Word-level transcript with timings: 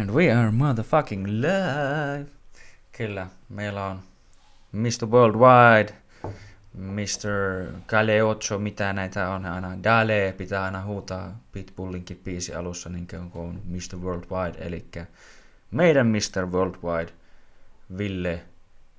And 0.00 0.10
we 0.10 0.30
are 0.30 0.50
motherfucking 0.50 1.26
live. 1.26 2.26
Kyllä, 2.92 3.26
meillä 3.48 3.86
on 3.86 4.00
Mr. 4.72 5.06
Worldwide, 5.10 5.94
Mr. 6.74 7.66
Galeocho, 7.86 8.58
mitä 8.58 8.92
näitä 8.92 9.28
on 9.28 9.46
aina. 9.46 9.82
Dale 9.82 10.34
pitää 10.38 10.64
aina 10.64 10.82
huutaa 10.84 11.38
Pitbullinkin 11.52 12.20
biisi 12.24 12.54
alussa, 12.54 12.88
niin 12.88 13.06
kuin 13.06 13.30
on 13.34 13.62
Mr. 13.64 13.98
Worldwide, 13.98 14.58
eli 14.66 14.84
meidän 15.70 16.06
Mr. 16.06 16.46
Worldwide, 16.46 17.12
Ville 17.98 18.42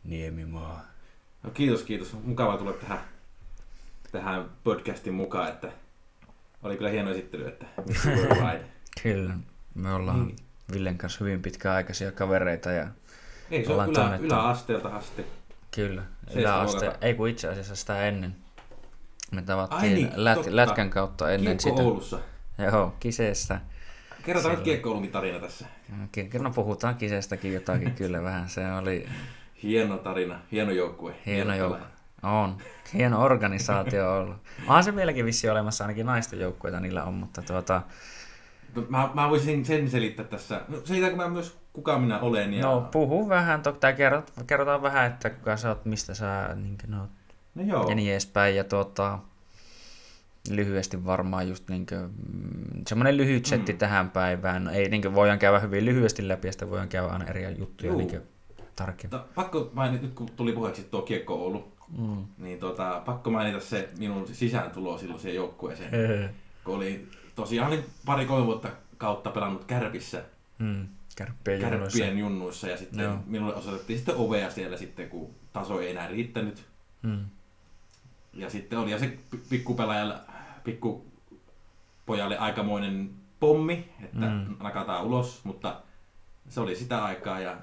Niemimaa. 0.04 0.86
No 1.44 1.50
kiitos, 1.52 1.84
kiitos. 1.84 2.18
Mukava 2.24 2.58
tulla 2.58 2.74
tähän, 2.74 3.00
tähän 4.12 4.46
podcastin 4.64 5.14
mukaan, 5.14 5.50
että 5.50 5.72
oli 6.64 6.78
kyllä 6.78 6.90
hieno 6.90 7.12
esittely, 7.12 7.48
että 7.48 7.66
Mr. 7.78 8.12
Worldwide. 8.18 8.66
Kyllä, 9.04 9.34
me 9.76 9.94
ollaan 9.94 10.26
Niin. 10.26 10.36
Villen 10.74 10.98
kanssa 10.98 11.26
hyvin 11.26 11.42
pitkäaikaisia 11.42 12.12
kavereita 12.12 12.72
ja 12.72 12.88
Ei 13.52 13.66
se 13.66 13.74
ole 13.74 13.86
ylä, 13.86 13.94
tunnettu. 13.94 14.26
yläasteelta 14.28 14.90
asti. 14.90 15.26
Kyllä, 15.76 16.04
yläaste, 16.36 16.92
ei 17.02 17.14
kun 17.14 17.28
itse 17.30 17.48
asiassa 17.48 17.76
sitä 17.76 18.08
ennen. 18.08 18.36
Me 19.32 19.40
Ai 19.40 19.46
tavattiin 19.46 19.94
niin, 19.94 20.12
lät, 20.16 20.36
totta. 20.36 20.56
lätkän 20.56 20.90
kautta 20.90 21.32
ennen 21.32 21.58
Kiekko 21.58 21.70
sitä. 21.78 21.82
Oulussa. 21.90 22.20
Joo, 22.58 22.96
kiseestä. 23.00 23.62
Kerrotaan 24.26 24.56
nyt 24.56 25.12
tarina 25.12 25.40
tässä. 25.40 25.66
No 26.42 26.52
puhutaan 26.52 26.96
kisestäkin 26.96 27.54
jotakin 27.54 27.92
kyllä 28.02 28.24
vähän. 28.24 28.50
Se 28.50 28.72
oli 28.74 29.08
Hieno 29.64 29.98
tarina, 29.98 30.40
hieno 30.52 30.72
joukkue. 30.72 31.16
hieno 31.26 31.54
pelaaja. 31.54 31.86
On. 32.24 32.58
Hieno 32.94 33.24
organisaatio 33.24 34.14
ollut. 34.18 34.38
Onhan 34.68 34.84
se 34.84 34.96
vieläkin 34.96 35.26
vissi 35.26 35.50
olemassa, 35.50 35.84
ainakin 35.84 36.06
naisten 36.06 36.40
joukkueita 36.40 36.80
niillä 36.80 37.04
on, 37.04 37.14
mutta 37.14 37.42
tuota, 37.42 37.82
Mä, 38.90 39.10
mä 39.14 39.30
voisin 39.30 39.66
sen 39.66 39.90
selittää 39.90 40.26
tässä. 40.26 40.62
No, 40.68 40.78
selitäänkö 40.84 41.18
mä 41.18 41.28
myös 41.30 41.58
kuka 41.74 42.00
minä 42.00 42.20
olen? 42.20 42.54
Ja... 42.54 42.62
no 42.66 42.88
puhu 42.92 43.30
vähän, 43.30 43.62
tää 43.80 43.94
kerrot, 43.94 44.32
kerrotaan 44.48 44.82
vähän, 44.82 45.06
että 45.12 45.30
kuka 45.30 45.58
sä 45.58 45.70
oot, 45.70 45.86
mistä 45.86 46.14
sä 46.14 46.50
niin 46.56 46.78
no, 46.88 47.08
no 47.56 47.64
joo. 47.64 47.90
ja 47.90 47.96
niin 47.96 48.12
edespäin. 48.12 48.56
Ja 48.56 48.64
tuota, 48.64 49.20
lyhyesti 50.50 51.06
varmaan 51.06 51.50
just 51.50 51.70
niin 51.70 51.86
kuin, 51.86 52.02
mm, 52.02 52.82
semmoinen 52.88 53.18
lyhyt 53.18 53.46
setti 53.46 53.72
Mm. 53.74 53.78
tähän 53.78 54.10
päivään. 54.12 54.68
Ei 54.68 54.90
niin 54.90 55.02
kuin, 55.02 55.16
voidaan 55.16 55.40
käydä 55.40 55.60
hyvin 55.60 55.86
lyhyesti 55.86 56.28
läpi 56.28 56.48
ja 56.48 56.52
sitten 56.52 56.70
voidaan 56.70 56.90
käydä 56.90 57.08
aina 57.08 57.26
eri 57.26 57.56
juttuja 57.60 57.90
Juu. 57.92 57.98
niin 57.98 58.10
kuin, 58.10 58.22
tarkemmin. 58.76 59.18
Mutta 59.20 59.34
pakko 59.36 59.70
mainita, 59.74 60.04
nyt 60.04 60.14
kun 60.14 60.30
tuli 60.36 60.52
puheeksi 60.52 60.84
tuo 60.84 61.02
Kiekko 61.02 61.34
Oulu, 61.34 61.74
Mm. 61.98 62.26
niin 62.38 62.60
tota, 62.60 63.02
pakko 63.06 63.30
mainita 63.32 63.60
se 63.60 63.90
minun 64.00 64.28
sisääntulo 64.28 64.98
silloin 64.98 65.20
siihen 65.22 65.36
joukkueeseen. 65.36 66.30
kun 66.64 66.76
oli 66.76 67.08
tosiaan 67.36 67.68
olin 67.72 67.86
pari-kolme 68.06 68.46
vuotta 68.46 68.70
kautta 68.98 69.30
pelannut 69.30 69.64
Kärpissä, 69.66 70.24
Mm. 70.60 70.88
Kärppien 71.16 71.62
junnuissa. 71.62 71.80
Kärppien 71.98 72.18
junnuissa, 72.18 72.68
ja 72.68 72.78
sitten 72.78 73.04
Joo. 73.04 73.18
minulle 73.26 73.56
osoitettiin 73.56 73.98
sitten 74.00 74.16
ovea 74.16 74.50
siellä 74.52 74.78
sitten, 74.78 75.10
kun 75.10 75.36
taso 75.54 75.82
ei 75.82 75.92
enää 75.92 76.08
riittänyt. 76.08 76.66
Mm. 77.02 77.26
Ja 78.34 78.50
sitten 78.50 78.80
oli 78.80 78.92
ja 78.92 79.00
se 79.00 79.18
pi- 79.32 79.40
pikkupelaajalle, 79.50 80.16
pikkupojalle 80.64 82.38
aikamoinen 82.38 83.10
pommi, 83.40 83.90
että 84.04 84.26
Mm. 84.30 84.56
nakataan 84.64 85.04
ulos, 85.06 85.42
mutta 85.44 85.82
se 86.50 86.60
oli 86.60 86.76
sitä 86.76 87.04
aikaa 87.06 87.40
ja 87.40 87.58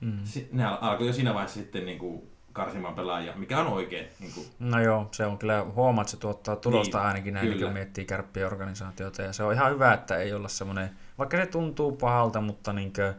Mm. 0.00 0.18
si- 0.24 0.48
ne 0.52 0.64
al- 0.64 0.78
alkoi 0.80 1.06
jo 1.06 1.12
siinä 1.12 1.34
vaiheessa 1.34 1.60
sitten 1.60 1.86
niin 1.86 1.98
kuin 1.98 2.27
karsimaan 2.58 2.94
pelaajia, 2.94 3.36
mikä 3.36 3.58
on 3.58 3.66
oikein. 3.66 4.06
Niin 4.20 4.32
kuin, 4.34 4.46
No 4.58 4.80
joo, 4.80 5.08
se 5.12 5.26
on 5.26 5.38
kyllä, 5.38 5.64
huomaa, 5.74 6.02
että 6.02 6.10
se 6.10 6.16
tuottaa 6.16 6.56
tulosta 6.56 6.98
Niin, 6.98 7.06
ainakin 7.06 7.34
näin, 7.34 7.48
kyllä. 7.48 7.64
kun 7.64 7.72
miettii 7.72 8.04
kärppien 8.04 8.46
organisaatiota. 8.46 9.22
Ja 9.22 9.32
se 9.32 9.42
on 9.42 9.52
ihan 9.52 9.72
hyvä, 9.72 9.92
että 9.94 10.16
ei 10.16 10.32
olla 10.32 10.48
semmoinen, 10.48 10.90
vaikka 11.18 11.36
se 11.36 11.46
tuntuu 11.46 11.92
pahalta, 11.96 12.40
mutta 12.40 12.72
niin 12.72 12.92
kuin, 12.92 13.14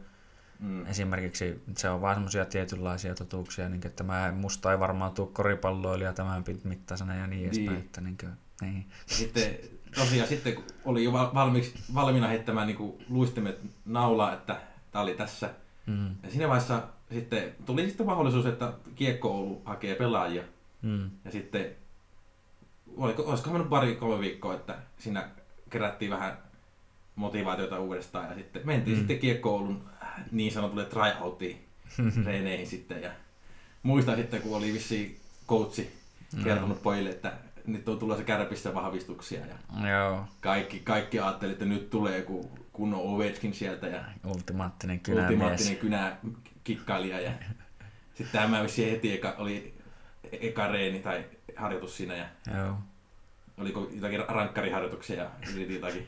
mm. 0.60 0.86
esimerkiksi 0.86 1.64
se 1.78 1.90
on 1.90 2.02
vaan 2.02 2.16
semmoisia 2.16 2.46
tietynlaisia 2.46 3.16
totuuksia, 3.16 3.70
niin 3.70 3.82
kuin, 3.82 3.90
että 3.90 4.04
mä, 4.04 4.34
musta 4.36 4.72
ei 4.72 4.80
varmaan 4.80 5.12
tule 5.12 5.30
koripalloilija 5.34 6.14
tämän 6.14 6.44
mittaisena 6.64 7.16
ja 7.16 7.28
niin 7.28 7.46
edespäin. 7.46 7.70
Niin. 7.70 7.80
Että, 7.80 8.02
niin 8.02 8.18
kuin, 8.18 8.32
niin. 8.62 8.86
Ja 9.10 9.16
sitten 9.16 9.58
tosiaan 9.96 10.28
sitten 10.30 10.56
kun 10.56 10.64
oli 10.86 11.04
jo 11.04 11.14
val- 11.14 11.34
valmiiksi, 11.34 11.74
valmiina 11.94 12.28
heittämään 12.28 12.68
niin 12.68 12.78
kuin 12.78 13.06
luistimet 13.10 13.60
naulaa, 13.86 14.34
että 14.34 14.62
tämä 14.92 15.04
oli 15.04 15.14
tässä. 15.14 15.50
Mm. 15.86 16.10
Ja 16.24 16.30
siinä 16.30 16.48
vaiheessa 16.48 16.84
sitten 17.14 17.56
tuli 17.66 17.88
sitten 17.88 18.06
mahdollisuus, 18.06 18.46
että 18.46 18.74
Kiekko 18.96 19.30
Oulu 19.32 19.62
hakee 19.66 19.96
pelaajia. 19.96 20.44
Mm. 20.82 21.10
Ja 21.26 21.32
sitten, 21.32 21.66
oliko, 22.98 23.24
olisiko 23.24 23.50
mennyt 23.50 23.70
pari 23.70 23.96
kolme 23.96 24.20
viikkoa, 24.22 24.54
että 24.56 24.76
siinä 24.98 25.30
kerättiin 25.70 26.12
vähän 26.12 26.38
motivaatiota 27.16 27.80
uudestaan 27.80 28.30
ja 28.30 28.36
sitten 28.36 28.62
mentiin 28.66 28.96
Mm. 28.96 28.98
mm. 28.98 29.00
sitten 29.00 29.20
Kiekko 29.20 29.50
Oulun 29.56 29.90
niin 30.32 30.52
sanotulle 30.52 30.86
tryoutiin 30.86 31.66
treeneihin 32.24 32.68
sitten 32.68 33.02
ja 33.02 33.12
muistan 33.84 34.16
sitten, 34.16 34.42
kun 34.42 34.58
oli 34.58 34.74
vissi 34.74 35.20
coachi 35.48 36.00
No. 36.38 36.44
kertonut 36.44 36.84
pojille, 36.84 37.10
että 37.10 37.34
nyt 37.68 37.90
on 37.90 38.00
tulossa 38.00 38.24
kärpissä 38.24 38.74
vahvistuksia 38.74 39.40
ja 39.46 39.90
Joo, 39.90 40.26
kaikki, 40.42 40.80
kaikki 40.80 41.20
ajattelivat, 41.20 41.54
että 41.62 41.66
nyt 41.66 41.90
tulee 41.90 42.18
joku 42.18 42.52
kunnon 42.74 43.02
Ovechkin 43.04 43.54
sieltä 43.54 43.88
ja 43.88 44.04
ultimaattinen 44.26 45.00
kynämies. 45.00 45.30
ultimaattinen 45.32 45.78
kynä 45.78 46.18
kikkailija 46.70 47.20
ja 47.20 47.32
sitten 48.14 48.42
tämä 48.42 48.64
vissi 48.64 48.92
heti 48.92 49.14
eka, 49.14 49.36
oli 49.38 49.74
eka 50.32 50.68
reeni 50.68 51.00
tai 51.00 51.24
harjoitus 51.56 51.98
siinä 51.98 52.16
ja 52.16 52.26
Joo. 52.58 52.78
oliko 53.58 53.90
jotakin 53.94 54.24
rankkariharjoituksia 54.28 55.24
ja 55.24 55.30
yritin 55.54 55.76
jotakin 55.76 56.08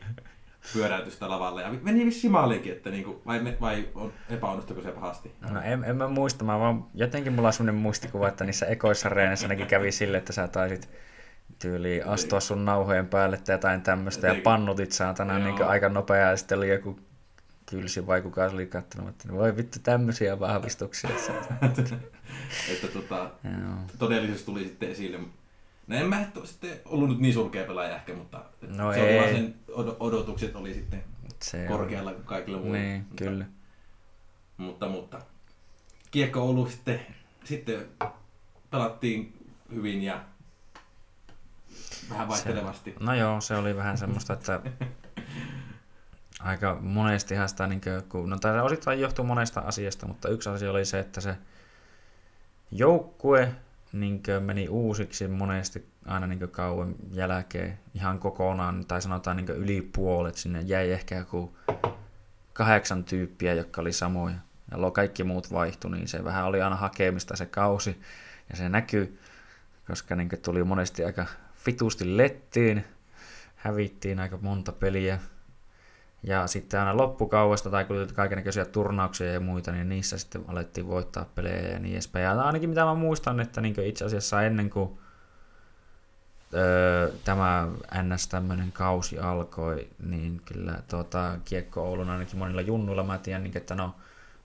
pyöräytystä 0.73 1.29
lavalla. 1.29 1.61
Ja 1.61 1.69
meni 1.81 2.05
vissi 2.05 2.29
maaliinkin, 2.29 2.71
että 2.71 2.89
niinku, 2.89 3.21
vai, 3.25 3.39
me- 3.39 3.57
vai 3.61 3.87
on, 3.95 4.13
epäonnistuiko 4.29 4.81
se 4.81 4.91
pahasti? 4.91 5.31
No 5.49 5.61
en, 5.61 5.83
en 5.83 5.95
mä 5.95 6.07
muista, 6.07 6.45
mä 6.45 6.59
vaan, 6.59 6.85
jotenkin 6.93 7.33
mulla 7.33 7.47
on 7.47 7.53
semmoinen 7.53 7.81
muistikuva, 7.81 8.27
että 8.27 8.43
niissä 8.43 8.65
ekoissa 8.65 9.09
reeneissä 9.09 9.45
ainakin 9.45 9.67
kävi 9.67 9.91
sille, 9.91 10.17
että 10.17 10.33
sä 10.33 10.47
taisit 10.47 10.89
tyyliin 11.59 12.05
astua 12.05 12.39
sun 12.39 12.65
nauhojen 12.65 13.07
päälle 13.07 13.37
tai 13.37 13.55
jotain 13.55 13.81
tämmöistä 13.81 14.27
ja 14.27 14.35
pannutit 14.43 14.91
saatana 14.91 15.39
niin 15.39 15.63
aika 15.63 15.89
nopeaa 15.89 16.29
ja 16.29 16.37
sitten 16.37 16.57
oli 16.57 16.69
joku 16.69 16.99
kylsi 17.71 18.07
vai 18.07 18.21
kuka 18.21 18.49
se 18.49 18.55
oli 18.55 18.65
kattonut, 18.65 19.09
että 19.09 19.31
voi 19.33 19.57
vittu 19.57 19.79
tämmöisiä 19.83 20.39
vahvistuksia. 20.39 21.09
että 22.71 22.87
tota, 22.93 23.31
Joo. 23.43 23.75
todellisuus 23.99 24.43
tuli 24.43 24.63
sitten 24.63 24.91
esille. 24.91 25.19
No 25.87 25.95
en 25.95 26.05
mä 26.09 26.25
sitten 26.43 26.79
ollut 26.85 27.09
nyt 27.09 27.19
niin 27.19 27.33
surkea 27.33 27.63
pelaaja 27.67 27.95
ehkä, 27.95 28.13
mutta 28.13 28.43
No 28.67 28.93
se 28.93 28.99
ei. 28.99 29.19
oli 29.19 29.23
vaan 29.25 29.35
sen 29.35 29.55
od- 29.71 29.95
odotukset 29.99 30.55
oli 30.55 30.73
sitten 30.73 31.03
Se 31.39 31.65
korkealla 31.67 32.13
kuin 32.13 32.25
kaikilla 32.25 32.57
muilla. 32.57 32.77
Niin, 32.77 33.01
mutta, 33.01 33.23
kyllä. 33.23 33.45
Mutta, 34.57 34.87
mutta 34.89 35.21
Kiekko 36.11 36.41
Oulu 36.41 36.69
sitten, 36.69 36.99
sitten 37.43 37.85
pelattiin 38.71 39.47
hyvin 39.73 40.01
ja 40.03 40.23
vähän 42.09 42.27
vaihtelevasti. 42.27 42.95
No 42.99 43.13
joo, 43.15 43.41
se 43.41 43.55
oli 43.55 43.75
vähän 43.75 43.97
semmoista, 43.97 44.33
että 44.33 44.61
aika 46.43 46.77
monestihan 46.81 47.49
sitä, 47.49 47.67
niin 47.67 47.81
kun, 48.09 48.29
no 48.29 48.37
tämä 48.37 48.63
osittain 48.63 48.99
johtuu 48.99 49.25
monesta 49.25 49.59
asiasta, 49.59 50.07
mutta 50.07 50.29
yksi 50.29 50.49
asia 50.49 50.71
oli 50.71 50.85
se, 50.85 50.99
että 50.99 51.21
se 51.21 51.37
joukkue 52.71 53.55
niin 53.93 54.23
meni 54.39 54.69
uusiksi 54.69 55.27
monesti 55.27 55.87
aina 56.05 56.27
niin 56.27 56.49
kauan 56.49 56.95
jälkeen 57.11 57.79
ihan 57.93 58.19
kokonaan, 58.19 58.85
tai 58.85 59.01
sanotaan 59.01 59.37
niin 59.37 59.49
yli 59.49 59.89
puolet, 59.93 60.35
sinne. 60.35 60.61
Jäi 60.61 60.91
ehkä 60.91 61.15
joku 61.15 61.57
kahdeksan 62.53 63.03
tyyppiä, 63.03 63.53
jotka 63.53 63.81
oli 63.81 63.93
samoja, 63.93 64.35
ja 64.71 64.91
kaikki 64.91 65.23
muut 65.23 65.51
vaihtui, 65.51 65.91
niin 65.91 66.07
se 66.07 66.23
vähän 66.23 66.45
oli 66.45 66.61
aina 66.61 66.75
hakemista 66.75 67.35
se 67.35 67.45
kausi, 67.45 68.01
ja 68.49 68.55
se 68.55 68.69
näkyy, 68.69 69.19
koska 69.87 70.15
niin 70.15 70.29
tuli 70.41 70.63
monesti 70.63 71.05
aika 71.05 71.25
vitusti 71.65 72.17
lettiin, 72.17 72.85
hävittiin 73.55 74.19
aika 74.19 74.37
monta 74.41 74.71
peliä, 74.71 75.19
ja 76.23 76.47
sitten 76.47 76.79
aina 76.79 76.97
loppukauesta 76.97 77.69
tai 77.69 77.85
kun 77.85 77.95
tuli 77.95 78.07
kaikenlaisia 78.07 78.65
turnauksia 78.65 79.33
ja 79.33 79.39
muita, 79.39 79.71
niin 79.71 79.89
niissä 79.89 80.17
sitten 80.17 80.43
alettiin 80.47 80.87
voittaa 80.87 81.25
pelejä 81.35 81.69
ja 81.69 81.79
niin 81.79 81.93
edespäin. 81.93 82.23
Ja 82.23 82.41
ainakin 82.41 82.69
mitä 82.69 82.85
mä 82.85 82.93
muistan, 82.93 83.39
että 83.39 83.61
niin 83.61 83.83
itse 83.83 84.05
asiassa 84.05 84.41
ennen 84.41 84.69
kuin 84.69 84.99
öö, 86.53 87.11
tämä 87.25 87.67
NS 88.01 88.27
tämmöinen 88.27 88.71
kausi 88.71 89.19
alkoi, 89.19 89.87
niin 90.05 90.41
kyllä 90.45 90.79
tuota, 90.89 91.37
Kiekko 91.45 91.81
Oulun 91.81 92.09
ainakin 92.09 92.39
monilla 92.39 92.61
junnuilla 92.61 93.03
mä 93.03 93.17
tiedän, 93.17 93.43
niin, 93.43 93.57
että 93.57 93.75
no 93.75 93.95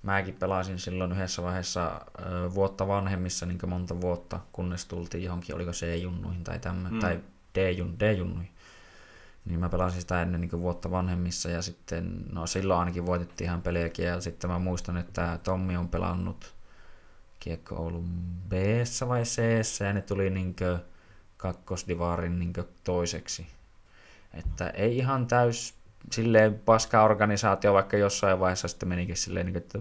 mäkin 0.02 0.34
pelasin 0.34 0.78
silloin 0.78 1.12
yhdessä 1.12 1.42
vaiheessa 1.42 2.00
öö, 2.20 2.54
vuotta 2.54 2.88
vanhemmissa 2.88 3.46
niin 3.46 3.58
monta 3.66 4.00
vuotta, 4.00 4.40
kunnes 4.52 4.86
tultiin 4.86 5.24
johonkin, 5.24 5.54
oliko 5.54 5.70
C-junnuihin 5.70 6.44
tai 6.44 6.58
tämmö, 6.58 6.88
Mm. 6.88 6.98
tai 6.98 7.20
D-jun, 7.54 7.94
D-junnuihin. 8.00 8.55
Niin 9.46 9.60
mä 9.60 9.68
pelasin 9.68 10.00
sitä 10.00 10.22
ennen 10.22 10.40
niin 10.40 10.60
vuotta 10.60 10.90
vanhemmissa 10.90 11.50
ja 11.50 11.62
sitten, 11.62 12.24
no 12.32 12.46
silloin 12.46 12.80
ainakin 12.80 13.06
voitettiin 13.06 13.48
ihan 13.48 13.62
pelejäkin 13.62 14.04
ja 14.04 14.20
sitten 14.20 14.50
mä 14.50 14.58
muistan, 14.58 14.96
että 14.96 15.38
Tommi 15.42 15.76
on 15.76 15.88
pelannut 15.88 16.54
Kiekko 17.40 17.74
Oulun 17.76 18.08
b 18.48 18.52
vai 19.08 19.22
c 19.22 19.42
ja 19.84 19.92
ne 19.92 20.02
tuli 20.02 20.30
niin 20.30 20.56
kakkosdivaarin 21.36 22.38
niin 22.38 22.52
toiseksi. 22.84 23.46
Että 24.34 24.70
ei 24.70 24.98
ihan 24.98 25.26
täys 25.26 25.74
silleen 26.12 26.54
paska 26.54 27.02
organisaatio, 27.02 27.74
vaikka 27.74 27.96
jossain 27.96 28.40
vaiheessa 28.40 28.68
sitten 28.68 28.88
menikin 28.88 29.16
silleen, 29.16 29.46
niin 29.46 29.56
että 29.56 29.78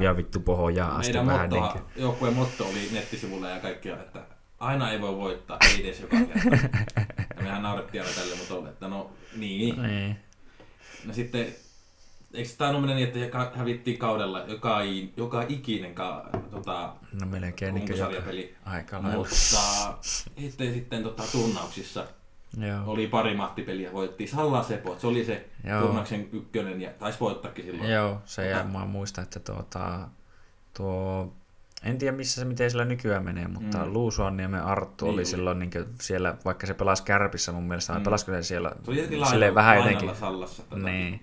ja 0.00 0.16
vittu 0.16 0.40
pohjaa 0.40 0.96
asti 0.96 1.12
Meidän 1.12 1.26
vähän. 1.26 1.50
Niin 1.50 1.64
joukkueen 1.96 2.34
motto 2.34 2.64
oli 2.64 2.88
nettisivulla 2.92 3.50
ja 3.50 3.60
kaikkia, 3.60 3.94
että 3.94 4.20
aina 4.58 4.90
ei 4.90 5.00
voi 5.00 5.16
voittaa, 5.16 5.58
ei 5.60 5.86
edes 5.86 6.00
joka 6.00 6.16
kerta. 6.16 6.68
mehän 7.46 7.62
naurettiin 7.62 8.02
aina 8.02 8.14
tälle 8.14 8.36
motolle, 8.36 8.68
että 8.68 8.88
no 8.88 9.10
niin. 9.36 9.82
niin. 9.82 10.16
No 11.04 11.14
sitten, 11.14 11.54
eikö 12.34 12.50
tämä 12.58 12.70
ole 12.70 12.94
niin, 12.94 13.08
että 13.22 13.50
hävittiin 13.54 13.98
kaudella 13.98 14.40
joka, 14.40 14.78
joka 15.16 15.44
ikinen 15.48 15.94
ka, 15.94 16.30
tota, 16.50 16.94
No 17.20 17.26
melkein 17.26 17.74
niin 17.74 18.54
aika 18.64 19.02
lailla. 19.02 19.16
Mutta 19.18 19.98
sitten, 20.36 20.74
sitten 20.74 21.02
tota, 21.02 21.22
turnauksissa 21.32 22.06
Joo. 22.60 22.82
oli 22.86 23.06
pari 23.06 23.34
mahtipeliä, 23.34 23.92
voittiin 23.92 24.28
Salla 24.28 24.62
Sepo, 24.62 24.96
se 24.98 25.06
oli 25.06 25.24
se 25.24 25.48
Joo. 25.64 25.80
turnauksen 25.80 26.28
ykkönen 26.32 26.80
ja 26.82 26.90
taisi 26.90 27.20
voittaakin 27.20 27.64
silloin. 27.64 27.90
Joo, 27.90 28.22
se 28.24 28.48
ja 28.48 28.62
Tota- 28.62 28.64
mä 28.64 28.86
muistan, 28.86 29.24
että 29.24 29.40
tuota, 29.40 30.08
tuo, 30.76 31.32
en 31.84 31.98
tiedä 31.98 32.16
missä 32.16 32.40
se, 32.40 32.44
miten 32.46 32.70
sillä 32.70 32.84
nykyään 32.84 33.24
menee, 33.24 33.48
mutta 33.48 33.84
Mm. 33.84 33.92
Luusuanniemen 33.92 34.62
Arttu 34.62 35.04
Niin 35.04 35.14
oli 35.14 35.24
silloin 35.24 35.58
niin 35.58 35.70
siellä, 36.00 36.34
vaikka 36.44 36.66
se 36.66 36.74
pelasi 36.74 37.02
Kärpissä 37.02 37.52
mun 37.52 37.64
mielestä, 37.64 37.92
Mm. 37.94 38.02
pelasiko 38.04 38.32
se 38.32 38.42
siellä 38.42 38.72
silleen 39.30 39.54
vähän 39.54 39.76
jotenkin, 39.76 40.14
Sallassa. 40.16 40.62
Tota, 40.62 40.82
niin, 40.82 41.20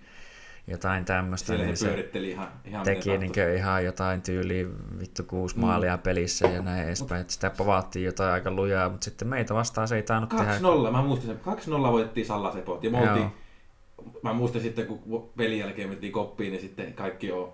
jotain 0.67 1.05
tämmöistä, 1.05 1.47
Siellä 1.47 1.65
niin 1.65 1.77
se 1.77 1.87
pyöritteli 1.87 2.29
ihan, 2.31 2.47
ihan 2.65 2.83
teki 2.85 3.17
niin 3.17 3.31
tahtoi. 3.31 3.55
ihan 3.55 3.85
jotain 3.85 4.21
tyyliä 4.21 4.65
vittu 4.99 5.23
kuusi 5.23 5.55
Mm. 5.55 5.61
maalia 5.61 5.97
pelissä 5.97 6.47
ja 6.47 6.61
näin 6.61 6.83
edespäin, 6.87 7.21
että 7.21 7.33
sitä 7.33 7.49
povaattiin 7.49 8.05
jotain 8.05 8.33
aika 8.33 8.51
lujaa, 8.51 8.89
mutta 8.89 9.03
sitten 9.05 9.27
meitä 9.27 9.53
vastaan 9.53 9.87
se 9.87 9.95
ei 9.95 10.03
tainnut 10.03 10.29
tehdä. 10.29 10.57
2-0, 10.59 10.91
mä 10.91 11.01
muistan 11.01 11.27
sen. 11.27 11.39
2-0 11.39 11.91
voittiin 11.91 12.25
Salla 12.25 12.51
Sepot. 12.51 12.83
Ja 12.83 12.89
me 12.89 13.09
oltiin, 13.09 13.27
mä 14.21 14.33
muistan 14.33 14.61
sitten, 14.61 14.85
kun 14.87 15.29
pelin 15.37 15.59
jälkeen 15.59 15.89
mentiin 15.89 16.13
koppiin, 16.13 16.51
niin 16.51 16.61
sitten 16.61 16.93
kaikki 16.93 17.31
on 17.31 17.53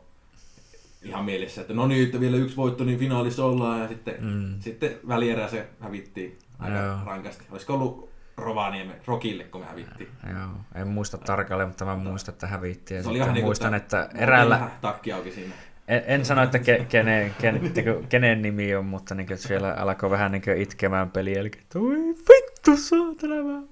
ihan 1.04 1.26
mielessä, 1.26 1.62
että 1.62 1.74
no 1.74 1.88
niin, 1.88 2.06
että 2.06 2.20
vielä 2.20 2.38
yksi 2.38 2.56
voitto, 2.58 2.84
niin 2.84 3.00
finaalissa 3.00 3.46
ollaan. 3.46 3.80
Ja 3.82 3.88
sitten, 3.88 4.16
Mm. 4.20 4.60
sitten 4.60 4.92
välierää 5.08 5.48
se 5.48 5.68
hävittiin 5.80 6.38
aika 6.60 6.78
Joo. 6.78 6.98
rankasti. 7.06 7.44
Olisiko 7.52 7.74
ollut 7.74 8.10
Rovaniemi, 8.38 8.94
Rokille, 9.06 9.44
kun 9.44 9.62
me 9.62 9.68
hävittiin. 9.68 10.10
Joo, 10.30 10.50
en 10.82 10.88
muista 10.88 11.18
tarkalleen, 11.18 11.70
mutta 11.70 11.86
mä 11.86 11.96
muistan, 11.96 12.34
että 12.34 12.48
hävittiin. 12.48 12.96
Ja 12.98 13.04
Se 13.04 13.10
oli 13.10 13.18
ihan 13.18 13.34
niin 13.34 13.42
kuin, 13.42 13.48
muistan, 13.48 13.74
että- 13.74 14.10
eräällä, 14.16 14.70
takki 14.82 15.12
auki 15.12 15.32
siinä. 15.32 15.54
En, 15.88 16.04
en 16.08 16.26
sano, 16.26 16.44
että 16.44 16.60
ke, 16.60 16.86
kenen, 16.90 17.36
ken, 17.42 17.72
teko, 17.74 18.04
kenen 18.10 18.42
nimi 18.42 18.76
on, 18.76 18.86
mutta 18.86 19.16
niin 19.16 19.38
siellä 19.38 19.74
alkoi 19.74 20.10
vähän 20.10 20.32
niin 20.32 20.44
itkemään 20.58 21.12
peli 21.12 21.38
että 21.38 21.80
oi 21.80 21.96
vittu 21.98 22.78
saatana. 22.78 23.64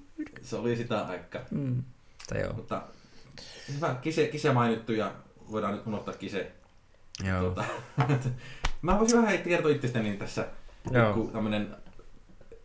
Se 0.42 0.56
oli 0.56 0.76
sitä 0.76 1.00
aikaa. 1.00 1.42
Mm. 1.50 1.82
Tai 2.28 2.40
joo, 2.42 2.52
Mutta 2.52 2.82
hyvä, 3.74 3.94
kise, 4.00 4.26
kise 4.26 4.52
mainittu 4.52 4.92
ja 4.92 5.12
voidaan 5.50 5.72
nyt 5.74 5.86
unohtaa 5.86 6.14
kise. 6.14 6.52
Joo, 7.24 7.42
Tota, 7.42 7.64
mä 8.82 8.98
voisin 8.98 9.22
vähän 9.22 9.38
kertoa 9.38 9.70
itsestäni 9.70 10.16
tässä, 10.16 10.46
Joo. 10.90 11.12
kun 11.14 11.30
tämmönen 11.32 11.76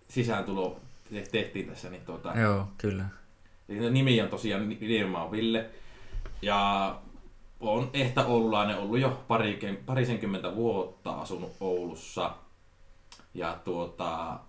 sisääntulo 0.07 0.79
te- 1.13 1.27
tehtiin 1.31 1.67
tässä. 1.67 1.89
Niin 1.89 2.05
tuota, 2.05 2.39
joo, 2.39 2.67
kyllä. 2.77 3.05
Nimi 3.91 4.21
on 4.21 4.29
tosiaan 4.29 4.69
Niemimaa 4.69 5.31
Ville. 5.31 5.69
Ja 6.41 6.95
on 7.59 7.89
ehtä 7.93 8.25
oululainen 8.25 8.77
ollut 8.77 8.99
jo 8.99 9.23
pari, 9.27 9.59
parisenkymmentä 9.85 10.55
vuotta 10.55 11.11
asunut 11.13 11.51
Oulussa. 11.59 12.35
Ja 13.33 13.57
tuota, 13.65 14.39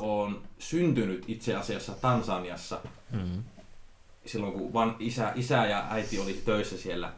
on 0.00 0.42
syntynyt 0.58 1.24
itse 1.28 1.54
asiassa 1.56 1.92
Tansaniassa 2.00 2.80
Mm. 3.12 3.42
silloin 4.26 4.52
kun 4.52 4.72
van, 4.72 4.96
isä, 4.98 5.32
isä 5.34 5.66
ja 5.66 5.86
äiti 5.90 6.18
oli 6.18 6.32
töissä 6.44 6.78
siellä 6.78 7.12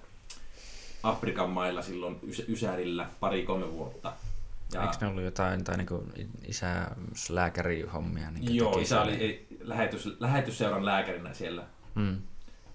Afrikan 1.05 1.51
mailla 1.51 1.83
silloin 1.83 2.19
ys, 2.23 2.43
Ysärillä 2.49 3.07
pari-kolme 3.21 3.73
vuotta. 3.73 4.13
Ja... 4.73 4.83
Eikö 4.83 4.97
ne 5.01 5.07
ollut 5.07 5.25
jotain, 5.25 5.65
tai 5.65 5.77
niinku 5.77 6.05
isä 6.49 6.91
lääkärihommia? 7.29 8.31
Niin 8.31 8.57
Joo, 8.57 8.79
isä 8.79 9.03
oli 9.03 9.13
ei- 9.13 9.47
lähetys, 9.61 10.17
lähetysseuran 10.21 10.85
lääkärinä 10.85 11.35
siellä. 11.35 11.63
Mm. 11.95 12.17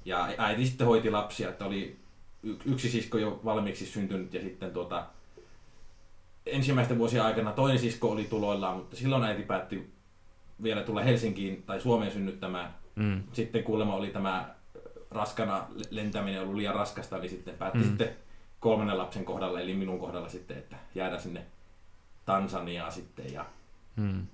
Ja 0.05 0.29
äiti 0.37 0.65
sitten 0.65 0.87
hoiti 0.87 1.11
lapsia, 1.11 1.49
että 1.49 1.65
oli 1.65 1.99
yksi 2.65 2.89
sisko 2.89 3.17
jo 3.17 3.41
valmiiksi 3.45 3.85
syntynyt 3.85 4.33
ja 4.33 4.41
sitten 4.41 4.71
tuota, 4.71 5.05
ensimmäisten 6.45 6.97
vuosien 6.97 7.23
aikana 7.23 7.51
toinen 7.51 7.79
sisko 7.79 8.11
oli 8.11 8.23
tuloillaan, 8.23 8.77
mutta 8.77 8.95
silloin 8.95 9.23
äiti 9.23 9.43
päätti 9.43 9.93
vielä 10.63 10.83
tulla 10.83 11.01
Helsinkiin 11.03 11.63
tai 11.63 11.81
Suomeen 11.81 12.11
synnyttämään. 12.11 12.73
Mm. 12.95 13.23
Sitten 13.33 13.63
kuulemma 13.63 13.95
oli 13.95 14.09
tämä 14.09 14.55
raskana 15.11 15.67
lentäminen 15.89 16.41
ollut 16.41 16.55
liian 16.55 16.75
raskasta, 16.75 17.17
niin 17.17 17.29
sitten 17.29 17.55
päätti 17.55 17.77
Mm. 17.79 17.83
sitten 17.83 18.09
kolmannen 18.59 18.97
lapsen 18.97 19.25
kohdalla, 19.25 19.59
eli 19.61 19.73
minun 19.73 19.99
kohdalla 19.99 20.29
sitten, 20.29 20.57
että 20.57 20.75
jäädä 20.95 21.19
sinne 21.19 21.45
Tansaniaan 22.25 22.91
sitten. 22.91 23.33
Ja 23.33 23.45
Mm. 23.95 24.27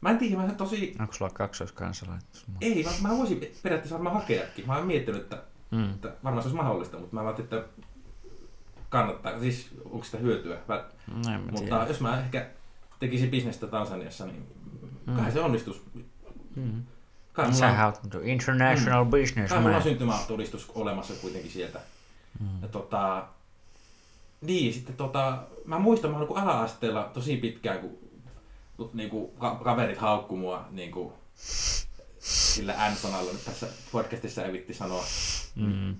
mä 0.00 0.10
en 0.10 0.18
tiedä, 0.18 0.36
mä 0.36 0.54
tosi... 0.54 0.96
Onko 1.00 1.12
sulla 1.12 1.30
kaksoiskansalaisuus? 1.30 2.46
Ei, 2.60 2.84
mä, 2.84 3.08
mä 3.08 3.16
voisin 3.18 3.40
periaatteessa 3.62 3.94
varmaan 3.94 4.14
hakeakin. 4.16 4.66
Mä 4.66 4.76
oon 4.76 4.86
miettinyt, 4.86 5.20
että 5.22 5.42
Mm. 5.70 5.90
että 5.90 6.08
varmaan 6.24 6.42
se 6.42 6.46
olisi 6.46 6.56
mahdollista, 6.56 6.98
mutta 6.98 7.14
mä 7.14 7.20
ajattelin, 7.20 7.54
että 7.54 7.82
kannattaa, 8.88 9.40
siis 9.40 9.68
onko 9.84 10.04
sitä 10.04 10.18
hyötyä. 10.18 10.58
Mä, 10.68 10.84
No, 11.06 11.34
en 11.34 11.40
mä 11.40 11.46
mutta 11.50 11.60
tiedä. 11.60 11.86
jos 11.88 12.00
mä 12.00 12.20
ehkä 12.20 12.46
tekisin 12.98 13.30
bisnestä 13.30 13.66
Tansaniassa, 13.66 14.26
niin 14.26 14.46
Mm. 15.06 15.16
kai 15.16 15.32
se 15.32 15.40
onnistus. 15.40 15.82
Mm. 16.56 16.82
Kai 17.38 17.46
mulla, 17.46 17.58
Sähän 17.58 17.86
on, 17.86 17.92
oot 18.14 18.22
international 18.24 19.04
mm. 19.04 19.10
business 19.10 19.48
kai 19.52 19.58
mulla 19.58 19.76
on 19.76 19.82
man. 19.82 19.82
syntymätodistus 19.82 20.70
olemassa 20.74 21.14
kuitenkin 21.20 21.50
sieltä. 21.50 21.80
Mm. 22.40 22.62
Ja 22.62 22.68
tota, 22.68 23.26
niin, 24.40 24.74
sitten 24.74 24.96
tota, 24.96 25.38
mä 25.64 25.78
muistan, 25.78 26.10
mä 26.10 26.18
olin 26.18 26.36
ala-asteella 26.36 27.10
tosi 27.14 27.36
pitkään, 27.36 27.78
kun 27.80 27.98
niin 28.94 29.10
kuin, 29.10 29.30
ka- 29.38 29.60
kaverit 29.64 29.98
haukku 29.98 30.36
mua 30.36 30.64
niin 30.70 30.90
kuin, 30.90 31.12
sillä 32.18 32.90
N-sanalla, 32.90 33.32
nyt 33.32 33.44
tässä 33.44 33.66
podcastissa 33.92 34.44
ei 34.44 34.52
vitti 34.52 34.74
sanoa. 34.74 35.04
Mm. 35.56 35.96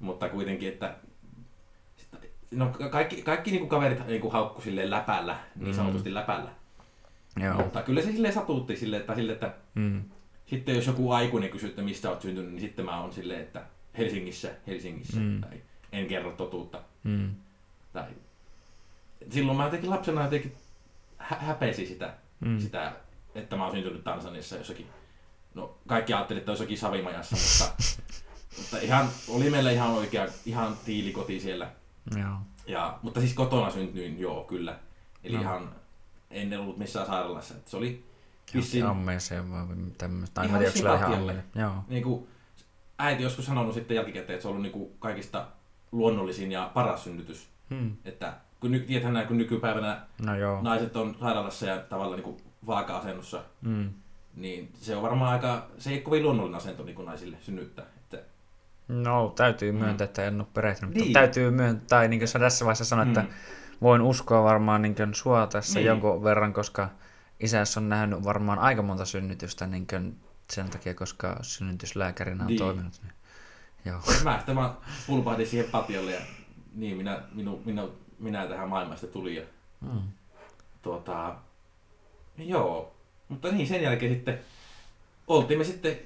mutta 0.00 0.28
kuitenkin, 0.28 0.68
että 0.68 0.94
no, 2.50 2.70
kaikki, 2.90 3.22
kaikki 3.22 3.50
niin 3.50 3.60
kuin 3.60 3.68
kaverit 3.70 4.06
niin 4.06 4.20
kuin 4.20 4.32
haukku 4.32 4.60
silleen 4.60 4.90
läpällä, 4.90 5.38
niin 5.56 5.68
Mm. 5.68 5.74
sanotusti 5.74 6.14
läpällä. 6.14 6.50
Joo. 7.42 7.54
Mutta 7.54 7.82
kyllä 7.82 8.02
se 8.02 8.12
silleen 8.12 8.34
satuutti 8.34 8.76
silleen, 8.76 9.00
että, 9.00 9.14
silleen, 9.14 9.34
että 9.34 9.52
Mm. 9.74 10.02
Sitten 10.50 10.74
jos 10.76 10.86
joku 10.86 11.10
aikuinen 11.12 11.50
kysyy, 11.50 11.68
että 11.68 11.82
mistä 11.82 12.08
olet 12.10 12.20
syntynyt, 12.22 12.50
niin 12.50 12.60
sitten 12.60 12.84
mä 12.84 13.00
oon 13.00 13.12
silleen, 13.12 13.40
että 13.40 13.62
Helsingissä, 13.98 14.50
Helsingissä, 14.66 15.20
Mm. 15.20 15.40
tai 15.40 15.60
en 15.92 16.06
kerro 16.06 16.32
totuutta. 16.32 16.82
Mm. 17.04 17.34
Tai... 17.92 18.04
Silloin 19.30 19.56
mä 19.58 19.64
jotenkin 19.64 19.90
lapsena 19.90 20.24
jotenkin 20.24 20.52
hä- 21.18 21.36
häpesi 21.40 21.86
sitä, 21.86 22.14
Mm. 22.40 22.58
sitä, 22.60 22.92
että 23.34 23.56
mä 23.56 23.64
oon 23.64 23.72
syntynyt 23.74 24.04
Tansaniassa 24.04 24.56
jossakin. 24.56 24.86
No 25.54 25.78
kaikki 25.88 26.12
ajattelivat, 26.14 26.40
että 26.42 26.52
jossakin 26.52 26.78
Savimajassa, 26.78 27.36
mutta, 27.36 27.82
mutta 28.58 28.78
ihan, 28.78 29.08
oli 29.28 29.50
meillä 29.50 29.70
ihan 29.70 29.90
oikea, 29.90 30.26
ihan 30.46 30.76
tiilikoti 30.84 31.40
siellä. 31.40 31.70
Joo. 32.16 32.34
Ja, 32.66 32.98
mutta 33.02 33.20
siis 33.20 33.34
kotona 33.34 33.70
syntyin, 33.70 34.20
joo, 34.20 34.44
kyllä. 34.44 34.78
Eli 35.24 35.36
No. 35.36 35.42
ihan 35.42 35.74
en 36.30 36.60
ollut 36.60 36.76
missään 36.78 37.06
sairaalassa. 37.06 37.54
Se 37.66 37.76
oli 37.76 38.04
Vissiin. 38.54 38.86
Ammeeseen 38.86 39.50
vai 39.50 39.66
tämmöistä. 39.98 40.34
Tai 40.34 40.48
tiedä, 40.48 40.90
onko 40.90 40.94
ihan 40.94 41.12
ammeen. 41.18 41.42
Joo. 41.54 41.72
niin 41.88 42.02
kuin, 42.02 42.26
äiti 42.98 43.22
joskus 43.22 43.46
sanonut 43.46 43.74
sitten 43.74 43.94
jälkikäteen, 43.94 44.34
että 44.34 44.42
se 44.42 44.48
on 44.48 44.52
ollut 44.52 44.62
niin 44.62 44.72
kuin 44.72 44.90
kaikista 44.98 45.46
luonnollisin 45.92 46.52
ja 46.52 46.70
paras 46.74 47.04
synnytys. 47.04 47.48
Hmm. 47.70 47.92
Että 48.04 48.32
kun, 48.60 48.70
ny, 48.70 48.80
tiedäthän 48.80 49.14
näin, 49.14 49.26
kun 49.28 49.38
nykypäivänä 49.38 50.00
No 50.26 50.36
joo. 50.36 50.62
naiset 50.62 50.96
on 50.96 51.16
sairaalassa 51.20 51.66
ja 51.66 51.78
tavallaan 51.78 52.16
niin 52.16 52.24
kuin 52.24 52.36
vaaka-asennossa, 52.66 53.42
Mm. 53.60 53.90
niin 54.36 54.70
se 54.74 54.96
on 54.96 55.02
varmaan 55.02 55.32
aika, 55.32 55.66
se 55.78 55.90
ei 55.90 55.96
ole 55.96 56.02
kovin 56.02 56.22
luonnollinen 56.22 56.56
asento 56.56 56.82
niin 56.84 56.96
kuin 56.96 57.06
naisille 57.06 57.36
synnyttää. 57.40 57.84
Että, 57.96 58.18
No, 58.88 59.32
täytyy 59.36 59.72
Mm. 59.72 59.78
myöntää, 59.78 60.04
että 60.04 60.24
en 60.24 60.40
ole 60.40 60.46
perehtynyt. 60.54 60.94
Niin. 60.94 61.02
Niin. 61.04 61.12
Täytyy 61.12 61.50
myöntää, 61.50 61.86
tai 61.88 62.08
niin 62.08 62.20
kuin 62.20 62.32
tässä 62.40 62.64
vaiheessa 62.64 62.84
sanoa, 62.84 63.06
että 63.06 63.20
Mm. 63.20 63.28
voin 63.82 64.02
uskoa 64.02 64.44
varmaan 64.44 64.82
niin 64.82 64.94
sua 65.12 65.46
tässä 65.46 65.78
niin. 65.78 65.86
jonkun 65.86 66.24
verran, 66.24 66.52
koska 66.52 66.88
isässä 67.40 67.80
on 67.80 67.88
nähnyt 67.88 68.24
varmaan 68.24 68.58
aika 68.58 68.82
monta 68.82 69.04
synnytystä 69.04 69.66
niin 69.66 69.86
kuin 69.86 70.16
sen 70.52 70.70
takia, 70.70 70.94
koska 70.94 71.36
synnytyslääkärinä 71.42 72.44
on 72.44 72.46
Niin. 72.46 72.58
toiminut. 72.58 72.92
Niin. 73.02 73.12
Joo. 73.84 74.00
mä 74.24 74.36
sitten 74.36 74.56
vaan 74.56 74.76
pulpahdin 75.06 75.46
siihen 75.46 75.70
patiolle 75.70 76.12
ja 76.12 76.20
niin 76.74 76.96
minä, 76.96 77.22
minu, 77.32 77.62
minu, 77.64 77.94
minä 78.18 78.46
tähän 78.46 78.68
maailmaan 78.68 78.98
sitten 78.98 79.12
tulin. 79.12 79.36
Ja, 79.36 79.42
Mm. 79.80 80.00
Tuota, 80.82 81.36
joo, 82.38 82.94
mutta 83.28 83.48
niin 83.52 83.66
sen 83.66 83.82
jälkeen 83.82 84.12
sitten 84.14 84.38
oltiin 85.26 85.58
me 85.58 85.64
sitten, 85.64 85.98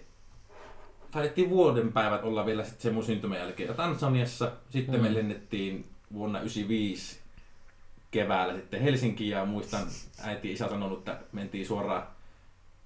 taidettiin 1.10 1.50
vuoden 1.50 1.92
päivät 1.92 2.22
olla 2.24 2.46
vielä 2.46 2.64
sitten 2.64 2.82
sen 2.82 2.94
mun 2.94 3.04
syntymän 3.04 3.38
jälkeen 3.38 3.68
ja 3.68 3.74
Tansaniassa. 3.74 4.52
Sitten 4.70 4.94
mm. 4.94 5.02
me 5.02 5.14
lennettiin 5.14 5.86
vuonna 6.12 6.40
95 6.40 7.20
keväällä 8.14 8.54
sitten 8.54 8.80
Helsinkiin 8.82 9.30
ja 9.30 9.44
muistan 9.44 9.82
äiti 10.22 10.52
isä 10.52 10.68
sanonut, 10.68 10.98
että 10.98 11.18
mentiin 11.32 11.66
suoraan 11.66 12.06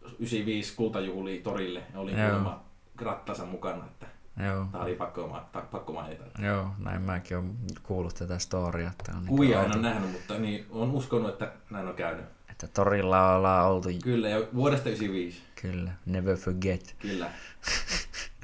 95 0.02 0.76
kultajuhliin 0.76 1.42
torille 1.42 1.82
ja 1.92 2.00
olin 2.00 2.18
Joo. 2.18 2.26
kuulemma 2.28 2.64
rattansa 3.00 3.44
mukana, 3.44 3.84
että 3.86 4.06
Joo. 4.46 4.66
tää 4.72 4.80
oli 4.80 4.94
pakko, 4.94 5.40
pakko 5.70 5.92
mainita. 5.92 6.24
Joo, 6.42 6.68
näin 6.78 7.02
mäkin 7.02 7.36
olen 7.36 7.56
kuullut 7.82 8.14
tätä 8.14 8.38
storiaa, 8.38 8.90
että 8.90 9.12
on 9.16 9.26
Kuvia 9.26 9.58
en 9.58 9.64
oltu, 9.66 9.78
ole 9.78 9.88
nähnyt, 9.88 10.12
mutta 10.12 10.38
niin, 10.38 10.66
on 10.70 10.90
uskonut, 10.90 11.28
että 11.28 11.52
näin 11.70 11.88
on 11.88 11.94
käynyt. 11.94 12.24
että 12.50 12.66
torilla 12.66 13.36
ollaan 13.36 13.66
oltu, 13.66 13.88
Kyllä, 14.02 14.28
ja 14.28 14.42
vuodesta 14.54 14.88
95. 14.88 15.42
kyllä, 15.62 15.90
never 16.06 16.36
forget. 16.36 16.96
Kyllä. 16.98 17.30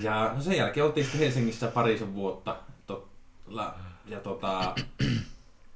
Ja 0.01 0.33
no 0.35 0.41
sen 0.41 0.57
jälkeen 0.57 0.87
oltiin 0.87 1.05
sitten 1.05 1.21
Helsingissä 1.21 1.69
parisen 1.69 2.15
vuotta. 2.15 2.57
To, 2.87 3.09
la, 3.47 3.75
ja 4.07 4.21
tota, 4.21 4.75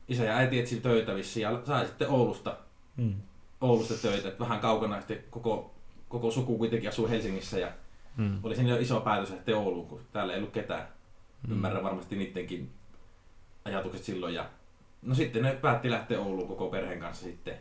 isä 0.09 0.25
ja 0.25 0.37
äiti 0.37 0.59
etsi 0.59 0.81
töitä 0.81 1.15
vissiin 1.15 1.43
ja 1.43 1.61
sai 1.65 1.87
sitten 1.87 2.09
Oulusta, 2.09 2.57
Mm. 2.97 3.15
Oulusta 3.61 3.95
töitä. 3.95 4.29
Et 4.29 4.41
vähän 4.41 4.61
kaukana 4.61 4.99
sitten 5.01 5.25
koko, 5.31 5.75
koko 6.09 6.31
suku 6.31 6.59
kuitenkin 6.59 6.89
asuu 6.89 7.09
Helsingissä 7.09 7.59
ja 7.59 7.73
Mm. 8.17 8.39
oli 8.43 8.55
siinä 8.57 8.71
jo 8.71 8.79
iso 8.81 9.01
päätös 9.01 9.31
lähteä 9.31 9.57
Ouluun, 9.59 9.87
kun 9.87 10.01
täällä 10.13 10.33
ei 10.33 10.39
ollut 10.39 10.53
ketään. 10.53 10.89
Ymmärrän 11.51 11.85
varmasti 11.85 12.17
niidenkin 12.17 12.71
ajatukset 13.65 14.05
silloin. 14.05 14.35
Ja, 14.35 14.47
no 15.03 15.15
sitten 15.15 15.43
ne 15.43 15.53
päätti 15.55 15.91
lähteä 15.91 16.21
Ouluun 16.21 16.49
koko 16.49 16.69
perheen 16.69 17.01
kanssa 17.01 17.25
sitten. 17.25 17.55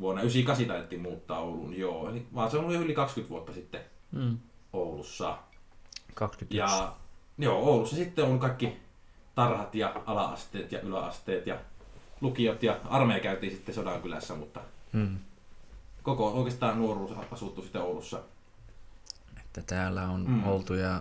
Vuonna 0.00 0.22
98 0.22 0.66
taidettiin 0.68 1.00
muuttaa 1.02 1.38
Ouluun, 1.40 1.78
joo. 1.78 2.10
Eli 2.10 2.26
vaan 2.34 2.50
se 2.50 2.56
on 2.56 2.64
ollut 2.64 2.76
jo 2.76 2.82
yli 2.82 2.94
20 2.94 3.30
vuotta 3.30 3.52
sitten 3.52 3.80
Mm. 4.12 4.38
Oulussa. 4.72 5.38
21. 6.14 6.56
Ja 6.56 6.92
joo, 7.38 7.58
Oulussa 7.58 7.96
sitten 7.96 8.24
on 8.24 8.38
kaikki 8.38 8.76
tarhat 9.34 9.74
ja 9.74 9.92
ala-asteet 10.06 10.72
ja 10.72 10.80
yläasteet 10.80 11.46
ja 11.46 11.56
lukiot 12.20 12.62
ja 12.62 12.76
armeija 12.84 13.20
käytiin 13.22 13.52
sitten 13.52 13.74
Sodankylässä, 13.74 14.34
mutta 14.34 14.60
Mm. 14.92 15.18
koko 16.02 16.28
oikeastaan 16.32 16.78
nuoruus 16.78 17.10
asuttu 17.32 17.62
sitten 17.62 17.82
Oulussa. 17.82 18.20
Että 19.40 19.62
täällä 19.62 20.02
on 20.02 20.20
Mm. 20.20 20.30
mm. 20.34 20.46
oltu 20.46 20.74
ja 20.74 21.00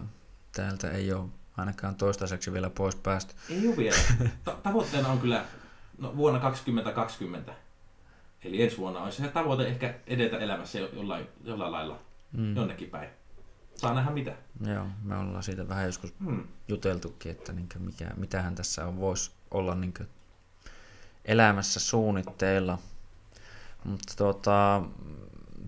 täältä 0.55 0.91
ei 0.91 1.13
ole 1.13 1.29
ainakaan 1.57 1.95
toistaiseksi 1.95 2.53
vielä 2.53 2.69
pois 2.69 2.95
päästy. 2.95 3.33
Ei 3.49 3.67
ole 3.67 3.77
vielä. 3.77 3.97
Ta- 4.43 4.57
tavoitteena 4.63 5.09
on 5.09 5.19
kyllä 5.19 5.45
no, 5.97 6.17
vuonna 6.17 6.39
2020. 6.39 7.53
Eli 8.43 8.61
ensi 8.63 8.77
vuonna 8.77 8.99
olisi 9.03 9.21
se 9.21 9.27
tavoite 9.27 9.67
ehkä 9.67 9.93
edetä 10.07 10.37
elämässä 10.37 10.79
jo- 10.79 10.89
jollain, 10.93 11.27
jollain 11.43 11.71
lailla 11.71 11.99
Mm. 12.31 12.55
jonnekin 12.55 12.89
päin. 12.89 13.09
Saa 13.81 13.93
nähdä 13.93 14.11
mitä. 14.11 14.33
Joo, 14.65 14.85
me 15.03 15.17
ollaan 15.17 15.43
siitä 15.43 15.67
vähän 15.67 15.85
joskus 15.85 16.13
Hmm. 16.23 16.43
juteltukin, 16.67 17.31
että 17.31 17.53
niinkö 17.53 17.79
mikä, 17.79 18.11
mitähän 18.17 18.55
tässä 18.55 18.85
on, 18.87 18.99
voisi 18.99 19.31
olla 19.51 19.75
niinkö 19.75 20.05
elämässä 21.25 21.79
suunnitteilla. 21.79 22.77
Mutta 23.83 24.13
tuota, 24.17 24.81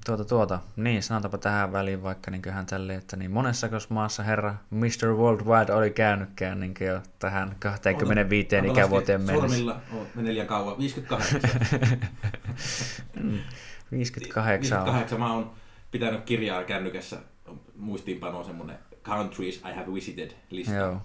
tuota, 0.06 0.26
tuota, 0.26 0.60
niin 0.76 1.04
sanotaanpa 1.04 1.38
tähän 1.38 1.72
väliin 1.72 2.04
vaikka 2.04 2.32
niinköhän 2.32 2.66
tälleen, 2.66 3.00
että 3.00 3.18
niin 3.18 3.32
monessako 3.32 3.76
maassa 3.90 4.24
herra 4.24 4.56
Mr. 4.70 5.08
Worldwide 5.18 5.74
oli 5.74 5.92
käynytkään 5.92 6.60
niinkö 6.60 6.84
jo 6.86 7.02
tähän 7.20 7.56
25 7.60 8.56
Ota 8.56 8.72
ikävuoteen 8.72 9.22
mennessä. 9.22 9.48
Sormilla, 9.48 9.82
oh, 9.94 10.08
meni 10.16 10.34
liian 10.34 10.48
kauan. 10.48 10.78
58. 10.78 11.42
58 13.92 14.80
on. 14.80 14.86
58 14.86 15.20
mä 15.20 15.34
oon 15.34 15.52
pitänyt 15.92 16.22
kirjaa 16.24 16.64
kännykässä, 16.64 17.18
muistiinpanoa 17.76 18.44
semmonen 18.44 18.78
Countries 19.04 19.56
I 19.58 19.74
have 19.76 19.94
visited 19.94 20.32
lista. 20.50 20.74
Joo. 20.74 21.02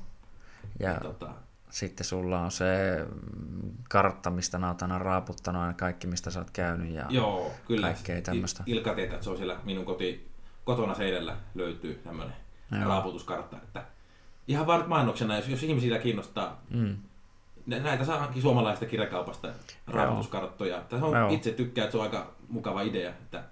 Ja 0.80 0.94
Tota, 1.02 1.28
sitten 1.70 2.06
sulla 2.06 2.40
on 2.40 2.50
se 2.50 2.66
mm, 3.10 3.70
kartta, 3.88 4.30
mistä 4.30 4.58
aina 4.82 4.98
raaputtanut 4.98 5.62
aina 5.62 5.74
kaikki, 5.74 6.06
mistä 6.06 6.30
sä 6.30 6.38
oot 6.40 6.50
käynyt. 6.50 6.90
Ja 6.94 7.06
joo, 7.08 7.50
kyllä. 7.66 7.86
kaikkea 7.86 8.22
tämmöstä. 8.22 8.62
Il- 8.66 8.70
Ilkka 8.72 8.94
tietää, 8.94 9.14
että 9.14 9.24
se 9.24 9.30
on 9.30 9.36
siellä 9.36 9.56
minun 9.64 9.84
koti, 9.84 10.28
kotona 10.64 10.94
seinällä 10.94 11.36
löytyy 11.54 11.94
tämmönen 12.04 12.34
Joo. 12.72 12.88
raaputuskartta. 12.88 13.56
Että 13.56 13.84
ihan 14.48 14.66
vaan 14.66 14.88
mainoksena, 14.88 15.36
jos, 15.36 15.48
jos 15.48 15.62
ihmisiä 15.62 15.98
kiinnostaa, 15.98 16.60
Mm. 16.70 16.96
nä- 17.66 17.78
näitä 17.80 18.04
saadaankin 18.04 18.42
suomalaisesta 18.42 18.86
kirjakaupasta 18.86 19.48
raaputuskarttoja. 19.86 20.80
Tässä 20.88 21.06
on 21.06 21.16
Joo. 21.16 21.28
itse 21.30 21.50
tykkää, 21.52 21.84
että 21.84 21.92
se 21.92 21.98
on 21.98 22.04
aika 22.04 22.30
mukava 22.48 22.82
idea. 22.82 23.10
Että, 23.10 23.42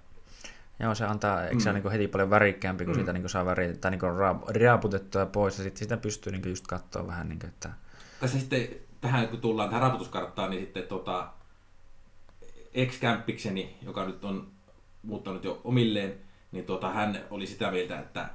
Joo, 0.79 0.95
se 0.95 1.05
antaa, 1.05 1.43
eikö 1.47 1.59
se 1.59 1.69
Mm. 1.71 1.75
mm. 1.77 1.81
niin 1.83 1.91
heti 1.91 2.07
paljon 2.07 2.29
värikkäämpi, 2.29 2.85
kun 2.85 2.93
Mm. 2.93 2.97
siitä 2.97 3.13
niin 3.13 3.29
saa 3.29 3.45
väri, 3.45 3.77
tai 3.77 3.91
niin 3.91 4.01
raap- 4.01 4.61
raaputettua 4.63 5.25
pois, 5.25 5.57
ja 5.57 5.63
sitten 5.63 5.79
sitä 5.79 5.97
pystyy 5.97 6.31
niin 6.31 6.49
just 6.49 6.67
katsoa 6.67 7.07
vähän, 7.07 7.29
niin 7.29 7.39
kuin, 7.39 7.49
että 7.49 7.69
tässä 8.19 8.39
sitten 8.39 8.67
tähän 9.01 9.27
kun 9.27 9.41
tullaan 9.41 9.69
tähän 9.69 9.81
raaputuskarttaan, 9.81 10.49
niin 10.49 10.61
sitten 10.63 10.83
tota, 10.83 11.27
ex-kämppikseni, 12.73 13.77
joka 13.85 14.05
nyt 14.05 14.23
on 14.25 14.47
muuttanut 15.03 15.43
jo 15.43 15.61
omilleen, 15.63 16.13
niin 16.51 16.65
tota, 16.65 16.89
hän 16.89 17.19
oli 17.29 17.47
sitä 17.47 17.71
mieltä, 17.71 17.99
että, 17.99 18.29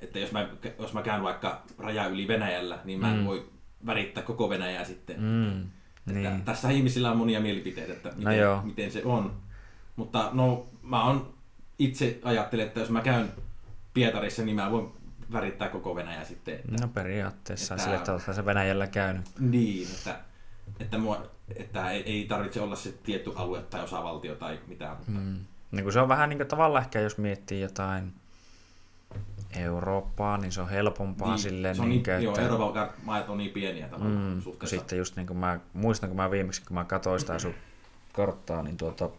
että 0.00 0.18
jos, 0.18 0.32
mä, 0.32 0.48
jos 0.78 0.92
mä 0.92 1.02
käyn 1.02 1.22
vaikka 1.22 1.62
raja 1.78 2.06
yli 2.06 2.28
Venäjällä, 2.28 2.78
niin 2.84 3.00
mä 3.00 3.10
en 3.12 3.18
Mm. 3.18 3.24
voi 3.24 3.48
värittää 3.86 4.22
koko 4.22 4.50
Venäjää 4.50 4.84
sitten. 4.84 5.16
mm, 5.20 5.60
Että 6.08 6.30
niin. 6.30 6.42
Tässä 6.44 6.70
ihmisillä 6.70 7.10
on 7.10 7.16
monia 7.16 7.40
mielipiteitä, 7.40 7.92
että 7.92 8.08
miten, 8.08 8.24
No 8.24 8.32
joo. 8.32 8.62
miten 8.62 8.90
se 8.90 9.02
on. 9.04 9.36
Mutta 9.96 10.30
no, 10.32 10.66
mä 10.82 11.04
on 11.04 11.33
itse 11.78 12.18
ajattelen, 12.22 12.66
että 12.66 12.80
jos 12.80 12.90
mä 12.90 13.00
käyn 13.00 13.32
Pietarissa, 13.94 14.42
niin 14.42 14.56
mä 14.56 14.70
voin 14.70 14.92
värittää 15.32 15.68
koko 15.68 15.94
Venäjää 15.96 16.24
sitten. 16.24 16.54
Että, 16.54 16.72
No 16.80 16.88
periaatteessa 16.88 17.74
Että- 17.74 17.84
sille, 17.84 17.96
että 17.96 18.12
olethan 18.12 18.34
se 18.34 18.44
Venäjällä 18.46 18.86
käynyt. 18.86 19.24
Niin, 19.38 19.88
että, 19.98 20.18
että, 20.80 20.98
mua, 20.98 21.26
että 21.56 21.90
ei, 21.90 22.02
ei 22.12 22.24
tarvitse 22.28 22.60
olla 22.60 22.76
se 22.76 22.92
tietty 23.02 23.32
alue 23.34 23.62
tai 23.62 23.82
osavaltio 23.84 24.34
tai 24.34 24.60
mitään. 24.66 24.96
Mutta, 24.96 25.12
Mm. 25.12 25.36
Niin 25.70 25.82
kuin 25.84 25.92
se 25.92 26.00
on 26.00 26.08
vähän 26.08 26.28
niin 26.28 26.38
kuin 26.38 26.48
tavallaan 26.48 26.84
ehkä, 26.84 27.00
jos 27.00 27.18
miettii 27.18 27.60
jotain 27.60 28.12
Eurooppaa, 29.56 30.38
niin 30.38 30.52
se 30.52 30.60
on 30.60 30.68
helpompaa 30.68 31.28
niin, 31.28 31.38
silleen, 31.38 31.76
se 31.76 31.82
on 31.82 31.88
niin, 31.88 32.02
niin, 32.06 32.22
joo, 32.22 32.32
että... 32.34 32.42
Euroopan 32.48 32.90
maat 33.02 33.28
on 33.28 33.38
niin 33.38 33.50
pieniä 33.50 33.88
tavallaan 33.88 34.34
Mm, 34.34 34.42
suhteessa. 34.42 34.76
sitten 34.76 34.98
just 34.98 35.16
niin 35.16 35.26
kuin 35.26 35.36
mä 35.36 35.60
muistan, 35.72 36.08
kun 36.10 36.16
mä 36.16 36.30
viimeksi, 36.30 36.62
kun 36.68 36.74
mä 36.74 36.84
katsoin 36.84 37.20
sitä 37.20 37.38
sun 37.38 37.54
karttaa, 38.12 38.62
niin 38.62 38.76
tuota, 38.76 39.10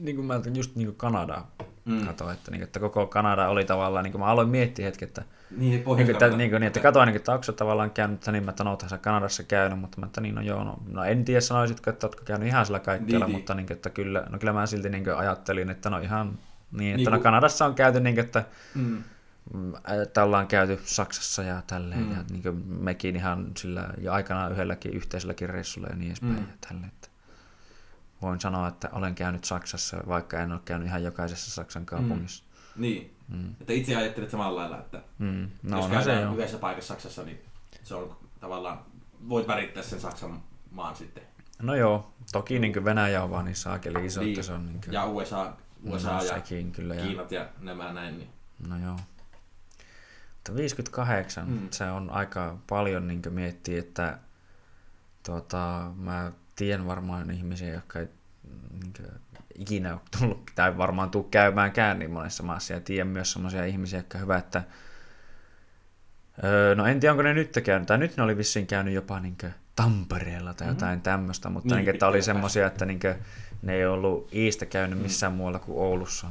niin 0.00 0.16
kuin 0.16 0.26
mä 0.26 0.40
just 0.54 0.76
niin 0.76 0.86
kuin 0.88 0.96
Kanadaa 0.96 1.50
Mm. 1.84 2.06
katsoin, 2.06 2.34
että, 2.34 2.50
niin, 2.50 2.62
että 2.62 2.80
koko 2.80 3.06
Kanada 3.06 3.48
oli 3.48 3.64
tavallaan, 3.64 4.02
niin 4.04 4.12
kuin 4.12 4.20
mä 4.22 4.26
aloin 4.26 4.48
miettiä 4.48 4.86
hetki, 4.86 5.04
että 5.04 5.22
Niin, 5.56 5.84
niin, 5.96 6.10
että, 6.10 6.28
niin, 6.28 6.50
niin, 6.50 6.62
että 6.62 6.80
katsoin, 6.80 7.06
niin, 7.06 7.16
että 7.16 7.32
onko 7.32 7.52
tavallaan 7.56 7.90
käynyt, 7.90 8.14
että 8.14 8.32
niin 8.32 8.44
mä, 8.44 8.50
että 8.50 8.64
no, 8.64 8.70
oothan 8.70 8.90
sä 8.90 8.98
Kanadassa 8.98 9.42
käynyt, 9.42 9.78
mutta 9.78 10.00
mä 10.00 10.06
että 10.06 10.20
niin, 10.20 10.34
no 10.34 10.40
joo, 10.40 10.64
no, 10.64 10.78
no 10.88 11.04
en 11.04 11.24
tiedä 11.24 11.40
sanoisitko, 11.40 11.90
että 11.90 12.06
ootko 12.06 12.22
käynyt 12.24 12.48
ihan 12.48 12.66
sillä 12.66 12.80
kaikkialla, 12.80 13.26
Niin, 13.26 13.32
niin. 13.32 13.40
mutta 13.40 13.54
niin, 13.54 13.72
että 13.72 13.90
kyllä, 13.90 14.26
no 14.30 14.38
kyllä 14.38 14.52
mä 14.52 14.66
silti 14.66 14.88
niin 14.88 15.04
kuin, 15.04 15.16
ajattelin, 15.16 15.70
että 15.70 15.90
no 15.90 15.98
ihan 15.98 16.38
niin, 16.72 16.90
että 16.90 16.96
Niin 16.96 17.04
no 17.04 17.10
kuin- 17.10 17.22
Kanadassa 17.22 17.66
on 17.66 17.74
käyty 17.74 18.00
niin, 18.00 18.18
että 18.18 18.44
Mm. 18.74 19.02
Mm, 19.54 19.72
että 20.02 20.24
ollaan 20.24 20.46
käyty 20.46 20.80
Saksassa 20.84 21.42
ja 21.42 21.62
tälleen, 21.66 22.00
Mm. 22.04 22.10
ja 22.10 22.16
niin 22.30 22.64
mekin 22.66 23.16
ihan 23.16 23.46
sillä 23.56 23.88
jo 24.00 24.12
aikanaan 24.12 24.52
yhdelläkin 24.52 24.92
yhteiselläkin 24.94 25.50
reissulla 25.50 25.88
ja 25.88 25.96
niin 25.96 26.06
edespäin. 26.10 26.32
Mm. 26.32 26.38
Ja 26.38 26.44
tälleen, 26.68 26.88
että 26.94 27.08
voin 28.22 28.40
sanoa, 28.40 28.68
että 28.68 28.88
olen 28.92 29.14
käynyt 29.14 29.44
Saksassa, 29.44 29.96
vaikka 30.08 30.40
en 30.40 30.52
ole 30.52 30.60
käynyt 30.64 30.88
ihan 30.88 31.02
jokaisessa 31.02 31.50
Saksan 31.50 31.86
kaupungissa. 31.86 32.44
Niin, 32.76 33.12
Mm. 33.28 33.52
että 33.60 33.72
itse 33.72 33.96
ajattelet 33.96 34.30
samalla 34.30 34.60
lailla, 34.60 34.78
että 34.78 35.02
Mm. 35.18 35.26
Mm. 35.26 35.48
no, 35.62 35.76
jos 35.76 35.86
se 35.86 35.92
käydään 35.92 36.28
on. 36.28 36.34
yhdessä 36.34 36.58
paikassa 36.58 36.88
Saksassa, 36.94 37.22
niin 37.22 37.40
se 37.82 37.94
on 37.94 38.16
tavallaan, 38.40 38.78
voit 39.28 39.48
värittää 39.48 39.82
sen 39.82 40.00
Saksan 40.00 40.42
maan 40.70 40.96
sitten. 40.96 41.22
No 41.62 41.74
joo, 41.74 42.12
toki 42.32 42.58
niin 42.58 42.84
Venäjä 42.84 43.22
on 43.22 43.30
vaan 43.30 43.44
niin 43.44 43.56
saakeli 43.56 44.06
iso, 44.06 44.20
Niin. 44.20 44.30
että 44.30 44.42
se 44.42 44.52
on 44.52 44.66
niin 44.66 44.80
kuin, 44.80 44.92
Ja 44.92 45.04
USA, 45.06 45.52
USA 45.84 46.12
no, 46.12 46.22
ja 46.22 46.28
sekin 46.34 46.72
kyllä. 46.72 46.94
Ja, 46.94 47.02
Kiinat 47.06 47.32
ja 47.32 47.48
nämä 47.60 47.92
näin. 47.92 48.18
Niin. 48.18 48.30
no 48.68 48.78
joo. 48.78 48.96
Mutta 50.34 50.54
58, 50.56 51.48
Mm. 51.48 51.52
mm. 51.60 51.68
se 51.70 51.90
on 51.90 52.10
aika 52.10 52.56
paljon 52.68 53.06
niin 53.08 53.22
miettiä, 53.30 53.78
että 53.78 54.18
tuota, 55.26 55.90
mä 55.96 56.32
tiedän 56.56 56.86
varmaan 56.86 57.30
ihmisiä, 57.30 57.74
jotka 57.74 57.98
ei 57.98 58.08
niin 58.80 58.92
ikinä 59.54 59.92
ole 59.92 60.00
tullut, 60.18 60.50
tai 60.54 60.76
varmaan 60.76 61.10
tuu 61.10 61.22
käymäänkään 61.22 61.98
niin 61.98 62.10
monessa 62.10 62.42
maassa, 62.42 62.72
ja 62.72 62.80
tiedän 62.80 63.08
myös 63.08 63.32
sellaisia 63.32 63.64
ihmisiä, 63.64 63.98
jotka 63.98 64.18
hyvä, 64.18 64.36
että 64.36 64.62
öö, 66.44 66.74
no 66.74 66.86
en 66.86 67.00
tiedä, 67.00 67.12
onko 67.12 67.22
ne 67.22 67.34
nyt 67.34 67.58
käynyt, 67.64 67.86
tai 67.86 67.98
nyt 67.98 68.16
ne 68.16 68.22
oli 68.22 68.36
vissiin 68.36 68.66
käynyt 68.66 68.94
jopa 68.94 69.20
niin 69.20 69.36
Tampereella 69.76 70.54
tai 70.54 70.68
jotain 70.68 70.98
mm. 70.98 71.02
tämmöistä, 71.02 71.48
mutta 71.48 71.74
Niin, 71.74 71.84
niin, 71.84 71.94
että 71.94 72.06
oli 72.06 72.22
semmoisia, 72.22 72.66
että 72.66 72.84
niin 72.84 73.00
ne 73.62 73.74
ei 73.74 73.86
ollut 73.86 74.34
Iistä 74.34 74.66
käynyt 74.66 74.98
missään 74.98 75.32
mm. 75.32 75.36
muualla 75.36 75.58
kuin 75.58 75.78
Oulussa. 75.78 76.26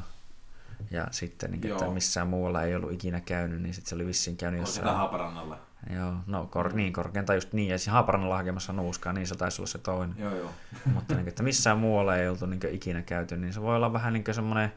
Ja 0.91 1.08
sitten, 1.12 1.51
niin, 1.51 1.67
että 1.67 1.86
Joo. 1.86 1.94
missään 1.94 2.27
muualla 2.27 2.63
ei 2.63 2.75
ollut 2.75 2.91
ikinä 2.91 3.22
käynyt, 3.22 3.62
niin 3.62 3.74
sitten 3.74 3.89
se 3.89 3.96
oli 3.96 4.05
vissiin 4.05 4.38
käynyt 4.38 4.67
sitä 4.67 4.79
jossain. 4.79 4.98
Haaparannalla. 4.98 5.60
Joo, 5.89 6.13
no 6.27 6.48
kor, 6.51 6.74
niin 6.74 6.94
korkeinta 6.94 7.36
just 7.36 7.54
niin, 7.54 7.70
ja 7.70 7.80
siinä 7.80 7.94
Haaparannalla 7.94 8.38
hakemassa 8.38 8.74
nuuskaa, 8.74 9.13
niin 9.13 9.27
se 9.27 9.36
taisi 9.36 9.62
olla 9.62 9.68
se 9.68 9.77
toinen. 9.77 10.15
Joo, 10.20 10.36
joo. 10.36 10.51
Mutta 10.94 11.15
niin, 11.15 11.27
että 11.27 11.44
missään 11.44 11.77
muualla 11.77 12.18
ei 12.18 12.30
oltu 12.30 12.46
niin 12.46 12.60
ikinä 12.72 13.01
käyty, 13.01 13.38
niin 13.38 13.54
se 13.54 13.62
voi 13.62 13.75
olla 13.75 13.94
vähän 13.94 14.13
niin 14.13 14.24
semmoinen 14.32 14.74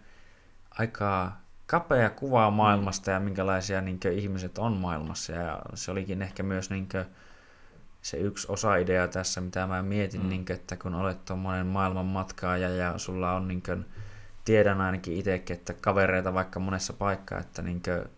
aika 0.71 1.33
kapea 1.67 2.11
kuva 2.11 2.51
maailmasta 2.51 3.11
ja 3.11 3.21
minkälaisia 3.21 3.81
niin 3.81 4.01
ihmiset 4.13 4.59
on 4.59 4.73
maailmassa. 4.73 5.33
Ja 5.33 5.63
se 5.75 5.91
olikin 5.91 6.23
ehkä 6.23 6.43
myös 6.43 6.71
niin 6.71 6.89
se 8.03 8.17
yksi 8.17 8.47
osa-idea 8.53 9.09
tässä, 9.09 9.41
mitä 9.41 9.67
mä 9.67 9.83
mietin, 9.83 10.21
Mm. 10.21 10.25
mm. 10.27 10.31
niin 10.31 10.47
kuin, 10.47 10.57
että 10.57 10.77
kun 10.77 10.95
olet 10.95 11.25
tuommoinen 11.25 11.67
maailman 11.67 12.07
matkaaja 12.07 12.69
ja 12.69 12.99
sulla 12.99 13.33
on, 13.33 13.49
niin 13.49 13.63
kuin, 13.63 13.85
tiedän 14.45 14.81
ainakin 14.81 15.17
itsekin, 15.17 15.57
että 15.57 15.75
kavereita 15.75 16.35
vaikka 16.35 16.61
monessa 16.61 16.93
paikkaa, 16.93 17.39
että 17.39 17.63
niin 17.63 17.83
kuin, 17.83 18.18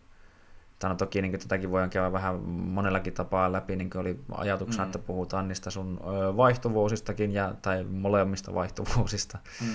tai 0.81 0.91
no 0.91 0.97
toki 0.97 1.23
niin 1.23 1.39
tätäkin 1.39 1.71
voidaan 1.71 1.91
käydä 1.91 2.13
vähän 2.13 2.41
monellakin 2.49 3.13
tapaa 3.13 3.53
läpi, 3.53 3.77
niin 3.77 3.91
oli 3.97 4.21
ajatuksena, 4.33 4.85
mm. 4.85 4.89
että 4.89 4.99
puhutaan 4.99 5.49
niistä 5.49 5.71
sun 5.71 6.01
vaihtuvuusistakin, 6.37 7.33
ja, 7.33 7.55
tai 7.63 7.85
molemmista 7.85 8.55
vaihtuvuusista. 8.55 9.39
Mm. 9.61 9.69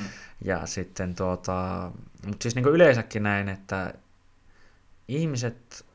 Ja 0.45 0.65
sitten 0.65 1.15
tuota, 1.15 1.91
mutta 2.25 2.43
siis 2.43 2.55
niin 2.55 2.65
yleensäkin 2.65 3.23
näin, 3.23 3.49
että 3.49 3.93
ihmiset, 5.07 5.85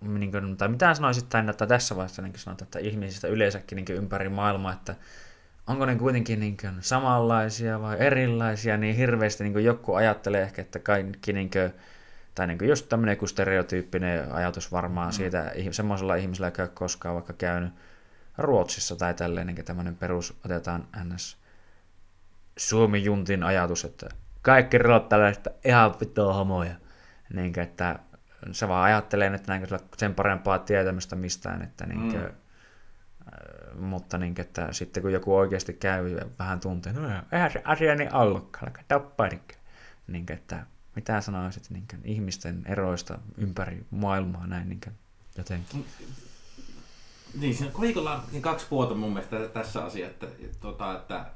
niin 0.00 0.30
kuin, 0.30 0.56
tai 0.56 0.68
mitä 0.68 0.94
sanoisit 0.94 1.28
tämän, 1.28 1.48
että 1.48 1.66
tässä 1.66 1.96
vaiheessa 1.96 2.22
niin 2.22 2.32
sanotaan, 2.36 2.66
että 2.66 2.78
ihmisistä 2.78 3.28
yleensäkin 3.28 3.76
niin 3.76 3.96
ympäri 3.96 4.28
maailmaa, 4.28 4.72
että 4.72 4.94
onko 5.66 5.86
ne 5.86 5.96
kuitenkin 5.96 6.40
niin 6.40 6.56
kuin 6.56 6.74
samanlaisia 6.80 7.80
vai 7.80 7.96
erilaisia, 8.00 8.76
niin 8.76 8.96
hirveästi 8.96 9.44
niin 9.44 9.64
joku 9.64 9.94
ajattelee 9.94 10.42
ehkä, 10.42 10.62
että 10.62 10.78
kaikki 10.78 11.32
niin 11.32 11.50
kuin, 11.50 11.72
tai 12.34 12.46
niin 12.46 12.58
kuin 12.58 12.68
just 12.68 12.88
tämmöinen 12.88 13.16
kuin 13.16 13.28
stereotyyppinen 13.28 14.32
ajatus 14.32 14.72
varmaan 14.72 15.08
mm. 15.08 15.12
siitä 15.12 15.52
semmoisella 15.70 16.14
ihmisellä, 16.14 16.46
joka 16.46 16.62
ei 16.62 16.66
ole 16.66 16.72
koskaan 16.74 17.14
vaikka 17.14 17.32
käynyt 17.32 17.72
Ruotsissa 18.38 18.96
tai 18.96 19.14
tälleen, 19.14 19.46
niin 19.46 19.64
tämmöinen 19.64 19.96
perus 19.96 20.40
otetaan 20.44 20.88
ns. 21.04 21.36
Suomi-juntin 22.56 23.42
ajatus, 23.42 23.84
että 23.84 24.08
kaikki 24.42 24.78
ruottalaiset 24.78 25.48
ihan 25.64 25.94
vittua 26.00 26.34
homoja. 26.34 26.74
Niin 27.32 27.52
kuin, 27.52 27.64
että 27.64 27.98
se 28.52 28.68
vaan 28.68 28.84
ajattelee, 28.84 29.34
että 29.34 29.52
näin 29.52 29.66
sen 29.96 30.14
parempaa 30.14 30.58
tietämystä 30.58 31.16
mistään, 31.16 31.62
että 31.62 31.86
niin 31.86 32.00
kuin, 32.00 32.22
mm 32.22 32.32
mutta 33.74 34.18
niin, 34.18 34.34
että 34.38 34.72
sitten 34.72 35.02
kun 35.02 35.12
joku 35.12 35.36
oikeasti 35.36 35.72
käy 35.72 36.16
vähän 36.38 36.60
tuntee, 36.60 36.92
no 36.92 37.08
eihän 37.32 37.50
se 37.50 37.62
asia 37.64 37.94
niin 37.94 38.14
ollutkaan, 38.14 38.72
tappaa 38.88 39.28
niin, 40.06 40.26
että 40.30 40.66
mitä 40.96 41.20
sanoisit 41.20 41.70
niin 41.70 41.84
kuin, 41.90 42.00
ihmisten 42.04 42.62
eroista 42.66 43.18
ympäri 43.36 43.86
maailmaa 43.90 44.46
näin 44.46 44.68
niin 44.68 44.80
kuin, 44.84 44.94
jotenkin? 45.38 45.86
Niin, 47.40 47.54
siinä 47.54 47.72
kolikolla 47.72 48.14
on 48.14 48.22
niin 48.32 48.42
kaksi 48.42 48.66
puolta 48.70 48.94
mun 48.94 49.12
mielestä 49.12 49.48
tässä 49.48 49.84
asiassa, 49.84 50.26
että, 50.26 50.26
tota, 50.60 50.96
että 50.96 51.26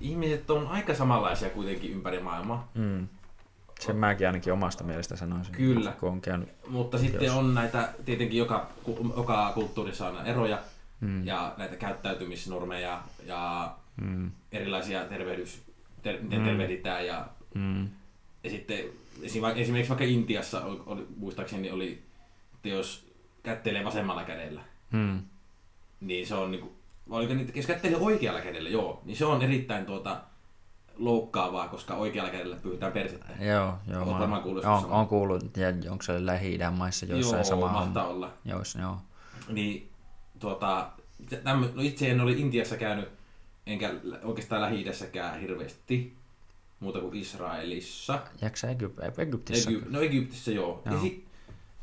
ihmiset 0.00 0.50
on 0.50 0.66
aika 0.66 0.94
samanlaisia 0.94 1.50
kuitenkin 1.50 1.92
ympäri 1.92 2.20
maailmaa. 2.20 2.70
Mm. 2.74 3.08
Sen 3.80 3.96
mäkin 3.96 4.26
ainakin 4.26 4.52
omasta 4.52 4.84
mielestä 4.84 5.16
sanoisin. 5.16 5.54
Kyllä. 5.54 5.92
Kun 5.92 6.08
on 6.08 6.20
käynyt 6.20 6.48
Mutta 6.68 6.98
sitten 6.98 7.26
jos... 7.26 7.36
on 7.36 7.54
näitä, 7.54 7.92
tietenkin 8.04 8.38
joka, 8.38 8.66
joka 9.16 9.52
kulttuurissa 9.54 10.08
on 10.08 10.26
eroja, 10.26 10.58
mm. 11.00 11.26
ja 11.26 11.54
näitä 11.56 11.76
käyttäytymisnormeja 11.76 13.02
ja 13.26 13.74
mm. 14.00 14.30
erilaisia 14.52 15.04
tervehdys, 15.04 15.62
ter, 16.02 16.22
mm. 16.22 16.28
tervehditään 16.28 17.06
ja, 17.06 17.26
mm. 17.54 17.88
Ja 18.48 18.52
sitten 18.52 18.84
esimerkiksi 19.22 19.88
vaikka 19.88 20.04
Intiassa 20.04 20.64
oli, 20.64 20.80
oli, 20.86 21.06
muistaakseni 21.16 21.70
oli, 21.70 22.02
että 22.54 22.68
jos 22.68 23.06
kättelee 23.42 23.84
vasemmalla 23.84 24.24
kädellä, 24.24 24.62
mm. 24.92 25.22
niin 26.00 26.26
se 26.26 26.34
on 26.34 26.50
niinku, 26.50 26.72
oliko 27.10 27.34
niitä, 27.34 27.52
jos 27.54 27.66
kättelee 27.66 27.98
oikealla 27.98 28.40
kädellä, 28.40 28.70
joo, 28.70 29.02
niin 29.04 29.16
se 29.16 29.24
on 29.24 29.42
erittäin 29.42 29.86
tuota, 29.86 30.20
loukkaavaa, 30.96 31.68
koska 31.68 31.94
oikealla 31.94 32.30
kädellä 32.30 32.56
pyytää 32.56 32.90
persettä. 32.90 33.32
Joo, 33.40 33.74
joo. 33.90 34.02
Olet 34.02 34.18
varmaan 34.18 34.42
kuullut 34.42 34.64
on, 34.64 34.84
on 34.84 35.06
kuullut, 35.06 35.56
ja 35.56 35.68
onko 35.90 36.02
se 36.02 36.26
lähi 36.26 36.58
maissa 36.70 37.06
joissain 37.06 37.38
joo, 37.38 37.44
sama 37.44 37.68
mahtaa 37.72 38.06
on. 38.06 38.14
olla. 38.14 38.32
Joissa, 38.44 38.80
joo. 38.80 38.98
Niin, 39.48 39.90
tuota, 40.38 40.90
tämmö, 41.44 41.68
no 41.74 41.82
itse 41.82 42.10
en 42.10 42.20
ole 42.20 42.32
Intiassa 42.32 42.76
käynyt, 42.76 43.08
enkä 43.66 43.94
oikeastaan 44.22 44.62
lähi 44.62 44.84
hirveästi, 45.40 46.17
muuta 46.80 47.00
kuin 47.00 47.16
Israelissa. 47.16 48.22
Jääkö 48.42 48.56
Egyp- 48.66 49.20
Egyptissä? 49.20 49.70
Egyp- 49.70 49.88
no 49.88 50.00
Egyptissä 50.00 50.50
joo. 50.50 50.82
joo. 50.86 50.94
Ja 50.94 51.00
sit, 51.00 51.24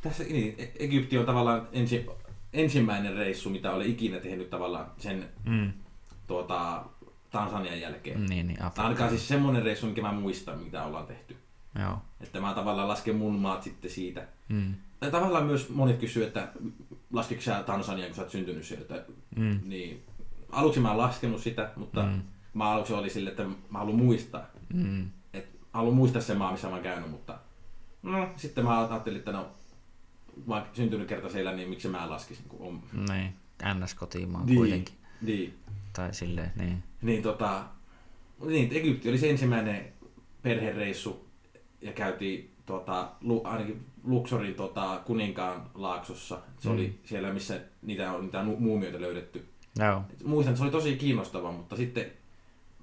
tässä, 0.02 0.24
niin, 0.24 0.56
e- 0.58 0.72
Egypti 0.80 1.18
on 1.18 1.26
tavallaan 1.26 1.68
ensi, 1.74 2.06
ensimmäinen 2.54 3.16
reissu, 3.16 3.50
mitä 3.50 3.72
olen 3.72 3.88
ikinä 3.88 4.20
tehnyt 4.20 4.50
tavallaan 4.50 4.92
sen 4.98 5.30
mm. 5.46 5.74
tuota, 6.28 6.86
Tansanian 7.32 7.82
jälkeen. 7.82 8.26
Niin, 8.26 8.48
niin, 8.48 8.62
Afrikka. 8.62 8.84
Ainakaan 8.84 9.10
siis 9.10 9.28
semmoinen 9.28 9.64
reissu, 9.64 9.88
mikä 9.88 10.02
mä 10.02 10.12
muistan, 10.12 10.60
mitä 10.60 10.84
ollaan 10.84 11.08
tehty. 11.08 11.36
Joo. 11.80 11.98
Että 12.22 12.42
mä 12.42 12.54
tavallaan 12.54 12.88
lasken 12.88 13.16
mun 13.16 13.36
maat 13.36 13.64
sitten 13.64 13.92
siitä. 13.92 14.28
Mm. 14.50 14.74
Tai 15.00 15.12
tavallaan 15.12 15.46
myös 15.46 15.70
monet 15.70 15.98
kysyy, 15.98 16.24
että 16.24 16.48
laskiko 17.14 17.42
sä 17.42 17.64
Tansania, 17.64 18.06
kun 18.06 18.16
sä 18.16 18.22
oot 18.22 18.32
syntynyt 18.32 18.64
sieltä. 18.64 19.06
Mm. 19.36 19.60
Niin, 19.64 20.04
aluksi 20.50 20.80
mä 20.80 20.92
en 20.92 20.98
laskenut 20.98 21.42
sitä, 21.42 21.72
mutta 21.76 22.04
mm. 22.04 22.22
mä 22.54 22.70
aluksi 22.70 22.94
oli 22.94 23.10
sille, 23.10 23.30
että 23.30 23.44
mä 23.44 23.80
haluan 23.80 23.98
muistaa. 23.98 24.46
Mm. 24.74 25.10
Et, 25.34 25.50
haluan 25.74 25.96
muistaa 25.96 26.22
sen 26.22 26.38
maa, 26.38 26.52
missä 26.52 26.68
mä 26.68 26.74
oon 26.74 26.84
käynyt, 26.84 27.12
mutta 27.12 27.40
no, 28.04 28.30
sitten 28.38 28.64
mä 28.64 28.88
ajattelin, 28.88 29.20
että 29.20 29.32
no, 29.32 29.48
mä 30.46 30.56
oon 30.56 30.66
syntynyt 30.74 31.08
kerta 31.08 31.30
siellä, 31.30 31.52
niin 31.52 31.70
miksi 31.70 31.88
mä 31.88 32.10
laskisin, 32.10 32.46
kun 32.50 32.68
on... 32.68 32.82
Niin, 33.10 33.34
NS-kotimaa 33.64 34.46
niin, 34.46 34.58
kuitenkin. 34.58 34.96
Niin. 35.22 35.54
Tai 35.94 36.14
silleen, 36.14 36.52
niin. 36.56 36.84
Niin, 37.02 37.24
tota, 37.24 37.64
niin, 38.46 38.70
Egypti 38.74 39.10
oli 39.10 39.18
se 39.18 39.30
ensimmäinen 39.30 39.94
perhereissu 40.42 41.28
ja 41.82 41.92
käytiin 41.92 42.56
tota, 42.66 43.12
lu, 43.22 43.42
ainakin 43.44 43.86
Luxorin 44.04 44.56
tota, 44.56 45.02
kuninkaan 45.06 45.70
laaksossa. 45.74 46.42
Se 46.60 46.70
mm. 46.70 46.76
oli 46.76 47.00
siellä, 47.04 47.34
missä 47.34 47.60
niitä 47.82 48.12
on 48.12 48.24
niitä 48.24 48.44
muumioita 48.44 49.02
löydetty. 49.02 49.46
No. 49.80 50.04
Muistan, 50.26 50.52
että 50.52 50.58
se 50.58 50.64
oli 50.64 50.72
tosi 50.72 50.96
kiinnostava, 50.96 51.52
mutta 51.52 51.76
sitten 51.76 52.12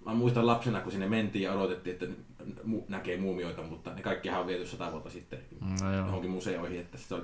mä 0.04 0.14
muistan 0.14 0.46
lapsena, 0.46 0.80
kun 0.80 0.92
sinne 0.92 1.08
mentiin 1.08 1.42
ja 1.42 1.52
odotettiin, 1.52 1.94
että 1.94 2.06
näkee 2.88 3.16
muumioita, 3.16 3.62
mutta 3.62 3.94
ne 3.94 4.02
kaikki 4.02 4.30
on 4.30 4.46
viety 4.46 4.66
sata 4.66 4.92
vuotta 4.92 5.10
sitten 5.10 5.38
no, 5.80 5.94
johonkin 5.94 6.30
museoihin. 6.30 6.80
Että 6.80 6.98
se, 6.98 7.14
oli, 7.14 7.22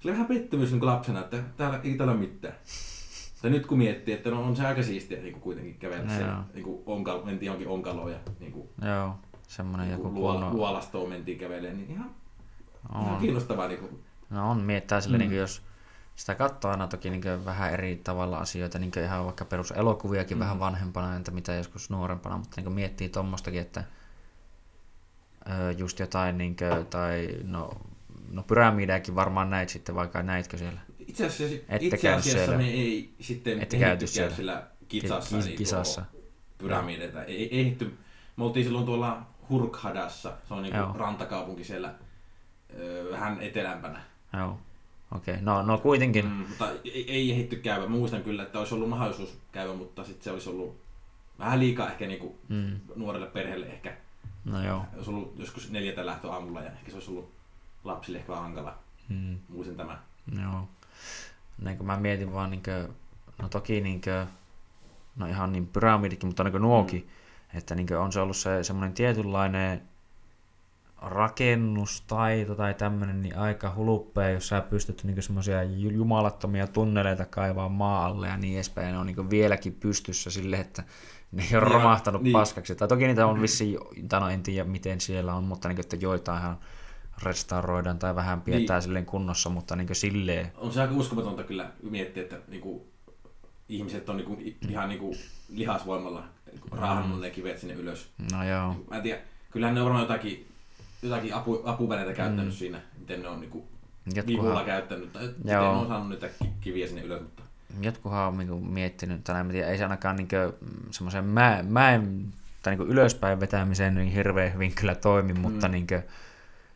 se 0.00 0.08
oli 0.08 0.12
vähän 0.12 0.26
pettymys 0.26 0.72
niin 0.72 0.86
lapsena, 0.86 1.20
että 1.20 1.36
täällä 1.56 1.80
ei 1.84 1.94
täällä 1.94 2.14
mitään. 2.14 2.54
Tai 3.42 3.50
nyt 3.50 3.66
kun 3.66 3.78
miettii, 3.78 4.14
että 4.14 4.30
no 4.30 4.42
on 4.42 4.56
se 4.56 4.66
aika 4.66 4.82
siistiä 4.82 5.20
niin 5.20 5.32
kuin 5.32 5.42
kuitenkin 5.42 5.74
kävellä 5.74 6.04
no, 6.04 6.10
siellä, 6.10 6.42
niin 6.54 6.64
kuin 6.64 6.82
onkalo, 6.86 7.24
mentiin 7.24 7.46
johonkin 7.46 7.68
onkaloon 7.68 8.12
ja 8.12 8.18
niin 8.40 8.52
kuin, 8.52 8.68
joo, 8.82 9.14
semmoinen 9.48 9.88
niin 9.88 9.98
joku 9.98 10.14
luola, 10.14 10.40
kunno... 10.40 10.54
luolastoon 10.54 11.08
mentiin 11.08 11.38
kävelemään, 11.38 11.76
niin 11.76 11.90
ihan, 11.90 12.10
on. 12.94 13.02
ihan 13.02 13.18
kiinnostavaa. 13.18 13.68
Niin 13.68 13.80
kuin. 13.80 14.04
No 14.30 14.50
on, 14.50 14.60
miettää 14.60 15.00
sille, 15.00 15.16
mm. 15.16 15.20
niin 15.20 15.30
kuin 15.30 15.38
jos 15.38 15.62
sitä 16.16 16.34
katsoo 16.34 16.70
aina 16.70 16.86
toki 16.86 17.10
niin 17.10 17.44
vähän 17.44 17.72
eri 17.72 18.00
tavalla 18.04 18.38
asioita, 18.38 18.78
niin 18.78 18.92
ihan 19.04 19.24
vaikka 19.24 19.44
peruselokuviakin 19.44 20.36
mm. 20.36 20.40
vähän 20.40 20.60
vanhempana, 20.60 21.16
entä 21.16 21.30
mitä 21.30 21.54
joskus 21.54 21.90
nuorempana, 21.90 22.38
mutta 22.38 22.60
niin 22.60 22.72
miettii 22.72 23.08
tuommoistakin, 23.08 23.60
että 23.60 23.84
just 25.78 25.98
jotain, 25.98 26.38
niin 26.38 26.56
kuin, 26.56 26.86
tai 26.86 27.28
no, 27.42 27.70
no 28.30 28.42
pyramideakin 28.42 29.14
varmaan 29.14 29.50
näit 29.50 29.68
sitten, 29.68 29.94
vaikka 29.94 30.22
näitkö 30.22 30.58
siellä? 30.58 30.80
Itse 30.98 31.26
asiassa, 31.26 31.56
itse 31.80 32.12
asiassa 32.12 32.56
me 32.56 32.68
ei 32.68 33.14
sitten 33.20 33.60
Ette 33.62 33.78
käyty 33.78 34.06
siellä. 34.06 34.34
siellä 34.36 34.66
kitsassa, 34.88 35.38
Ki- 35.38 35.56
kisassa. 35.56 36.04
Niin 36.12 36.24
pyramideita. 36.58 37.24
Ei, 37.24 37.36
ei 37.36 37.66
ehty. 37.66 37.98
Me 38.36 38.44
oltiin 38.44 38.64
silloin 38.64 38.86
tuolla 38.86 39.26
Hurkhadassa, 39.48 40.32
se 40.48 40.54
on 40.54 40.62
niin 40.62 40.74
rantakaupunki 40.94 41.64
siellä 41.64 41.94
vähän 43.10 43.42
etelämpänä. 43.42 44.02
Joo. 44.32 44.58
Okei, 45.14 45.34
okay. 45.34 45.44
no, 45.44 45.62
no 45.62 45.78
kuitenkin. 45.78 46.24
Mm, 46.24 46.30
mutta 46.30 46.70
ei, 46.84 47.12
ei 47.12 47.32
ehditty 47.32 47.56
käydä. 47.56 47.82
Mä 47.82 47.88
muistan 47.88 48.22
kyllä, 48.22 48.42
että 48.42 48.58
olisi 48.58 48.74
ollut 48.74 48.88
mahdollisuus 48.88 49.38
käydä, 49.52 49.72
mutta 49.72 50.04
sitten 50.04 50.24
se 50.24 50.30
olisi 50.30 50.50
ollut 50.50 50.76
vähän 51.38 51.60
liikaa 51.60 51.90
ehkä 51.90 52.06
niinku 52.06 52.38
mm. 52.48 52.80
nuorelle 52.96 53.26
perheelle 53.26 53.66
ehkä. 53.66 53.96
No 54.44 54.64
joo. 54.64 54.84
Olisi 54.96 55.10
ollut 55.10 55.34
joskus 55.36 55.70
neljätä 55.70 56.06
lähtö 56.06 56.32
aamulla 56.32 56.60
ja 56.60 56.70
ehkä 56.70 56.90
se 56.90 56.96
olisi 56.96 57.10
ollut 57.10 57.32
lapsille 57.84 58.18
ehkä 58.18 58.32
vähän 58.32 58.44
hankala. 58.44 58.78
Mm. 59.08 59.38
Muistan 59.48 59.76
tämä. 59.76 59.98
Joo 60.42 60.68
niin 61.58 61.76
kuin 61.76 61.86
mä 61.86 61.96
mietin 61.96 62.32
vaan, 62.32 62.50
niin 62.50 62.62
kuin, 62.62 62.96
no 63.42 63.48
toki 63.48 63.80
niin 63.80 64.00
kuin, 64.00 64.26
no 65.16 65.26
ihan 65.26 65.52
niin 65.52 65.66
pyramidikin, 65.66 66.26
mutta 66.28 66.44
niin 66.44 66.62
nuokin, 66.62 67.00
mm. 67.00 67.58
että 67.58 67.74
niin 67.74 67.96
on 67.96 68.12
se 68.12 68.20
ollut 68.20 68.36
se 68.36 68.64
semmoinen 68.64 68.94
tietynlainen 68.94 69.82
rakennustaito 71.06 72.54
tai 72.54 72.74
tämmöinen 72.74 73.22
niin 73.22 73.38
aika 73.38 73.74
huluppea, 73.76 74.30
jos 74.30 74.48
sä 74.48 74.60
pystyt 74.60 75.04
niin 75.04 75.22
semmoisia 75.22 75.62
jumalattomia 75.62 76.66
tunneleita 76.66 77.24
kaivaa 77.24 77.68
maa 77.68 78.06
alle 78.06 78.28
ja 78.28 78.36
niin 78.36 78.54
edespäin, 78.54 78.92
ne 78.92 78.98
on 78.98 79.06
niin 79.06 79.30
vieläkin 79.30 79.72
pystyssä 79.72 80.30
sille, 80.30 80.56
että 80.56 80.82
ne 81.32 81.44
ei 81.50 81.56
ole 81.56 81.64
romahtanut 81.64 82.22
niin. 82.22 82.32
paskaksi. 82.32 82.74
Tai 82.74 82.88
toki 82.88 83.06
niitä 83.06 83.26
on 83.26 83.42
vissiin, 83.42 83.78
tai 84.08 84.20
no 84.20 84.28
en 84.28 84.42
tiedä 84.42 84.68
miten 84.68 85.00
siellä 85.00 85.34
on, 85.34 85.44
mutta 85.44 85.68
niin 85.68 85.76
kuin, 85.76 85.84
että 85.84 85.96
joitain 85.96 86.40
ihan 86.40 86.58
restauroidaan 87.22 87.98
tai 87.98 88.14
vähän 88.14 88.40
pidetään 88.40 88.78
niin. 88.78 88.82
silleen 88.82 89.06
kunnossa, 89.06 89.50
mutta 89.50 89.76
niin 89.76 89.88
silleen... 89.92 90.52
On 90.56 90.72
se 90.72 90.80
aika 90.80 90.94
uskomatonta 90.94 91.42
kyllä 91.42 91.70
miettiä, 91.82 92.22
että 92.22 92.38
niin 92.48 92.62
kuin, 92.62 92.82
ihmiset 93.68 94.08
on 94.08 94.16
niin 94.16 94.26
kuin, 94.26 94.56
ihan 94.68 94.88
niin 94.88 95.00
kuin, 95.00 95.18
lihasvoimalla 95.48 96.24
raahannut 96.70 97.18
mm. 97.18 97.22
ne 97.22 97.30
kivet 97.30 97.58
sinne 97.58 97.74
ylös. 97.74 98.10
No 98.32 98.44
joo. 98.44 98.76
Mä 98.90 98.96
en 98.96 99.02
tiedä, 99.02 99.20
kyllähän 99.50 99.74
ne 99.74 99.80
on 99.80 99.84
varmaan 99.84 100.02
jotakin, 100.02 100.46
jotakin 101.04 101.34
apu, 101.34 101.62
apuväneitä 101.64 102.12
käyttänyt 102.12 102.54
mm. 102.54 102.58
siinä, 102.58 102.80
miten 102.98 103.22
ne 103.22 103.28
on 103.28 103.40
niin 103.40 103.50
kuin, 103.50 103.64
vivulla 104.26 104.64
käyttänyt, 104.64 105.12
tai 105.12 105.26
miten 105.26 105.42
ne 105.44 105.58
on 105.58 105.88
saanut 105.88 106.08
niitä 106.08 106.28
kiviä 106.60 106.86
sinne 106.86 107.02
ylös. 107.02 107.22
Mutta... 107.22 107.42
Jotkuhan 107.80 108.28
on 108.28 108.38
niin 108.38 108.66
miettinyt, 108.66 109.24
tai 109.24 109.40
en 109.40 109.48
tiedä, 109.48 109.68
ei 109.68 109.78
se 109.78 109.82
ainakaan 109.82 110.16
niin 110.16 110.28
semmoisen 110.90 111.24
mä, 111.24 111.64
mäen 111.68 112.32
tai 112.62 112.76
niin 112.76 112.88
ylöspäin 112.88 113.40
vetämiseen 113.40 113.94
niin 113.94 114.12
hirveän 114.12 114.52
hyvin 114.54 114.74
kyllä 114.74 114.94
toimi, 114.94 115.32
mutta 115.32 115.68
mm. 115.68 115.72
niin 115.72 115.86
kuin, 115.86 116.02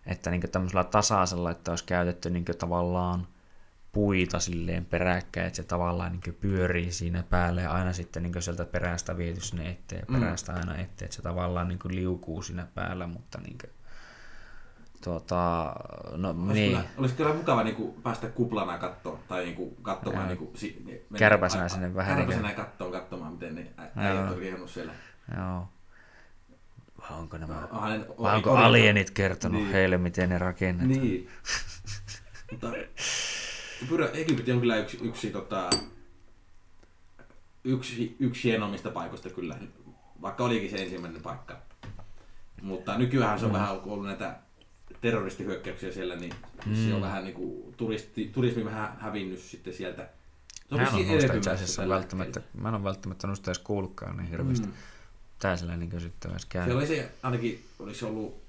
että 0.07 0.31
niin 0.31 0.51
tämmöisellä 0.53 0.85
tasaisella, 0.85 1.51
että 1.51 1.73
olisi 1.73 1.85
käytetty 1.85 2.31
niin 2.31 2.45
tavallaan 2.59 3.27
puita 3.93 4.39
silleen 4.41 4.85
peräkkäin, 4.85 5.47
että 5.47 5.57
se 5.57 5.63
tavallaan 5.63 6.13
niin 6.13 6.35
pyörii 6.41 6.93
siinä 6.93 7.23
päälle 7.31 7.63
ja 7.63 7.73
aina 7.73 7.93
sitten 7.93 8.23
niin 8.23 8.43
sieltä 8.43 8.65
perästä 8.65 9.17
viety 9.17 9.41
sinne 9.41 9.71
eteen 9.71 10.05
ja 10.09 10.19
perästä 10.19 10.53
aina 10.53 10.73
eteen, 10.73 10.85
että 11.05 11.17
se 11.17 11.23
tavallaan 11.23 11.69
niin 11.69 11.79
liukuu 11.89 12.43
siinä 12.43 12.67
päällä, 12.75 13.07
mutta 13.07 13.41
niin 13.41 13.59
kuin, 13.61 13.71
tuota, 15.05 15.73
no 16.17 16.29
olisi 16.31 16.53
niin. 16.53 16.71
Kyllä, 16.71 16.85
olisi 16.99 17.15
kyllä 17.15 17.35
mukava 17.35 17.63
niin 17.63 17.77
kuin, 17.77 18.03
päästä 18.03 18.29
kuplana 18.29 18.79
kattoon, 18.79 19.19
tai 19.29 19.45
niin 19.45 19.57
kuin, 19.57 19.77
katsomaan 19.83 20.29
niin 20.29 20.39
kuin, 20.39 20.51
si, 20.55 20.83
niin, 20.85 21.01
Kärpäsenä 21.19 21.69
sinne 21.69 21.95
vähän 21.95 22.17
niin 22.17 22.29
Kärpäsenä 22.29 22.55
kattoon, 22.55 22.93
katsomaan, 22.93 23.33
miten 23.33 23.55
ne 23.55 23.67
äijät 23.97 24.31
on 24.31 24.39
riehunut 24.39 24.71
siellä. 24.71 24.93
Joo. 25.37 25.69
Vai 27.01 27.19
onko 27.19 27.39
nämä, 27.39 27.55
ne- 27.61 28.07
vai 28.23 28.37
onko 28.37 28.51
korjata- 28.51 28.65
alienit 28.65 29.11
kertonut 29.11 29.63
Niin. 29.63 29.73
heille, 29.73 29.99
miten 29.99 30.29
ne 30.29 30.39
rakennetaan? 30.39 31.03
Niin. 31.03 31.29
Mutta 32.51 32.67
Pyörä 33.89 34.09
Egypti 34.13 34.53
on 34.53 34.61
kyllä 34.61 34.77
yksi, 34.77 34.99
yksi, 35.03 35.31
tota, 35.31 35.71
yksi, 37.65 38.17
yksi 38.21 38.49
hienommista 38.49 38.91
paikoista 38.91 39.31
kyllä, 39.31 39.57
vaikka 40.23 40.45
olikin 40.45 40.71
se 40.71 40.77
ensimmäinen 40.77 41.23
paikka. 41.23 41.57
Mutta 42.63 42.99
nykyään 42.99 43.39
se 43.39 43.45
on 43.45 43.51
mm. 43.51 43.55
vähän 43.55 43.71
ollut 43.71 44.07
näitä 44.07 44.37
terroristihyökkäyksiä 45.01 45.93
siellä, 45.93 46.17
niin 46.17 46.35
mm. 46.67 46.75
se 46.75 46.95
on 46.95 47.01
vähän 47.01 47.25
niin 47.25 47.35
kuin 47.35 47.75
turisti, 47.77 48.31
turismi 48.35 48.65
vähän 48.65 48.97
hävinnyt 49.01 49.39
sitten 49.39 49.73
sieltä. 49.75 50.09
Mä 50.71 50.83
en 50.83 51.11
ole 51.11 51.37
itse 51.37 51.51
asiassa 51.51 51.89
välttämättä, 51.89 52.41
mä 52.55 52.69
en 52.69 52.75
ole 52.75 52.85
välttämättä 52.85 53.27
noista 53.27 53.51
edes 53.51 53.59
kuullutkaan 53.59 54.17
niin 54.17 54.31
hirveästi. 54.31 54.67
Mm. 54.67 54.73
Tää 55.39 55.57
sellainen 55.57 55.89
kysyttävässä 55.89 56.49
käy. 56.51 56.67
Se 56.67 56.75
oli 56.75 56.87
se, 56.87 57.13
ainakin 57.23 57.65
olisi 57.79 58.05
ollut 58.05 58.43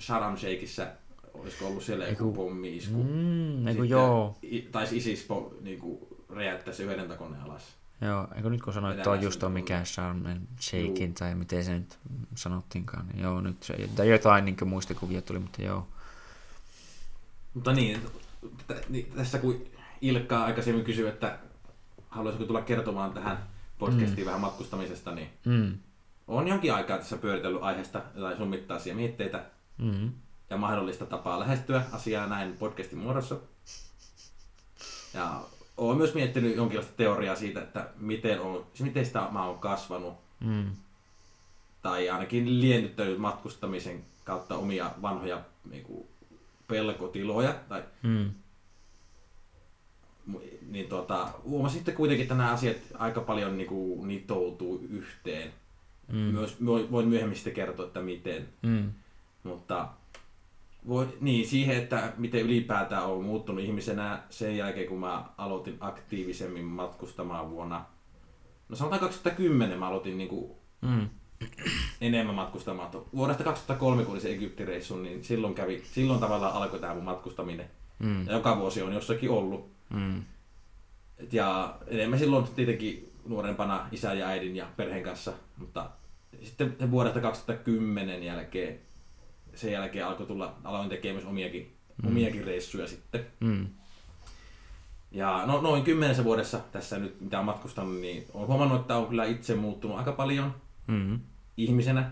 Sharm 0.00 0.36
Sheikhissä, 0.36 0.92
olisiko 1.34 1.66
ollut 1.66 1.82
siellä 1.82 2.08
joku 2.08 2.24
Eiku- 2.24 2.34
pommi-isku. 2.34 3.02
Mm, 3.02 3.68
eiku 3.68 3.82
Sitten 3.82 3.88
joo. 3.88 4.38
Taisi 4.72 4.96
ISIS 4.96 5.22
po, 5.22 5.54
niinku, 5.60 6.08
räjäyttää 6.30 6.74
se 6.74 6.82
yhden 6.82 7.08
takoneen 7.08 7.42
alas. 7.42 7.77
Joo, 8.00 8.28
eikö 8.36 8.50
nyt 8.50 8.62
kun 8.62 8.72
sanoit, 8.72 8.96
että 8.98 9.10
on 9.10 9.22
just 9.22 9.42
on 9.42 9.52
mikä 9.52 9.84
Sharm 9.84 10.26
el 10.26 10.38
Sheikhin 10.60 11.08
Juu. 11.08 11.14
tai 11.18 11.34
miten 11.34 11.64
se 11.64 11.78
nyt 11.78 11.98
sanottiinkaan, 12.34 13.06
niin 13.08 13.20
joo, 13.22 13.40
nyt 13.40 13.62
se, 13.62 13.88
tai 13.96 14.08
jotain 14.10 14.44
niin 14.44 14.56
muistikuvia 14.66 15.22
tuli, 15.22 15.38
mutta 15.38 15.62
joo. 15.62 15.88
Mutta 17.54 17.72
niin, 17.72 18.00
niin, 18.88 19.12
tässä 19.16 19.38
kun 19.38 19.66
Ilkka 20.00 20.44
aikaisemmin 20.44 20.84
kysyi, 20.84 21.08
että 21.08 21.38
haluaisiko 22.08 22.44
tulla 22.44 22.62
kertomaan 22.62 23.12
tähän 23.12 23.38
podcastiin 23.78 24.18
mm. 24.18 24.26
vähän 24.26 24.40
matkustamisesta, 24.40 25.14
niin 25.14 25.28
Mm. 25.44 25.78
on 26.28 26.48
jonkin 26.48 26.74
aikaa 26.74 26.98
tässä 26.98 27.16
pyöritellyt 27.16 27.62
aiheesta 27.62 28.02
jotain 28.14 28.36
summittaisia 28.36 28.94
mietteitä 28.94 29.44
Mm. 29.78 30.10
ja 30.50 30.56
mahdollista 30.56 31.06
tapaa 31.06 31.40
lähestyä 31.40 31.82
asiaa 31.92 32.26
näin 32.26 32.52
podcastin 32.58 32.98
muodossa. 32.98 33.36
Ja 35.14 35.40
olen 35.78 35.96
myös 35.98 36.14
miettinyt 36.14 36.56
jonkinlaista 36.56 36.92
teoriaa 36.96 37.36
siitä, 37.36 37.60
että 37.62 37.88
miten, 37.96 38.40
on, 38.40 38.66
miten 38.80 39.06
sitä 39.06 39.28
mä 39.30 39.44
oon 39.46 39.58
kasvanut 39.58 40.14
Mm. 40.40 40.70
tai 41.82 42.10
ainakin 42.10 42.60
liennyttänyt 42.60 43.18
matkustamisen 43.18 44.04
kautta 44.24 44.56
omia 44.56 44.90
vanhoja 45.02 45.40
niin 45.70 45.82
kuin, 45.82 46.06
pelkotiloja. 46.68 47.54
Tai, 47.68 47.82
Mm. 48.02 48.30
niin 50.70 50.88
tota, 50.88 51.28
huomasin 51.44 51.76
sitten 51.78 51.94
kuitenkin, 51.94 52.22
että 52.22 52.34
nämä 52.34 52.52
asiat 52.52 52.76
aika 52.94 53.20
paljon 53.20 53.56
niin 53.56 53.68
kuin, 53.68 54.08
nitoutuu 54.08 54.86
yhteen. 54.90 55.52
Mm. 56.12 56.16
Myös, 56.18 56.56
voin- 56.66 56.90
voin 56.90 57.08
myöhemmin 57.08 57.36
sitten 57.36 57.54
kertoa, 57.54 57.86
että 57.86 58.00
miten. 58.00 58.48
Mm. 58.62 58.92
Mutta 59.42 59.88
voi, 60.88 61.08
niin, 61.20 61.46
siihen, 61.48 61.76
että 61.76 62.12
miten 62.16 62.40
ylipäätään 62.40 63.04
on 63.04 63.24
muuttunut 63.24 63.64
ihmisenä 63.64 64.22
sen 64.30 64.56
jälkeen, 64.56 64.88
kun 64.88 64.98
mä 65.00 65.24
aloitin 65.38 65.76
aktiivisemmin 65.80 66.64
matkustamaan 66.64 67.50
vuonna, 67.50 67.84
no 68.68 68.76
sanotaan 68.76 69.00
2010 69.00 69.78
mä 69.78 69.88
aloitin 69.88 70.18
niin 70.18 70.28
kuin 70.28 70.58
Mm. 70.82 71.08
enemmän 72.00 72.34
matkustamaan. 72.34 72.90
Vuodesta 73.14 73.44
2003, 73.44 74.04
kun 74.04 74.12
oli 74.12 74.20
se 74.20 74.30
Egyptireissu, 74.30 74.96
niin 74.96 75.24
silloin, 75.24 75.54
kävi, 75.54 75.82
silloin 75.84 76.20
tavallaan 76.20 76.52
alkoi 76.52 76.80
tämä 76.80 76.94
mun 76.94 77.04
matkustaminen. 77.04 77.70
Mm. 77.98 78.26
Ja 78.26 78.32
joka 78.32 78.58
vuosi 78.58 78.82
on 78.82 78.92
jossakin 78.92 79.30
ollut. 79.30 79.70
Mm. 79.90 80.22
Et 81.18 81.32
Ja 81.32 81.78
enemmän 81.86 82.18
silloin 82.18 82.46
tietenkin 82.56 83.12
nuorempana 83.26 83.88
isän 83.92 84.18
ja 84.18 84.26
äidin 84.26 84.56
ja 84.56 84.66
perheen 84.76 85.02
kanssa, 85.02 85.32
mutta 85.56 85.90
sitten 86.42 86.90
vuodesta 86.90 87.20
2010 87.20 88.22
jälkeen, 88.22 88.78
sen 89.58 89.72
jälkeen 89.72 90.06
alkoi 90.06 90.26
tulla, 90.26 90.54
aloin 90.64 90.88
tekemään 90.88 91.16
myös 91.16 91.28
omiakin, 91.30 91.76
mm. 92.02 92.08
omiakin 92.08 92.44
reissuja 92.44 92.86
sitten. 92.88 93.26
Mm. 93.40 93.66
Ja 95.10 95.46
no, 95.46 95.60
noin 95.60 95.82
kymmenessä 95.84 96.24
vuodessa 96.24 96.60
tässä 96.72 96.98
nyt, 96.98 97.20
mitä 97.20 97.38
on 97.38 97.44
matkustanut, 97.44 98.00
niin 98.00 98.26
olen 98.34 98.48
huomannut, 98.48 98.80
että 98.80 98.96
on 98.96 99.06
kyllä 99.06 99.24
itse 99.24 99.54
muuttunut 99.54 99.98
aika 99.98 100.12
paljon 100.12 100.54
Mm. 100.86 101.20
ihmisenä. 101.56 102.10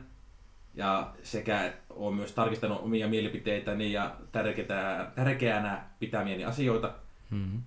Ja 0.75 1.13
sekä 1.23 1.73
olen 1.91 2.15
myös 2.15 2.33
tarkistanut 2.33 2.83
omia 2.83 3.09
mielipiteitäni 3.09 3.93
ja 3.93 4.17
tärkeää, 4.33 5.13
tärkeänä 5.15 5.85
pitämieni 5.99 6.45
asioita. 6.45 6.95
Mm. 7.31 7.63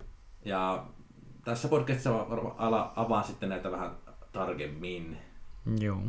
Ja 0.45 0.85
tässä 1.45 1.67
podcastissa 1.67 2.13
varmaan 2.29 2.55
ala- 2.57 2.93
avaan 2.95 3.23
sitten 3.23 3.49
näitä 3.49 3.71
vähän 3.71 3.91
tarkemmin. 4.31 5.17
Joo. 5.79 6.01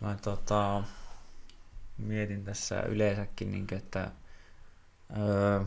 Mä 0.00 0.16
tota, 0.22 0.82
mietin 2.02 2.44
tässä 2.44 2.82
yleensäkin, 2.82 3.50
niin 3.50 3.66
että 3.72 4.10
öö, 5.18 5.60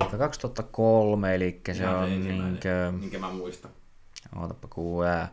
eli 0.00 0.18
2003, 0.18 1.34
eli 1.34 1.60
se 1.66 1.82
Ihan 1.82 1.94
on 1.94 2.08
ensimmäinen, 2.08 2.44
niinkö, 2.50 2.92
Minkä 3.00 3.18
mä 3.18 3.30
muistan. 3.30 3.70
ootapa 4.36 4.68
kun 4.68 5.06
ää, 5.06 5.28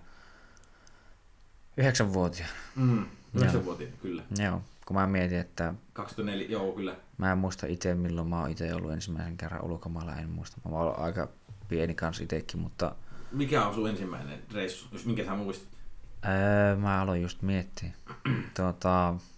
yhdeksänvuotiaana. 1.77 2.53
Mm, 2.75 3.05
Joo. 3.33 3.43
9-vuotiaana, 3.45 3.97
kyllä. 4.01 4.23
Joo, 4.37 4.61
kun 4.85 4.95
mä 4.97 5.07
mietin, 5.07 5.37
että 5.39 5.73
2004, 5.93 6.47
joo 6.49 6.71
kyllä. 6.71 6.95
mä 7.17 7.31
en 7.31 7.37
muista 7.37 7.67
itse 7.67 7.95
milloin 7.95 8.27
mä 8.27 8.39
oon 8.41 8.49
itse 8.51 8.73
ollut 8.73 8.91
ensimmäisen 8.91 9.37
kerran 9.37 9.65
ulkomailla, 9.65 10.15
en 10.15 10.29
muista. 10.29 10.57
Mä 10.69 10.75
oon 10.77 10.99
aika 10.99 11.27
pieni 11.67 11.93
kans 11.95 12.21
itekin, 12.21 12.59
mutta 12.59 12.95
Mikä 13.31 13.65
on 13.67 13.75
sun 13.75 13.89
ensimmäinen 13.89 14.39
reissu, 14.53 14.87
jos 14.91 15.05
minkä 15.05 15.25
sä 15.25 15.35
muistat? 15.35 15.69
Öö, 16.25 16.75
mä 16.75 17.01
aloin 17.01 17.21
just 17.21 17.41
miettiä. 17.41 17.91
Tuota, 18.55 19.15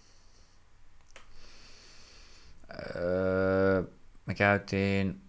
öö, 2.96 3.82
me 4.26 4.34
käytiin 4.34 5.20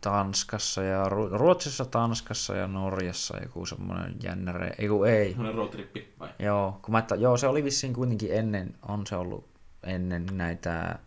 Tanskassa 0.00 0.82
ja 0.82 1.04
Ru- 1.04 1.38
Ruotsissa, 1.38 1.84
Tanskassa 1.84 2.56
ja 2.56 2.66
Norjassa 2.66 3.38
joku 3.42 3.66
semmoinen 3.66 4.16
jännä 4.22 4.52
re... 4.52 4.70
Ei, 4.78 4.88
kun 4.88 5.08
ei. 5.08 5.30
Sellainen 5.30 5.54
roadtrippi 5.54 6.14
vai? 6.20 6.28
Joo, 6.38 6.78
kun 6.82 6.92
mä, 6.92 6.98
että, 6.98 7.14
joo, 7.14 7.36
se 7.36 7.46
oli 7.46 7.64
vissiin 7.64 7.94
kuitenkin 7.94 8.32
ennen, 8.32 8.74
on 8.88 9.06
se 9.06 9.16
ollut 9.16 9.48
ennen 9.82 10.26
näitä, 10.32 10.98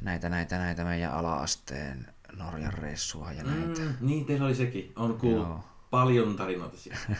näitä, 0.00 0.28
näitä, 0.28 0.58
näitä 0.58 0.84
meidän 0.84 1.12
ala-asteen 1.12 2.06
Norjan 2.38 2.72
reissua 2.72 3.32
ja 3.32 3.44
näitä. 3.44 3.80
Mm, 3.80 3.94
niin, 4.00 4.24
teillä 4.24 4.46
oli 4.46 4.54
sekin. 4.54 4.92
On 4.96 5.18
kuullut 5.18 5.48
Joo. 5.48 5.64
paljon 5.90 6.36
tarinoita 6.36 6.76
siellä. 6.76 7.16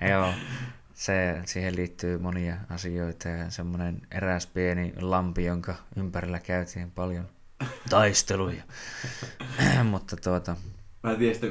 Joo, 0.10 0.32
se, 0.94 1.42
siihen 1.46 1.76
liittyy 1.76 2.18
monia 2.18 2.56
asioita 2.70 3.28
ja 3.28 3.50
semmoinen 3.50 4.00
eräs 4.10 4.46
pieni 4.46 4.92
lampi, 5.00 5.44
jonka 5.44 5.74
ympärillä 5.96 6.38
käytiin 6.40 6.90
paljon 6.90 7.28
taisteluja. 7.90 8.62
Mutta 9.90 10.16
tuota, 10.16 10.56
Mä 11.02 11.10
en 11.10 11.18
tiedä, 11.18 11.34
sitä, 11.34 11.46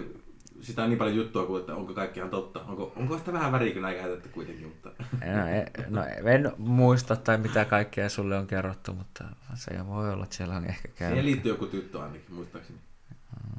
sitä 0.62 0.84
on 0.84 0.90
niin 0.90 0.98
paljon 0.98 1.18
juttua 1.18 1.46
kuin, 1.46 1.60
että 1.60 1.76
onko 1.76 1.94
kaikki 1.94 2.20
ihan 2.20 2.30
totta. 2.30 2.60
Onko, 2.68 2.94
onko 2.96 3.18
sitä 3.18 3.34
vähän 3.34 3.52
värikynää 3.52 3.94
käytetty 3.94 4.30
kuitenkin, 4.30 4.68
mutta... 4.68 4.90
no, 5.12 5.48
e- 5.48 5.72
no, 5.88 6.04
en 6.26 6.52
muista 6.58 7.16
tai 7.16 7.38
mitä 7.38 7.66
kaikkea 7.66 8.10
sulle 8.10 8.38
on 8.38 8.48
kerrottu, 8.48 8.94
mutta 8.94 9.24
se 9.54 9.88
voi 9.88 10.14
olla, 10.14 10.24
että 10.24 10.36
siellä 10.36 10.56
on 10.56 10.66
ehkä 10.66 10.82
Siihen 10.82 10.96
käynyt. 10.98 11.26
liittyy 11.26 11.52
joku 11.52 11.66
tyttö 11.66 12.02
ainakin, 12.02 12.36
muistaakseni. 12.36 12.80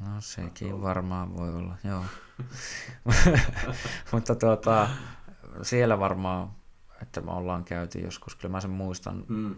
No 0.00 0.20
sekin 0.20 0.82
varmaan 0.82 1.36
voi 1.36 1.54
olla, 1.54 1.76
joo. 1.84 2.04
Mutta 4.12 4.34
tuota, 4.34 4.88
siellä 5.62 5.98
varmaan, 5.98 6.50
että 7.02 7.20
me 7.20 7.30
ollaan 7.30 7.64
käyty 7.64 7.98
joskus, 7.98 8.36
kyllä 8.36 8.52
mä 8.52 8.60
sen 8.60 8.70
muistan, 8.70 9.24
Mm. 9.28 9.54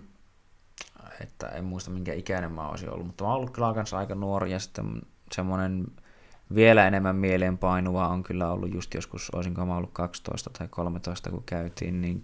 että 1.21 1.49
en 1.49 1.65
muista 1.65 1.91
minkä 1.91 2.13
ikäinen 2.13 2.53
mä 2.53 2.69
olisin 2.69 2.91
ollut, 2.91 3.07
mutta 3.07 3.25
mä 3.25 3.29
oon 3.31 3.37
ollut 3.37 3.51
kyllä 3.51 3.75
kanssa 3.75 3.99
aika 3.99 4.15
nuori 4.15 4.53
ja 4.53 4.59
sitten 4.59 5.03
semmoinen 5.33 5.87
vielä 6.55 6.87
enemmän 6.87 7.17
mieleenpainuva 7.17 8.09
on 8.09 8.23
kyllä 8.23 8.51
ollut 8.51 8.75
just 8.75 8.95
joskus, 8.95 9.31
olisinko 9.35 9.67
mä 9.67 9.77
ollut 9.77 9.93
12 9.93 10.51
tai 10.59 10.69
13, 10.69 11.31
kun 11.31 11.43
käytiin 11.47 12.01
niin 12.01 12.23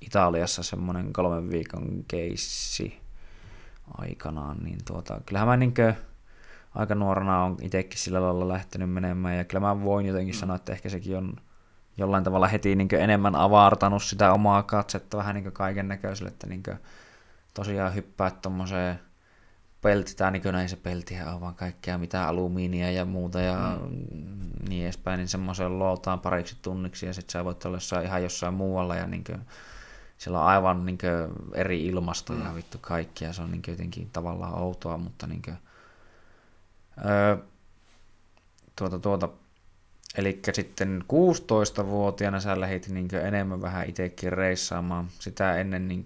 Italiassa 0.00 0.62
semmoinen 0.62 1.12
kolmen 1.12 1.50
viikon 1.50 2.04
keissi 2.08 3.00
aikanaan, 3.98 4.58
niin 4.58 4.78
tuota, 4.86 5.20
kyllähän 5.26 5.48
mä 5.48 5.56
niin 5.56 5.74
aika 6.74 6.94
nuorena 6.94 7.44
on 7.44 7.56
itsekin 7.62 7.98
sillä 7.98 8.22
lailla 8.22 8.48
lähtenyt 8.48 8.90
menemään. 8.90 9.36
Ja 9.36 9.44
kyllä 9.44 9.60
mä 9.60 9.82
voin 9.82 10.06
jotenkin 10.06 10.34
sanoa, 10.34 10.56
että 10.56 10.72
ehkä 10.72 10.88
sekin 10.88 11.16
on 11.16 11.36
jollain 12.00 12.24
tavalla 12.24 12.48
heti 12.48 12.76
niin 12.76 12.94
enemmän 12.94 13.34
avartanut 13.34 14.02
sitä 14.02 14.32
omaa 14.32 14.62
katsetta 14.62 15.16
vähän 15.16 15.34
niin 15.34 15.52
kaiken 15.52 15.88
näköiselle, 15.88 16.28
että 16.28 16.46
niin 16.46 16.62
tosiaan 17.54 17.94
hyppää 17.94 18.30
tuommoiseen 18.30 19.00
pelti, 19.82 20.16
tai 20.16 20.30
niin 20.30 20.54
ei 20.54 20.68
se 20.68 20.76
peltihän 20.76 21.32
ole 21.32 21.40
vaan 21.40 21.54
kaikkea 21.54 21.98
mitä 21.98 22.28
alumiinia 22.28 22.90
ja 22.90 23.04
muuta 23.04 23.40
ja 23.40 23.78
mm. 23.82 24.06
niin 24.68 24.84
edespäin, 24.84 25.18
niin 25.18 25.28
semmoiseen 25.28 25.78
lootaan 25.78 26.20
pariksi 26.20 26.56
tunniksi 26.62 27.06
ja 27.06 27.12
sitten 27.12 27.32
sä 27.32 27.44
voit 27.44 27.64
olla 27.64 27.76
jossain, 27.76 28.06
ihan 28.06 28.22
jossain 28.22 28.54
muualla 28.54 28.96
ja 28.96 29.06
niin 29.06 29.24
kuin, 29.24 29.40
siellä 30.18 30.40
on 30.40 30.46
aivan 30.46 30.86
niin 30.86 30.98
kuin, 30.98 31.50
eri 31.54 31.86
ilmasto 31.86 32.32
mm. 32.32 32.44
ja 32.44 32.54
vittu 32.54 32.78
kaikki 32.80 33.24
ja 33.24 33.32
se 33.32 33.42
on 33.42 33.50
niin 33.50 33.62
kuin, 33.62 33.72
jotenkin 33.72 34.10
tavallaan 34.12 34.54
outoa, 34.54 34.98
mutta 34.98 35.26
niin 35.26 35.42
kuin, 35.42 35.56
öö, 37.04 37.36
tuota, 38.76 38.98
tuota, 38.98 39.28
Eli 40.16 40.40
sitten 40.52 41.04
16-vuotiaana 41.12 42.40
sä 42.40 42.60
lähdit 42.60 42.88
niin 42.88 43.14
enemmän 43.14 43.62
vähän 43.62 43.88
itsekin 43.88 44.32
reissaamaan. 44.32 45.08
Sitä 45.18 45.56
ennen 45.56 45.88
niin 45.88 46.04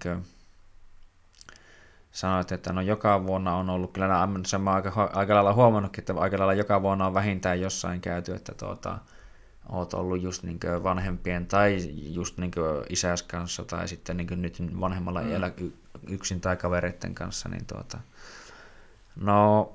sanoit, 2.11 2.51
että 2.51 2.73
no 2.73 2.81
joka 2.81 3.27
vuonna 3.27 3.55
on 3.55 3.69
ollut, 3.69 3.93
kyllä 3.93 4.07
nämä, 4.07 4.39
sen 4.45 4.61
mä 4.61 4.73
aika, 4.73 5.09
aika 5.13 5.35
lailla 5.35 5.53
huomannutkin, 5.53 6.01
että 6.01 6.13
aika 6.13 6.37
lailla 6.37 6.53
joka 6.53 6.81
vuonna 6.81 7.07
on 7.07 7.13
vähintään 7.13 7.61
jossain 7.61 8.01
käyty, 8.01 8.33
että 8.33 8.53
tuota, 8.53 8.97
oot 9.69 9.93
ollut 9.93 10.21
just 10.21 10.43
niin 10.43 10.59
vanhempien 10.83 11.47
tai 11.47 11.77
just 11.93 12.37
niin 12.37 12.51
isäs 12.89 13.23
kanssa 13.23 13.65
tai 13.65 13.87
sitten 13.87 14.17
niin 14.17 14.41
nyt 14.41 14.57
vanhemmalla 14.79 15.21
mm. 15.21 15.29
iällä 15.29 15.51
yksin 16.07 16.41
tai 16.41 16.57
kavereiden 16.57 17.15
kanssa, 17.15 17.49
niin 17.49 17.65
tuota, 17.65 17.97
no... 19.15 19.71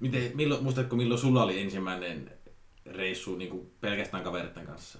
Miten, 0.00 0.30
milloin, 0.34 0.62
muistatko 0.62 0.96
milloin 0.96 1.20
sulla 1.20 1.42
oli 1.42 1.60
ensimmäinen 1.60 2.35
reissu 2.90 3.36
niin 3.36 3.50
kuin 3.50 3.72
pelkästään 3.80 4.24
kavereiden 4.24 4.66
kanssa? 4.66 4.98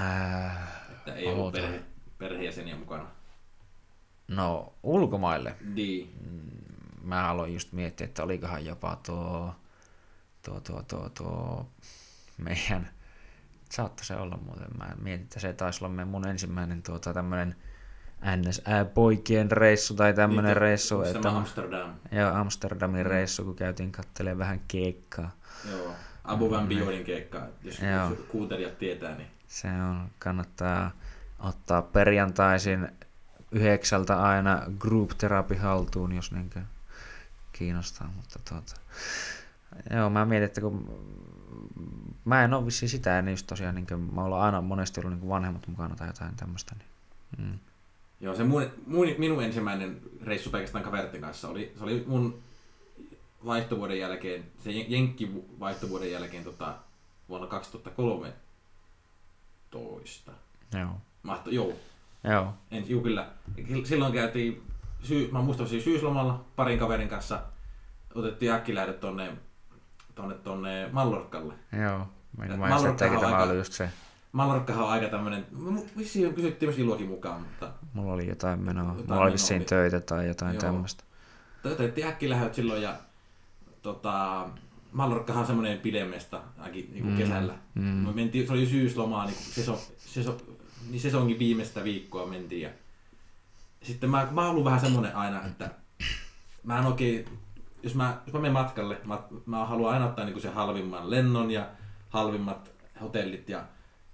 Äh, 0.00 0.56
että 0.90 1.14
ei 1.14 1.26
ollut 1.26 1.52
perhe, 1.52 1.80
perheenjäseniä 2.18 2.76
mukana. 2.76 3.06
No, 4.28 4.72
ulkomaille. 4.82 5.56
Niin. 5.74 6.12
Mä 7.02 7.28
aloin 7.28 7.54
just 7.54 7.72
miettiä, 7.72 8.04
että 8.04 8.22
olikohan 8.22 8.64
jopa 8.64 8.96
tuo, 9.06 9.54
tuo, 10.42 10.60
tuo, 10.60 10.82
tuo, 10.82 11.08
tuo 11.08 11.68
meidän, 12.38 12.90
saattoi 13.70 14.04
se 14.04 14.16
olla 14.16 14.36
muuten, 14.36 14.68
mä 14.78 14.92
mietin, 15.02 15.24
että 15.24 15.40
se 15.40 15.52
taisi 15.52 15.84
olla 15.84 16.04
mun 16.04 16.28
ensimmäinen 16.28 16.82
tuota, 16.82 17.14
tämmöinen 17.14 17.56
NS-poikien 18.22 19.50
reissu 19.50 19.94
tai 19.94 20.14
tämmöinen 20.14 20.48
niin, 20.48 20.56
reissu. 20.56 21.02
Että, 21.02 21.30
Amsterdam. 21.30 21.94
Joo, 22.12 22.34
Amsterdamin 22.34 23.06
mm. 23.06 23.10
reissu, 23.10 23.44
kun 23.44 23.56
käytiin 23.56 23.92
katselemaan 23.92 24.38
vähän 24.38 24.60
keikkaa. 24.68 25.30
Joo, 25.70 25.92
Abu 26.24 26.50
Van 26.50 26.68
Biorin 26.68 27.04
keikkaa, 27.04 27.46
jos, 27.62 27.78
jos 27.78 28.18
kuuntelijat 28.28 28.78
tietää. 28.78 29.16
Niin. 29.16 29.28
Se 29.46 29.68
on, 29.68 30.10
kannattaa 30.18 30.90
ottaa 31.38 31.82
perjantaisin 31.82 32.88
yhdeksältä 33.50 34.22
aina 34.22 34.62
group 34.78 35.10
therapy 35.18 35.54
haltuun, 35.54 36.12
jos 36.12 36.32
niinkö 36.32 36.60
kiinnostaa, 37.52 38.10
mutta 38.16 38.38
tuota, 38.48 38.74
joo, 39.96 40.10
mä 40.10 40.24
mietin, 40.24 40.44
että 40.44 40.60
kun 40.60 41.02
mä 42.24 42.44
en 42.44 42.54
ole 42.54 42.66
vissi 42.66 42.88
sitä, 42.88 43.22
niin 43.22 43.32
just 43.32 43.46
tosiaan 43.46 43.74
niin 43.74 43.86
kuin, 43.86 44.14
mä 44.14 44.24
olen 44.24 44.38
aina 44.38 44.60
monesti 44.60 45.00
ollut 45.00 45.12
niin 45.12 45.28
vanhemmat 45.28 45.66
mukana 45.66 45.96
tai 45.96 46.08
jotain 46.08 46.36
tämmöistä. 46.36 46.74
Niin. 46.78 47.48
Mm. 47.48 47.58
Joo, 48.20 48.34
se 48.34 48.44
mun, 48.44 48.70
mun, 48.86 49.06
minun 49.18 49.44
ensimmäinen 49.44 50.00
reissu 50.22 50.50
pelkästään 50.50 50.84
kaveritten 50.84 51.20
kanssa 51.20 51.48
oli, 51.48 51.72
se 51.78 51.84
oli 51.84 52.04
mun 52.06 52.42
vaihtovuoden 53.44 53.98
jälkeen, 53.98 54.44
se 54.58 54.70
Jenkki 54.70 55.30
vaihtovuoden 55.60 56.12
jälkeen 56.12 56.44
tota, 56.44 56.74
vuonna 57.28 57.46
2013. 57.46 60.32
Joo. 60.74 60.90
Mahto, 61.22 61.50
joo, 61.50 61.72
Joo. 62.24 62.54
En, 62.70 62.90
juu, 62.90 63.02
kyllä. 63.02 63.26
Silloin 63.84 64.12
käytiin, 64.12 64.62
syy, 65.02 65.28
mä 65.32 65.42
muistan 65.42 65.68
siis 65.68 65.84
syyslomalla 65.84 66.44
parin 66.56 66.78
kaverin 66.78 67.08
kanssa, 67.08 67.40
otettiin 68.14 68.52
äkkilähdet 68.52 69.00
tonne, 69.00 69.32
tonne, 70.14 70.34
tonne 70.34 70.88
Mallorkalle. 70.92 71.54
Joo, 71.82 72.06
että 72.42 72.56
tämä 72.98 73.26
aika, 73.26 73.42
oli 73.42 73.56
just 73.56 73.72
se. 73.72 73.90
Mallorkkahan 74.32 74.84
on 74.84 74.90
aika 74.90 75.08
tämmönen, 75.08 75.46
vissiin 75.98 76.34
kysyttiin 76.34 76.68
myös 76.68 76.78
Iluakin 76.78 77.08
mukaan, 77.08 77.40
mutta... 77.40 77.70
Mulla 77.92 78.12
oli 78.12 78.28
jotain 78.28 78.60
menoa, 78.60 78.88
jotain 78.88 79.08
mulla 79.08 79.22
oli 79.22 79.32
vissiin 79.32 79.64
töitä 79.64 80.00
tai 80.00 80.28
jotain 80.28 80.54
Joo. 80.54 80.60
tämmöistä. 80.60 81.04
Otettiin 81.64 82.06
äkkilähöt 82.06 82.54
silloin 82.54 82.82
ja 82.82 82.94
tota, 83.82 84.48
Mallorkkahan 84.92 85.40
on 85.40 85.46
semmoinen 85.46 85.78
pidemmestä 85.78 86.40
ainakin 86.58 86.88
niin 86.92 87.02
kuin 87.02 87.12
mm, 87.12 87.18
kesällä. 87.18 87.54
Mm. 87.74 87.82
Me 87.82 88.12
mentiin, 88.12 88.46
se 88.46 88.52
oli 88.52 88.66
syyslomaa, 88.66 89.24
niin 89.26 89.36
seso, 89.36 89.80
seso, 89.98 90.36
niin 90.90 91.00
sesongin 91.00 91.38
viimeistä 91.38 91.84
viikkoa 91.84 92.26
mentiin. 92.26 92.62
Ja 92.62 92.70
sitten 93.82 94.10
mä, 94.10 94.28
mä 94.30 94.40
oon 94.40 94.50
ollut 94.50 94.64
vähän 94.64 94.80
semmonen 94.80 95.16
aina, 95.16 95.46
että 95.46 95.70
mä 96.62 96.78
en 96.78 96.86
oikein, 96.86 97.24
jos 97.82 97.94
mä, 97.94 98.20
jos 98.26 98.32
mä 98.32 98.40
menen 98.40 98.52
matkalle, 98.52 99.00
mä, 99.04 99.18
mä 99.46 99.66
haluan 99.66 99.92
aina 99.92 100.06
ottaa 100.06 100.24
niin 100.24 100.40
se 100.40 100.48
halvimman 100.48 101.10
lennon 101.10 101.50
ja 101.50 101.68
halvimmat 102.08 102.70
hotellit 103.00 103.48
ja 103.48 103.64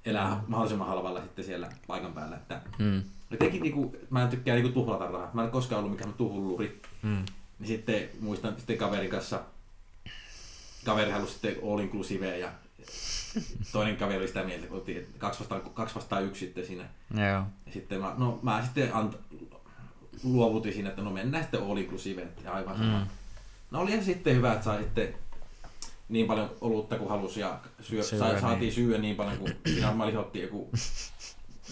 elää 0.04 0.34
mm. 0.34 0.40
mahdollisimman 0.48 0.88
halvalla 0.88 1.20
sitten 1.20 1.44
siellä 1.44 1.68
paikan 1.86 2.12
päällä. 2.12 2.36
Että 2.36 2.60
mm. 2.78 3.02
Jotenkin 3.30 3.62
niinku, 3.62 3.96
mä 4.10 4.22
en 4.22 4.28
tykkää 4.28 4.54
niinku 4.54 4.72
tuhlata 4.72 5.06
rahaa. 5.06 5.30
Mä 5.34 5.44
en 5.44 5.50
koskaan 5.50 5.78
ollut 5.78 5.92
mikään 5.92 6.14
tuhulluri. 6.14 6.82
Mm. 7.02 7.24
Niin 7.58 7.68
sitten 7.68 8.08
muistan 8.20 8.54
sitten 8.56 8.78
kaverin 8.78 9.10
kanssa, 9.10 9.40
kaveri 10.84 11.10
halusi 11.10 11.32
sitten 11.32 11.56
all 11.62 11.78
inclusive 11.78 12.38
ja 12.38 12.52
toinen 13.72 13.96
kaveri 13.96 14.18
oli 14.18 14.28
sitä 14.28 14.44
mieltä, 14.44 14.66
kun 14.66 14.76
oltiin 14.76 15.06
kaksi 15.18 15.40
vastaan, 15.40 15.60
kaksi 15.60 15.94
vastaan 15.94 16.24
yksi 16.24 16.46
sitten 16.46 16.66
siinä. 16.66 16.84
Joo. 17.14 17.42
Ja 17.66 17.72
sitten 17.72 18.00
mä, 18.00 18.14
no, 18.18 18.38
mä 18.42 18.62
sitten 18.62 18.94
ant, 18.94 19.16
luovutin 20.22 20.72
siinä, 20.72 20.88
että 20.88 21.02
no 21.02 21.10
mennään 21.10 21.44
sitten 21.44 21.62
all 21.62 21.76
inclusive 21.76 22.26
ja 22.44 22.52
aivan 22.52 22.78
sama. 22.78 22.98
Mm. 22.98 23.06
No 23.70 23.80
oli 23.80 24.02
sitten 24.02 24.36
hyvä, 24.36 24.52
että 24.52 24.64
sai 24.64 24.82
sitten 24.82 25.14
niin 26.08 26.26
paljon 26.26 26.50
olutta 26.60 26.98
kuin 26.98 27.10
halusi 27.10 27.40
ja 27.40 27.58
syö, 27.80 28.02
syö 28.02 28.18
sai, 28.18 28.30
niin. 28.30 28.40
saatiin 28.40 28.72
syödä 28.72 28.98
niin 28.98 29.16
paljon 29.16 29.38
kuin 29.38 29.56
siinä 29.66 29.92
mä 29.92 30.06
lihotti 30.06 30.42
joku 30.42 30.70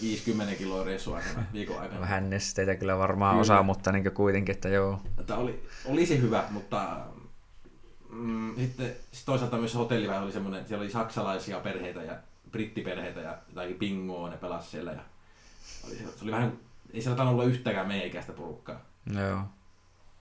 50 0.01 0.55
kiloa 0.55 0.83
reissu 0.83 1.13
aikana, 1.13 1.43
viikon 1.53 1.79
aikana. 1.79 2.01
Vähän 2.01 2.29
nesteitä 2.29 2.75
kyllä 2.75 2.97
varmaan 2.97 3.33
kyllä. 3.33 3.41
osaa, 3.41 3.63
mutta 3.63 3.91
niin 3.91 4.11
kuitenkin, 4.11 4.55
että 4.55 4.69
joo. 4.69 5.01
Tämä 5.25 5.39
oli, 5.39 5.63
olisi 5.85 6.21
hyvä, 6.21 6.43
mutta 6.49 6.97
mm, 8.13 8.55
sitten 8.55 8.95
sit 9.11 9.25
toisaalta 9.25 9.57
myös 9.57 9.75
hotelli 9.75 10.07
vähän 10.07 10.23
oli 10.23 10.31
semmoinen, 10.31 10.67
siellä 10.67 10.81
oli 10.81 10.91
saksalaisia 10.91 11.59
perheitä 11.59 12.03
ja 12.03 12.15
brittiperheitä 12.51 13.19
ja 13.19 13.37
jotakin 13.49 13.75
pingoa 13.75 14.29
ne 14.29 14.37
pelasi 14.37 14.69
siellä. 14.69 14.91
Ja 14.91 15.01
oli, 15.87 15.95
se 15.95 16.23
oli 16.23 16.31
vähän, 16.31 16.59
ei 16.93 17.01
siellä 17.01 17.17
tainnut 17.17 17.33
olla 17.33 17.49
yhtäkään 17.49 17.87
meikäistä 17.87 18.33
porukkaa. 18.33 18.81
Joo. 19.15 19.39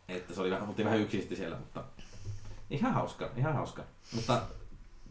Että 0.09 0.35
se 0.35 0.40
oli 0.40 0.50
vähän, 0.50 0.68
oltiin 0.68 0.87
vähän 0.87 1.00
yksin 1.00 1.37
siellä, 1.37 1.57
mutta 1.57 1.85
ihan 2.70 2.94
hauska, 2.94 3.31
ihan 3.37 3.55
hauska. 3.55 3.83
Mutta 4.14 4.42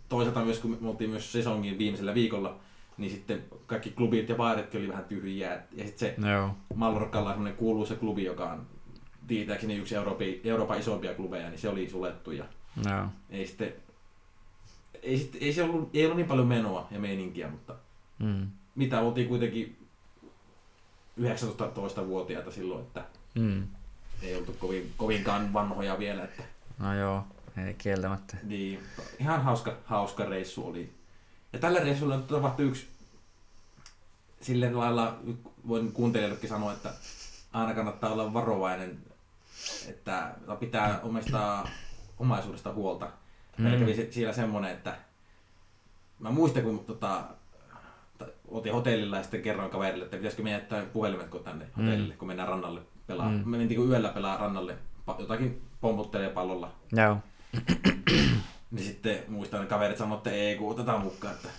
toisaalta 0.10 0.46
myös, 0.46 0.60
kun 0.60 0.78
me 0.82 0.90
oltiin 0.90 1.10
myös 1.10 1.32
sesongin 1.32 1.78
viimeisellä 1.78 2.14
viikolla, 2.14 2.60
niin 2.98 3.12
sitten 3.12 3.44
kaikki 3.66 3.90
klubit 3.90 4.30
ja 4.30 4.36
baaritkin 4.36 4.80
oli 4.80 4.90
vähän 4.90 5.06
tyhjiä. 5.06 5.62
Ja 5.72 5.86
sitten 5.86 6.16
se 6.16 6.30
Joo. 6.32 6.56
Mallorcalla 6.76 7.30
on 7.30 7.36
semmoinen 7.36 7.58
kuuluisa 7.58 7.96
klubi, 7.96 8.24
joka 8.24 8.52
on 8.52 8.68
tietääkseni 9.28 9.76
yksi 9.76 9.96
Euroopan, 9.96 10.28
Euroopan 10.44 10.80
isompia 10.80 11.14
klubeja, 11.14 11.50
niin 11.50 11.60
se 11.60 11.70
oli 11.70 11.90
suljettu. 11.90 12.32
Ja 12.32 12.46
No. 12.76 13.10
Ei 13.30 13.48
sitten, 13.48 13.74
ei, 15.02 15.18
sitten, 15.18 15.42
ei, 15.44 15.54
se 15.54 15.64
ollut, 15.64 15.90
ei 15.94 16.06
ollut 16.06 16.18
niin 16.18 16.28
paljon 16.28 16.48
menoa 16.48 16.88
ja 16.92 17.00
meininkiä, 17.00 17.48
mutta 17.50 17.76
mm. 18.20 18.48
mitä 18.76 19.00
oltiin 19.00 19.28
kuitenkin 19.28 19.88
19-vuotiaita 21.20 22.52
silloin, 22.52 22.82
että 22.82 23.06
mm. 23.36 23.68
ei 24.22 24.36
oltu 24.36 24.54
kovin, 24.60 24.94
kovinkaan 24.98 25.54
vanhoja 25.54 26.00
vielä. 26.00 26.24
Että... 26.24 26.44
No 26.80 26.96
joo, 26.96 27.24
ei 27.66 27.74
kieltämättä. 27.74 28.38
Niin, 28.44 28.80
ihan 29.20 29.44
hauska, 29.44 29.78
hauska 29.86 30.26
reissu 30.26 30.68
oli. 30.68 30.94
Ja 31.54 31.60
tällä 31.60 31.80
reissulla 31.80 32.18
tapahtui 32.18 32.66
yksi 32.66 32.88
sillä 34.42 34.68
lailla, 34.74 35.20
voin 35.68 35.92
kuuntelijoillekin 35.92 36.50
sanoa, 36.50 36.74
että 36.74 36.94
aina 37.54 37.74
kannattaa 37.74 38.12
olla 38.12 38.34
varovainen, 38.34 38.98
että 39.88 40.36
pitää 40.60 41.00
omistaa 41.04 41.70
omaisuudesta 42.22 42.74
huolta. 42.74 43.06
Mm. 43.06 43.64
Meillä 43.64 43.80
kävi 43.80 44.12
siellä 44.12 44.34
semmoinen, 44.34 44.72
että 44.72 44.96
mä 46.20 46.32
muistan, 46.32 46.64
kun 46.64 46.86
tota, 46.86 47.24
oltiin 48.48 48.76
hotellilla 48.76 49.18
ja 49.18 49.24
sitten 49.24 49.42
kerroin 49.42 49.72
kaverille, 49.72 50.06
että 50.06 50.18
pitäisikö 50.18 50.44
meidän 50.44 50.62
jättää 50.62 50.86
puhelimet 50.86 51.44
tänne 51.44 51.66
mm. 51.66 51.84
hotellille, 51.84 52.14
kun 52.14 52.28
mennään 52.28 52.50
rannalle 52.50 52.82
pelaa. 53.08 53.30
Mm. 53.30 53.50
Me 53.50 53.58
mentiin 53.58 53.80
kun 53.80 53.90
yöllä 53.90 54.10
pelaa 54.10 54.38
rannalle, 54.38 54.78
jotakin 55.20 55.62
pomputtelee 55.82 56.30
pallolla. 56.30 56.72
Joo. 56.92 57.18
niin 58.72 58.86
sitten 58.86 59.24
muistan, 59.28 59.62
että 59.62 59.76
kaverit 59.76 59.98
sanoivat, 59.98 60.28
että 60.28 60.40
ei, 60.40 60.56
kun 60.56 60.72
otetaan 60.72 61.02
mukaan, 61.02 61.34
että 61.34 61.50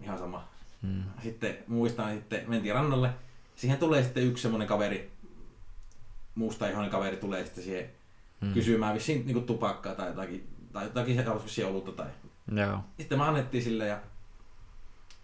ihan 0.00 0.18
sama. 0.18 0.48
Mm. 0.82 1.02
Sitten 1.22 1.58
muistan, 1.66 2.14
sitten 2.14 2.44
mentiin 2.46 2.74
rannalle. 2.74 3.10
Siihen 3.56 3.78
tulee 3.78 4.02
sitten 4.02 4.22
yksi 4.22 4.42
semmoinen 4.42 4.68
kaveri, 4.68 5.10
musta 6.34 6.68
ihoinen 6.68 6.90
kaveri 6.90 7.16
tulee 7.16 7.44
sitten 7.44 7.64
siihen 7.64 7.90
mm. 8.40 8.52
kysymään 8.52 8.94
vissiin 8.94 9.26
niin 9.26 9.46
tupakkaa 9.46 9.94
tai 9.94 10.08
jotakin, 10.08 10.48
tai 10.72 10.84
jotakin 10.84 11.24
se 11.46 11.66
olutta. 11.66 11.92
Tai... 11.92 12.06
Joo. 12.56 12.78
Sitten 12.98 13.18
me 13.18 13.24
annettiin 13.24 13.62
sille 13.64 13.86
ja 13.86 14.00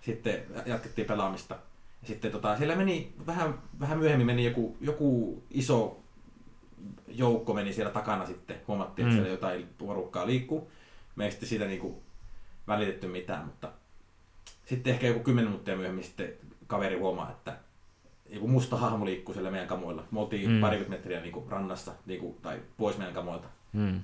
sitten 0.03 0.43
jatkettiin 0.67 1.07
pelaamista. 1.07 1.55
Ja 2.03 2.09
sitten 2.09 2.33
tota, 2.33 2.57
siellä 2.57 2.77
meni, 2.77 3.15
vähän, 3.27 3.59
vähän 3.81 3.99
myöhemmin 3.99 4.27
meni 4.27 4.45
joku, 4.45 4.77
joku 4.81 5.43
iso 5.51 6.01
joukko 7.09 7.55
meni 7.55 7.73
siellä 7.73 7.93
takana 7.93 8.27
sitten. 8.27 8.57
Huomattiin, 8.69 9.07
että 9.09 9.17
Mm. 9.17 9.23
siellä 9.23 9.35
jotain 9.35 9.69
porukkaa 9.79 10.27
liikkuu. 10.27 10.71
Me 11.17 11.25
ei 11.25 11.31
sitten 11.31 11.49
siitä 11.49 11.65
niinku 11.65 12.03
välitetty 12.69 13.07
mitään, 13.07 13.45
mutta 13.45 13.73
sitten 14.65 14.93
ehkä 14.93 15.07
joku 15.07 15.21
10 15.21 15.49
minuuttia 15.51 15.77
myöhemmin 15.77 16.05
sitten 16.05 16.33
kaveri 16.67 16.99
huomaa, 16.99 17.31
että 17.31 17.59
joku 18.31 18.49
musta 18.49 18.77
hahmo 18.77 19.05
liikkuu 19.05 19.35
siellä 19.35 19.51
meidän 19.51 19.69
kamoilla. 19.69 20.05
Me 20.11 20.21
oltiin 20.21 20.49
Mm. 20.51 20.55
mm. 20.55 20.61
parikymmentä 20.61 20.97
metriä 20.97 21.21
niinku 21.21 21.47
rannassa 21.51 21.93
niinku, 22.07 22.39
tai 22.43 22.61
pois 22.77 22.99
meidän 22.99 23.15
kamoilta. 23.15 23.49
Mm. 23.73 24.01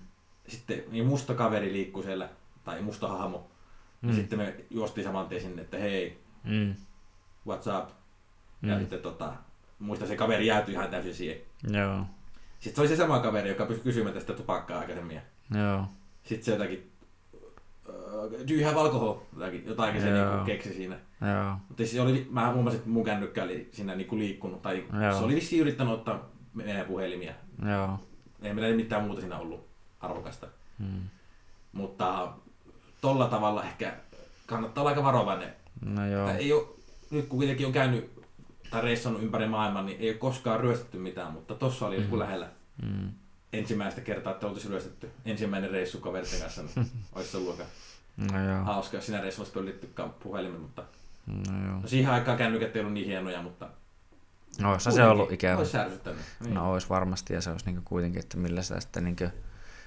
Sitten 0.49 0.85
niin 0.91 1.07
musta 1.07 1.35
kaveri 1.35 1.73
liikkuu 1.73 2.03
siellä, 2.03 2.29
tai 2.65 2.83
musta 2.83 3.09
hahmo. 3.09 3.47
Mm. 4.03 4.09
Ja 4.09 4.15
sitten 4.15 4.39
me 4.39 4.55
juostiin 4.71 5.05
saman 5.05 5.29
tien 5.29 5.41
sinne, 5.41 5.63
että 5.63 5.77
hei, 5.79 6.19
Mm. 6.45 6.75
what's 7.49 7.83
up? 7.83 7.89
Mm. 8.63 8.69
Ja 8.69 8.79
sitten 8.79 8.99
tota, 9.01 9.33
muista 9.79 10.07
se 10.07 10.17
kaveri 10.17 10.47
jäätyi 10.47 10.75
ihan 10.75 10.89
täysin 10.91 11.15
siihen. 11.15 11.39
Joo. 11.71 12.05
Sitten 12.61 12.75
se 12.77 12.81
oli 12.81 12.89
se 12.89 12.97
sama 12.97 13.19
kaveri, 13.21 13.49
joka 13.49 13.67
pysyi 13.67 13.83
kysymään 13.83 14.15
tästä 14.15 14.33
tupakkaa 14.33 14.79
aikaisemmin. 14.81 15.21
Joo. 15.55 15.85
Sitten 16.25 16.45
se 16.45 16.51
jotakin, 16.53 16.92
do 18.31 18.55
you 18.55 18.65
have 18.65 18.81
alcohol? 18.81 19.15
Jotakin, 19.35 19.67
jotakin 19.67 20.01
se 20.01 20.11
niinku 20.11 20.45
keksi 20.45 20.75
siinä. 20.75 20.97
Joo. 21.21 21.57
Mutta 21.69 21.87
se 21.87 22.01
oli, 22.01 22.27
mä 22.31 22.53
huomasin, 22.53 22.79
että 22.79 22.91
mun 22.91 23.05
kännykkä 23.05 23.45
oli 23.45 23.69
siinä 23.73 23.95
niinku 23.95 24.19
liikkunut. 24.19 24.63
Tai 24.63 24.85
Joo. 25.03 25.19
se 25.19 25.25
oli 25.25 25.35
vissiin 25.35 25.61
yrittänyt 25.63 25.95
ottaa 25.95 26.29
meidän 26.55 26.87
puhelimia. 26.87 27.33
Joo. 27.71 27.99
Ei 28.43 28.55
meillä 28.55 28.77
mitään 28.77 29.05
muuta 29.05 29.21
siinä 29.21 29.39
ollut 29.39 29.67
arvokasta. 30.01 30.47
Mm. 30.79 31.01
Mutta 31.73 32.33
tolla 33.01 33.27
tavalla 33.29 33.65
ehkä 33.65 33.95
kannattaa 34.47 34.83
olla 34.83 34.89
aika 34.91 35.03
varovainen. 35.03 35.53
No 35.85 36.07
joo. 36.07 36.29
Ei 36.31 36.53
ole, 36.53 36.67
nyt 37.11 37.27
kun 37.27 37.39
kuitenkin 37.39 37.67
on 37.67 37.73
käynyt 37.73 38.11
tai 38.71 38.83
reissannut 38.83 39.23
ympäri 39.23 39.47
maailman, 39.49 39.87
niin 39.87 40.01
ei 40.01 40.09
ole 40.11 40.19
koskaan 40.19 40.61
ryöstetty 40.61 40.99
mitään, 40.99 41.33
mutta 41.33 41.55
tossa 41.55 41.87
oli 41.87 41.97
joku 42.03 42.19
lähellä 42.19 42.49
Mm. 42.83 43.11
ensimmäistä 43.53 44.01
kertaa, 44.01 44.33
että 44.33 44.47
oltaisiin 44.47 44.71
ryöstetty 44.71 45.11
ensimmäinen 45.25 45.71
reissu 45.71 45.99
kaveritten 46.01 46.41
kanssa, 46.41 46.63
niin 46.63 46.87
olisi 47.15 47.37
ollut 47.37 47.51
aika 47.51 47.65
No 48.17 48.45
joo. 48.53 48.65
hauska, 48.65 48.97
jos 48.97 49.07
siinä 49.07 49.21
reissulla 49.21 49.45
olisi 49.45 49.53
pöllitty 49.59 49.87
ka- 49.95 50.09
puhelimen, 50.23 50.61
mutta 50.61 50.83
No 51.27 51.67
joo. 51.67 51.81
no 51.81 51.89
siihen 51.89 52.13
aikaan 52.13 52.39
kännykät 52.39 52.77
ei 52.77 52.81
ollut 52.81 52.95
niin 52.95 53.07
hienoja, 53.07 53.43
mutta 53.43 53.69
Oissa 54.65 54.91
se 54.91 55.05
ollut 55.05 55.33
ikävä. 55.33 55.57
Olisi 55.59 55.73
särsyttänyt. 55.73 56.21
Niin. 56.41 56.55
No 56.55 56.73
olisi 56.73 56.89
varmasti 56.89 57.35
ja 57.35 57.41
se 57.41 57.51
olisi 57.51 57.67
niinku 57.67 57.83
kuitenkin, 57.85 58.21
että 58.21 58.37
millä 58.37 58.63
sitä 58.63 58.81
sitten 58.81 59.05
niinku, 59.05 59.25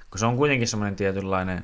kun 0.09 0.19
se 0.19 0.25
on 0.25 0.37
kuitenkin 0.37 0.67
semmoinen 0.67 0.95
tietynlainen, 0.95 1.63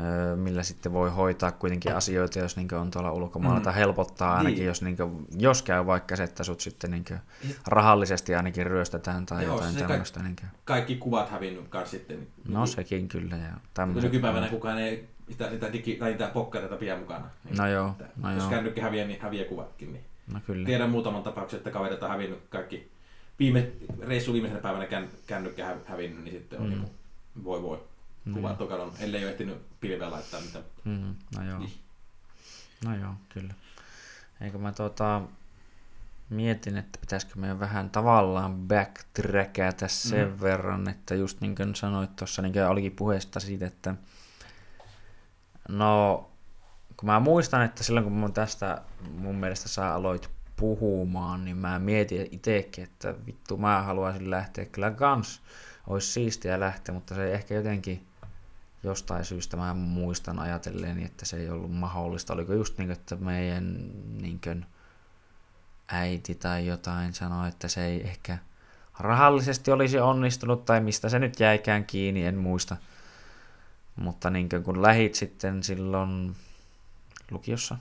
öö, 0.00 0.36
millä 0.36 0.62
sitten 0.62 0.92
voi 0.92 1.10
hoitaa 1.10 1.52
kuitenkin 1.52 1.96
asioita, 1.96 2.38
jos 2.38 2.56
niinku 2.56 2.74
on 2.74 2.90
tuolla 2.90 3.12
ulkomailla, 3.12 3.58
Mm. 3.58 3.62
tai 3.64 3.74
helpottaa 3.74 4.36
ainakin, 4.36 4.58
Niin. 4.58 4.66
jos, 4.66 4.82
niinku, 4.82 5.26
jos 5.38 5.62
käy 5.62 5.86
vaikka 5.86 6.16
se, 6.16 6.22
että 6.22 6.44
sut 6.44 6.60
sitten 6.60 6.90
niinku 6.90 7.14
rahallisesti 7.66 8.34
ainakin 8.34 8.66
ryöstetään 8.66 9.26
tai 9.26 9.44
Joo, 9.44 9.54
jotain 9.54 9.76
tämmöistä. 9.76 10.22
Niinku. 10.22 10.42
Kaikki 10.64 10.96
kuvat 10.96 11.30
hävinnyt 11.30 11.64
sitten. 11.84 12.18
Niin, 12.18 12.28
No 12.48 12.66
sekin 12.66 13.08
kyllä. 13.08 13.36
Ja 13.36 13.48
kun 13.52 13.60
tämmöiset. 13.74 14.12
nykypäivänä 14.12 14.48
kukaan 14.48 14.78
ei 14.78 15.08
niitä, 15.28 15.50
niitä, 15.50 15.72
digi, 15.72 15.94
tai 15.96 16.10
niitä 16.10 16.28
pokkareita 16.34 16.76
pidä 16.76 16.96
mukana. 16.98 17.30
Niin, 17.44 17.56
No 17.56 17.66
joo, 17.68 17.88
että 17.90 18.04
no 18.16 18.32
jos 18.32 18.40
joo. 18.42 18.50
kännykkä 18.50 18.82
häviää, 18.82 19.06
niin 19.06 19.20
häviää 19.20 19.44
kuvatkin. 19.44 19.92
Niin. 19.92 20.04
No 20.32 20.40
kyllä. 20.46 20.66
Tiedän 20.66 20.90
muutaman 20.90 21.22
tapauksen, 21.22 21.56
että 21.58 21.70
kaverit 21.70 22.02
on 22.02 22.08
hävinnyt 22.10 22.42
kaikki. 22.48 22.90
Viime, 23.38 23.70
reissu 24.00 24.32
viimeisenä 24.32 24.60
päivänä 24.62 24.86
kän, 24.86 25.08
kännykkä 25.26 25.66
hä- 25.66 25.76
hävinnyt, 25.86 26.24
niin 26.24 26.34
sitten 26.38 26.60
on 26.60 26.66
Mm. 26.66 26.74
mm. 26.74 26.80
niin 26.80 26.92
voi 27.44 27.62
voi. 27.62 27.82
Mm. 28.24 28.34
Kuvat 28.34 28.60
on 28.60 28.68
kadonnut, 28.68 28.94
ellei 29.00 29.24
ole 29.24 29.30
ehtinyt 29.30 29.58
pilveä 29.80 30.10
laittaa 30.10 30.40
mitään. 30.40 30.64
Mm, 30.84 31.14
no 31.38 31.44
joo. 31.50 31.58
Niin. 31.58 31.72
No 32.84 32.96
joo, 32.96 33.14
kyllä. 33.28 33.54
Eikö 34.40 34.58
mä 34.58 34.72
tota, 34.72 35.22
mietin, 36.30 36.76
että 36.76 36.98
pitäisikö 37.00 37.32
meidän 37.36 37.60
vähän 37.60 37.90
tavallaan 37.90 38.54
backtrackätä 38.54 39.88
sen 39.88 40.28
Mm. 40.28 40.40
verran, 40.40 40.88
että 40.88 41.14
just 41.14 41.40
niin 41.40 41.54
kuin 41.54 41.74
sanoit 41.74 42.16
tuossa, 42.16 42.42
niin 42.42 42.52
kuin 42.52 42.66
olikin 42.66 42.92
puheesta 42.92 43.40
siitä, 43.40 43.66
että 43.66 43.94
no, 45.68 46.30
kun 46.96 47.06
mä 47.06 47.20
muistan, 47.20 47.62
että 47.62 47.84
silloin 47.84 48.04
kun 48.04 48.12
mun 48.12 48.32
tästä 48.32 48.82
mun 49.10 49.34
mielestä 49.34 49.68
sä 49.68 49.94
aloit 49.94 50.30
puhumaan, 50.56 51.44
niin 51.44 51.56
mä 51.56 51.78
mietin 51.78 52.28
itsekin, 52.30 52.84
että 52.84 53.14
vittu 53.26 53.56
mä 53.56 53.82
haluaisin 53.82 54.30
lähteä 54.30 54.64
kyllä 54.64 54.90
kans. 54.90 55.42
Olisi 55.86 56.12
siistiä 56.12 56.60
lähteä, 56.60 56.94
mutta 56.94 57.14
se 57.14 57.32
ehkä 57.32 57.54
jotenkin 57.54 58.06
jostain 58.82 59.24
syystä 59.24 59.56
mä 59.56 59.74
muistan 59.74 60.38
ajatelleeni, 60.38 61.04
että 61.04 61.26
se 61.26 61.36
ei 61.36 61.50
ollut 61.50 61.74
mahdollista. 61.74 62.32
Oliko 62.32 62.52
just 62.52 62.78
niin, 62.78 62.90
että 62.90 63.16
meidän 63.16 63.90
niin 64.20 64.40
kuin, 64.44 64.66
äiti 65.88 66.34
tai 66.34 66.66
jotain 66.66 67.14
sanoi, 67.14 67.48
että 67.48 67.68
se 67.68 67.84
ei 67.84 68.02
ehkä 68.02 68.38
rahallisesti 68.98 69.70
olisi 69.70 69.98
onnistunut, 69.98 70.64
tai 70.64 70.80
mistä 70.80 71.08
se 71.08 71.18
nyt 71.18 71.40
jäikään 71.40 71.84
kiinni, 71.84 72.26
en 72.26 72.36
muista. 72.38 72.76
Mutta 73.96 74.30
niin 74.30 74.48
kun 74.64 74.82
lähit 74.82 75.14
sitten 75.14 75.62
silloin 75.62 76.36
lukiossa, 77.30 77.76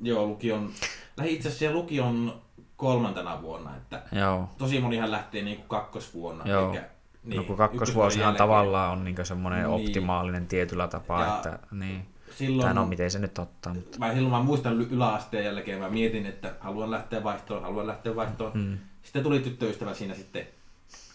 Joo, 0.00 0.26
lukion, 0.26 0.70
lähi 1.16 1.34
itse 1.34 1.48
asiassa 1.48 1.76
lukion 1.76 2.42
kolmantena 2.76 3.42
vuonna, 3.42 3.76
että 3.76 4.02
joo, 4.12 4.48
tosi 4.58 4.80
monihan 4.80 5.10
lähtee 5.10 5.42
niin 5.42 5.56
kuin 5.56 5.68
kakkosvuonna. 5.68 6.44
Joo. 6.48 6.72
Eikä, 6.72 6.88
niin, 7.24 7.36
no 7.36 7.44
kun 7.44 7.56
kakkosvuosihan 7.56 8.36
tavallaan 8.36 8.92
on 8.92 9.04
niin 9.04 9.16
semmoinen 9.22 9.58
Niin. 9.64 9.70
optimaalinen 9.70 10.46
tietyllä 10.46 10.88
tapaa, 10.88 11.26
Ja 11.26 11.36
että 11.36 11.58
niin. 11.70 12.06
Silloin, 12.36 12.66
Tai 12.66 12.74
no 12.74 12.86
miten 12.86 13.10
se 13.10 13.18
nyt 13.18 13.38
ottaa, 13.38 13.74
mutta... 13.74 13.98
mä, 13.98 14.12
silloin 14.12 14.32
mä 14.32 14.42
muistan 14.42 14.80
yläasteen 14.80 15.44
jälkeen, 15.44 15.80
mä 15.80 15.88
mietin, 15.88 16.26
että 16.26 16.54
haluan 16.60 16.90
lähteä 16.90 17.24
vaihtoon, 17.24 17.62
haluan 17.62 17.86
lähteä 17.86 18.16
vaihtoon. 18.16 18.52
Mm. 18.54 18.78
Sitten 19.02 19.22
tuli 19.22 19.40
tyttöystävä 19.40 19.94
siinä 19.94 20.14
sitten, 20.14 20.46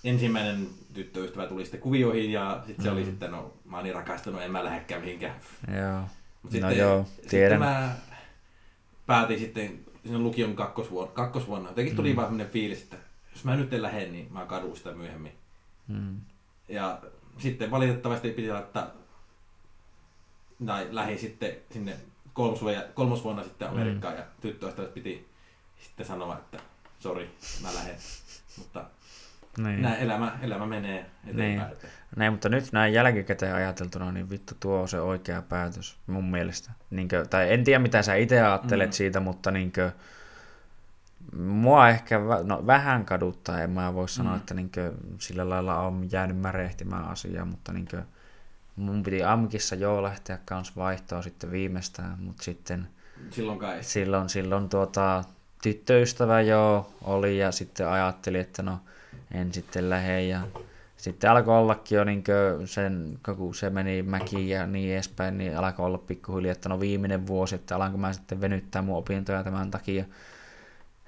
ensimmäinen 0.03 0.69
tyttöystävä 0.93 1.47
tuli 1.47 1.63
sitten 1.63 1.81
kuvioihin 1.81 2.31
ja 2.31 2.63
sitten 2.67 2.83
se 2.83 2.89
Mm. 2.91 2.95
oli 2.97 3.05
sitten, 3.05 3.31
no 3.31 3.53
mä 3.65 3.77
oon 3.77 3.83
niin 3.83 3.95
rakastunut, 3.95 4.41
en 4.41 4.51
mä 4.51 4.63
lähdekään 4.65 5.01
mihinkään. 5.01 5.35
Joo. 5.81 6.01
Mut 6.43 6.53
No 6.61 6.69
joo, 6.71 7.03
sitten 7.05 7.29
tiedän. 7.29 7.59
mä 7.59 7.95
päätin 9.05 9.39
sitten 9.39 9.79
siinä 10.03 10.19
lukion 10.19 10.55
kakkosvuonna, 10.55 11.13
kakkosvuonna. 11.13 11.69
Jotenkin 11.69 11.95
tuli 11.95 12.07
Mm. 12.09 12.11
mm. 12.13 12.15
vaan 12.15 12.27
sellainen 12.27 12.53
fiilis, 12.53 12.81
että 12.81 12.97
jos 13.33 13.43
mä 13.43 13.55
nyt 13.55 13.73
en 13.73 13.81
lähde, 13.81 14.05
niin 14.07 14.33
mä 14.33 14.45
kadun 14.45 14.77
sitä 14.77 14.91
myöhemmin. 14.91 15.31
Mm. 15.87 16.15
Ja 16.69 17.01
sitten 17.37 17.71
valitettavasti 17.71 18.29
piti 18.31 18.51
laittaa, 18.51 18.87
tai 20.65 20.87
lähdin 20.91 21.19
sitten 21.19 21.55
sinne 21.71 21.97
kolmosvuonna, 22.33 22.81
kolmosvuonna 22.93 23.43
sitten 23.43 23.69
Amerikkaan 23.69 24.15
ja 24.17 24.23
tyttöystävät 24.41 24.93
piti 24.93 25.27
sitten 25.83 26.05
sanoa, 26.05 26.37
että 26.37 26.59
sori, 26.99 27.29
mä 27.61 27.73
lähden. 27.75 27.95
Mutta 28.57 28.85
Niin. 29.57 29.81
näin 29.81 29.99
elämä, 29.99 30.37
elämä 30.41 30.65
menee 30.65 31.05
eteenpäin. 31.27 31.69
Niin. 31.69 31.91
Näin, 32.15 32.33
mutta 32.33 32.49
nyt 32.49 32.71
näin 32.71 32.93
jälkikäteen 32.93 33.55
ajateltuna, 33.55 34.11
niin 34.11 34.29
vittu 34.29 34.55
tuo 34.59 34.81
on 34.81 34.87
se 34.87 34.99
oikea 34.99 35.41
päätös 35.41 35.97
mun 36.07 36.25
mielestä. 36.25 36.71
Niinkö, 36.89 37.25
tai 37.25 37.53
en 37.53 37.63
tiedä 37.63 37.79
mitä 37.79 38.01
sä 38.01 38.15
itse 38.15 38.41
ajattelet 38.41 38.87
mm. 38.87 38.89
Mm. 38.89 38.93
siitä, 38.93 39.19
mutta 39.19 39.51
niinkö, 39.51 39.91
mua 41.37 41.89
ehkä 41.89 42.19
no, 42.43 42.67
vähän 42.67 43.05
kaduttaa, 43.05 43.61
en 43.61 43.69
mä 43.69 43.93
voi 43.93 44.09
sanoa, 44.09 44.31
mm. 44.31 44.35
Mm. 44.35 44.39
että 44.39 44.53
niinkö, 44.53 44.93
sillä 45.19 45.49
lailla 45.49 45.79
on 45.79 46.07
jäänyt 46.11 46.37
märehtimään 46.37 47.05
asiaa, 47.05 47.45
mutta 47.45 47.73
niinkö, 47.73 48.03
mun 48.75 49.03
piti 49.03 49.23
AMKissa 49.23 49.75
joo 49.75 50.03
lähteä 50.03 50.39
kans 50.45 50.75
vaihtoon 50.75 51.23
sitten 51.23 51.51
viimeistään, 51.51 52.19
mutta 52.19 52.43
sitten 52.43 52.87
silloinkaan 53.29 53.75
ei. 53.75 53.83
silloin, 53.83 54.29
silloin 54.29 54.69
tuota, 54.69 55.23
tyttöystävä 55.61 56.41
joo 56.41 56.93
oli 57.01 57.37
ja 57.37 57.51
sitten 57.51 57.87
ajatteli, 57.87 58.39
että 58.39 58.63
no 58.63 58.79
en 59.31 59.53
sitten 59.53 59.89
lähde 59.89 60.23
ja 60.23 60.41
sitten 60.97 61.31
alkoi 61.31 61.57
ollakin 61.57 61.95
jo 61.95 62.03
niin 62.03 62.23
sen, 62.65 63.19
kun 63.37 63.55
se 63.55 63.69
meni 63.69 64.03
mäkiin 64.03 64.49
ja 64.49 64.67
niin 64.67 64.93
edespäin, 64.93 65.37
niin 65.37 65.57
alkoi 65.57 65.85
olla 65.85 65.97
pikkuhiljaa, 65.97 66.51
että 66.51 66.69
no 66.69 66.79
viimeinen 66.79 67.27
vuosi, 67.27 67.55
että 67.55 67.75
alanko 67.75 67.97
mä 67.97 68.13
sitten 68.13 68.41
venyttää 68.41 68.81
mun 68.81 68.97
opintoja 68.97 69.43
tämän 69.43 69.71
takia. 69.71 70.05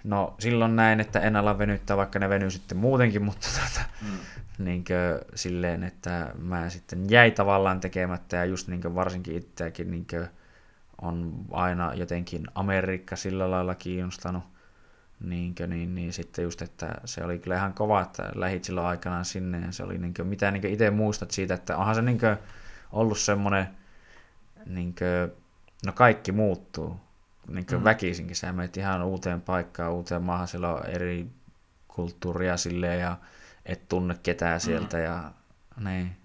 No 0.04 0.36
silloin 0.40 0.76
näin, 0.76 1.00
että 1.00 1.20
en 1.20 1.36
ala 1.36 1.58
venyttää, 1.58 1.98
vaikka 1.98 2.20
ne 2.20 2.30
venyy 2.30 2.52
sitten 2.52 2.78
muutenkin, 2.78 3.24
mutta 3.30 3.48
tota, 3.48 3.86
Mm. 4.02 4.66
niinkö, 4.66 5.22
silleen, 5.36 5.84
että 5.84 6.32
mä 6.38 6.70
sitten 6.70 7.10
jäi 7.10 7.32
tavallaan 7.32 7.80
tekemättä 7.80 8.38
ja 8.38 8.45
just 8.45 8.68
niinkö 8.68 8.95
varsinkin 8.95 9.36
itseäkin 9.36 9.91
niinkö 9.91 10.28
on 11.02 11.45
aina 11.52 11.93
jotenkin 11.93 12.48
Amerikka 12.56 13.16
sillä 13.16 13.52
lailla 13.52 13.76
kiinnostanut. 13.76 14.43
Niinkö, 15.22 15.67
niin, 15.67 15.95
niin 15.95 16.13
sitten 16.13 16.43
just, 16.43 16.61
että 16.61 16.95
se 17.05 17.24
oli 17.24 17.39
kyllä 17.39 17.55
ihan 17.55 17.74
kova, 17.74 18.01
että 18.01 18.32
lähit 18.36 18.63
silloin 18.63 18.88
aikanaan 18.88 19.26
sinne 19.26 19.59
ja 19.59 19.72
se 19.72 19.84
oli 19.84 19.97
niinkö, 19.97 20.24
mitä 20.24 20.51
niinkö 20.51 20.69
itse 20.69 20.89
muistat 20.91 21.32
siitä, 21.32 21.53
että 21.53 21.78
onhan 21.78 21.95
se 21.95 22.01
niinkö 22.01 22.38
ollut 22.91 23.19
semmoinen, 23.19 23.67
niinkö, 24.65 25.30
no 25.86 25.91
kaikki 25.93 26.32
muuttuu, 26.32 26.99
niinkö 27.47 27.78
Mm. 27.78 27.84
väkisinkin, 27.84 28.36
sä 28.36 28.53
menet 28.53 28.78
ihan 28.78 29.03
uuteen 29.03 29.41
paikkaan, 29.41 29.91
uuteen 29.93 30.24
maahan, 30.24 30.47
siellä 30.47 30.74
on 30.74 30.86
eri 30.86 31.28
kulttuuria 31.88 32.57
silleen 32.57 32.99
ja 32.99 33.17
et 33.65 33.88
tunne 33.89 34.15
ketään 34.24 34.59
sieltä 34.59 34.99
ja 34.99 35.32
niin, 35.84 36.17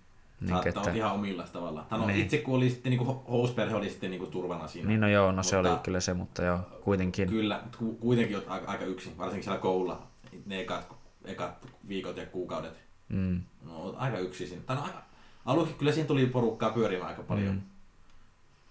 Niin, 0.47 0.55
Saattaa 0.55 0.69
että, 0.69 0.81
olla 0.81 0.93
ihan 0.93 1.13
omillaan 1.13 1.49
tavallaan. 1.53 1.87
Tai 1.87 1.99
no, 1.99 2.07
Niin. 2.07 2.21
itse 2.21 2.39
kun 2.39 2.55
oli 2.57 2.71
sitten 2.71 2.91
niin 2.91 3.07
housperhe 3.07 3.75
oli 3.75 3.91
sitten 3.91 4.11
niin 4.11 4.19
kuin 4.19 4.31
turvana 4.31 4.69
siinä. 4.69 4.89
niin 4.89 5.01
no 5.01 5.09
joo, 5.09 5.33
no 5.33 5.43
se 5.43 5.57
Mutta- 5.57 5.71
oli 5.73 5.81
kyllä 5.85 6.01
se, 6.01 6.15
mutta 6.15 6.43
joo, 6.45 6.59
kuitenkin. 6.85 7.29
Kyllä, 7.29 7.61
mutta 7.63 7.79
ku- 7.79 7.95
kuitenkin 7.95 8.37
olet 8.37 8.49
aika, 8.49 8.71
aika 8.71 8.85
yksin, 8.85 9.19
varsinkin 9.19 9.45
siellä 9.45 9.61
koululla. 9.61 10.03
Ne 10.47 10.61
ekat, 10.61 10.95
ekat 11.25 11.67
viikot 11.89 12.17
ja 12.17 12.27
kuukaudet. 12.27 12.73
Mm, 13.09 13.41
No, 13.67 13.95
aika 13.99 14.19
yksin 14.19 14.49
siinä. 14.49 14.63
Tai 14.67 14.77
no, 14.77 14.83
aika- 14.83 15.03
aluksi 15.45 15.75
kyllä 15.75 15.93
siihen 15.93 16.09
tuli 16.09 16.27
porukkaa 16.27 16.71
pyörimään 16.71 17.09
aika 17.09 17.23
paljon. 17.23 17.55
Mm. 17.55 17.61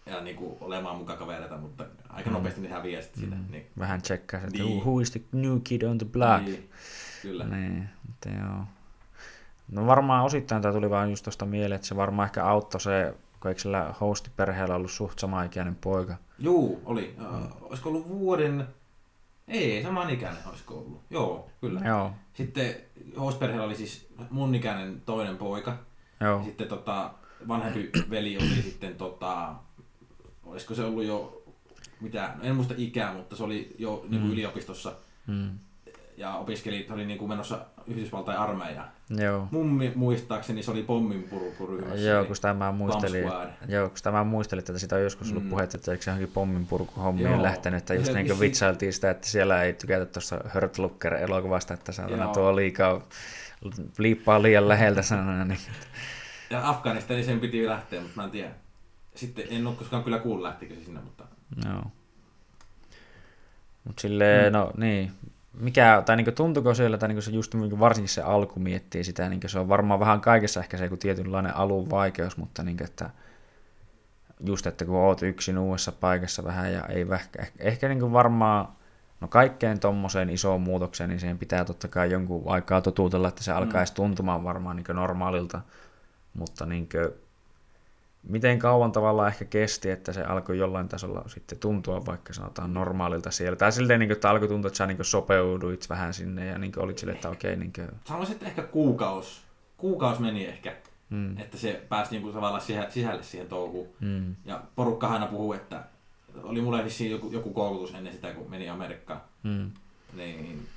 Ja 0.05 0.21
niin 0.21 0.36
kuin, 0.36 0.57
olemaan 0.61 0.97
mukaan 0.97 1.19
kavereita, 1.19 1.57
mutta 1.57 1.86
aika 2.09 2.30
nopeasti 2.30 2.61
ne 2.61 2.69
häviää 2.69 3.01
sitten 3.01 3.19
siitä. 3.21 3.36
Niin. 3.49 3.65
vähän 3.80 4.01
tsekkaa, 4.01 4.39
että 4.39 4.63
Niin. 4.63 4.82
who 4.82 4.99
is 4.99 5.11
the 5.11 5.21
new 5.32 5.57
kid 5.63 5.82
on 5.82 5.97
the 5.97 6.05
block. 6.07 6.43
Niin, 6.45 6.69
kyllä. 7.21 7.45
Niin, 7.45 7.89
mutta 8.07 8.30
joo. 8.30 8.63
No 9.72 9.88
varmaan 9.88 10.26
osittain 10.26 10.61
tämä 10.61 10.74
tuli 10.74 10.89
vaan 10.89 11.09
just 11.09 11.24
tuosta 11.24 11.45
mieleen, 11.45 11.76
että 11.76 11.88
se 11.88 11.95
varmaan 11.95 12.26
ehkä 12.26 12.45
auttoi 12.45 12.82
se, 12.82 13.16
kun 13.39 13.49
eikö 13.49 13.61
sillä 13.61 13.93
hostiperheellä 14.01 14.76
ollut 14.76 14.91
suht 14.91 15.20
samaikäinen 15.20 15.76
poika. 15.76 16.16
Juu, 16.39 16.82
oli. 16.86 17.16
Mm. 17.18 17.47
olisiko 17.61 17.89
ollut 17.89 18.09
vuoden... 18.09 18.68
Ei, 19.47 19.84
saman 19.84 20.09
ikäinen 20.09 20.41
olisiko 20.49 20.74
ollut. 20.74 21.01
Joo, 21.09 21.49
kyllä. 21.61 21.82
Joo, 21.86 22.11
Sitten 22.34 22.76
housperheellä 23.20 23.66
oli 23.66 23.76
siis 23.76 24.07
mun 24.30 24.55
ikäinen 24.55 25.01
toinen 25.05 25.38
poika. 25.38 25.78
Joo, 26.22 26.43
sitten 26.43 26.68
tota, 26.68 27.11
vanhempi 27.47 27.91
veli 28.09 28.38
oli 28.38 28.61
sitten, 28.63 28.95
tota, 28.95 29.55
olisiko 30.43 30.76
se 30.76 30.84
ollut 30.84 31.03
jo, 31.03 31.43
mitä, 32.01 32.34
no 32.38 32.43
en 32.43 32.55
muista 32.55 32.74
ikää, 32.78 33.13
mutta 33.13 33.36
se 33.36 33.43
oli 33.43 33.76
jo 33.80 34.05
niin 34.09 34.22
kuin 34.22 34.34
yliopistossa 34.34 34.93
mm, 35.28 35.49
ja 36.18 36.36
opiskeli, 36.36 36.86
se 36.88 36.93
oli 36.93 37.05
niin 37.05 37.18
kuin 37.20 37.30
menossa 37.30 37.66
Yhdysvaltain 37.88 38.38
armeijaan. 38.38 38.89
joo. 39.09 39.47
Mun 39.51 39.68
mi- 39.74 39.91
muistaakseni 39.95 40.63
se 40.63 40.72
oli 40.72 40.84
pomminpurkuryhmässä. 40.84 42.05
Joo, 42.09 42.26
kun 42.26 42.36
sitä 42.36 42.53
mä 42.53 42.72
muistelin, 42.72 43.24
joo, 43.68 43.89
kun 43.89 43.97
sitä 43.97 44.11
mä 44.11 44.24
muistelin, 44.24 44.59
että 44.59 44.80
sitä 44.80 44.95
on 44.95 45.03
joskus 45.03 45.30
ollut 45.30 45.43
Mm. 45.43 45.49
puhetta, 45.49 45.78
että 45.78 45.91
eikö 45.91 46.03
se 46.03 46.09
johonkin 46.11 46.32
pomminpurkuhommiin 46.34 47.32
Joo. 47.32 47.43
lähtenyt, 47.43 47.78
että 47.78 47.93
just 47.93 48.05
Se 48.05 48.13
niin 48.13 48.28
kuin 48.28 48.39
vitsailtiin 48.45 48.93
sitä, 48.93 49.09
että 49.11 49.28
siellä 49.28 49.63
ei 49.63 49.74
tykätä 49.74 50.05
tuosta 50.05 50.39
Hurt 50.53 50.78
Looker-elokuvasta, 50.78 51.74
että 51.74 51.91
saatana 51.91 52.28
tuo 52.28 52.55
liikaa, 52.55 53.01
liippaa 53.97 54.41
liian 54.41 54.68
läheltä 54.68 55.01
sanana, 55.01 55.45
niin 55.45 55.59
Ja 56.49 56.70
Afganistaniin 56.70 57.26
sen 57.26 57.39
piti 57.39 57.66
lähteä, 57.68 58.01
mutta 58.01 58.16
mä 58.16 58.24
en 58.24 58.32
tiedä. 58.32 58.49
Sitten 59.16 59.45
en 59.49 59.68
ole 59.68 59.76
koskaan 59.76 60.03
kyllä 60.03 60.20
kuullut 60.20 60.43
lähtikö 60.43 60.76
se 60.76 60.84
sinne, 60.86 60.99
mutta 61.01 61.24
Joo. 61.66 61.84
Mut 63.84 63.99
silleen, 63.99 64.53
mm. 64.53 64.57
no 64.57 64.72
niin, 64.78 65.11
mikä, 65.60 66.03
tai 66.06 66.16
niinku 66.16 66.32
tuntuuko 66.32 66.74
siellä, 66.74 66.97
tai 66.97 67.10
niinku 67.10 67.22
se 67.22 67.32
just 67.32 67.53
niinku 67.53 67.80
varsinkin 67.80 68.10
se 68.10 68.22
alku 68.22 68.60
miettii 68.60 69.03
sitä, 69.03 69.30
niinku 69.30 69.47
se 69.47 69.60
on 69.60 69.70
varmaan 69.70 69.99
vähän 69.99 70.22
kaikessa 70.22 70.60
ehkä 70.60 70.78
se 70.78 70.84
joku 70.84 70.97
tietynlainen 70.97 71.56
alun 71.56 71.89
vaikeus, 71.89 72.38
mutta 72.38 72.64
niinku, 72.64 72.84
että 72.84 73.10
just, 74.45 74.68
että 74.68 74.86
kun 74.86 74.95
oot 74.95 75.22
yksin 75.22 75.58
uudessa 75.58 75.91
paikassa 75.91 76.43
vähän 76.43 76.74
ja 76.74 76.86
ei 76.86 77.10
vähkä, 77.10 77.41
ehkä, 77.41 77.64
ehkä 77.64 77.88
niinku 77.88 78.12
varmaan, 78.12 78.68
no 79.22 79.28
kaikkeen 79.28 79.80
tommoseen 79.80 80.30
isoon 80.30 80.62
muutokseen, 80.62 81.10
niin 81.10 81.20
siihen 81.20 81.39
pitää 81.39 81.66
totta 81.66 81.88
kai 81.88 82.12
jonkun 82.12 82.43
aikaa 82.45 82.82
totutella, 82.82 83.28
että 83.28 83.43
se 83.43 83.51
alkaisi 83.51 83.93
tuntumaan 83.93 84.43
varmaan 84.43 84.76
niinku 84.76 84.93
normaalilta, 84.93 85.62
mutta 86.34 86.66
niinku, 86.66 86.97
miten 88.30 88.59
kauan 88.59 88.91
tavallaan 88.91 89.28
ehkä 89.28 89.45
kesti, 89.45 89.89
että 89.89 90.13
se 90.13 90.21
alkoi 90.23 90.57
jollain 90.57 90.88
tasolla 90.89 91.23
sitten 91.28 91.57
tuntua 91.59 92.05
vaikka 92.05 92.34
sanotaan 92.34 92.73
normaalilta 92.73 93.32
siellä. 93.32 93.55
Tai 93.55 93.71
silleen, 93.71 93.99
niin 93.99 94.07
kuin, 94.09 94.15
että 94.15 94.30
alkoi 94.30 94.47
tuntua, 94.47 94.67
että 94.67 94.78
sä 94.78 94.86
niin 94.86 94.97
kuin, 94.97 95.05
sopeuduit 95.05 95.89
vähän 95.89 96.13
sinne 96.13 96.45
ja 96.45 96.57
niin 96.57 96.71
kuin, 96.71 96.84
olit 96.84 96.97
silleen, 96.97 97.15
että 97.15 97.30
okei, 97.30 97.55
niin 97.55 97.73
kuin, 97.73 97.88
sanoisin, 98.05 98.34
että 98.34 98.45
ehkä 98.45 98.61
kuukaus. 98.63 99.41
Kuukaus 99.78 100.19
meni 100.19 100.45
ehkä, 100.45 100.76
mm, 101.09 101.38
että 101.38 101.57
se 101.57 101.82
pääsi 101.89 102.11
niin 102.11 102.21
kuin 102.21 102.34
tavallaan 102.34 102.61
sisä- 102.61 102.88
sisälle 102.89 103.23
siihen 103.23 103.47
touhuun. 103.47 103.88
mm, 103.99 104.36
Ja 104.45 104.61
porukka 104.76 105.07
aina 105.07 105.28
puhuu, 105.28 105.53
että 105.53 105.84
oli 106.43 106.61
mulle 106.61 106.84
vissiin 106.86 107.11
joku, 107.11 107.30
joku 107.32 107.53
koulutus 107.53 107.93
ennen 107.95 108.13
sitä, 108.13 108.32
kun 108.34 108.49
meni 108.49 108.69
Amerikkaan. 108.69 109.21
mm. 109.43 109.71
Niin, 110.13 110.67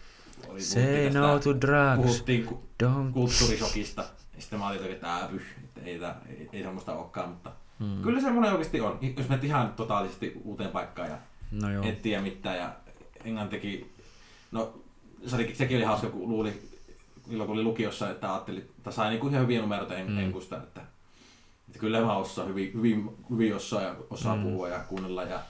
oli, 0.49 0.61
Say 0.63 0.83
tästä- 1.05 1.19
no 1.19 1.39
to 1.39 1.61
drugs, 1.61 2.03
Puhuttiin 2.07 2.45
ku, 2.47 2.63
don't... 2.85 3.13
kulttuurisokista. 3.13 4.05
Ja 4.37 4.43
sitten 4.43 4.59
mä 4.59 4.69
olin 4.69 4.93
että 4.93 5.15
ää, 5.15 5.29
pyh, 5.29 5.43
että 5.79 5.91
ei, 5.91 5.99
tää, 5.99 6.21
ei, 6.29 6.49
ei 6.53 6.63
semmoista 6.63 6.95
olekaan, 6.95 7.29
mutta 7.29 7.53
Mm. 7.79 8.03
kyllä 8.03 8.21
semmoinen 8.21 8.53
oikeasti 8.53 8.81
on. 8.81 8.99
Jos 9.17 9.29
menet 9.29 9.45
ihan 9.45 9.73
totaalisesti 9.73 10.33
uuteen 10.45 10.71
paikkaan 10.71 11.11
ja 11.11 11.19
No 11.51 11.71
joo, 11.73 11.85
et 11.85 12.03
tiedä 12.03 12.23
mitään 12.23 12.57
ja 12.59 12.73
Englanti 13.25 13.57
teki, 13.57 13.91
no 14.53 14.73
se 15.27 15.37
oli, 15.37 15.55
sekin 15.55 15.77
oli 15.77 15.85
hauska, 15.85 16.07
kun 16.09 16.29
luuli, 16.29 16.63
silloin 17.29 17.47
kun 17.47 17.57
oli 17.57 17.63
lukiossa, 17.65 18.11
että 18.11 18.33
ajatteli, 18.33 18.59
että 18.79 18.91
sai 18.91 19.11
niinku 19.11 19.29
ihan 19.29 19.43
hyviä 19.43 19.61
numeroita 19.61 19.95
en, 19.97 20.07
Mm. 20.07 20.13
mm. 20.13 20.19
enkusta, 20.19 20.57
että, 20.57 20.81
että 21.69 21.79
kyllä 21.79 22.01
mä 22.01 22.17
osaa 22.17 22.45
hyvin, 22.45 22.73
hyvin, 22.75 23.11
hyvin 23.31 23.57
osaa 23.57 23.83
ja 23.83 23.95
osaa 24.11 24.37
Mm. 24.37 24.43
mm. 24.43 24.49
puhua 24.51 24.69
ja 24.69 24.79
kuunnella 24.79 25.23
ja 25.23 25.41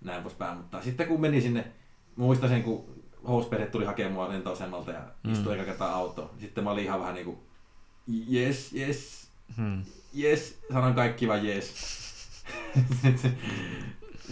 näin 0.00 0.22
poispäin, 0.22 0.56
mutta 0.56 0.82
sitten 0.82 1.08
kun 1.08 1.20
meni 1.20 1.40
sinne, 1.40 1.64
muistan 2.16 2.48
sen, 2.48 2.62
kun 2.62 2.84
housperhe 3.28 3.66
tuli 3.66 3.84
hakemaan 3.84 4.12
mua 4.14 4.28
lentoasemalta 4.28 4.90
ja 4.92 5.00
Mm. 5.24 5.32
istui 5.32 5.54
eka 5.54 5.64
kertaa 5.64 5.94
autoon, 5.94 6.30
sitten 6.40 6.64
mä 6.64 6.70
olin 6.70 6.84
ihan 6.84 7.00
vähän 7.00 7.14
niinku, 7.14 7.38
yes, 8.32 8.72
yes, 8.74 9.25
hmm. 9.56 9.82
yes, 10.18 10.58
sanon 10.72 10.94
kaikki 10.94 11.28
vaan 11.28 11.44
yes. 11.46 11.74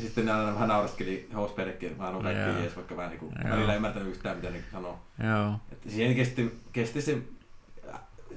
Sitten 0.02 0.24
ne 0.24 0.32
aina 0.32 0.54
vähän 0.54 0.68
nauraskeli 0.68 1.28
housperhekin, 1.34 1.96
mä 1.98 2.04
sanon 2.06 2.22
kaikki 2.22 2.42
Joo. 2.42 2.58
yes, 2.58 2.76
vaikka 2.76 2.94
mä 2.94 3.04
en 3.04 3.10
niinku, 3.10 3.32
välillä 3.50 3.74
ymmärtänyt 3.74 4.08
yhtään 4.08 4.36
mitä 4.36 4.50
ne 4.50 4.62
sanoo. 4.72 4.98
joo, 5.24 5.60
Että 5.72 5.90
siihen 5.90 6.14
kesti, 6.16 6.60
kesti 6.72 7.02
se, 7.02 7.18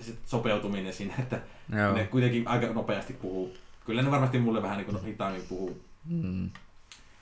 se 0.01 0.13
sopeutuminen 0.25 0.93
siinä, 0.93 1.13
että 1.19 1.39
joo, 1.78 1.93
ne 1.93 2.03
kuitenkin 2.05 2.47
aika 2.47 2.67
nopeasti 2.67 3.13
puhuu. 3.13 3.57
Kyllä 3.86 4.01
ne 4.01 4.11
varmasti 4.11 4.39
mulle 4.39 4.61
vähän 4.61 4.78
niin 4.78 5.05
hitaammin 5.05 5.43
puhuu. 5.49 5.82
mm. 6.05 6.49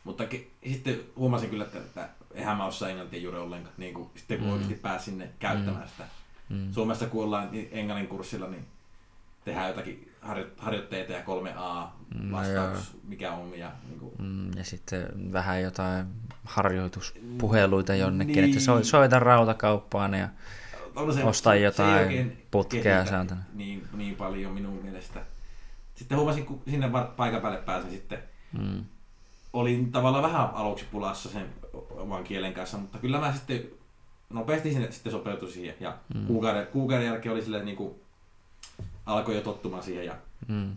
Mutta 0.04 0.26
ke, 0.26 0.48
sitten 0.70 1.00
huomasin 1.16 1.50
kyllä, 1.50 1.64
että, 1.64 1.80
että 1.80 2.10
eihän 2.34 2.58
mä 2.58 2.66
osaa 2.66 2.90
englantia 2.90 3.20
juuri 3.20 3.38
ollenkaan, 3.38 3.76
niin 3.78 3.94
kuin, 3.94 4.10
sitten 4.16 4.38
kun 4.38 4.48
Mm. 4.48 4.50
mm. 4.50 4.54
oikeasti 4.54 4.76
pääsi 4.82 5.06
sinne 5.06 5.30
käyttämään 5.40 5.90
sitä. 5.90 6.04
Mm. 6.50 6.74
Suomessa 6.74 7.06
kun 7.06 7.24
ollaan 7.24 7.52
niin 7.52 7.70
englannin 7.72 8.08
kurssilla, 8.08 8.48
niin 8.48 8.66
tehdään 9.46 9.68
jotakin 9.68 10.12
harjo- 10.22 10.52
harjoitteita 10.58 11.12
ja 11.14 11.22
3A 11.24 11.88
Mm, 12.20 12.32
vastaus, 12.32 12.98
mikä 13.08 13.32
on. 13.34 13.58
Ja, 13.60 13.72
niin 13.90 14.00
kuin, 14.00 14.12
Mm, 14.20 14.52
ja 14.58 14.64
sitten 14.64 15.34
vähän 15.34 15.62
jotain 15.62 16.06
harjoituspuheluita 16.44 17.96
jonnekin, 17.96 18.36
Niin. 18.36 18.46
että 18.46 18.60
so, 18.60 18.84
soita 18.84 19.20
rautakauppaan 19.20 20.14
ja 20.14 20.30
on 20.96 21.14
se, 21.14 21.24
Ostaa 21.24 21.54
se- 21.54 21.58
se 21.60 21.64
jotain 21.64 22.04
oikein 22.04 22.46
putkea, 22.52 23.06
saatana. 23.06 23.42
Niin, 23.54 23.88
niin 23.94 24.16
paljon 24.16 24.52
minun 24.54 24.80
mielestä. 24.84 25.20
Sitten 25.96 26.18
huomasin, 26.18 26.46
kun 26.46 26.62
sinne 26.70 26.90
paikan 27.18 27.42
päälle 27.42 27.58
pääsin 27.62 27.92
sitten, 27.92 28.20
mm, 28.60 28.84
olin 29.54 29.92
tavallaan 29.92 30.24
vähän 30.24 30.50
aluksi 30.54 30.86
pulassa 30.92 31.30
sen 31.30 31.46
oman 31.90 32.24
kielen 32.24 32.54
kanssa, 32.54 32.78
mutta 32.78 32.98
kyllä 32.98 33.20
mä 33.20 33.34
sitten 33.34 33.64
nopeasti 34.30 34.72
sinne 34.74 34.92
sitten 34.92 35.12
sopeutuin 35.12 35.52
siihen. 35.52 35.76
Ja 35.80 35.98
Mm. 36.14 36.20
mm. 36.20 36.28
kuukauden, 36.28 36.68
kuukauden 36.68 37.06
jälkeen 37.06 37.34
oli 37.34 37.42
silleen 37.42 37.66
niin 37.66 37.78
kuin, 37.78 37.96
alkoi 39.06 39.36
jo 39.36 39.42
tottumaan 39.42 39.84
siihen. 39.84 40.06
Ja, 40.06 40.16
mm, 40.48 40.76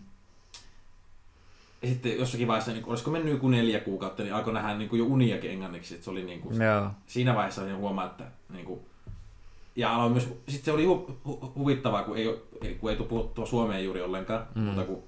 sitten 1.83 2.17
jossakin 2.19 2.47
vaiheessa, 2.47 2.71
niin, 2.71 2.85
olisiko 2.85 3.11
mennyt 3.11 3.33
joku 3.33 3.47
neljä 3.47 3.79
kuukautta, 3.79 4.23
niin 4.23 4.33
alkoi 4.35 4.53
nähdä 4.53 4.73
niin 4.77 4.89
kuin 4.89 4.99
jo 4.99 5.05
uniakin 5.05 5.51
englanniksi. 5.51 5.93
Että 5.93 6.03
se 6.05 6.11
oli 6.11 6.23
niin 6.23 6.41
kuin, 6.41 6.61
joo, 6.61 6.91
siinä 7.07 7.35
vaiheessa 7.35 7.63
niin 7.63 7.77
huomaa, 7.77 8.05
että 8.05 8.23
niin 8.49 8.65
kuin, 8.65 8.79
ja 9.75 9.95
aloin 9.95 10.11
myös, 10.11 10.23
sitten 10.47 10.65
se 10.65 10.71
oli 10.71 10.85
hu, 10.85 11.19
hu, 11.25 11.51
huvittavaa, 11.55 12.03
kun 12.03 12.17
ei, 12.17 12.41
kun 12.79 12.89
ei 12.91 12.95
tule 12.97 13.07
puhuttua 13.07 13.45
suomeen 13.45 13.83
juuri 13.85 14.01
ollenkaan, 14.01 14.47
Mm. 14.55 14.61
mutta 14.61 14.83
kun 14.83 15.03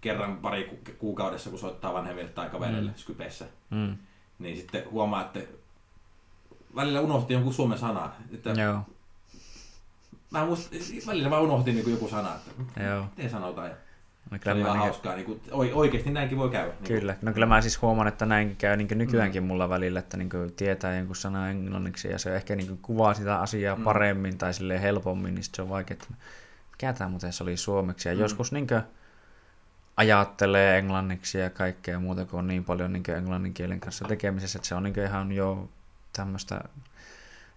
kerran 0.00 0.36
pari 0.36 0.64
ku- 0.64 0.92
kuukaudessa, 0.98 1.50
kun 1.50 1.58
soittaa 1.58 1.94
vanhemmille 1.94 2.30
tai 2.30 2.50
kavereille 2.50 2.90
Mm. 2.90 2.96
Skypeissä, 2.96 3.44
mm, 3.70 3.96
niin 4.38 4.56
sitten 4.56 4.90
huomaa, 4.90 5.20
että 5.22 5.40
välillä 6.76 7.00
unohti 7.00 7.32
jonkun 7.34 7.54
suomen 7.54 7.78
sana. 7.78 8.10
Että 8.34 8.50
joo, 8.50 8.80
mä 10.32 10.44
muist, 10.46 10.72
välillä 11.06 11.30
vaan 11.30 11.42
unohtin 11.42 11.74
niin 11.74 11.90
joku 11.90 12.08
sana, 12.08 12.34
että 12.34 12.82
joo. 12.82 13.04
miten 13.16 13.30
sanotaan. 13.30 13.68
Ja 13.68 13.74
No, 14.30 14.38
se 14.38 14.42
kyllä, 14.44 14.54
oli 14.54 14.62
mä 14.62 14.68
niinku, 14.68 14.84
hauskaa. 14.84 15.14
Niin 15.14 15.26
kuin, 15.26 15.40
oikeasti 15.74 16.10
näinkin 16.10 16.38
voi 16.38 16.50
käydä. 16.50 16.72
Niin 16.72 17.00
kyllä. 17.00 17.16
No 17.22 17.32
kyllä 17.32 17.46
mä 17.46 17.60
siis 17.60 17.82
huomaan, 17.82 18.08
että 18.08 18.26
näinkin 18.26 18.56
käy 18.56 18.76
niin 18.76 18.88
nykyäänkin 18.98 19.42
Mm. 19.42 19.46
mulla 19.46 19.68
välillä, 19.68 19.98
että 19.98 20.16
niin 20.16 20.30
tietää 20.56 20.96
jonkun 20.96 21.16
sana 21.16 21.50
englanniksi 21.50 22.08
ja 22.08 22.18
se 22.18 22.36
ehkä 22.36 22.56
niin 22.56 22.78
kuvaa 22.82 23.14
sitä 23.14 23.38
asiaa 23.40 23.76
Mm. 23.76 23.82
paremmin 23.84 24.38
tai 24.38 24.54
silleen 24.54 24.80
helpommin, 24.80 25.34
niin 25.34 25.44
se 25.54 25.62
on 25.62 25.68
vaikea, 25.68 25.94
että 25.94 26.06
mikä 26.70 26.92
tämä 26.92 27.10
muuten 27.10 27.32
se 27.32 27.42
oli 27.42 27.56
suomeksi. 27.56 28.08
Ja 28.08 28.14
Mm. 28.14 28.20
joskus 28.20 28.52
niin 28.52 28.66
ajattelee 29.96 30.78
englanniksi 30.78 31.38
ja 31.38 31.50
kaikkea 31.50 32.00
muuta, 32.00 32.24
kun 32.24 32.38
on 32.38 32.46
niin 32.46 32.64
paljon 32.64 32.92
niin 32.92 33.10
englannin 33.16 33.54
kielen 33.54 33.80
kanssa 33.80 34.04
tekemisessä, 34.04 34.58
että 34.58 34.68
se 34.68 34.74
on 34.74 34.82
niin 34.82 34.98
ihan 35.06 35.32
jo 35.32 35.68
tämmöistä 36.12 36.60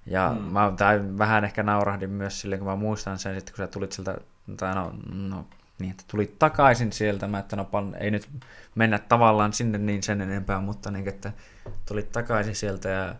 ja 0.06 0.36
mm. 0.39 0.41
Mä 0.41 0.74
tai 0.78 0.99
vähän 1.18 1.43
ehkä 1.43 1.64
naurahdin 1.64 2.10
myös 2.10 2.41
silleen, 2.41 2.60
kun 2.60 2.68
mä 2.68 2.76
muistan 2.76 3.20
sen, 3.20 3.36
että 3.36 3.51
kun 3.51 3.58
sä 3.58 3.68
tulit 3.68 3.91
sieltä, 3.91 4.18
tai 4.58 4.76
no, 4.76 4.93
no 5.14 5.45
niin, 5.80 5.91
että 5.91 6.03
tulit 6.12 6.39
takaisin 6.39 6.91
sieltä, 6.91 7.28
mä 7.28 7.39
että 7.39 7.56
no 7.56 7.66
pan, 7.66 7.95
ei 7.99 8.12
nyt 8.12 8.30
mennä 8.76 8.99
tavallaan 8.99 9.53
sinne 9.53 9.78
niin 9.78 10.03
sen 10.03 10.22
enempää, 10.22 10.60
mutta 10.60 10.91
niin, 10.91 11.08
että 11.08 11.32
tulit 11.88 12.12
takaisin 12.12 12.56
sieltä 12.56 12.89
ja 12.89 13.16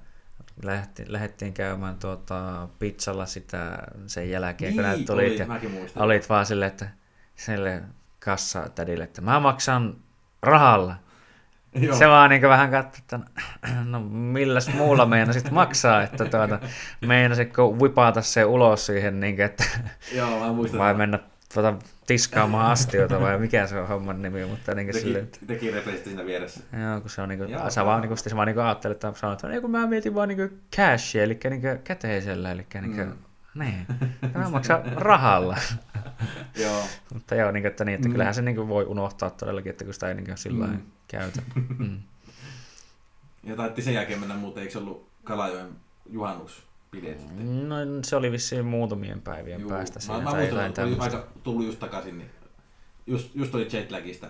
lähti, 0.64 1.06
lähdettiin 1.08 1.54
käymään 1.54 1.96
tuota, 2.00 2.68
pizzalla 2.80 3.26
sitä 3.26 3.78
sen 4.08 4.30
jälkeen, 4.30 4.74
kun 4.74 4.84
näet 4.84 4.98
niin, 4.98 5.08
tulit 5.08 5.26
oli, 5.26 5.40
ja 5.40 5.48
olit 6.04 6.30
vaan 6.30 6.46
silleen, 6.46 6.72
että 6.72 6.90
sille 7.36 7.84
kassatädille, 8.20 9.04
että 9.04 9.22
mä 9.22 9.40
maksan 9.40 9.96
rahalla. 10.42 10.96
Joo. 11.76 11.96
Se 11.98 12.08
vaan 12.08 12.30
niin 12.30 12.42
vähän 12.42 12.72
katsoi, 12.72 13.00
että 13.02 13.20
no 13.86 14.00
milläs 14.10 14.74
muulla 14.74 15.06
meinasit 15.06 15.52
maksaa, 15.52 16.02
että 16.04 16.26
tuota, 16.26 16.60
meinasitko 17.08 17.80
vipata 17.84 18.22
se 18.22 18.46
ulos 18.46 18.86
siihen, 18.86 19.20
niin 19.20 19.36
kuin, 19.36 19.46
että 19.46 19.64
Joo, 20.16 20.40
mä 20.40 20.54
muistan. 20.54 20.80
vai 20.80 20.94
mennä 20.94 21.20
tuota, 21.54 21.74
tiskaamaan 22.08 22.72
astioita 22.72 23.22
vai 23.22 23.38
mikä 23.40 23.68
se 23.68 23.80
on 23.80 23.88
homman 23.88 24.22
nimi, 24.22 24.46
mutta 24.46 24.76
niin 24.76 24.86
kuin 24.88 24.94
Teki, 24.94 25.06
silleen, 25.06 25.30
teki 25.48 25.72
repesisti 25.72 26.10
siinä 26.10 26.26
vieressä. 26.26 26.64
Joo, 26.82 27.02
kun 27.02 27.10
se 27.10 27.22
on 27.22 27.30
niinku, 27.30 27.46
Joo, 27.46 27.70
sä 27.70 27.86
vaan 27.86 27.96
joo. 27.96 28.02
niinku, 28.02 28.16
sitten 28.16 28.30
se 28.32 28.36
vaan 28.36 28.46
niinku 28.48 28.62
ajattelet, 28.62 28.96
että 29.04 29.20
sanoit, 29.20 29.40
että 29.44 29.54
ei 29.56 29.62
kun 29.62 29.72
mä 29.72 29.88
mietin 29.88 30.16
vaan 30.16 30.28
niinku 30.30 30.56
cashia, 30.76 31.24
eli 31.24 31.40
niinku 31.50 31.68
käteisellä, 31.84 32.52
eli 32.52 32.66
niinku, 32.82 33.02
Mm. 33.02 33.12
Niin, 33.56 33.86
mä 34.36 34.50
maksan 34.50 34.82
rahalla. 34.96 35.58
Joo. 36.64 36.84
Mutta 37.14 37.36
joo, 37.36 37.52
niinku, 37.52 37.68
että, 37.68 37.86
niin, 37.86 37.96
että 37.96 38.08
Mm. 38.08 38.12
kyllähän 38.12 38.34
se 38.36 38.42
niinku 38.42 38.68
voi 38.68 38.86
unohtaa 38.86 39.30
todellakin, 39.30 39.70
että 39.70 39.86
kun 39.86 39.94
sitä 39.94 40.08
ei 40.08 40.14
niinku 40.16 40.32
sillä 40.36 40.68
Mm. 40.68 40.82
käytä. 41.08 41.42
Mm. 41.78 42.00
Ja 43.44 43.56
taitti 43.56 43.82
sen 43.82 43.94
jälkeen 43.94 44.20
mennä 44.20 44.36
muuten, 44.36 44.62
eikö 44.62 44.72
se 44.74 44.78
ollut 44.80 45.08
Kalajoen 45.24 45.70
juhannus? 46.10 46.64
No 47.68 47.76
se 48.04 48.16
oli 48.16 48.32
vissiin 48.32 48.66
muutamien 48.66 49.22
päivien 49.22 49.62
Juu. 49.62 49.70
päästä 49.70 49.96
Mä, 49.96 50.00
siinä 50.02 50.18
mä 50.18 50.32
tai 50.32 50.40
muistan, 50.40 50.66
että 50.66 50.84
oli 50.84 50.96
aika 51.00 51.28
tullut 51.44 51.66
just 51.66 51.80
takaisin, 51.80 52.18
niin 52.18 52.30
just, 53.08 53.36
just 53.36 53.56
oli 53.56 53.68
jetlagista 53.72 54.28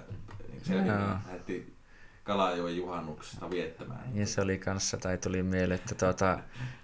selvinnyt, 0.64 0.96
niin 0.98 1.10
lähdettiin 1.26 1.74
Kalajoen 2.24 2.78
juhannuksesta 2.78 3.50
viettämään. 3.50 4.00
Ja 4.14 4.28
se 4.28 4.42
oli 4.42 4.58
kanssa, 4.58 4.98
tai 4.98 5.18
tuli 5.18 5.44
mieleen, 5.44 5.80
että 5.80 5.96
tuota, 5.96 6.40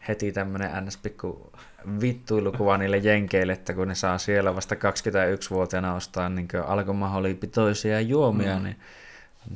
heti 0.07 0.31
tämmönen 0.31 0.85
ns. 0.85 0.97
pikku 0.97 1.51
vittuilukuva 2.01 2.77
niille 2.77 2.97
jenkeille, 2.97 3.53
että 3.53 3.73
kun 3.73 3.87
ne 3.87 3.95
saa 3.95 4.17
siellä 4.17 4.55
vasta 4.55 4.75
21-vuotiaana 4.75 5.93
ostaa 5.95 6.29
niin 6.29 6.47
alkoholipitoisia 6.67 8.01
juomia, 8.01 8.53
Mm. 8.53 8.59
mm. 8.59 8.63
niin 8.63 8.77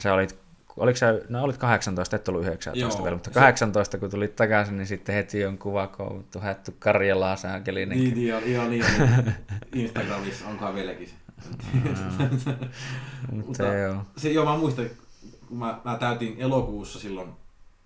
sä 0.01 0.13
olit, 0.13 0.37
oliko 0.77 0.97
sä, 0.97 1.19
no 1.29 1.43
olit 1.43 1.57
18, 1.57 2.15
et 2.15 2.27
ollut 2.27 2.41
19 2.45 2.79
Joo, 2.97 3.03
vielä, 3.03 3.15
mutta 3.15 3.29
se- 3.33 3.39
18 3.39 3.97
kun 3.97 4.09
tulit 4.09 4.35
takaisin, 4.35 4.77
niin 4.77 4.87
sitten 4.87 5.15
heti 5.15 5.45
on 5.45 5.57
kuva 5.57 5.87
kouluttu, 5.87 6.39
hätty 6.39 6.73
Karjalaa 6.79 7.35
saakeli. 7.35 7.85
Niin, 7.85 8.13
niin, 8.13 8.27
joo, 8.27 8.39
niin, 8.67 8.69
niin. 8.69 8.85
Instagramissa 9.75 10.47
onkohan 10.47 10.75
vieläkin 10.75 11.07
se. 11.07 11.13
mutta 12.35 12.55
Mutta 13.31 13.63
joo. 13.63 13.95
se, 14.17 14.31
joo, 14.31 14.45
mä 14.45 14.57
muistan, 14.57 14.85
kun 15.47 15.57
mä, 15.57 15.79
mä 15.85 15.97
täytin 15.97 16.35
elokuussa 16.39 16.99
silloin 16.99 17.29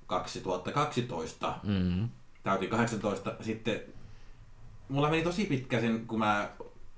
2012, 0.07 1.55
Mm. 1.63 2.09
täytin 2.43 2.69
18, 2.69 3.33
sitten 3.41 3.79
mulla 4.89 5.09
meni 5.09 5.23
tosi 5.23 5.45
pitkä 5.45 5.79
sen, 5.81 6.07
kun 6.07 6.19
mä, 6.19 6.49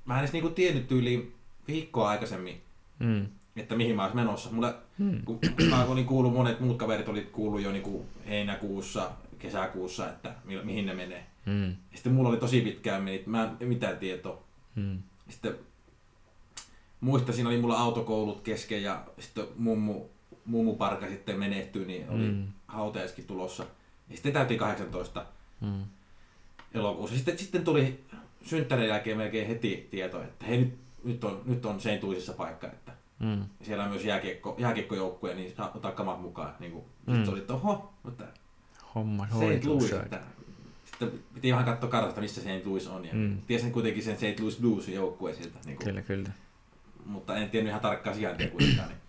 mä 0.05 0.13
en 0.13 0.19
edes 0.19 0.33
niinku 0.33 0.49
tiennyt 0.49 0.87
tyyliin 0.87 1.33
viikkoa 1.67 2.09
aikaisemmin, 2.09 2.61
Mm. 2.99 3.25
että 3.55 3.75
mihin 3.75 3.95
mä 3.95 4.01
olisin 4.03 4.15
menossa. 4.19 4.49
Mulla, 4.51 4.75
Mm. 4.97 5.21
kun 5.25 5.39
mä 5.69 5.83
olin 5.85 6.05
kuullut, 6.05 6.33
monet 6.33 6.59
muut 6.59 6.77
kaverit 6.77 7.07
oli 7.09 7.21
kuullut 7.21 7.61
jo 7.61 7.71
niinku 7.71 8.05
heinäkuussa, 8.27 9.11
kesäkuussa, 9.39 10.09
että 10.09 10.35
mi- 10.45 10.63
mihin 10.63 10.85
ne 10.85 10.93
menee. 10.93 11.25
Mm. 11.45 11.75
Sitten 11.95 12.13
mulla 12.13 12.29
oli 12.29 12.37
tosi 12.37 12.61
pitkään 12.61 13.03
meni, 13.03 13.23
mä 13.25 13.55
en 13.59 13.67
mitään 13.67 13.97
tietoa. 13.97 14.43
Mm. 14.75 14.97
Sitten 15.29 15.55
muistan, 17.01 17.35
siinä 17.35 17.49
oli 17.49 17.61
mulla 17.61 17.77
autokoulut 17.79 18.41
kesken 18.41 18.83
ja 18.83 19.03
sitten 19.19 19.45
mummu, 19.57 20.01
mummu 20.45 20.75
parka 20.75 21.07
sitten 21.07 21.39
menehtyi, 21.39 21.85
niin 21.85 22.09
oli 22.09 22.27
mm. 22.31 22.47
Hautajaiskin 22.67 23.25
tulossa. 23.27 23.63
Ja 24.09 24.15
sitten 24.15 24.33
täytiin 24.33 24.59
18 24.59 25.25
Mm. 25.61 25.83
Elokuussa. 26.73 27.15
Sitten, 27.15 27.37
sitten 27.37 27.63
tuli 27.63 28.03
synttären 28.45 28.87
jälkeen 28.87 29.17
melkein 29.17 29.47
heti 29.47 29.87
tieto, 29.91 30.23
että 30.23 30.45
hei 30.45 30.57
nyt, 30.57 30.73
nyt 31.03 31.23
on, 31.23 31.41
nyt 31.45 31.65
on 31.65 31.79
sen 31.81 31.99
tuisessa 31.99 32.33
paikka, 32.33 32.67
että 32.67 32.91
Mm. 33.19 33.43
siellä 33.63 33.83
on 33.83 33.89
myös 33.89 34.05
jääkiekko, 34.05 34.55
jääkiekkojoukkue, 34.59 35.33
niin 35.33 35.55
saa 35.55 35.71
ottaa 35.75 35.91
kamat 35.91 36.21
mukaan. 36.21 36.55
Niin 36.59 36.71
kuin, 36.71 36.83
Mm. 37.07 37.13
Sitten 37.13 37.31
oli, 37.33 37.39
että 37.39 37.53
oho, 37.53 37.93
mutta 38.03 38.23
Homma 38.95 39.25
hoituu 39.25 39.77
Louis, 39.77 39.91
että 39.93 40.19
sitten 40.85 41.11
piti 41.33 41.51
vähän 41.51 41.65
katsoa 41.65 41.89
kartasta, 41.89 42.21
missä 42.21 42.41
St. 42.41 42.65
Louis 42.65 42.87
on. 42.87 43.05
Ja 43.05 43.13
Mm. 43.13 43.37
Tiesin 43.47 43.71
kuitenkin 43.71 44.03
sen 44.03 44.17
St. 44.17 44.39
Louis 44.39 44.57
Bluesin 44.59 44.93
joukkueen 44.95 45.35
sieltä, 45.35 45.59
niin 45.65 45.77
kuin, 45.77 45.85
Kyllä, 45.87 46.01
kyllä. 46.01 46.29
mutta 47.05 47.35
en 47.37 47.49
tiennyt 47.49 47.69
ihan 47.69 47.81
tarkkaan 47.81 48.15
sijaintia 48.15 48.49
kuitenkaan. 48.49 48.89
Niin. 48.89 48.99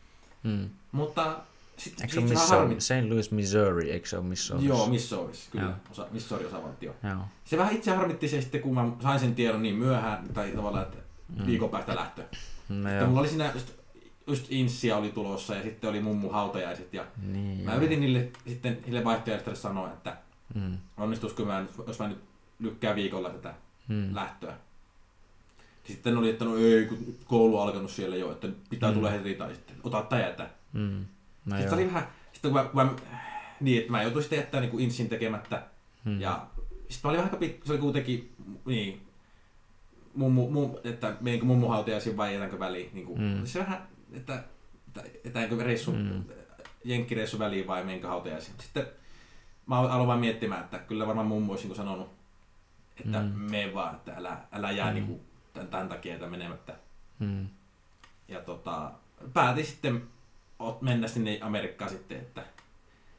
Mm. 0.61 0.69
Mutta 0.93 1.37
sitten 1.85 2.05
Eikö 2.05 2.15
se 2.15 2.21
ole 2.21 2.29
Missouri, 2.29 2.59
harmi... 2.59 2.81
St. 2.81 2.91
Louis, 3.11 3.31
Missouri, 3.31 3.91
eikö 3.91 4.09
se 4.09 4.17
ole 4.19 4.25
Missouri? 4.25 4.65
Joo, 4.65 4.87
Missouris, 4.87 5.49
kyllä. 5.51 5.65
Joo. 5.65 5.75
Osa, 5.91 6.07
Missouri 6.11 6.45
osavaltio. 6.47 6.95
Joo. 7.03 7.23
Se 7.45 7.59
vähän 7.59 7.75
itse 7.75 7.91
harmitti 7.95 8.29
se 8.29 8.41
sitten, 8.41 8.61
kun 8.61 8.75
mä 8.75 8.91
sain 9.03 9.21
sen 9.21 9.35
tiedon 9.35 9.63
niin 9.63 9.75
myöhään, 9.77 10.29
tai 10.35 10.51
tavallaan, 10.51 10.85
että 10.85 10.99
Mm. 11.39 11.47
viikon 11.47 11.71
päästä 11.71 11.95
lähtö. 11.95 12.23
No 12.69 12.91
joo. 12.93 13.07
mulla 13.07 13.21
oli 13.21 13.29
siinä 13.29 13.51
just, 13.55 13.73
just 14.27 14.47
Inssia 14.51 14.97
oli 14.97 15.11
tulossa 15.11 15.55
ja 15.55 15.63
sitten 15.63 15.91
oli 15.91 16.01
mummu 16.01 16.29
hautajaiset 16.31 16.95
ja 16.95 17.05
Niin, 17.33 17.65
mä 17.65 17.71
joo. 17.71 17.77
yritin 17.79 18.01
niille 18.01 18.29
sitten 18.47 18.79
niille 18.85 19.05
vaihtoehtoille 19.05 19.59
sanoa, 19.61 19.89
että 19.93 20.17
Mm. 20.55 20.79
onnistuisiko 20.97 21.45
mä, 21.45 21.65
jos 21.87 21.99
mä 21.99 22.09
nyt 22.09 22.19
lykkään 22.59 22.97
viikolla 22.97 23.31
tätä 23.31 23.55
Mm. 23.89 24.15
lähtöä. 24.15 24.55
Sitten 25.85 26.17
oli, 26.17 26.31
että 26.31 26.45
no 26.45 26.57
ei, 26.57 26.87
kun 26.87 27.15
koulu 27.25 27.59
on 27.59 27.63
alkanut 27.69 27.91
siellä 27.91 28.17
jo, 28.17 28.33
että 28.33 28.49
pitää 28.71 28.91
Mm. 28.91 28.95
tulla 28.95 29.11
heti 29.11 29.35
tai 29.35 29.55
sitten 29.55 29.77
ota 29.85 30.03
tai 30.03 30.21
jätä. 30.23 30.51
Mm. 30.73 31.05
No 31.45 31.57
Sitten 31.57 31.75
oli 31.75 31.87
vähän, 31.87 32.09
sitten 32.33 32.51
kun 32.53 32.61
mä, 32.61 32.65
kun 32.69 32.85
mä, 32.85 32.91
niin, 33.61 33.79
että 33.81 33.91
mä 33.93 34.03
joutuin 34.03 34.23
sitten 34.23 34.37
jättämään 34.37 34.71
niin 34.71 34.81
Insin 34.81 35.09
tekemättä. 35.09 35.63
Mm. 36.05 36.21
Ja 36.21 36.47
sitten 36.89 37.01
mä 37.05 37.09
olin 37.11 37.19
vähän 37.25 37.39
aika 37.43 37.67
se 37.67 37.73
oli 37.73 37.81
kuitenkin, 37.81 38.33
niin, 38.65 39.07
mummu, 40.15 40.51
mum, 40.51 40.75
että 40.85 41.17
menenkö 41.21 41.47
mummu 41.47 41.69
hautajaisiin 41.69 42.17
vai 42.17 42.35
jätänkö 42.35 42.59
väliin. 42.59 42.91
Niin 42.95 43.07
kuin, 43.07 43.21
Mm. 43.21 43.47
Se 43.47 43.59
vähän, 43.59 43.89
että, 44.13 44.45
että 45.25 45.41
jätänkö 45.41 45.65
reissu, 45.65 45.93
Mm. 45.93 45.99
mm. 45.99 46.25
jenkkireissu 46.85 47.39
väliin 47.39 47.67
vai 47.67 47.85
menenkö 47.85 48.09
hautajaisiin. 48.09 48.57
Sitten 48.61 48.87
mä 49.67 49.79
aloin 49.81 50.07
vaan 50.09 50.21
miettimään, 50.21 50.65
että 50.65 50.79
kyllä 50.79 51.07
varmaan 51.07 51.27
mummu 51.27 51.53
olisi 51.53 51.67
niin 51.67 51.77
sanonut, 51.77 52.11
että 53.05 53.19
Mm. 53.21 53.25
mm. 53.35 53.51
mene 53.51 53.75
vaan, 53.75 53.95
että 53.95 54.13
älä, 54.17 54.37
älä 54.53 54.71
jää 54.71 54.87
Mm. 54.87 54.91
mm. 54.91 54.95
niin 54.95 55.07
kuin, 55.07 55.21
tämän, 55.55 55.69
tämän 55.69 55.89
takia, 55.89 56.15
että 56.15 56.27
menemättä. 56.27 56.75
Mm. 57.19 57.47
Ja 58.29 58.41
tota, 58.41 58.91
päätin 59.35 59.67
sitten 59.67 60.03
mennä 60.81 61.09
sinne 61.09 61.39
Amerikkaan 61.43 61.91
sitten, 61.91 62.19
että 62.19 62.43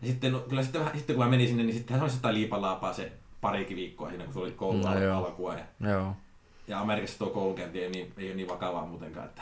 ja 0.01 0.07
sitten, 0.07 0.31
no, 0.31 0.39
kyllä 0.39 0.63
sitten, 0.63 0.81
vähän, 0.81 0.97
sitten 0.97 1.15
kun 1.15 1.25
mä 1.25 1.29
menin 1.31 1.47
sinne, 1.47 1.63
niin 1.63 1.73
sittenhän 1.75 1.99
se 1.99 2.03
oli 2.03 2.11
sitä 2.11 2.33
liipalaapaa 2.33 2.93
se 2.93 3.11
parikin 3.41 3.77
viikkoa 3.77 4.09
siinä, 4.09 4.23
kun 4.23 4.33
se 4.33 4.39
oli 4.39 4.51
koulu 4.51 4.77
No 4.87 4.99
joo. 4.99 5.17
alkua. 5.25 5.55
Ja, 5.55 5.89
Joo. 5.91 6.15
ja 6.67 6.79
Amerikassa 6.79 7.19
tuo 7.19 7.29
koulunkäynti 7.29 7.83
ei, 7.83 7.89
niin, 7.89 8.13
ei 8.17 8.27
ole 8.27 8.35
niin 8.35 8.47
vakavaa 8.47 8.85
muutenkaan. 8.85 9.25
Että, 9.25 9.41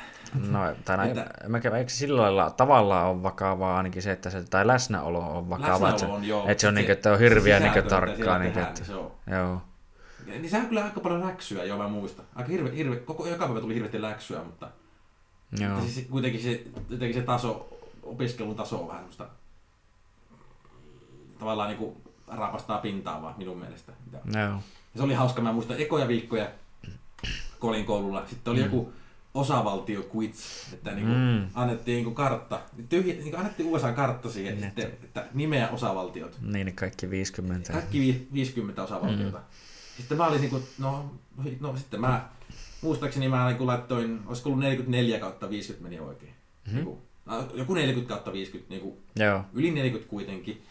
No, 0.49 0.59
tai 0.85 1.09
Että- 1.09 1.33
mä 1.47 1.59
käyn, 1.59 1.75
eikö 1.75 1.91
sillä 1.91 2.21
lailla 2.21 2.49
tavallaan 2.51 3.07
on 3.09 3.23
vakavaa 3.23 3.77
ainakin 3.77 4.01
se, 4.01 4.11
että 4.11 4.29
se, 4.29 4.43
tai 4.49 4.67
läsnäolo 4.67 5.19
on 5.37 5.49
vakavaa, 5.49 5.75
että 5.89 5.99
se, 5.99 6.05
läsnäolo 6.05 6.15
on, 6.15 6.23
joo. 6.27 6.47
että 6.47 6.61
se 6.61 6.67
on, 6.67 6.73
Se- 6.73 6.75
niinku, 6.79 6.91
että 6.91 7.11
on 7.13 7.19
hirviä 7.19 7.59
mitä 7.59 7.81
tarkkaa. 7.81 8.37
Niinku, 8.39 8.53
tehdään, 8.59 8.67
että, 8.67 8.79
niin 8.81 8.85
se 8.85 8.95
on. 8.95 9.11
joo. 9.31 9.61
Ja, 10.27 10.39
niin 10.39 10.49
sehän 10.49 10.67
kyllä 10.67 10.83
aika 10.83 10.99
paljon 10.99 11.21
läksyä, 11.27 11.63
joo 11.63 11.77
mä 11.77 11.87
muistan. 11.87 12.25
Aika 12.35 12.49
hirve, 12.49 12.75
hirve, 12.75 12.95
koko 12.95 13.27
joka 13.27 13.45
päivä 13.45 13.61
tuli 13.61 13.73
hirveästi 13.73 14.01
läksyä, 14.01 14.43
mutta 14.43 14.67
Joo. 15.59 15.69
mutta 15.75 15.91
siis 15.91 16.07
kuitenkin 16.07 16.41
se, 16.41 16.63
jotenkin 16.89 17.19
se 17.21 17.25
taso, 17.25 17.77
opiskelun 18.11 18.55
taso 18.55 18.81
on 18.81 18.87
vähän 18.87 18.99
semmoista 19.01 19.27
tavallaan 21.39 21.69
niinku 21.69 22.01
rapastaa 22.27 22.77
pintaa 22.77 23.21
vaan 23.21 23.33
minun 23.37 23.57
mielestä. 23.57 23.91
Joo. 24.13 24.21
Ja 24.35 24.59
se 24.97 25.03
oli 25.03 25.13
hauska, 25.13 25.41
mä 25.41 25.53
muistan 25.53 25.79
ekoja 25.79 26.07
viikkoja, 26.07 26.49
kun 27.59 27.69
olin 27.69 27.85
koululla. 27.85 28.25
Sitten 28.27 28.51
oli 28.51 28.59
Mm. 28.59 28.67
mm. 28.67 28.73
joku 28.75 28.93
osavaltio 29.33 30.03
quiz, 30.15 30.73
että 30.73 30.91
niinku 30.91 31.11
Mm. 31.13 31.49
annettiin 31.53 31.95
niinku 31.95 32.11
kartta, 32.11 32.59
tyhjä, 32.89 33.13
niinku 33.13 33.37
annettiin 33.37 33.69
USA-kartta 33.69 34.29
siihen, 34.31 34.53
Niin. 34.53 34.65
sitten, 34.65 34.85
että 35.03 35.25
nimeä 35.33 35.69
osavaltiot. 35.69 36.37
Niin, 36.41 36.75
kaikki 36.75 37.09
50. 37.09 37.73
Kaikki 37.73 37.99
vi- 37.99 38.27
50 38.33 38.83
osavaltiota. 38.83 39.37
Mm. 39.37 39.43
Sitten 39.97 40.17
mä 40.17 40.27
olin 40.27 40.41
niinku, 40.41 40.59
no, 40.79 41.11
no 41.59 41.77
sitten 41.77 42.01
mä, 42.01 42.29
muistaakseni 42.81 43.29
mä 43.29 43.47
niinku 43.47 43.67
laittoin, 43.67 44.21
olisiko 44.25 44.49
ollut 44.49 44.59
44 44.63 45.19
kautta 45.19 45.49
50 45.49 45.83
meni 45.89 45.99
oikein. 45.99 46.33
Mhm. 46.67 46.75
Niinku, 46.75 46.91
no, 46.91 47.01
joku 47.53 47.73
40 47.73 48.09
kautta 48.13 48.33
50, 48.33 48.69
niinku, 48.73 48.97
Joo. 49.15 49.41
yli 49.53 49.71
40 49.71 50.09
kuitenkin. 50.09 50.63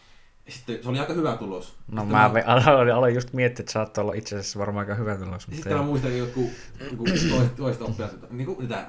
Sitten 0.49 0.83
se 0.83 0.89
oli 0.89 0.99
aika 0.99 1.13
hyvä 1.13 1.37
tulos. 1.37 1.73
No 1.87 2.01
sitten 2.01 2.17
mä 2.17 2.31
ve- 2.33 2.43
aloin, 2.69 2.93
aloin 2.93 3.15
just 3.15 3.33
miettiä, 3.33 3.63
että 3.63 3.71
saattoi 3.71 4.01
olla 4.03 4.13
itse 4.13 4.35
asiassa 4.39 4.59
varmaan 4.59 4.83
aika 4.89 4.95
hyvä 4.95 5.15
tulos. 5.15 5.31
Mutta 5.47 5.55
sitten 5.55 5.71
mä 5.71 5.77
joo. 5.77 5.85
muistan 5.85 6.17
joku, 6.17 6.49
joku 6.91 7.03
toista, 7.05 7.55
toista 7.57 7.85
oppilaista, 7.85 8.27
niinku 8.29 8.57
niitä, 8.59 8.87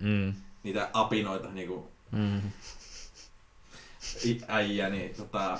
Mm. 0.00 0.32
niitä 0.62 0.88
apinoita, 0.92 1.48
niinku 1.48 1.88
Mm. 2.12 2.40
i- 4.24 4.40
äijä, 4.48 4.88
niin 4.88 5.14
tota, 5.16 5.58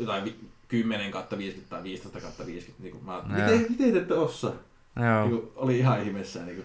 jotain 0.00 0.24
vi- 0.24 0.48
10 0.68 1.10
kautta 1.10 1.38
50 1.38 1.70
tai 1.70 1.82
15 1.82 2.20
kautta 2.20 2.46
50. 2.46 2.82
Niinku, 2.82 3.00
mä, 3.00 3.12
Joo. 3.12 3.22
miten, 3.28 3.66
miten 3.70 3.92
te 3.92 3.98
ette 3.98 4.14
osaa? 4.14 4.52
Joo. 4.96 5.28
Niinku, 5.28 5.52
oli 5.56 5.78
ihan 5.78 6.02
ihmeessä. 6.02 6.42
Niinku, 6.44 6.64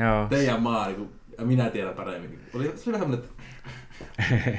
Joo. 0.00 0.26
teidän 0.28 0.62
maa, 0.62 0.86
niinku, 0.86 1.12
ja 1.38 1.44
minä 1.44 1.70
tiedän 1.70 1.94
paremmin. 1.94 2.40
Oli, 2.54 2.72
se 2.76 2.90
oli 2.90 3.00
vähän 3.00 3.14
että 3.14 3.28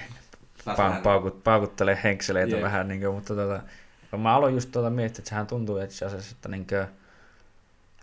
Pa- 0.66 0.78
vähän- 0.78 1.02
paukut, 1.02 1.44
paukuttelee 1.44 2.00
henkseleitä 2.04 2.56
Jep. 2.56 2.64
vähän, 2.64 2.88
niin 2.88 3.02
kuin, 3.02 3.16
mutta 3.16 3.36
tota, 3.36 3.62
mä 4.18 4.36
aloin 4.36 4.54
just 4.54 4.72
tuota 4.72 4.90
miettiä, 4.90 5.20
että 5.20 5.30
sehän 5.30 5.48
tuntuu 5.48 5.78
itse 5.78 6.06
asiassa, 6.06 6.36
että 6.36 6.50
niin 6.50 6.68
kuin, 6.68 6.88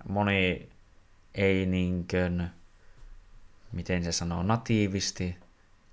moni 0.08 0.68
ei 1.34 1.66
niin 1.66 2.06
kuin, 2.10 2.48
miten 3.72 4.04
se 4.04 4.12
sanoo, 4.12 4.42
natiivisti, 4.42 5.36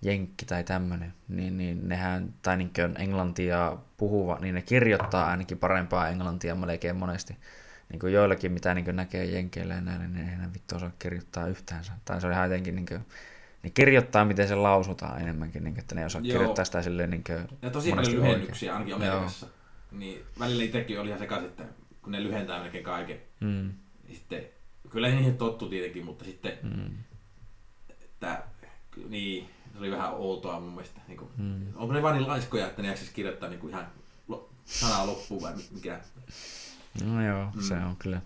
jenkki 0.01 0.45
tai 0.45 0.63
tämmöinen, 0.63 1.13
niin, 1.27 1.57
niin 1.57 1.89
nehän, 1.89 2.33
tai 2.41 2.57
niin 2.57 2.71
kuin 2.75 3.01
englantia 3.01 3.77
puhuva, 3.97 4.37
niin 4.41 4.55
ne 4.55 4.61
kirjoittaa 4.61 5.27
ainakin 5.27 5.57
parempaa 5.57 6.09
englantia 6.09 6.55
melkein 6.55 6.95
monesti. 6.95 7.37
Niin 7.91 7.99
kuin 7.99 8.13
joillakin, 8.13 8.51
mitä 8.51 8.73
niin 8.73 8.85
kuin 8.85 8.95
näkee 8.95 9.25
jenkeillä 9.25 9.73
ja 9.73 9.81
näillä, 9.81 10.07
niin 10.07 10.29
eihän 10.29 10.53
vittu 10.53 10.75
osaa 10.75 10.91
kirjoittaa 10.99 11.47
yhtään. 11.47 11.83
Tai 12.05 12.21
se 12.21 12.27
on 12.27 12.33
ihan 12.33 12.45
jotenkin, 12.45 12.75
niin 12.75 12.85
kuin, 12.85 13.05
ne 13.63 13.69
kirjoittaa, 13.69 14.25
miten 14.25 14.47
se 14.47 14.55
lausutaan 14.55 15.21
enemmänkin, 15.21 15.63
niin 15.63 15.73
kuin, 15.73 15.81
että 15.81 15.95
ne 15.95 16.05
osaa 16.05 16.21
Joo. 16.21 16.31
kirjoittaa 16.37 16.65
sitä 16.65 16.81
silleen 16.81 17.09
niin 17.09 17.23
kuin, 17.23 17.47
Ja 17.61 17.69
tosi 17.69 17.89
paljon 17.89 18.05
oikein. 18.07 18.23
lyhennyksiä 18.23 18.73
ainakin 18.73 18.95
Amerikassa. 18.95 19.47
Niin 19.91 20.23
välillä 20.39 20.63
itsekin 20.63 20.99
oli 20.99 21.07
ihan 21.07 21.19
sekaisin, 21.19 21.49
että 21.49 21.63
kun 22.01 22.11
ne 22.11 22.23
lyhentää 22.23 22.59
melkein 22.59 22.83
kaiken. 22.83 23.17
Mm, 23.39 23.71
Niin 24.07 24.15
sitten, 24.15 24.43
kyllä 24.89 25.07
niihin 25.09 25.37
tottu 25.37 25.69
tietenkin, 25.69 26.05
mutta 26.05 26.25
sitten, 26.25 26.53
mm, 26.63 26.97
että, 27.89 28.43
niin, 29.09 29.49
se 29.73 29.77
oli 29.79 29.91
vähän 29.91 30.13
outoa 30.13 30.59
mun 30.59 30.71
mielestä. 30.73 31.01
Niin 31.07 31.17
kuin, 31.17 31.29
mm. 31.37 31.67
onko 31.75 31.93
ne 31.93 32.01
vain 32.01 32.17
niin 32.17 32.27
laiskoja, 32.27 32.67
että 32.67 32.81
ne 32.81 32.87
jaksaisi 32.87 33.13
kirjoittaa 33.13 33.49
niin 33.49 33.59
kuin 33.59 33.71
ihan 33.71 33.87
lo, 34.27 34.49
sanaa 34.65 35.07
loppuun 35.07 35.41
vai 35.41 35.53
mikä? 35.71 35.99
No 37.05 37.25
joo, 37.25 37.51
Mm. 37.55 37.61
se 37.61 37.73
on 37.73 37.95
kyllä. 37.95 38.21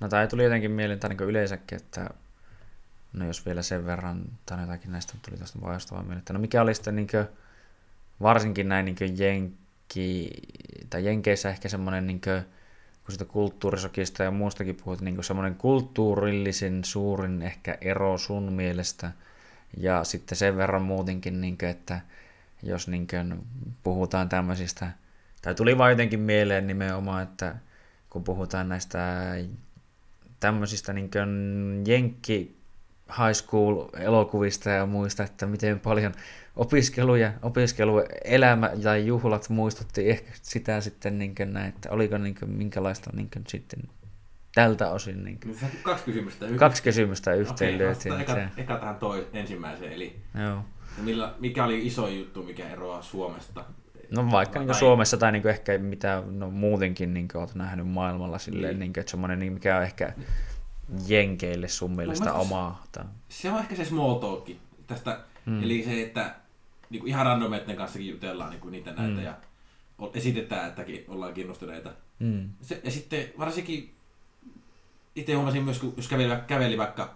No 0.00 0.08
tai 0.08 0.28
tuli 0.28 0.44
jotenkin 0.44 0.70
mieleen, 0.70 1.00
tai 1.00 1.10
niin 1.10 1.20
yleensäkin, 1.20 1.76
että 1.76 2.10
no 3.12 3.26
jos 3.26 3.46
vielä 3.46 3.62
sen 3.62 3.86
verran, 3.86 4.24
tai 4.46 4.60
jotakin 4.60 4.92
näistä 4.92 5.14
tuli 5.24 5.36
tuosta 5.36 5.60
vaistoa 5.60 5.98
mieleen, 6.02 6.18
että 6.18 6.32
no 6.32 6.38
mikä 6.38 6.62
oli 6.62 6.74
sitten 6.74 6.96
niin 6.96 7.08
varsinkin 8.22 8.68
näin 8.68 8.84
niin 8.84 9.18
jenki, 9.18 10.30
tai 10.90 11.04
jenkeissä 11.04 11.50
ehkä 11.50 11.68
semmoinen, 11.68 12.06
niin 12.06 12.20
kuin, 12.20 12.42
kun 13.04 13.12
sitä 13.12 13.24
kulttuurisokista 13.24 14.22
ja 14.22 14.30
muustakin 14.30 14.76
puhut, 14.76 15.00
niin 15.00 15.24
semmoinen 15.24 15.54
kulttuurillisin 15.54 16.84
suurin 16.84 17.42
ehkä 17.42 17.78
ero 17.80 18.18
sun 18.18 18.52
mielestä, 18.52 19.10
ja 19.76 20.04
sitten 20.04 20.38
sen 20.38 20.56
verran 20.56 20.82
muutenkin, 20.82 21.40
niin 21.40 21.58
kuin, 21.58 21.68
että 21.70 22.00
jos 22.62 22.88
niin 22.88 23.06
kuin 23.06 23.42
puhutaan 23.82 24.28
tämmöisistä, 24.28 24.90
tai 25.42 25.54
tuli 25.54 25.78
vaan 25.78 25.90
jotenkin 25.90 26.20
mieleen 26.20 26.66
nimenomaan, 26.66 27.22
että 27.22 27.54
kun 28.10 28.24
puhutaan 28.24 28.68
näistä 28.68 29.34
tämmöisistä 30.40 30.92
niin 30.92 31.10
jenkki 31.86 32.56
high 33.18 33.32
school 33.32 33.88
elokuvista 33.98 34.70
ja 34.70 34.86
muista, 34.86 35.22
että 35.22 35.46
miten 35.46 35.80
paljon 35.80 36.12
opiskelu 36.56 37.16
ja 37.16 37.32
opiskeluelämä 37.42 38.70
ja 38.78 38.96
juhlat 38.96 39.48
muistutti 39.48 40.10
ehkä 40.10 40.30
sitä 40.42 40.80
sitten 40.80 41.18
niin 41.18 41.34
kuin 41.34 41.52
näin, 41.52 41.68
että 41.68 41.90
oliko 41.90 42.18
niin 42.18 42.34
kuin 42.34 42.50
minkälaista 42.50 43.10
niin 43.14 43.28
kuin 43.32 43.44
sitten 43.48 43.82
tältä 44.54 44.90
osin 44.90 45.24
niin 45.24 45.40
kuin. 45.40 45.58
Kaksi 45.82 46.04
kysymystä. 46.04 46.46
Kaksi 46.56 46.82
kysymystä 46.82 47.34
yhteen 47.34 47.74
Okei, 47.74 47.78
löytiin. 47.78 48.14
vastataan 48.14 48.38
se. 48.38 48.62
eka, 48.62 48.72
eka 48.72 48.80
tähän 48.80 48.96
toi 48.96 49.28
ensimmäiseen, 49.32 49.92
eli 49.92 50.16
Joo. 50.44 50.64
millä, 51.02 51.34
mikä 51.38 51.64
oli 51.64 51.86
iso 51.86 52.08
juttu, 52.08 52.42
mikä 52.42 52.68
eroaa 52.68 53.02
Suomesta? 53.02 53.64
No 54.10 54.30
vaikka 54.30 54.58
niin 54.60 54.74
Suomessa 54.74 55.16
tai 55.16 55.32
niin 55.32 55.46
ehkä 55.48 55.78
mitä 55.78 56.22
no, 56.30 56.50
muutenkin 56.50 57.14
niin 57.14 57.28
olet 57.34 57.54
nähnyt 57.54 57.88
maailmalla 57.88 58.38
silleen, 58.38 58.62
Niin. 58.62 58.78
niin. 58.80 58.92
Niin 58.92 59.00
että 59.00 59.10
semmoinen, 59.10 59.38
niin 59.38 59.52
mikä 59.52 59.76
on 59.76 59.82
ehkä 59.82 60.12
jenkeille 61.08 61.68
sun 61.68 61.96
mielestä 61.96 62.24
se- 62.24 62.30
omaa. 62.30 62.82
Tai... 62.92 63.04
Se 63.28 63.50
on 63.50 63.58
ehkä 63.58 63.76
se 63.76 63.84
small 63.84 64.14
talk 64.14 64.48
tästä, 64.86 65.20
Mm. 65.46 65.62
eli 65.62 65.82
se, 65.84 66.02
että 66.02 66.34
niin 66.90 67.00
kuin 67.00 67.08
ihan 67.08 67.26
randomeiden 67.26 67.76
kanssakin 67.76 68.08
jutellaan 68.08 68.50
niin 68.50 68.60
kuin 68.60 68.72
niitä 68.72 68.92
näitä 68.92 69.14
Mm. 69.20 69.22
ja 69.22 69.34
esitetään, 70.14 70.68
että 70.68 70.84
ollaan 71.08 71.34
kiinnostuneita. 71.34 71.90
Mm. 72.18 72.48
Se, 72.62 72.80
ja 72.84 72.90
sitten 72.90 73.24
varsinkin 73.38 73.94
itse 75.16 75.32
huomasin 75.34 75.64
myös, 75.64 75.78
kun 75.78 75.94
jos 75.96 76.08
käveli, 76.08 76.34
käveli 76.46 76.78
vaikka, 76.78 77.14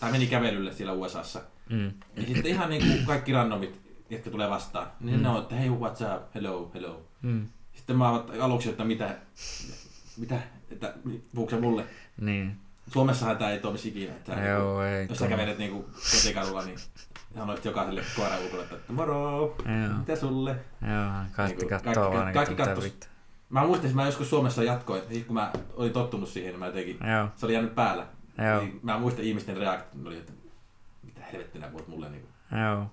tai 0.00 0.12
meni 0.12 0.26
kävelylle 0.26 0.72
siellä 0.72 0.92
USAssa, 0.92 1.40
Mm. 1.70 1.92
niin 2.16 2.26
sitten 2.26 2.46
ihan 2.46 2.70
niin 2.70 2.82
kuin 2.82 3.06
kaikki 3.06 3.32
randomit, 3.32 3.80
jotka 4.10 4.30
tulee 4.30 4.50
vastaan, 4.50 4.86
niin 5.00 5.16
Mm. 5.16 5.22
ne 5.22 5.28
on, 5.28 5.42
että 5.42 5.54
hei, 5.54 5.68
what's 5.68 6.16
up, 6.16 6.34
hello, 6.34 6.70
hello. 6.74 7.02
Mm. 7.22 7.46
Sitten 7.72 7.96
mä 7.96 8.10
aluksi, 8.40 8.68
että 8.70 8.84
mitä, 8.84 9.16
mitä, 10.16 10.38
että 10.70 10.94
puhuuko 11.34 11.50
se 11.50 11.60
mulle? 11.60 11.84
Niin. 12.20 12.56
Suomessahan 12.92 13.36
tämä 13.36 13.50
ei 13.50 13.58
toimisi 13.58 13.88
ikinä. 13.88 14.12
Että 14.12 14.32
Joo, 14.32 14.82
ei. 14.82 15.06
Jos 15.08 15.18
sä 15.18 15.24
tuo- 15.24 15.28
kävelet 15.28 15.58
niinku 15.58 15.90
kotikadulla, 16.12 16.62
niin 16.64 16.78
sanoit 17.34 17.64
jokaiselle 17.64 18.02
koiran 18.16 18.38
ulkona, 18.44 18.62
että 18.62 18.92
moro, 18.92 19.40
Joo. 19.64 19.98
mitä 19.98 20.16
sulle? 20.16 20.50
Joo, 20.82 21.12
kaikki 21.32 21.56
Niinku, 21.66 21.68
kattoo 21.84 21.92
kaikki- 21.94 22.16
vaan 22.18 22.32
kaikki 22.32 22.54
niin 22.54 22.66
kattos. 22.66 22.92
Mä 23.48 23.66
muistin, 23.66 23.86
että 23.90 23.96
mä 24.02 24.06
joskus 24.06 24.30
Suomessa 24.30 24.62
jatkoin, 24.62 25.02
että 25.02 25.26
kun 25.26 25.34
mä 25.34 25.52
olin 25.74 25.92
tottunut 25.92 26.28
siihen, 26.28 26.50
niin 26.52 26.58
mä 26.60 26.66
jotenkin, 26.66 26.98
Joo, 27.16 27.28
se 27.36 27.46
oli 27.46 27.52
jäänyt 27.54 27.74
päällä. 27.74 28.06
Joo. 28.50 28.60
Niin 28.60 28.80
mä 28.82 28.98
muistan 28.98 29.24
ihmisten 29.24 29.56
reaktiot, 29.56 30.02
ne 30.02 30.08
oli, 30.08 30.18
että 30.18 30.32
mitä 31.02 31.20
helvettiä 31.32 31.60
nää 31.60 31.70
puhut 31.70 31.88
mulle. 31.88 32.08
Niin 32.10 32.26
joo. 32.66 32.86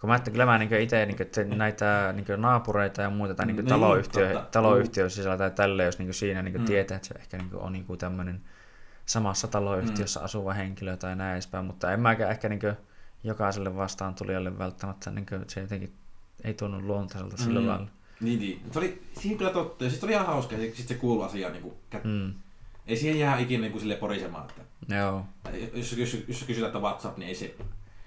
Kun 0.00 0.08
mä 0.08 0.14
ajattelin, 0.14 0.32
kyllä 0.34 0.46
mä 0.46 0.58
niin 0.58 0.80
itse 0.80 1.06
niin 1.06 1.58
näitä 1.58 2.14
niin 2.16 2.40
naapureita 2.40 3.02
ja 3.02 3.10
muita 3.10 3.34
tai 3.34 3.46
niin 3.46 3.56
Niin, 3.56 3.66
taloyhtiö, 3.66 4.32
totta. 4.32 4.48
taloyhtiön 4.50 5.10
sisällä 5.10 5.38
tai 5.38 5.50
tälle, 5.50 5.84
jos 5.84 5.98
niin 5.98 6.14
siinä 6.14 6.42
niin 6.42 6.60
Mm. 6.60 6.64
tietää, 6.64 6.96
että 6.96 7.08
se 7.08 7.14
ehkä 7.14 7.36
niin 7.38 7.50
on 7.54 7.72
niin 7.72 7.86
tämmöinen 7.98 8.40
samassa 9.06 9.48
taloyhtiössä 9.48 10.20
asuva 10.20 10.52
henkilö 10.52 10.96
tai 10.96 11.16
näin 11.16 11.32
edespäin, 11.32 11.64
mutta 11.64 11.92
en 11.92 12.00
mäkään 12.00 12.30
ehkä 12.30 12.48
niin 12.48 12.60
jokaiselle 13.24 13.76
vastaan 13.76 14.14
tulijalle 14.14 14.58
välttämättä 14.58 15.10
niin 15.10 15.26
se 15.48 15.60
jotenkin 15.60 15.92
ei 16.44 16.54
tunnu 16.54 16.80
luontaiselta 16.86 17.36
sillä 17.36 17.60
Mm. 17.60 17.66
lailla. 17.66 17.86
Niin, 18.20 18.38
niin. 18.40 18.62
Se 18.72 18.78
oli 18.78 19.02
siihen 19.20 19.38
kyllä 19.38 19.50
totta. 19.50 19.84
Ja 19.84 19.90
sitten 19.90 20.06
oli 20.06 20.12
ihan 20.14 20.26
hauska, 20.26 20.54
ja 20.54 20.60
sitten 20.60 20.88
se 20.88 20.94
kuulu 20.94 21.22
asia. 21.22 21.50
Niin 21.50 21.62
kuin, 21.62 21.74
Mm. 22.04 22.32
ei 22.86 22.96
siihen 22.96 23.18
jää 23.18 23.38
ikinä 23.38 23.60
niin 23.60 23.72
kuin, 23.72 23.80
sille 23.80 23.96
porisemaan. 23.96 24.48
Että, 24.50 24.94
Joo. 24.96 25.24
jos, 25.74 25.92
jos, 25.92 26.24
jos 26.28 26.44
kysytään, 26.44 26.66
että 26.66 26.78
WhatsApp, 26.78 27.18
niin 27.18 27.28
ei 27.28 27.34
se... 27.34 27.54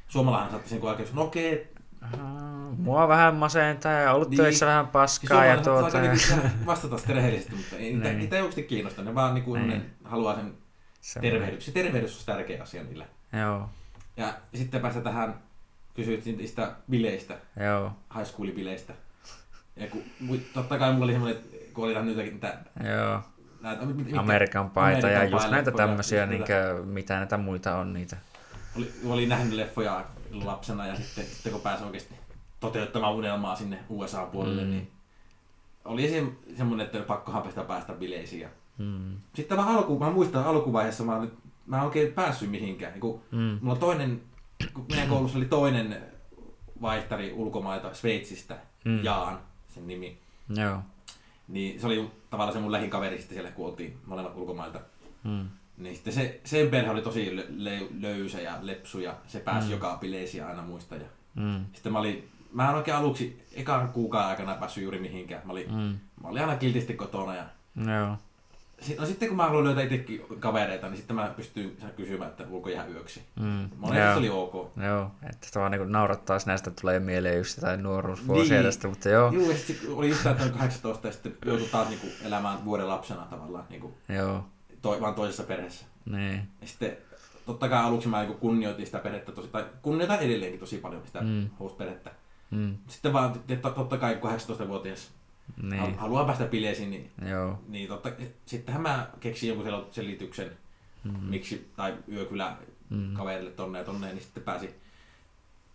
Suomalainen 0.08 0.52
saattaisi 0.52 0.76
sen 0.76 0.84
oikein, 0.84 1.10
no 1.14 1.22
okei, 1.22 1.68
Ah, 1.76 1.79
Mua 2.78 3.08
vähän 3.08 3.36
masentaa 3.36 3.92
ja 3.92 4.14
ollut 4.14 4.30
Niin. 4.30 4.38
töissä 4.38 4.66
vähän 4.66 4.86
Siis 4.86 4.92
paskaa 4.92 5.46
ja 5.46 5.58
tuota... 5.62 5.86
Aika 5.86 5.98
Ja... 5.98 6.12
niinku 6.14 6.48
vastata 6.66 6.98
sitten 6.98 7.16
rehellisesti, 7.16 7.56
mutta 7.56 7.76
ei, 7.76 7.94
niitä, 7.94 8.08
Niin. 8.08 8.18
niitä 8.20 8.36
ei 8.36 8.42
kiinnosta. 8.64 9.02
Ne 9.04 9.16
vaan 9.16 9.34
niinku, 9.34 9.54
Niin. 9.56 9.68
ne 9.68 9.82
haluaa 10.04 10.36
sen 10.36 10.54
Semmoinen. 11.02 11.40
tervehdys. 11.40 11.66
Se 11.66 11.72
tervehdys 11.72 12.20
on 12.20 12.26
tärkeä 12.26 12.64
asia 12.64 12.84
niillä. 12.84 13.06
Joo, 13.40 13.70
Ja 14.18 14.34
sitten 14.54 14.82
päästä 14.82 15.02
tähän, 15.02 15.36
kysyit 15.94 16.26
niistä 16.26 16.72
bileistä, 16.90 17.38
joo, 17.66 17.92
high 18.16 18.28
school 18.28 18.52
bileistä. 18.52 18.94
Ja 19.76 19.88
kun, 19.88 20.04
totta 20.54 20.78
kai 20.80 20.92
mulla 20.92 21.04
oli 21.06 21.12
semmoinen, 21.14 21.42
kun 21.74 21.86
oli 21.86 22.04
nyt 22.04 22.18
niitä, 22.18 22.58
joo. 22.98 23.22
näitä, 23.62 23.86
mit- 23.86 23.96
mitkä- 23.98 24.20
Amerikan 24.20 24.70
paita 24.70 25.08
ja 25.10 25.18
Amerikan 25.18 25.32
just 25.32 25.42
paita, 25.42 25.56
näitä 25.56 25.72
ja 25.72 25.78
tämmöisiä, 25.78 26.20
just 26.22 26.30
niinkö, 26.32 26.84
mitä 26.86 27.18
näitä 27.18 27.38
muita 27.38 27.76
on 27.76 27.94
niitä. 27.94 28.18
oli, 28.78 28.92
oli 29.06 29.26
nähnyt 29.26 29.54
leffoja 29.54 30.06
lapsena 30.32 30.88
ja 30.88 30.96
sitten, 30.96 31.26
sitten 31.26 31.52
kun 31.52 31.62
pääsi 31.62 31.84
oikeasti 31.84 32.14
toteuttamaan 32.60 33.14
unelmaa 33.16 33.56
sinne 33.56 33.80
USA-puolelle, 33.90 34.64
Mm. 34.64 34.70
niin 34.70 34.92
oli 35.86 36.10
se 36.10 36.24
semmoinen, 36.58 36.86
että 36.86 37.00
pakkohan 37.00 37.42
päästä 37.44 37.64
päästä 37.64 37.94
bileisiin. 37.94 38.42
Ja 38.42 38.50
Mm. 38.78 39.18
Sitten 39.34 39.58
mä, 39.58 39.66
alku, 39.66 40.00
mä 40.00 40.10
muistan 40.12 40.44
alkuvaiheessa, 40.44 41.04
mä, 41.04 41.20
nyt, 41.20 41.34
mä 41.66 41.78
en 41.78 41.84
oikein 41.84 42.14
päässyt 42.14 42.52
mihinkään. 42.52 42.92
Niin 42.94 43.02
kun, 43.02 43.22
Mm. 43.32 43.60
mulla 43.62 43.76
toinen, 43.80 44.22
kun 44.74 44.86
meidän 44.90 45.10
koulussa 45.10 45.38
oli 45.38 45.46
toinen 45.46 46.02
vaihtari 46.82 47.34
ulkomailta 47.34 47.94
Sveitsistä, 47.94 48.58
mm. 48.86 49.04
Jaan, 49.04 49.40
sen 49.74 49.88
nimi. 49.88 50.18
Joo. 50.50 50.80
Niin 51.48 51.80
se 51.82 51.88
oli 51.88 52.12
tavallaan 52.30 52.54
se 52.54 52.60
mun 52.60 52.72
lähin 52.72 52.90
kaveri 52.90 53.18
sitten 53.18 53.36
siellä, 53.36 53.52
kun 53.52 53.66
oltiin 53.66 53.98
molemmat 54.06 54.36
ulkomailta. 54.38 54.80
Mm. 55.24 55.46
Niin 55.80 55.96
sitten 55.96 56.14
se, 56.14 56.40
sen 56.46 56.68
perhe 56.70 56.90
oli 56.92 57.02
tosi 57.02 57.36
lö, 57.58 57.78
löysä 58.00 58.42
ja 58.42 58.58
lepsu 58.62 59.00
ja 59.00 59.16
se 59.28 59.40
pääsi 59.40 59.68
Mm. 59.68 59.72
joka 59.72 59.98
bileisiin 60.02 60.46
aina 60.46 60.62
muista. 60.62 60.96
Ja 60.96 61.02
Mm. 61.36 61.66
sitten 61.74 61.92
mä 61.92 62.00
olin, 62.00 62.30
mä 62.54 62.70
en 62.70 62.76
oikein 62.76 62.98
aluksi 62.98 63.42
ekan 63.54 63.90
kuukauden 63.90 64.30
aikana 64.30 64.56
päässyt 64.56 64.84
juuri 64.84 65.00
mihinkään. 65.00 65.42
Mä 65.46 65.52
olin, 65.52 65.68
Mm. 65.72 66.00
mä 66.24 66.28
olin 66.30 66.42
aina 66.42 66.56
kiltisti 66.56 66.94
kotona 66.94 67.36
ja 67.36 67.44
Joo. 67.98 68.18
No 69.00 69.06
sitten 69.06 69.28
kun 69.28 69.38
mä 69.38 69.44
haluan 69.46 69.64
löytää 69.64 69.84
itsekin 69.84 70.22
kavereita, 70.40 70.88
niin 70.88 70.98
sitten 70.98 71.16
mä 71.16 71.34
pystyn 71.36 71.72
kysymään, 71.96 72.32
että 72.32 72.52
voiko 72.52 72.70
jäädä 72.70 72.90
yöksi. 72.92 73.22
Mm. 73.40 73.70
Monesti 73.78 74.00
Joo. 74.08 74.18
oli 74.18 74.30
ok. 74.30 74.54
Joo, 74.86 75.12
että 75.30 75.60
vaan 75.60 75.72
niin 75.72 75.92
naurattaa, 75.92 76.38
näistä 76.46 76.72
tulee 76.82 77.00
mieleen 77.00 77.38
just 77.38 77.58
jotain 77.58 77.84
nuoruusvuosia 77.84 78.54
Niin. 78.56 78.66
tästä, 78.66 78.88
mutta 78.88 79.10
joo, 79.10 79.32
Joo, 79.32 79.52
ja 79.52 79.58
sitten 79.58 79.90
oli 79.94 80.10
just 80.10 80.24
täyttänyt 80.24 80.54
18 80.56 81.08
ja 81.08 81.14
sitten 81.14 81.38
joutui 81.46 81.68
taas 81.68 81.90
niinku 81.90 82.08
elämään 82.26 82.66
vuoden 82.66 82.88
lapsena 82.88 83.22
tavallaan, 83.30 83.66
niinku, 83.70 83.94
joo, 84.10 84.46
toi, 84.82 85.02
vaan 85.02 85.16
toisessa 85.16 85.44
perheessä. 85.44 85.86
niin, 86.06 86.42
Ja 86.62 86.68
sitten 86.68 86.98
totta 87.46 87.70
kai 87.70 87.84
aluksi 87.84 88.08
mä 88.08 88.20
niinku 88.20 88.38
kunnioitin 88.38 88.86
sitä 88.86 89.00
perhettä 89.00 89.32
tosi, 89.32 89.48
tai 89.48 89.66
kunnioitan 89.82 90.20
edelleenkin 90.20 90.60
tosi 90.60 90.78
paljon 90.78 91.02
sitä 91.06 91.22
Mm. 91.22 91.50
host-perhettä. 91.60 92.12
mm. 92.52 92.78
Sitten 92.88 93.14
vaan 93.14 93.34
että 93.50 93.70
totta 93.72 93.98
kai 93.98 94.16
18-vuotias 94.16 95.12
niin, 95.62 95.70
niin. 95.84 95.98
haluaa 95.98 96.26
päästä 96.26 96.46
bileisiin, 96.46 96.92
niin, 96.92 97.12
joo, 97.30 97.60
niin 97.68 97.88
totta, 97.88 98.10
sittenhän 98.46 98.82
mä 98.82 99.08
keksin 99.20 99.50
jonkun 99.50 99.68
sel- 99.68 99.86
selityksen, 99.94 100.52
mm. 101.04 101.12
miksi, 101.24 101.70
tai 101.76 101.94
yökylä 102.12 102.56
Mm. 102.90 103.14
kaverille 103.14 103.52
tonne 103.52 103.80
ja 103.80 103.86
tonne, 103.86 104.08
niin 104.08 104.22
sitten 104.22 104.44
pääsi. 104.44 104.70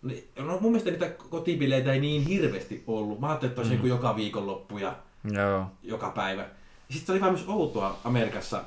Niin, 0.01 0.23
No 0.39 0.59
mun 0.59 0.71
mielestä 0.71 0.91
niitä 0.91 1.09
kotibileitä 1.09 1.93
ei 1.93 1.99
niin 1.99 2.21
hirveästi 2.27 2.83
ollut. 2.87 3.19
Mä 3.19 3.27
ajattelin, 3.27 3.49
että 3.51 3.61
olisi 3.61 3.73
Mm. 3.73 3.77
mm. 3.79 3.83
niin 3.83 3.89
joka 3.89 4.15
viikonloppu 4.15 4.77
ja 4.77 4.95
joo, 5.31 5.65
joka 5.83 6.09
päivä. 6.09 6.45
Sitten 6.89 7.05
se 7.05 7.11
oli 7.11 7.21
vähän 7.21 7.33
myös 7.33 7.45
outoa 7.47 7.99
Amerikassa, 8.03 8.63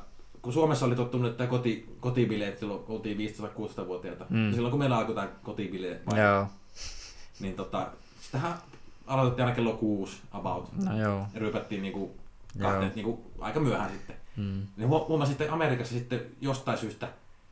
kun 0.49 0.53
Suomessa 0.53 0.87
oli 0.87 0.97
tottunut, 0.97 1.31
että 1.31 1.47
koti, 1.47 1.97
kotibileet 2.01 2.59
silloin 2.59 2.81
oltiin 2.89 3.19
15-16-vuotiaita, 3.19 4.27
Mm. 4.31 4.39
mm. 4.39 4.53
silloin 4.53 4.71
kun 4.71 4.79
meillä 4.79 4.97
alkoi 4.99 5.15
tämä 5.15 5.29
kotibileet, 5.43 6.03
Joo. 6.17 6.47
niin 7.41 7.55
tota, 7.55 7.87
sitähän 8.21 8.55
aloitettiin 9.07 9.45
aina 9.45 9.57
kello 9.57 9.73
kuusi 9.73 10.17
about. 10.33 10.69
No 10.85 10.99
joo. 10.99 11.27
Ja 11.35 11.41
ryypättiin 11.41 11.83
niinku 11.83 12.15
kahteen, 12.61 12.93
niinku 12.95 13.31
aika 13.39 13.61
myöhään 13.61 13.91
sitten. 13.91 14.17
Mm. 14.37 14.63
Niin 14.77 14.89
huo- 14.89 15.07
huomasin 15.09 15.33
sitten 15.33 15.53
Amerikassa 15.53 15.95
sitten 15.95 16.21
jostain 16.41 16.79
syystä, 16.79 17.09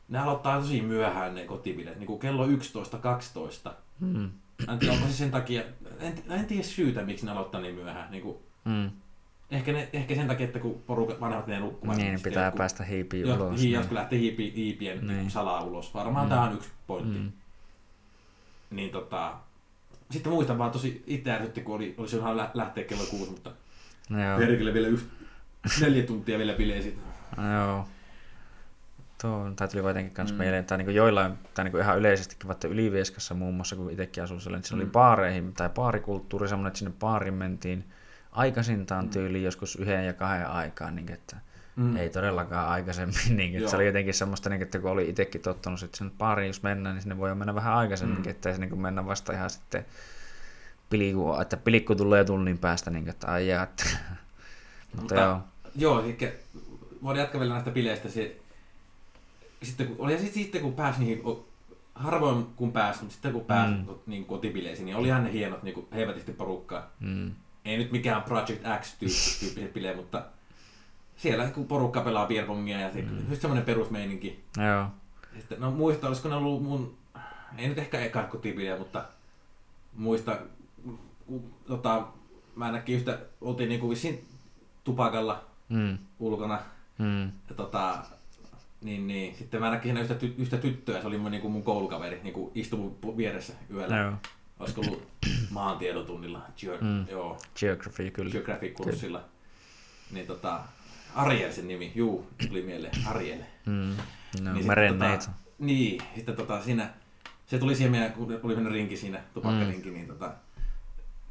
ne 0.09 0.19
aloittaa 0.19 0.61
tosi 0.61 0.81
myöhään 0.81 1.35
ne 1.35 1.45
kotibileet, 1.45 1.97
niinku 1.99 2.17
kello 2.19 2.47
11-12. 2.47 3.69
Mm. 3.99 4.29
En 4.69 4.79
tiedä, 4.79 4.93
onko 4.93 5.07
se 5.07 5.13
sen 5.13 5.31
takia, 5.31 5.63
en, 5.99 6.23
en 6.29 6.45
tiedä 6.45 6.63
syytä, 6.63 7.01
miksi 7.01 7.25
ne 7.25 7.31
aloittaa 7.31 7.61
niin 7.61 7.75
myöhään. 7.75 8.11
Niinku, 8.11 8.41
Mm. 8.65 8.91
Ehkä, 9.51 9.71
ne, 9.71 9.89
ehkä 9.93 10.15
sen 10.15 10.27
takia, 10.27 10.45
että 10.45 10.59
kun 10.59 10.81
porukat 10.87 11.19
vanhemmat 11.21 11.47
menee 11.47 11.59
nukkumaan. 11.61 11.97
Niin, 11.97 12.21
pitää 12.21 12.49
jotkut- 12.49 12.57
päästä 12.57 12.83
hiipiin 12.83 13.31
ulos. 13.31 13.59
hi, 13.61 13.65
niin. 13.65 13.73
jotkut 13.73 13.91
lähtee 13.91 14.19
hiipi, 14.19 14.53
hiipien 14.55 14.97
Niin. 14.97 15.07
niin. 15.17 15.31
salaa 15.31 15.61
ulos. 15.63 15.93
Varmaan 15.93 16.25
Mm. 16.25 16.29
tämä 16.29 16.43
on 16.43 16.53
yksi 16.53 16.69
pointti. 16.87 17.19
Mm. 17.19 17.31
Niin 18.71 18.89
tota, 18.89 19.33
sitten 20.11 20.31
muistan 20.31 20.57
vaan 20.57 20.71
tosi 20.71 21.03
itse 21.07 21.31
ärsytti, 21.31 21.61
kun 21.61 21.75
oli, 21.75 21.95
olisi 21.97 22.17
ihan 22.17 22.37
lä- 22.37 22.51
lähteä 22.53 22.83
kello 22.83 23.03
kuusi, 23.09 23.31
mutta 23.31 23.51
No 24.09 24.23
Joo. 24.25 24.37
perkele 24.37 24.73
vielä 24.73 24.87
yht, 24.87 25.05
neljä 25.81 26.03
tuntia 26.03 26.37
vielä 26.37 26.53
bileisiin. 26.53 26.99
No 27.37 27.53
Joo. 27.53 27.87
Tuo, 29.21 29.51
tai 29.55 29.67
tuli 29.67 29.81
jotenkin 29.83 30.13
kanssa 30.13 30.35
mm. 30.35 30.39
Mieleen, 30.39 30.65
tai 30.65 30.77
niinku 30.77 30.91
joillain, 30.91 31.33
tai 31.53 31.65
niinku 31.65 31.77
ihan 31.77 31.97
yleisestikin, 31.99 32.47
vaikka 32.47 32.67
Ylivieskassa 32.67 33.33
muun 33.35 33.53
muassa, 33.55 33.75
kun 33.75 33.91
itsekin 33.91 34.23
asuin 34.23 34.41
siellä, 34.41 34.57
niin 34.57 34.63
siinä 34.65 34.77
mm. 34.77 34.81
oli 34.83 34.91
baareihin, 34.91 35.53
tai 35.53 35.69
baarikulttuuri 35.69 36.47
semmoinen, 36.47 36.67
että 36.67 36.77
sinne 36.79 36.93
baariin 36.99 37.33
mentiin 37.33 37.85
aikaisintaan 38.37 39.05
Mm. 39.05 39.09
tyyliin 39.11 39.43
joskus 39.43 39.75
yhden 39.75 40.05
ja 40.05 40.13
kahden 40.13 40.47
aikaan, 40.47 40.95
niin 40.95 41.11
että 41.11 41.37
Mm. 41.75 41.97
ei 41.97 42.09
todellakaan 42.09 42.69
aikaisemmin, 42.69 43.15
niin 43.37 43.55
että 43.55 43.69
se 43.69 43.75
oli 43.75 43.85
jotenkin 43.85 44.13
semmoista, 44.13 44.49
niin 44.49 44.61
että 44.61 44.79
kun 44.79 44.91
oli 44.91 45.09
itsekin 45.09 45.41
tottunut, 45.41 45.83
että 45.83 45.97
sinne 45.97 46.13
baariin 46.17 46.47
jos 46.47 46.63
mennään, 46.63 46.95
niin 46.95 47.01
sinne 47.01 47.17
voi 47.17 47.35
mennä 47.35 47.55
vähän 47.55 47.73
aikaisemmin, 47.73 48.17
Mm. 48.17 48.29
ettei 48.29 48.53
se 48.53 48.59
niin 48.61 48.79
mennä 48.81 49.05
vasta 49.05 49.33
ihan 49.33 49.49
sitten 49.49 49.85
pilikku, 50.89 51.35
että 51.41 51.57
pilikku 51.57 51.95
tulee 51.95 52.23
tunnin 52.23 52.57
päästä, 52.57 52.91
niin 52.91 53.09
että 53.09 53.27
ai 53.27 53.47
jaa, 53.47 53.63
että... 53.63 53.83
mutta, 54.95 55.01
Mutta- 55.01 55.15
joo. 55.15 55.39
Joo, 55.75 56.03
eli 56.03 56.17
voidaan 57.03 57.21
jatkaa 57.23 57.39
vielä 57.41 57.53
näistä 57.53 57.71
bileistä. 57.71 58.09
Se, 58.09 58.35
sitten, 59.63 59.87
kun, 59.87 59.95
oli, 59.99 60.19
sit, 60.19 60.33
sitten 60.33 60.61
kun 60.61 60.73
pääsi 60.73 60.99
niihin, 60.99 61.21
harvoin 61.95 62.45
kun 62.55 62.71
pääsi, 62.71 62.99
mutta 62.99 63.13
sitten 63.13 63.31
kun 63.33 63.45
pääsi 63.45 63.73
Mm. 63.73 63.85
niin 64.05 64.25
kotibileisiin, 64.25 64.85
niin 64.85 64.95
olihan 64.95 65.23
ne 65.23 65.31
hienot, 65.33 65.63
niin 65.63 65.73
kuin 65.73 65.87
heivatisti 65.93 66.31
porukkaa. 66.31 66.89
Mm. 66.99 67.31
Ei 67.67 67.77
nyt 67.77 67.91
mikään 67.91 68.21
Project 68.23 68.63
X-tyyppiset 68.81 69.73
bileet, 69.73 69.95
mutta 69.97 70.25
siellä 71.17 71.47
kun 71.49 71.65
porukka 71.67 72.01
pelaa 72.01 72.25
beerbongia 72.27 72.79
ja 72.79 72.93
se, 72.93 73.01
Mm. 73.01 73.29
just 73.29 73.41
semmoinen 73.41 73.65
perusmeininki. 73.65 74.43
Joo. 74.67 74.85
Sitten, 75.39 75.59
no 75.61 75.71
muista, 75.71 76.07
olisiko 76.07 76.29
ne 76.29 76.35
ollut 76.35 76.63
mun, 76.63 76.97
ei 77.57 77.67
nyt 77.67 77.77
ehkä 77.77 77.99
eka 77.99 78.23
kotibileä, 78.23 78.77
mutta 78.77 79.03
muista, 79.93 80.37
kun, 81.25 81.53
tota, 81.67 82.07
mä 82.55 82.65
ainakin 82.65 82.95
yhtä, 82.95 83.19
oltiin 83.41 83.69
niinku 83.69 83.89
vissiin 83.89 84.25
tupakalla 84.83 85.43
Mm. 85.69 85.97
ulkona 86.19 86.59
Mm. 86.97 87.23
ja 87.49 87.55
tota, 87.55 87.97
niin, 88.81 89.07
niin. 89.07 89.35
Sitten 89.35 89.59
mä 89.59 89.69
näkin 89.69 89.83
siinä 89.83 90.01
yhtä, 90.01 90.13
ty- 90.13 90.33
yhtä 90.37 90.57
tyttöä, 90.57 91.01
se 91.01 91.07
oli 91.07 91.17
mun, 91.17 91.31
niin 91.31 91.51
mun 91.51 91.63
koulukaveri, 91.63 92.19
niin 92.23 92.33
kuin 92.33 92.51
istui 92.55 92.79
mun 92.79 93.17
vieressä 93.17 93.53
yöllä. 93.73 93.97
Joo. 93.97 94.13
Olisiko 94.59 94.81
ollut 94.81 95.07
maantiedotunnilla, 95.49 96.41
Geo- 96.57 96.77
Mm. 96.81 97.05
joo, 97.11 97.37
Geography 97.59 98.11
kyllä. 98.11 98.31
Geographic-kurssilla. 98.31 99.21
Niin 100.11 100.27
tota, 100.27 100.59
Ariel 101.15 101.51
sen 101.51 101.67
nimi, 101.67 101.91
juu, 101.95 102.27
tuli 102.47 102.61
mieleen, 102.61 102.93
Ariel. 103.07 103.39
Mm. 103.65 103.95
No, 104.43 104.53
Niin 104.53 104.67
meren 104.67 104.89
sitten 104.91 105.09
neito. 105.09 105.25
Niin, 105.59 106.01
sitten 106.15 106.35
tota 106.35 106.63
siinä, 106.63 106.89
se 107.45 107.57
tuli 107.59 107.75
siihen 107.75 107.91
meidän, 107.91 108.11
kun 108.13 108.31
oli 108.31 108.39
sellainen 108.41 108.71
rinki 108.71 108.97
siinä, 108.97 109.21
tupakkarinki, 109.33 109.89
niin 109.91 110.07
tota, 110.07 110.33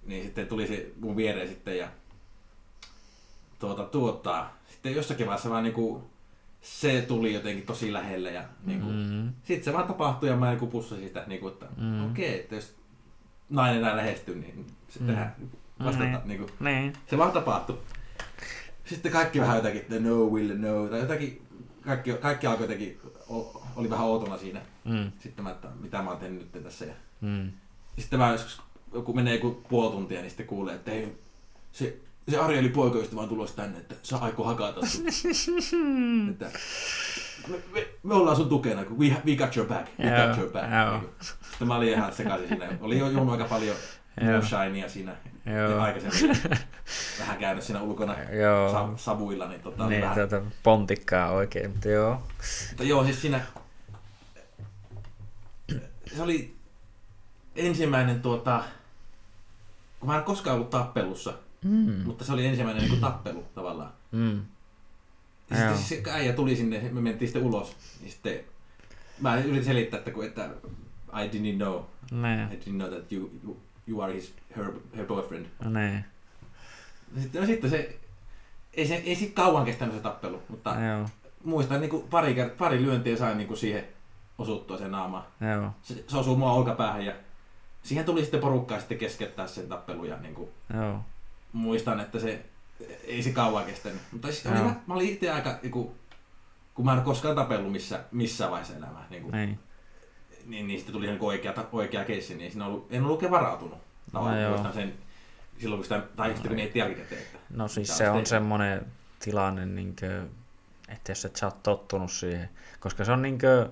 niin 0.07 0.24
sitten 0.24 0.47
tuli 0.47 0.66
se 0.66 0.93
mun 1.01 1.16
viereen 1.16 1.49
sitten 1.49 1.79
ja 1.79 1.89
tuota, 3.59 3.85
tuota, 3.85 4.47
sitten 4.70 4.95
jossakin 4.95 5.27
vaiheessa 5.27 5.51
vaan 5.51 5.62
niinku, 5.64 6.05
se 6.61 7.05
tuli 7.09 7.35
jotenkin 7.35 7.66
tosi 7.66 7.93
lähelle 7.93 8.33
ja 8.33 8.45
niinku, 8.64 8.87
mm. 8.87 8.97
Mm. 8.97 9.33
sitten 9.45 9.64
se 9.64 9.72
vaan 9.72 9.87
tapahtui 9.87 10.29
ja 10.29 10.37
mä 10.37 10.51
niinku 10.51 10.66
pussasin 10.66 11.09
sitä, 11.09 11.24
niinku, 11.27 11.49
että 11.49 11.66
Mm. 11.77 11.85
mm. 11.85 12.11
okei, 12.11 12.29
okay, 12.29 12.41
että 12.41 12.55
jos 12.55 12.74
nainen 13.51 13.82
näin 13.82 13.97
lähestyy, 13.97 14.34
niin 14.34 14.66
se 14.88 15.01
Mm. 15.01 15.07
tehdään, 15.07 15.36
vastata, 15.84 16.05
Mm. 16.24 16.28
niinku, 16.28 16.47
Niin. 16.61 16.92
se 17.11 17.18
vaan 17.18 17.32
tapahtui. 17.32 17.78
Sitten 18.84 19.12
kaikki 19.12 19.40
vähän 19.40 19.57
jotakin, 19.57 19.80
että 19.80 19.99
no 20.01 20.14
will 20.24 20.57
no, 20.59 20.88
tai 20.88 21.01
jotakin, 21.01 21.42
kaikki, 21.80 22.12
kaikki 22.12 22.47
alkoi 22.47 22.64
jotenkin, 22.64 23.01
oli 23.76 23.90
vähän 23.90 24.07
outona 24.07 24.38
siinä. 24.38 24.61
Mm. 24.84 25.12
Sitten 25.18 25.44
mä, 25.44 25.51
että 25.51 25.68
mitä 25.80 26.03
mä 26.03 26.11
oon 26.11 26.18
tehnyt 26.18 26.53
nyt 26.55 26.64
tässä. 26.64 26.84
Ja 26.84 26.94
Mm. 27.20 27.51
sitten 27.99 28.18
mä 28.18 28.32
joskus, 28.32 28.61
kun 29.05 29.16
menee 29.16 29.34
joku 29.34 29.62
puoli 29.68 29.92
tuntia, 29.92 30.20
niin 30.20 30.30
sitten 30.30 30.47
kuulee, 30.47 30.74
että 30.74 30.90
ei, 30.90 31.18
se, 31.72 31.97
se 32.28 32.38
Arieli 32.38 32.68
poikaystävä 32.68 33.20
on 33.20 33.28
tulossa 33.28 33.57
tänne, 33.57 33.78
että 33.78 33.94
sä 34.03 34.18
aiko 34.18 34.44
hakata 34.44 34.86
sut. 34.86 35.05
että, 36.30 36.51
me, 37.49 37.57
me, 37.74 37.86
me, 38.03 38.14
ollaan 38.14 38.36
sun 38.36 38.49
tukena, 38.49 38.84
kun 38.84 38.99
we, 38.99 39.16
we 39.26 39.36
got 39.36 39.57
your 39.57 39.68
back, 39.68 39.88
we 39.99 40.11
Joo, 40.11 40.28
got 40.28 40.38
your 40.38 40.51
back. 40.51 40.66
joo. 40.72 40.90
Niin 40.99 41.11
kuin. 41.59 41.68
Mä 41.68 41.76
olin 41.76 41.88
ihan 41.88 42.12
sekaisin 42.12 42.49
siinä. 42.49 42.68
Oli 42.80 42.99
jo 42.99 43.09
juonut 43.11 43.32
aika 43.32 43.44
paljon 43.44 43.76
Joo. 44.20 44.30
moonshinea 44.32 44.88
siinä 44.88 45.16
Joo. 45.47 45.80
aikaisemmin. 45.80 46.36
vähän 47.20 47.38
käynyt 47.38 47.64
siinä 47.64 47.82
ulkona 47.82 48.14
Joo. 48.32 48.72
sa, 48.72 48.88
savuilla, 48.97 49.49
niin 49.49 49.61
tota, 49.62 49.86
Niin, 49.88 50.03
vähän, 50.03 50.28
tuota, 50.28 50.42
pontikkaa 50.62 51.30
oikein, 51.30 51.70
mutta 51.70 51.88
joo. 51.88 52.22
Mutta 52.68 52.84
joo, 52.84 53.05
siis 53.05 53.20
siinä... 53.22 53.40
Se 56.16 56.22
oli 56.22 56.57
ensimmäinen 57.57 58.22
tuota... 58.22 58.64
Kun 60.01 60.09
mä 60.09 60.18
en 60.18 60.24
koskaan 60.24 60.55
ollut 60.57 60.70
tappelussa, 60.70 61.32
Mm. 61.64 62.03
mutta 62.05 62.24
se 62.24 62.32
oli 62.32 62.47
ensimmäinen 62.47 62.80
niin 62.82 62.90
kuin 62.90 63.01
tappelu 63.01 63.44
tavallaan. 63.55 63.92
Mm. 64.12 64.40
Ja 65.51 65.64
Joo. 65.64 65.76
sitten 65.76 66.05
se 66.05 66.11
äijä 66.11 66.32
tuli 66.32 66.57
sinne, 66.57 66.80
me 66.92 67.01
mentiin 67.01 67.28
sitten 67.28 67.42
ulos. 67.42 67.76
Niin 68.01 68.11
sitten 68.11 68.40
mä 69.20 69.36
yritin 69.36 69.64
selittää, 69.64 69.99
että, 69.99 70.11
kun, 70.11 70.24
että 70.24 70.51
I 71.12 71.28
didn't 71.28 71.57
know. 71.57 71.82
Niin. 72.11 72.53
I 72.53 72.57
didn't 72.57 72.74
know 72.74 72.88
that 72.88 73.12
you, 73.12 73.30
you, 73.44 73.57
you 73.86 74.01
are 74.01 74.14
his, 74.14 74.34
her, 74.57 74.72
her 74.97 75.07
boyfriend. 75.07 75.47
Niin. 75.64 76.05
Sitten, 77.22 77.40
no 77.40 77.47
sitten 77.47 77.70
se, 77.70 77.97
ei 78.74 78.86
se, 78.86 78.94
ei 78.94 79.14
se 79.14 79.26
kauan 79.26 79.64
kestänyt 79.64 79.94
se 79.94 80.01
tappelu, 80.01 80.42
mutta 80.49 80.76
Joo. 80.80 81.09
muistan 81.44 81.80
niin 81.80 81.90
kuin 81.90 82.09
pari, 82.11 82.34
kert- 82.34 82.57
pari 82.59 82.82
lyöntiä 82.82 83.16
sain 83.16 83.38
niin 83.38 83.49
kuin 83.49 83.59
siihen 83.59 83.84
osuttua 84.38 84.78
sen 84.78 84.90
naamaan. 84.90 85.24
Joo. 85.40 85.70
se, 85.82 86.05
se 86.09 86.16
osuu 86.16 86.36
mua 86.36 86.53
olkapäähän 86.53 87.07
ja 87.07 87.12
siihen 87.82 88.05
tuli 88.05 88.22
sitten 88.22 88.40
porukkaa 88.40 88.78
sitten 88.78 88.99
keskeyttää 88.99 89.47
sen 89.47 89.68
tappelun 89.68 90.09
ja 90.09 90.16
niin 90.16 90.34
kuin, 90.34 90.49
Joo. 90.74 91.01
muistan, 91.53 92.01
että 92.01 92.18
se 92.18 92.44
ei 93.05 93.22
se 93.22 93.31
kauan 93.33 93.64
kestänyt. 93.64 94.01
Mutta 94.12 94.29
siis 94.29 94.47
oli, 94.47 94.57
Joo. 94.59 94.72
mä 94.87 94.95
olin 94.95 95.09
itse 95.09 95.31
aika, 95.31 95.59
niin 95.62 95.70
kuin, 95.72 95.91
kun 96.74 96.85
mä 96.85 96.95
en 96.95 97.01
koskaan 97.03 97.35
tapellut 97.35 97.72
missä, 97.72 98.01
missään 98.12 98.51
vaiheessa 98.51 98.77
elämää, 98.77 99.07
niin, 99.11 99.22
kuin, 99.22 99.33
Niin. 99.33 99.59
niin, 100.47 100.66
niin 100.68 100.79
sitten 100.79 100.93
tuli 100.93 101.07
niin 101.07 101.18
kuin 101.18 101.29
oikea, 101.29 101.55
oikea 101.72 102.05
keissi, 102.05 102.35
niin 102.35 102.51
siinä 102.51 102.66
ollut, 102.66 102.87
en 102.91 103.03
ollut 103.03 103.14
oikein 103.16 103.31
varautunut. 103.33 103.79
Tavallaan 104.12 104.64
No 104.64 104.72
sen 104.72 104.95
silloin, 105.59 105.79
kun 105.79 105.85
sitä, 105.85 106.03
tai 106.16 106.29
sitten 106.29 106.49
kun 106.49 106.57
miettii 106.57 106.81
jälkikäteen. 106.81 107.20
Että, 107.20 107.39
No 107.51 107.68
siis 107.68 107.97
se 107.99 108.09
on 108.09 108.12
tehnyt. 108.14 108.27
semmoinen 108.27 108.87
tilanne, 109.20 109.66
niinkö, 109.66 110.22
että 110.89 111.11
jos 111.12 111.24
et 111.24 111.37
sä 111.37 111.47
oot 111.47 111.62
tottunut 111.62 112.12
siihen, 112.12 112.49
koska 112.81 113.05
se 113.05 113.12
on 113.12 113.22
niinkö, 113.22 113.68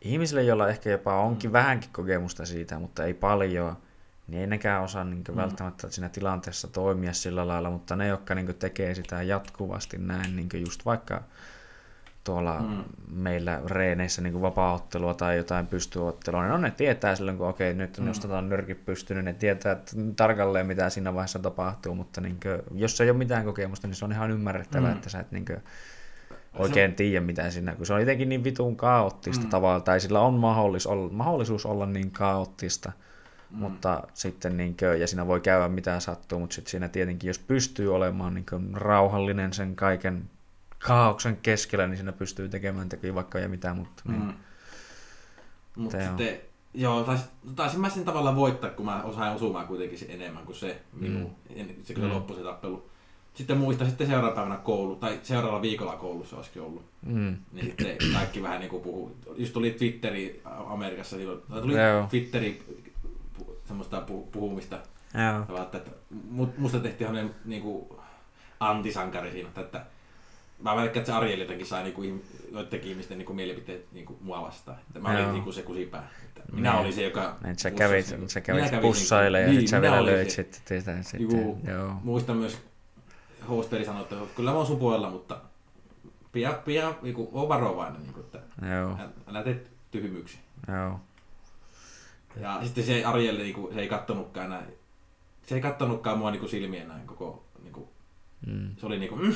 ihmisille, 0.00 0.42
joilla 0.42 0.68
ehkä 0.68 0.90
jopa 0.90 1.16
onkin 1.20 1.50
Mm. 1.50 1.52
vähänkin 1.52 1.90
kokemusta 1.92 2.46
siitä, 2.46 2.78
mutta 2.78 3.04
ei 3.04 3.14
paljon, 3.14 3.76
niin 4.30 4.40
ei 4.40 4.46
nekään 4.46 4.82
osaa 4.82 5.04
niinkö 5.04 5.32
Mm. 5.32 5.36
välttämättä 5.36 5.90
siinä 5.90 6.08
tilanteessa 6.08 6.68
toimia 6.68 7.12
sillä 7.12 7.48
lailla, 7.48 7.70
mutta 7.70 7.96
ne, 7.96 8.06
jotka 8.06 8.34
niinkö 8.34 8.52
tekee 8.52 8.94
sitä 8.94 9.22
jatkuvasti 9.22 9.98
näin, 9.98 10.36
niinkö 10.36 10.58
just 10.58 10.84
vaikka 10.84 11.22
tuolla 12.24 12.60
Mm. 12.60 12.84
meillä 13.12 13.60
reeneissä 13.66 14.22
niin 14.22 14.42
vapaaottelua 14.42 15.14
tai 15.14 15.36
jotain 15.36 15.66
pystyottelua, 15.66 16.42
niin 16.42 16.50
no 16.50 16.56
ne 16.58 16.70
tietää 16.70 17.14
silloin, 17.16 17.36
kun 17.38 17.48
okei, 17.48 17.74
nyt 17.74 17.98
Mm. 17.98 18.04
nostetaan 18.04 18.48
nyrkit 18.48 18.84
pystyyn, 18.84 19.16
niin 19.16 19.24
ne 19.24 19.32
tietää 19.32 19.72
että 19.72 19.92
tarkalleen, 20.16 20.66
mitä 20.66 20.90
siinä 20.90 21.14
vaiheessa 21.14 21.38
tapahtuu, 21.38 21.94
mutta 21.94 22.20
niin 22.20 22.36
kuin, 22.42 22.80
jos 22.80 23.00
ei 23.00 23.10
ole 23.10 23.18
mitään 23.18 23.44
kokemusta, 23.44 23.86
niin 23.86 23.94
se 23.94 24.04
on 24.04 24.12
ihan 24.12 24.30
ymmärrettävää, 24.30 24.90
Mm. 24.90 24.96
että 24.96 25.08
sä 25.10 25.20
et 25.20 25.32
niin 25.32 25.44
kuin, 25.44 25.58
oikein 26.58 26.94
tiedä, 26.94 27.20
mitä 27.26 27.50
siinä, 27.50 27.74
kun 27.74 27.86
se 27.86 27.92
on 27.94 28.00
jotenkin 28.00 28.28
niin 28.28 28.44
vitun 28.44 28.76
kaoottista 28.76 29.44
Mm. 29.44 29.50
tavalla, 29.50 29.80
tai 29.80 30.00
sillä 30.00 30.20
on 30.20 30.34
mahdollis, 30.34 30.86
olla, 30.86 31.12
mahdollisuus 31.12 31.66
olla 31.66 31.86
niin 31.86 32.10
kaoottista, 32.10 32.88
Mm. 32.88 33.09
Mutta 33.50 34.02
sitten 34.14 34.56
niin 34.56 34.76
kuin, 34.76 35.00
ja 35.00 35.06
siinä 35.06 35.26
voi 35.26 35.40
käydä 35.40 35.68
mitä 35.68 36.00
sattuu, 36.00 36.38
mutta 36.38 36.54
sitten 36.54 36.70
siinä 36.70 36.88
tietenkin, 36.88 37.28
jos 37.28 37.38
pystyy 37.38 37.94
olemaan 37.94 38.34
niin 38.34 38.46
kuin, 38.50 38.74
rauhallinen 38.74 39.52
sen 39.52 39.76
kaiken 39.76 40.30
kaauksen 40.78 41.36
keskellä, 41.36 41.86
niin 41.86 41.96
siinä 41.96 42.12
pystyy 42.12 42.48
tekemään 42.48 42.88
teki 42.88 43.14
vaikka 43.14 43.38
ja 43.38 43.48
mitä, 43.48 43.74
mutta 43.74 44.02
niin. 44.08 44.22
Mm. 44.22 44.32
Mutta 45.76 45.96
Teo. 45.96 46.06
sitten, 46.06 46.40
joo, 46.74 47.04
tais, 47.04 47.20
taisin 47.56 47.80
mä 47.80 47.90
sen 47.90 48.04
tavallaan 48.04 48.36
voittaa, 48.36 48.70
kun 48.70 48.86
mä 48.86 49.02
osaan 49.02 49.34
osumaan 49.34 49.66
kuitenkin 49.66 49.98
se 49.98 50.06
enemmän 50.08 50.46
kuin 50.46 50.56
se 50.56 50.80
minun, 50.92 51.30
mm. 51.56 51.66
se 51.82 51.94
kyllä 51.94 52.08
Mm. 52.08 52.14
loppui 52.14 52.36
se 52.36 52.42
tappelu. 52.42 52.90
sitten 53.34 53.58
muista 53.58 53.86
sitten 53.86 54.06
seuraavana 54.06 54.34
päivänä 54.34 54.56
koulu, 54.56 54.96
tai 54.96 55.20
seuraavalla 55.22 55.62
viikolla 55.62 55.96
koulussa 55.96 56.36
olisikin 56.36 56.62
ollut. 56.62 56.84
Mm. 57.06 57.36
Niin 57.52 57.66
sitten 57.66 57.96
kaikki 58.14 58.42
vähän 58.42 58.60
niin 58.60 58.70
kuin 58.70 58.82
puhuu. 58.82 59.16
Just 59.36 59.52
tuli 59.52 59.70
Twitteri 59.70 60.42
Amerikassa, 60.44 61.16
silloin, 61.16 61.40
tai 61.50 61.60
tuli 61.60 61.76
Joo. 61.82 62.06
Twitteri 62.10 62.62
semmoista 63.70 64.00
pu- 64.08 64.26
puhumista. 64.32 64.78
Joo. 65.48 65.62
Että 65.62 65.90
mu- 66.36 66.48
musta 66.58 66.78
tehtiin 66.80 67.08
hänen 67.08 67.34
niin 67.44 67.62
kuin 67.62 67.86
antisankari 68.60 69.30
siinä, 69.30 69.48
että 69.56 69.84
mä 70.62 70.76
välikään, 70.76 70.98
että 70.98 71.12
se 71.12 71.18
Ariel 71.18 71.40
jotenkin 71.40 71.66
sai 71.66 71.82
niinku, 71.82 72.02
joidenkin 72.52 72.90
ihmisten 72.90 73.18
niinku, 73.18 73.32
mielipiteet 73.34 73.92
niinku, 73.92 74.18
mua 74.20 74.42
vastaan. 74.42 74.78
Että 74.80 75.00
mä 75.00 75.12
Joo. 75.12 75.22
olin 75.22 75.32
niinku, 75.32 75.52
se 75.52 75.62
kusipää. 75.62 76.08
Että 76.26 76.42
minä 76.52 76.70
Niin. 76.70 76.80
olin 76.80 76.92
se, 76.92 77.02
joka... 77.02 77.36
Niin, 77.44 77.58
sä 77.58 77.70
kävit, 77.70 78.08
niinku- 78.10 78.28
sä 78.28 78.40
kävit 78.40 78.64
kävin 78.64 78.80
bussailemaan 78.80 79.42
ja 79.42 79.48
niinku- 79.48 79.60
sit 79.60 79.68
sä 79.70 79.76
niin, 79.80 79.92
vielä 79.92 80.06
löit 80.06 80.30
sitten 80.30 80.80
sitä. 80.80 81.02
Sitten. 81.02 81.20
Juu, 81.40 81.58
Joo. 81.68 81.92
Muistan 82.04 82.36
myös, 82.36 82.58
hosteri 83.48 83.84
sanoi, 83.84 84.02
että 84.02 84.16
kyllä 84.36 84.50
mä 84.50 84.56
oon 84.56 84.66
supoilla, 84.66 85.10
mutta 85.10 85.36
pian, 86.32 86.54
pian 86.64 86.94
niinku, 87.02 87.28
oo 87.32 87.48
varovainen, 87.48 88.02
niinku, 88.02 88.20
että 88.20 88.38
Joo. 88.74 88.90
älä- 89.00 89.08
älä 89.26 89.42
tee 89.42 89.62
tyhmyyksiä. 89.90 90.40
Joo. 90.68 91.00
Ja 92.36 92.60
sitten 92.64 92.84
se 92.84 93.04
Ariel 93.04 93.36
niinku, 93.36 93.70
se 93.74 93.80
ei 93.80 93.88
kattonutkaan 93.88 94.50
näin. 94.50 94.68
Se 95.46 95.54
ei 95.54 95.60
kattonutkaan 95.60 96.18
mua 96.18 96.30
niinku 96.30 96.48
silmien 96.48 96.88
näin 96.88 97.06
koko... 97.06 97.44
Niinku, 97.62 97.88
Mm. 98.46 98.76
se 98.76 98.86
oli 98.86 98.98
niinku... 98.98 99.16
Mm, 99.16 99.34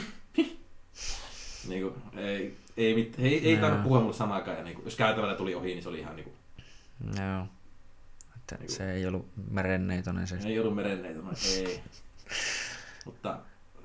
niinku 1.68 1.94
ei, 2.16 2.56
ei, 2.76 2.94
mit, 2.94 3.14
ei, 3.18 3.46
ei 3.46 3.52
Joo. 3.52 3.60
tainnut 3.60 3.82
puhua 3.82 4.00
mulle 4.00 4.14
sanaakaan. 4.14 4.56
Ja 4.58 4.64
niinku, 4.64 4.82
jos 4.84 4.96
käytävällä 4.96 5.34
tuli 5.34 5.54
ohi, 5.54 5.66
niin 5.68 5.82
se 5.82 5.88
oli 5.88 5.98
ihan 5.98 6.16
niinku... 6.16 6.32
Joo. 7.04 7.46
Että 8.36 8.56
Niinku- 8.56 8.72
se 8.72 8.92
ei 8.92 9.06
ollut 9.06 9.26
merenneitonen 9.50 10.26
se. 10.26 10.38
Ei 10.44 10.58
ollut 10.60 10.74
merenneitä, 10.74 11.18
no 11.22 11.30
ei. 11.56 11.80
Mutta 13.04 13.38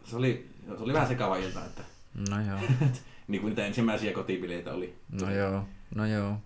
se 0.03 0.15
oli, 0.15 0.49
se 0.77 0.83
oli 0.83 0.93
vähän 0.93 1.07
sekava 1.07 1.37
ilta, 1.37 1.65
että 1.65 1.81
No 2.29 2.41
joo. 2.49 2.59
niin 3.27 3.41
kuin 3.41 3.49
niitä 3.49 3.65
ensimmäisiä 3.65 4.13
kotibileitä 4.13 4.73
oli. 4.73 4.95
No 5.21 5.31
joo. 5.31 5.65
No 5.95 6.05
joo. 6.05 6.37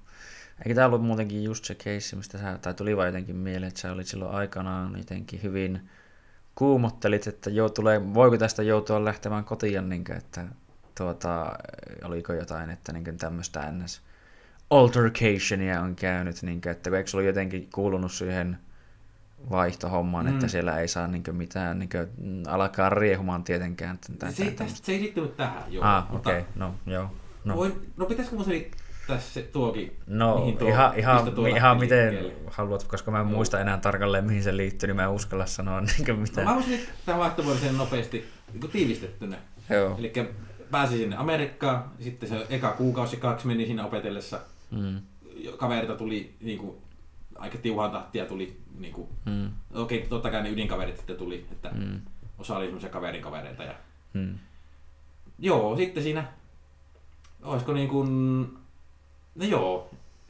Eikö 0.60 0.76
tämä 0.76 0.88
ollut 0.88 1.04
muutenkin 1.04 1.43
just 1.43 1.66
se 1.66 1.76
keissi, 1.76 2.16
mistä 2.16 2.38
sä, 2.38 2.58
tai 2.58 2.74
tuli 2.74 2.97
vaan 2.97 3.08
jotenkin 3.08 3.36
mieleen, 3.36 3.68
että 3.68 3.80
sä 3.80 3.91
olit 3.91 4.08
silloin 4.08 4.36
aikanaan 4.36 4.97
jotenkin 4.97 5.43
hyvin 5.43 5.89
kuumottelit, 6.56 7.28
että 7.28 7.49
joo, 7.49 7.70
tulee, 7.70 8.14
voiko 8.14 8.38
tästä 8.38 8.64
joutua 8.64 9.06
lähtemään 9.06 9.43
kotiin, 9.43 9.89
niin 9.89 10.04
kuin, 10.04 10.18
että 10.18 10.45
tuota, 10.97 11.60
oliko 12.04 12.34
jotain, 12.34 12.70
että 12.70 12.93
niin 12.93 13.18
tämmöistä 13.18 13.72
ns. 13.72 14.01
altercationia 14.70 15.82
on 15.82 15.95
käynyt, 15.95 16.41
niin 16.41 16.62
kuin, 16.62 16.72
että 16.72 16.97
eikö 16.97 17.10
se 17.10 17.18
ollut 17.18 17.28
jotenkin 17.28 17.70
kuulunut 17.74 18.12
siihen 18.12 18.58
vaihtohommaan, 19.49 20.26
mm. 20.26 20.34
että 20.34 20.47
siellä 20.47 20.80
ei 20.80 20.88
saa 20.88 21.08
niin 21.08 21.24
kuin, 21.24 21.36
mitään 21.36 21.80
niin 21.80 21.89
kuin, 21.89 22.08
alkaa 22.47 22.89
riehumaan 22.89 23.43
tietenkään. 23.43 23.99
Tai, 24.20 24.34
Se, 24.34 24.51
tästä, 24.51 24.86
se 24.86 24.91
ei 24.91 25.01
liittynyt 25.01 25.38
tähän, 25.38 25.64
joo. 25.74 25.86
Ah, 25.86 26.16
okei, 26.16 26.39
okay. 26.39 26.51
no 26.56 26.76
joo. 26.86 27.12
No, 27.45 27.56
Voin, 27.56 27.93
no 27.97 28.06
pitäisikö 28.06 28.36
mun 28.36 28.45
selittää 28.45 28.83
se 29.20 29.41
tuokin? 29.41 29.95
no 30.08 30.38
mihin 30.39 30.58
tuo- 30.58 30.68
ihan, 30.68 30.99
ihan, 30.99 31.32
tuo 31.32 31.47
ihan 31.47 31.80
miten 31.80 32.10
liikkeelle? 32.14 32.51
haluat, 32.51 32.84
koska 32.84 33.12
mä 33.12 33.20
en 33.20 33.26
muista 33.26 33.60
enää 33.60 33.78
tarkalleen 33.78 34.26
mihin 34.26 34.43
se 34.43 34.58
liittyy, 34.58 34.88
niin 34.88 34.95
mä 34.95 35.04
en 35.04 35.10
uskalla 35.10 35.45
sanoa 35.45 35.82
niin 35.82 36.06
kuin, 36.06 36.28
No, 36.38 36.43
mä 36.43 36.56
voisin 36.56 36.80
tämän 37.06 37.20
vaihtovuorosen 37.22 37.78
nopeasti 37.78 38.26
niin 38.54 38.72
tiivistettynä. 38.72 39.38
Joo. 39.70 39.95
Eli 39.99 40.14
pääsin 40.72 40.97
sinne 40.97 41.16
Amerikkaan, 41.16 41.84
sitten 41.99 42.30
se 42.30 42.45
eka 42.49 42.72
kuukausi 42.72 43.18
kaksi 43.18 43.47
meni 43.47 43.66
siinä 43.66 43.86
opetellessa. 43.86 44.39
Mm, 44.72 45.01
Kaverita 45.58 45.95
tuli 45.95 46.34
niin 46.41 46.60
kuin, 46.60 46.78
aika 47.36 47.58
tiuhaan 47.58 47.91
tahtia 47.91 48.26
tuli, 48.26 48.58
niin 48.80 48.93
kuin, 48.93 49.08
mm, 49.26 49.49
okei 49.74 50.06
totta 50.10 50.32
kai 50.32 50.43
ne 50.43 50.49
ydinkaverit 50.49 50.97
sitten 50.97 51.16
tuli, 51.16 51.45
että 51.51 51.70
mm, 51.74 52.01
osa 52.38 52.58
oli 52.58 52.66
semmoisia 52.66 52.89
kaverin 52.89 53.22
kavereita. 53.22 53.64
Ja... 53.64 53.74
mm, 54.14 54.34
Joo, 55.39 55.78
sitten 55.78 56.04
siinä, 56.04 56.24
olisiko 57.43 57.74
niin 57.74 57.89
kuin, 57.89 58.08
no 59.36 59.46
joo, 59.46 59.90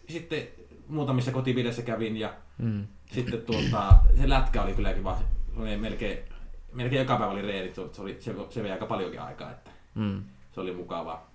sitten 0.09 0.47
muutamissa 0.87 1.31
kotipileissä 1.31 1.81
kävin 1.81 2.17
ja 2.17 2.33
mm, 2.57 2.87
sitten 3.11 3.41
tuota, 3.41 3.93
se 4.21 4.29
lätkä 4.29 4.61
oli 4.61 4.73
kyllä 4.73 4.93
kiva, 4.93 5.19
melkein, 5.77 6.17
melkein 6.71 6.99
joka 6.99 7.17
päivä 7.17 7.31
oli 7.31 7.41
reenit, 7.41 7.75
se, 7.75 8.01
oli, 8.01 8.17
se, 8.19 8.35
se 8.49 8.63
vei 8.63 8.71
aika 8.71 8.85
paljonkin 8.85 9.21
aikaa, 9.21 9.51
että 9.51 9.71
mm, 9.95 10.23
se 10.51 10.61
oli 10.61 10.73
mukavaa. 10.73 11.31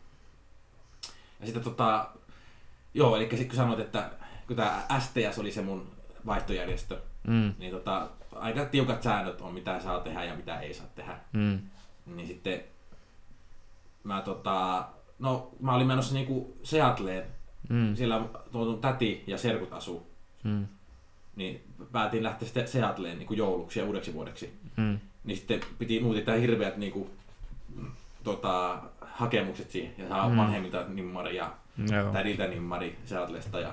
Ja 1.40 1.46
sitten 1.46 1.64
tota, 1.64 2.08
joo, 2.94 3.16
eli 3.16 3.28
sit 3.36 3.48
kun 3.48 3.56
sanoit, 3.56 3.80
että 3.80 4.10
kun 4.46 4.56
tämä 4.56 4.86
STS 4.98 5.38
oli 5.38 5.52
se 5.52 5.62
mun 5.62 5.90
vaihtojärjestö, 6.26 7.00
mm, 7.26 7.54
niin 7.58 7.72
tota, 7.72 8.08
aika 8.32 8.64
tiukat 8.64 9.02
säännöt 9.02 9.40
on, 9.40 9.54
mitä 9.54 9.80
saa 9.80 10.00
tehdä 10.00 10.24
ja 10.24 10.34
mitä 10.34 10.60
ei 10.60 10.74
saa 10.74 10.86
tehdä. 10.94 11.18
mm, 11.32 11.58
Niin 12.06 12.26
sitten 12.26 12.60
mä 14.04 14.20
tota, 14.22 14.88
no 15.18 15.50
mä 15.60 15.74
olin 15.74 15.86
menossa 15.86 16.14
niinku 16.14 16.56
Seattleen, 16.62 17.24
mm, 17.68 17.96
siellä 17.96 18.24
tuon 18.52 18.78
täti 18.80 19.24
ja 19.26 19.38
serkut 19.38 19.72
asuu, 19.72 20.06
mm, 20.44 20.66
niin 21.36 21.60
päätin 21.92 22.22
lähteä 22.22 22.46
sitten 22.46 22.68
Seattleen 22.68 23.18
niinku 23.18 23.34
jouluksi 23.34 23.78
ja 23.80 23.84
uudeksi 23.86 24.14
vuodeksi. 24.14 24.52
mm, 24.76 24.98
Niin 25.24 25.36
sitten 25.38 25.60
piti 25.78 26.00
muutin 26.00 26.24
tää 26.24 26.36
hirveät 26.36 26.76
niinku, 26.76 27.10
mm, 27.76 27.90
tota, 28.24 28.78
hakemukset 29.00 29.70
siihen 29.70 29.92
ja 29.98 30.08
saa 30.08 30.26
Mm. 30.28 30.32
mm. 30.34 30.38
vanhemmilta 30.38 30.84
nimmari 30.88 31.36
ja 31.36 31.52
joo. 31.92 32.12
tädiltä 32.12 32.46
nimmari 32.46 32.98
Seattlesta 33.04 33.60
ja 33.60 33.72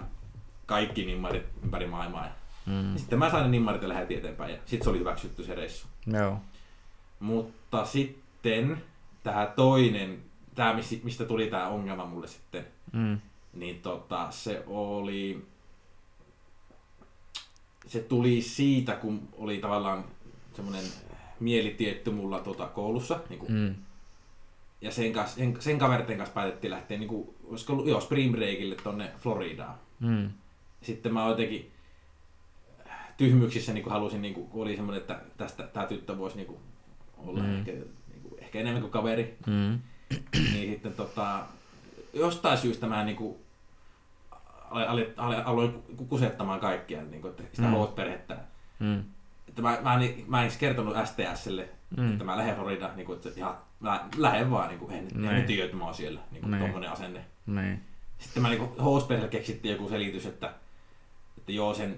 kaikki 0.65 1.05
nimmarit 1.05 1.43
ympäri 1.63 1.87
maailmaa. 1.87 2.27
Mm, 2.65 2.97
sitten 2.97 3.19
mä 3.19 3.29
sain 3.31 3.43
ne 3.43 3.49
nimmarit 3.49 3.81
ja 3.81 3.87
lähdin 3.89 4.17
eteenpäin 4.17 4.51
ja 4.53 4.57
sitten 4.65 4.83
se 4.83 4.89
oli 4.89 4.99
hyväksytty 4.99 5.43
se 5.43 5.55
reissu. 5.55 5.87
joo. 6.07 6.37
Mutta 7.19 7.85
sitten 7.85 8.81
tämä 9.23 9.51
toinen, 9.55 10.17
tämä 10.55 10.75
mistä 11.03 11.25
tuli 11.25 11.47
tämä 11.47 11.67
ongelma 11.67 12.05
mulle 12.05 12.27
sitten, 12.27 12.65
Mm, 12.93 13.17
niin 13.55 13.81
tota, 13.81 14.27
se 14.31 14.63
oli, 14.67 15.45
se 17.87 17.99
tuli 17.99 18.41
siitä, 18.41 18.95
kun 18.95 19.29
oli 19.37 19.57
tavallaan 19.57 20.05
semmoinen 20.53 20.83
mielitietty 21.39 22.11
mulla 22.11 22.39
tota, 22.39 22.65
koulussa, 22.67 23.19
niin 23.29 23.39
kuin, 23.39 23.51
mm, 23.51 23.75
ja 24.81 24.91
sen, 24.91 25.13
kanssa, 25.13 25.35
sen, 25.35 25.57
sen 25.59 25.77
kaverten 25.79 26.17
kanssa 26.17 26.33
päätettiin 26.33 26.71
lähteä, 26.71 26.97
niin 26.97 27.07
kuin, 27.07 27.29
olisiko 27.43 27.73
ollut, 27.73 27.87
joo, 27.87 28.01
spring 28.01 28.35
breakille 28.35 28.75
tonne 28.75 29.11
Floridaan. 29.17 29.75
mm, 29.99 30.29
Sitten 30.81 31.13
mä 31.13 31.27
jotenkin 31.27 31.71
tyhmyksissä 33.17 33.73
niin 33.73 33.83
kuin 33.83 33.93
halusin, 33.93 34.21
niin 34.21 34.33
kuin, 34.33 34.47
kun 34.47 34.61
oli 34.61 34.75
semmoinen, 34.75 35.01
että 35.01 35.21
tästä 35.37 35.63
tämä 35.63 35.85
tyttö 35.85 36.17
voisi 36.17 36.37
niin 36.37 36.47
kuin, 36.47 36.59
olla 37.17 37.43
mm. 37.43 37.57
ehkä, 37.57 37.71
niin 37.71 38.21
kuin, 38.21 38.43
ehkä 38.43 38.59
enemmän 38.59 38.81
kuin 38.81 38.91
kaveri, 38.91 39.37
mm, 39.47 39.79
niin 40.53 40.71
sitten 40.71 40.93
tota, 40.93 41.45
jostain 42.13 42.57
syystä 42.57 42.87
mä 42.87 43.03
niin 43.03 43.17
kuin, 43.17 43.35
aloin, 45.45 45.83
kusettamaan 46.09 46.59
kaikkia, 46.59 47.01
niin 47.03 47.21
kuin, 47.21 47.31
että 47.31 47.43
sitä 47.53 47.67
Mm. 47.67 47.87
perhettä. 47.95 48.37
mm, 48.79 49.03
Että 49.47 49.61
mä, 49.61 49.77
mä, 49.81 49.93
en, 49.93 50.13
mä 50.27 50.37
en 50.39 50.43
edes 50.43 50.57
kertonut 50.57 50.95
STSlle, 51.05 51.69
Mm. 51.97 52.11
että 52.11 52.23
mä 52.23 52.37
lähden 52.37 52.55
Floridaan, 52.55 52.95
niin 52.95 53.05
kuin, 53.05 53.15
että 53.15 53.29
ihan, 53.35 53.57
mä 53.79 54.05
lähden 54.17 54.51
vaan, 54.51 54.67
niin 54.69 54.79
kuin, 54.79 54.91
en, 54.93 55.07
Niin. 55.13 55.31
en 55.31 55.43
tiedä, 55.45 55.65
että 55.65 55.77
mä 55.77 55.85
oon 55.85 55.93
siellä, 55.93 56.19
niin 56.31 56.41
kuin, 56.41 56.51
Niin. 56.51 56.61
tommonen 56.63 56.91
asenne. 56.91 57.25
niin, 57.47 57.81
Sitten 58.17 58.43
mä 58.43 58.49
niinku 58.49 58.83
Housperhelle 58.83 59.29
keksittiin 59.29 59.71
joku 59.71 59.89
selitys, 59.89 60.25
että, 60.25 60.53
että 61.37 61.51
joo, 61.51 61.73
sen, 61.73 61.97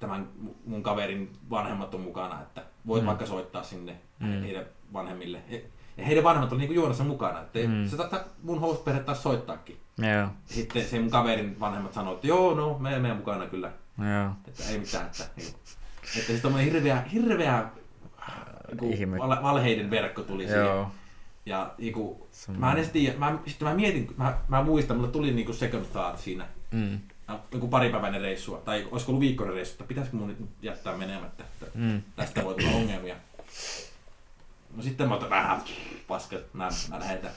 tämän 0.00 0.28
mun 0.66 0.82
kaverin 0.82 1.32
vanhemmat 1.50 1.94
on 1.94 2.00
mukana, 2.00 2.42
että 2.42 2.62
voit 2.86 3.02
Mm. 3.02 3.06
vaikka 3.06 3.26
soittaa 3.26 3.62
sinne 3.62 3.96
Mm. 4.20 4.42
heidän 4.42 4.64
vanhemmille. 4.92 5.38
Ja- 5.48 6.04
heidän 6.06 6.24
vanhemmat 6.24 6.52
oli 6.52 6.58
niinku 6.60 6.74
juonassa 6.74 7.04
mukana, 7.04 7.40
että 7.40 7.58
Mm. 7.58 7.86
se 7.86 7.96
mun 8.42 8.60
housperhe 8.60 9.00
taas 9.00 9.22
soittaakin. 9.22 9.80
Joo, 9.98 10.28
Sitten 10.46 10.84
se 10.84 11.00
mun 11.00 11.10
kaverin 11.10 11.60
vanhemmat 11.60 11.92
sanoi, 11.92 12.14
että 12.14 12.26
joo, 12.26 12.54
no, 12.54 12.78
me 12.78 12.98
meidän 12.98 13.16
mukana 13.16 13.46
kyllä, 13.46 13.70
joo. 13.98 14.30
että 14.48 14.62
ei 14.70 14.78
mitään. 14.78 15.06
Että, 15.06 15.24
niinku, 15.36 15.58
että 16.18 16.32
se 16.32 16.38
tommonen 16.42 16.66
hirveä, 16.72 17.00
hirveä 17.12 17.64
niinku, 18.68 18.90
Ihme. 18.92 19.18
val- 19.18 19.42
valheiden 19.42 19.90
verkko 19.90 20.22
tuli 20.22 20.44
siihen. 20.46 20.64
Joo. 20.64 20.90
Ja 21.46 21.74
niinku, 21.78 22.28
Semmoinen- 22.32 22.60
mä 22.60 22.72
en 22.72 22.78
edes 22.78 22.90
tiedä, 22.90 23.18
mä, 23.18 23.38
sitten 23.46 23.68
mä 23.68 23.74
mietin, 23.74 24.14
mä, 24.16 24.38
mä 24.48 24.62
muistan, 24.62 24.96
mulle 24.96 25.10
tuli 25.10 25.30
niinku 25.32 25.52
second 25.52 25.84
thought 25.84 26.18
siinä, 26.20 26.46
Mm, 26.70 26.98
joku 27.52 27.68
paripäiväinen 27.68 28.20
reissua, 28.20 28.58
tai 28.58 28.88
olisiko 28.90 29.12
ollut 29.12 29.20
viikkoinen 29.20 29.54
reissu, 29.56 29.72
että 29.74 29.84
pitäisikö 29.84 30.16
mun 30.16 30.28
nyt 30.28 30.38
jättää 30.62 30.96
menemättä, 30.96 31.44
että 31.44 31.66
mm, 31.78 32.02
tästä 32.16 32.44
voi 32.44 32.54
tulla 32.54 32.70
ongelmia. 32.76 33.16
No 34.76 34.82
sitten 34.82 35.08
mä 35.08 35.14
otan 35.14 35.30
vähän 35.30 35.62
paskat, 36.08 36.40
mä, 36.52 36.68
mä 36.90 36.98
lähetän. 36.98 37.30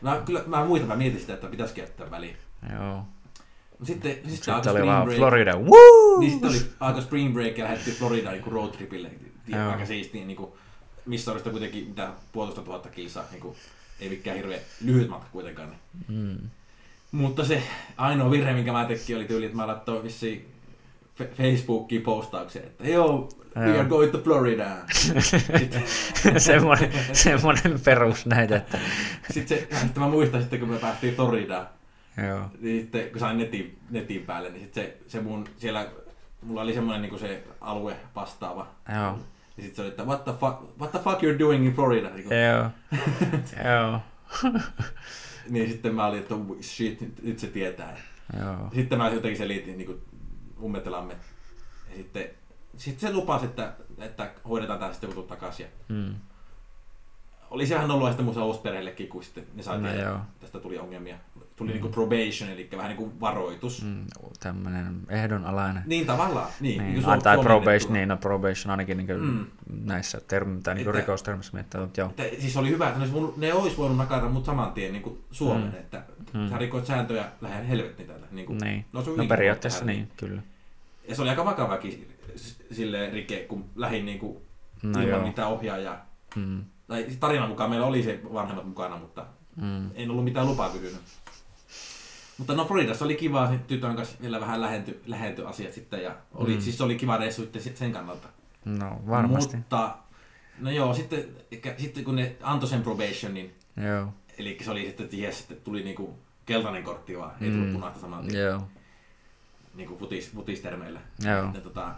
Mä, 0.00 0.22
kyllä, 0.26 0.42
mä 0.46 0.64
muistan, 0.64 0.88
mä 0.88 0.96
mietin 0.96 1.20
sitä, 1.20 1.34
että 1.34 1.46
pitäisikö 1.46 1.80
jättää 1.80 2.10
väliin. 2.10 2.36
joo. 2.72 3.04
No 3.78 3.86
sitten, 3.86 4.12
sitten, 4.12 4.30
Sitten 4.30 4.54
alkoi 4.54 4.70
oli 4.70 4.78
spring 4.78 4.86
vaan 4.92 5.04
break. 5.04 5.18
Florida, 5.18 5.56
woo! 5.56 6.20
Niin 6.20 6.30
sitten 6.30 6.50
oli 6.50 6.58
aika 6.80 7.00
spring 7.00 7.32
break 7.34 7.58
ja 7.58 7.64
lähdettiin 7.64 7.96
Floridaan 7.96 8.34
niin 8.34 8.52
roadtripille. 8.52 9.10
Aika 9.72 9.86
siistiä, 9.86 10.24
niin 10.24 10.36
kuin, 10.36 10.50
missä 11.06 11.32
olisi 11.32 11.50
kuitenkin 11.50 11.88
mitä 11.88 12.08
puolitoista 12.32 12.64
tuhatta 12.64 12.88
kilsaa. 12.88 13.24
Niin 13.30 13.40
kuin, 13.40 13.56
ei 14.00 14.08
mikään 14.08 14.36
hirveän 14.36 14.60
lyhyt 14.84 15.08
matka 15.08 15.28
kuitenkaan. 15.32 15.68
Niin. 15.70 15.80
Mm, 16.08 16.48
Mutta 17.12 17.44
se 17.44 17.62
ainoa 17.96 18.30
virhe, 18.30 18.52
minkä 18.52 18.72
mä 18.72 18.84
tekin, 18.84 19.16
oli 19.16 19.24
tyyli, 19.24 19.44
että 19.44 19.56
mä 19.56 19.66
laittoin 19.66 20.02
vissiin 20.04 20.48
Facebookiin 21.24 22.02
postauksen, 22.02 22.62
että 22.62 22.88
joo, 22.88 23.28
we 23.56 23.78
are 23.78 23.88
going 23.88 24.12
to 24.12 24.18
Florida. 24.18 24.66
Sitten, 24.92 25.82
semmoinen, 26.40 26.92
semmoinen 27.12 27.80
perusnäyte, 27.84 28.56
että 28.56 28.78
sitten, 29.30 29.58
se, 29.58 29.68
sitten 29.80 30.02
mä 30.02 30.08
muistan 30.08 30.40
sitten, 30.40 30.60
kun 30.60 30.68
me 30.68 30.78
päästiin 30.78 31.14
Floridaan, 31.14 31.68
joo. 32.28 32.40
niin 32.60 32.80
sitten 32.80 33.10
kun 33.10 33.20
sain 33.20 33.38
netin, 33.38 33.78
netin 33.90 34.22
päälle, 34.22 34.50
niin 34.50 34.62
sitten 34.62 34.84
se, 34.84 34.96
se 35.06 35.20
mun 35.20 35.48
siellä, 35.56 35.88
mulla 36.42 36.62
oli 36.62 36.74
semmoinen 36.74 37.02
niin 37.02 37.20
se 37.20 37.42
alue 37.60 37.96
vastaava. 38.14 38.66
Joo. 38.94 39.18
Ja 39.56 39.64
sitten 39.64 39.76
se 39.76 39.82
oli, 39.82 39.88
että 39.88 40.04
what 40.04 40.24
the 40.24 40.32
fuck, 40.32 40.78
what 40.78 40.90
the 40.90 40.98
fuck 40.98 41.22
you're 41.22 41.38
doing 41.38 41.66
in 41.66 41.72
Florida? 41.74 42.10
Niin, 42.10 42.24
kuin, 42.24 42.36
Joo. 42.38 42.70
Joo. 43.70 44.00
niin 45.48 45.68
sitten 45.68 45.94
mä 45.94 46.06
olin, 46.06 46.18
että 46.18 46.34
shit, 46.62 47.00
nyt, 47.00 47.22
nyt 47.22 47.38
se 47.38 47.46
tietää. 47.46 47.96
Joo. 48.40 48.70
Sitten 48.74 48.98
mä 48.98 49.08
jotenkin 49.08 49.38
selitin 49.38 49.78
niin 49.78 49.86
kuin 49.86 50.02
ummetelamme. 50.62 51.16
Ja 51.90 51.96
sitten, 51.96 52.30
sitten 52.76 53.08
se 53.08 53.14
lupasi, 53.14 53.44
että, 53.46 53.72
että 53.98 54.30
hoidetaan 54.48 54.78
tämä 54.78 54.92
sitten 54.92 55.10
jutut 55.10 55.28
takaisin. 55.28 55.64
Ja 55.66 55.70
Mm. 55.88 56.14
oli 57.50 57.66
se 57.66 57.74
vähän 57.74 57.90
ollut 57.90 58.08
sitten 58.08 58.24
mun 58.24 58.42
uusperheellekin, 58.42 59.08
kun 59.08 59.24
sitten 59.24 59.46
ne 59.54 59.62
sai 59.62 59.78
No 59.80 59.88
tietää, 59.88 60.24
tästä 60.40 60.60
tuli 60.60 60.78
ongelmia. 60.78 61.18
Tuli 61.58 61.70
niin 61.70 61.80
kuin 61.80 61.92
probation, 61.92 62.50
eli 62.50 62.68
vähän 62.76 62.88
niin 62.88 62.96
kuin 62.96 63.20
varoitus. 63.20 63.82
Mm. 63.84 64.04
Tämmöinen 64.40 64.96
ehdonalainen. 65.08 65.82
Niin 65.86 66.06
tavallaan. 66.06 66.48
Niin, 66.60 66.78
Niin, 66.82 66.92
niin 66.94 67.06
niin 67.08 67.22
tai 67.22 67.38
probation, 67.38 67.92
niin, 67.92 68.08
no 68.08 68.16
probation 68.16 68.70
ainakin 68.70 68.96
niin 68.96 69.08
Mm. 69.20 69.26
mm. 69.26 69.46
näissä 69.84 70.20
termi, 70.28 70.60
tai 70.60 70.74
niin 70.74 70.86
Että- 70.88 70.98
rikostermissä 71.00 71.52
miettii, 71.54 71.80
mutta 71.80 72.00
joo. 72.00 72.08
Että, 72.18 72.40
siis 72.40 72.56
oli 72.56 72.70
hyvä, 72.70 72.86
että 72.88 72.98
ne 72.98 73.02
olisi 73.02 73.14
voinut, 73.14 73.36
ne 73.36 73.52
olisi 73.54 73.76
voinut 73.76 73.96
nakata 73.98 74.28
mut 74.28 74.44
saman 74.44 74.72
tien 74.72 74.92
niin 74.92 75.02
kuin 75.02 75.18
Suomeen, 75.30 75.68
Mm. 75.72 75.78
että 75.78 76.02
Mm. 76.34 76.48
sä 76.48 76.58
rikot 76.58 76.86
sääntöjä 76.86 77.24
lähden 77.40 77.66
helvettiin 77.66 78.06
täältä. 78.08 78.26
Niin 78.30 78.46
kuin, 78.46 78.58
Niin. 78.58 78.84
no, 78.92 79.02
se 79.02 79.10
on 79.10 79.16
No 79.16 79.24
periaatteessa 79.26 79.80
tehdä 79.84 79.92
niin, 79.92 80.10
kyllä. 80.16 80.42
Ja 81.08 81.14
se 81.14 81.22
oli 81.22 81.30
aika 81.30 81.44
vakavakin 81.44 82.08
sille 82.72 83.10
rike, 83.10 83.36
kun 83.48 83.64
lähdin 83.76 84.06
niin 84.06 84.18
kuin 84.18 84.36
No 84.82 85.00
ilman 85.00 85.08
joo. 85.08 85.26
mitään 85.26 85.48
ohjaajaa. 85.48 86.06
Mm. 86.36 86.64
Tai 86.86 87.02
siis 87.02 87.16
tarinan 87.16 87.48
mukaan 87.48 87.70
meillä 87.70 87.86
oli 87.86 88.02
se 88.02 88.20
vanhemmat 88.32 88.66
mukana, 88.66 88.96
mutta 88.98 89.26
Mm. 89.56 89.90
en 89.94 90.10
ollut 90.10 90.24
mitään 90.24 90.46
lupaa 90.46 90.70
kysynyt. 90.70 91.02
Mutta 92.38 92.54
no 92.54 92.64
Floridassa 92.64 93.04
oli 93.04 93.16
kiva, 93.16 93.50
sit 93.50 93.66
tytön 93.66 93.96
kanssa 93.96 94.16
vielä 94.22 94.40
vähän 94.40 94.60
lähenty, 94.60 95.02
lähenty 95.06 95.46
asiat 95.46 95.72
sitten 95.72 96.02
ja 96.02 96.16
oli, 96.34 96.54
Mm. 96.54 96.60
siis 96.60 96.76
se 96.78 96.84
oli 96.84 96.96
kiva 96.96 97.16
reissu 97.16 97.42
sitten 97.42 97.76
sen 97.76 97.92
kannalta. 97.92 98.28
No 98.64 99.00
varmasti. 99.08 99.56
Mutta, 99.56 99.96
no 100.58 100.70
joo, 100.70 100.94
sitten, 100.94 101.24
sitten 101.78 102.04
kun 102.04 102.16
ne 102.16 102.36
antoi 102.42 102.68
sen 102.68 102.82
probationin, 102.82 103.54
Joo. 103.76 104.12
eli 104.38 104.58
se 104.64 104.70
oli 104.70 104.86
sitten, 104.86 105.04
että 105.04 105.16
jes, 105.16 105.40
että 105.40 105.54
tuli 105.54 105.82
niinku 105.84 106.18
keltainen 106.46 106.82
kortti 106.82 107.18
vaan, 107.18 107.32
ei 107.40 107.50
tullut 107.50 107.66
Mm. 107.66 107.72
punaista 107.72 108.00
saman 108.00 108.26
tien, 108.26 108.42
Joo. 108.44 108.62
niinku 109.74 109.98
futis, 109.98 110.32
futistermeillä. 110.34 111.00
Joo. 111.24 111.50
Ja, 111.54 111.60
tota, 111.60 111.94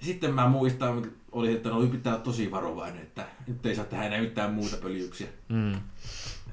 sitten 0.00 0.34
mä 0.34 0.48
muistan, 0.48 1.10
oli, 1.32 1.52
että 1.54 1.68
no 1.68 1.80
pitää 1.86 2.12
olla 2.14 2.24
tosi 2.24 2.50
varovainen, 2.50 3.02
että 3.02 3.26
nyt 3.46 3.66
ei 3.66 3.76
saa 3.76 3.84
tehdä 3.84 4.04
enää 4.04 4.20
mitään 4.20 4.52
muuta 4.52 4.76
pöljyyksiä. 4.76 5.28
Mm. 5.48 5.72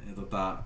Ja 0.08 0.16
tota, 0.16 0.58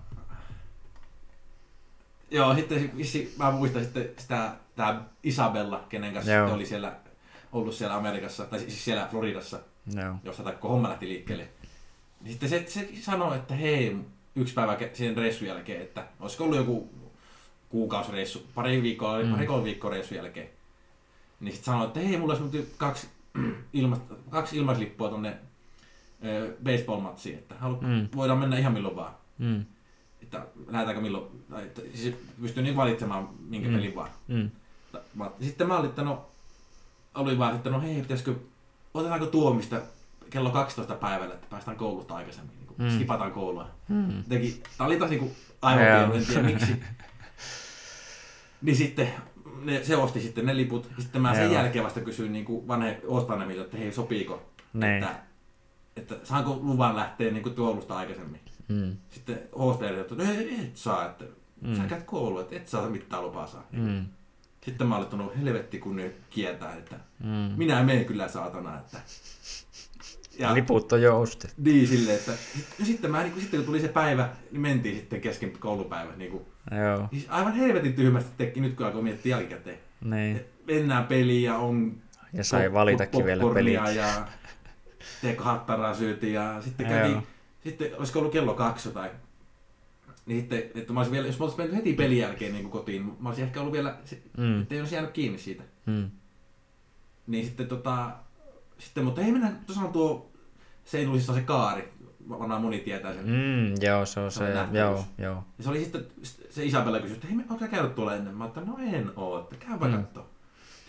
joo, 2.31 2.55
sitten 2.55 2.91
mä 3.37 3.51
muistan 3.51 3.83
sitten 3.83 4.09
sitä, 4.17 4.51
tää 4.75 5.01
Isabella, 5.23 5.85
kenen 5.89 6.13
kanssa 6.13 6.31
Joo. 6.31 6.41
sitten 6.45 6.55
oli 6.55 6.65
siellä, 6.65 6.95
ollut 7.51 7.73
siellä 7.75 7.95
Amerikassa, 7.95 8.45
tai 8.45 8.59
siis 8.59 8.85
siellä 8.85 9.07
Floridassa, 9.11 9.59
Joo. 9.95 10.15
josta 10.23 10.43
tämä 10.43 10.57
homma 10.63 10.89
lähti 10.89 11.07
liikkeelle. 11.09 11.47
Niin 12.21 12.31
sitten 12.31 12.49
se, 12.49 12.65
se 12.67 12.89
sanoi, 13.01 13.35
että 13.35 13.55
hei, 13.55 13.97
yksi 14.35 14.53
päivä 14.53 14.77
sen 14.93 15.17
reissun 15.17 15.47
jälkeen, 15.47 15.81
että 15.81 16.07
olisiko 16.19 16.43
ollut 16.43 16.57
joku 16.57 16.89
kuukausireissu, 17.69 18.47
pari 18.55 18.83
viikkoa, 18.83 19.23
Mm. 19.23 19.31
pari 19.31 19.47
kolme 19.47 19.63
viikkoa 19.63 19.91
reissun 19.91 20.17
jälkeen. 20.17 20.49
Niin 21.39 21.51
sitten 21.51 21.65
sanoi, 21.73 21.87
että 21.87 21.99
hei, 21.99 22.17
mulla 22.17 22.33
olisi 22.33 22.73
kaksi, 22.77 23.07
ilma, 23.73 23.97
kaksi 24.29 24.57
ilmaislippua 24.57 25.09
tonne 25.09 25.37
ö, 26.25 26.53
baseball-matsiin, 26.63 27.37
että 27.37 27.55
halu, 27.59 27.81
mm. 27.81 28.07
voidaan 28.15 28.39
mennä 28.39 28.57
ihan 28.57 28.73
milloin 28.73 28.95
vaan. 28.95 29.13
Mm. 29.37 29.65
Että 30.37 30.59
lähdetäänkö 30.71 31.01
milloin, 31.01 31.45
tai 31.49 31.63
että 31.63 31.81
siis 31.93 32.15
pystyy 32.41 32.63
niin 32.63 32.75
valitsemaan 32.75 33.29
minkä 33.49 33.67
Mm. 33.69 33.75
pelin 33.75 33.95
vaan. 33.95 34.09
Mm. 34.27 34.49
Sitten 35.41 35.67
mä 35.67 35.77
olin, 35.77 35.89
että 35.89 36.03
no, 36.03 36.25
oli 37.15 37.37
vaan, 37.39 37.55
että 37.55 37.69
no 37.69 37.81
hei, 37.81 38.01
pitäisikö, 38.01 38.33
otetaanko 38.93 39.25
tuomista 39.25 39.81
kello 40.29 40.49
12 40.49 40.95
päivällä, 40.95 41.33
että 41.33 41.47
päästään 41.49 41.77
koulusta 41.77 42.15
aikaisemmin, 42.15 42.55
niin 42.59 42.65
Mm. 42.77 42.83
mm. 42.85 42.91
skipataan 42.91 43.31
koulua. 43.31 43.67
Mm. 43.87 44.23
Teki, 44.29 44.63
tää 44.77 44.87
oli 44.87 44.97
taas 44.97 45.09
niinku 45.09 45.25
Joo. 45.25 45.35
aivopielu, 45.61 46.13
en 46.13 46.25
tiedä 46.25 46.41
miksi. 46.43 46.75
niin 48.61 48.75
sitten 48.75 49.09
ne, 49.63 49.83
se 49.83 49.95
osti 49.97 50.21
sitten 50.21 50.45
ne 50.45 50.55
liput. 50.57 50.89
Sitten 50.99 51.21
mä 51.21 51.33
sen 51.35 51.43
Joo. 51.43 51.53
jälkeen 51.53 51.85
vasta 51.85 52.01
kysyin 52.01 52.33
niinku 52.33 52.67
vanhe, 52.67 53.01
vanhemmilta, 53.27 53.63
että 53.63 53.77
hei, 53.77 53.91
sopiiko, 53.91 54.43
Niin. 54.73 54.93
että, 54.93 55.15
että 55.95 56.15
saanko 56.23 56.59
luvan 56.61 56.95
lähteä 56.95 57.31
niinku 57.31 57.49
koulusta 57.49 57.97
aikaisemmin. 57.97 58.41
Mm. 58.67 58.95
Sitten 59.09 59.39
hosteeri, 59.57 59.99
että 59.99 60.15
no 60.15 60.23
et 60.63 60.77
saa, 60.77 61.05
että 61.05 61.25
Mm. 61.61 61.75
sä 61.77 61.83
käyt 61.83 62.03
koulua, 62.03 62.41
että 62.41 62.55
et 62.55 62.67
saa 62.67 62.89
mitään 62.89 63.23
lupaa 63.23 63.47
saa. 63.47 63.67
Mm. 63.71 64.05
Sitten 64.65 64.87
mä 64.87 64.95
olin, 64.95 65.03
että 65.03 65.17
no 65.17 65.33
helvetti 65.39 65.79
kun 65.79 65.95
ne 65.95 66.11
kieltää, 66.29 66.75
että 66.75 66.95
Mm. 67.23 67.51
minä 67.57 67.83
menen 67.83 68.05
kyllä 68.05 68.27
saatana, 68.27 68.77
että... 68.79 68.97
Ja 70.39 70.53
Liput 70.53 70.91
on 70.93 71.01
jo 71.01 71.19
ostettu. 71.21 71.61
niin 71.61 71.87
silleen, 71.87 72.17
että 72.17 72.31
sitten, 72.83 73.11
mä, 73.11 73.21
niin 73.21 73.31
kun, 73.31 73.41
sitten 73.41 73.59
kun 73.59 73.65
tuli 73.65 73.79
se 73.79 73.87
päivä, 73.87 74.29
niin 74.51 74.61
mentiin 74.61 74.95
sitten 74.95 75.21
kesken 75.21 75.51
koulupäivä. 75.59 76.11
Niin 76.15 76.31
kuin, 76.31 76.43
Joo. 76.85 77.07
siis 77.11 77.25
aivan 77.29 77.53
helvetin 77.53 77.93
tyhmästi 77.93 78.31
teki 78.37 78.59
nyt 78.61 78.75
kun 78.75 78.85
alkoi 78.85 79.01
miettiä 79.03 79.35
jälkikäteen. 79.35 79.77
Niin. 80.01 80.35
Et 80.35 80.65
mennään 80.67 81.05
peliin 81.07 81.43
ja 81.43 81.57
on 81.57 81.97
Ja 82.33 82.43
sai 82.43 82.73
valitakin 82.73 83.25
vielä 83.25 83.43
pelit. 83.53 83.73
Ja 83.95 84.27
teko 85.21 85.43
hattaraa 85.43 85.93
syötiin 85.93 86.33
ja 86.33 86.61
sitten 86.61 86.89
Joo. 86.91 86.99
kävi, 86.99 87.17
sitten 87.65 87.91
olisiko 87.97 88.19
ollut 88.19 88.33
kello 88.33 88.53
kaksi 88.53 88.89
tai 88.91 89.09
niin 90.25 90.39
sitten, 90.39 90.63
että 90.75 90.93
mä 90.93 90.99
olisin 90.99 91.11
vielä, 91.13 91.27
jos 91.27 91.39
mä 91.39 91.45
olisin 91.45 91.61
mennyt 91.61 91.77
heti 91.77 91.93
pelin 91.93 92.17
jälkeen 92.17 92.53
niin 92.53 92.69
kotiin, 92.69 93.11
mä 93.19 93.29
olisin 93.29 93.45
ehkä 93.45 93.59
ollut 93.59 93.73
vielä, 93.73 93.97
Mm. 94.37 94.61
ettei 94.61 94.79
olisi 94.79 94.95
jäänyt 94.95 95.11
kiinni 95.11 95.37
siitä. 95.37 95.63
Mm. 95.85 96.09
Niin 97.27 97.45
sitten 97.45 97.67
tota, 97.67 98.09
sitten, 98.77 99.03
mutta 99.03 99.21
ei 99.21 99.31
mennä, 99.31 99.51
tuossa 99.65 99.85
on 99.85 99.93
tuo 99.93 100.31
Seinulissa 100.85 101.33
se 101.33 101.41
kaari, 101.41 101.93
varmaan 102.29 102.61
moni 102.61 102.79
tietää 102.79 103.13
sen. 103.13 103.25
Mm, 103.25 103.73
joo, 103.81 104.05
se 104.05 104.19
on 104.19 104.31
Se 104.31 104.37
se. 104.71 104.77
Joo, 104.79 105.05
joo. 105.17 105.43
Ja 105.57 105.63
se 105.63 105.69
oli 105.69 105.79
sitten, 105.83 106.05
se 106.49 106.65
Isabella 106.65 106.99
kysyi, 106.99 107.15
että 107.15 107.27
hei, 107.27 107.59
sä 107.59 107.67
käynyt 107.67 107.95
tuolla 107.95 108.15
ennen? 108.15 108.35
Mä 108.35 108.45
että 108.45 108.61
no 108.61 108.77
en 108.93 109.11
oo, 109.15 109.39
että 109.39 109.55
käypä 109.55 109.85
Mm. 109.85 109.91
mm. 109.91 109.97
kattoo. 109.97 110.29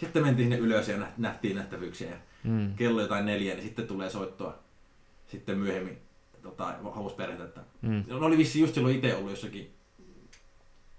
Sitten 0.01 0.23
mentiin 0.23 0.45
sinne 0.51 0.59
ylös 0.67 0.89
ja 0.89 0.97
nä- 0.97 1.13
nähtiin 1.19 1.57
nähtävyyksiä 1.57 2.11
ja 2.11 2.17
Mm. 2.45 2.75
kello 2.75 3.01
jotain 3.03 3.27
neljä, 3.27 3.55
niin 3.55 3.65
sitten 3.65 3.87
tulee 3.87 4.11
soittoa 4.11 4.55
sitten 5.29 5.59
myöhemmin 5.59 5.99
tota, 6.47 6.75
hausperheeltä, 6.95 7.45
että 7.45 7.61
Mm. 7.83 8.05
ne 8.09 8.15
oli 8.15 8.39
vissi 8.39 8.61
just 8.61 8.75
silloin 8.75 8.95
itse 8.97 9.17
ollut 9.17 9.31
jossakin 9.31 9.71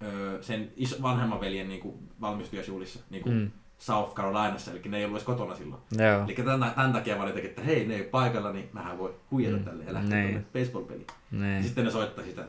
öö, 0.03 0.43
sen 0.43 0.71
is- 0.75 1.01
vanhemman 1.01 1.39
veljen 1.41 1.69
niin 1.69 1.81
kuin, 1.81 2.09
valmistujaisjuhlissa 2.21 2.99
niin 3.09 3.23
kuin 3.23 3.35
Mm. 3.35 3.51
South 3.77 4.13
Carolinassa, 4.13 4.71
eli 4.71 4.81
ne 4.85 4.97
ei 4.97 5.05
ollut 5.05 5.17
edes 5.17 5.25
kotona 5.25 5.55
silloin. 5.55 5.81
Joo. 5.91 6.23
Eli 6.25 6.33
tämän, 6.35 6.71
tämän 6.75 6.93
takia 6.93 7.15
mä 7.15 7.23
olin 7.23 7.33
tekin, 7.33 7.49
että 7.49 7.61
hei, 7.61 7.85
ne 7.87 7.93
ei 7.95 8.01
ole 8.01 8.09
paikalla, 8.09 8.51
niin 8.51 8.69
mähän 8.73 8.97
voi 8.97 9.15
huijata 9.31 9.57
Mm. 9.57 9.63
tälle 9.63 9.83
ja 9.83 9.93
lähteä 9.93 10.17
Niin. 10.23 10.29
tuonne 10.29 10.47
baseball-peliin. 10.53 11.07
Ja 11.31 11.39
Niin. 11.39 11.63
sitten 11.63 11.85
ne 11.85 11.91
soittaa 11.91 12.25
sitä. 12.25 12.45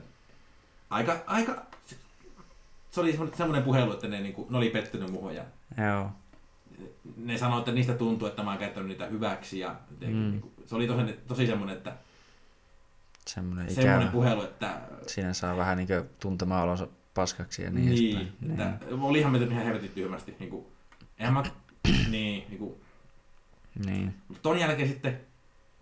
Aika, 0.90 1.16
aika, 1.26 1.62
se 2.90 3.00
oli 3.00 3.18
semmoinen- 3.36 3.62
puhelu, 3.64 3.92
että 3.92 4.08
ne, 4.08 4.20
niinku, 4.20 4.46
ne 4.50 4.56
oli 4.58 4.70
pettynyt 4.70 5.10
muuhun 5.10 5.34
ja 5.34 5.42
Joo. 5.88 6.10
ne 7.16 7.38
sanoi, 7.38 7.58
että 7.58 7.72
niistä 7.72 7.94
tuntuu, 7.94 8.28
että 8.28 8.42
mä 8.42 8.50
oon 8.50 8.58
käyttänyt 8.58 8.88
niitä 8.88 9.06
hyväksi 9.06 9.58
ja 9.58 9.76
Mm. 10.00 10.06
mm. 10.08 10.30
niinku, 10.30 10.52
se 10.66 10.74
oli 10.76 10.86
tosi, 10.86 11.12
tosi 11.26 11.46
semmoinen, 11.46 11.76
että 11.76 11.92
Semmoinen 13.28 13.74
semmoinen 13.74 14.00
ikävä. 14.00 14.12
puhelu, 14.12 14.42
että 14.42 14.80
Siinä 15.06 15.32
saa 15.32 15.56
vähän 15.56 15.76
niinku 15.76 15.94
tuntemaan 16.20 16.64
olonsa 16.64 16.88
paskaksi 17.14 17.62
ja 17.62 17.70
niin, 17.70 17.88
niin, 17.90 18.16
edespäin. 18.42 18.72
että 18.74 18.86
olihan 19.00 19.32
me 19.32 19.38
ihan 19.38 19.64
helvetin 19.64 19.90
tyhmästi. 19.90 20.36
Niinku, 20.38 20.66
eihän 21.18 21.34
mä, 21.34 21.42
niin, 22.10 22.44
niinku, 22.48 22.80
Niin. 23.86 24.14
Mutta 24.28 24.42
ton 24.42 24.58
jälkeen 24.58 24.88
sitten, 24.88 25.20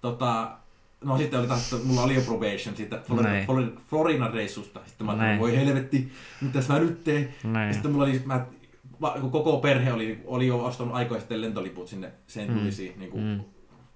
tota, 0.00 0.56
no 1.04 1.18
sitten 1.18 1.40
oli 1.40 1.48
taas, 1.48 1.72
että 1.72 1.86
mulla 1.86 2.02
oli 2.02 2.14
jo 2.14 2.20
probation 2.20 2.76
siitä 2.76 2.98
Florida, 3.06 3.28
Näin. 3.28 3.46
Florida, 3.46 3.70
Floridan 3.90 4.34
reissusta. 4.34 4.80
Sitten 4.86 5.06
mä 5.06 5.12
Näin. 5.16 5.22
ajattelin, 5.30 5.52
voi 5.58 5.66
helvetti, 5.66 6.12
mitäs 6.40 6.68
mä 6.68 6.78
nyt 6.78 7.04
teen? 7.04 7.34
Ja 7.44 7.50
Niin. 7.50 7.72
sitten 7.74 7.90
mulla 7.92 8.04
oli, 8.04 8.22
mä, 8.24 8.46
koko 9.30 9.58
perhe 9.58 9.92
oli, 9.92 10.22
oli 10.24 10.46
jo 10.46 10.64
ostanut 10.64 10.94
aikoja 10.94 11.20
sitten 11.20 11.40
lentoliput 11.40 11.88
sinne 11.88 12.12
sen 12.26 12.48
Mm. 12.50 12.58
tulisiin 12.58 12.98
niin 12.98 13.10
kuin 13.10 13.24
Mm. 13.24 13.40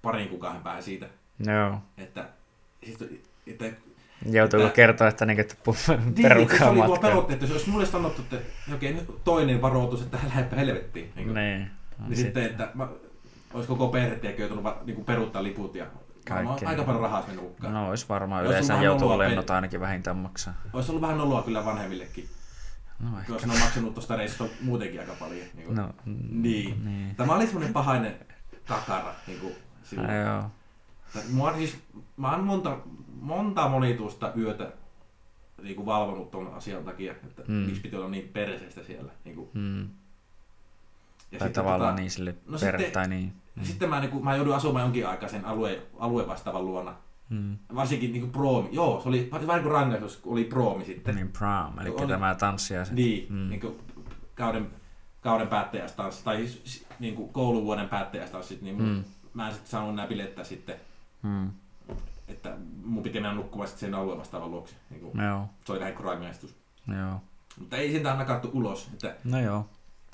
parin 0.01 0.29
kuukauden 0.29 0.61
päähän 0.61 0.83
siitä. 0.83 1.09
Joo. 1.45 1.77
Että, 1.97 2.29
että 3.47 3.65
Joutuuko 4.25 4.65
Että- 4.67 4.75
kertoa, 4.75 5.07
että 5.07 5.25
niinku, 5.25 5.41
niin, 5.41 5.51
että 6.09 6.21
perukaa 6.21 6.57
tuo 6.57 6.73
matkaa? 6.73 7.09
pelotte, 7.09 7.33
että 7.33 7.45
jos 7.45 7.51
olisi 7.51 7.69
mulle 7.69 7.85
sanottu, 7.85 8.21
että 8.21 8.37
oikein 8.71 9.07
toinen 9.23 9.61
varoitus, 9.61 10.01
että 10.01 10.17
lähdepä 10.23 10.55
helvettiin. 10.55 11.11
Niin, 11.15 11.33
niin, 11.33 11.35
Niin. 11.59 11.71
niin 12.07 12.17
sitten, 12.17 12.43
että 12.45 12.69
mä, 12.73 12.87
olisi 13.53 13.67
koko 13.67 13.87
perhe 13.87 14.15
tiedätkö, 14.15 14.41
joutunut 14.43 14.85
niin 14.85 14.95
kuin 14.95 15.05
peruuttaa 15.05 15.43
liput 15.43 15.75
ja 15.75 15.85
Kaikkea. 16.27 16.69
aika 16.69 16.83
paljon 16.83 17.01
rahaa 17.01 17.23
mennyt 17.27 17.45
hukkaan. 17.45 17.73
No 17.73 17.89
olisi 17.89 18.05
varmaan 18.09 18.43
Jos 18.43 18.49
yleensä 18.51 18.73
joutuu 18.81 19.17
lennot 19.19 19.45
peli- 19.45 19.55
ainakin 19.55 19.79
vähintään 19.79 20.17
maksaa. 20.17 20.53
Olisi 20.73 20.91
ollut 20.91 21.01
vähän 21.01 21.17
noloa 21.17 21.43
kyllä 21.43 21.65
vanhemmillekin. 21.65 22.29
No 22.99 23.19
ehkä. 23.19 23.33
Koska 23.33 23.47
ne 23.47 23.53
on 23.53 23.59
maksanut 23.59 23.93
tuosta 23.93 24.15
reissusta 24.15 24.55
muutenkin 24.61 24.99
aika 24.99 25.13
paljon. 25.19 25.45
Niin, 25.53 25.65
kuin. 25.65 25.75
No, 25.75 25.89
niin. 26.31 26.85
niin. 26.85 27.15
Tämä 27.15 27.35
oli 27.35 27.45
semmoinen 27.45 27.73
pahainen 27.73 28.15
kakara. 28.67 29.13
Niin 29.27 29.39
kuin, 29.39 29.53
silloin. 29.83 30.15
Joo. 30.15 30.43
Tai 31.13 31.21
Mua 31.31 31.49
on 31.51 31.55
siis, 31.57 31.77
mä 32.17 32.31
oon 32.31 32.43
monta, 32.43 32.77
monta 33.21 33.69
monituista 33.69 34.33
yötä 34.37 34.71
niin 35.61 35.75
kuin 35.75 35.85
valvonut 35.85 36.31
ton 36.31 36.53
asian 36.53 36.83
takia, 36.83 37.11
että 37.11 37.43
Mm. 37.47 37.53
miksi 37.53 37.81
piti 37.81 37.95
olla 37.95 38.09
niin 38.09 38.29
perseestä 38.33 38.83
siellä. 38.83 39.11
Niin 39.25 39.35
kuin. 39.35 39.49
Mm. 39.53 39.87
Ja 41.31 41.39
Tai 41.39 41.49
tavallaan 41.49 41.95
niin 41.95 42.11
sille 42.11 42.35
no 42.47 42.57
per, 42.59 42.77
sitten- 42.77 42.91
tai 42.93 43.07
niin. 43.07 43.33
Mm. 43.55 43.63
Sitten 43.63 43.89
mä, 43.89 43.99
niin 43.99 44.11
kuin, 44.11 44.23
mä 44.23 44.35
joudun 44.35 44.55
asumaan 44.55 44.83
jonkin 44.83 45.07
aikaa 45.07 45.29
sen 45.29 45.45
alue, 45.45 45.81
aluevastaavan 45.99 46.65
luona. 46.65 46.95
Mm. 47.29 47.57
Varsinkin 47.75 48.11
niin 48.11 48.21
kuin 48.21 48.31
proomi. 48.31 48.69
Joo, 48.71 49.01
se 49.01 49.09
oli 49.09 49.29
vähän 49.47 49.61
kuin 49.61 49.71
rangaistus, 49.71 50.17
kun 50.17 50.31
oli 50.33 50.43
proomi 50.43 50.85
sitten. 50.85 51.15
Niin 51.15 51.31
prom, 51.31 51.79
eli 51.79 51.89
Oli- 51.89 52.07
tämä 52.07 52.35
tanssiaiset. 52.35 52.95
Niin, 52.95 53.27
Mm. 53.33 53.49
niin 53.49 53.61
kuin 53.61 53.79
kauden, 54.35 54.67
kauden 55.21 55.47
päättäjästanssit, 55.47 56.23
tai 56.23 56.47
siis, 56.47 56.85
niin 56.99 57.15
kuin 57.15 57.29
kouluvuoden 57.33 57.89
päättäjästanssit, 57.89 58.61
niin 58.61 58.81
Mm. 58.83 59.03
mä 59.33 59.47
en 59.47 59.53
sitten 59.53 59.71
saanut 59.71 59.95
nämä 59.95 60.07
bilettää 60.07 60.43
sitten, 60.43 60.75
Mm. 61.23 61.51
että 62.27 62.57
mun 62.85 63.03
piti 63.03 63.19
mennä 63.19 63.33
nukkumaan 63.35 63.67
sitten 63.67 63.79
sen 63.89 63.95
alueen 63.99 64.19
vastaavan 64.19 64.51
luokse. 64.51 64.75
Niin 64.89 65.01
kuin, 65.01 65.23
Joo, 65.25 65.45
se 65.65 65.71
oli 65.71 65.79
vähän 65.79 65.93
kuin 65.93 66.05
rangaistus. 66.05 66.55
joo. 66.87 67.21
Mutta 67.59 67.77
ei 67.77 67.91
siitä 67.91 68.13
nakattu 68.13 68.49
ulos. 68.53 68.89
Että, 68.93 69.15
No 69.23 69.39
joo. 69.39 69.69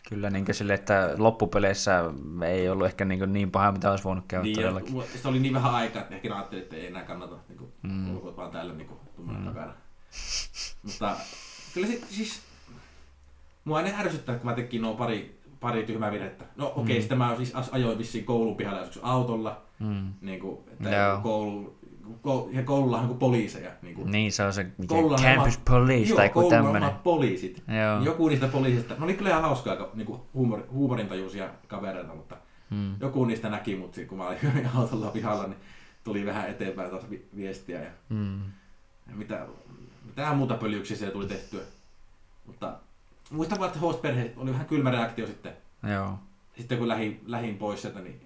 Kyllä 0.10 0.30
niin 0.30 0.46
sille, 0.52 0.74
että 0.74 1.14
loppupeleissä 1.18 2.04
ei 2.48 2.70
ollut 2.70 2.88
ehkä 2.88 3.06
niin, 3.06 3.34
niin 3.34 3.52
paha, 3.52 3.72
mitä 3.72 3.92
olisi 3.92 4.04
voinut 4.04 4.26
käydä 4.28 4.44
niin, 4.44 4.56
ja, 4.56 4.62
todellakin. 4.62 4.92
mulla- 4.92 5.06
sitä 5.16 5.30
oli 5.30 5.40
niin 5.40 5.54
vähän 5.54 5.76
aikaa, 5.76 6.02
että 6.02 6.16
ehkä 6.16 6.36
ajattelin, 6.36 6.64
että 6.64 6.76
ei 6.76 6.88
enää 6.88 7.04
kannata 7.04 7.36
niin 7.50 7.58
kuin, 7.58 7.74
Mm. 7.82 8.16
olkoon 8.16 8.38
vaan 8.38 8.52
täällä 8.52 8.74
niin 8.74 8.88
kuin, 8.88 9.00
Mm. 9.18 9.46
takana. 9.46 9.74
Mutta 10.84 11.16
kyllä 11.74 11.88
se, 11.88 12.02
siis, 12.10 12.42
mua 13.66 13.82
ne 13.82 13.96
ärsyttää, 14.00 14.36
kun 14.36 14.46
mä 14.46 14.54
tekin 14.56 14.82
nuo 14.82 14.94
pari, 14.96 15.37
pari 15.60 15.84
tyhmää 15.84 16.12
virhettä. 16.12 16.46
No 16.56 16.68
okei, 16.68 16.82
okay, 16.84 16.96
Mm. 16.96 17.00
sitten 17.00 17.18
mä 17.18 17.36
siis 17.38 17.54
ajoin 17.72 17.98
vissiin 17.98 18.26
koulun 18.26 18.56
pihalle 18.56 18.80
joskus 18.80 19.00
autolla, 19.04 19.62
Mm. 19.80 20.14
niin 20.22 20.40
kuin, 20.40 20.58
että 20.72 20.90
Joo. 20.90 21.20
koulu, 21.22 21.78
koulu, 22.22 22.50
ja 22.52 22.64
koululla 22.64 23.00
on 23.00 23.08
kuin 23.08 23.20
poliiseja. 23.20 23.72
Niin, 23.82 23.96
kuin, 23.96 24.12
Niin, 24.12 24.32
se 24.32 24.44
on 24.44 24.54
se 24.54 24.64
mikä 24.64 24.88
Koululla 24.96 25.18
campus 25.18 25.58
police 25.58 26.16
tai 26.16 26.26
joku 26.26 26.48
omat 26.48 27.04
poliisit. 27.04 27.64
Joo. 27.68 28.04
Joku 28.04 28.28
niistä 28.28 28.48
poliisista, 28.48 28.94
ne 28.98 29.04
oli 29.06 29.14
kyllä 29.14 29.30
ihan 29.30 29.42
hauskaa, 29.42 29.76
niin 29.94 30.06
kuin 30.06 30.22
huumor, 30.34 30.64
huumorintajuisia 30.72 31.50
kavereita, 31.68 32.14
mutta 32.16 32.36
Mm. 32.70 32.96
joku 33.02 33.26
niistä 33.26 33.50
näki 33.50 33.76
mut, 33.76 33.96
kun 34.08 34.18
mä 34.18 34.28
olin 34.28 34.40
autolla 34.76 35.12
pihalla, 35.12 35.44
niin 35.48 35.58
tuli 36.04 36.26
vähän 36.26 36.50
eteenpäin 36.50 36.90
taas 36.90 37.10
vi- 37.10 37.26
viestiä 37.36 37.82
ja, 37.82 37.90
Mm. 38.10 38.42
ja 39.10 39.16
mitä, 39.16 39.46
mitä 40.06 40.34
muuta 40.34 40.56
pöljyksiä 40.56 40.98
siellä 40.98 41.14
tuli 41.14 41.28
tehtyä. 41.28 41.62
Mutta 42.46 42.74
muistan 43.32 43.60
vaan, 43.60 43.68
että 43.68 43.80
host-perhe 43.80 44.34
oli 44.38 44.52
vähän 44.52 44.66
kylmä 44.66 44.92
reaktio 44.92 45.28
sitten, 45.28 45.54
Joo. 45.94 46.20
sitten 46.58 46.78
kun 46.78 46.88
lähin, 46.88 47.22
lähin 47.26 47.58
pois 47.58 47.82
sieltä, 47.82 48.00
niin 48.00 48.22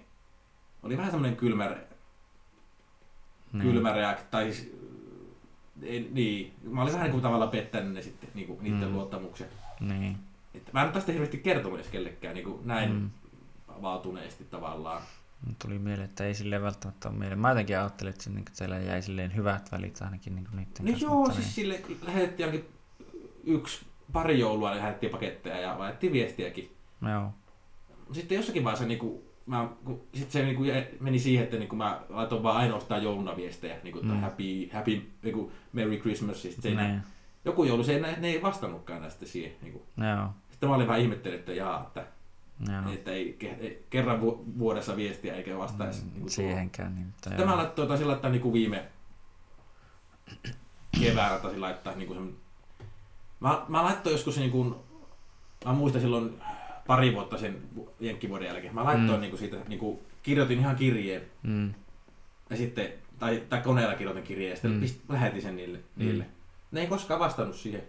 oli 0.82 0.96
vähän 0.96 1.10
semmoinen 1.10 1.36
kylmä, 1.36 1.76
Niin. 3.52 3.62
kylmä 3.62 3.92
reaktio, 3.92 4.26
tai 4.30 4.52
siis, 4.52 4.72
ei, 5.82 6.08
niin, 6.12 6.52
mä 6.64 6.82
olin 6.82 6.92
vähän 6.92 7.04
niin 7.04 7.12
kuin 7.12 7.22
tavallaan 7.22 7.50
pettänyt 7.50 7.92
ne 7.92 8.02
sitten, 8.02 8.28
niin 8.34 8.46
kuin, 8.46 8.62
niiden 8.62 8.88
Mm. 8.88 8.94
luottamuksen. 8.94 9.48
Niin. 9.80 10.16
Että 10.54 10.70
mä 10.72 10.80
en 10.80 10.86
ole 10.86 10.92
tästä 10.94 11.12
hirveästi 11.12 11.38
kertonut 11.38 11.78
edes 11.78 11.88
kellekään 11.90 12.34
niin 12.34 12.44
kuin 12.44 12.66
näin 12.66 12.92
Mm. 12.92 13.10
avautuneesti 13.68 14.44
tavallaan. 14.44 15.02
Tuli 15.62 15.78
mieleen, 15.78 16.08
että 16.08 16.24
ei 16.24 16.34
silleen 16.34 16.62
välttämättä 16.62 17.08
ole 17.08 17.18
mieleen. 17.18 17.38
Mä 17.38 17.48
jotenkin 17.48 17.78
ajattelin, 17.78 18.10
että 18.14 18.30
niin 18.30 18.44
teillä 18.58 18.78
jäi 18.78 19.02
silleen 19.02 19.36
hyvät 19.36 19.72
välit 19.72 20.02
ainakin 20.02 20.34
niin 20.34 20.46
niiden 20.52 20.84
No 20.84 20.90
kanssa. 20.90 21.06
joo, 21.06 21.30
siis 21.32 21.54
sille 21.54 21.78
kun 21.78 21.96
lähetettiin 22.02 22.48
ainakin 22.48 22.70
yksi, 23.44 23.86
pari 24.12 24.38
joulua, 24.38 24.70
niin 24.70 24.78
lähetettiin 24.78 25.12
paketteja 25.12 25.60
ja 25.60 25.78
laitettiin 25.78 26.12
viestiäkin. 26.12 26.72
niin, 27.00 27.12
joo. 27.12 27.30
Sitten 28.12 28.36
jossakin 28.36 28.64
vaiheessa 28.64 28.86
niinku, 28.86 29.22
mä, 29.46 29.68
kun, 29.84 30.00
sit 30.14 30.30
se 30.30 30.44
niinku 30.44 30.62
jäi- 30.64 30.96
meni 31.00 31.18
siihen, 31.18 31.44
että 31.44 31.56
niinku 31.56 31.76
mä 31.76 32.00
laitoin 32.08 32.42
vaan 32.42 32.56
ainoastaan 32.56 33.02
jouluna 33.02 33.36
viestejä, 33.36 33.76
niinku, 33.82 33.98
että 33.98 34.12
Mm. 34.12 34.20
happy, 34.20 34.68
happy 34.72 35.02
niinku, 35.22 35.52
Merry 35.72 35.96
Christmas. 35.98 36.42
Sitten 36.42 36.62
se 36.62 36.68
ei, 36.68 36.88
Niin. 36.88 37.00
joku 37.44 37.64
joulu, 37.64 37.84
se 37.84 37.94
ei, 37.94 38.00
ne 38.00 38.28
ei 38.28 38.42
vastannutkaan 38.42 39.00
näistä 39.02 39.26
siihen. 39.26 39.52
Niinku. 39.62 39.82
Joo. 40.16 40.28
Sitten 40.50 40.68
mä 40.68 40.74
olin 40.74 40.86
vähän 40.88 41.00
ihmettellyt, 41.00 41.38
että 41.40 41.52
jaa, 41.52 41.84
että, 41.86 42.06
Joo. 42.72 42.92
että 42.94 43.10
ei, 43.10 43.36
ke- 43.44 43.60
ei, 43.64 43.84
kerran 43.90 44.20
vu- 44.20 44.44
vuodessa 44.58 44.96
viestiä 44.96 45.34
eikä 45.34 45.58
vastaisi. 45.58 45.98
Mm, 46.00 46.04
niinku 46.04 46.18
tuohon. 46.18 46.30
Siihenkään. 46.30 46.94
Niin, 46.94 47.06
mutta 47.06 47.30
Sitten 47.30 47.44
joo. 47.46 47.50
mä 47.50 47.56
laittoin, 47.62 47.88
taisin 47.88 48.08
laittaa 48.08 48.30
niinku 48.30 48.52
viime 48.52 48.84
keväällä 51.00 51.38
taisin 51.38 51.60
laittaa 51.60 51.94
niinku 51.94 52.14
sen... 52.14 52.34
Mä, 53.42 53.64
mä 53.68 53.82
laittoin 53.84 54.14
joskus 54.14 54.38
niinku... 54.38 54.84
Mä 55.64 55.72
muistan 55.72 56.00
silloin 56.02 56.40
pari 56.86 57.14
vuotta 57.14 57.38
sen 57.38 57.62
jenkkivuoden 58.00 58.46
jälkeen. 58.48 58.74
Mä 58.74 58.84
laittoin 58.84 59.08
Mm. 59.10 59.14
mm. 59.14 59.20
niinku 59.20 59.36
siitä, 59.36 59.56
niinku, 59.68 60.02
kirjoitin 60.22 60.58
ihan 60.58 60.76
kirjeen. 60.76 61.22
Mm. 61.42 61.74
Ja 62.50 62.56
sitten, 62.56 62.92
tai, 63.18 63.42
tai 63.48 63.60
koneella 63.60 63.94
kirjoitin 63.94 64.24
kirjeen 64.24 64.50
ja 64.50 64.56
sitten 64.56 64.72
Mm. 64.72 64.80
pist, 64.80 65.00
lähetin 65.08 65.42
sen 65.42 65.56
niille, 65.56 65.78
Mm. 65.78 66.04
niille. 66.04 66.26
Ne 66.70 66.80
ei 66.80 66.86
koskaan 66.86 67.20
vastannut 67.20 67.56
siihen. 67.56 67.82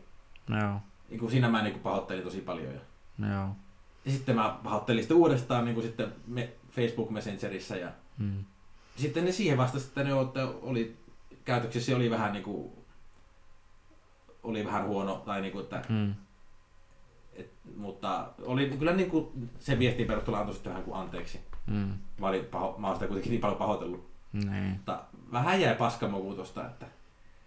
Joo. 0.61 0.79
Niinku, 1.09 1.29
siinä 1.29 1.49
mä 1.49 1.61
niinku 1.63 1.79
pahoittelin 1.79 2.23
tosi 2.23 2.41
paljon. 2.41 2.73
Ja, 2.73 2.79
Joo. 3.33 3.49
ja 4.05 4.11
sitten 4.11 4.35
mä 4.35 4.57
pahoittelin 4.63 5.03
sitten 5.03 5.17
uudestaan 5.17 5.65
niinku 5.65 5.81
sitten 5.81 6.13
me, 6.27 6.49
Facebook 6.71 7.09
Messengerissä 7.09 7.75
ja 7.77 7.91
Mm. 8.17 8.43
sitten 8.95 9.25
ne 9.25 9.31
siihen 9.31 9.57
vastasi, 9.57 9.85
että 9.87 10.03
ne 10.03 10.13
oli, 10.61 10.97
käytöksessä 11.45 11.95
oli 11.95 12.09
vähän 12.09 12.33
niinku, 12.33 12.82
oli 14.43 14.65
vähän 14.65 14.87
huono, 14.87 15.15
tai 15.25 15.41
niinku, 15.41 15.59
että, 15.59 15.81
Mm. 15.89 16.13
et, 17.35 17.51
mutta 17.77 18.29
oli 18.45 18.69
kyllä 18.79 18.93
niinku 18.93 19.31
sen 19.59 19.79
viestin 19.79 20.07
perusteella 20.07 20.39
antoi 20.39 20.53
sitten 20.53 20.71
vähän 20.71 20.83
kuin 20.85 20.97
anteeksi. 20.97 21.39
Mm. 21.67 21.93
Mä, 22.19 22.27
olin 22.27 22.45
paho, 22.45 22.75
mä 22.77 22.87
olin 22.87 22.95
sitä 22.97 23.07
kuitenkin 23.07 23.29
niin 23.31 23.41
paljon 23.41 23.57
pahoitellut. 23.57 24.07
Niin. 24.33 24.63
Mutta 24.63 25.01
vähän 25.31 25.61
jäi 25.61 25.75
paskamoku 25.75 26.33
tosta, 26.33 26.65
että 26.65 26.85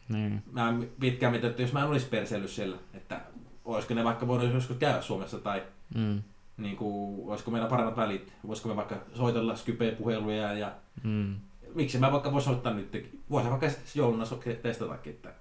Niin. 0.08 0.42
mä 0.52 0.68
en 0.68 0.90
pitkään 1.00 1.32
mietin, 1.32 1.50
että 1.50 1.62
jos 1.62 1.72
mä 1.72 1.80
en 1.80 1.86
olisi 1.86 2.06
perseillyt 2.06 2.50
siellä, 2.50 2.76
että 2.94 3.20
olisiko 3.64 3.94
ne 3.94 4.04
vaikka 4.04 4.26
voinut 4.26 4.54
joskus 4.54 4.76
käydä 4.76 5.00
Suomessa 5.00 5.38
tai 5.38 5.62
Mm. 5.94 6.22
niin 6.56 6.76
kuin, 6.76 7.28
olisiko 7.30 7.50
meillä 7.50 7.68
paremmat 7.68 7.96
välit, 7.96 8.32
voisiko 8.46 8.68
me 8.68 8.76
vaikka 8.76 8.96
soitella 9.14 9.56
Skype-puheluja 9.56 10.52
ja 10.52 10.72
Mm. 11.02 11.36
miksi 11.74 11.98
mä 11.98 12.12
vaikka 12.12 12.32
voin 12.32 12.42
soittaa 12.44 12.74
nyt, 12.74 13.20
voisin 13.30 13.50
vaikka 13.50 13.66
jouluna 13.94 14.24
testatakin, 14.62 15.12
että 15.12 15.34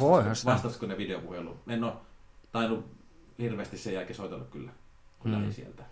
voihan 0.00 0.36
sitä. 0.36 0.50
vastaisiko 0.52 0.86
ne 0.86 0.98
videopuheluun. 0.98 1.60
En 1.68 1.84
ole 1.84 1.92
tainnut 2.52 2.86
hirveästi 3.38 3.78
sen 3.78 3.94
jälkeen 3.94 4.16
soitella 4.16 4.44
kyllä, 4.44 4.72
kun 5.18 5.30
Mm. 5.30 5.52
sieltä. 5.52 5.82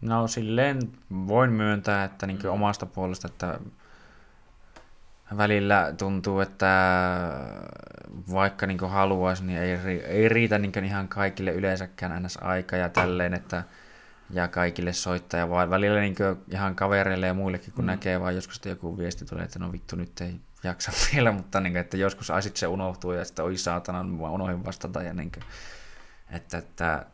No 0.00 0.28
silleen 0.28 0.92
voin 1.10 1.50
myöntää, 1.52 2.04
että 2.04 2.26
niin 2.26 2.38
Mm. 2.42 2.50
omasta 2.50 2.86
puolesta, 2.86 3.28
että 3.28 3.60
välillä 5.36 5.94
tuntuu, 5.98 6.40
että 6.40 6.66
vaikka 8.32 8.66
niin 8.66 8.78
haluaisi, 8.80 9.44
niin 9.44 9.58
ei, 9.58 9.70
ei 10.00 10.28
riitä 10.28 10.58
niin 10.58 10.84
ihan 10.84 11.08
kaikille 11.08 11.52
yleensäkään 11.52 12.22
ns. 12.22 12.36
aika 12.36 12.76
ja 12.76 12.88
tälleen, 12.88 13.34
että 13.34 13.62
ja 14.30 14.48
kaikille 14.48 14.92
soittaja, 14.92 15.48
vaan 15.50 15.70
välillä 15.70 16.00
niin 16.00 16.16
ihan 16.52 16.74
kavereille 16.74 17.26
ja 17.26 17.34
muillekin, 17.34 17.72
kun 17.72 17.84
mm. 17.84 17.86
Näkee 17.86 18.20
vaan 18.20 18.34
joskus 18.34 18.60
joku 18.64 18.98
viesti 18.98 19.24
tulee, 19.24 19.44
että 19.44 19.58
no 19.58 19.72
vittu 19.72 19.96
nyt 19.96 20.20
ei 20.20 20.40
jaksa 20.62 20.92
vielä, 21.14 21.32
mutta 21.32 21.60
niin 21.60 21.72
kuin, 21.72 21.80
että 21.80 21.96
joskus 21.96 22.30
ai 22.30 22.42
sit 22.42 22.56
se 22.56 22.66
unohtuu 22.66 23.12
ja 23.12 23.24
sitten 23.24 23.44
oi 23.44 23.56
saatana, 23.56 24.02
mä 24.04 24.30
unohdin 24.30 24.64
vastata 24.64 25.02
ja 25.02 25.12
niin 25.12 25.32
kuin, 25.32 25.42
että, 26.30 26.58
että 26.58 27.06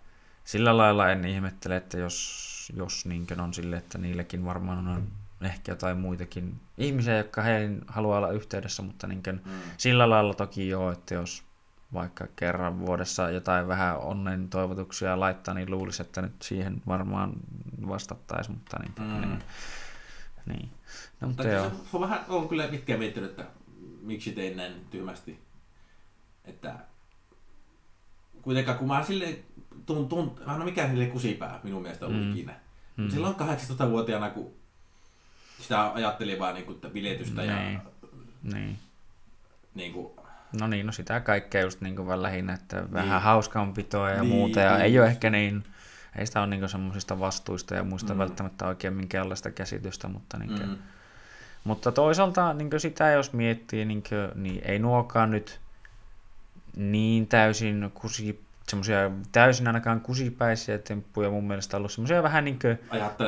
sillä 0.45 0.77
lailla 0.77 1.11
en 1.11 1.25
ihmettele, 1.25 1.77
että 1.77 1.99
jos, 1.99 2.73
jos 2.77 3.07
niin 3.07 3.27
on 3.41 3.55
sille, 3.55 3.77
että 3.77 3.99
niillekin 3.99 4.45
varmaan 4.45 4.89
on 4.89 5.09
ehkä 5.43 5.73
jotain 5.73 5.99
muitakin 5.99 6.61
ihmisiä, 6.79 7.17
jotka 7.17 7.43
he 7.43 7.71
haluaa 7.87 8.19
olla 8.19 8.31
yhteydessä, 8.31 8.83
mutta 8.83 9.07
niin 9.07 9.23
kuin, 9.23 9.41
Mm. 9.45 9.51
sillä 9.77 10.11
lailla 10.11 10.35
toki 10.35 10.69
joo, 10.69 10.93
että 10.93 11.15
jos 11.15 11.43
vaikka 11.93 12.27
kerran 12.37 12.79
vuodessa 12.79 13.31
jotain 13.31 13.69
vähän 13.69 13.99
onnen 13.99 14.49
toivotuksia 14.49 15.21
laittaa, 15.21 15.55
niin 15.55 15.71
luulisi, 15.71 16.03
että 16.03 16.23
nyt 16.23 16.43
siihen 16.43 16.83
varmaan 16.87 17.33
vastattaisiin, 17.89 18.57
mutta 18.57 18.77
niin, 18.79 18.93
Mm. 18.99 19.21
niin, 19.21 19.43
niin. 20.47 20.71
No, 21.21 21.29
mutta 21.29 21.49
joo. 21.49 21.65
se, 21.71 21.77
se 21.77 21.83
on 21.93 22.01
vähän, 22.01 22.25
on 22.29 22.49
kyllä 22.49 22.69
pitkään 22.69 22.99
miettinyt, 22.99 23.31
että 23.31 23.45
miksi 24.03 24.33
tein 24.33 24.57
näin 24.57 24.73
tyhmästi. 24.91 25.39
Että 26.45 26.75
kuitenkaan 28.43 28.79
kun 28.79 28.89
mä 28.89 29.05
silleen, 29.05 29.37
tunt, 29.87 30.09
tunt, 30.09 30.47
mä 30.47 30.53
en 30.53 30.57
ole 30.57 30.65
mikään 30.65 30.91
silleen 30.91 31.11
kusipää 31.11 31.61
minun 31.63 31.83
mielestä 31.83 32.07
ollut 32.07 32.25
Mm. 32.25 32.33
ikinä. 32.33 32.55
Mm. 32.97 33.11
Silloin 33.11 33.35
18-vuotiaana, 33.35 34.31
kun 34.31 34.53
sitä 35.61 35.93
ajattelin 35.93 36.39
vaan 36.39 36.55
niin 36.55 36.67
kuin, 36.67 36.75
että 36.75 36.89
biletystä 36.89 37.41
Niin. 37.43 37.51
ja 37.73 37.81
Niin. 38.43 38.79
niin 39.75 39.93
kuin, 39.93 40.13
No 40.61 40.67
niin, 40.67 40.87
no 40.87 40.93
sitä 40.93 41.21
kaikkea 41.21 41.61
just 41.63 41.81
niin 41.81 41.97
kuin 41.97 42.23
lähinnä, 42.23 42.53
että 42.53 42.93
vähän 42.93 43.09
Niin. 43.09 43.23
hauskanpitoa 43.23 44.11
ja 44.11 44.21
Niin, 44.23 44.33
muuta, 44.33 44.61
ja 44.61 44.73
niin. 44.73 44.83
ei 44.85 44.99
ole 44.99 45.07
ehkä 45.07 45.31
niin, 45.31 45.65
ei 46.19 46.27
sitä 46.27 46.41
ole 46.41 46.47
niin 46.47 46.69
semmoisista 46.69 47.19
vastuista 47.19 47.75
ja 47.75 47.85
muista 47.85 48.15
mm. 48.15 48.19
Välttämättä 48.19 48.67
oikein 48.67 48.95
minkäänlaista 48.95 49.51
käsitystä, 49.51 50.09
mutta, 50.09 50.39
niin 50.39 50.51
kuin, 50.51 50.69
mm, 50.69 50.79
mutta 51.65 51.93
toisaalta 51.93 52.53
niin 52.53 52.71
sitä 52.79 53.11
jos 53.11 53.33
miettii, 53.33 53.85
niin, 53.85 54.03
kuin, 54.09 54.43
niin 54.43 54.63
ei 54.65 54.79
nuokaan 54.79 55.31
nyt 55.31 55.61
niin 56.77 57.27
täysin 57.27 57.91
kusi 57.95 58.45
semmoisia 58.75 59.11
täysin 59.33 59.67
ainakaan 59.67 60.01
kusipäisiä 60.01 60.79
temppuja 60.79 61.31
mun 61.31 61.45
mielestä 61.47 61.77
ollut 61.77 61.93
semmoisia 61.93 62.23
vähän 62.23 62.45
niin 62.45 62.59
kuin, 62.59 62.79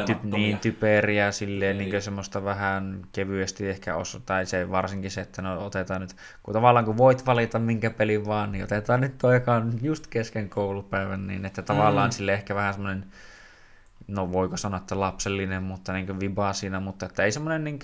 ty, 0.07 0.17
niin 0.23 0.59
typeriä 0.59 1.33
silleen, 1.33 1.79
Niin. 1.79 1.91
niin. 1.91 2.03
semmoista 2.03 2.45
vähän 2.45 3.03
kevyesti 3.13 3.69
ehkä 3.69 3.97
osu, 3.97 4.21
tai 4.21 4.47
se 4.47 4.71
varsinkin 4.71 5.11
se, 5.11 5.21
että 5.21 5.43
no 5.43 5.65
otetaan 5.67 6.01
nyt, 6.01 6.17
kun 6.43 6.55
tavallaan 6.55 6.85
kun 6.85 6.97
voit 6.97 7.27
valita 7.27 7.59
minkä 7.59 7.91
pelin 7.91 8.27
vaan, 8.27 8.53
niin 8.53 8.65
otetaan 8.65 9.01
nyt 9.01 9.19
toi, 9.19 9.35
joka 9.35 9.55
on 9.55 9.73
just 9.83 10.07
kesken 10.07 10.49
koulupäivän, 10.49 11.27
niin 11.27 11.45
että 11.45 11.63
tavallaan 11.63 12.09
Mm. 12.11 12.13
sille 12.13 12.33
ehkä 12.33 12.55
vähän 12.55 12.75
semmoinen, 12.75 13.05
no 14.09 14.33
voiko 14.33 14.57
sanoa, 14.57 14.79
että 14.79 15.01
lapsellinen, 15.01 15.63
mutta 15.63 15.93
niin 15.93 16.21
vibaa 16.21 16.53
siinä, 16.53 16.81
mutta 16.81 17.07
että 17.07 17.23
ei 17.23 17.33
semmoinen 17.33 17.65
niin 17.65 17.79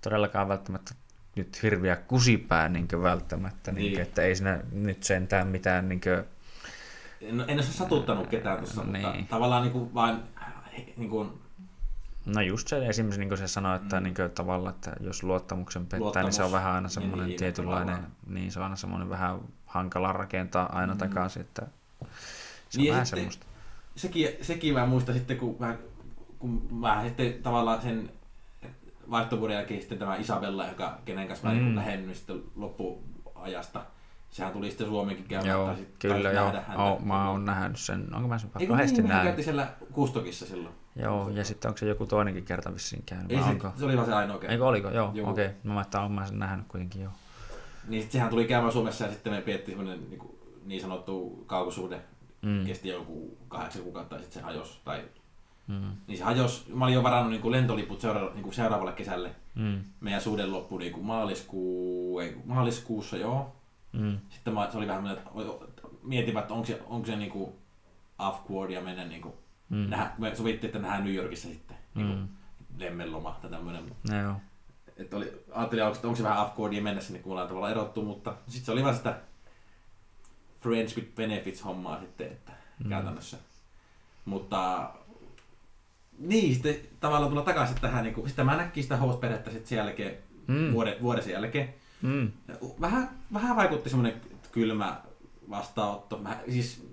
todellakaan 0.00 0.48
välttämättä 0.48 0.94
nyt 1.36 1.62
hirviä 1.62 1.96
kusipää 1.96 2.68
niin 2.68 2.88
välttämättä, 3.02 3.72
niin. 3.72 3.82
Niin. 3.82 3.92
Niin, 3.92 4.02
että 4.02 4.22
ei 4.22 4.34
siinä 4.36 4.60
nyt 4.72 5.02
sentään 5.02 5.46
mitään 5.48 5.88
niin 5.88 6.00
kuin, 6.00 6.24
En, 7.22 7.40
en 7.40 7.56
ole 7.56 7.62
satuttanut 7.62 8.26
ketään 8.26 8.58
tuossa, 8.58 8.84
Niin. 8.84 9.06
mutta 9.06 9.24
tavallaan 9.30 9.62
niin 9.62 9.72
kuin 9.72 9.94
vain 9.94 10.16
niin 10.96 11.10
kuin, 11.10 11.28
No 12.26 12.40
just 12.40 12.68
se 12.68 12.86
esimerkiksi 12.86 13.20
niin 13.20 13.28
kuin 13.28 13.38
se 13.38 13.48
sanoi, 13.48 13.76
että 13.76 14.00
Mm. 14.00 14.04
niin 14.04 14.14
tavallaan, 14.34 14.74
että 14.74 14.92
jos 15.00 15.22
luottamuksen 15.22 15.82
pettää, 15.82 15.98
Luottamus 16.00 16.26
niin 16.26 16.32
se 16.32 16.42
on 16.42 16.52
vähän 16.52 16.72
aina 16.72 16.88
semmoinen 16.88 17.18
menee 17.26 17.36
tietynlainen, 17.38 17.94
tavallaan. 17.94 18.16
niin 18.26 18.52
se 18.52 18.58
on 18.58 18.62
aina 18.62 18.76
semmoinen 18.76 19.10
vähän 19.10 19.38
hankala 19.66 20.12
rakentaa 20.12 20.78
aina 20.78 20.92
Mm. 20.94 20.98
takaisin, 20.98 21.42
että 21.42 21.62
se 22.70 22.78
Niin 22.78 22.82
on 22.82 22.86
ja 22.86 22.92
vähän 22.92 23.06
sitten- 23.06 23.18
semmoista. 23.18 23.46
sekin, 23.96 24.28
sekin 24.42 24.74
mä 24.74 24.86
muistan 24.86 25.14
sitten, 25.14 25.36
kun 25.36 25.56
mä, 25.58 25.76
kun 26.38 26.68
mä 26.70 27.02
sitten 27.04 27.34
tavallaan 27.42 27.82
sen 27.82 28.10
vaihtovuoden 29.10 29.54
jälkeen 29.56 29.80
sitten 29.80 29.98
tämä 29.98 30.16
Isabella, 30.16 30.66
joka, 30.66 30.98
kenen 31.04 31.28
kanssa 31.28 31.48
mä 31.48 31.54
mm. 31.54 31.60
Mm. 31.60 31.76
lähennyt 31.76 32.16
sitten 32.16 32.42
loppuajasta. 32.56 33.84
Sehän 34.32 34.52
tuli 34.52 34.68
sitten 34.70 34.86
Suomenkin 34.86 35.24
käymään. 35.24 35.48
Joo, 35.50 35.66
tai 35.66 35.76
sit- 35.76 35.88
kyllä 35.98 36.30
joo. 36.32 36.52
Oh, 36.76 37.00
mä 37.04 37.30
oon 37.30 37.44
nähnyt 37.44 37.78
sen, 37.78 38.14
onko 38.14 38.28
mä 38.28 38.38
sen 38.38 38.50
Eikö 38.58 38.72
kahdesti 38.72 38.96
niin, 39.02 39.06
hän 39.06 39.16
nähnyt? 39.16 39.28
käytti 39.28 39.42
siellä 39.42 39.68
Kustokissa 39.92 40.46
silloin. 40.46 40.74
Joo, 40.96 41.28
ja 41.30 41.44
sitten 41.44 41.68
onko 41.68 41.78
se 41.78 41.86
joku 41.86 42.06
toinenkin 42.06 42.44
kerta 42.44 42.74
vissiin 42.74 43.02
käynyt, 43.06 43.32
Ei 43.32 43.38
se, 43.42 43.44
onko? 43.48 43.70
se 43.76 43.84
oli 43.84 43.96
vaan 43.96 44.06
se 44.06 44.14
ainoa 44.14 44.38
kerta. 44.38 44.52
Eikö 44.52 44.66
oliko? 44.66 44.88
Joo, 44.90 45.10
Joo. 45.14 45.30
okei. 45.30 45.46
Okay. 45.46 45.56
Mä 45.72 45.80
että 45.80 46.00
oon 46.02 46.12
mä 46.12 46.26
sen 46.26 46.38
nähnyt 46.38 46.66
kuitenkin, 46.68 47.02
joo. 47.02 47.12
Niin 47.88 48.02
sit 48.02 48.12
sehän 48.12 48.28
tuli 48.30 48.44
käymään 48.44 48.72
Suomessa 48.72 49.04
ja 49.04 49.10
sitten 49.10 49.32
me 49.32 49.40
piettiin 49.40 49.78
semmoinen 49.78 50.08
niin, 50.10 50.18
kuin, 50.18 50.38
niin 50.64 50.80
sanottu 50.80 51.44
kaukosuhde. 51.46 52.00
Mm. 52.42 52.64
Kesti 52.66 52.88
joku 52.88 53.38
kahdeksan 53.48 53.82
kuukautta 53.82 54.14
ja 54.14 54.20
sitten 54.22 54.40
se 54.42 54.46
hajosi. 54.46 54.80
Tai, 54.84 55.02
Mm. 55.66 55.90
niin 56.06 56.18
se 56.18 56.24
hajosi. 56.24 56.64
Mä 56.74 56.84
olin 56.84 56.94
jo 56.94 57.02
varannut 57.02 57.30
niin 57.30 57.42
kuin 57.42 57.52
lentoliput 57.52 58.00
seura- 58.00 58.30
niin 58.34 58.42
kuin 58.42 58.54
seuraavalle 58.54 58.92
kesälle. 58.92 59.30
Mm. 59.54 59.80
Meidän 60.00 60.20
suhde 60.20 60.46
loppui 60.46 60.78
niin 60.78 60.92
kuin 60.92 61.04
maaliskuu, 61.06 62.18
ei, 62.20 62.36
maaliskuussa 62.44 63.16
joo. 63.16 63.56
Mm. 63.92 64.18
Sitten 64.30 64.54
mä, 64.54 64.70
se 64.70 64.78
oli 64.78 64.86
vähän 64.86 65.06
että 65.06 65.30
mietin, 66.02 66.38
että 66.38 66.54
onko 66.54 66.66
se, 66.66 66.80
onko 66.86 67.06
se 67.06 67.16
niinku 67.16 67.58
off-boardia 68.18 68.80
mennä 68.80 69.04
niinku, 69.04 69.34
mm. 69.68 69.90
Nähdä, 69.90 70.10
me 70.18 70.34
sovittiin, 70.34 70.68
että 70.68 70.78
nähdään 70.78 71.04
New 71.04 71.14
Yorkissa 71.14 71.48
sitten, 71.48 71.76
niinku 71.94 72.14
Mm. 72.14 72.28
lemmenloma 72.78 73.38
tai 73.42 73.50
tämmöinen. 73.50 73.96
No, 74.10 74.20
joo. 74.22 74.34
Että 74.96 75.16
oli, 75.16 75.44
ajattelin 75.52 75.84
aluksi, 75.84 75.98
että 75.98 76.08
onko 76.08 76.16
se 76.16 76.22
vähän 76.22 76.46
off-boardia 76.46 76.82
mennä 76.82 77.00
sinne, 77.00 77.18
kun 77.18 77.32
ollaan 77.32 77.48
tavallaan 77.48 77.72
erottu, 77.72 78.02
mutta 78.02 78.34
sitten 78.46 78.64
se 78.64 78.72
oli 78.72 78.82
vaan 78.84 78.96
sitä 78.96 79.18
Friends 80.60 80.96
with 80.96 81.14
Benefits 81.14 81.64
hommaa 81.64 82.00
sitten, 82.00 82.26
että 82.26 82.52
mm. 82.84 82.90
Käytännössä. 82.90 83.36
Mutta 84.24 84.90
niin, 86.18 86.54
sitten 86.54 86.76
tavallaan 87.00 87.30
tulla 87.30 87.44
takaisin 87.44 87.80
tähän, 87.80 88.04
niin 88.04 88.14
kuin, 88.14 88.28
sitten 88.28 88.46
mä 88.46 88.56
näkin 88.56 88.82
sitä 88.82 88.96
host-perhettä 88.96 89.50
sitten 89.50 89.68
sen 89.68 89.76
jälkeen. 89.76 90.18
Mm. 90.46 90.72
vuoden, 90.72 90.96
vuoden 91.02 91.24
sen 91.24 91.32
jälkeen. 91.32 91.74
Mm. 92.02 92.32
Vähän, 92.80 93.10
vähän 93.32 93.56
vaikutti 93.56 93.90
semmoinen 93.90 94.20
kylmä 94.52 95.00
vastaanotto. 95.50 96.18
Mä, 96.18 96.38
siis 96.50 96.88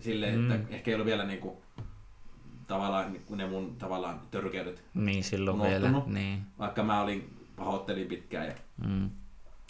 silleen, 0.00 0.38
mm. 0.38 0.50
Että 0.50 0.74
ehkä 0.74 0.90
ei 0.90 0.94
ollut 0.94 1.06
vielä 1.06 1.24
niinku, 1.24 1.62
tavallaan 2.68 3.12
niinku 3.12 3.34
ne 3.34 3.46
mun 3.46 3.76
tavallaan 3.76 4.20
törkeydet. 4.30 4.84
Niin 4.94 5.24
silloin 5.24 5.62
vielä, 5.62 5.92
niin. 6.06 6.42
Vaikka 6.58 6.82
mä 6.82 7.02
olin 7.02 7.36
pahoittelin 7.56 8.06
pitkään. 8.08 8.46
Ja... 8.46 8.54
Mm. 8.86 9.10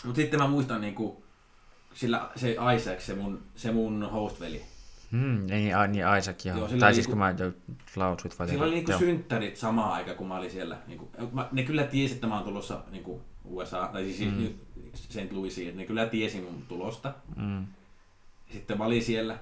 Mutta 0.04 0.16
sitten 0.16 0.40
mä 0.40 0.48
muistan 0.48 0.80
niinku, 0.80 1.24
sillä 1.94 2.30
se 2.36 2.56
Isaac, 2.76 3.00
se 3.00 3.14
mun, 3.14 3.42
se 3.54 3.72
mun 3.72 4.08
host-veli. 4.12 4.62
Mm, 5.10 5.46
niin, 5.46 5.74
niin 5.88 6.04
Isaac, 6.18 6.44
joo. 6.44 6.58
Joo, 6.58 6.68
tai 6.68 6.94
siis 6.94 7.06
niinku- 7.06 7.10
kun 7.10 7.18
mä 7.18 7.34
jo 7.38 7.52
lausuit 7.96 8.38
vai 8.38 8.48
Sillä 8.48 8.64
oli 8.64 8.74
niinku 8.74 8.90
joo. 8.90 9.00
synttärit 9.00 9.56
samaan 9.56 9.92
aikaan, 9.92 10.16
kun 10.16 10.28
mä 10.28 10.36
olin 10.36 10.50
siellä. 10.50 10.78
Niinku, 10.86 11.10
mä, 11.32 11.48
ne 11.52 11.62
kyllä 11.62 11.84
tiesi, 11.84 12.14
että 12.14 12.26
mä 12.26 12.34
oon 12.34 12.44
tulossa 12.44 12.84
niinku 12.90 13.22
USA, 13.44 13.88
tai 13.92 14.04
siis 14.12 14.32
Mm. 14.32 14.54
Mm. 14.98 15.26
St. 15.26 15.32
Louisiin. 15.32 15.68
että 15.68 15.80
Ne 15.80 15.86
kyllä 15.86 16.06
tiesi 16.06 16.40
mun 16.40 16.62
tulosta. 16.68 17.14
Mm. 17.36 17.66
Sitten 18.52 18.78
mä 18.78 18.84
olin 18.84 19.02
siellä. 19.02 19.38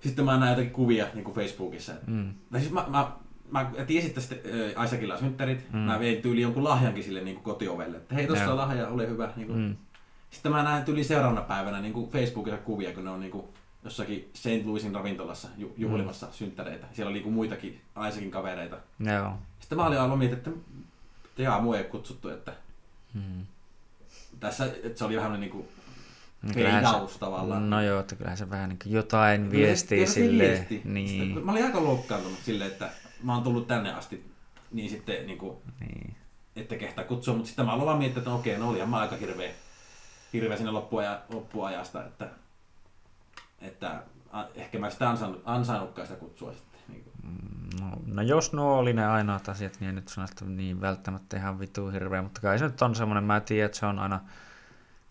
Sitten 0.00 0.24
mä 0.24 0.38
näin 0.38 0.50
jotakin 0.50 0.70
kuvia 0.70 1.06
niin 1.14 1.24
kuin 1.24 1.34
Facebookissa. 1.34 1.92
Mm. 2.06 2.34
Tai 2.52 2.60
siis 2.60 2.72
mä, 2.72 2.84
mä, 2.88 3.12
mä 3.50 3.70
tiesin, 3.86 4.08
että 4.08 4.20
sitten 4.20 4.38
äh, 4.76 4.84
Isaacilla 4.84 5.16
synttärit. 5.18 5.72
Mm. 5.72 5.78
Mm. 5.78 5.84
Mä 5.84 6.00
vein 6.00 6.22
tyyli 6.22 6.40
jonkun 6.40 6.64
lahjankin 6.64 7.04
sille 7.04 7.20
niin 7.20 7.36
kuin 7.36 7.44
kotiovelle. 7.44 7.96
Että 7.96 8.14
hei, 8.14 8.26
tossa 8.26 8.44
Joo. 8.44 8.52
on 8.52 8.58
lahja, 8.58 8.88
ole 8.88 9.08
hyvä. 9.08 9.32
Niin 9.36 9.46
kuin. 9.46 9.58
Mm. 9.58 9.76
Sitten 10.30 10.52
mä 10.52 10.62
näin 10.62 10.84
tyyli 10.84 11.04
seuraavana 11.04 11.42
päivänä 11.42 11.80
niin 11.80 11.92
kuin 11.92 12.10
Facebookissa 12.10 12.58
kuvia, 12.58 12.92
kun 12.92 13.04
ne 13.04 13.10
on 13.10 13.20
niin 13.20 13.32
kuin 13.32 13.46
jossakin 13.84 14.30
St. 14.34 14.46
Louisin 14.64 14.94
ravintolassa 14.94 15.48
ju- 15.56 15.74
juhlimassa 15.76 16.26
mm. 16.26 16.32
synttäreitä. 16.32 16.86
Siellä 16.92 17.08
oli 17.08 17.14
niin 17.14 17.24
kuin 17.24 17.34
muitakin 17.34 17.80
Isaacin 18.08 18.30
kavereita. 18.30 18.76
Joo. 19.00 19.32
Sitten 19.60 19.78
mä 19.78 19.86
olin 19.86 20.00
aivan 20.00 20.18
mietin, 20.18 20.38
että 20.38 20.50
jaa, 21.38 21.60
mua 21.60 21.78
ei 21.78 21.84
kutsuttu, 21.84 22.28
että 22.28 22.52
Mm. 23.14 23.46
Tässä 24.40 24.64
että 24.82 24.98
se 24.98 25.04
oli 25.04 25.16
vähän 25.16 25.40
niin 25.40 25.52
kuin 25.52 25.68
No 26.42 26.50
kyllähän 26.54 26.84
feidaus 26.84 27.12
se, 27.12 27.18
tavallaan. 27.18 27.70
no 27.70 27.82
joo, 27.82 28.00
että 28.00 28.16
kyllähän 28.16 28.38
se 28.38 28.50
vähän 28.50 28.68
niin 28.68 28.78
kuin 28.82 28.92
jotain 28.92 29.50
se 29.76 30.06
silleen. 30.06 30.50
viesti. 30.50 30.80
Niin, 30.84 31.44
mä 31.44 31.52
olin 31.52 31.64
aika 31.64 31.84
loukkaantunut 31.84 32.38
silleen, 32.44 32.70
että 32.70 32.90
mä 33.22 33.34
oon 33.34 33.42
tullut 33.42 33.66
tänne 33.66 33.92
asti, 33.92 34.30
niin 34.72 34.90
sitten 34.90 35.26
niin 35.26 35.38
kuin, 35.38 35.56
niin. 35.80 36.16
ette 36.56 36.76
kehtaa 36.76 37.04
kutsua, 37.04 37.34
mutta 37.34 37.46
sitten 37.48 37.66
mä 37.66 37.72
aloin 37.72 37.86
vaan 37.86 37.98
miettiä, 37.98 38.18
että 38.20 38.30
okei, 38.34 38.58
no 38.58 38.68
olihan 38.70 38.88
mä 38.88 38.98
aika 38.98 39.16
hirveä, 39.16 39.50
hirveä 40.32 40.56
sinne 40.56 40.72
loppuaja, 40.72 41.20
loppuajasta, 41.32 42.04
että, 42.04 42.28
että 43.60 44.02
ehkä 44.54 44.78
mä 44.78 44.90
sitä 44.90 45.10
ansainnut, 45.10 45.42
ansainnutkaan 45.44 46.06
sitä 46.06 46.20
kutsua 46.20 46.52
sitten. 46.52 46.69
No, 47.80 47.90
no 48.06 48.22
jos 48.22 48.52
nuo 48.52 48.78
oli 48.78 48.92
ne 48.92 49.06
ainoat 49.06 49.48
asiat, 49.48 49.80
niin 49.80 49.88
en 49.88 49.94
nyt 49.94 50.08
sano, 50.08 50.24
että 50.30 50.44
niin 50.44 50.80
välttämättä 50.80 51.36
ihan 51.36 51.58
vitu 51.60 51.88
hirveä, 51.88 52.22
mutta 52.22 52.40
kai 52.40 52.58
se 52.58 52.64
nyt 52.64 52.82
on 52.82 52.94
semmoinen, 52.94 53.24
mä 53.24 53.40
tiedän, 53.40 53.66
että 53.66 53.78
se 53.78 53.86
on 53.86 53.98
aina, 53.98 54.20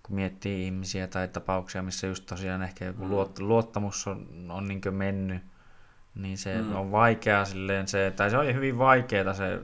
kun 0.04 0.16
miettii 0.16 0.66
ihmisiä 0.66 1.08
tai 1.08 1.28
tapauksia, 1.28 1.82
missä 1.84 2.08
just 2.08 2.26
tosiaan 2.26 2.62
ehkä 2.64 2.86
joku 2.86 3.04
Mm. 3.04 3.10
luot, 3.10 3.40
luottamus 3.40 4.08
on, 4.08 4.28
on 4.50 4.68
niin 4.68 4.82
mennyt, 4.92 5.44
niin 6.16 6.38
se 6.38 6.62
Mm. 6.62 6.76
on 6.76 6.92
vaikea 6.92 7.46
silleen 7.46 7.88
se, 7.88 8.14
tai 8.16 8.30
se 8.30 8.38
on 8.38 8.54
hyvin 8.54 8.78
vaikeaa 8.78 9.34
se 9.34 9.60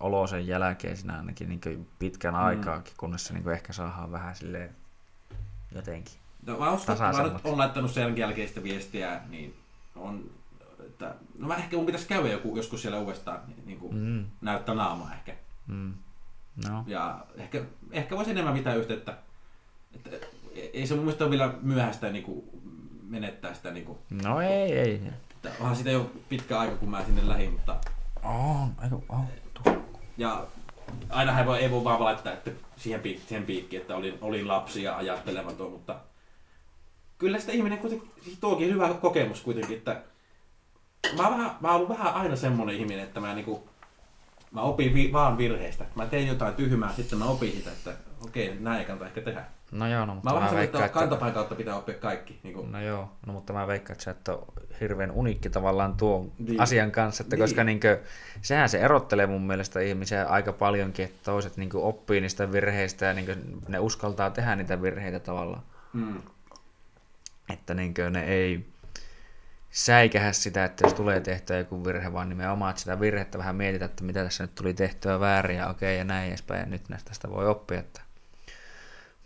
olo 0.00 0.26
sen 0.26 0.46
jälkeen 0.46 0.96
siinä 0.96 1.16
ainakin 1.16 1.48
niin 1.48 1.86
pitkän 1.98 2.34
Mm. 2.34 2.40
aikaakin, 2.40 2.94
kunnes 2.96 3.24
se 3.26 3.34
niin 3.34 3.48
ehkä 3.50 3.72
saadaan 3.72 4.12
vähän 4.12 4.36
silleen 4.36 4.70
jotenkin. 5.74 6.14
No, 6.46 6.58
mä, 6.58 6.70
uskon, 6.72 6.92
että 6.92 7.22
mä 7.22 7.22
nyt 7.22 7.32
on 7.44 7.58
laittanut 7.58 7.90
sen 7.90 8.16
jälkeen 8.16 8.48
sitä 8.48 8.62
viestiä, 8.62 9.20
niin 9.28 9.54
on, 9.96 10.24
että, 11.02 11.14
no 11.38 11.48
mä 11.48 11.56
ehkä 11.56 11.76
mun 11.76 11.86
pitäisi 11.86 12.06
käydä 12.08 12.28
joku, 12.28 12.56
joskus 12.56 12.82
siellä 12.82 12.98
uudestaan, 12.98 13.40
niin, 13.66 13.78
kuin 13.78 13.94
Mm. 13.94 14.24
näyttää 14.40 14.74
naamaa 14.74 15.14
ehkä. 15.14 15.34
Mm. 15.66 15.94
No. 16.68 16.84
Ja 16.86 17.26
ehkä, 17.36 17.62
ehkä 17.90 18.16
voisi 18.16 18.30
enemmän 18.30 18.54
pitää 18.54 18.74
yhteyttä. 18.74 19.18
Että 19.94 20.26
ei 20.72 20.86
se 20.86 20.94
mun 20.94 21.04
mielestä 21.04 21.24
ole 21.24 21.30
vielä 21.30 21.54
myöhäistä 21.62 22.10
niin 22.10 22.24
kuin 22.24 22.44
menettää 23.08 23.54
sitä. 23.54 23.70
Niin 23.70 23.86
kuin, 23.86 23.98
no 24.22 24.40
ei, 24.40 24.72
ei. 24.72 25.00
että 25.36 25.50
onhan 25.60 25.76
siitä 25.76 25.90
jo 25.90 26.10
pitkä 26.28 26.58
aika, 26.60 26.76
kun 26.76 26.90
mä 26.90 27.04
sinne 27.04 27.28
lähdin, 27.28 27.52
mutta 27.52 27.76
On, 28.22 28.72
eiku, 28.82 29.04
on. 29.08 29.26
ja 30.18 30.46
aina 31.10 31.38
ei 31.40 31.46
voi, 31.46 31.58
ei 31.58 31.70
voi 31.70 31.84
vaan 31.84 32.04
laittaa 32.04 32.32
että 32.32 32.50
siihen, 32.76 33.00
piik, 33.00 33.20
siihen 33.28 33.46
piikkiin, 33.46 33.82
että 33.82 33.96
olin, 33.96 34.18
olin 34.20 34.48
lapsi 34.48 34.82
ja 34.82 34.96
ajattelematon, 34.96 35.70
mutta 35.72 35.96
kyllä 37.18 37.38
sitä 37.38 37.52
ihminen 37.52 37.78
kuitenkin, 37.78 38.10
siis 38.24 38.38
tuokin 38.38 38.68
hyvä 38.74 38.94
kokemus 38.94 39.40
kuitenkin, 39.40 39.76
että 39.76 40.02
mä 41.16 41.30
vähän, 41.30 41.50
mä 41.60 41.68
oon 41.68 41.76
ollut 41.76 41.88
vähän 41.88 42.14
aina 42.14 42.36
semmonen 42.36 42.74
ihminen, 42.76 43.04
että 43.04 43.20
mä 43.20 43.34
niinku, 43.34 43.68
mä 44.52 44.60
opin 44.60 44.94
vi, 44.94 45.12
vaan 45.12 45.38
virheistä. 45.38 45.84
Mä 45.94 46.06
tein 46.06 46.28
jotain 46.28 46.54
tyhmää, 46.54 46.92
sitten 46.92 47.18
mä 47.18 47.24
opin 47.24 47.52
sitä, 47.52 47.70
että 47.72 47.90
okei, 48.24 48.56
näin 48.60 48.78
ei 48.78 48.84
kannata 48.84 49.06
ehkä 49.06 49.20
tehdä. 49.20 49.44
No 49.72 49.86
joo, 49.88 50.00
no, 50.06 50.06
Mä 50.06 50.14
mutta 50.14 50.30
oon 50.30 50.38
mä, 50.38 50.44
vähän 50.44 50.56
veikkaan, 50.58 50.84
että 50.84 50.98
kantapään 50.98 51.32
kautta 51.32 51.54
pitää 51.54 51.76
oppia 51.76 51.94
kaikki. 51.94 52.40
Niin 52.42 52.54
kuin, 52.54 52.72
No 52.72 52.80
joo, 52.82 53.08
no 53.26 53.32
mutta 53.32 53.52
mä 53.52 53.66
veikkaan, 53.66 53.92
että 53.92 54.04
sä 54.04 54.10
et 54.10 54.28
ole 54.28 54.38
hirveän 54.80 55.10
uniikki 55.10 55.50
tavallaan 55.50 55.96
tuon 55.96 56.24
Niin. 56.24 56.46
niin. 56.46 56.60
asian 56.60 56.90
kanssa, 56.90 57.22
että 57.22 57.36
Niin. 57.36 57.40
niin. 57.40 57.48
koska 57.50 57.64
niinkö, 57.64 58.00
sehän 58.42 58.68
se 58.68 58.78
erottelee 58.78 59.26
mun 59.26 59.42
mielestä 59.46 59.80
ihmisiä 59.80 60.24
aika 60.26 60.52
paljonkin, 60.52 61.04
että 61.04 61.18
toiset 61.24 61.56
niinkö 61.56 61.78
oppii 61.80 62.20
niistä 62.20 62.52
virheistä 62.52 63.06
ja 63.06 63.12
niinkö 63.14 63.36
ne 63.68 63.78
uskaltaa 63.78 64.30
tehdä 64.30 64.56
niitä 64.56 64.82
virheitä 64.82 65.20
tavallaan. 65.20 65.62
mm, 65.92 66.22
Että 67.52 67.74
niinkö 67.74 68.10
ne 68.10 68.24
ei 68.24 68.66
säikähä 69.72 70.32
sitä, 70.32 70.64
että 70.64 70.86
jos 70.86 70.94
tulee 70.94 71.20
tehtyä 71.20 71.58
joku 71.58 71.84
virhe, 71.84 72.12
vaan 72.12 72.28
nimenomaan, 72.28 72.70
että 72.70 72.80
sitä 72.80 73.00
virhettä 73.00 73.38
vähän 73.38 73.56
mietitään, 73.56 73.90
että 73.90 74.04
mitä 74.04 74.24
tässä 74.24 74.44
nyt 74.44 74.54
tuli 74.54 74.74
tehtyä 74.74 75.20
väärin 75.20 75.56
ja 75.56 75.68
okei 75.68 75.98
ja 75.98 76.04
näin 76.04 76.28
edespäin 76.28 76.60
ja 76.60 76.66
nyt 76.66 76.88
näistä 76.88 77.14
sitä 77.14 77.30
voi 77.30 77.48
oppia. 77.48 77.78
Että... 77.78 78.00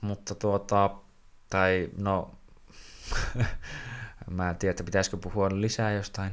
Mutta 0.01 0.35
tuota, 0.35 0.91
tai 1.51 1.91
no, 1.99 2.35
Mä 4.31 4.51
en 4.51 4.57
tiedä, 4.57 4.71
että 4.71 4.85
pitäisikö 4.85 5.17
puhua 5.17 5.49
lisää 5.53 5.93
jostain 5.93 6.33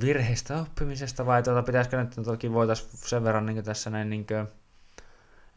virheistä 0.00 0.60
oppimisesta, 0.60 1.26
vai 1.26 1.42
tuota, 1.42 1.62
pitäisikö 1.62 1.96
nyt 1.96 2.14
toki 2.24 2.52
voitaisiin 2.52 2.90
sen 2.92 3.24
verran 3.24 3.46
niin 3.46 3.64
tässä 3.64 3.90
näin, 3.90 4.10
niin 4.10 4.26
kuin, 4.26 4.48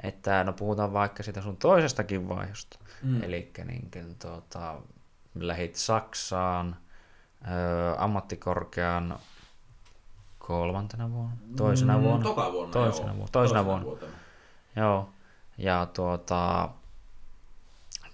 että 0.03 0.43
no 0.43 0.53
puhutaan 0.53 0.93
vaikka 0.93 1.23
siitä 1.23 1.41
sun 1.41 1.57
toisestakin 1.57 2.29
vaiheesta. 2.29 2.79
Mm. 3.03 3.23
Eli 3.23 3.51
niin 3.65 3.91
kuin, 3.91 4.15
tuota, 4.21 4.81
lähit 5.35 5.75
Saksaan 5.75 6.75
ö, 7.41 7.95
ammattikorkean 7.97 9.19
kolmantena 10.39 11.11
vuonna, 11.11 11.35
toisena 11.57 11.97
Mm, 11.97 12.03
vuonna. 12.03 12.23
Toka 12.23 12.51
vuonna, 12.51 12.73
Toisena 12.73 13.07
joo. 13.07 13.15
vuonna, 13.15 13.31
toisena 13.31 13.65
vuonna. 13.65 13.85
vuotena. 13.85 14.11
Joo, 14.75 15.09
ja 15.57 15.87
tuota, 15.93 16.69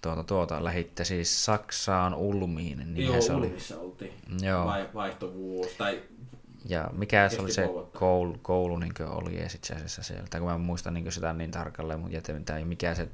tuota, 0.01 0.23
tuota, 0.23 0.63
lähitte 0.63 1.03
siis 1.03 1.45
Saksaan 1.45 2.13
Ulmiin, 2.13 2.93
niin 2.93 3.07
Joo, 3.07 3.21
se 3.21 3.33
oli. 3.33 3.47
Ulmissa 3.47 3.79
oltiin. 3.79 4.13
Joo, 4.41 4.65
Vai, 4.65 4.89
vaihtovuosi. 4.93 5.75
Tai 5.77 6.01
ja 6.65 6.89
mikä 6.93 7.29
se 7.29 7.41
oli 7.41 7.51
se 7.51 7.69
koulu, 7.93 8.37
koulu 8.41 8.77
niin 8.77 8.93
oli 9.05 9.39
edes 9.39 9.55
itse 9.55 9.73
asiassa 9.73 10.03
sieltä, 10.03 10.39
kun 10.39 10.47
mä 10.47 10.55
en 10.55 10.61
muista 10.61 10.91
niin 10.91 11.11
sitä 11.11 11.33
niin 11.33 11.51
tarkalleen, 11.51 11.99
mutta 11.99 12.15
jätä, 12.15 12.33
tai 12.45 12.65
mikä 12.65 12.95
se 12.95 13.09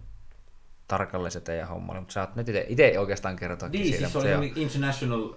tarkalleen 0.87 1.31
se 1.31 1.41
teidän 1.41 1.67
homma 1.67 1.91
oli, 1.93 1.99
mutta 1.99 2.13
sä 2.13 2.21
oot 2.21 2.35
nyt 2.35 2.47
itse 2.67 2.99
oikeastaan 2.99 3.35
kertoa 3.35 3.69
niin, 3.69 3.83
siitä. 3.85 4.09
siis 4.09 4.23
se 4.23 4.37
oli 4.37 4.53
international 4.55 5.33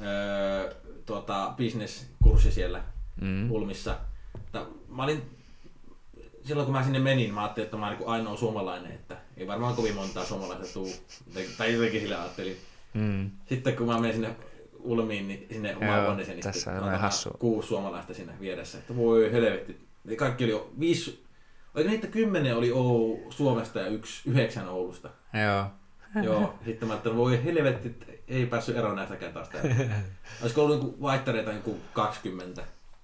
öö, 0.00 0.74
tuota, 1.06 1.54
business-kurssi 1.56 2.50
siellä 2.52 2.82
Mm. 3.20 3.50
Ulmissa. 3.50 3.98
Mutta 4.32 4.66
mä 4.88 5.04
olin, 5.04 5.22
silloin 6.44 6.66
kun 6.66 6.74
mä 6.74 6.82
sinne 6.84 6.98
menin, 6.98 7.34
mä 7.34 7.42
ajattelin, 7.42 7.64
että 7.64 7.76
mä 7.76 7.88
oon 7.88 7.98
niin 7.98 8.08
ainoa 8.08 8.36
suomalainen, 8.36 8.92
että 8.92 9.16
ei 9.36 9.46
varmaan 9.46 9.74
kovin 9.74 9.94
montaa 9.94 10.24
suomalaista 10.24 10.74
tuu. 10.74 10.92
Tai 11.58 11.72
jotenkin 11.72 12.00
sillä 12.00 12.20
ajattelin. 12.22 12.56
Mm. 12.94 13.30
Sitten 13.48 13.76
kun 13.76 13.86
mä 13.86 13.98
menin 14.00 14.12
sinne 14.14 14.36
Ulmiin, 14.78 15.28
niin 15.28 15.46
sinne 15.50 15.76
omaan 15.76 16.04
huoneeseen, 16.06 16.36
niin 16.36 16.42
tässä 16.42 16.60
sitten 16.60 16.82
on 16.82 16.88
oli 16.88 16.98
hassu. 16.98 17.30
kuusi 17.38 17.68
suomalaista 17.68 18.14
siinä 18.14 18.32
vieressä. 18.40 18.78
Että 18.78 18.96
voi 18.96 19.32
helvetti. 19.32 19.88
Kaikki 20.16 20.44
oli 20.44 20.52
jo 20.52 20.70
viisi, 20.80 21.24
oliko 21.74 21.90
niitä 21.90 22.06
kymmenen 22.06 22.56
oli 22.56 22.72
Oulu, 22.72 23.20
Suomesta 23.30 23.78
ja 23.78 23.86
yksi 23.86 24.30
yhdeksän 24.30 24.68
Oulusta. 24.68 25.10
Joo. 25.46 25.64
Joo, 26.22 26.58
sitten 26.64 26.88
mä 26.88 26.94
ajattelin, 26.94 27.16
voi 27.16 27.44
helvetti, 27.44 27.88
että 27.88 28.06
ei 28.28 28.46
päässyt 28.46 28.76
eroon 28.76 28.96
näistäkään 28.96 29.32
taas 29.32 29.48
täällä. 29.52 29.74
Olisiko 30.42 30.64
ollut 30.64 30.80
niinku 30.80 31.02
vaihtareita 31.02 31.52
joku 31.52 31.80
20, 31.92 32.62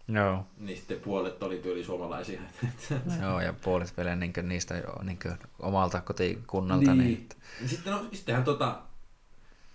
Joo. 0.08 0.46
niin 0.58 0.76
sitten 0.76 1.00
puolet 1.00 1.42
oli 1.42 1.58
tyyli 1.58 1.84
suomalaisia. 1.84 2.40
Joo, 3.22 3.40
ja 3.40 3.52
puolet 3.52 3.96
vielä 3.96 4.16
niin 4.16 4.32
niistä 4.42 4.76
jo, 4.76 5.02
niin 5.02 5.18
omalta 5.60 6.00
kotikunnalta. 6.00 6.94
Niin. 6.94 6.98
Niin, 6.98 7.28
niin. 7.60 7.68
Sitten, 7.70 7.92
no, 7.92 8.04
sittenhän 8.12 8.44
tota, 8.44 8.78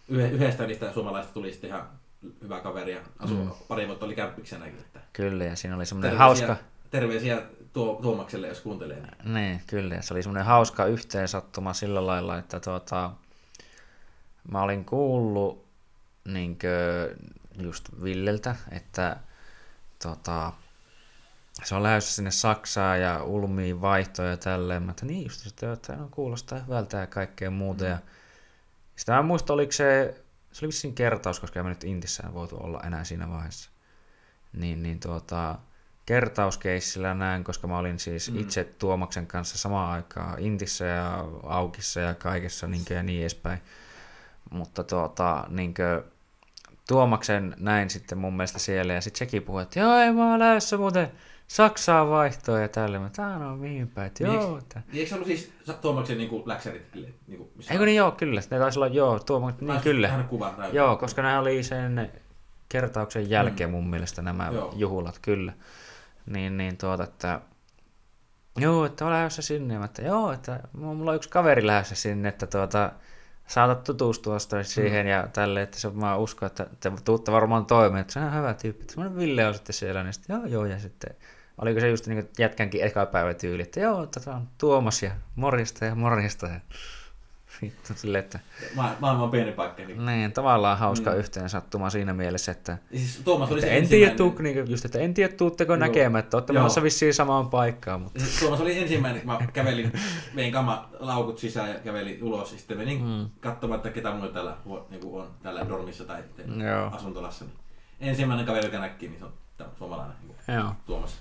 yhdestä 0.09 0.67
niistä 0.67 0.93
suomalaisista 0.93 1.33
tuli 1.33 1.51
sitten 1.51 1.69
ihan 1.69 1.89
hyvä 2.41 2.59
kaveri 2.59 2.91
ja 2.91 2.99
asu, 3.19 3.35
mm. 3.35 3.49
pari 3.67 3.87
vuotta 3.87 4.05
oli 4.05 4.15
kämppiksenäkin. 4.15 4.79
Että 4.79 4.99
kyllä, 5.13 5.43
ja 5.43 5.55
siinä 5.55 5.75
oli 5.75 5.85
semmoinen 5.85 6.11
terveisiä, 6.11 6.47
hauska, 6.47 6.65
terveisiä 6.91 7.41
tuo, 7.79 7.99
Tuomakselle, 8.01 8.47
jos 8.47 8.61
kuuntelee. 8.61 9.01
Niin. 9.01 9.33
Niin, 9.33 9.61
kyllä. 9.67 10.01
Se 10.01 10.13
oli 10.13 10.23
semmoinen 10.23 10.45
hauska 10.45 10.85
yhteensattuma 10.85 11.73
sillä 11.73 12.05
lailla, 12.05 12.37
että 12.37 12.59
tuota, 12.59 13.11
mä 14.51 14.61
olin 14.61 14.85
kuullut 14.85 15.65
niinkö, 16.25 16.69
just 17.59 17.89
Villeltä, 18.03 18.55
että 18.71 19.17
tota, 20.03 20.53
se 21.63 21.75
on 21.75 21.83
lähdössä 21.83 22.13
sinne 22.13 22.31
Saksaan 22.31 23.01
ja 23.01 23.23
Ulmiin 23.23 23.81
vaihtoja 23.81 24.29
ja 24.29 24.37
tälleen. 24.37 24.83
Mä 24.83 24.91
että 24.91 25.05
niin 25.05 25.23
just, 25.23 25.47
että, 25.47 25.73
että 25.73 25.95
no, 25.95 26.07
kuulostaa 26.11 26.59
hyvältä 26.59 26.97
ja 26.97 27.07
kaikkea 27.07 27.51
muuta. 27.51 27.85
Ja 27.85 27.97
sitä 28.95 29.11
mä 29.11 29.19
en 29.19 29.25
muista, 29.25 29.53
oliko 29.53 29.71
se, 29.71 30.21
se 30.51 30.65
oli 30.65 30.67
vissiin 30.67 30.95
kertaus, 30.95 31.39
koska 31.39 31.63
me 31.63 31.69
nyt 31.69 31.83
Intissä 31.83 32.33
voitu 32.33 32.57
olla 32.63 32.81
enää 32.83 33.03
siinä 33.03 33.29
vaiheessa. 33.29 33.69
Niin, 34.53 34.83
niin 34.83 34.99
tuota, 34.99 35.55
kertauskeissillä 36.09 37.13
näin, 37.13 37.43
koska 37.43 37.67
mä 37.67 37.77
olin 37.77 37.99
siis 37.99 38.31
mm. 38.31 38.39
itse 38.39 38.63
Tuomaksen 38.63 39.27
kanssa 39.27 39.57
samaan 39.57 39.91
aikaan 39.91 40.39
Intissä 40.39 40.85
ja 40.85 41.25
Aukissa 41.43 41.99
ja 41.99 42.13
kaikessa 42.13 42.67
niin 42.67 42.81
ja 42.89 43.03
niin 43.03 43.21
edespäin. 43.21 43.59
Mutta 44.51 44.83
tuota, 44.83 45.45
niin 45.49 45.73
kuin, 45.73 46.11
Tuomaksen 46.87 47.55
näin 47.59 47.89
sitten 47.89 48.17
mun 48.17 48.33
mielestä 48.33 48.59
siellä 48.59 48.93
ja 48.93 49.01
sitten 49.01 49.19
sekin 49.19 49.43
puhui, 49.43 49.61
että 49.61 49.79
joo, 49.79 49.97
ei 49.97 50.11
mä 50.11 50.29
oon 50.31 50.39
lähdössä 50.39 50.77
muuten 50.77 51.11
Saksaan 51.47 52.09
vaihtoon 52.09 52.61
ja 52.61 52.67
tälle. 52.67 52.99
Mä 52.99 53.09
tää 53.09 53.35
on 53.37 53.59
mihin 53.59 53.87
päin, 53.87 54.07
että 54.07 54.23
Niin 54.23 54.33
joo. 54.33 54.45
eikö- 54.47 54.59
Että... 54.59 54.81
Niin 54.87 54.97
eikö 54.99 55.09
se 55.09 55.15
ollut 55.15 55.27
siis 55.27 55.51
Tuomaksen 55.81 56.17
niinku 56.17 56.43
läksärit? 56.45 56.83
Niinku, 57.27 57.51
missä 57.55 57.73
Eikö 57.73 57.85
niin 57.85 57.97
joo, 57.97 58.11
kyllä. 58.11 58.41
Ne 58.51 58.59
taisi 58.59 58.79
olla 58.79 58.87
joo, 58.87 59.19
Tuomaksen, 59.19 59.67
niin 59.67 59.81
kyllä. 59.81 60.25
Kuvan 60.29 60.53
Joo, 60.73 60.97
koska 60.97 61.21
nämä 61.21 61.39
oli 61.39 61.63
sen 61.63 62.11
kertauksen 62.69 63.29
jälkeen 63.29 63.69
mun 63.69 63.87
mielestä 63.89 64.21
nämä 64.21 64.49
Mm. 64.49 64.55
Joo. 64.55 64.73
juhlat, 64.75 65.19
kyllä. 65.21 65.53
Niin, 66.29 66.57
niin 66.57 66.77
tuota, 66.77 67.03
että 67.03 67.41
joo, 68.57 68.85
että 68.85 69.05
olen 69.05 69.15
lähdössä 69.17 69.41
sinne. 69.41 69.79
Mä, 69.79 69.85
että 69.85 70.01
joo, 70.01 70.31
että 70.31 70.59
mulla 70.73 71.11
on 71.11 71.15
yksi 71.15 71.29
kaveri 71.29 71.67
lähdössä 71.67 71.95
sinne, 71.95 72.29
että 72.29 72.47
tuota, 72.47 72.91
saatat 73.47 73.83
tutustua 73.83 74.39
sitten 74.39 74.65
siihen 74.65 75.05
Mm. 75.05 75.09
ja 75.09 75.27
tälle, 75.33 75.61
että 75.61 75.79
se 75.79 75.89
mä 75.89 76.15
uskon, 76.15 76.47
että 76.47 76.67
te 76.79 76.91
tuutte 77.05 77.31
varmaan 77.31 77.65
toimeen, 77.65 78.01
että 78.01 78.13
se 78.13 78.19
on 78.19 78.35
hyvä 78.35 78.53
tyyppi. 78.53 78.81
Että 78.81 78.93
semmoinen 78.93 79.19
Ville 79.19 79.47
on 79.47 79.53
sitten 79.53 79.73
siellä, 79.73 80.03
niin 80.03 80.13
sitten 80.13 80.35
joo, 80.35 80.45
joo, 80.45 80.65
ja 80.65 80.79
sitten 80.79 81.15
oliko 81.57 81.79
se 81.79 81.89
just 81.89 82.07
niin 82.07 82.29
jätkänkin 82.39 82.83
eka 82.83 83.05
päivä 83.05 83.33
tyyli, 83.33 83.61
että 83.61 83.79
joo, 83.79 84.05
tätä 84.05 84.31
on 84.35 84.47
Tuomas 84.57 85.03
ja 85.03 85.11
morjesta 85.35 85.85
ja 85.85 85.95
morjesta 85.95 86.47
ja 86.47 86.59
vittu 87.61 87.93
silleen, 87.95 88.23
että 88.23 88.39
Ma- 88.75 88.95
maailman 88.99 89.31
pieni 89.31 89.51
paikka. 89.51 89.83
Niin. 89.83 90.05
niin, 90.05 90.31
tavallaan 90.31 90.77
hauska 90.77 91.09
Mm. 91.09 91.13
mm. 91.15 91.19
yhteensattuma 91.19 91.89
siinä 91.89 92.13
mielessä, 92.13 92.51
että, 92.51 92.77
Siis 92.91 93.21
Tuomas 93.23 93.51
oli 93.51 93.59
että 93.59 93.69
se 93.71 93.77
en 93.77 93.87
tiedä, 93.87 94.11
ensimmäinen- 94.11 94.17
tuu, 94.35 94.43
niin, 94.43 94.71
just, 94.71 94.85
että 94.85 94.99
en 94.99 95.13
tiedä, 95.13 95.33
tuutteko 95.33 95.73
Joo. 95.73 95.79
näkemään, 95.79 96.23
että 96.23 96.37
olette 96.37 96.53
menossa 96.53 96.83
vissiin 96.83 97.13
samaan 97.13 97.49
paikkaan, 97.49 98.01
mutta 98.01 98.19
Siis 98.19 98.39
Tuomas 98.39 98.61
oli 98.61 98.79
ensimmäinen, 98.79 99.21
kun 99.21 99.31
mä 99.31 99.39
kävelin, 99.53 99.91
vein 100.35 100.51
kama 100.53 100.89
laukut 100.99 101.37
sisään 101.39 101.69
ja 101.69 101.75
kävelin 101.79 102.23
ulos. 102.23 102.51
Ja 102.51 102.57
sitten 102.57 102.77
menin 102.77 103.03
mm. 103.03 103.29
Katsomaan, 103.39 103.77
että 103.77 103.89
ketä 103.89 104.11
muita 104.11 104.33
täällä 104.33 104.57
niin 104.89 105.01
on 105.05 105.27
täällä 105.43 105.69
dormissa 105.69 106.03
tai 106.05 106.23
Joo. 106.69 106.87
asuntolassa. 106.91 107.45
Niin 107.45 108.09
ensimmäinen 108.09 108.45
kaveri, 108.45 108.65
joka 108.65 108.79
näki, 108.79 109.07
niin 109.07 109.19
se 109.19 109.25
on 109.25 109.33
tämä 109.57 109.69
suomalainen 109.77 110.15
niin 110.23 110.57
joo, 110.59 110.71
Tuomas. 110.85 111.17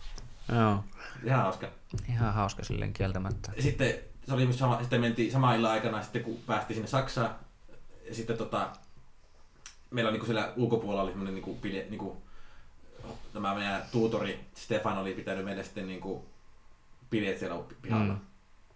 joo, 0.53 0.85
Ihan 1.25 1.43
hauska. 1.43 1.67
ihan 2.09 2.35
hauska 2.35 2.65
silleen 2.65 2.93
kieltämättä. 2.93 3.53
Sitten 3.59 3.95
se 4.29 4.35
oli 4.35 4.53
sama, 4.53 4.81
sitten 4.81 5.01
mentiin 5.01 5.33
sama 5.33 5.55
illan 5.55 5.73
aikana, 5.73 6.03
sitten 6.03 6.25
kun 6.25 6.39
päästiin 6.47 6.75
sinne 6.75 6.89
Saksaan, 6.89 7.35
ja 8.09 8.15
sitten 8.15 8.39
tota, 8.39 8.71
meillä 9.91 10.11
niin 10.11 10.27
siellä 10.27 10.53
ulkopuolella 10.57 11.03
oli 11.03 11.11
semmoinen 11.11 11.35
niin 11.35 11.59
pilje, 11.59 11.87
niin 11.91 11.99
kuin, 11.99 12.19
tämä 13.33 13.55
meidän 13.55 13.83
tuutori 13.93 14.41
Stefan 14.55 14.99
oli 14.99 15.15
pitänyt 15.15 15.45
meille 15.45 15.65
sitten 15.65 15.87
niin 15.87 16.01
kuin, 16.01 16.23
biljet 17.11 17.39
siellä 17.39 17.65
pihalla. 17.83 18.13
Mm. 18.13 18.21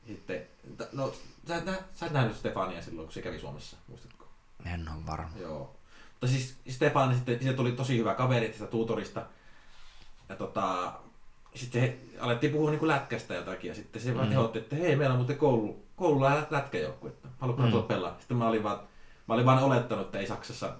Sitten, 0.06 0.46
no, 0.92 1.12
sä, 1.48 1.60
nä, 1.64 1.78
sä 1.94 2.06
et 2.06 2.12
nähnyt 2.12 2.36
Stefania 2.36 2.82
silloin, 2.82 3.06
kun 3.06 3.14
se 3.14 3.22
kävi 3.22 3.40
Suomessa, 3.40 3.76
muistatko? 3.88 4.28
En 4.64 4.88
ole 4.88 5.06
varma. 5.06 5.30
Joo. 5.40 5.76
Mutta 6.10 6.26
siis 6.26 6.56
Stefan, 6.68 7.14
sitten, 7.14 7.38
siitä 7.38 7.56
tuli 7.56 7.72
tosi 7.72 7.98
hyvä 7.98 8.14
kaveri 8.14 8.48
tästä 8.48 8.66
tuutorista. 8.66 9.26
Ja 10.28 10.36
tota, 10.36 10.92
sitten 11.54 11.94
alettiin 12.20 12.52
puhua 12.52 12.70
niin 12.70 12.88
lätkästä 12.88 13.34
jotakin 13.34 13.68
ja 13.68 13.74
sitten 13.74 14.02
se 14.02 14.14
vaan 14.14 14.26
Mm. 14.26 14.30
kehotti, 14.32 14.58
että 14.58 14.76
hei, 14.76 14.96
meillä 14.96 15.12
on 15.12 15.18
muuten 15.18 15.36
koulu, 15.36 15.82
koululla 15.96 16.30
lä- 16.30 16.46
lätkäjoukkue, 16.50 17.10
että 17.10 17.28
haluatko 17.38 17.62
mm. 17.62 17.66
Mm. 17.66 17.72
tulla 17.72 17.84
pelaa. 17.86 18.16
Sitten 18.18 18.36
mä 18.36 18.48
olin 18.48 18.62
vaan, 18.62 18.80
mä 19.28 19.34
olin 19.34 19.46
vaan 19.46 19.62
olettanut, 19.62 20.06
että 20.06 20.18
ei 20.18 20.26
Saksassa 20.26 20.72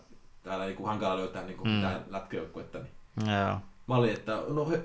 täällä 0.42 0.64
niin 0.66 0.86
hankala 0.86 1.16
löytää 1.16 1.42
niin 1.44 1.58
Mm. 1.64 1.70
mitään 1.70 2.04
lätkäjoukkuetta. 2.10 2.78
Niin 2.78 3.30
Joo. 3.30 3.56
mä 3.86 3.94
olin, 3.96 4.12
että 4.12 4.42
no 4.48 4.68
he, 4.70 4.84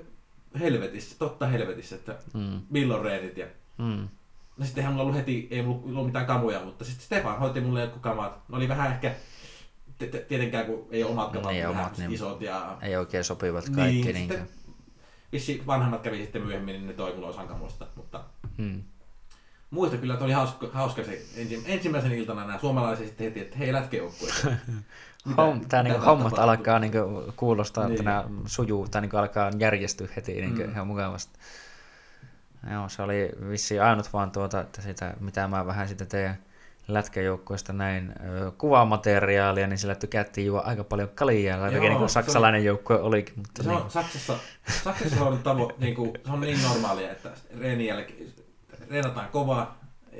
helvetissä, 0.58 1.16
totta 1.18 1.46
helvetissä, 1.46 1.96
että 1.96 2.16
Mm. 2.34 2.60
milloin 2.70 3.02
reenit. 3.04 3.36
Ja 3.36 3.46
Mm. 3.78 4.08
No 4.56 4.64
sittenhän 4.66 4.92
mulla 4.92 5.02
ollut 5.02 5.16
heti, 5.16 5.48
ei 5.50 5.62
mulla 5.62 5.82
ollut 5.86 6.06
mitään 6.06 6.26
kamuja, 6.26 6.60
mutta 6.64 6.84
sitten 6.84 7.04
Stefan 7.04 7.38
hoiti 7.38 7.60
mulle 7.60 7.80
jotkut 7.80 8.02
kamat. 8.02 8.48
Ne 8.48 8.56
oli 8.56 8.68
vähän 8.68 8.90
ehkä, 8.92 9.10
t- 9.98 10.10
t- 10.10 10.28
tietenkään 10.28 10.66
kun 10.66 10.86
ei 10.90 11.02
ole 11.04 11.12
omat 11.12 11.32
kamat, 11.32 11.46
Niin, 11.46 11.54
niin 11.54 11.68
vähän 11.68 11.84
omat, 11.84 11.98
niin. 11.98 12.12
isot 12.12 12.40
ja... 12.40 12.76
Ei 12.82 12.96
oikein 12.96 13.24
sopivat 13.24 13.64
kaikki. 13.68 13.92
niin, 14.02 14.04
Niin, 14.14 14.16
sitten 14.28 14.48
vissi 15.32 15.62
vanhemmat 15.66 16.02
kävi 16.02 16.16
sitten 16.16 16.42
myöhemmin, 16.42 16.72
niin 16.72 16.86
ne 16.86 16.92
toi 16.92 17.14
mulle 17.14 17.26
osan 17.26 17.48
kamoista. 17.48 17.86
Mutta 17.96 18.20
mm. 18.56 18.82
muista 19.70 19.96
kyllä, 19.96 20.14
että 20.14 20.24
oli 20.24 20.32
hauska, 20.32 20.68
hauska 20.72 21.04
se 21.04 21.22
ensi, 21.36 21.62
ensimmäisen 21.66 22.12
iltana 22.12 22.46
nämä 22.46 22.58
suomalaiset 22.58 23.06
sitten 23.06 23.24
heti, 23.24 23.40
että 23.40 23.58
hei 23.58 23.72
lätkäjoukkue. 23.72 24.30
Homm, 25.36 25.60
tää 25.68 25.82
niinku 25.82 26.04
hommat 26.04 26.38
alkaa 26.38 26.78
niinku 26.78 27.32
kuulostaa, 27.36 27.84
niin. 27.84 27.88
Niin. 27.90 28.08
että 28.08 28.10
nämä 28.10 28.24
sujuu, 28.46 28.88
tai 28.88 29.00
niinku 29.00 29.16
alkaa 29.16 29.50
järjestyä 29.58 30.08
heti 30.16 30.32
niinku 30.32 30.62
Mm. 30.62 30.70
ihan 30.70 30.86
mukavasti. 30.86 31.38
Joo, 32.72 32.88
se 32.88 33.02
oli 33.02 33.30
vissiin 33.50 33.82
ainut 33.82 34.12
vaan 34.12 34.30
tuota, 34.30 34.60
että 34.60 34.82
sitä, 34.82 35.14
mitä 35.20 35.48
mä 35.48 35.66
vähän 35.66 35.88
sitä 35.88 36.04
teidän 36.06 36.38
lätkäjoukkueesta 36.88 37.72
näin 37.72 38.14
kuvamateriaalia, 38.58 39.66
niin 39.66 39.78
sillä 39.78 39.94
tykättiin 39.94 40.46
juo 40.46 40.62
aika 40.64 40.84
paljon 40.84 41.08
kaljaa, 41.08 41.70
Joo, 41.70 41.80
niin 41.80 41.98
kuin 41.98 42.08
se 42.08 42.12
saksalainen 42.12 42.64
joukkue 42.64 43.00
olikin. 43.00 43.34
Mutta 43.36 43.62
Se 43.62 43.68
niin, 43.68 43.82
on, 43.82 43.90
Saksassa, 43.90 44.38
Saksassa 44.84 45.16
se 45.16 45.22
on, 45.22 45.38
tavo, 45.38 45.72
niin 45.78 45.94
kuin, 45.94 46.12
se 46.24 46.32
on 46.32 46.40
niin 46.40 46.62
normaalia, 46.62 47.12
että 47.12 47.30
reenin 47.58 47.86
jälkeen 47.86 48.32
reenataan 48.90 49.28
kovaa. 49.28 49.78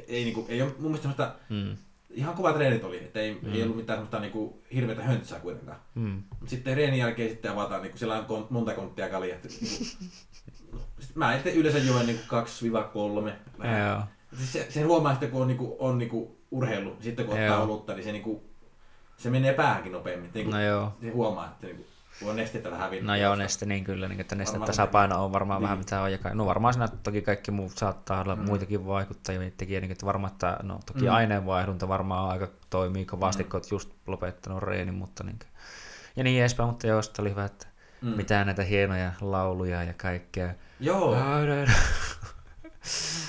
Ei, 0.09 0.24
niin 0.24 0.35
kuin, 0.35 0.47
ei 0.49 0.62
ole 0.62 0.70
mun 0.78 0.90
mielestä 0.90 1.03
semmoista 1.03 1.35
mm, 1.49 1.77
ihan 2.11 2.35
kovat 2.35 2.55
treenit 2.55 2.85
oli, 2.85 2.97
että 2.97 3.20
ei, 3.20 3.39
mm. 3.43 3.55
ei 3.55 3.62
ollut 3.62 3.77
mitään 3.77 3.97
semmoista 3.97 4.20
niinku 4.20 4.62
hirveätä 4.74 5.03
höntsää 5.03 5.40
kuitenkaan. 5.40 5.78
Mm. 5.95 6.23
Mutta 6.31 6.51
sitten 6.51 6.77
reenin 6.77 6.99
jälkeen 6.99 7.31
sitten 7.31 7.53
avataan, 7.53 7.82
niinku 7.82 7.99
siellä 7.99 8.24
on 8.28 8.47
monta 8.51 8.74
konttia 8.74 9.09
kaljaa. 9.09 9.36
että 9.36 9.49
sitten 9.49 9.99
mä 11.15 11.36
itse 11.36 11.53
yleensä 11.53 11.78
joen 11.78 12.07
niinku 12.07 12.23
2-3. 13.28 13.32
vähän. 13.59 13.89
Joo. 13.89 14.03
Siis 14.36 14.53
se, 14.53 14.66
sen 14.70 14.86
huomaa, 14.86 15.12
että 15.12 15.27
kun 15.27 15.43
on, 15.43 15.49
niinku, 15.49 15.77
on 15.78 15.99
niinku 15.99 16.38
urheilu, 16.51 16.97
sitten 17.01 17.25
kun 17.27 17.35
ottaa 17.35 17.47
Joo. 17.57 17.62
olutta, 17.65 17.95
niin 17.95 18.05
se, 18.05 18.12
niinku, 18.12 18.43
se 19.16 19.31
menee 19.31 19.53
päähänkin 19.53 19.93
nopeammin. 19.93 20.31
Niinku, 20.35 20.51
No 20.53 20.61
joo. 20.62 20.93
Se 21.03 21.11
huomaa, 21.11 21.47
että 21.47 21.66
niinku, 21.66 21.87
kun 22.20 22.31
on 22.31 22.37
nesteitä 22.37 22.70
vähän. 22.70 22.91
No 23.03 23.16
joo, 23.16 23.35
neste 23.35 23.66
niin 23.66 23.85
kyllä, 23.85 24.09
niin, 24.09 24.20
että 24.20 24.37
Varmaan 24.37 24.53
nestetasapaino 24.53 25.25
on 25.25 25.33
varmaan 25.33 25.59
niin. 25.61 25.65
vähän 25.65 25.79
mitä 25.79 26.03
on. 26.03 26.11
No 26.35 26.47
varmaan 26.47 26.75
siinä 26.75 26.89
toki 27.03 27.23
kaikki 27.23 27.51
muut 27.51 27.73
saattaa 27.79 28.23
olla 28.23 28.37
Mm. 28.37 28.43
muitakin 28.45 28.87
vaikuttajia 28.87 29.51
tekijöitä, 29.57 29.85
niin, 29.87 29.93
että 29.93 30.07
varmaan, 30.07 30.33
että 30.33 30.59
no 30.62 30.81
toki 30.87 31.01
Mm. 31.05 31.12
aineenvaihdunta 31.12 31.89
varmaan 31.89 32.31
aika 32.31 32.49
toimii 32.70 33.05
kovasti, 33.05 33.43
mm. 33.43 33.49
kun 33.51 33.61
oot 33.61 33.70
just 33.70 33.91
lopettanut 34.07 34.62
reenin, 34.62 34.95
mutta 34.95 35.25
niin 35.25 35.39
ja 36.16 36.25
niin 36.25 36.41
edespäin, 36.41 36.69
mutta 36.69 36.87
joo, 36.87 37.03
sitten 37.03 37.23
oli 37.23 37.31
hyvä, 37.31 37.45
että 37.45 37.66
mm. 38.03 38.09
mitään 38.09 38.47
näitä 38.47 38.62
hienoja 38.62 39.12
lauluja 39.20 39.83
ja 39.83 39.95
kaikkea. 39.97 40.55
Joo, 40.81 41.16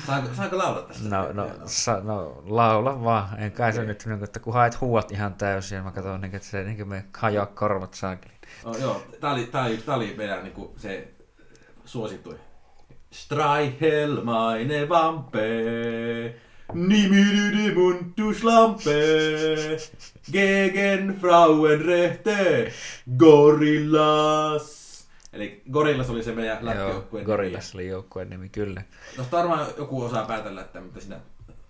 saanko, 0.08 0.30
saanko 0.36 0.58
laulaa 0.58 0.82
tästä? 0.82 1.10
No, 1.10 1.32
no, 1.34 1.50
sa, 1.66 2.00
no 2.00 2.44
laula 2.46 3.04
vaan, 3.04 3.40
en 3.40 3.52
kai 3.52 3.74
se 3.74 3.86
nyt, 3.86 4.06
niin 4.06 4.24
että 4.24 4.40
kun 4.40 4.54
haet 4.54 4.82
huuat 4.82 5.12
ihan 5.12 5.34
täysin, 5.34 5.84
mä 5.84 5.92
katson, 5.92 6.22
niin, 6.22 6.36
että 6.36 6.48
se 6.48 6.64
niin 6.64 6.88
me 6.88 7.06
hajoaa 7.18 7.46
korvat 7.46 7.94
saakeli. 7.94 8.34
Oh, 8.64 8.80
joo, 8.80 9.04
tää 9.20 9.32
oli, 9.32 9.46
tää 9.46 9.66
oli, 9.66 9.78
tää 9.78 9.96
oli 9.96 10.14
meidän 10.18 10.44
niinku, 10.44 10.74
se 10.78 11.14
suosittuin. 11.86 12.38
Streichel 13.12 14.24
meine 14.24 14.86
Wampe, 14.86 15.50
Nimididi 16.74 17.76
Muntuslampe, 17.76 19.02
gegen 20.32 21.18
Frauenrechte, 21.22 22.72
Gorillas. 23.18 24.79
Eli 25.34 25.64
Gorillas 25.72 26.10
oli 26.10 26.24
se 26.24 26.32
meidän 26.32 26.58
Joo, 26.58 26.66
lätkäjoukkueen 26.66 27.26
Gorillas 27.26 27.76
oli 27.76 27.88
joukkueen 27.88 28.30
nimi, 28.30 28.50
kyllä. 28.50 28.80
nimi. 28.82 28.94
Tuosta 29.16 29.38
varmaan 29.38 29.68
joku 29.78 30.04
osaa 30.04 30.26
päätellä, 30.26 30.62
että 30.62 30.82
mitä 30.82 31.00
siinä 31.00 31.20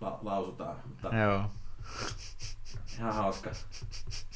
la- 0.01 0.19
lausutaan. 0.21 0.75
Mutta 0.85 1.15
Joo. 1.15 1.43
ihan 2.99 3.13
hauska. 3.13 3.49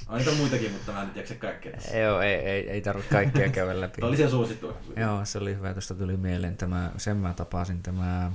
On 0.07 0.17
niitä 0.17 0.31
muitakin, 0.31 0.71
mutta 0.71 0.91
mä 0.91 1.01
en 1.01 1.07
nyt 1.07 1.15
jaksa 1.15 1.35
kaikkea. 1.35 1.77
Joo, 2.03 2.21
ei, 2.21 2.33
ei, 2.33 2.69
ei 2.69 2.81
tarvitse 2.81 3.11
kaikkea 3.11 3.49
käydä 3.49 3.81
läpi. 3.81 3.99
Tuo 4.01 4.09
oli 4.09 4.17
se 4.17 4.29
suosittu. 4.29 4.73
Joo, 4.95 5.25
se 5.25 5.37
oli 5.37 5.55
hyvä. 5.55 5.73
Tuosta 5.73 5.95
tuli 5.95 6.17
mieleen 6.17 6.57
tämä, 6.57 6.91
sen 6.97 7.17
mä 7.17 7.33
tapasin, 7.33 7.83
tämä 7.83 8.31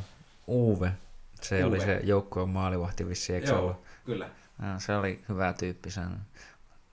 Uwe. 0.48 0.92
Se 1.40 1.56
Uwe. 1.64 1.64
oli 1.64 1.80
se 1.80 2.00
joukkueen 2.04 2.48
maalivahti 2.48 3.08
vissi, 3.08 3.34
eikö 3.34 3.46
se 3.46 3.54
ollut? 3.54 3.72
Joo, 3.76 3.84
kyllä. 4.06 4.28
Joo, 4.62 4.78
se 4.80 4.96
oli 4.96 5.24
hyvä 5.28 5.52
tyyppi. 5.52 5.90
Sen. 5.90 6.08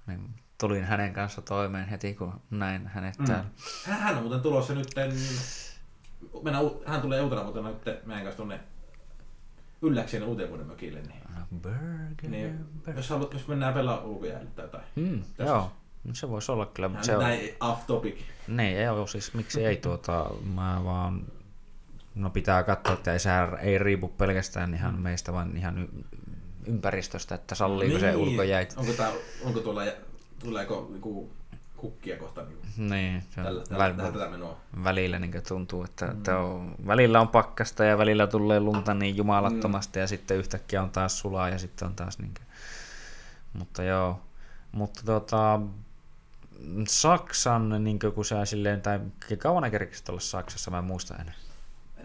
Niin, 0.08 0.30
tulin 0.58 0.84
hänen 0.84 1.14
kanssa 1.14 1.42
toimeen 1.42 1.88
heti, 1.88 2.14
kun 2.14 2.42
näin 2.52 2.88
hänet 2.88 3.20
Mm. 3.20 3.26
täällä. 3.26 3.46
Hän, 3.86 4.16
on 4.16 4.22
muuten 4.24 4.42
tulossa 4.42 4.74
nyt, 4.74 4.88
mennään, 6.44 6.66
u- 6.66 6.84
hän 6.86 7.02
tulee 7.02 7.22
uutena 7.22 7.44
vuotena 7.44 7.70
nyt 7.70 8.06
meidän 8.06 8.24
kanssa 8.24 8.38
tuonne 8.38 8.60
Ylläkseen 9.82 10.24
uuteen 10.24 10.50
vuoden 10.50 10.68
mökille. 10.68 11.02
Niin, 11.02 11.22
Burger, 11.62 12.30
niin 12.30 12.66
burger. 12.76 12.96
jos, 12.98 13.10
haluat, 13.10 13.34
jos 13.34 13.48
mennään 13.48 13.74
pelaa 13.74 14.02
ulkojäälle 14.02 14.50
tai 14.56 14.66
jotain. 14.66 14.84
Mm, 14.96 15.22
Tässä. 15.38 15.44
joo, 15.54 15.72
no 16.04 16.14
se 16.16 16.30
voisi 16.30 16.52
olla 16.52 16.66
kyllä, 16.66 16.90
mutta 16.90 17.06
se 17.06 17.18
on, 17.18 17.24
näin 17.24 17.50
off 17.60 17.86
topic. 17.88 18.16
niin, 18.48 18.78
ei 18.78 18.88
ole 18.90 19.08
siis, 19.08 19.34
miksi 19.34 19.66
ei 19.66 19.78
tuota, 19.78 20.26
mä 20.54 20.82
vaan, 20.84 21.22
no 22.16 22.30
pitää 22.30 22.64
katsoa, 22.64 22.94
että 22.94 23.14
ei, 23.14 23.20
se 23.20 23.30
ei 23.62 23.78
riipu 23.78 24.08
pelkästään 24.08 24.74
ihan 24.74 25.00
meistä, 25.00 25.34
vaan 25.34 25.58
ihan 25.58 25.78
y- 25.78 25.88
ympäristöstä, 26.68 27.36
että 27.36 27.56
salliiko 27.56 28.00
se 28.00 28.16
ulkojäit. 28.16 28.74
Onko, 28.78 28.94
tää, 28.94 29.12
onko 29.44 29.60
tuolla, 29.60 29.84
tuleeko 30.46 30.88
niinku 30.92 31.32
kukkia 31.78 32.18
kohta 32.18 32.44
niinku, 32.44 32.66
Niin, 32.78 33.24
se 33.30 33.40
on 33.40 33.46
tällä, 33.46 33.64
tällä, 33.64 33.84
väl, 33.84 33.94
tällä, 33.94 34.12
tätä 34.12 34.30
menoa? 34.30 34.58
välillä 34.84 35.20
niin 35.20 35.44
tuntuu, 35.48 35.84
että, 35.84 36.06
että 36.06 36.38
on, 36.38 36.76
välillä 36.88 37.22
on 37.22 37.28
pakkasta 37.28 37.84
ja 37.84 37.98
välillä 37.98 38.28
tulee 38.28 38.60
lunta 38.60 38.94
niin 38.94 39.18
jumalattomasti 39.18 40.00
ja 40.00 40.08
sitten 40.08 40.38
yhtäkkiä 40.38 40.84
on 40.84 40.90
taas 40.90 41.20
sulaa 41.20 41.50
ja 41.50 41.58
sitten 41.60 41.88
on 41.88 41.96
taas 41.96 42.20
niin 42.20 42.32
kuin, 42.34 42.48
mutta 43.54 43.84
joo, 43.84 44.20
mutta 44.72 45.02
tota, 45.06 45.60
Saksan, 46.88 47.84
niin 47.84 48.00
kuin, 48.00 48.14
kun 48.14 48.26
sä 48.26 48.46
silleen, 48.46 48.82
tai 48.82 49.00
kauan 49.38 49.72
kerkisit 49.72 50.10
olla 50.10 50.20
Saksassa, 50.20 50.72
mä 50.72 50.78
en 50.78 50.84
muista 50.84 51.16
enää. 51.16 51.34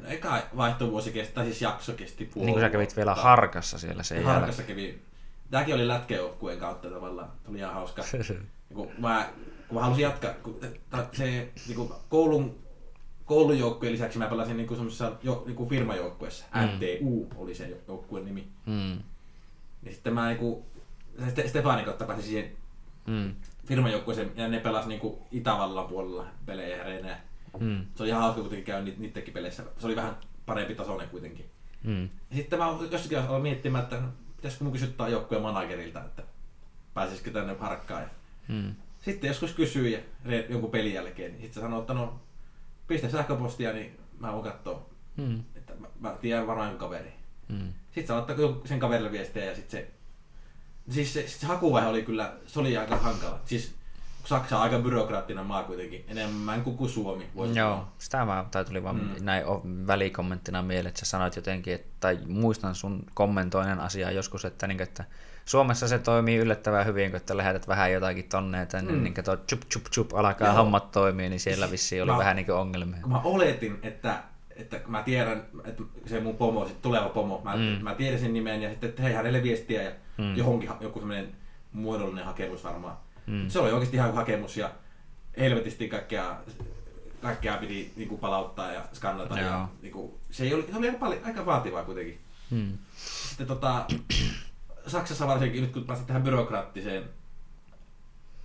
No, 0.02 0.08
eka 0.08 0.42
vaihtovuosi 0.56 1.12
kesti, 1.12 1.34
tai 1.34 1.44
siis 1.44 1.62
jakso 1.62 1.92
kesti 1.92 2.24
puoli 2.24 2.46
Niin 2.46 2.54
kuin 2.54 2.64
sä 2.64 2.70
kävit 2.70 2.96
vielä. 2.96 3.14
Harkassa 3.14 3.78
siellä 3.78 4.02
sen 4.02 4.16
jälkeen. 4.16 4.34
Harkassa 4.34 4.62
kävi. 4.62 5.02
Tämäkin 5.50 5.74
oli 5.74 5.88
lätkäjoukkueen 5.88 6.58
kautta 6.58 6.90
tavallaan. 6.90 7.28
Tämä 7.28 7.50
oli 7.50 7.58
ihan 7.58 7.74
hauska. 7.74 8.02
Ja 8.70 8.76
kun 8.76 8.88
mä, 8.98 9.28
kun 9.68 9.74
mä 9.78 9.82
halusin 9.84 10.02
jatkaa, 10.02 10.30
kun 10.42 10.60
se 11.12 11.24
niin 11.66 11.76
kuin 11.76 11.90
koulun, 12.08 12.58
koulujoukkueen 13.24 13.92
lisäksi 13.92 14.18
mä 14.18 14.26
pelasin 14.26 14.56
niin 14.56 14.68
semmoisessa 14.68 15.12
jo, 15.22 15.44
niin 15.46 15.68
firmajoukkueessa. 15.68 16.44
Mm. 16.54 16.60
MTU 16.62 17.28
oli 17.36 17.54
se 17.54 17.76
joukkueen 17.88 18.24
nimi. 18.24 18.48
Mm, 18.66 18.92
Ja 19.82 19.92
sitten 19.92 20.14
mä 20.14 20.26
niin 20.26 20.38
kuin, 20.38 20.64
Ste- 21.28 21.48
Stefanin 21.48 21.84
kautta 21.84 22.04
pääsin 22.04 22.24
siihen 22.24 22.50
mm, 23.06 23.34
firmajoukkueeseen 23.66 24.32
ja 24.36 24.48
ne 24.48 24.60
pelas 24.60 24.86
niin 24.86 25.00
kuin 25.00 25.18
Itävallan 25.32 25.86
puolella 25.88 26.26
pelejä 26.46 26.76
ja 26.76 26.84
reenejä. 26.84 27.16
mm, 27.60 27.84
Se 27.94 28.02
oli 28.02 28.10
ihan 28.10 28.22
hauska 28.22 28.40
kuitenkin 28.40 28.64
käydä 28.66 28.82
ni- 28.84 28.94
niittenkin 28.98 29.34
peleissä. 29.34 29.62
Se 29.78 29.86
oli 29.86 29.96
vähän 29.96 30.16
parempi 30.46 30.74
tasoinen 30.74 31.08
kuitenkin. 31.08 31.46
mm. 31.84 32.02
Ja 32.02 32.36
sitten 32.36 32.58
mä 32.58 32.66
jossakin 32.66 32.92
vaiheessa 33.10 33.28
aloin 33.28 33.42
miettimään, 33.42 33.84
että 33.84 33.96
no, 34.00 34.08
pitäisikö 34.40 34.64
mun 34.64 34.72
kysyttää 34.72 35.08
joukkueen 35.08 35.42
managerilta, 35.42 36.00
että 36.04 36.22
pääsisikö 36.94 37.30
tänne 37.30 37.56
harkkaan. 37.60 38.02
Ja 38.02 38.08
Mm. 38.48 38.74
sitten 39.00 39.28
joskus 39.28 39.52
kysyy 39.52 39.88
ja 39.88 39.98
jonkun 40.48 40.70
pelin 40.70 40.94
jälkeen, 40.94 41.32
niin 41.32 41.42
sitten 41.42 41.62
sanoo, 41.62 41.80
että 41.80 41.94
no 41.94 42.20
pistä 42.88 43.08
sähköpostia, 43.08 43.72
niin 43.72 43.98
mä 44.18 44.32
voin 44.32 44.44
katsoa, 44.44 44.86
Mm. 45.16 45.42
että 45.56 45.72
mä, 45.78 45.86
mä 46.00 46.16
tiedän 46.20 46.46
varmaan 46.46 46.78
kaveri. 46.78 47.12
Mm. 47.48 47.72
Sitten 47.94 48.16
jonkun- 48.16 48.62
sen 48.64 48.80
kaverille 48.80 49.12
viestiä 49.12 49.44
ja 49.44 49.54
sitten 49.54 49.70
se, 49.80 49.90
siis 50.94 51.12
se, 51.12 51.28
sit 51.28 51.40
se 51.40 51.46
hakuvaihe 51.46 51.88
oli 51.88 52.02
kyllä, 52.02 52.32
se 52.46 52.60
oli 52.60 52.76
aika 52.76 52.96
hankala. 52.96 53.40
Siis 53.44 53.74
Saksa 54.30 54.56
on 54.56 54.62
aika 54.62 54.78
byrokraattinen 54.78 55.46
maa 55.46 55.62
kuitenkin, 55.62 56.04
enemmän 56.08 56.62
kuin 56.62 56.76
kuin 56.76 56.90
Suomi. 56.90 57.26
Voisi 57.36 57.58
Joo, 57.58 57.70
sanoa. 57.70 57.92
sitä 57.98 58.24
mä, 58.24 58.44
tai 58.50 58.64
tuli 58.64 58.82
vaan 58.82 58.96
Mm. 58.96 59.10
näin 59.24 59.44
välikommenttina 59.86 60.62
mieleen, 60.62 60.86
että 60.86 61.00
sä 61.00 61.06
sanoit 61.06 61.36
jotenkin, 61.36 61.74
että, 61.74 61.88
tai 62.00 62.18
muistan 62.28 62.74
sun 62.74 63.04
kommentoinen 63.14 63.80
asia 63.80 64.10
joskus, 64.10 64.44
että, 64.44 64.66
niin, 64.66 64.82
että 64.82 65.04
Suomessa 65.44 65.88
se 65.88 65.98
toimii 65.98 66.36
yllättävän 66.36 66.86
hyvin, 66.86 67.10
kun 67.10 67.16
että 67.16 67.36
lähetät 67.36 67.68
vähän 67.68 67.92
jotakin 67.92 68.28
tonne, 68.28 68.62
että 68.62 68.82
Mm. 68.82 69.02
niin, 69.02 69.14
tuo 69.24 69.36
chup 69.36 69.60
chup 69.72 69.84
chup 69.84 70.14
alkaa 70.14 70.48
Joo. 70.48 70.56
hommat 70.56 70.90
toimii, 70.90 71.28
niin 71.28 71.40
siellä 71.40 71.70
vissiin 71.70 72.02
oli 72.02 72.10
Mä- 72.12 72.18
vähän 72.18 72.36
niin 72.36 72.46
kuin 72.46 72.56
ongelmia. 72.56 73.00
mä 73.06 73.20
oletin, 73.24 73.78
että, 73.82 74.22
että 74.56 74.80
mä 74.86 75.02
tiedän, 75.02 75.42
että 75.64 75.82
se 76.06 76.20
mun 76.20 76.36
pomo, 76.36 76.66
sit 76.66 76.82
tuleva 76.82 77.08
pomo, 77.08 77.40
mä, 77.44 77.56
mm. 77.56 77.62
Mä 77.84 77.94
tiedän 77.94 78.20
sen 78.20 78.32
nimen 78.32 78.62
ja 78.62 78.70
sitten, 78.70 78.92
hei 79.02 79.12
hänelle 79.12 79.42
viestiä 79.42 79.82
ja 79.82 79.90
mm. 80.18 80.36
Johonkin 80.36 80.70
joku 80.80 80.98
semmoinen 80.98 81.28
muodollinen 81.72 82.24
hakemus 82.24 82.64
varmaan. 82.64 82.96
Mm. 83.30 83.48
Se 83.48 83.58
oli 83.58 83.72
oikeasti 83.72 83.96
ihan 83.96 84.14
hakemus 84.14 84.56
ja 84.56 84.70
helvetisti 85.36 85.88
kaikkea, 85.88 86.36
kaikkea 87.22 87.56
piti 87.56 87.92
niinku 87.96 88.18
palauttaa 88.18 88.72
ja 88.72 88.84
skannata. 88.92 89.38
Ja, 89.38 89.46
Joo. 89.46 89.68
niinku, 89.82 90.18
se, 90.30 90.44
ei 90.44 90.54
oli, 90.54 90.66
se 90.70 90.76
oli 90.78 90.86
aika, 90.88 90.98
paljon, 90.98 91.24
aika 91.24 91.46
vaativaa 91.46 91.84
kuitenkin. 91.84 92.20
Mm. 92.50 92.78
Sitten 93.28 93.46
tota, 93.46 93.86
Saksassa 94.86 95.26
varsinkin, 95.26 95.62
nyt 95.62 95.72
kun 95.72 95.84
pääsit 95.84 96.06
tähän 96.06 96.22
byrokraattiseen 96.22 97.04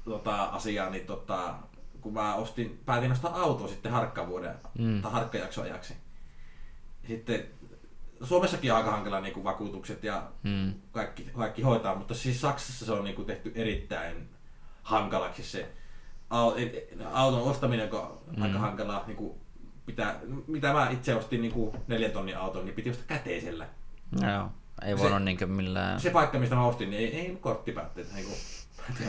tota, 0.06 0.44
asiaan, 0.44 0.92
niin 0.92 1.06
tota, 1.06 1.56
kun 2.02 2.14
mä 2.14 2.36
ostin, 2.36 2.82
päätin 2.86 3.12
ostaa 3.12 3.42
autoa 3.42 3.68
sitten 3.68 3.92
harkkavuoden 3.92 4.56
Mm. 4.78 5.02
tai 5.02 5.12
harkkajakson 5.12 5.64
ajaksi. 5.64 5.94
Sitten 7.08 7.46
Suomessakin 8.24 8.72
on 8.72 8.78
aika 8.78 8.92
hankala 8.92 9.22
niin 9.22 9.34
kuin 9.34 9.44
vakuutukset 9.44 10.04
ja 10.04 10.24
Mm. 10.44 10.74
kaikki, 10.92 11.24
kaikki 11.24 11.62
hoitaa, 11.62 11.96
mutta 11.96 12.14
siis 12.14 12.42
Saksassa 12.42 12.86
se 12.86 12.92
on 12.92 13.04
niin 13.04 13.16
kuin 13.16 13.26
tehty 13.26 13.52
erittäin 13.56 14.30
hankalaksi 14.86 15.44
se 15.44 15.68
au- 16.30 16.54
et- 16.60 16.98
auton 17.14 17.42
ostaminen, 17.42 17.90
kun 17.90 18.00
on 18.00 18.18
Mm. 18.36 18.42
aika 18.44 18.60
hankalaa. 18.60 19.04
Niin 19.08 19.18
kuin 19.18 19.34
pitää, 19.86 20.20
mitä 20.48 20.74
mä 20.74 20.90
itse 20.90 21.16
ostin 21.16 21.42
niin 21.42 21.52
kuin 21.54 21.78
neljän 21.88 22.12
tonnin 22.12 22.38
auton, 22.38 22.66
niin 22.66 22.76
piti 22.76 22.90
ostaa 22.90 23.06
käteisellä. 23.08 23.68
Joo, 24.22 24.50
ei 24.86 24.94
Se- 24.98 25.00
voinut 25.04 25.24
niin 25.24 25.52
millään... 25.52 26.00
Se 26.00 26.10
paikka, 26.10 26.40
mistä 26.40 26.56
mä 26.56 26.66
ostin, 26.66 26.90
niin 26.90 27.00
ei, 27.02 27.20
ei 27.20 27.38
korttipäätteet. 27.42 28.14
Niin 28.14 28.26
kuin, 28.26 28.38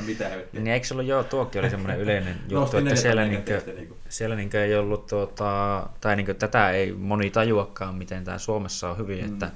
mitä 0.06 0.28
helvettiä. 0.28 0.60
Niin 0.60 0.72
eikö 0.74 0.86
se 0.86 0.94
ollut, 0.94 1.06
joo, 1.06 1.24
tuokin 1.24 1.60
oli 1.60 1.70
semmoinen 1.70 2.00
yleinen 2.00 2.36
juttu, 2.50 2.76
että 2.76 2.96
siellä, 2.96 3.24
niinkö, 3.24 3.62
niin 3.76 3.88
kuin. 3.88 3.98
siellä 4.08 4.36
niinkö 4.36 4.64
ei 4.64 4.74
ollut, 4.76 5.06
tuota, 5.06 5.86
tai 6.00 6.16
niinkö 6.16 6.34
tätä 6.34 6.70
ei 6.70 6.92
moni 6.92 7.30
tajuakaan, 7.30 7.94
miten 7.94 8.24
tämä 8.24 8.38
Suomessa 8.38 8.90
on 8.90 8.98
hyvin, 8.98 9.26
mm. 9.26 9.32
että 9.32 9.50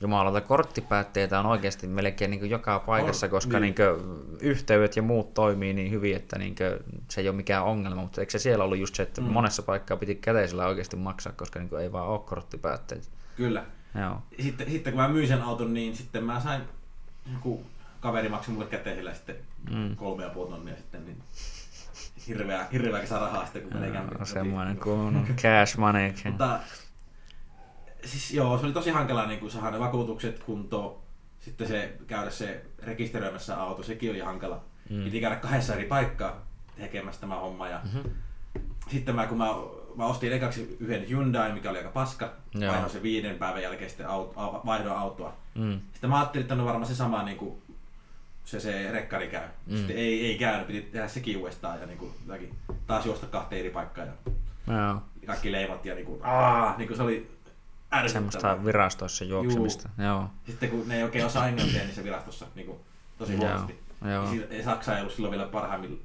jumalauta 0.00 0.40
korttipäätteitä 0.40 1.38
on 1.40 1.46
oikeasti 1.46 1.86
melkein 1.86 2.30
niin 2.30 2.50
joka 2.50 2.78
paikassa, 2.78 3.26
On, 3.26 3.30
koska 3.30 3.60
niin. 3.60 3.74
niin. 3.78 4.38
yhteydet 4.40 4.96
ja 4.96 5.02
muut 5.02 5.34
toimii 5.34 5.72
niin 5.74 5.90
hyvin, 5.90 6.16
että 6.16 6.38
niin 6.38 6.54
se 7.08 7.20
ei 7.20 7.28
ole 7.28 7.36
mikään 7.36 7.64
ongelma, 7.64 8.02
mutta 8.02 8.20
eikö 8.20 8.30
se 8.30 8.38
siellä 8.38 8.64
ollut 8.64 8.78
just 8.78 8.94
se, 8.94 9.02
että 9.02 9.20
Mm. 9.20 9.26
monessa 9.26 9.62
paikkaa 9.62 9.96
piti 9.96 10.14
käteisellä 10.14 10.66
oikeasti 10.66 10.96
maksaa, 10.96 11.32
koska 11.32 11.58
niin 11.60 11.80
ei 11.80 11.92
vaan 11.92 12.08
ole 12.08 12.20
korttipäätteitä. 12.20 13.06
Kyllä. 13.36 13.64
Joo. 14.00 14.22
Sitten, 14.42 14.70
sitten 14.70 14.92
kun 14.92 15.02
mä 15.02 15.08
myin 15.08 15.28
sen 15.28 15.42
auton, 15.42 15.74
niin 15.74 15.96
sitten 15.96 16.24
mä 16.24 16.40
sain 16.40 16.62
joku 17.32 17.66
kaveri 18.00 18.28
maksoi 18.28 18.54
mulle 18.54 18.66
käteisellä 18.66 19.14
sitten 19.14 19.36
Mm. 19.70 19.96
kolme 19.96 20.22
ja 20.24 20.30
puoli 20.30 20.50
tonnia 20.50 20.76
sitten, 20.76 21.04
niin 21.04 21.16
hirveä, 22.28 22.66
hirveä 22.72 23.00
kesä 23.00 23.18
rahaa 23.18 23.44
sitten, 23.44 23.62
kun 23.62 23.72
menee. 23.80 24.02
No, 24.18 24.24
semmoinen 24.24 24.76
kunnon 24.76 25.26
cash 25.36 25.76
money. 25.78 26.12
Mutta 26.24 26.58
siis 28.04 28.30
joo, 28.34 28.58
se 28.58 28.64
oli 28.66 28.72
tosi 28.72 28.90
hankala 28.90 29.26
niin 29.26 29.50
saada 29.50 29.70
ne 29.70 29.78
vakuutukset 29.80 30.38
kuntoon. 30.44 30.96
Sitten 31.40 31.68
se 31.68 31.92
käydä 32.06 32.30
se 32.30 32.64
rekisteröimässä 32.82 33.60
auto, 33.62 33.82
sekin 33.82 34.10
oli 34.10 34.20
hankala. 34.20 34.60
Mm. 34.90 35.04
Piti 35.04 35.20
käydä 35.20 35.36
kahdessa 35.36 35.74
eri 35.74 35.84
paikkaa 35.84 36.46
tekemässä 36.78 37.20
tämä 37.20 37.36
homma. 37.38 37.68
Ja 37.68 37.80
Mhm. 37.84 37.98
sitten 38.90 39.14
mä, 39.14 39.26
kun 39.26 39.38
mä, 39.38 39.46
mä 39.96 40.06
ostin 40.06 40.32
ekaksi 40.32 40.76
yhden 40.80 41.08
Hyundai, 41.08 41.52
mikä 41.52 41.70
oli 41.70 41.78
aika 41.78 41.90
paska, 41.90 42.32
Joo. 42.54 42.70
vaihdoin 42.70 42.92
sen 42.92 43.02
viiden 43.02 43.38
päivän 43.38 43.62
jälkeen 43.62 43.90
sitten 43.90 44.08
auto, 44.08 44.40
au- 44.40 44.66
vaihdoin 44.66 44.96
autoa. 44.98 45.32
Mm. 45.54 45.80
Sitten 45.92 46.10
mä 46.10 46.16
ajattelin, 46.18 46.42
että 46.44 46.54
on 46.54 46.64
varmaan 46.64 46.86
se 46.86 46.94
sama 46.94 47.22
niin 47.22 47.36
kuin 47.36 47.62
se, 48.44 48.60
se 48.60 48.90
rekkari 48.92 49.28
käy. 49.28 49.48
Mm. 49.66 49.76
Sitten 49.76 49.96
ei, 49.96 50.26
ei 50.26 50.38
käynyt, 50.38 50.66
piti 50.66 50.82
tehdä 50.82 51.08
sekin 51.08 51.36
uudestaan 51.36 51.80
ja 51.80 51.86
niin 51.86 51.98
kuin, 51.98 52.12
taas 52.86 53.06
juosta 53.06 53.26
kahteen 53.26 53.60
eri 53.60 53.70
paikkaan. 53.70 54.08
Ja 54.08 54.14
Joo. 54.74 55.02
kaikki 55.26 55.52
leimat 55.52 55.84
ja 55.86 55.94
niinku, 55.94 56.20
aah, 56.22 56.78
niinku 56.78 56.96
se 56.96 57.02
oli 57.02 57.33
ärsyttävää. 57.94 58.30
Semmoista 58.30 58.64
virastoissa 58.64 59.24
juoksemista. 59.24 59.88
Joo. 59.98 60.30
Sitten 60.46 60.70
kun 60.70 60.88
ne 60.88 60.96
ei 60.96 61.02
oikein 61.02 61.26
osaa 61.26 61.48
englantia 61.48 61.84
niissä 61.84 62.04
virastossa 62.04 62.46
niinku, 62.54 62.80
tosi 63.18 63.32
Joo, 63.32 63.40
huonosti. 63.42 63.78
joo. 64.04 64.24
Ja 64.24 64.30
si- 64.30 64.62
Saksa 64.64 64.94
ei 64.94 65.00
ollut 65.00 65.14
silloin 65.14 65.30
vielä 65.32 65.46
parhaimmilla. 65.46 65.96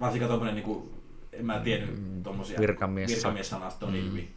Varsinkaan 0.00 0.30
tommonen 0.30 0.54
niinku, 0.54 0.94
en 1.32 1.46
mä 1.46 1.58
tiennyt 1.60 2.00
Mm, 2.00 2.22
tommosia 2.22 2.58
virkamies- 2.60 3.08
virkamiessanastoa 3.10 3.90
niin 3.90 4.04
Mm. 4.04 4.10
hyvin. 4.10 4.34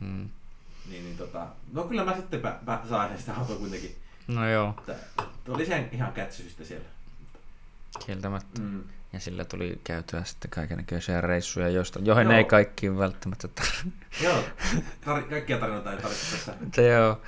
Mm. 0.00 0.28
Niin, 0.90 1.04
niin 1.04 1.16
tota, 1.16 1.46
no 1.72 1.84
kyllä 1.84 2.04
mä 2.04 2.16
sitten 2.16 2.40
pä, 2.40 2.58
pä, 2.66 2.78
sain 2.88 3.18
sitä 3.18 3.34
autoa 3.34 3.56
kuitenkin. 3.56 3.96
No 4.28 4.48
joo, 4.48 4.74
Että, 4.78 4.94
oli 5.48 5.66
sen 5.66 5.88
ihan 5.92 6.12
kätsy 6.12 6.42
sitten 6.42 6.66
siellä. 6.66 6.86
kieltämättä. 8.06 8.60
Mm. 8.60 8.82
Ja 9.12 9.20
sillä 9.20 9.44
tuli 9.44 9.80
käytyä 9.84 10.24
sitten 10.24 10.50
kaikenlaisia 10.50 11.20
reissuja, 11.20 11.68
joista, 11.68 11.98
joihin 12.02 12.24
Joo. 12.26 12.36
ei 12.36 12.44
kaikkiin 12.44 12.98
välttämättä 12.98 13.48
tarvitse. 13.48 13.84
Joo, 14.22 14.44
tar- 15.06 15.28
kaikkia 15.30 15.58
tarinoita 15.58 15.92
ei 15.92 15.98
tarvitse 15.98 16.36
tässä. 16.36 16.54
Mutta 16.60 16.80
joo. 16.80 17.20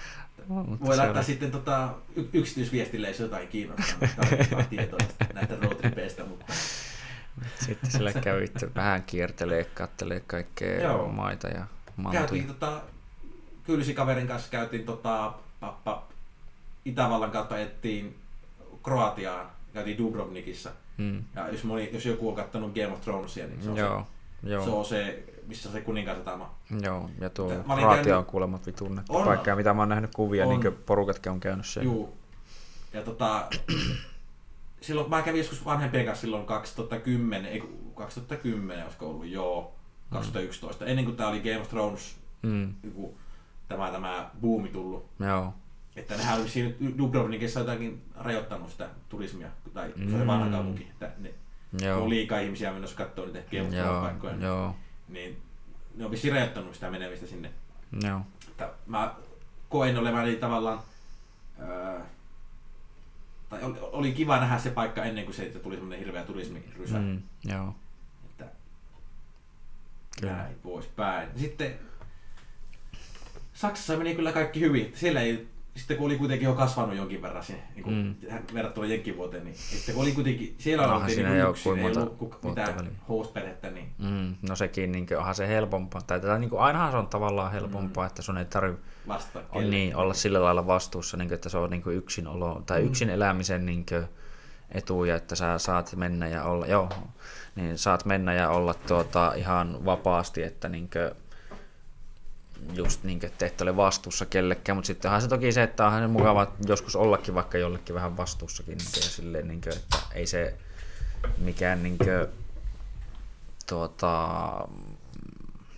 Mutta 0.49 0.87
Voi 0.87 0.97
laittaa 0.97 1.19
oli- 1.21 1.25
sitten 1.25 1.51
tota, 1.51 1.95
y- 2.17 2.29
yksityisviestille, 2.33 3.09
jos 3.09 3.19
jotain 3.21 3.49
kiinnostaa 3.49 4.09
tarkempaa 4.17 4.63
tietoa 4.71 4.99
näistä 5.35 5.57
roadtripeistä, 5.63 6.25
mutta 6.25 6.45
Sitten 7.67 7.91
sillä 7.91 8.13
kävitte 8.13 8.75
vähän 8.75 9.03
kiertelee, 9.03 9.65
kattelee 9.65 10.21
kaikkea 10.21 10.83
Joo. 10.83 11.09
maita 11.09 11.49
ja 11.49 11.67
mantuja. 11.97 12.21
käytiin 12.21 12.47
tota, 12.47 12.81
kyylsikaverin 13.65 14.27
kanssa 14.29 14.51
käytiin 14.51 14.85
tota, 14.85 15.33
pap, 15.61 15.85
pap, 15.85 16.03
Itävallan 16.85 17.31
kautta 17.31 17.59
ettiin 17.59 18.17
Kroatiaan, 18.83 19.47
käytiin 19.75 19.99
Dubrovnikissa. 19.99 20.71
Mm. 20.99 21.25
Ja 21.37 21.49
jos, 21.49 21.65
moni, 21.65 21.91
jos 21.93 22.07
joku 22.07 22.29
on 22.29 22.35
kattanut 22.35 22.75
Game 22.75 22.87
of 22.93 23.01
Thronesia, 23.01 23.47
niin 23.47 23.63
se 23.63 23.71
on, 23.71 23.77
Joo, 23.77 24.07
se, 24.45 24.51
joo, 24.51 24.65
se, 24.65 24.71
on 24.71 24.85
se, 24.85 25.25
missä 25.47 25.69
on 25.69 25.73
se 25.73 25.81
kuninkaasatama. 25.81 26.55
joo. 26.83 27.11
Ja 27.21 27.31
tuo 27.31 27.49
käynyt- 27.49 28.07
on 28.17 28.25
kuulemma 28.25 28.59
vitun 28.67 29.03
On. 29.09 29.25
paikka, 29.25 29.51
ja 29.51 29.57
mitä 29.57 29.75
mä 29.75 29.83
oon 29.83 29.89
nähnyt 29.89 30.11
kuvia, 30.15 30.45
On. 30.45 30.49
niin 30.51 30.61
kuin 30.63 30.75
porukatkin 30.87 31.33
on 31.33 31.41
käynyt 31.41 31.67
siellä. 31.67 31.85
Juu. 31.93 32.17
Ja 32.93 33.03
tota, 33.03 33.47
silloin 34.81 35.11
mä 35.11 35.23
kävin 35.23 35.39
joskus 35.39 35.65
vanhempien 35.65 36.07
kanssa 36.07 36.21
silloin 36.21 36.47
2010, 36.47 37.47
ei 37.53 37.61
kun 37.61 37.93
2010 37.95 38.85
olisiko 38.85 39.07
ollut, 39.11 39.27
joo, 39.27 39.73
2011, 40.11 40.87
ennen 40.87 41.05
kuin 41.05 41.17
tää 41.17 41.29
oli 41.29 41.41
Game 41.41 41.61
of 41.61 41.69
Thrones, 41.69 42.17
Mm. 42.43 42.75
joku, 42.85 43.15
tämä, 43.69 43.91
tämä 43.91 44.31
buumi 44.41 44.69
tullut. 44.69 45.07
Joo, 45.21 45.55
Että 45.99 46.17
nehän 46.17 46.41
oli 46.41 46.49
siinä 46.49 46.75
Dubrovnikissa 46.99 47.61
jotakin 47.61 48.03
rajoittanut 48.17 48.71
sitä 48.71 48.89
turismia, 49.09 49.49
tai 49.75 49.89
se 49.97 50.15
oli 50.15 50.23
Mm. 50.23 50.27
vanha 50.27 50.51
kaupunki, 50.51 50.83
että 50.91 51.11
ne, 51.19 51.35
joo, 51.81 52.03
on 52.03 52.11
liikaa 52.11 52.39
ihmisiä 52.39 52.73
menossa 52.73 52.97
katsoa 52.97 53.27
niitä 53.27 53.57
joo, 53.57 53.67
Thrones-paikkoja, 53.67 54.43
joo, 54.45 54.77
niin 55.09 55.43
ne 55.95 56.05
on 56.05 56.11
vissiin 56.11 56.33
rajoittanut 56.35 56.75
sitä 56.75 56.91
menemistä 56.91 57.27
sinne. 57.27 57.51
joo. 58.03 58.21
Että 58.49 58.71
mä 58.87 59.15
koen 59.69 59.99
olevani 59.99 60.37
tavallaan, 60.37 60.81
öö, 61.61 62.01
tai 63.49 63.63
oli, 63.63 63.79
oli 63.81 64.13
kiva 64.13 64.41
nähdä 64.41 64.59
se 64.59 64.71
paikka 64.71 65.05
ennen 65.05 65.25
kuin 65.25 65.35
se, 65.35 65.43
että 65.43 65.59
tuli 65.59 65.75
semmoinen 65.75 65.99
hirveä 65.99 66.23
turismirysä. 66.25 66.99
Mm. 66.99 67.05
Mm, 67.05 67.23
joo, 67.45 67.75
Että 68.31 68.47
Kyllä. 70.21 70.33
näin 70.33 70.55
poispäin. 70.63 71.29
Sitten 71.37 71.75
Saksassa 73.55 73.97
meni 73.97 74.15
kyllä 74.15 74.33
kaikki 74.33 74.61
hyvin. 74.61 74.93
Siellä 74.95 75.21
ei, 75.21 75.49
sitten 75.79 75.97
kun 75.97 76.07
oli 76.07 76.17
kuitenkin 76.17 76.47
jo 76.47 76.55
kasvanut 76.55 76.97
jonkin 76.97 77.23
verran 77.23 77.45
se, 77.45 77.55
niin 77.75 77.83
kuin 77.85 77.95
Mm. 78.31 78.39
verrattuna 78.55 78.87
jenkivuoteen, 78.87 79.45
niin 79.45 79.55
sitten 79.57 79.95
kun 79.95 80.05
oli 80.05 80.13
kuitenkin, 80.13 80.55
siellä 80.59 80.93
oltiin 80.95 81.15
siinä 81.15 81.29
niin 81.29 81.39
jo 81.41 81.51
yksin, 81.51 81.77
ei 81.77 81.83
monta 81.83 82.01
ollut 82.01 82.21
vuotta 82.21 82.49
mitään 82.49 82.91
host-perhettä, 83.09 83.71
niin 83.71 83.89
Mm, 83.99 84.35
no 84.49 84.57
sekin, 84.57 84.93
niin 84.93 85.07
kuin, 85.07 85.19
onhan 85.19 85.35
se 85.35 85.49
helpompaa. 85.49 86.01
Tai 86.03 86.21
tätä, 86.21 86.39
niin 86.39 86.51
kuin, 86.51 86.61
ainahan 86.63 86.91
se 86.91 86.97
on 86.97 87.07
tavallaan 87.07 87.53
helpompaa, 87.53 88.05
Mm. 88.05 88.07
että 88.07 88.23
sun 88.23 88.39
ei 88.39 88.45
tarvitse 88.45 88.83
on 89.53 89.71
niin, 89.71 89.97
olla 89.97 90.15
sillä 90.15 90.43
lailla 90.43 90.67
vastuussa, 90.67 91.17
niin 91.17 91.29
kuin, 91.29 91.35
että 91.35 91.49
se 91.49 91.59
on 91.59 91.71
niin 91.71 91.83
kuin 91.83 91.97
yksin 91.97 92.27
olo, 92.27 92.63
tai 92.67 92.81
Mm. 92.81 92.87
yksin 92.87 93.11
elämisen 93.11 93.67
niin 93.67 93.87
kuin, 93.87 94.05
etuja, 94.73 95.17
että 95.17 95.35
sä 95.37 95.59
saat 95.59 95.97
mennä 95.97 96.29
ja 96.29 96.45
olla, 96.45 96.67
joo, 96.67 96.89
niin 97.57 97.79
saat 97.79 98.05
mennä 98.05 98.35
ja 98.35 98.51
olla 98.51 98.75
tuota, 98.75 99.33
ihan 99.37 99.85
vapaasti, 99.85 100.43
että 100.43 100.69
niin 100.69 100.91
kuin, 100.91 101.28
just 102.73 103.05
niin 103.05 103.21
kuin, 103.21 103.31
että 103.31 103.47
et 103.47 103.61
ole 103.61 103.77
vastuussa 103.77 104.27
kellekään, 104.27 104.77
mutta 104.77 104.87
sittenhän 104.87 105.23
se 105.23 105.29
toki 105.29 105.53
se, 105.53 105.63
että 105.63 105.87
onhan 105.87 106.03
se 106.03 106.07
mukava 106.07 106.53
joskus 106.67 106.97
ollakin 106.97 107.35
vaikka 107.35 107.59
jollekin 107.59 107.95
vähän 107.95 108.17
vastuussakin, 108.17 108.79
niin 108.79 108.91
kuin, 108.93 109.03
ja 109.03 109.09
silleen, 109.09 109.49
niin 109.49 109.61
kuin, 109.61 109.77
että 109.77 109.99
ei 110.15 110.27
se 110.27 110.55
mikään 111.39 111.83
niin 111.83 111.99
kuin, 111.99 112.27
tuota, 113.69 114.29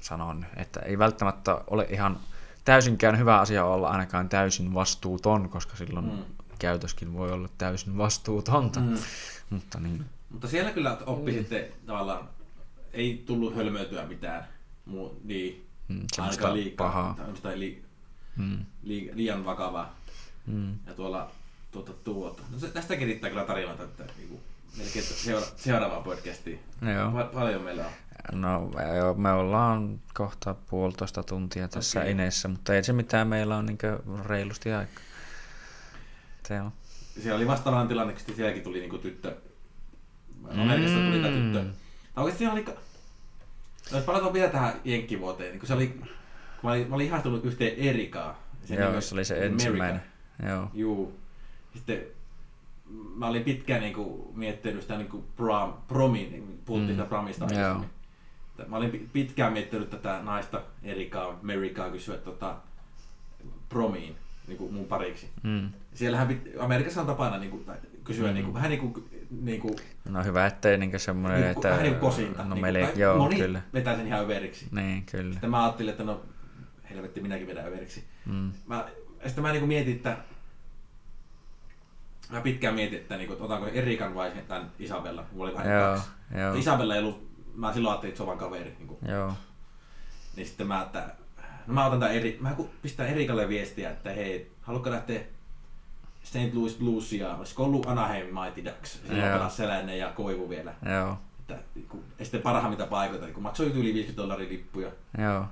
sanon, 0.01 0.47
että 0.57 0.81
ei 0.81 0.99
välttämättä 0.99 1.61
ole 1.67 1.87
ihan 1.91 2.21
täysinkään 2.65 3.19
hyvä 3.19 3.41
asia 3.41 3.65
olla 3.65 3.89
ainakaan 3.89 4.29
täysin 4.29 4.75
vastuuton, 4.75 5.49
koska 5.49 5.77
silloin 5.77 6.07
mm. 6.07 6.13
Mm. 6.13 6.25
käytöskin 6.59 7.15
voi 7.15 7.33
olla 7.33 7.49
täysin 7.59 7.99
vastuutonta. 7.99 8.81
Mm. 8.81 8.87
Mm. 8.87 8.99
Mutta 9.51 9.81
niin, 9.81 10.05
Mutta 10.31 10.49
siellä 10.49 10.71
kyllä 10.71 10.99
oppi 11.07 11.33
sitten 11.33 11.65
tavallaan, 11.87 12.29
ei 12.93 13.23
tullut 13.27 13.57
hölmöityä 13.57 14.07
mitään 14.07 14.49
muu, 14.85 15.21
niin, 15.25 15.70
mm, 15.91 16.07
ainakaan 16.19 16.55
liikaa, 16.55 16.87
pahaa. 16.89 17.15
tämmöistä 17.17 17.59
li, 17.59 17.83
Mm. 18.37 18.59
li, 18.83 19.11
liian 19.15 19.45
vakavaa. 19.45 19.97
Mm. 20.47 20.75
Ja 20.87 20.95
tuolla 20.97 21.31
tuota, 21.71 21.93
tuota. 21.93 22.43
No 22.53 22.59
se, 22.59 22.69
tästäkin 22.69 23.07
riittää 23.07 23.31
kyllä 23.31 23.45
tarinoita, 23.45 23.83
että 23.83 24.05
niinku, 24.19 24.41
melkein 24.79 25.05
seura, 25.05 25.47
seuraavaan 25.57 26.03
podcastiin. 26.03 26.61
Joo. 26.95 27.11
Pa- 27.23 27.35
paljon 27.35 27.63
meillä 27.63 27.87
on. 27.87 27.93
No 28.41 28.71
joo, 28.97 29.15
me 29.15 29.33
ollaan 29.33 30.01
kohta 30.15 30.55
puolitoista 30.55 31.23
tuntia 31.23 31.69
tässä 31.69 32.01
Okei. 32.01 32.11
Ineessä, 32.13 32.49
mutta 32.49 32.75
ei 32.75 32.85
se 32.85 32.93
mitään, 32.93 33.29
meillä 33.29 33.57
on 33.57 33.67
niin 33.67 33.79
reilusti 34.27 34.73
aikaa. 34.73 35.03
Se 36.49 36.61
on. 36.61 36.73
Siellä 37.23 37.37
oli 37.37 37.47
vastaavan 37.47 37.89
tilanne, 37.89 38.13
kun 38.27 38.35
sielläkin 38.37 38.63
tuli 38.63 38.81
niinku 38.81 38.99
tyttö. 38.99 39.37
Amerikasta 40.51 40.99
tuli 40.99 41.23
tämä 41.23 41.35
tyttö. 41.37 41.63
Mm. 41.63 41.71
Tai 42.15 42.25
oikeasti 42.25 42.47
oli... 42.47 42.65
Jos 43.93 44.05
palataan 44.05 44.33
vielä 44.33 44.49
tähän 44.51 44.73
jenkkivuoteen, 44.85 45.51
niin 45.51 45.59
kun 45.61 45.67
se 45.67 45.75
oli... 45.75 45.87
Kun 45.87 46.09
mä 46.63 46.71
olin, 46.71 46.89
mä 46.89 46.95
olin 46.95 47.07
ihastunut 47.07 47.45
yhteen 47.45 47.77
Erikaan. 47.77 48.35
Sen 48.65 48.79
Joo, 48.79 49.01
se 49.01 49.15
oli 49.15 49.25
se 49.25 49.35
America. 49.35 49.53
ensimmäinen. 49.53 50.03
Joo. 50.49 50.71
Juu. 50.75 51.19
Sitten 51.75 52.03
mä 53.17 53.27
olin 53.29 53.45
pitkään 53.45 53.81
niinku 53.81 54.33
miettinyt 54.37 54.83
sitä 54.83 54.97
niinku 54.99 55.25
prom, 55.37 55.73
promi, 55.89 56.19
niin 56.31 56.61
puhuttiin 56.65 56.91
Mm. 56.97 56.97
sitä 57.03 57.09
promista 57.09 57.45
Joo. 57.45 57.51
aikaisemmin. 57.55 57.89
Että 58.59 58.71
Mä 58.71 58.77
olin 58.77 58.91
pi- 58.91 59.09
pitkään 59.13 59.53
miettinyt 59.53 59.91
tätä 59.91 60.21
naista 60.23 60.63
Erikaa, 60.83 61.39
Amerikaa 61.43 61.91
kysyä 61.91 62.17
tota, 62.17 62.57
promiin 63.69 64.17
niinku 64.49 64.73
mun 64.73 64.85
pariksi. 64.87 65.29
Mm. 65.43 65.69
Siellähän 65.95 66.29
pit, 66.29 66.41
Amerikassa 66.59 67.01
on 67.01 67.07
tapana 67.07 67.39
niinku, 67.39 67.59
tai 67.59 67.77
kysyä 68.05 68.29
Mm. 68.29 68.35
niinku, 68.35 68.55
vähän 68.55 68.71
niinku, 68.71 69.09
niinku, 69.31 69.77
No 70.09 70.25
hyvä, 70.25 70.47
ettei 70.47 70.79
niinku 70.79 70.99
semmoinen, 70.99 71.41
niinku, 71.41 71.59
että... 71.59 71.69
vähän 71.69 71.83
niinku 71.83 72.01
kosinta. 72.07 72.39
No 72.43 72.49
niinku, 72.49 72.61
meille, 72.61 72.83
tai 72.87 72.93
joo, 73.01 73.19
moni 73.19 73.37
kyllä. 73.37 73.61
vetää 73.73 73.97
sen 73.97 74.07
ihan 74.07 74.21
överiksi. 74.21 74.67
Niin, 74.71 75.07
kyllä. 75.07 75.33
Sitten 75.33 75.51
mä 75.51 75.63
ajattelin, 75.65 75.91
että 75.91 76.05
no 76.05 76.23
helvetti 76.91 77.21
minäkin 77.21 77.47
vedän 77.47 77.67
överiksi. 77.67 78.05
Mm. 78.27 78.53
Mä, 78.67 78.89
sitten 79.27 79.43
mä 79.43 79.53
niinku 79.53 79.67
mietin, 79.67 79.97
että 79.97 80.17
mä 82.31 82.41
pitkään 82.41 82.75
mietin, 82.75 82.99
että, 82.99 83.17
niinku, 83.17 83.33
että 83.33 83.45
otanko 83.45 83.67
Erikan 83.67 84.15
vai 84.15 84.33
tämän 84.49 84.71
Isabella. 84.79 85.25
Mulla 85.33 85.45
oli 85.45 85.55
vähän 85.55 85.73
Joo, 85.73 85.95
kaksi. 85.95 86.11
joo, 86.39 86.55
Isabella 86.55 86.95
ei 86.95 87.01
ollut, 87.01 87.31
mä 87.55 87.73
silloin 87.73 87.91
ajattelin, 87.93 88.11
että 88.11 88.17
se 88.17 88.23
on 88.23 88.27
vaan 88.27 88.39
kaveri. 88.39 88.75
Niinku. 88.79 88.99
joo. 89.09 89.33
Niin 90.37 90.47
sitten 90.47 90.67
mä, 90.67 90.83
että 90.83 91.15
no 91.67 91.75
mä 91.75 91.87
otan 91.87 92.01
tän 92.01 92.15
eri, 92.15 92.39
mä 92.41 92.57
pistän 92.83 93.07
Erikalle 93.07 93.49
viestiä, 93.49 93.91
että 93.91 94.11
hei, 94.13 94.51
haluatko 94.61 94.91
lähteä 94.91 95.21
St. 96.23 96.37
Louis 96.55 96.75
Bluesia, 96.79 97.35
olisiko 97.37 97.65
ollut 97.65 97.87
Anaheim 97.87 98.27
Mighty 98.27 98.65
Ducks, 98.65 98.93
silloin 99.03 99.21
Joo. 99.21 99.33
pelas 99.39 99.57
Selänen 99.57 99.99
ja 99.99 100.13
Koivu 100.13 100.49
vielä. 100.49 100.75
Joo, 100.93 101.19
Että, 101.41 101.59
kun, 101.89 102.05
ja 102.19 102.25
sitten 102.25 102.43
parhaimmita 102.43 102.87
paikoita, 102.87 103.25
niin 103.25 103.35
kun 103.35 103.43
maksoi 103.43 103.67
yli 103.67 103.95
50 103.95 104.23
dollaria 104.23 104.49
lippuja. 104.49 104.91
joo. 105.19 105.45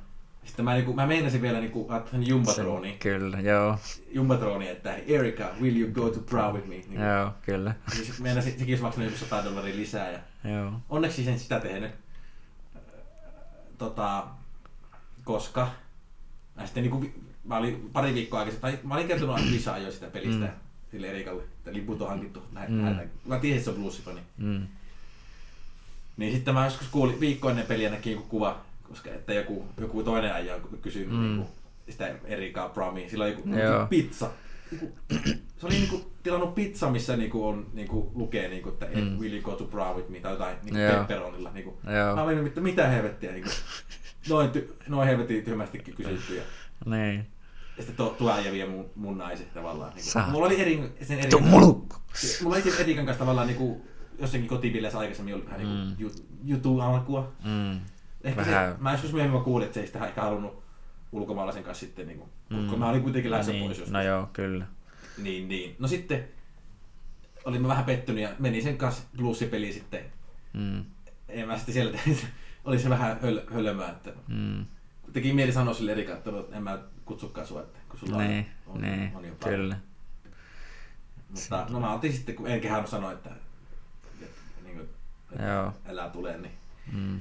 Sitten 0.44 0.64
mä, 0.64 0.74
niinku, 0.74 0.92
mä 0.92 1.06
meinasin 1.06 1.42
vielä 1.42 1.60
niinku, 1.60 1.86
ajattelin 1.88 2.26
Jumbatroni, 2.28 2.96
Kyllä, 3.00 3.40
joo. 3.40 3.78
Jumbatroni, 4.10 4.68
että 4.68 4.94
Erika, 4.94 5.44
will 5.60 5.76
you 5.76 5.90
go 5.92 6.10
to 6.10 6.20
Brown 6.20 6.54
with 6.54 6.66
me? 6.68 6.74
Niin, 6.74 7.00
Joo, 7.00 7.30
kyllä. 7.42 7.74
niin 7.94 8.14
meinasin, 8.20 8.52
sekin 8.52 8.66
olisi 8.72 8.82
maksanut 8.82 9.10
joku 9.12 9.24
100 9.24 9.44
dollaria 9.44 9.76
lisää. 9.76 10.10
Ja 10.10 10.18
Joo. 10.50 10.72
onneksi 10.88 11.24
sen 11.24 11.38
sitä 11.38 11.60
tehnyt. 11.60 11.90
Tota, 13.78 14.24
koska 15.24 15.68
mä 16.56 16.66
sitten 16.66 16.82
niinku, 16.82 17.00
vi- 17.02 17.14
mä 17.48 17.56
olin 17.56 17.90
pari 17.92 18.14
viikkoa 18.14 18.38
aikaisemmin, 18.40 18.60
tai 18.78 18.78
mä 18.88 18.94
olin 18.94 19.06
kertonut 19.08 19.40
lisää 19.50 19.78
jo 19.78 19.92
sitä 19.92 20.06
pelistä 20.06 20.44
Mm. 20.44 20.50
sille 20.90 21.06
Erikalle, 21.10 21.42
että 21.42 21.72
liput 21.72 22.02
on 22.02 22.08
hankittu. 22.08 22.42
Näin, 22.52 22.72
Mm. 22.72 22.78
mm. 22.88 22.98
Mä 23.24 23.38
tiesin, 23.38 23.58
että 23.58 23.64
se 23.64 23.70
on 23.70 23.76
bluesifani. 23.76 24.20
Mm. 24.36 24.66
Niin 26.16 26.32
sitten 26.32 26.54
mä 26.54 26.64
joskus 26.64 26.88
kuulin 26.88 27.20
viikko 27.20 27.50
ennen 27.50 27.66
peliä 27.66 27.90
näkin 27.90 28.12
joku 28.12 28.24
kuva, 28.28 28.60
koska 28.88 29.10
että 29.10 29.32
joku, 29.34 29.64
joku 29.80 30.02
toinen 30.02 30.30
äijä 30.32 30.54
on 30.54 30.78
kysynyt 30.82 31.10
Mm. 31.10 31.20
niinku, 31.22 31.48
sitä 31.88 32.14
Erikaa 32.24 32.68
Bromia. 32.68 33.08
Sillä 33.10 33.24
on 33.24 33.30
joku, 33.30 33.48
joku 33.48 33.86
pizza. 33.88 34.30
Joku, 34.72 34.92
se 35.58 35.66
oli 35.66 35.74
niinku 35.74 36.10
tilannut 36.22 36.54
pizza, 36.54 36.90
missä 36.90 37.16
niinku 37.16 37.46
on, 37.48 37.66
niinku, 37.72 38.12
lukee, 38.14 38.48
niinku, 38.48 38.68
että 38.68 38.86
Mm. 38.94 39.18
will 39.18 39.32
you 39.34 39.42
go 39.42 39.52
to 39.52 39.64
Brown 39.64 39.96
with 39.96 40.10
me, 40.10 40.20
tai 40.20 40.32
jotain 40.32 40.56
niinku 40.62 40.78
Joo. 40.80 40.92
pepperonilla. 40.98 41.50
Niinku. 41.54 41.78
Joo. 41.96 42.16
Mä 42.16 42.22
olin, 42.22 42.38
mitä, 42.38 42.60
mitä 42.60 42.88
helvettiä. 42.88 43.32
Niinku. 43.32 43.50
Noin, 44.28 44.50
ty, 44.50 44.74
noin 44.88 45.08
helvetin 45.08 45.44
tyhmästikin 45.44 45.94
kysytty. 45.94 46.36
Ja, 46.36 46.42
Niin. 46.86 47.26
Ja 47.78 47.82
sitten 47.84 47.96
tuo, 47.96 48.10
tuo 48.18 48.32
äijä 48.32 48.52
vie 48.52 48.66
mun, 48.66 48.90
mun 48.96 49.18
naisen 49.18 49.46
tavallaan. 49.54 49.90
Niinku. 49.94 50.10
Saat. 50.10 50.30
Mulla 50.30 50.46
oli 50.46 50.60
eri, 50.60 50.92
sen 51.02 51.18
eri, 51.18 51.30
Tuo 51.30 51.40
mulukku! 51.40 51.96
mulla 52.42 52.56
oli 52.56 52.72
Erikan 52.80 53.06
kanssa 53.06 53.18
tavallaan 53.18 53.46
niinku, 53.46 53.86
jossakin 54.18 54.48
kotipileissä 54.48 54.98
aikaisemmin 54.98 55.34
ollut 55.34 55.46
vähän 55.46 55.60
niinku 55.60 55.84
Mm. 55.84 55.94
jut, 55.98 56.24
jutu 56.44 56.80
alkua. 56.80 57.32
Mm. 57.44 57.80
Ehkä 58.24 58.40
Vähän- 58.46 58.72
se, 58.72 58.78
mä 58.82 58.92
joskus 58.92 59.12
myöhemmin 59.12 59.38
mä 59.40 59.44
kuulin, 59.44 59.64
että 59.66 59.74
se 59.74 59.80
ei 59.80 59.86
sitä 59.86 60.06
ehkä 60.06 60.20
halunnut 60.22 60.62
ulkomaalaisen 61.12 61.62
kanssa 61.64 61.86
sitten, 61.86 62.06
niin 62.06 62.18
kuin, 62.18 62.30
Mm. 62.50 62.68
kun 62.68 62.78
mä 62.78 62.88
olin 62.88 63.02
kuitenkin 63.02 63.30
lähdössä 63.30 63.52
niin. 63.52 63.64
pois 63.64 63.78
joskus. 63.78 63.92
No 63.92 64.02
joo, 64.02 64.28
kyllä. 64.32 64.66
Niin, 65.18 65.48
niin. 65.48 65.76
No 65.78 65.88
sitten 65.88 66.24
olin 67.44 67.62
mä 67.62 67.68
vähän 67.68 67.84
pettynyt 67.84 68.22
ja 68.22 68.28
menin 68.38 68.62
sen 68.62 68.78
kanssa 68.78 69.02
bluesipeliin 69.16 69.72
sitten. 69.74 70.00
Mm. 70.52 70.84
En 71.28 71.46
mä 71.46 71.56
sitten 71.56 71.74
siellä 71.74 71.92
tehnyt, 71.92 72.26
oli 72.64 72.78
se 72.78 72.88
vähän 72.88 73.18
höl, 73.22 73.40
hölmöä, 73.52 73.88
että 73.88 74.12
Mm. 74.28 74.66
Teki 75.22 75.32
mieli 75.32 75.52
sanoa 75.52 75.74
sille 75.74 75.92
Erika, 75.92 76.12
että 76.12 76.30
no, 76.30 76.48
en 76.52 76.62
mä 76.62 76.78
kutsukaan 77.04 77.46
sua, 77.46 77.60
että 77.62 77.78
kun 77.88 77.98
sulla 77.98 78.18
Niin, 78.22 78.46
on, 78.66 78.74
on, 78.74 78.80
niin, 78.82 79.12
on 79.16 79.24
jo 79.24 79.34
paljon. 79.42 79.60
kyllä. 79.60 79.76
Mutta 81.30 81.66
no 81.70 81.80
mä 81.80 81.92
otin 81.94 82.12
sitten, 82.12 82.34
kun 82.34 82.46
en 82.48 82.60
kehannut 82.60 82.90
sanoa, 82.90 83.12
että, 83.12 83.30
että, 84.22 84.36
niin 84.64 84.76
kuin, 84.76 84.88
että 85.32 85.44
Joo. 85.46 85.72
älä 85.88 86.08
tule, 86.08 86.36
niin 86.38 86.52
Mm. 86.92 87.18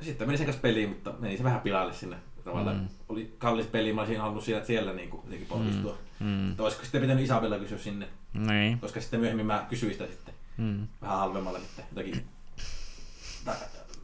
sitten 0.00 0.28
menin 0.28 0.38
sen 0.38 0.46
kanssa 0.46 0.62
peliin, 0.62 0.88
mutta 0.88 1.14
meni 1.18 1.36
se 1.36 1.44
vähän 1.44 1.60
pilalle 1.60 1.92
sinne. 1.94 2.16
Tavallaan 2.44 2.76
Mm. 2.76 2.88
oli 3.08 3.34
kallis 3.38 3.66
peli, 3.66 3.92
mä 3.92 4.00
olisin 4.00 4.20
halunnut 4.20 4.44
siellä, 4.44 4.64
siellä 4.64 4.92
niin 4.92 5.10
kuin, 5.10 5.20
jotenkin 5.24 5.48
ponnistua. 5.48 5.98
Mm. 6.20 6.26
Mm. 6.26 6.54
Olisiko 6.58 6.82
sitten 6.82 7.00
pitänyt 7.00 7.24
Isabella 7.24 7.58
kysyä 7.58 7.78
sinne, 7.78 8.08
Niin. 8.34 8.78
koska 8.78 9.00
sitten 9.00 9.20
myöhemmin 9.20 9.46
mä 9.46 9.66
kysyin 9.70 9.92
sitä 9.92 10.06
sitten 10.06 10.34
Mm. 10.58 10.86
vähän 11.02 11.18
halvemmalla 11.18 11.58
sitten 11.58 11.84
jotakin. 11.90 12.24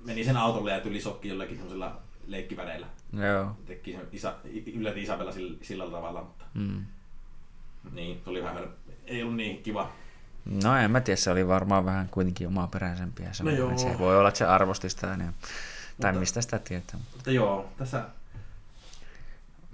Meni 0.05 0.25
sen 0.25 0.37
autolle 0.37 0.73
ja 0.73 0.81
tuli 0.81 1.01
sokki 1.01 1.29
jollakin 1.29 1.57
semmoisella 1.57 1.97
leikkiväreillä. 2.29 2.87
Joo. 3.13 3.57
Teki 3.67 3.93
sen 3.93 4.09
isa, 4.13 4.35
ylläti 4.75 5.03
Isabella 5.03 5.33
sillä, 5.33 5.59
sillä 5.63 5.91
tavalla, 5.91 6.23
mutta 6.23 6.45
Mm. 6.55 6.85
niin, 7.93 8.23
oli 8.27 8.43
vähän, 8.43 8.65
ei 9.07 9.23
ollut 9.23 9.37
niin 9.37 9.63
kiva. 9.63 9.93
No 10.63 10.77
en 10.77 10.91
mä 10.91 11.01
tiedä, 11.01 11.17
se 11.17 11.31
oli 11.31 11.49
varmaan 11.49 11.85
vähän 11.85 12.09
kuitenkin 12.09 12.47
omaperäisempi. 12.47 13.23
ja 13.23 13.33
semmoinen. 13.33 13.59
joo. 13.59 13.79
Se 13.79 13.99
voi 13.99 14.19
olla, 14.19 14.29
että 14.29 14.39
se 14.39 14.45
arvosti 14.47 14.91
sitä. 14.91 15.17
Niin, 15.17 15.35
tai 16.01 16.13
Mutta- 16.13 16.21
mistä 16.21 16.41
sitä 16.41 16.59
tietää. 16.59 17.01
Mutta 17.15 17.31
joo, 17.31 17.69
tässä 17.79 18.05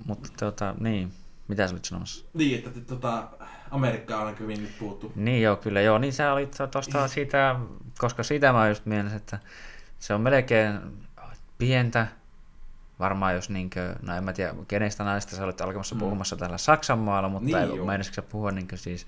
Mutta 0.06 0.28
tota, 0.38 0.74
niin. 0.80 1.12
Mitä 1.48 1.66
sä 1.68 1.74
olit 1.74 1.84
sanomassa? 1.84 2.24
niin, 2.34 2.58
että 2.58 2.80
tota, 2.80 3.28
Amerikka 3.70 4.18
on 4.20 4.38
hyvin 4.38 4.62
nyt 4.62 4.78
puhuttu. 4.78 5.12
Niin 5.16 5.42
joo, 5.42 5.56
kyllä 5.56 5.80
joo. 5.80 5.98
Niin 5.98 6.12
sä 6.12 6.32
olit 6.32 6.56
tuosta 6.70 7.08
siitä, 7.08 7.56
koska 7.98 8.22
sitä 8.22 8.52
mä 8.52 8.68
just 8.68 8.86
mielestä, 8.86 9.16
että 9.16 9.38
se 9.98 10.14
on 10.14 10.20
melkein 10.20 10.80
pientä, 11.58 12.06
varmaan 12.98 13.34
jos 13.34 13.50
niinkö, 13.50 13.94
no 14.02 14.16
en 14.16 14.24
mä 14.24 14.32
tiedä 14.32 14.54
kenestä 14.68 15.04
naista 15.04 15.36
sä 15.36 15.44
olit 15.44 15.60
alkamassa 15.60 15.94
Mm. 15.94 15.98
puhumassa 15.98 16.36
täällä 16.36 16.58
Saksan 16.58 16.98
maalla, 16.98 17.28
mutta 17.28 17.58
Niin 17.58 17.86
niin 17.86 18.04
sä 18.04 18.22
puhua 18.22 18.50
niinkö 18.50 18.76
siis, 18.76 19.06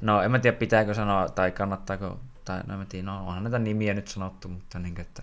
no 0.00 0.22
en 0.22 0.30
mä 0.30 0.38
tiedä 0.38 0.56
pitääkö 0.56 0.94
sanoa 0.94 1.28
tai 1.28 1.50
kannattaako, 1.50 2.20
tai 2.44 2.60
no 2.66 2.72
en 2.74 2.78
mä 2.78 2.84
tiedä, 2.88 3.06
no 3.06 3.26
onhan 3.26 3.42
näitä 3.44 3.58
nimiä 3.58 3.94
nyt 3.94 4.08
sanottu, 4.08 4.48
mutta 4.48 4.78
niinkö, 4.78 5.02
että 5.02 5.22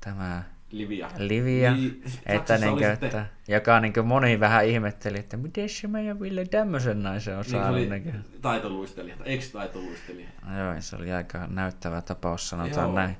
tämä 0.00 0.42
Livia. 0.70 1.08
Livia, 1.18 1.72
Niin, 1.74 2.02
että, 2.26 2.58
niinkö, 2.58 2.90
sitten- 2.90 3.06
että 3.06 3.26
joka 3.48 3.80
niinkö 3.80 4.02
moni 4.02 4.40
vähän 4.40 4.64
ihmetteli, 4.66 5.18
että 5.18 5.36
miten 5.36 5.68
se 5.68 5.88
meidän 5.88 6.20
Ville 6.20 6.44
tämmöisen 6.44 7.02
naisen 7.02 7.36
on 7.36 7.42
Niin, 7.42 7.50
saanut. 7.50 7.70
oli 7.70 7.86
niinkö. 7.90 8.12
taitoluistelija, 8.42 9.16
tai 9.16 9.32
ex-taitoluistelija. 9.34 10.28
Joo, 10.58 10.74
se 10.80 10.96
oli 10.96 11.12
aika 11.12 11.46
näyttävä 11.46 12.00
tapaus, 12.02 12.48
sanotaan 12.48 12.86
Joo. 12.86 12.94
näin. 12.94 13.16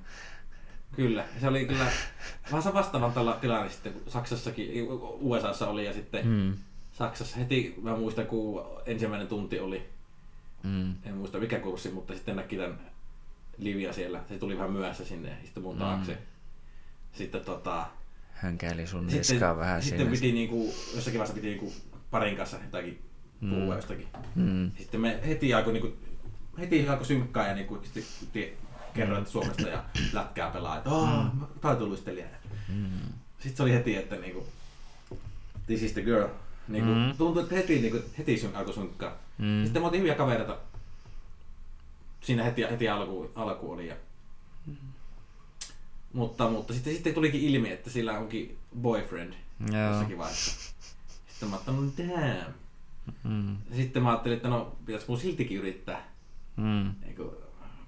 Kyllä, 0.97 1.25
se 1.41 1.49
oli 1.49 1.67
kyllä 1.67 1.87
vähän 2.53 2.75
vastaavan 2.75 3.13
tällä 3.13 3.39
tilanne 3.41 3.71
sitten, 3.71 3.93
kun 3.93 4.03
Saksassakin, 4.09 4.69
USAssa 5.21 5.69
oli 5.69 5.85
ja 5.87 5.93
sitten 5.93 6.27
Mm, 6.27 6.55
Saksassa 6.93 7.37
heti, 7.37 7.75
mä 7.83 7.97
muistan 7.97 8.27
kun 8.27 8.65
ensimmäinen 8.87 9.29
tunti 9.29 9.61
oli, 9.61 9.83
mm, 10.63 10.95
en 11.05 11.15
muista 11.15 11.39
mikä 11.39 11.59
kurssi, 11.61 11.91
mutta 11.91 12.15
sitten 12.15 12.37
näki 12.37 12.57
tämän 12.57 12.79
Livia 13.59 13.93
siellä, 13.93 14.21
se 14.29 14.39
tuli 14.39 14.57
vähän 14.59 14.73
myöhässä 14.73 15.05
sinne 15.05 15.29
ja 15.29 15.37
sitten 15.45 15.63
mun 15.63 15.75
Mm. 15.75 15.79
taakse. 15.79 16.19
Sitten 17.13 17.41
tota, 17.45 17.87
hönkäili 18.33 18.87
sun 18.87 19.11
sitten, 19.11 19.57
vähän 19.59 19.83
sitten 19.83 19.99
siinä. 19.99 20.11
piti 20.13 20.33
niinku, 20.33 20.75
jossakin 20.95 21.19
vaiheessa 21.19 21.35
piti 21.35 21.47
niinku 21.49 21.73
parin 22.11 22.37
kanssa 22.37 22.57
jotakin 22.65 23.03
puhua 23.41 23.65
Mm. 23.65 23.77
jostakin. 23.77 24.07
Mm, 24.35 24.71
Sitten 24.79 25.01
me 25.01 25.21
heti 25.27 25.55
alkoi, 25.55 25.73
niinku, 25.73 25.93
heti 26.59 26.89
alkoi 26.89 27.07
synkkää 27.07 27.49
ja 27.49 27.55
niinku, 27.55 27.81
sitten 27.85 28.43
että 29.03 29.31
Suomesta 29.31 29.69
ja 29.69 29.85
lätkää 30.13 30.51
pelaa, 30.51 30.77
että 30.79 30.91
oh, 30.91 31.09
taitoluistelija. 31.61 32.27
mm, 32.69 32.89
Sitten 33.39 33.57
se 33.57 33.63
oli 33.63 33.73
heti, 33.73 33.97
että 33.97 34.17
niinku, 34.17 34.47
this 35.67 35.83
is 35.83 35.93
the 35.93 36.03
girl. 36.03 36.29
Niinku, 36.69 36.91
Mm. 36.91 36.99
mm. 36.99 37.15
Tuntui, 37.19 37.43
että 37.43 37.55
heti, 37.55 37.81
niinku, 37.81 37.99
heti 38.19 38.39
syn, 38.39 38.57
alkoi 38.57 38.75
synkkaa. 38.75 39.13
mm, 39.39 39.65
Sitten 39.65 39.83
me 39.83 39.87
oltiin 39.87 40.01
hyviä 40.03 40.15
kavereita. 40.15 40.57
Siinä 42.21 42.43
heti, 42.45 42.63
heti 42.63 42.89
alku, 42.89 43.31
alku 43.35 43.73
oli. 43.73 43.87
Ja... 43.89 43.95
Mutta, 46.13 46.49
mutta 46.51 46.75
sitten, 46.75 46.93
sitten 46.95 47.15
tulikin 47.15 47.41
ilmi, 47.41 47.71
että 47.71 47.91
sillä 47.91 48.19
onkin 48.19 48.59
boyfriend 48.81 49.33
joo, 49.73 49.91
jossakin 49.93 50.19
vaiheessa. 50.19 50.73
Sitten 51.29 51.49
mä 51.49 51.57
ajattelin, 51.57 51.87
no 51.87 51.93
damn. 52.15 52.53
mm, 53.25 53.57
sitten 53.77 54.03
mä 54.03 54.11
ajattelin, 54.11 54.37
että 54.37 54.49
no 54.49 54.77
pitäisikö 54.87 55.13
mun 55.13 55.21
siltikin 55.21 55.59
yrittää. 55.59 56.09
mm, 56.57 56.91
Eiku, 57.07 57.35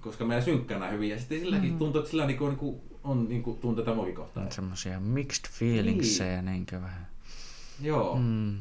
koska 0.01 0.25
meillä 0.25 0.45
synkkänä 0.45 0.87
hyvin. 0.89 1.09
Ja 1.09 1.19
sitten 1.19 1.39
silläkin 1.39 1.71
Mm. 1.71 1.77
tuntuu, 1.77 1.99
että 2.01 2.11
sillä 2.11 2.25
niinku, 2.27 2.47
niinku, 2.47 2.81
on 3.03 3.29
niinku, 3.29 3.57
tunteita 3.61 3.95
kohtaan. 4.15 4.45
on 4.45 4.51
semmosia 4.51 4.99
mixed 4.99 5.45
feelingsejä 5.51 6.41
niinkö 6.41 6.81
vähän. 6.81 7.07
Joo. 7.81 8.15
Mm, 8.19 8.57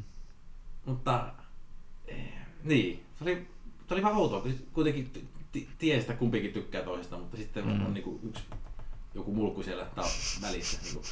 Mutta 0.86 1.32
eh, 2.08 2.16
niin, 2.64 3.02
se 3.18 3.24
oli, 3.24 3.46
se 3.88 3.94
oli 3.94 4.02
vähän 4.02 4.16
outoa, 4.18 4.40
kun 4.40 4.54
kuitenkin 4.72 5.10
tiesi, 5.78 6.00
että 6.00 6.14
kumpikin 6.14 6.52
tykkää 6.52 6.82
toisesta, 6.82 7.18
mutta 7.18 7.36
sitten 7.36 7.64
Mm. 7.64 7.72
mm. 7.72 7.86
on 7.86 7.94
niinku 7.94 8.20
yksi 8.22 8.42
joku 9.16 9.34
mulkku 9.34 9.62
siellä 9.62 9.86
taas 9.94 10.38
välissä. 10.42 10.78
Niinku. 10.82 11.02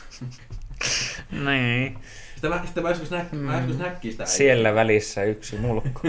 niin, 1.44 1.98
Sitten 2.34 2.50
mä, 2.50 2.60
sitten 2.64 2.82
mä 2.82 2.88
joskus, 2.88 3.10
näk, 3.10 3.32
mm. 3.32 3.38
mä 3.38 3.56
joskus 3.56 3.76
sitä 3.76 4.22
äijää. 4.22 4.26
siellä 4.26 4.74
välissä 4.74 5.22
yksi 5.24 5.56
mulkku. 5.58 6.00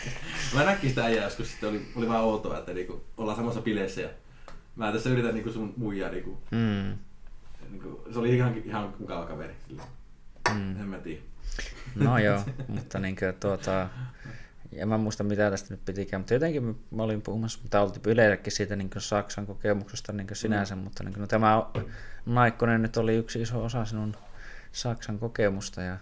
Mä 0.54 0.64
näkkiin 0.64 0.90
sitä 0.90 1.04
äijää 1.04 1.24
joskus, 1.24 1.50
sitten 1.50 1.68
oli, 1.68 1.86
oli 1.96 2.08
vaan 2.08 2.24
outoa, 2.24 2.58
että 2.58 2.72
niinku, 2.72 3.04
ollaan 3.16 3.36
samassa 3.36 3.60
bileissä 3.60 4.00
ja 4.00 4.08
mä 4.76 4.92
tässä 4.92 5.10
yritän 5.10 5.34
niinku 5.34 5.52
sun 5.52 5.74
muijaa, 5.76 6.10
niinku, 6.10 6.38
Mm, 6.50 6.98
niinku, 7.70 8.04
se 8.12 8.18
oli 8.18 8.36
ihan, 8.36 8.54
ihan 8.64 8.94
mukava 8.98 9.26
kaveri. 9.26 9.54
Mm. 10.54 10.80
En 10.80 10.88
mä 10.88 10.98
tiedä. 10.98 11.20
No 11.94 12.18
joo, 12.18 12.40
mutta 12.68 12.98
niinkö 12.98 13.32
tuota, 13.40 13.88
en 14.76 14.88
mä 14.88 14.98
muista 14.98 15.24
mitä 15.24 15.50
tästä 15.50 15.74
nyt 15.74 15.84
pitikään, 15.84 16.20
mutta 16.20 16.34
jotenkin 16.34 16.62
mä- 16.90 17.02
olin 17.02 17.22
puhumassa, 17.22 17.60
tai 17.70 17.82
oltiin 17.82 18.02
yleensäkin 18.06 18.52
siitä 18.52 18.76
niin 18.76 18.90
Saksan 18.98 19.46
kokemuksesta 19.46 20.12
niin 20.12 20.26
sinänsä, 20.32 20.76
mm. 20.76 20.82
mutta 20.82 21.04
niin 21.04 21.14
no, 21.18 21.26
tämä 21.26 21.66
Naikkonen 22.26 22.82
nyt 22.82 22.96
oli 22.96 23.14
yksi 23.16 23.42
iso 23.42 23.64
osa 23.64 23.84
sinun 23.84 24.16
Saksan 24.72 25.18
kokemusta 25.18 25.82
ja 25.82 25.96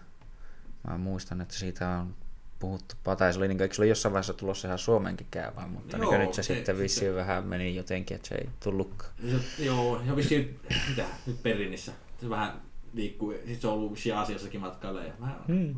mä 0.88 0.98
muistan, 0.98 1.40
että 1.40 1.54
siitä 1.54 1.88
on 1.88 2.14
puhuttu, 2.58 2.94
tai 3.18 3.32
se 3.32 3.38
oli, 3.38 3.48
niin 3.48 3.56
kuin, 3.58 3.62
eikö 3.62 3.74
se 3.74 3.82
oli 3.82 3.88
jossain 3.88 4.12
vaiheessa 4.12 4.32
tulossa 4.34 4.68
ihan 4.68 4.78
Suomenkin 4.78 5.26
käyvään, 5.30 5.70
mutta 5.70 5.96
Joo, 5.96 6.10
niin 6.10 6.20
nyt 6.20 6.34
se, 6.34 6.42
se- 6.42 6.54
sitten 6.54 6.76
se- 6.76 6.82
vissiin 6.82 7.14
vähän 7.14 7.44
meni 7.44 7.76
jotenkin, 7.76 8.14
että 8.14 8.28
se 8.28 8.34
ei 8.34 8.48
tullutkaan. 8.64 9.12
Se, 9.56 9.64
joo, 9.64 10.00
se 10.04 10.10
on 10.10 10.16
vissiin, 10.16 10.60
mitä, 10.88 11.04
nyt 11.26 11.42
Berliinissä. 11.42 11.92
Se 12.20 12.28
vähän 12.30 12.52
liikkuu, 12.92 13.34
sit 13.46 13.60
se 13.60 13.66
on 13.66 13.72
ollut 13.74 13.92
vissiin 13.92 14.16
Aasiassakin 14.16 14.60
matkailla. 14.60 15.02
Ja 15.04 15.12
mä, 15.18 15.38
Mm. 15.48 15.74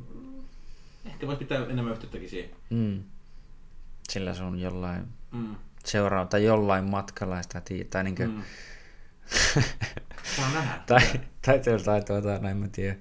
Ehkä 1.05 1.27
voisi 1.27 1.39
pitää 1.39 1.59
enemmän 1.67 1.93
yhteyttäkin 1.93 2.29
siihen. 2.29 2.51
Mm. 2.71 3.03
Sillä 4.09 4.35
se 4.35 4.43
on 4.43 4.61
jollain 4.61 5.05
Mm. 5.33 5.55
seuraa 5.85 6.27
tai 6.27 6.45
jollain 6.45 6.91
matkalla 6.91 7.43
sitä 7.43 7.59
tii- 7.71 7.85
tai 7.91 8.05
niinkö, 8.05 8.27
mm. 8.27 8.33
Mm. 10.39 10.55
Nähdä. 10.55 10.81
tai, 10.87 11.01
tai, 11.47 11.61
tai 11.85 12.03
tuota, 12.03 12.51
en 12.51 12.57
mä 12.57 12.69
tiedä, 12.69 12.97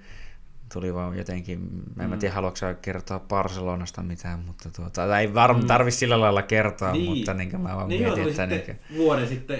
tuli 0.73 0.93
vaan 0.93 1.17
jotenkin, 1.17 1.59
en 1.99 2.09
mä 2.09 2.15
Mm. 2.15 2.19
tiedä 2.19 2.35
haluatko 2.35 2.65
kertoa 2.81 3.19
Barcelonasta 3.19 4.03
mitään, 4.03 4.39
mutta 4.39 4.69
tuota, 4.75 4.91
tai 5.07 5.21
ei 5.21 5.33
var, 5.33 5.53
Mm. 5.53 5.65
tarvi 5.67 5.91
sillä 5.91 6.19
lailla 6.19 6.41
kertoa, 6.41 6.91
Niin. 6.91 7.05
mutta 7.17 7.33
niin 7.33 7.61
mä 7.61 7.75
vaan 7.75 7.89
Niin 7.89 8.01
joo, 8.01 8.15
mietin, 8.15 8.35
tuli 8.35 8.55
että 8.55 8.73
niin, 8.73 8.79
vuoden 8.97 9.27
sitten, 9.27 9.59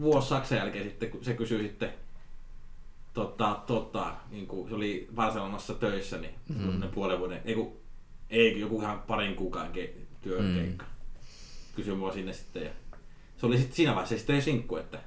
vuosi 0.00 0.28
Saksan 0.28 0.58
jälkeen 0.58 0.84
sitten, 0.84 1.10
kun 1.10 1.24
se 1.24 1.34
kysyi 1.34 1.62
sitten, 1.62 1.90
tota, 3.14 3.60
tota, 3.66 4.14
niin 4.30 4.46
kuin 4.46 4.68
se 4.68 4.74
oli 4.74 5.08
Barcelonassa 5.14 5.74
töissä, 5.74 6.18
niin 6.18 6.34
mm. 6.48 6.82
puolen 6.94 7.18
vuoden, 7.18 7.40
ei 7.44 7.54
kun, 7.54 7.72
ei 8.30 8.60
joku 8.60 8.80
ihan 8.80 9.02
parin 9.02 9.34
kuukauden 9.34 9.72
ke, 9.72 9.94
työkeikka. 10.22 10.86
Kysyi 11.76 11.94
mua 11.94 12.12
sinne 12.12 12.32
sitten 12.32 12.62
ja 12.62 12.70
se 13.36 13.46
oli 13.46 13.58
sitten 13.58 13.76
siinä 13.76 13.92
vaiheessa 13.94 14.16
sitten 14.16 14.42
sinkku, 14.42 14.76
että, 14.76 14.98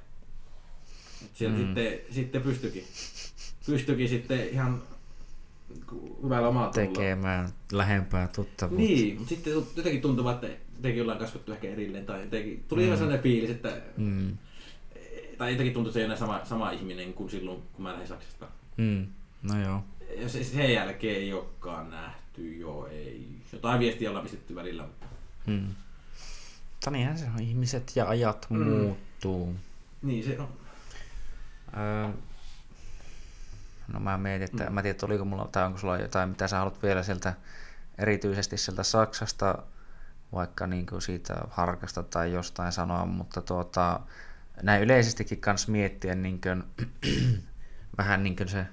että 1.22 1.38
siellä 1.38 1.58
Mm. 1.58 1.64
sitten, 1.64 2.00
sitten 2.10 2.42
pystyikin, 2.42 2.84
pystyikin 3.66 4.08
sitten 4.08 4.48
ihan 4.48 4.82
hyvällä 6.22 6.48
omalla 6.48 6.70
tekemään 6.70 7.48
lähempää 7.72 8.28
tuttavuutta. 8.28 8.86
Niin, 8.86 9.14
mutta 9.14 9.28
sitten 9.28 9.52
jotenkin 9.76 10.02
tuntuu, 10.02 10.28
että 10.28 10.48
jotenkin 10.76 11.02
ollaan 11.02 11.18
kasvettu 11.18 11.52
ehkä 11.52 11.68
erilleen 11.68 12.06
tai 12.06 12.20
jotenkin, 12.20 12.64
tuli 12.68 12.86
mm. 12.86 12.92
sellainen 12.92 13.22
fiilis, 13.22 13.50
että 13.50 13.80
Mm. 13.96 14.36
Tai 15.38 15.50
jotenkin 15.50 15.74
tuntui, 15.74 15.90
että 15.90 15.94
se 15.94 16.00
ei 16.00 16.04
ole 16.06 16.14
enää 16.14 16.18
sama, 16.18 16.44
sama 16.44 16.70
ihminen 16.70 17.12
kuin 17.12 17.30
silloin, 17.30 17.62
kun 17.72 17.82
mä 17.82 17.92
lähdin 17.92 18.08
Saksasta. 18.08 18.46
Mm. 18.76 19.06
No 19.42 19.60
joo. 19.62 19.84
Ja 20.16 20.28
se, 20.28 20.44
sen 20.44 20.72
jälkeen 20.72 21.16
ei 21.16 21.32
olekaan 21.32 21.90
nähty, 21.90 22.56
joo 22.56 22.86
ei. 22.86 23.28
Jotain 23.52 23.80
viestiä 23.80 24.08
ollaan 24.08 24.22
pistetty 24.24 24.54
välillä, 24.54 24.82
mutta 24.82 25.06
Mm. 25.46 25.74
Mutta 26.72 26.90
niinhän 26.90 27.18
se 27.18 27.24
on, 27.34 27.42
ihmiset 27.42 27.92
ja 27.96 28.08
ajat 28.08 28.46
Mm. 28.50 28.66
muuttuu. 28.68 29.54
niin 30.02 30.24
se 30.24 30.38
on. 30.40 30.48
Öö, 31.76 32.08
no 33.92 34.00
mä 34.00 34.18
mietin, 34.18 34.42
että 34.44 34.64
mm. 34.64 34.72
mä 34.72 34.82
tiedän, 34.82 34.94
että 34.94 35.06
oliko 35.06 35.24
mulla, 35.24 35.48
tai 35.52 35.64
onko 35.64 35.78
sulla 35.78 35.98
jotain, 35.98 36.28
mitä 36.28 36.48
sä 36.48 36.56
haluat 36.58 36.82
vielä 36.82 37.02
sieltä, 37.02 37.34
erityisesti 37.98 38.56
sieltä 38.56 38.82
Saksasta, 38.82 39.58
vaikka 40.32 40.66
niin 40.66 40.86
kuin 40.86 41.02
siitä 41.02 41.36
harkasta 41.50 42.02
tai 42.02 42.32
jostain 42.32 42.72
sanoa, 42.72 43.06
mutta 43.06 43.42
tuota, 43.42 44.00
näin 44.62 44.82
yleisestikin 44.82 45.40
kans 45.40 45.68
miettiä 45.68 46.14
niin 46.14 46.40
kuin, 46.40 46.62
vähän 47.98 48.22
niin 48.22 48.36
kuin 48.36 48.48
se, 48.48 48.66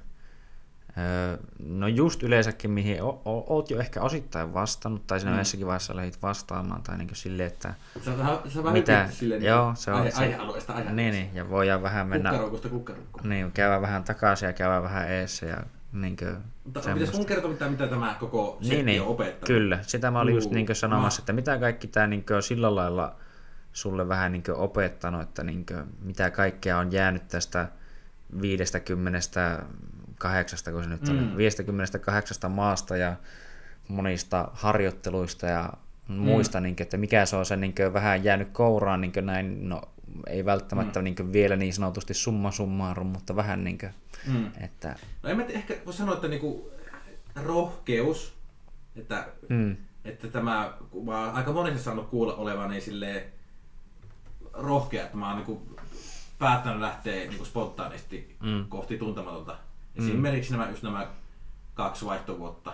no 1.60 1.88
just 1.88 2.24
yleensäkin, 2.24 2.72
mihin 2.72 3.04
o, 3.04 3.10
o, 3.26 3.56
oot 3.56 3.70
jo 3.72 3.80
ehkä 3.80 4.02
osittain 4.02 4.54
vastannut, 4.54 5.08
tai 5.08 5.20
siinä 5.20 5.32
Mm. 5.34 5.38
jossakin 5.40 5.68
vaiheessa 5.68 5.96
lähdit 5.96 6.22
vastaamaan, 6.22 6.82
tai 6.84 6.98
niin 6.98 7.08
kuin 7.08 7.16
silleen, 7.18 7.48
että 7.48 7.74
Se 8.02 8.10
on 8.12 8.18
vähän, 8.18 8.38
se 8.48 8.58
on 8.60 8.64
vähän 8.64 8.80
Mitä? 8.80 9.08
silleen, 9.12 9.44
Joo, 9.44 9.72
se 9.76 9.92
on- 9.92 9.98
aihe, 9.98 10.12
se- 10.12 10.18
aihealueesta 10.18 10.74
aihealueesta. 10.74 10.96
niin, 11.12 11.12
niin, 11.14 11.36
ja 11.36 11.50
voidaan 11.50 11.82
vähän 11.82 12.08
mennä, 12.08 12.30
Kukkaruukusta 12.30 12.70
kukkaruukkuun. 12.70 13.30
niin, 13.30 13.52
käydään 13.52 13.82
vähän 13.82 14.04
takaisin 14.04 14.48
ja 14.48 14.54
käydään 14.54 14.84
vähän 14.84 15.10
eessä 15.12 15.46
ja 15.46 15.58
niin 15.94 16.16
kuin, 16.18 16.38
Mutta 16.64 16.82
semmoista. 16.82 16.94
pitäis 17.06 17.18
mun 17.18 17.26
kertoa, 17.26 17.52
mitä, 17.52 17.70
mitä 17.70 17.88
tämä 17.88 18.16
koko 18.20 18.58
setti 18.62 18.76
Niin, 18.76 18.86
niin, 18.86 19.02
on 19.02 19.08
opettanut? 19.08 19.48
kyllä. 19.48 19.80
Sitä 19.82 20.12
mä 20.12 20.20
olin 20.20 20.36
just 20.36 20.52
Juu, 20.52 20.54
niin 20.54 20.76
sanomassa, 20.76 21.20
mä- 21.20 21.24
että 21.24 21.34
mitä 21.34 21.58
kaikki 21.58 21.88
tämä 21.88 22.08
niin 22.08 22.26
on 22.36 22.44
sillä 22.44 22.76
lailla 22.76 23.16
sulle 23.76 24.08
vähän 24.08 24.32
niin 24.32 24.44
opettanut, 24.56 25.22
että 25.22 25.44
niin 25.44 25.66
mitä 26.02 26.32
kaikkea 26.32 26.78
on 26.78 26.92
jäänyt 26.92 27.28
tästä 27.28 27.68
58, 28.42 30.74
kun 30.74 30.84
se 30.84 30.90
nyt 30.90 31.08
Mm. 31.10 31.18
oli, 31.18 31.38
58 31.38 32.52
maasta 32.52 32.98
ja 32.98 33.16
monista 33.88 34.48
harjoitteluista 34.54 35.46
ja 35.46 35.74
muista, 36.08 36.60
niin 36.60 36.76
kuin, 36.76 36.84
että 36.84 36.98
mikä 36.98 37.26
se 37.26 37.36
on 37.36 37.46
se 37.46 37.56
niin 37.56 37.74
vähän 37.94 38.24
jäänyt 38.24 38.50
kouraan 38.52 39.02
niin 39.02 39.12
näin, 39.22 39.70
no 39.70 39.82
ei 40.28 40.46
välttämättä 40.46 41.00
Mm. 41.00 41.04
niin 41.04 41.34
vielä 41.34 41.56
niin 41.56 41.74
sanotusti 41.74 42.14
summa 42.14 42.52
summarum, 42.52 43.08
mutta 43.08 43.36
vähän 43.36 43.64
niin 43.64 43.78
kuin, 43.78 43.92
Mm. 44.28 44.52
että 44.62 44.96
No 45.24 45.30
en 45.30 45.38
mä 45.38 45.44
ehkä 45.50 45.76
voi 45.86 45.94
sanoa, 45.94 46.16
että 46.16 46.28
niinku 46.28 46.72
rohkeus, 47.44 48.34
että, 48.96 49.28
mm, 49.50 49.76
että 50.06 50.28
tämä, 50.28 50.74
kun 50.90 51.06
mä 51.06 51.32
aika 51.32 51.52
monesti 51.54 51.80
saanut 51.80 52.10
kuulla 52.10 52.36
olevani 52.36 52.82
silleen 52.82 53.24
rohkea, 54.58 55.04
että 55.06 55.18
mä 55.18 55.28
oon 55.28 55.36
niinku 55.36 55.62
päättänyt 56.40 56.80
lähteä 56.82 57.28
niinku 57.30 57.46
spontaanisti 57.46 58.36
Mm. 58.44 58.66
kohti 58.70 58.98
tuntematonta. 58.98 59.52
Mm. 59.98 60.04
Esimerkiksi 60.08 60.52
nämä, 60.52 60.70
just 60.70 60.84
nämä 60.84 61.08
kaksi 61.74 62.06
vaihtovuotta. 62.06 62.74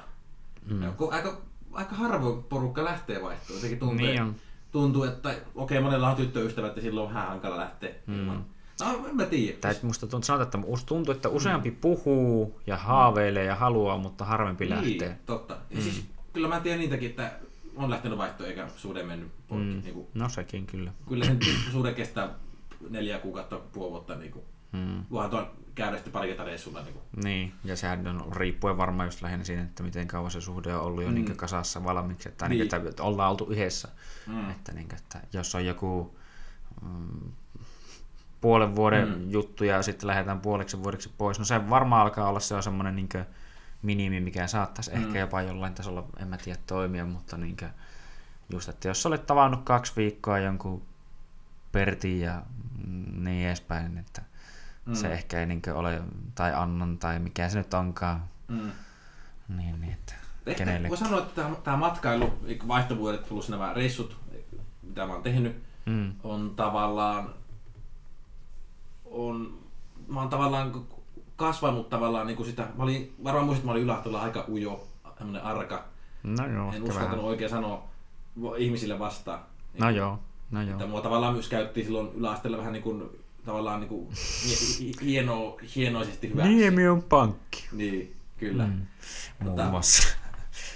Mm. 0.69 0.83
Aika, 1.11 1.37
aika 1.73 1.95
harvoin 1.95 2.43
porukka 2.43 2.83
lähtee 2.83 3.21
vaihtoon. 3.21 3.57
Jotenkin 3.57 3.79
tuntuu, 3.79 3.97
Niin 3.97 4.21
on. 4.21 4.35
tuntuu 4.71 5.03
että 5.03 5.35
okei, 5.55 5.81
monella 5.81 6.09
on 6.09 6.15
tyttöystävät 6.15 6.75
ja 6.75 6.81
silloin 6.81 7.07
on 7.07 7.13
vähän 7.13 7.27
hankala 7.29 7.57
lähteä. 7.57 7.91
Mm. 8.07 8.19
ilman. 8.19 8.45
No, 8.81 9.07
en 9.09 9.15
mä 9.15 9.25
tiedä. 9.25 9.57
Tai 9.61 9.71
että 9.71 9.85
musta 9.85 10.07
tuntuu, 10.07 10.25
sanotaan, 10.25 10.45
että 10.63 10.83
tuntuu, 10.85 11.11
että 11.13 11.29
useampi 11.29 11.71
puhuu 11.71 12.61
ja 12.67 12.77
haaveilee 12.77 13.43
ja 13.45 13.55
haluaa, 13.55 13.97
mutta 13.97 14.25
harvempi 14.25 14.69
lähtee. 14.69 15.07
Niin, 15.07 15.19
totta. 15.25 15.57
Ja 15.69 15.81
siis, 15.81 16.03
kyllä 16.33 16.47
mä 16.47 16.59
tiedän 16.59 16.79
niitäkin, 16.79 17.09
että 17.09 17.31
on 17.75 17.89
lähtenyt 17.89 18.17
vaihtoon 18.17 18.49
eikä 18.49 18.67
suhde 18.75 19.03
mennyt 19.03 19.31
poikki. 19.47 19.75
Mm. 19.75 19.81
Niin 19.81 19.93
kuin, 19.93 20.07
No 20.13 20.29
sekin 20.29 20.67
kyllä. 20.67 20.91
kyllä 21.07 21.25
sen 21.25 21.39
suhde 21.71 21.93
kestää 21.93 22.29
neljä 22.89 23.19
kuukautta, 23.19 23.59
puoli 23.73 23.91
vuotta. 23.91 24.15
Niin 24.15 24.31
kuin, 24.31 24.45
Mm. 24.71 25.05
voihan 25.11 25.29
tuon 25.29 25.47
käydä 25.75 25.95
sitten 25.97 26.13
pari 26.13 26.27
kertaa 26.27 26.45
reissulla. 26.45 26.81
Niin 26.81 26.93
kuin. 26.93 27.03
Niin, 27.23 27.53
ja 27.63 27.75
sehän 27.75 28.07
on 28.07 28.33
riippuen 28.35 28.77
varmaan 28.77 29.07
just 29.07 29.21
lähinnä 29.21 29.43
siinä, 29.45 29.61
että 29.61 29.83
miten 29.83 30.07
kauan 30.07 30.31
se 30.31 30.41
suhde 30.41 30.75
on 30.75 30.81
ollut 30.81 31.03
jo 31.03 31.09
Mm. 31.09 31.15
niin 31.15 31.37
kasassa 31.37 31.83
valmiiksi, 31.83 32.29
että, 32.29 32.47
Niin. 32.49 32.69
niin. 32.71 32.87
Että 32.87 33.03
ollaan 33.03 33.31
oltu 33.31 33.45
yhdessä. 33.49 33.87
Mm. 34.27 34.49
Että, 34.49 34.71
niin, 34.71 34.87
että 34.95 35.21
jos 35.33 35.55
on 35.55 35.65
joku 35.65 36.17
mm, 36.81 37.31
puolen 38.41 38.75
vuoden 38.75 39.07
Mm. 39.09 39.31
juttu 39.31 39.63
ja 39.63 39.81
sitten 39.81 40.07
lähdetään 40.07 40.39
puoleksi 40.41 40.83
vuodeksi 40.83 41.09
pois, 41.17 41.39
no 41.39 41.45
se 41.45 41.69
varmaan 41.69 42.01
alkaa 42.01 42.29
olla 42.29 42.39
se 42.39 42.55
on 42.55 42.63
semmoinen 42.63 42.95
niin 42.95 43.09
minimi, 43.81 44.19
mikä 44.19 44.47
saattaisi 44.47 44.91
Mm. 44.91 45.03
ehkä 45.03 45.19
jopa 45.19 45.41
jollain 45.41 45.73
tasolla, 45.73 46.05
en 46.19 46.27
mä 46.27 46.37
tiedä, 46.37 46.59
toimia, 46.67 47.05
mutta 47.05 47.37
niin 47.37 47.57
just, 48.49 48.69
että 48.69 48.87
jos 48.87 49.05
olet 49.05 49.25
tavannut 49.25 49.63
kaksi 49.63 49.93
viikkoa 49.95 50.39
jonkun 50.39 50.81
Pertin 51.71 52.21
ja 52.21 52.41
niin 53.17 53.47
edespäin, 53.47 53.97
että 53.97 54.21
Mm. 54.85 54.93
se 54.95 55.07
ehkä 55.13 55.39
ei 55.39 55.45
niin 55.45 55.61
ole, 55.73 56.01
tai 56.35 56.53
Annan 56.55 56.97
tai 56.97 57.19
mikä 57.19 57.49
se 57.49 57.57
nyt 57.57 57.73
onkaan, 57.73 58.23
Mm. 58.47 58.71
niin, 59.57 59.81
niin 59.81 59.93
että 59.93 60.13
Ehkä 60.45 60.65
kenelle. 60.65 60.89
voi 60.89 60.97
sanoa, 60.97 61.19
että 61.19 61.41
tämä, 61.41 61.55
tämä 61.55 61.77
matkailu, 61.77 62.33
vaihtovuodet 62.67 63.29
plus 63.29 63.49
nämä 63.49 63.73
reissut, 63.73 64.17
mitä 64.83 65.05
mä 65.07 65.13
oon 65.13 65.23
tehnyt, 65.23 65.63
Mm. 65.85 66.13
on 66.23 66.53
tavallaan, 66.55 67.33
on, 69.05 69.59
mä 70.07 70.19
oon 70.19 70.29
tavallaan 70.29 70.85
kasvanut 71.41 71.89
tavallaan 71.89 72.27
niin 72.27 72.37
kuin 72.37 72.47
sitä, 72.49 72.67
mä 72.77 72.83
olin, 72.83 73.15
varmaan 73.23 73.45
muistat, 73.45 73.65
mä 73.65 73.71
olin 73.71 73.83
yläasteella 73.83 74.21
aika 74.21 74.45
ujo, 74.49 74.87
tämmönen 75.17 75.43
arka, 75.43 75.83
No 76.23 76.47
joo, 76.47 76.73
en 76.73 76.83
uskaltanut 76.83 77.09
vähän. 77.11 77.19
oikein 77.29 77.49
sanoa 77.49 77.83
ihmisille 78.57 78.99
vastaan. 78.99 79.39
No 79.79 79.89
joo, 79.89 80.19
no 80.51 80.61
joo. 80.61 80.71
Että 80.71 80.87
mua 80.87 81.01
tavallaan 81.01 81.33
myös 81.33 81.47
käytti 81.49 81.83
silloin 81.83 82.09
yläasteella 82.13 82.57
vähän 82.57 82.73
niin 82.73 82.83
kuin, 82.83 83.03
tavallaan 83.45 83.79
niin 83.79 83.89
kuin 83.89 84.07
hie- 84.11 85.03
hieno, 85.05 85.57
hienoisesti 85.75 86.29
hyvä. 86.29 86.43
Niemi 86.43 86.87
on 86.87 87.03
pankki. 87.03 87.67
Niin, 87.71 88.15
kyllä. 88.37 88.65
Mm. 88.67 88.73
Mm. 89.39 89.47
Muun 89.47 89.65
muassa. 89.69 90.07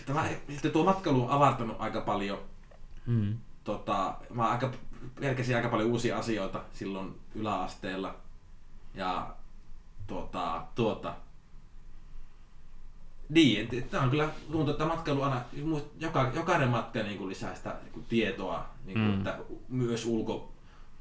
Tämä, 0.06 0.26
sitten 0.50 0.72
tuo 0.72 0.84
matkailu 0.84 1.24
on 1.24 1.30
avartanut 1.30 1.76
aika 1.80 2.02
paljon 2.02 2.38
Mm. 3.06 3.38
tota, 3.64 4.14
mä 4.30 4.50
aika, 4.50 4.72
pelkäsin 5.20 5.56
aika 5.56 5.70
paljon 5.70 5.90
uusia 5.90 6.18
asioita 6.18 6.62
silloin 6.74 7.16
yläasteella. 7.36 8.16
Ja 8.94 9.28
tuota, 10.08 10.64
tuota, 10.76 11.14
niin, 13.30 13.88
tämä 13.92 14.04
on 14.04 14.10
kyllä, 14.10 14.30
tuntuu, 14.52 14.72
että 14.72 14.86
matkailu 14.86 15.22
aina, 15.22 15.42
joka, 16.00 16.32
jokainen 16.36 16.70
matka 16.70 17.00
niin 17.04 17.18
kuin 17.18 17.30
lisää 17.30 17.56
sitä 17.56 17.76
niin 17.84 17.94
kuin 17.94 18.06
tietoa, 18.06 18.66
niin 18.86 18.94
kuin, 19.00 19.08
Mm. 19.12 19.14
että 19.18 19.38
myös 19.70 20.06
ulko, 20.06 20.54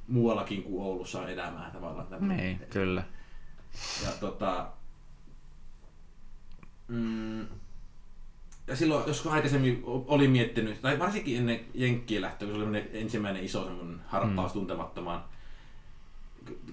muuallakin 0.09 0.63
kuin 0.63 0.85
Oulussa 0.85 1.21
on 1.21 1.29
elämää 1.31 1.71
tavallaan. 1.71 2.07
tämmöinen. 2.07 2.37
Niin, 2.37 2.61
kyllä. 2.71 3.03
Ja 4.05 4.11
tota, 4.21 4.67
mm, 6.89 7.41
ja 8.67 8.77
silloin, 8.77 9.05
jos 9.07 9.27
aikaisemmin 9.27 9.83
o- 9.87 10.05
olin 10.09 10.31
miettinyt, 10.31 10.81
tai 10.83 10.99
varsinkin 10.99 11.37
ennen 11.39 11.61
Jenkkien 11.75 12.23
lähtöä, 12.23 12.49
kun 12.49 12.57
se 12.61 12.65
oli 12.69 12.91
ensimmäinen 12.93 13.45
iso 13.45 13.65
semmoinen 13.65 14.01
harppaus 14.07 14.53
mm. 14.55 14.59
tuntemattomaan, 14.59 15.25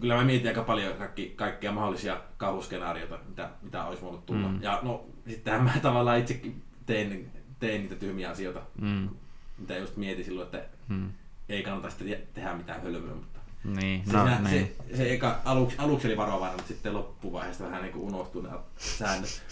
kyllä 0.02 0.16
mä 0.16 0.24
mietin 0.24 0.48
aika 0.48 0.64
paljon 0.64 0.94
kaikki, 0.98 1.34
kaikkia 1.36 1.72
mahdollisia 1.72 2.22
kauhuskenaarioita, 2.38 3.20
mitä, 3.30 3.50
mitä 3.62 3.86
olisi 3.86 4.02
voinut 4.02 4.26
tulla. 4.26 4.48
Mm. 4.48 4.62
Ja 4.62 4.80
no, 4.84 5.06
sittenhän 5.28 5.64
mä 5.64 5.74
tavallaan 5.82 6.20
itsekin 6.20 6.64
tein, 6.86 7.32
tein 7.60 7.82
niitä 7.82 7.96
tyhmiä 7.96 8.30
asioita, 8.30 8.62
Mm. 8.82 9.10
mitä 9.58 9.78
just 9.78 9.98
mietin 9.98 10.26
silloin, 10.26 10.46
että 10.46 10.64
Mm. 10.88 11.10
ei 11.50 11.64
kannata 11.64 11.90
sitten 11.90 12.08
te- 12.08 12.28
tehdä 12.34 12.54
mitään 12.54 12.82
hölmöä, 12.82 13.16
mutta 13.16 13.40
Niin, 13.64 14.04
no 14.06 14.12
Siinä, 14.12 14.40
niin. 14.50 14.76
se, 14.92 14.98
se 14.98 15.14
eka, 15.14 15.40
aluksi, 15.46 15.76
aluksi 15.80 16.08
oli 16.08 16.18
varovainen, 16.18 16.58
mutta 16.58 16.68
sitten 16.74 16.94
loppuvaiheesta 16.94 17.64
vähän 17.64 17.82
niin 17.82 17.96
unohtui 17.96 18.44
nämä 18.44 18.60
säännöt. 18.78 19.44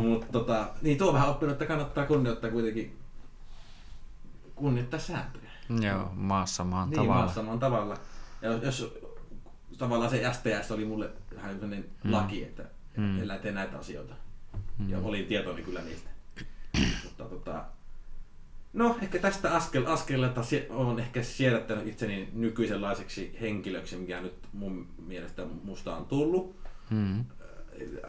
Mutta 0.00 0.26
tota, 0.32 0.68
niin 0.82 0.98
tuo 0.98 1.08
on 1.08 1.14
vähän 1.14 1.28
oppinut, 1.28 1.52
että 1.52 1.66
kannattaa 1.66 2.06
kunnioittaa 2.06 2.50
kuitenkin 2.50 2.98
kunnioittaa 4.54 5.00
sääntöjä. 5.00 5.41
Joo, 5.82 6.10
maassa 6.14 6.64
maan 6.64 6.90
Niin, 6.90 6.96
tavalla. 6.96 7.22
maassa 7.22 7.42
maan 7.42 7.58
tavalla. 7.58 7.96
Ja 8.42 8.52
jos, 8.52 8.62
jos 8.62 8.98
tavallaan 9.78 10.10
se 10.10 10.30
STS 10.32 10.70
oli 10.70 10.84
mulle 10.84 11.10
vähän 11.36 11.52
sellainen 11.52 11.84
Mm. 12.04 12.12
laki, 12.12 12.42
että 12.44 12.64
mm. 12.96 13.30
en 13.30 13.40
tee 13.42 13.52
näitä 13.52 13.78
asioita. 13.78 14.14
Mm. 14.78 14.90
Ja 14.90 14.98
olin 14.98 15.26
tietoinen 15.26 15.64
kyllä 15.64 15.80
niistä. 15.82 16.10
Mutta 17.04 17.24
tota, 17.24 17.64
no 18.72 18.96
ehkä 19.02 19.18
tästä 19.18 19.54
askel, 19.56 19.86
askelelta 19.86 20.40
on 20.70 20.98
ehkä 21.00 21.22
siedättänyt 21.22 21.86
itseni 21.86 22.28
nykyisenlaiseksi 22.32 23.36
henkilöksi, 23.40 23.96
mikä 23.96 24.20
nyt 24.20 24.34
mun 24.52 24.86
mielestä 25.06 25.44
musta 25.64 25.96
on 25.96 26.06
tullut. 26.06 26.56
Mm. 26.90 27.24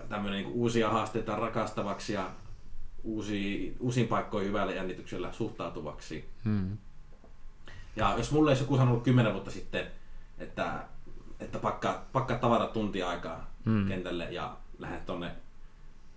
Tämmöinen 0.10 0.44
niin 0.44 0.54
uusia 0.54 0.90
haasteita 0.90 1.36
rakastavaksi 1.36 2.14
ja 2.14 2.30
uusi, 3.04 3.76
uusiin 3.80 4.08
paikkoihin 4.08 4.50
hyvällä 4.50 4.74
jännityksellä 4.74 5.32
suhtautuvaksi. 5.32 6.30
Mm. 6.44 6.78
Ja 7.96 8.14
jos 8.18 8.32
mulle 8.32 8.50
olisi 8.50 8.64
joku 8.64 8.78
sanonut 8.78 9.04
kymmenen 9.04 9.34
vuotta 9.34 9.52
sitten, 9.52 9.88
että, 10.38 10.84
että 11.40 11.60
pakka, 11.60 12.06
pakka 12.14 12.36
tavarat 12.36 12.74
tuntia 12.74 13.10
aikaa 13.10 13.52
mm. 13.66 13.88
kentälle 13.88 14.32
ja 14.32 14.58
lähdet 14.80 15.06
tonne 15.06 15.32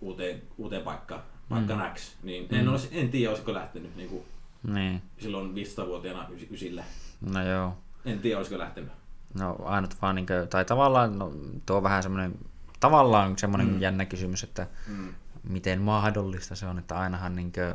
uuteen, 0.00 0.42
uuteen 0.58 0.82
paikkaan, 0.82 1.22
paikka 1.48 1.74
mm. 1.74 1.94
X, 1.94 2.14
niin 2.22 2.48
mm. 2.50 2.58
en, 2.58 2.68
olisi, 2.68 2.88
en 2.92 3.08
tiedä, 3.08 3.30
olisiko 3.30 3.54
lähtenyt 3.54 3.96
niin 3.96 4.08
kuin 4.08 4.24
niin. 4.62 5.02
silloin 5.18 5.54
15-vuotiaana 5.54 6.28
ysille. 6.50 6.84
No 7.20 7.46
joo. 7.46 7.76
En 8.04 8.18
tiedä, 8.18 8.38
olisiko 8.38 8.58
lähtenyt. 8.58 8.92
No 9.34 9.56
ainut 9.64 10.02
vaan, 10.02 10.14
niin 10.14 10.26
kuin, 10.26 10.48
tai 10.48 10.64
tavallaan 10.64 11.18
no, 11.18 11.32
tuo 11.66 11.76
on 11.76 11.82
vähän 11.82 12.02
semmoinen, 12.02 12.38
tavallaan 12.80 13.38
semmoinen 13.38 13.68
mm. 13.68 13.80
jännä 13.80 14.04
kysymys, 14.04 14.42
että 14.42 14.66
mm. 14.88 15.14
miten 15.48 15.80
mahdollista 15.80 16.54
se 16.54 16.66
on, 16.66 16.78
että 16.78 16.98
ainahan 16.98 17.36
niin 17.36 17.52
kuin, 17.52 17.74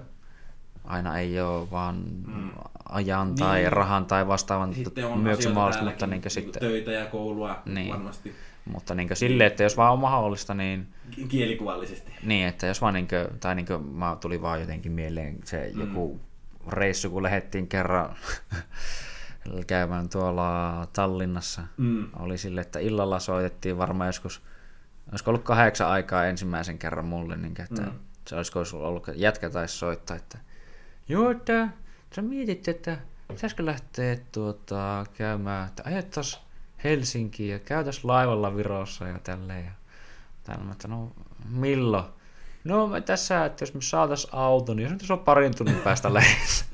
aina 0.84 1.20
ei 1.20 1.42
ole 1.42 1.72
vaan 1.72 2.04
mm. 2.28 2.50
ajan 2.90 3.36
tai 3.36 3.60
niin. 3.60 3.74
rahan 3.74 4.06
tai 4.06 4.28
vastaavan 4.28 4.76
myöksi 5.16 5.50
mahdollista, 5.50 5.86
mutta 5.86 6.08
niin 6.08 6.22
sitten... 6.28 6.60
Töitä 6.60 6.92
ja 6.92 7.06
koulua 7.06 7.62
niin. 7.66 7.90
varmasti. 7.90 8.36
Mutta 8.66 8.96
niin 8.96 9.10
silleen, 9.14 9.48
että 9.48 9.64
jos 9.64 9.78
vaan 9.78 9.94
on 9.94 10.00
mahdollista, 10.00 10.54
niin... 10.54 10.88
Kielikuvallisesti. 11.28 12.12
Niin, 12.24 12.48
että 12.48 12.68
jos 12.68 12.82
vaan 12.82 12.94
niin 12.94 13.08
kuin, 13.08 13.40
tai 13.40 13.56
niin 13.56 13.66
kuin, 13.66 13.86
mä 13.86 14.18
tuli 14.22 14.42
vaan 14.42 14.60
jotenkin 14.60 14.92
mieleen 14.92 15.40
se 15.44 15.72
mm. 15.74 15.82
joku 15.82 16.20
reissu, 16.68 17.10
kun 17.10 17.24
lähdettiin 17.24 17.68
kerran 17.68 18.16
käymään 19.68 20.10
tuolla 20.10 20.88
Tallinnassa. 20.94 21.62
Mm. 21.78 22.08
Oli 22.20 22.38
sille, 22.38 22.62
että 22.62 22.80
illalla 22.80 23.20
soitettiin 23.20 23.78
varmaan 23.78 24.08
joskus, 24.08 24.42
olisiko 25.12 25.32
ollut 25.32 25.44
kahdeksan 25.44 25.88
aikaa 25.88 26.26
ensimmäisen 26.26 26.80
kerran 26.80 27.06
mulle, 27.06 27.38
niin 27.38 27.62
että 27.62 27.82
mm. 27.82 27.92
se 28.28 28.36
olisiko 28.36 28.64
ollut, 28.74 29.08
jätkä 29.16 29.50
taisi 29.50 29.78
soittaa, 29.78 30.18
että 30.18 30.38
joo, 31.12 31.32
että 31.32 31.68
sä 32.16 32.22
mietit, 32.22 32.68
että 32.68 32.98
pitäisikö 33.28 33.66
lähteä 33.66 34.18
tuota, 34.32 35.06
käymään, 35.18 35.68
että 35.68 35.84
ajettaisiin 35.86 36.44
Helsinkiin 36.84 37.52
ja 37.52 37.60
käytäisiin 37.60 38.08
laivalla 38.08 38.56
Virossa 38.56 39.08
ja 39.08 39.20
tälleen. 39.20 39.66
Ja 39.66 39.72
tällä, 40.44 40.72
että 40.72 40.88
no 40.88 41.12
milloin? 41.50 42.06
No 42.64 42.88
me 42.88 43.02
tässä, 43.02 43.46
että 43.46 43.64
jos 43.64 43.74
me 43.74 43.82
saatais 43.82 44.28
auto, 44.32 44.74
niin 44.74 44.84
jos 44.84 44.92
nyt 44.92 45.12
on 45.12 45.20
parin 45.20 45.58
tunnin 45.58 45.76
päästä 45.76 46.14
lähes. 46.14 46.66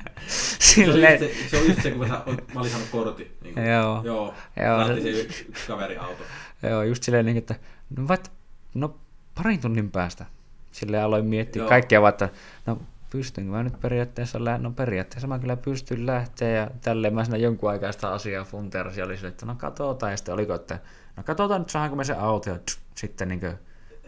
Sille... 0.60 1.18
Se, 1.18 1.26
on 1.26 1.32
se, 1.32 1.50
se, 1.50 1.58
on 1.58 1.68
just 1.68 1.82
se, 1.82 1.92
kun 1.92 2.08
mä, 2.08 2.24
mä 2.54 2.60
olin 2.60 2.72
saanut 2.72 2.90
kortin. 2.92 3.38
Niin 3.44 3.54
kuin, 3.54 3.66
joo. 3.66 4.02
Joo, 4.04 4.34
joo 4.58 4.88
se, 4.88 5.28
se 5.30 5.68
kaveri 5.68 5.98
auto. 5.98 6.24
Joo, 6.64 6.84
just 6.84 7.04
silleen, 7.04 7.26
niin, 7.26 7.38
että 7.38 7.56
no, 7.98 8.08
vaikka, 8.08 8.30
no 8.74 8.96
parin 9.36 9.62
tunnin 9.62 9.92
päästä. 9.92 10.26
Silleen 10.72 11.04
aloin 11.04 11.26
miettiä 11.26 11.62
joo. 11.62 11.70
kaikkea, 11.70 12.02
vaan, 12.02 12.10
että 12.10 12.30
no 12.66 12.82
pystynkö 13.10 13.52
mä 13.52 13.64
nyt 13.64 13.80
periaatteessa 13.80 14.46
lähteä, 14.46 14.64
no 14.64 14.72
periaatteessa 14.72 15.28
mä 15.28 15.40
kyllä 15.40 15.58
pystyn 15.58 16.06
lähteä 16.06 16.50
ja 16.50 16.70
tälleen 16.82 17.14
mä 17.14 17.24
siinä 17.24 17.38
jonkun 17.38 17.70
aikaa 17.70 17.92
sitä 17.92 18.10
asiaa 18.10 18.44
funterasin 18.44 19.02
ja 19.02 19.06
oli 19.06 19.16
sille, 19.16 19.30
että 19.30 19.46
no 19.46 19.56
katsotaan 19.56 20.12
ja 20.12 20.18
sitten 20.18 20.34
oliko, 20.34 20.56
että 20.56 20.80
no 21.18 21.24
katsotaan 21.24 21.62
nyt 21.62 21.70
saadaanko 21.70 21.96
me 21.96 22.04
se 22.04 22.14
auto 22.14 22.50
ja 22.50 22.60
tss, 22.66 22.80
sitten 22.96 23.28
niin 23.28 23.40
kuin, 23.40 23.54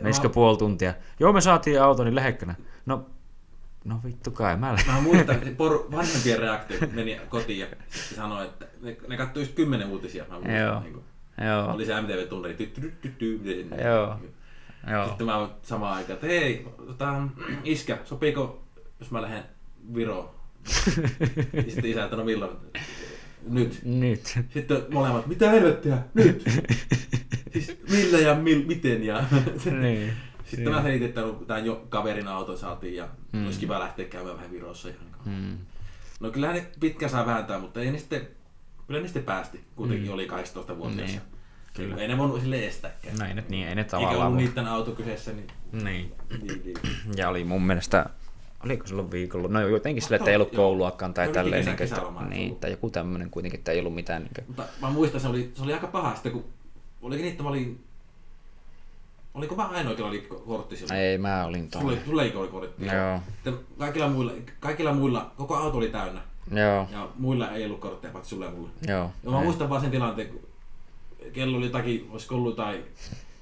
menisikö 0.02 0.28
no. 0.28 0.34
puoli 0.34 0.58
tuntia. 0.58 0.94
Joo 1.20 1.34
me 1.34 1.42
saatiin 1.42 1.82
auto, 1.82 2.04
niin 2.04 2.16
lähekkönä. 2.16 2.56
No 2.86 3.06
No 3.86 4.00
vittu 4.06 4.32
kai, 4.32 4.58
mä 4.58 4.74
lähdin. 4.74 4.94
Mä 4.94 5.02
muistan, 5.02 5.36
että 5.36 5.50
por, 5.58 5.88
vanhempien 5.92 6.40
reaktio 6.40 6.78
meni 6.94 7.22
kotiin 7.30 7.60
ja 7.60 7.68
sanoi, 7.92 8.46
että 8.46 8.66
ne, 8.82 8.98
ne 9.08 9.18
katsoi 9.18 9.44
just 9.44 9.56
kymmenen 9.56 9.88
uutisia. 9.88 10.26
Mä 10.30 10.34
muistan, 10.34 10.56
Joo. 10.56 10.80
Niin 10.80 10.94
kuin, 10.94 11.06
Joo. 11.46 11.74
Oli 11.74 11.86
se 11.86 12.02
MTV-tunnari. 12.02 12.74
Joo. 13.84 14.20
Joo. 14.92 15.08
Sitten 15.08 15.26
mä 15.26 15.50
samaan 15.62 15.98
aikaan, 15.98 16.14
että 16.14 16.28
hei, 16.28 16.68
tota, 16.78 17.14
iskä, 17.64 17.98
sopiiko 18.04 18.62
jos 19.00 19.12
mä 19.12 19.22
lähden 19.22 19.44
Viroon. 19.96 20.30
ja 21.54 21.64
sitten 21.72 21.86
isä, 21.86 22.04
että 22.04 22.16
no 22.16 22.24
milloin? 22.24 22.58
Nyt. 23.48 23.80
Nyt. 23.84 24.40
Sitten 24.54 24.84
molemmat, 24.92 25.28
mitä 25.28 25.50
helvettiä? 25.50 25.98
Nyt. 26.14 26.44
siis 27.54 27.78
millä 27.90 28.18
ja 28.18 28.36
mil, 28.36 28.64
miten 28.66 29.04
ja... 29.04 29.24
niin. 29.82 30.14
Sitten 30.46 30.66
niin. 30.66 30.76
mä 30.76 30.82
selitin, 30.82 31.08
että 31.08 31.22
tämän 31.48 31.66
jo 31.66 31.86
kaverin 31.90 32.28
auto 32.28 32.58
saatiin 32.58 32.96
ja 32.96 33.08
mm. 33.32 33.46
olisi 33.46 33.60
kiva 33.60 33.80
lähteä 33.80 34.06
käymään 34.06 34.36
vähän 34.36 34.52
Virossa. 34.52 34.90
Mm. 35.26 35.58
No 36.20 36.32
kyllähän 36.32 36.56
ne 36.56 36.66
pitkä 36.80 37.08
saa 37.08 37.26
vääntää, 37.26 37.60
mutta 37.60 37.82
ei 37.82 37.92
ne 37.92 37.98
sitten, 38.00 38.28
kyllä 38.88 39.02
ne 39.02 39.08
sitten 39.08 39.24
päästi. 39.24 39.64
Kuitenkin 39.76 40.08
mm. 40.08 40.14
oli 40.14 40.26
18 40.26 40.78
vuotta. 40.78 41.02
Niin. 41.02 41.22
Kyllä. 41.74 41.96
Ei 41.96 42.08
ne 42.08 42.18
voinut 42.18 42.42
sille 42.42 42.68
estääkään. 42.68 43.16
Näin, 43.18 43.36
no 43.36 43.44
niin, 43.50 43.68
ei 43.68 43.76
ne 43.76 43.84
tavallaan... 43.84 44.16
Eikä 44.16 44.26
ollut 44.26 44.40
niiden 44.40 44.68
auto 44.68 44.92
kyseessä, 44.92 45.32
niin... 45.34 45.48
Niin. 45.72 46.14
niin, 46.42 46.62
niin. 46.64 46.78
Ja 47.16 47.30
oli 47.30 47.44
mun 47.44 47.62
mielestä 47.62 48.06
oliko 48.66 48.88
silloin 48.88 49.12
viikolla, 49.12 49.48
no 49.48 49.68
jotenkin 49.68 50.04
sille, 50.04 50.16
että 50.16 50.30
ei 50.30 50.36
ollut 50.36 50.56
kouluakaan 50.56 51.14
tai 51.14 51.30
tälleen, 51.30 51.66
niin, 51.66 51.82
että, 51.82 52.12
niin, 52.30 52.56
tai 52.56 52.72
joku 52.72 52.90
tämmöinen 52.90 53.30
kuitenkin, 53.30 53.58
että 53.58 53.72
ei 53.72 53.80
ollut 53.80 53.96
mitään. 53.96 54.24
Niin 54.24 54.34
kuin... 54.36 54.46
Mutta 54.48 54.64
mä 54.82 54.90
muistan, 54.90 55.22
se 55.22 55.28
oli, 55.28 55.52
se 55.54 55.64
oli 55.64 55.74
aika 55.74 55.88
pahasta, 55.88 56.30
kun 56.30 56.46
olikin 57.02 57.24
niin, 57.24 57.32
että 57.32 57.44
mä 57.44 57.50
olin 57.50 57.84
Oliko 59.34 59.56
mä 59.56 59.68
ainoa, 59.68 59.94
jolla 59.94 60.08
oli 60.08 60.28
kortti 60.46 60.78
silloin? 60.78 61.00
Ei, 61.00 61.18
mä 61.18 61.46
olin 61.46 61.72
tuolla. 61.72 61.90
Sulle, 61.90 62.06
sulle 62.06 62.24
ei 62.24 62.36
oli 62.36 62.48
kortti. 62.48 62.86
Joo. 62.86 63.20
kaikilla 63.78 64.10
muilla, 64.10 64.32
kaikilla 64.60 64.94
muilla, 64.94 65.32
koko 65.38 65.56
auto 65.56 65.78
oli 65.78 65.90
täynnä. 65.90 66.22
Joo. 66.52 66.88
Ja 66.92 67.10
muilla 67.20 67.52
ei 67.52 67.66
ollut 67.66 67.80
kortteja, 67.80 68.14
paitsi 68.14 68.30
sulle 68.30 68.46
ja 68.46 68.52
mulle. 68.52 68.70
Joo. 68.88 69.12
Ja 69.24 69.32
mä 69.32 69.38
ei. 69.38 69.44
muistan 69.44 69.70
vaan 69.70 69.82
sen 69.82 69.92
tilanteen, 69.92 70.28
kun 70.28 70.40
kello 71.34 71.58
oli 71.58 71.66
jotakin, 71.66 72.08
olisiko 72.12 72.36
ollut 72.36 72.56
tai 72.56 72.84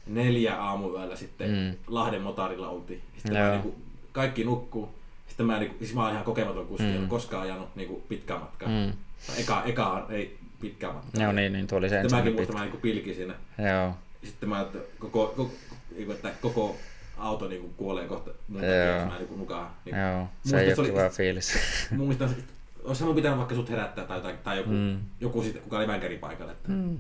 neljä 0.07 0.61
aamuyöllä 0.61 1.15
sitten 1.15 1.49
mm. 1.52 1.76
Lahden 1.88 2.22
motarilla 2.22 2.69
oltiin. 2.69 3.02
Sitten 3.18 3.52
niin 3.52 3.61
kuin, 3.61 3.76
kaikki 4.11 4.44
nukkuu. 4.44 4.97
Sitten 5.38 5.47
mä, 5.47 5.59
niin, 5.59 5.76
siis 5.80 5.93
mä 5.93 6.01
oon 6.01 6.11
ihan 6.11 6.23
kokematon 6.23 6.68
kuski, 6.68 6.84
mm. 6.84 6.95
en 6.95 7.07
koskaan 7.07 7.43
ajanut 7.43 7.76
niin 7.76 8.03
pitkää 8.09 8.39
matkaa. 8.39 8.69
Mm. 8.69 8.93
Eka, 9.38 9.64
eka 9.65 10.05
ei 10.09 10.38
pitkää 10.61 10.93
matkaa. 10.93 11.23
Joo, 11.23 11.31
niin, 11.31 11.53
niin 11.53 11.68
tuo 11.68 11.77
oli 11.77 11.89
se 11.89 12.01
Sitten 12.01 12.19
mäkin 12.19 12.34
muistan, 12.34 12.55
mä 12.55 12.65
niin 12.65 12.81
pilkin 12.81 13.15
siinä. 13.15 13.34
Joo. 13.72 13.93
Sitten 14.23 14.49
mä, 14.49 14.61
että 14.61 14.77
koko, 14.99 15.34
koko, 15.38 15.51
niinku, 15.95 16.11
että 16.11 16.31
koko 16.41 16.76
auto 17.18 17.47
niin 17.47 17.61
kuin 17.61 17.73
kuolee 17.77 18.07
kohta 18.07 18.31
mun 18.47 18.61
jos 18.61 19.11
mä 19.11 19.18
niin 19.18 19.39
nukaan. 19.39 19.68
Niin, 19.85 19.95
Joo, 19.97 20.27
se 20.45 20.59
ei 20.59 20.73
ole 20.77 20.88
kiva 20.88 21.09
fiilis. 21.09 21.53
Mun 21.97 22.07
mielestä 22.07 22.41
olisi 22.84 23.03
mun 23.03 23.15
pitänyt 23.15 23.38
vaikka 23.38 23.55
sut 23.55 23.69
herättää 23.69 24.05
tai, 24.05 24.22
tai, 24.22 24.35
tai 24.43 24.57
joku, 24.57 24.69
mm. 24.69 24.99
joku 25.19 25.43
sitten, 25.43 25.61
kuka 25.61 25.77
oli 25.77 25.88
vänkäri 25.88 26.18
paikalle. 26.18 26.51
Että. 26.51 26.69
Mm. 26.69 26.99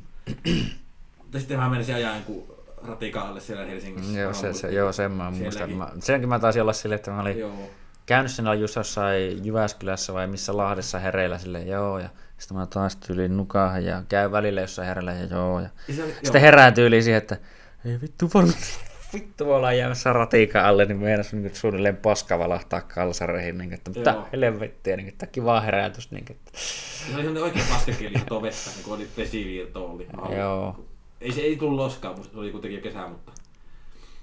Mutta 1.17 1.39
sitten 1.39 1.59
mä 1.59 1.69
menisin 1.69 1.95
ajaa 1.95 2.15
joku 2.15 2.63
ratikaalle 2.87 3.39
siellä 3.39 3.65
Helsingissä. 3.65 4.19
Joo, 4.19 4.33
se, 4.33 4.53
se, 4.53 4.71
joo 4.71 4.93
sen 4.93 5.11
mä 5.11 5.31
muistan. 5.31 5.71
Mä, 5.71 5.89
senkin 5.99 6.29
mä 6.29 6.39
taisin 6.39 6.61
olla 6.61 6.73
silleen, 6.73 6.95
että 6.95 7.11
mä 7.11 7.21
olin 7.21 7.39
joo 7.39 7.69
käynyt 8.07 8.31
siinä 8.31 8.53
just 8.53 8.75
jossain 8.75 9.45
Jyväskylässä 9.45 10.13
vai 10.13 10.27
missä 10.27 10.57
Lahdessa 10.57 10.99
hereillä 10.99 11.37
sille 11.37 11.61
joo 11.61 11.99
ja 11.99 12.09
sitten 12.37 12.57
mä 12.57 12.65
taas 12.65 12.95
tyyliin 12.95 13.37
nukahan 13.37 13.85
ja 13.85 14.03
käy 14.09 14.31
välillä 14.31 14.61
jossain 14.61 14.87
hereillä 14.87 15.13
ja 15.13 15.25
joo 15.25 15.59
ja, 15.59 15.69
ja 15.87 15.93
se, 15.93 16.15
sitten 16.23 16.41
herää 16.41 16.71
tyyliin 16.71 17.03
siihen, 17.03 17.17
että 17.17 17.37
ei 17.85 18.01
vittu 18.01 18.29
varmasti 18.33 18.87
vittu 19.13 19.45
me 19.45 19.51
ollaan 19.51 19.77
jäämässä 19.77 20.13
ratiikan 20.13 20.65
alle, 20.65 20.85
niin 20.85 20.97
meinas 20.97 21.33
niin 21.33 21.55
suunnilleen 21.55 21.97
paska 21.97 22.39
valahtaa 22.39 22.81
kalsareihin, 22.81 23.57
niin 23.57 23.73
että 23.73 23.91
mitä 23.91 24.15
helvettiä, 24.31 24.97
niin 24.97 25.07
että 25.07 25.27
kiva 25.27 25.61
herätys. 25.61 26.11
Niin, 26.11 26.25
että... 26.29 26.51
Se 26.53 27.13
oli 27.13 27.23
sellainen 27.23 27.43
oikein 27.43 27.65
paskakeli 27.69 28.13
tuo 28.27 28.41
vettä, 28.41 28.69
niin 28.75 28.83
kun 28.83 28.93
oli 28.93 29.07
vesivirto 29.17 29.91
oli. 29.91 30.07
Joo. 30.37 30.85
Ei 31.21 31.31
se 31.31 31.41
ei 31.41 31.57
tullut 31.57 31.77
loskaa, 31.77 32.13
mutta 32.13 32.31
se 32.31 32.39
oli 32.39 32.51
kuitenkin 32.51 32.81
kesä, 32.81 33.07
mutta... 33.07 33.31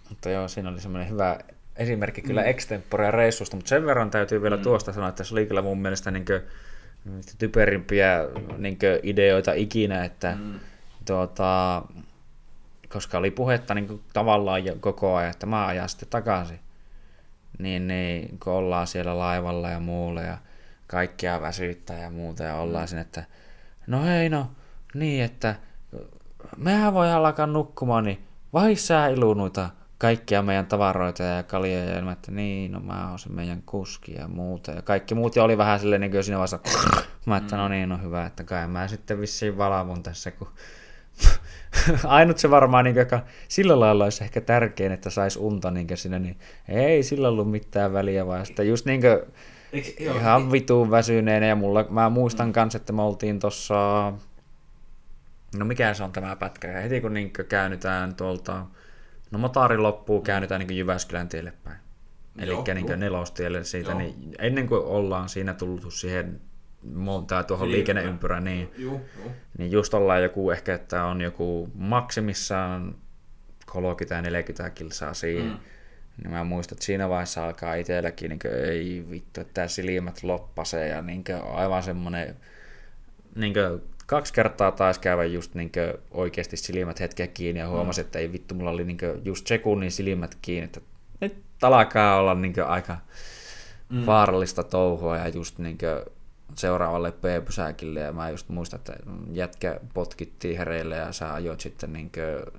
Mutta 0.09 0.31
joo, 0.31 0.49
siinä 0.49 0.71
oli 0.71 0.81
semmoinen 0.81 1.11
hyvä 1.11 1.39
esimerkki 1.77 2.23
kyllä 2.23 2.41
mm. 2.41 2.49
extemporea 2.49 3.11
reissusta, 3.11 3.57
mutta 3.57 3.69
sen 3.69 3.87
verran 3.87 4.11
täytyy 4.11 4.43
vielä 4.43 4.57
mm. 4.57 4.63
tuosta 4.63 4.93
sanoa, 4.93 5.09
että 5.09 5.25
se 5.25 5.35
oli 5.35 5.47
kyllä 5.47 5.63
mun 5.63 5.79
mielestä 5.79 6.11
niin 6.11 6.25
kuin, 6.25 6.41
typerimpiä 7.39 8.19
niin 8.59 8.79
ideoita 9.03 9.53
ikinä, 9.53 10.05
että 10.05 10.37
mm. 10.41 10.61
tuota, 11.07 11.83
koska 12.89 13.19
oli 13.19 13.31
puhetta 13.31 13.75
niin 13.75 14.03
tavallaan 14.13 14.65
jo 14.65 14.77
koko 14.81 15.17
ajan, 15.17 15.31
että 15.31 15.47
mä 15.47 15.67
ajan 15.67 15.89
sitten 15.89 16.09
takaisin, 16.09 16.61
niin, 17.59 17.87
niin 17.89 18.39
kun 18.39 18.53
ollaan 18.53 18.87
siellä 18.87 19.19
laivalla 19.19 19.71
ja 19.71 19.81
muulla 19.81 20.23
ja 20.23 20.39
kaikkia 20.87 21.41
väsyyttää 21.41 21.99
ja 21.99 22.11
muuta 22.11 22.43
ja 22.43 22.55
ollaan 22.55 22.85
mm. 22.85 22.89
sinne, 22.89 23.01
että 23.03 23.25
no 23.87 24.05
hei 24.05 24.29
no, 24.29 24.51
niin 24.95 25.25
että 25.25 25.55
mehän 26.57 26.95
voi 26.95 27.13
alkaa 27.13 27.47
nukkumaan, 27.47 28.05
niin 28.05 28.25
vai 28.53 28.77
sä 28.77 29.07
ilunuita 29.07 29.71
kaikkia 30.05 30.43
meidän 30.43 30.67
tavaroita 30.67 31.23
ja 31.23 31.43
kaljoja, 31.43 31.85
ja 31.85 32.13
että 32.13 32.33
niin, 32.33 32.73
no 32.73 32.81
mä 32.81 33.09
oon 33.11 33.19
se 33.19 33.29
meidän 33.29 33.63
kuski 33.67 34.15
ja 34.15 34.29
muuta. 34.29 34.71
Ja 34.71 34.83
kaikki 34.83 35.15
muut 35.15 35.37
oli 35.37 35.59
vähän 35.59 35.81
silleen 35.81 36.01
niin 36.01 36.11
kuin 36.11 36.25
siinä 36.25 36.39
vaiheessa, 36.39 36.59
mä 37.27 37.37
että 37.37 37.57
no 37.57 37.69
niin, 37.69 37.89
no 37.89 37.99
hyvä, 38.03 38.27
että 38.27 38.45
kai 38.45 38.69
mä 38.69 38.89
sitten 38.89 39.21
vissiin 39.21 39.59
valvon 39.59 40.03
tässä, 40.03 40.31
kun 40.31 40.49
ainut 42.05 42.39
se 42.39 42.51
varmaan, 42.51 42.85
niin, 42.85 42.97
joka 42.97 43.21
sillä 43.49 43.81
lailla 43.81 44.05
olisi 44.05 44.25
ehkä 44.25 44.41
tärkein, 44.41 44.93
että 44.93 45.11
saisi 45.11 45.39
unta 45.39 45.71
niin 45.71 45.87
sinne, 45.95 46.19
niin 46.19 46.39
ei 46.69 47.03
sillä 47.03 47.29
ollut 47.29 47.51
mitään 47.51 47.93
väliä, 47.93 48.27
vaan 48.27 48.47
sitten 48.47 48.69
just 48.69 48.87
niin 48.87 49.01
kuin, 49.01 49.19
Eikö, 49.73 50.03
joo, 50.03 50.17
ihan 50.17 50.43
niin... 50.43 50.53
vituun 50.53 50.91
väsyneenä 50.91 51.47
ja 51.47 51.57
mulla, 51.57 51.87
mä 51.91 52.11
muistan 52.11 52.47
mm. 52.47 52.53
kanssa, 52.53 52.77
että 52.77 52.93
me 52.93 53.03
oltiin 53.03 53.39
tossa, 53.39 54.13
no 55.59 55.65
mikä 55.65 55.95
se 55.95 56.05
on 56.05 56.13
tämä 56.13 56.37
pätkä, 56.37 56.69
ja 56.69 56.81
heti 56.81 57.01
kun 57.01 57.15
niin 57.15 57.33
käännytään 57.49 58.15
tuolta, 58.15 58.67
no 59.35 59.39
motaari 59.39 59.79
loppuu, 59.79 60.21
käännytään 60.21 60.59
niin 60.59 60.79
Jyväskylän 60.79 61.29
tielle 61.29 61.53
päin. 61.65 61.79
Eli 62.39 62.75
niin 62.75 63.01
nelostielle 63.01 63.65
siitä, 63.65 63.91
joo. 63.91 63.99
niin 63.99 64.35
ennen 64.39 64.67
kuin 64.67 64.85
ollaan 64.85 65.29
siinä 65.29 65.55
tullut 65.55 65.95
siihen 65.95 66.41
montaa 66.93 67.43
tuohon 67.43 67.73
liikenneympyrään, 67.73 68.45
niin, 68.45 68.71
Juh, 68.79 69.01
juh. 69.25 69.33
niin 69.59 69.71
just 69.71 69.95
ollaan 69.95 70.23
joku 70.23 70.51
ehkä, 70.51 70.75
että 70.75 71.05
on 71.05 71.21
joku 71.21 71.71
maksimissaan 71.75 72.95
30 73.67 74.23
40 74.23 74.71
kilsaa 74.71 75.15
siihen. 75.15 75.47
Mm. 75.47 75.57
Niin 76.23 76.31
mä 76.31 76.45
muistan, 76.45 76.77
että 76.77 76.85
siinä 76.85 77.09
vaiheessa 77.09 77.45
alkaa 77.45 77.75
itselläkin, 77.75 78.29
niin 78.29 78.39
kuin, 78.39 78.55
ei 78.55 79.05
vittu, 79.11 79.41
että 79.41 79.69
silmät 79.69 80.23
loppasee 80.23 80.89
ja 80.89 81.03
niin 81.03 81.25
kuin, 81.25 81.43
aivan 81.43 81.83
semmoinen, 81.83 82.37
niin 83.35 83.53
kuin, 83.53 83.83
kaksi 84.07 84.33
kertaa 84.33 84.73
taas 84.73 84.99
käydä 84.99 85.25
just 85.25 85.55
niin 85.55 85.71
oikeasti 86.11 86.57
silmät 86.57 87.01
hetkeä 87.01 87.27
kiinni 87.27 87.61
ja 87.61 87.69
huomasin, 87.69 88.05
mm. 88.05 88.07
että 88.07 88.19
ei 88.19 88.33
vittu, 88.33 88.55
mulla 88.55 88.71
oli 88.71 88.85
niin 88.85 88.99
just 89.25 89.47
sekunnin 89.47 89.93
silmät 89.93 90.39
kiinni, 90.43 90.65
että 90.65 90.81
nyt 91.21 91.45
alkaa 91.63 92.17
olla 92.17 92.35
niin 92.35 92.65
aika 92.67 92.97
mm. 93.89 94.07
vaarallista 94.07 94.63
touhua 94.63 95.17
ja 95.17 95.29
just 95.29 95.59
niin 95.59 95.79
seuraavalle 96.57 97.13
P-pysäkille 97.13 98.01
ja 98.01 98.13
mä 98.13 98.31
just 98.31 98.49
muistan, 98.49 98.79
että 98.79 98.97
jätkä 99.33 99.81
potkittiin 99.95 100.59
hereille 100.59 100.97
ja 100.97 101.13
sä 101.13 101.35
ajoit 101.35 101.61
sitten 101.61 101.93
niin 101.93 102.11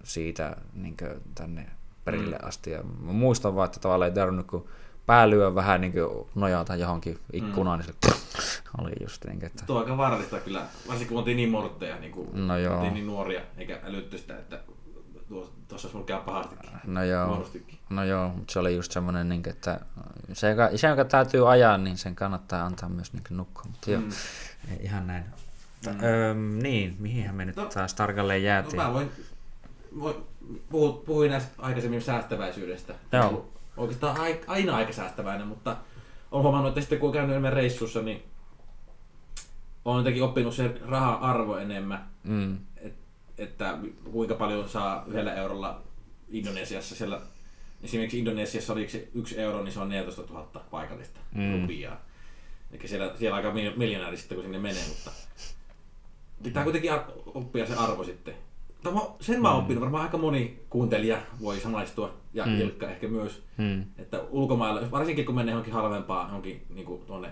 siitä 0.04 0.56
niin 0.74 0.98
tänne 1.36 1.66
perille 2.06 2.36
mm. 2.36 2.48
asti. 2.48 2.72
Ja 2.72 2.84
mä 2.84 3.12
muistan 3.12 3.56
vaan, 3.56 3.66
että 3.66 3.80
tavallaan 3.80 4.10
ei 4.10 4.16
tarvinnut 4.16 4.48
kun 4.48 4.68
päälyä 5.06 5.56
vähän 5.56 5.82
niin 5.82 5.94
nojata 6.36 6.76
johonkin 6.76 7.20
ikkunaan, 7.34 7.80
mm. 7.80 7.86
niin 7.86 8.14
se 8.46 8.62
oli 8.82 8.92
just 9.02 9.26
niin 9.26 9.46
että... 9.46 9.66
Tuo 9.66 9.80
aika 9.80 9.98
vaarallista 9.98 10.40
kyllä, 10.40 10.66
varsinkin 10.88 11.08
kun 11.08 11.18
oltiin 11.18 11.38
niin 11.38 11.50
mortteja, 11.50 12.00
niin 12.00 12.12
kuin, 12.12 12.48
no 12.48 12.58
joo. 12.58 12.82
niin 12.82 13.08
nuoria, 13.08 13.42
eikä 13.58 13.80
älytty 13.84 14.18
sitä, 14.18 14.38
että 14.38 14.60
tuossa 15.68 15.88
olisi 15.94 16.08
käy 16.08 16.20
pahastikin. 16.20 16.70
No 16.84 17.04
joo, 17.04 17.48
no 17.90 18.04
joo, 18.04 18.30
mutta 18.30 18.54
se 18.54 18.60
oli 18.60 18.76
just 18.76 18.92
semmoinen, 18.92 19.30
niin 19.30 19.50
että 19.50 19.80
se, 20.34 20.50
joka, 20.50 20.70
se, 20.76 20.88
joka 20.88 21.06
täytyy 21.06 21.52
ajaa, 21.52 21.78
niin 21.78 21.98
sen 21.98 22.16
kannattaa 22.16 22.66
antaa 22.66 22.90
myös 22.90 23.14
niin 23.14 23.24
nukkua. 23.30 23.64
Mutta 23.68 23.92
joo, 23.92 24.02
mm. 24.02 24.10
ihan 24.80 25.08
näin. 25.08 25.24
Mm. 25.88 26.04
Öö, 26.04 26.34
niin, 26.34 26.96
mihinhän 27.00 27.36
me 27.36 27.46
nyt 27.46 27.56
no, 27.56 27.66
taas 27.66 27.94
tarkalleen 27.94 28.44
jäätiin? 28.44 28.78
No 28.78 28.84
mä 28.84 28.94
voin, 28.94 29.12
voin 30.00 30.16
puhuin, 30.70 31.06
puhuin 31.06 31.32
näistä 31.32 31.52
aikaisemmin 31.58 32.02
säästäväisyydestä. 32.02 32.94
Joo. 33.12 33.55
Oikeastaan 33.78 34.18
aina 34.48 34.76
aika 34.76 34.94
säästäväinen, 34.94 35.48
mutta 35.48 35.78
olen 36.32 36.44
huomannut, 36.44 36.70
että 36.70 36.82
sitten 36.82 37.00
kun 37.00 37.10
on 37.10 37.14
käynyt 37.14 37.32
enemmän 37.32 37.54
reissussa, 37.54 38.02
niin 38.02 38.24
olen 39.86 40.00
jotenkin 40.00 40.24
oppinut 40.24 40.56
sen 40.56 40.80
rahan 40.88 41.20
arvo 41.20 41.58
enemmän. 41.58 42.08
Mm 42.24 42.58
että 43.38 43.78
kuinka 44.12 44.36
paljon 44.36 44.70
saa 44.70 45.04
yhdellä 45.08 45.34
eurolla 45.34 45.82
Indonesiassa 46.30 46.96
siellä 46.96 47.22
Esimerkiksi 47.84 48.20
Indonesiassa 48.20 48.74
oli 48.74 48.90
se 48.90 49.08
yksi 49.14 49.40
euro, 49.40 49.64
niin 49.64 49.74
se 49.74 49.80
on 49.80 49.90
14 49.90 50.34
000 50.34 50.66
paikallista 50.72 51.20
mm. 51.34 51.62
rupiaa. 51.62 52.02
Eli 52.72 52.88
siellä, 52.88 53.14
siellä 53.20 53.36
aika 53.36 53.54
miljonääri 53.76 54.18
sitten, 54.18 54.36
kun 54.36 54.44
sinne 54.44 54.60
menee, 54.60 54.88
mutta 54.88 55.12
pitää 56.44 56.64
kuitenkin 56.64 56.92
oppia 57.26 57.68
se 57.68 57.76
arvo 57.76 58.04
sitten. 58.04 58.34
Tämä, 58.86 59.02
sen 59.20 59.42
mä 59.42 59.48
oon 59.48 59.58
mm. 59.58 59.62
oppinut, 59.62 59.82
varmaan 59.82 60.04
aika 60.04 60.18
moni 60.18 60.60
kuuntelija 60.70 61.18
voi 61.42 61.60
samaistua, 61.60 62.14
ja 62.34 62.46
mm. 62.46 62.62
Ilkka 62.62 62.90
ehkä 62.90 63.08
myös, 63.08 63.44
mm. 63.58 63.84
että 63.98 64.22
ulkomailla, 64.30 64.92
varsinkin 64.92 65.26
kun 65.26 65.36
menee 65.36 65.52
johonkin 65.52 65.74
halvempaa, 65.74 66.26
johonkin 66.26 66.66
niin 66.70 66.86
kuin 66.86 67.02
tuonne, 67.02 67.32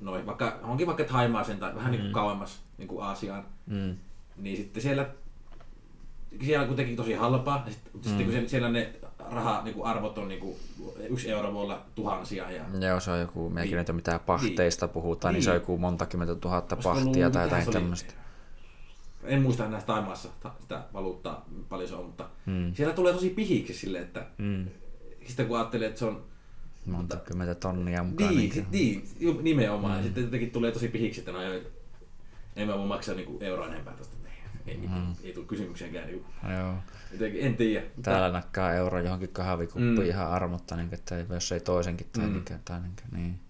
noin, 0.00 0.26
vaikka, 0.26 0.58
johonkin 0.60 0.86
vaikka 0.86 1.04
Thaimaaseen 1.04 1.58
tai 1.58 1.74
vähän 1.74 1.90
mm. 1.90 1.92
niin 1.92 2.02
kuin 2.02 2.12
kauemmas 2.12 2.60
niin 2.78 2.88
kuin 2.88 3.04
Aasiaan, 3.04 3.44
mm 3.66 3.96
niin 4.42 4.56
sitten 4.56 4.82
siellä, 4.82 5.08
siellä 6.44 6.66
kuitenkin 6.66 6.96
tosi 6.96 7.12
halpaa, 7.12 7.62
ja 7.66 7.72
sitten, 7.72 7.92
mm. 7.94 8.02
sitten 8.02 8.40
kun 8.40 8.48
siellä 8.48 8.68
ne 8.68 8.92
raha 9.30 9.62
niin 9.64 9.74
kuin 9.74 9.86
arvot 9.86 10.18
on 10.18 10.28
niin 10.28 10.40
kuin, 10.40 10.56
yksi 11.08 11.30
euro 11.30 11.54
voi 11.54 11.62
olla 11.62 11.82
tuhansia. 11.94 12.50
Ja... 12.50 12.62
Joo, 12.88 13.00
se 13.00 13.10
on 13.10 13.20
joku, 13.20 13.50
mekin 13.50 13.76
niin, 13.76 13.96
mitään 13.96 14.20
pahteista 14.20 14.86
niin, 14.86 14.92
puhutaan, 14.92 15.34
niin, 15.34 15.38
niin 15.38 15.44
se 15.44 15.50
on 15.50 15.56
joku 15.56 15.78
monta 15.78 16.06
kymmentä 16.06 16.34
tuhatta 16.34 16.76
pahtia 16.76 17.30
tai 17.30 17.44
jotain 17.44 17.70
tämmöistä. 17.70 18.14
En 19.24 19.42
muista 19.42 19.68
näistä 19.68 19.86
Taimaassa 19.86 20.28
sitä 20.60 20.82
valuuttaa, 20.92 21.46
paljon 21.68 21.88
se 21.88 21.94
on, 21.94 22.04
mutta 22.04 22.28
mm. 22.46 22.74
siellä 22.74 22.94
tulee 22.94 23.12
tosi 23.12 23.30
pihiksi 23.30 23.74
sille, 23.74 23.98
että 23.98 24.26
mm. 24.38 24.66
sitten 25.26 25.46
kun 25.46 25.56
ajattelee, 25.56 25.88
että 25.88 25.98
se 25.98 26.04
on 26.04 26.24
Monta 26.86 27.16
kymmentä 27.16 27.54
tonnia 27.54 28.02
mukaan. 28.02 28.36
Niin, 28.36 28.66
niin, 28.70 29.04
nimenomaan. 29.42 29.98
Mm. 29.98 30.04
Sitten 30.04 30.24
jotenkin 30.24 30.50
tulee 30.50 30.72
tosi 30.72 30.88
pihiksi, 30.88 31.20
että 31.20 31.32
no, 31.32 31.38
en 32.56 32.68
mä 32.68 32.78
voi 32.78 32.86
maksaa 32.86 33.14
niinku 33.14 33.38
euroa 33.40 33.66
enempää 33.66 33.94
tuosta 33.94 34.20
ei, 34.66 34.76
mm. 34.76 35.14
ei 35.22 35.32
tule 35.32 35.46
kysymykseenkään. 35.46 36.06
Niin, 36.06 36.24
Joo. 36.58 36.74
Jotenkin, 37.12 37.40
en 37.40 37.56
tiedä. 37.56 37.86
Täällä 38.02 38.30
nakkaa 38.30 38.74
euro 38.74 39.00
johonkin 39.00 39.28
kahvikuppiin 39.28 39.98
mm. 39.98 40.04
ihan 40.04 40.30
armotta, 40.30 40.76
niin, 40.76 40.94
että 40.94 41.14
jos 41.30 41.52
ei 41.52 41.60
toisenkin 41.60 42.06
tai, 42.12 42.26
mm. 42.26 42.32
niin, 42.32 42.44
tai 42.64 42.80
niin, 42.80 42.92
niin. 43.12 43.40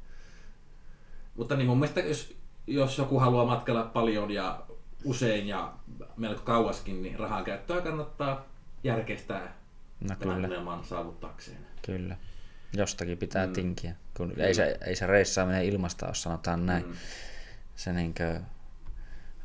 Mutta 1.36 1.56
niin 1.56 1.66
mun 1.66 1.78
mielestä 1.78 2.00
jos, 2.00 2.36
jos 2.66 2.98
joku 2.98 3.18
haluaa 3.18 3.46
matkella 3.46 3.82
paljon 3.82 4.30
ja 4.30 4.66
usein 5.04 5.48
ja 5.48 5.72
melko 6.16 6.42
kauaskin, 6.42 7.02
niin 7.02 7.18
rahan 7.18 7.44
käyttöä 7.44 7.80
kannattaa 7.80 8.44
järkeistää 8.84 9.54
no, 10.08 10.16
kyllä. 10.20 10.82
saavuttaakseen. 10.82 11.58
Kyllä. 11.86 12.16
Jostakin 12.76 13.18
pitää 13.18 13.46
mm. 13.46 13.52
tinkiä. 13.52 13.94
Kun 14.16 14.40
ei, 14.40 14.54
se, 14.54 14.78
ei 14.86 14.96
se 14.96 15.06
reissaaminen 15.06 15.64
ilmasta 15.64 16.06
ole, 16.06 16.14
sanotaan 16.14 16.66
näin. 16.66 16.86
Mm. 16.86 16.92
Se 17.76 17.92
niinkö, 17.92 18.40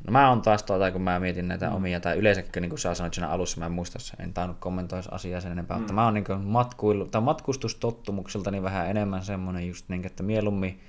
No 0.07 0.11
mä 0.11 0.30
oon 0.30 0.41
taas 0.41 0.64
tuota, 0.64 0.91
kun 0.91 1.02
mä 1.02 1.19
mietin 1.19 1.48
näitä 1.48 1.69
mm. 1.69 1.76
omia, 1.76 1.99
tai 1.99 2.18
yleensäkin 2.18 2.61
niin 2.61 2.69
kuin 2.69 2.80
sä 2.80 2.95
sanoit 2.95 3.14
siinä 3.14 3.30
alussa, 3.30 3.60
mä 3.60 3.65
en 3.65 3.72
muista, 3.72 3.99
en 4.19 4.34
tainnut 4.34 4.57
kommentoida 4.60 5.07
asiaa 5.11 5.41
sen 5.41 5.52
enempää, 5.52 5.77
mm. 5.77 5.82
mutta 5.82 5.94
mä 5.94 6.06
oon 6.06 6.14
niin 6.14 7.11
tai 7.11 7.22
matkustustottumukselta 7.22 8.52
niin 8.52 8.64
vähän 8.64 8.90
enemmän 8.90 9.23
semmoinen 9.23 9.68
just 9.68 9.90
niin, 9.90 10.06
että 10.06 10.23
mieluummin 10.23 10.82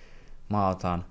mä 0.48 0.68
otan, 0.68 1.04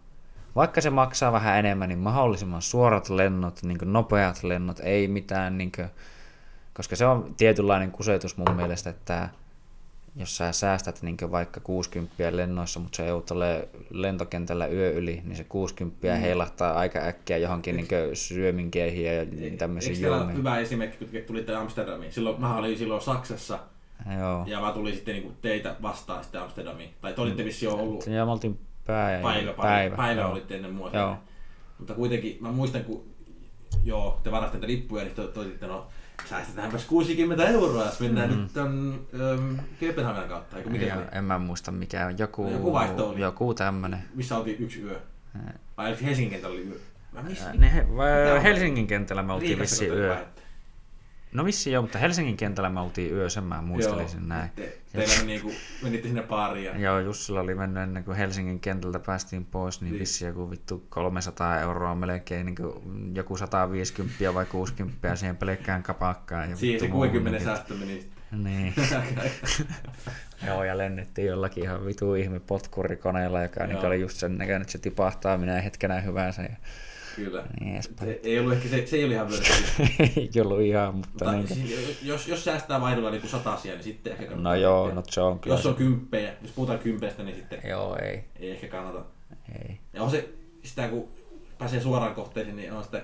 vaikka 0.56 0.82
se 0.82 0.90
maksaa 0.90 1.32
vähän 1.32 1.60
enemmän, 1.60 1.90
niin 1.90 2.00
mahdollisimman 2.00 2.62
suorat 2.62 3.10
lennot, 3.10 3.64
niin 3.64 3.78
nopeat 3.84 4.44
lennot, 4.44 4.80
ei 4.80 5.08
mitään, 5.08 5.58
niin 5.58 5.72
kuin, 5.72 5.88
koska 6.74 6.96
se 6.96 7.06
on 7.06 7.34
tietynlainen 7.38 7.92
kusetus 7.92 8.38
mun 8.38 8.56
mielestä, 8.56 8.90
että 8.90 9.30
jos 10.16 10.38
sä 10.38 10.52
säästät 10.52 11.02
niin 11.02 11.18
vaikka 11.32 11.60
60 11.60 12.38
lennoissa, 12.38 12.80
mutta 12.80 12.96
se 12.96 13.08
joudut 13.08 13.30
lentokentällä 13.90 14.68
yö 14.68 14.92
yli, 14.92 15.22
niin 15.24 15.36
se 15.36 15.44
60 15.44 16.08
mm. 16.08 16.20
heilahtaa 16.20 16.74
aika 16.74 17.00
äkkiä 17.00 17.38
johonkin 17.38 17.76
niin 17.76 17.88
syöminkeihin 18.14 19.06
ja 19.06 19.12
tämmöisiin 19.58 20.02
juomiin. 20.02 20.38
hyvä 20.38 20.60
esimerkki, 20.60 21.06
kun 21.06 21.22
tulitte 21.28 21.56
Amsterdamiin? 21.56 22.14
Silloin, 22.14 22.42
mä 22.42 22.58
olin 22.58 22.78
silloin 22.78 23.02
Saksassa, 23.02 23.60
Joo. 24.20 24.44
ja 24.48 24.62
mä 24.62 24.72
tulin 24.72 24.94
sitten 24.94 25.16
niin 25.16 25.38
teitä 25.42 25.76
vastaan 25.82 26.24
sitten 26.24 26.42
Amsterdamiin. 26.42 26.90
Tai 27.02 27.14
te 27.14 27.22
olitte 27.22 27.46
vissi 27.46 27.66
jo 27.66 27.74
ollut... 27.74 28.08
Ja 28.08 28.26
me 28.26 28.32
oltiin 28.32 28.60
päivä. 28.88 29.24
Päivä, 29.24 29.54
päivä, 29.54 29.96
päivä 29.96 30.22
joo. 30.22 30.32
olitte 30.32 30.56
ennen 30.56 30.74
mua. 30.74 30.90
Joo. 30.94 31.18
Mutta 31.78 31.94
kuitenkin, 31.94 32.38
mä 32.42 32.52
muistan, 32.52 32.84
kun 32.84 33.04
joo, 33.84 34.20
te 34.24 34.32
varastitte 34.32 34.68
lippuja, 34.68 35.04
niin 35.04 35.16
te 35.16 35.28
toititte, 35.28 35.68
no 35.68 35.88
säästetäänpäs 36.30 36.86
60 36.86 37.48
euroa, 37.48 37.86
jos 37.86 38.00
mennään 38.00 38.30
mm. 38.30 38.38
nyt 38.38 38.54
tämän 38.54 39.00
Kööpenhaminan 39.80 40.30
kautta, 40.30 40.58
eikö 40.58 40.70
mikä 40.70 40.98
En 41.12 41.24
mä 41.24 41.40
muista 41.40 41.72
mikä 41.72 42.06
on, 42.06 42.18
joku, 42.18 42.50
joku 42.50 42.74
vaihto 42.74 43.10
oli. 43.10 43.20
Joku 43.20 43.54
tämmönen. 43.54 44.04
Missä 44.16 44.38
oltiin 44.38 44.58
yksi 44.60 44.82
yö? 44.82 45.00
Vai 45.78 45.98
Helsingin 46.02 46.30
kentällä 46.30 46.54
oli 46.54 46.68
yö? 46.68 46.80
Ne, 47.54 48.44
Helsingin 48.44 48.88
kentällä 48.88 49.24
me 49.24 49.34
oltiin 49.34 49.60
vissiin 49.60 49.94
yö. 49.94 50.10
Päivät. 50.10 50.35
No 51.36 51.44
missi 51.44 51.72
joo, 51.72 51.82
mutta 51.82 51.98
Helsingin 51.98 52.38
kentällä 52.38 52.70
me 52.70 52.80
oltiin 52.80 53.14
yö, 53.14 53.30
sen 53.30 53.44
mä 53.44 53.62
muistelisin 53.62 54.20
joo, 54.20 54.28
näin. 54.28 54.50
Te, 54.56 54.78
teillä 54.94 55.24
niinku, 55.26 55.52
menitte 55.84 56.08
sinne 56.08 56.24
baariin. 56.24 56.66
Ja... 56.66 56.78
Joo, 56.78 57.00
Jussilla 57.00 57.40
oli 57.40 57.56
mennyt 57.56 57.84
ennen 57.84 58.04
kuin 58.04 58.18
Helsingin 58.18 58.60
kentältä 58.60 59.00
päästiin 59.00 59.46
pois, 59.46 59.82
niin, 59.82 59.92
niin. 59.92 60.00
vissi 60.00 60.26
joku 60.26 60.50
vittu 60.50 60.86
300 60.90 61.60
euroa 61.60 61.96
melkein, 61.96 62.46
niin 62.46 62.56
kuin 62.56 63.16
joku 63.16 63.38
150 63.38 64.34
vai 64.34 64.46
60 64.46 65.16
siihen 65.16 65.38
pelkkään 65.38 65.84
kapakkaan. 65.84 66.50
Ja 66.50 66.56
siihen 66.56 66.80
se 66.80 66.88
60 66.88 67.44
säästö 67.44 67.74
meni 67.74 68.06
Niin. 68.32 68.74
Joo, 70.48 70.64
ja 70.64 70.78
lennettiin 70.78 71.28
jollakin 71.28 71.64
ihan 71.64 71.86
vitu 71.86 72.16
ihme 72.16 72.40
potkurikoneella, 72.40 73.42
joka 73.42 73.68
niin 73.68 73.86
oli 73.86 74.02
just 74.02 74.18
sen 74.18 74.38
näköinen, 74.38 74.62
että 74.62 74.72
se 74.72 74.78
tipahtaa 74.78 75.38
minä 75.38 75.62
hetkenä 75.62 76.02
hyvänsä. 76.02 76.42
Ja 76.42 76.56
Kyllä. 77.16 77.44
Niin, 77.60 77.82
ei 78.24 78.40
ollut 78.40 78.54
ehkä 78.54 78.70
se, 78.70 78.86
se 78.86 78.96
ei 78.96 79.04
ollut 79.04 79.14
ihan 79.16 79.30
mörkki. 79.32 79.52
ei 80.36 80.42
ollut 80.42 80.62
ihan, 80.62 80.96
mutta... 80.96 81.26
mutta 81.26 81.32
niin. 81.32 81.48
Siis, 81.68 82.04
jos, 82.04 82.28
jos 82.28 82.44
säästää 82.44 82.82
vaihdolla 82.82 83.12
niin 83.12 83.28
satasia, 83.30 83.74
niin 83.74 83.84
sitten 83.84 84.12
ehkä 84.14 84.26
kannattaa. 84.26 84.54
No 84.54 84.60
joo, 84.60 84.94
no 84.94 85.04
se 85.10 85.22
on 85.22 85.40
kyllä. 85.40 85.56
Jos 85.56 85.66
on 85.66 85.76
kymppejä, 85.76 86.34
jos 86.42 86.52
puhutaan 86.52 86.80
kympeistä, 86.80 87.24
niin 87.24 87.36
sitten... 87.36 87.60
Joo, 87.70 87.98
ei. 87.98 88.24
Ei 88.40 88.52
ehkä 88.52 88.68
kannata. 88.68 89.06
Ei. 89.62 89.78
Ja 89.94 90.04
on 90.04 90.12
se, 90.12 90.30
sitä 90.64 90.88
kun 90.88 91.08
pääsee 91.58 91.82
suoraan 91.82 92.16
kohteeseen, 92.16 92.56
niin 92.56 92.72
on 92.74 92.84
sitten 92.84 93.02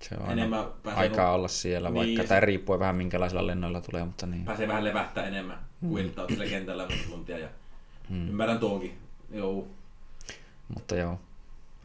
Se 0.00 0.14
on 0.20 0.30
enemmän 0.30 0.64
pääsee 0.82 1.00
aikaa 1.00 1.32
olla 1.34 1.48
siellä, 1.48 1.88
Niin, 1.90 1.94
vaikka 1.94 2.22
se- 2.22 2.28
tai 2.28 2.40
riippuen 2.40 2.80
vähän 2.80 2.96
minkälaisilla 2.96 3.46
lennoilla 3.46 3.80
tulee, 3.80 4.04
mutta 4.04 4.26
niin. 4.26 4.44
pääsee 4.44 4.68
vähän 4.68 4.84
levähtää 4.84 5.26
enemmän 5.26 5.58
kuin 5.88 6.06
että 6.06 6.20
oot 6.20 6.30
sillä 6.30 6.46
kentällä 6.46 6.88
tuntia. 7.10 7.38
Ja 7.38 7.48
Mm. 8.08 8.28
Ymmärrän 8.28 8.58
tuonkin. 8.58 8.98
Joo. 9.30 9.66
Mutta 10.74 10.96
joo. 10.96 11.20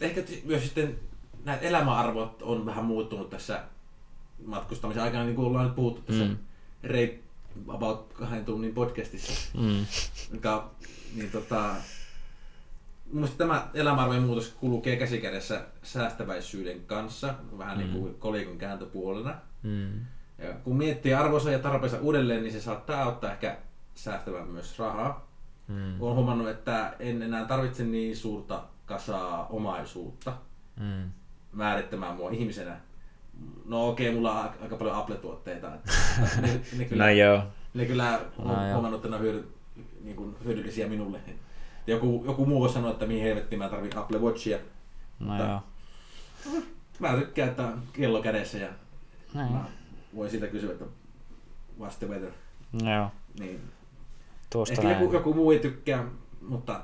Ehkä 0.01 0.21
myös 0.45 0.63
sitten 0.63 0.95
nämä 1.47 1.57
elämäarvot 1.59 2.41
on 2.41 2.65
vähän 2.65 2.85
muuttunut 2.85 3.29
tässä 3.29 3.63
matkustamisen 4.45 5.03
aikana, 5.03 5.23
niin 5.23 5.35
kuin 5.35 5.47
ollaan 5.47 5.65
nyt 5.65 5.75
puhuttu 5.75 6.01
tässä 6.01 6.23
Mm. 6.23 6.29
mm. 6.29 6.37
Rape 6.83 7.19
About 7.67 8.13
kahden 8.13 8.45
tunnin 8.45 8.73
podcastissa. 8.73 9.57
Mm. 9.59 9.85
Joka, 10.33 10.71
niin 11.15 11.31
tota, 11.31 11.75
Mielestäni 13.11 13.37
tämä 13.37 13.67
elämäarvojen 13.73 14.23
muutos 14.23 14.55
kulkee 14.59 14.95
käsikädessä 14.95 15.65
säästäväisyyden 15.83 16.83
kanssa, 16.85 17.33
vähän 17.57 17.77
niin 17.77 17.91
kuin 17.91 18.15
kolikon 18.15 18.57
kääntöpuolena. 18.57 19.35
Mm. 19.63 19.93
Ja 20.37 20.53
kun 20.63 20.75
miettii 20.77 21.13
arvonsa 21.13 21.51
ja 21.51 21.59
tarpeensa 21.59 21.99
uudelleen, 21.99 22.43
niin 22.43 22.53
se 22.53 22.61
saattaa 22.61 23.03
auttaa 23.03 23.31
ehkä 23.31 23.57
säästämään 23.95 24.47
myös 24.47 24.79
rahaa. 24.79 25.27
Mm. 25.67 26.01
Olen 26.01 26.15
huomannut, 26.15 26.47
että 26.49 26.95
en 26.99 27.21
enää 27.21 27.45
tarvitse 27.45 27.83
niin 27.83 28.17
suurta 28.17 28.63
kasaa 28.85 29.47
omaisuutta 29.47 30.33
Mm. 30.79 31.11
Määrittämään 31.51 32.15
mua 32.15 32.29
ihmisenä. 32.31 32.77
No 33.65 33.89
okei, 33.89 34.13
mulla 34.13 34.41
on 34.41 34.49
aika- 34.61 34.75
paljon 34.77 34.95
Apple-tuotteita. 34.95 35.67
Ne, 36.41 36.61
ne, 36.77 36.85
kyllä, 36.85 37.03
No 37.05 37.09
joo. 37.11 37.43
ne 37.73 37.85
kyllä 37.85 38.19
on 38.37 38.47
No 38.47 38.73
huomannut, 38.73 38.95
että 38.97 39.09
ne 39.09 39.15
on 39.15 39.21
hyödy, 39.21 39.47
niin 40.03 40.15
kuin 40.15 40.35
hyödyllisiä 40.45 40.87
minulle. 40.87 41.19
Joku, 41.87 42.23
joku 42.25 42.45
muu 42.45 42.59
voi 42.61 42.69
sanoa, 42.69 42.91
että 42.91 43.05
mihin 43.05 43.23
helvettiin 43.23 43.59
mä 43.59 43.69
tarvitsen 43.69 44.01
Apple 44.01 44.17
Watchia. 44.19 44.57
No 45.19 45.27
Mutta- 45.27 45.43
joo. 45.43 45.61
Mä 46.99 47.13
tykkään, 47.17 47.49
että 47.49 47.69
kello 47.93 48.21
kädessä 48.21 48.57
ja 48.57 48.67
Näin. 49.33 49.51
mä 49.53 49.63
voin 50.15 50.29
siitä 50.31 50.47
kysyä, 50.47 50.71
että 50.71 50.85
what's 51.79 51.95
the 51.99 52.07
weather. 52.07 52.31
Joo. 52.95 53.11
Niin. 53.39 53.61
Tuosta 54.49 54.73
Ehkä 54.73 54.87
näin. 54.87 55.01
joku, 55.01 55.13
joku 55.13 55.33
muu 55.33 55.51
ei 55.51 55.59
tykkää, 55.59 56.05
mutta 56.47 56.81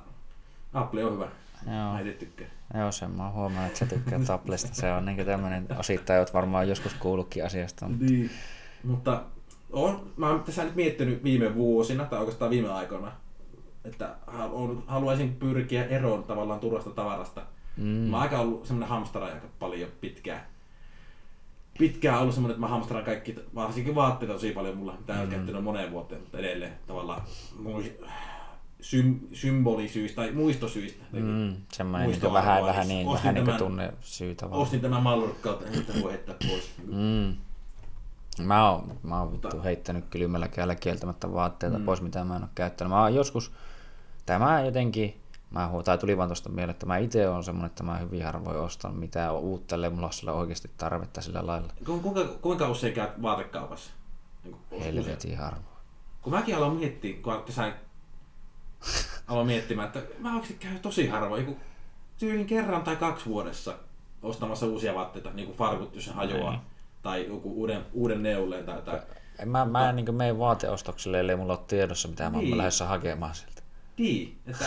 Apple 0.73 1.05
on 1.05 1.13
hyvä. 1.13 1.27
Joo. 1.65 1.93
Mä 1.93 1.99
itse 1.99 2.13
tykkään. 2.13 2.51
Joo, 2.73 2.91
sen 2.91 3.11
mä 3.11 3.23
oon 3.23 3.33
huomannut, 3.33 3.67
että 3.67 3.79
sä 3.79 3.85
tykkäät 3.85 4.29
Applesta. 4.29 4.75
Se 4.75 4.91
on 4.91 5.05
niinku 5.05 5.23
tämmönen, 5.23 5.67
osittain 5.79 6.19
oot 6.19 6.33
varmaan 6.33 6.69
joskus 6.69 6.93
kuullutkin 6.93 7.45
asiasta. 7.45 7.87
mutta- 7.87 8.05
Niin. 8.05 8.29
Mutta 8.83 9.23
on, 9.71 10.11
mä 10.17 10.29
oon 10.29 10.43
tässä 10.43 10.63
nyt 10.63 10.75
miettinyt 10.75 11.23
viime 11.23 11.55
vuosina, 11.55 12.05
tai 12.05 12.19
oikeastaan 12.19 12.51
viime 12.51 12.69
aikoina, 12.71 13.11
että 13.85 14.15
halu- 14.27 14.83
haluaisin 14.87 15.35
pyrkiä 15.35 15.85
eroon 15.85 16.23
tavallaan 16.23 16.59
turvasta 16.59 16.89
tavarasta. 16.89 17.41
Mm. 17.77 17.83
Mä 17.85 18.17
oon 18.17 18.23
aika 18.23 18.39
ollut 18.39 18.65
semmonen 18.65 18.89
hamstara 18.89 19.25
aika 19.25 19.47
paljon 19.59 19.89
pitkään. 20.01 20.41
Pitkään 21.79 22.19
ollut 22.19 22.33
semmonen, 22.33 22.53
että 22.53 22.61
mä 22.61 22.67
hamstaran 22.67 23.03
kaikki, 23.05 23.35
varsinkin 23.55 23.95
vaatteita 23.95 24.33
tosi 24.33 24.51
paljon 24.51 24.77
mulla, 24.77 24.95
mitä 24.99 25.13
on 25.13 25.25
Mm. 25.25 25.29
käyttänyt 25.31 25.63
moneen 25.63 25.91
vuoteen, 25.91 26.21
mutta 26.21 26.37
edelleen 26.37 26.71
tavallaan 26.87 27.21
sym, 28.83 29.19
symbolisyistä 29.33 30.15
tai 30.15 30.31
muistosyistä. 30.31 31.03
Mm, 31.11 31.55
semmoinen 31.73 32.09
niinku 32.09 32.33
vähän, 32.33 32.55
niin 32.55 32.65
vähän 32.67 32.87
niin, 32.87 33.07
ostin 33.07 33.19
vähän 33.23 33.33
niinku 33.35 33.45
tämän- 33.51 33.59
tunne 33.59 33.93
syytä 34.01 34.49
vaan. 34.49 34.61
Ostin 34.61 34.81
tämän 34.81 35.03
mallurkkaalta, 35.03 35.65
että 35.65 35.93
voi 36.01 36.11
heittää 36.11 36.35
pois. 36.49 36.71
Mm. 36.87 37.35
Mä 38.45 38.69
oon, 38.69 38.97
mä 39.03 39.19
oon 39.19 39.31
vittu 39.31 39.47
Mutta- 39.47 39.63
heittänyt 39.63 40.05
kylmällä 40.09 40.47
kädellä 40.47 40.75
kieltämättä 40.75 41.33
vaatteita 41.33 41.79
Mm. 41.79 41.85
pois, 41.85 42.01
mitä 42.01 42.23
mä 42.23 42.35
en 42.35 42.43
oo 42.43 42.49
käyttänyt. 42.55 42.89
Mä 42.89 43.01
oon 43.01 43.15
joskus, 43.15 43.51
tämä 44.25 44.61
jotenkin, 44.61 45.17
mä 45.51 45.67
huo, 45.67 45.83
tai 45.83 45.97
tuli 45.97 46.17
vaan 46.17 46.29
tuosta 46.29 46.49
mieleen, 46.49 46.69
että 46.69 46.85
mä 46.85 46.97
itse 46.97 47.29
on 47.29 47.43
semmonen, 47.43 47.65
että 47.67 47.83
mä 47.83 47.97
hyvin 47.97 48.25
harvoin 48.25 48.57
ostan 48.57 48.95
mitään 48.95 49.33
uutta, 49.35 49.75
ole 49.75 50.11
sillä 50.11 50.33
oikeasti 50.33 50.69
tarvetta 50.77 51.21
sillä 51.21 51.47
lailla. 51.47 51.73
Ku- 51.85 51.99
Kuinka, 51.99 52.25
kuinka 52.41 52.69
usein 52.69 52.93
käyt 52.93 53.21
vaatekaupassa? 53.21 53.91
Niin 54.43 54.55
usein. 54.71 54.83
Helvetin 54.93 55.37
harvoin. 55.37 55.65
Kun 56.21 56.33
mäkin 56.33 56.55
aloin 56.57 56.77
miettiä, 56.77 57.15
kun 57.21 57.43
tässä 57.45 57.73
aloin 59.27 59.47
miettimään, 59.47 59.87
että 59.87 60.01
mä 60.19 60.33
oikeasti 60.33 60.53
käyn 60.59 60.79
tosi 60.79 61.07
harvoin, 61.07 61.45
joku 61.45 61.59
tyylin 62.19 62.45
kerran 62.45 62.81
tai 62.83 62.95
kaksi 62.95 63.25
vuodessa 63.25 63.75
ostamassa 64.23 64.65
uusia 64.65 64.93
vaatteita, 64.95 65.29
niin 65.33 65.45
kuin 65.45 65.57
farkut, 65.57 65.95
jos 65.95 66.05
se 66.05 66.11
hajoaa, 66.11 66.51
Niin. 66.51 66.61
tai 67.03 67.27
joku 67.27 67.53
uuden, 67.61 67.85
uuden 67.93 68.23
neulleen 68.23 68.65
tai 68.65 68.75
jotain. 68.75 69.01
En 69.39 69.49
mä, 69.49 69.65
mä 69.65 69.89
en 69.89 69.95
niin 69.95 70.15
mene 70.15 70.39
vaateostoksille, 70.39 71.19
ellei 71.19 71.35
mulla 71.35 71.53
ole 71.53 71.65
tiedossa, 71.67 72.07
mitä 72.07 72.29
mä 72.29 72.37
oon 72.37 72.45
Niin. 72.45 72.57
lähdössä 72.57 72.85
hakemaan 72.85 73.35
sieltä. 73.35 73.61
Niin, 73.97 74.37
että, 74.47 74.65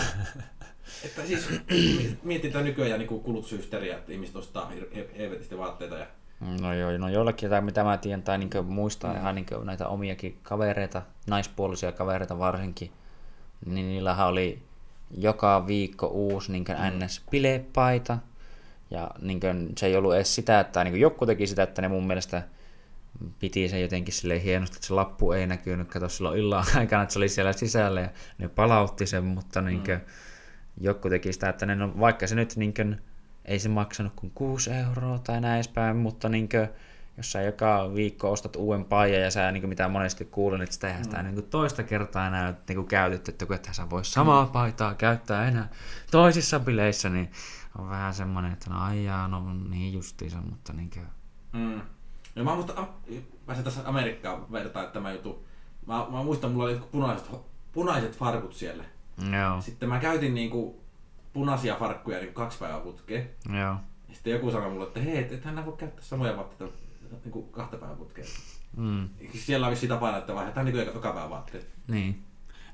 että 1.04 1.26
siis 1.26 1.48
mietitään 2.22 2.64
nykyään 2.64 2.98
niin 2.98 3.22
kulutushysteriaa, 3.22 3.98
että 3.98 4.12
ihmiset 4.12 4.36
ostaa 4.36 4.72
helvetisti 5.18 5.58
vaatteita 5.58 5.94
ja 5.98 6.06
No 6.60 6.74
joo, 6.74 6.98
no 6.98 7.08
jollakin 7.08 7.46
jotain, 7.46 7.64
mitä 7.64 7.84
mä 7.84 7.96
tiedän, 7.96 8.22
tai 8.22 8.38
niin 8.38 8.64
muistaa 8.64 9.12
mm. 9.12 9.20
ihan 9.20 9.34
niin 9.34 9.46
näitä 9.64 9.88
omiakin 9.88 10.38
kavereita, 10.42 11.02
naispuolisia 11.26 11.92
kavereita 11.92 12.38
varsinkin, 12.38 12.90
niin 13.66 13.88
niillähän 13.88 14.26
oli 14.26 14.62
joka 15.18 15.66
viikko 15.66 16.06
uusi 16.06 16.52
niin 16.52 16.64
NS-bilepaita, 16.68 18.16
ja 18.90 19.10
niin 19.22 19.40
se 19.78 19.86
ei 19.86 19.96
ollut 19.96 20.14
edes 20.14 20.34
sitä, 20.34 20.60
että 20.60 20.84
niin 20.84 21.00
joku 21.00 21.26
teki 21.26 21.46
sitä, 21.46 21.62
että 21.62 21.82
ne 21.82 21.88
mun 21.88 22.06
mielestä 22.06 22.42
piti 23.38 23.68
sen 23.68 23.82
jotenkin 23.82 24.14
sille 24.14 24.42
hienosti, 24.42 24.76
että 24.76 24.86
se 24.86 24.94
lappu 24.94 25.32
ei 25.32 25.46
näkynyt, 25.46 25.88
kato 25.88 26.08
silloin 26.08 26.38
illan 26.38 26.64
aikana, 26.76 27.02
että 27.02 27.12
se 27.12 27.18
oli 27.18 27.28
siellä 27.28 27.52
sisällä 27.52 28.00
ja 28.00 28.08
ne 28.38 28.48
palautti 28.48 29.06
sen, 29.06 29.24
mutta 29.24 29.60
niin 29.60 29.82
mm. 29.88 30.00
joku 30.80 31.10
teki 31.10 31.32
sitä, 31.32 31.48
että 31.48 31.66
ne, 31.66 31.74
no, 31.74 32.00
vaikka 32.00 32.26
se 32.26 32.34
nyt 32.34 32.56
niin 32.56 32.74
kuin, 32.74 33.00
ei 33.44 33.58
se 33.58 33.68
maksanut 33.68 34.12
kuin 34.16 34.32
6 34.34 34.70
euroa 34.70 35.18
tai 35.18 35.40
näin 35.40 35.54
edespäin, 35.54 35.96
mutta 35.96 36.28
niin 36.28 36.48
kuin, 36.48 36.68
jos 37.16 37.32
sä 37.32 37.42
joka 37.42 37.94
viikko 37.94 38.32
ostat 38.32 38.56
uuden 38.56 38.84
paijan 38.84 39.22
ja 39.22 39.30
sä, 39.30 39.52
niin 39.52 39.60
kuin 39.62 39.68
mitä 39.68 39.88
monesti 39.88 40.24
kuulen, 40.24 40.62
että 40.62 40.74
sitä 40.74 40.88
eihän 40.88 41.04
sitä 41.04 41.22
niin 41.22 41.34
kuin 41.34 41.46
toista 41.46 41.82
kertaa 41.82 42.26
enää 42.26 42.54
niin 42.68 42.76
kuin 42.76 42.88
käytetty, 42.88 43.30
että 43.30 43.46
kun 43.46 43.56
et 43.56 43.68
sä 43.72 43.90
voi 43.90 44.04
samaa 44.04 44.46
paitaa 44.46 44.94
käyttää 44.94 45.48
enää 45.48 45.68
toisissa 46.10 46.60
bileissä, 46.60 47.08
niin 47.08 47.30
on 47.78 47.88
vähän 47.88 48.14
semmoinen, 48.14 48.52
että 48.52 48.70
no 48.70 48.80
aijaa, 48.84 49.28
no 49.28 49.54
niin 49.70 49.92
justiinsa, 49.92 50.38
mutta 50.40 50.72
niin 50.72 50.90
kuin, 50.90 51.06
Mm. 51.52 51.80
No 52.34 52.44
mä 52.44 52.54
muistan, 52.54 52.88
mä 53.46 53.54
se 53.54 53.62
tässä 53.62 53.80
Amerikkaan 53.84 54.52
vertaa, 54.52 54.82
että 54.82 54.92
tämä 54.92 55.12
juttu. 55.12 55.46
Mä, 55.86 56.06
mä 56.10 56.22
muistan, 56.22 56.50
mulla 56.50 56.64
oli 56.64 56.72
jotkut 56.72 56.90
punaiset, 56.90 57.30
punaiset 57.72 58.16
farkut 58.16 58.54
siellä. 58.54 58.84
joo, 59.32 59.60
Sitten 59.60 59.88
mä 59.88 59.98
käytin 59.98 60.34
niinku 60.34 60.80
punaisia 61.32 61.76
farkkuja 61.76 62.18
niin 62.18 62.34
kaksi 62.34 62.58
päivää 62.58 62.80
putkeen. 62.80 63.30
joo, 63.48 63.76
Ja 64.08 64.14
sitten 64.14 64.32
joku 64.32 64.50
sanoi 64.50 64.70
mulle, 64.70 64.86
että 64.86 65.00
hei, 65.00 65.18
et 65.18 65.32
ethän 65.32 65.66
voi 65.66 65.76
käyttää 65.76 66.04
samoja 66.04 66.36
vaatteita 66.36 66.74
niin 67.24 67.32
kuin 67.32 67.48
kahta 67.52 67.76
putkeen. 67.76 68.26
mm, 68.76 69.08
Siellä 69.34 69.66
on 69.66 69.70
vissiin 69.70 69.90
tapana, 69.90 70.16
että 70.18 70.34
vaihdetaan 70.34 70.66
niin 70.66 70.76
joka 70.86 71.12
päivä 71.12 71.30
vaatteet. 71.30 71.68
niin. 71.88 72.22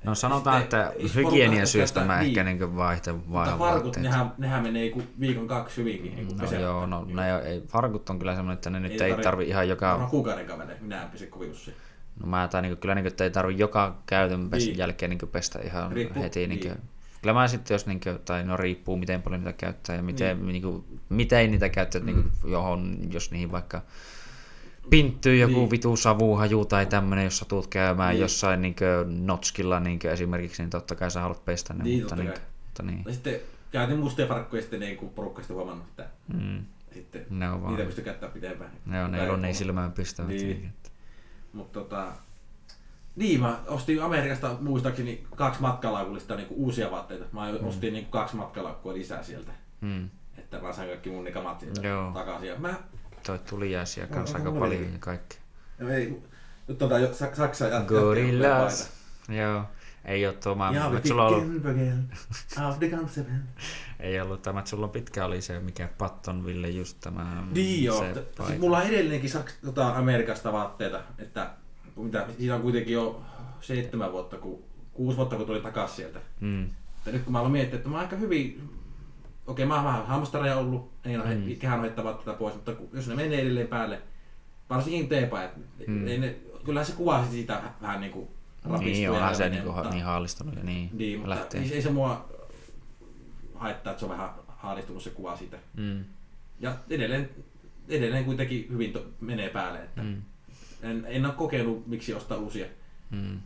No 0.03 0.15
sanotaan, 0.15 0.61
Sitten 0.61 0.81
että 0.81 0.93
porukka 1.23 1.65
syystä 1.65 1.99
mä 1.99 2.05
käyttää- 2.07 2.27
ehkä 2.27 2.43
niin. 2.43 2.59
niin 2.59 2.75
vaihtan 2.75 3.15
Mutta 3.15 3.31
vaihdan 3.33 3.59
farkut, 3.59 3.83
vaatteet. 3.83 4.03
nehän, 4.03 4.33
nehän 4.37 4.63
menee 4.63 4.81
niinku 4.81 5.03
viikon 5.19 5.47
kaksi 5.47 5.77
hyvinkin. 5.77 6.15
Niin 6.15 6.37
No 6.37 6.51
joo, 6.59 6.85
no 6.85 7.05
ne 7.05 7.37
ei, 7.39 7.61
farkut 7.67 8.09
on 8.09 8.19
kyllä 8.19 8.35
semmoinen, 8.35 8.53
että 8.53 8.69
ne 8.69 8.79
nyt 8.79 8.91
Ei 8.91 9.01
ei 9.01 9.11
tarvi- 9.13 9.23
tarvi 9.23 9.47
ihan 9.47 9.69
joka... 9.69 9.89
Varmaan 9.89 10.09
kuukauden 10.09 10.45
kaveri, 10.45 10.75
minä 10.81 11.03
en 11.03 11.09
pysy 11.09 11.27
kovin 11.27 11.51
usein. 11.51 11.77
No 12.19 12.27
mä 12.27 12.47
tai 12.47 12.61
niinku, 12.61 12.81
kyllä 12.81 12.95
niinku, 12.95 13.07
että 13.07 13.23
ei 13.23 13.31
tarvi 13.31 13.57
joka 13.57 13.95
käytön 14.05 14.49
pes, 14.49 14.65
Niin. 14.65 14.77
jälkeen 14.77 15.09
niinku 15.09 15.27
pestä 15.27 15.59
ihan 15.59 15.91
Riippuu- 15.91 16.21
heti. 16.23 16.47
Niinku, 16.47 16.67
niin. 16.67 16.77
Kyllä 17.21 17.33
mä 17.33 17.47
sitten 17.47 17.75
jos, 17.75 17.85
niinku, 17.85 18.09
tai 18.25 18.43
no 18.43 18.57
riippuu 18.57 18.97
miten 18.97 19.21
paljon 19.21 19.41
niitä 19.43 19.53
käyttää 19.57 19.95
ja 19.95 20.03
miten, 20.03 20.37
niin. 20.37 20.47
niinku, 20.47 20.85
miten 21.09 21.51
niitä 21.51 21.69
käyttää, 21.69 22.01
mm. 22.01 22.05
niinku, 22.05 22.29
johon, 22.47 22.97
jos 23.11 23.31
niihin 23.31 23.51
vaikka 23.51 23.81
pinttyy 24.89 25.37
joku 25.37 25.51
Niin. 25.53 25.59
niin. 25.59 25.71
vitu 25.71 25.95
savuhaju 25.97 26.65
tai 26.65 26.85
tämmönen, 26.85 27.23
jos 27.23 27.37
satut 27.37 27.67
käymään 27.67 28.09
Niin. 28.09 28.15
niin. 28.15 28.21
jossain 28.21 28.61
niinku, 28.61 28.83
notskilla 29.05 29.79
niinku, 29.79 30.07
esimerkiksi, 30.07 30.61
niin 30.61 30.69
totta 30.69 30.95
kai 30.95 31.11
sä 31.11 31.21
haluat 31.21 31.45
pestä 31.45 31.73
ne, 31.73 31.83
Niin, 31.83 31.99
mutta, 31.99 32.15
kai. 32.15 32.25
mutta 32.25 32.83
niin. 32.83 33.03
Ja 33.05 33.13
sitten 33.13 33.39
käytin 33.71 33.97
mustia 33.99 34.27
farkkuja 34.27 34.61
sitten 34.61 34.79
niin 34.79 34.97
kuin 34.97 35.09
porukka 35.09 35.41
sitten 35.41 35.55
huomannut, 35.55 35.87
että 35.89 36.05
Mm. 36.33 36.65
sitten 36.93 37.25
Ne 37.29 37.49
on 37.49 37.61
vaan, 37.61 37.73
niitä 37.73 37.85
pystyy 37.85 38.03
käyttämään 38.03 38.33
pitempään. 38.33 38.71
ne 38.85 39.03
on, 39.03 39.11
ne 39.11 39.31
on 39.31 39.41
niin 39.41 39.55
silmään 39.55 39.91
pistävät. 39.91 40.29
Niin. 40.29 40.47
Niin. 40.47 40.65
että- 40.65 40.89
Mutta 41.53 41.79
tota, 41.79 42.07
niin 43.15 43.39
mä 43.39 43.59
ostin 43.67 44.03
Amerikasta 44.03 44.55
muistaakseni 44.61 45.23
kaksi 45.35 45.61
matkalaukullista 45.61 46.35
niin 46.35 46.47
uusia 46.49 46.91
vaatteita. 46.91 47.25
Mä 47.31 47.47
ostin 47.63 47.93
niin 47.93 48.05
kaksi 48.05 48.35
matkalaukkua 48.35 48.93
lisää 48.93 49.23
sieltä. 49.23 49.51
Mm. 49.81 50.09
Että 50.37 50.59
mä 50.61 50.73
sain 50.73 50.87
kaikki 50.89 51.09
mun 51.09 51.23
ne 51.23 51.31
kamat 51.31 51.59
sieltä 51.59 51.87
Joo. 51.87 52.11
takaisin. 52.11 52.49
Ja 52.49 52.55
mä, 52.59 52.73
Toi 53.25 53.39
tuli 53.39 53.71
jääsiä 53.71 54.05
No, 54.05 54.15
kanssa 54.15 54.37
onko 54.37 54.49
aika 54.49 54.53
mulla 54.59 54.65
paljon 54.65 54.81
niin? 54.81 54.93
ja 54.93 54.99
kaikki. 54.99 55.37
no 55.79 55.89
ei, 55.89 56.21
nyt 56.67 56.81
on 56.81 56.89
tää 56.89 56.99
jo 56.99 57.13
Sa- 57.13 57.35
Saksa 57.35 57.67
ja 57.67 57.81
Gorillas. 57.81 58.91
Joo. 59.29 59.63
Ei 60.05 60.25
ole 60.27 60.33
tuo, 60.33 60.55
mä, 60.55 60.71
Ja 60.73 60.91
sulla 61.07 61.27
on 61.27 61.33
ollut, 61.33 61.47
ei 63.99 64.21
ollut 64.21 64.41
tämä, 64.41 64.59
että 64.59 64.69
sulla 64.69 64.85
on 64.85 64.89
pitkä 64.91 65.25
oli 65.25 65.41
se, 65.41 65.59
mikä 65.59 65.89
Pattonville 65.97 66.69
just 66.69 66.97
tämä 67.01 67.43
Niin 67.53 67.83
joo. 67.83 67.99
se 67.99 68.11
T- 68.11 68.15
paita. 68.15 68.47
Siis 68.47 68.59
mulla 68.59 68.77
on 68.77 68.83
edelleenkin 68.83 69.29
Saks, 69.29 69.53
tota, 69.65 69.89
Amerikasta 69.95 70.53
vaatteita, 70.53 71.01
että 71.17 71.49
mitä, 71.95 72.25
siitä 72.37 72.55
on 72.55 72.61
kuitenkin 72.61 72.93
jo 72.93 73.21
seitsemän 73.61 74.11
vuotta, 74.11 74.37
kun, 74.37 74.63
kuusi 74.93 75.17
vuotta 75.17 75.35
kun 75.35 75.45
tuli 75.45 75.61
takaisin 75.61 75.95
sieltä. 75.95 76.19
Mm. 76.39 76.63
Että 76.97 77.11
nyt 77.11 77.23
kun 77.23 77.33
mä 77.33 77.39
aloin 77.39 77.51
miettiä, 77.51 77.77
että 77.77 77.89
mä 77.89 77.99
aika 77.99 78.15
hyvin 78.15 78.69
okei 79.47 79.65
mä 79.65 79.75
oon 79.75 79.83
vähän 79.85 80.07
hamstareja 80.07 80.57
ollut, 80.57 80.91
ei 81.05 81.17
ole 81.17 81.35
Mm. 81.35 81.41
mm. 81.41 81.55
kehän 81.55 81.81
heittävät 81.81 82.19
tätä 82.19 82.37
pois, 82.37 82.55
mutta 82.55 82.73
jos 82.93 83.07
ne 83.07 83.15
menee 83.15 83.41
edelleen 83.41 83.67
päälle, 83.67 84.01
varsinkin 84.69 85.09
teepajat, 85.09 85.57
Mm. 85.57 85.93
mm. 85.93 86.07
ei 86.07 86.17
ne, 86.17 86.35
kyllähän 86.65 86.85
se 86.85 86.93
kuvasi 86.93 87.31
siitä 87.31 87.61
vähän 87.81 88.01
niinku 88.01 88.31
Niin, 88.79 89.03
ja 89.03 89.11
onhan 89.11 89.35
se 89.35 89.49
niinku, 89.49 89.71
mutta- 89.71 89.89
niin 89.89 90.03
haalistunut 90.03 90.55
ja 90.55 90.63
niin, 90.63 90.89
niin, 90.93 91.19
mutta 91.19 91.29
lähtee. 91.29 91.61
ei, 91.61 91.73
ei 91.73 91.81
se 91.81 91.89
mua 91.91 92.29
haittaa, 93.55 93.91
että 93.91 93.99
se 93.99 94.05
on 94.05 94.11
vähän 94.11 94.29
haalistunut 94.47 95.03
se 95.03 95.09
kuva 95.09 95.37
siitä. 95.37 95.57
Mm, 95.77 96.03
Ja 96.59 96.75
edelleen, 96.89 97.29
edelleen 97.89 98.25
kuitenkin 98.25 98.67
hyvin 98.71 98.93
to, 98.93 99.05
menee 99.21 99.49
päälle, 99.49 99.79
että 99.79 100.01
mm, 100.03 100.21
en, 100.83 101.05
en 101.09 101.25
ole 101.25 101.33
kokeillut 101.33 101.87
miksi 101.87 102.13
ostaa 102.13 102.37
uusia, 102.37 102.65
mm. 103.11 103.39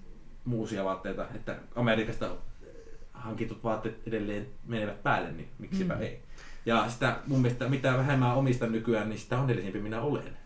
uusia 0.52 0.84
vaatteita, 0.86 1.26
että 1.36 1.56
Amerikasta 1.76 2.30
hankitut 3.18 3.64
vaatteet 3.64 4.08
edelleen 4.08 4.48
menevät 4.68 5.04
päälle, 5.04 5.32
niin 5.32 5.48
miksipä 5.60 5.96
Mm. 5.96 6.02
ei. 6.02 6.20
Ja 6.66 6.86
sitä 6.90 7.16
mun 7.28 7.42
mielestä 7.42 7.70
mitä 7.70 7.94
vähemmän 7.98 8.36
omistan 8.36 8.72
nykyään, 8.72 9.10
niin 9.10 9.20
sitä 9.20 9.40
onnellisempi 9.40 9.80
minä 9.80 10.02
olen. 10.02 10.38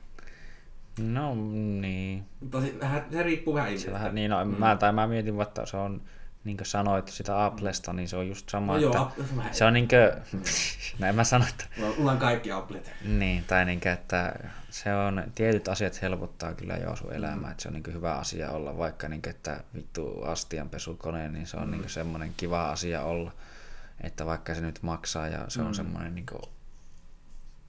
No 1.00 1.36
niin. 1.82 2.24
Mutta 2.40 2.62
se, 2.62 2.74
vähän, 2.80 3.06
se 3.12 3.24
riippuu 3.24 3.54
vähän 3.54 3.68
Se 3.70 3.72
ihmisestä. 3.72 3.94
vähän, 3.94 4.16
niin, 4.16 4.32
no, 4.32 4.46
mm. 4.46 4.52
mä, 4.60 4.76
tai 4.76 4.92
mä 4.94 5.08
mietin, 5.08 5.42
että 5.42 5.66
se 5.66 5.78
on, 5.78 6.02
niin 6.44 6.58
kuin 6.58 6.68
sanoit 6.68 7.08
sitä 7.08 7.46
Applesta, 7.46 7.94
niin 7.94 8.10
se 8.10 8.16
on 8.18 8.28
just 8.28 8.50
sama, 8.50 8.72
no 8.74 8.80
että 8.80 8.98
joo, 8.98 9.12
se 9.16 9.22
on 9.38 9.44
se 9.52 9.66
on 9.66 9.74
niin 9.74 9.88
kuin, 9.88 10.42
näin 11.00 11.16
mä 11.16 11.24
sanon, 11.24 11.48
että 11.48 11.66
mulla 11.98 12.12
on 12.12 12.18
kaikki 12.18 12.52
Applet. 12.52 12.92
Niin, 13.06 13.44
tai 13.44 13.66
niin, 13.66 13.88
että 13.88 14.34
se 14.70 14.96
on, 14.96 15.24
tietyt 15.36 15.68
asiat 15.68 16.02
helpottaa 16.02 16.54
kyllä 16.54 16.74
jo 16.78 16.96
sun 16.96 17.14
elämää, 17.14 17.36
mm. 17.46 17.52
että 17.52 17.62
se 17.64 17.68
on 17.70 17.74
niin 17.74 17.94
hyvä 17.94 18.16
asia 18.16 18.52
olla, 18.52 18.78
vaikka 18.78 19.08
niin, 19.10 19.22
että 19.30 19.64
vittu 19.76 20.24
astianpesukone, 20.24 21.30
niin 21.30 21.48
se 21.48 21.58
on 21.58 21.66
mm. 21.66 21.72
niin 21.72 21.90
semmoinen 21.90 22.34
kiva 22.38 22.72
asia 22.72 23.02
olla, 23.04 23.32
että 24.02 24.26
vaikka 24.26 24.56
se 24.56 24.62
nyt 24.62 24.80
maksaa 24.84 25.28
ja 25.28 25.46
se 25.48 25.62
on 25.62 25.68
Mm. 25.68 25.74
semmoinen 25.74 26.16
niin 26.16 26.26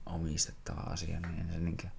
omistettava 0.05 0.81
asia, 0.81 1.19
niin 1.19 1.47
se 1.53 1.59
niin 1.59 1.77
kuin, 1.77 1.91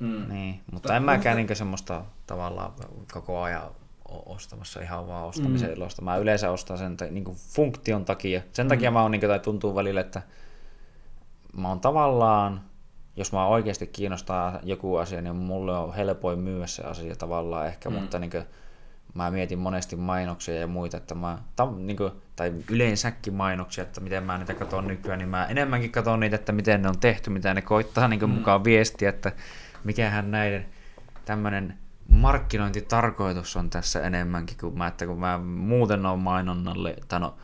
Mm. 0.00 0.28
niin, 0.28 0.60
mutta 0.72 0.88
Ta- 0.88 0.96
en 0.96 1.02
mäkään 1.02 1.36
musta- 1.36 1.46
niin 1.48 1.56
semmoista 1.56 2.04
tavallaan 2.26 2.72
koko 3.12 3.42
ajan 3.42 3.70
ostamassa 4.08 4.80
ihan 4.80 5.08
vaan 5.08 5.24
ostamisen 5.26 5.68
Mm. 5.68 5.74
ilosta. 5.76 6.02
Mä 6.02 6.16
yleensä 6.16 6.50
ostan 6.50 6.78
sen 6.78 6.96
niin 7.10 7.24
funktion 7.36 8.04
takia. 8.04 8.42
Sen 8.52 8.68
takia 8.68 8.90
mä 8.90 9.02
oon, 9.02 9.10
niin 9.10 9.20
kuin, 9.20 9.30
tai 9.30 9.40
tuntuu 9.40 9.74
välillä, 9.74 10.00
että 10.00 10.22
mä 11.56 11.68
oon 11.68 11.80
tavallaan, 11.80 12.60
jos 13.16 13.32
mä 13.32 13.46
oikeasti 13.46 13.86
kiinnostaa 13.86 14.58
joku 14.62 14.96
asia, 14.96 15.20
niin 15.22 15.36
mulle 15.36 15.76
on 15.78 15.94
helpoin 15.94 16.38
myyä 16.38 16.66
se 16.66 16.82
asia 16.82 17.16
tavallaan 17.16 17.66
ehkä, 17.66 17.90
Mm. 17.90 17.96
mutta 17.96 18.18
niin 18.18 18.30
kuin, 18.30 18.44
mä 19.14 19.30
mietin 19.30 19.58
monesti 19.58 19.96
mainoksia 19.96 20.54
ja 20.54 20.66
muita, 20.66 20.96
että 20.96 21.14
mä, 21.14 21.38
ta, 21.56 21.68
niin 21.76 21.96
kuin, 21.96 22.12
tai 22.36 22.52
yleensäkin 22.70 23.34
mainoksia, 23.34 23.84
että 23.84 24.00
miten 24.00 24.22
mä 24.22 24.38
niitä 24.38 24.54
katson 24.54 24.86
nykyään, 24.88 25.18
niin 25.18 25.28
mä 25.28 25.46
enemmänkin 25.46 25.90
katson 25.92 26.20
niitä, 26.20 26.36
että 26.36 26.52
miten 26.52 26.82
ne 26.82 26.88
on 26.88 26.98
tehty, 26.98 27.30
mitä 27.30 27.54
ne 27.54 27.62
koittaa 27.62 28.08
niin 28.08 28.20
kuin 28.20 28.30
Mm. 28.30 28.36
mukaan 28.36 28.64
viestiä, 28.64 29.08
että 29.08 29.32
mikähän 29.84 30.30
näiden 30.30 30.66
tämmöinen 31.24 31.78
markkinointitarkoitus 32.14 33.56
on 33.56 33.70
tässä 33.70 34.00
enemmänkin 34.00 34.56
kuin 34.60 34.78
mä, 34.78 34.86
että 34.86 35.06
kun 35.06 35.20
mä 35.20 35.38
muuten 35.38 36.06
on 36.06 36.18
mainonnalle, 36.18 36.96
tai 37.08 37.20
no, 37.20 37.34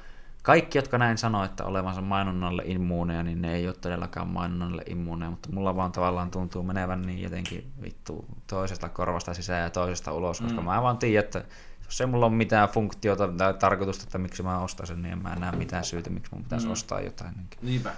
kaikki, 0.42 0.78
jotka 0.78 0.98
näin 0.98 1.18
sanoo, 1.18 1.44
että 1.44 1.64
olevansa 1.64 2.00
mainonnalle 2.00 2.62
immuuneja, 2.66 3.22
niin 3.22 3.42
ne 3.42 3.54
ei 3.54 3.66
ole 3.66 3.74
todellakaan 3.80 4.28
mainonnalle 4.28 4.82
immuuneja, 4.86 5.30
mutta 5.30 5.48
mulla 5.52 5.76
vaan 5.76 5.92
tavallaan 5.92 6.30
tuntuu 6.30 6.62
menevän 6.62 7.02
niin 7.02 7.22
jotenkin 7.22 7.72
vittu 7.82 8.24
toisesta 8.46 8.88
korvasta 8.88 9.34
sisään 9.34 9.62
ja 9.62 9.70
toisesta 9.70 10.12
ulos, 10.12 10.40
koska 10.40 10.60
Mm. 10.60 10.66
mä 10.66 10.82
vaan 10.82 10.98
tiedän, 10.98 11.24
että 11.24 11.44
jos 11.84 12.00
ei 12.00 12.06
mulla 12.06 12.26
ole 12.26 12.34
mitään 12.34 12.68
funktiota 12.68 13.28
tai 13.28 13.54
tarkoitusta, 13.54 14.04
että 14.04 14.18
miksi 14.18 14.42
mä 14.42 14.58
ostan 14.58 14.86
sen, 14.86 15.02
niin 15.02 15.12
en 15.12 15.22
mä 15.22 15.34
näe 15.34 15.52
mitään 15.56 15.84
syytä, 15.84 16.10
miksi 16.10 16.30
mun 16.34 16.42
pitäisi 16.42 16.66
Mm. 16.66 16.72
ostaa 16.72 17.00
jotain. 17.00 17.34
Niin. 17.36 17.46
Niinpä. 17.62 17.90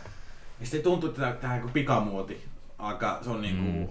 Ja 0.61 0.67
sitten 0.67 0.83
tuntuu, 0.83 1.09
että 1.09 1.59
kuin 1.61 1.73
pikamuoti 1.73 2.45
aika, 2.79 3.19
se 3.23 3.31
on 3.31 3.43
niin 3.43 3.57
kuin 3.57 3.91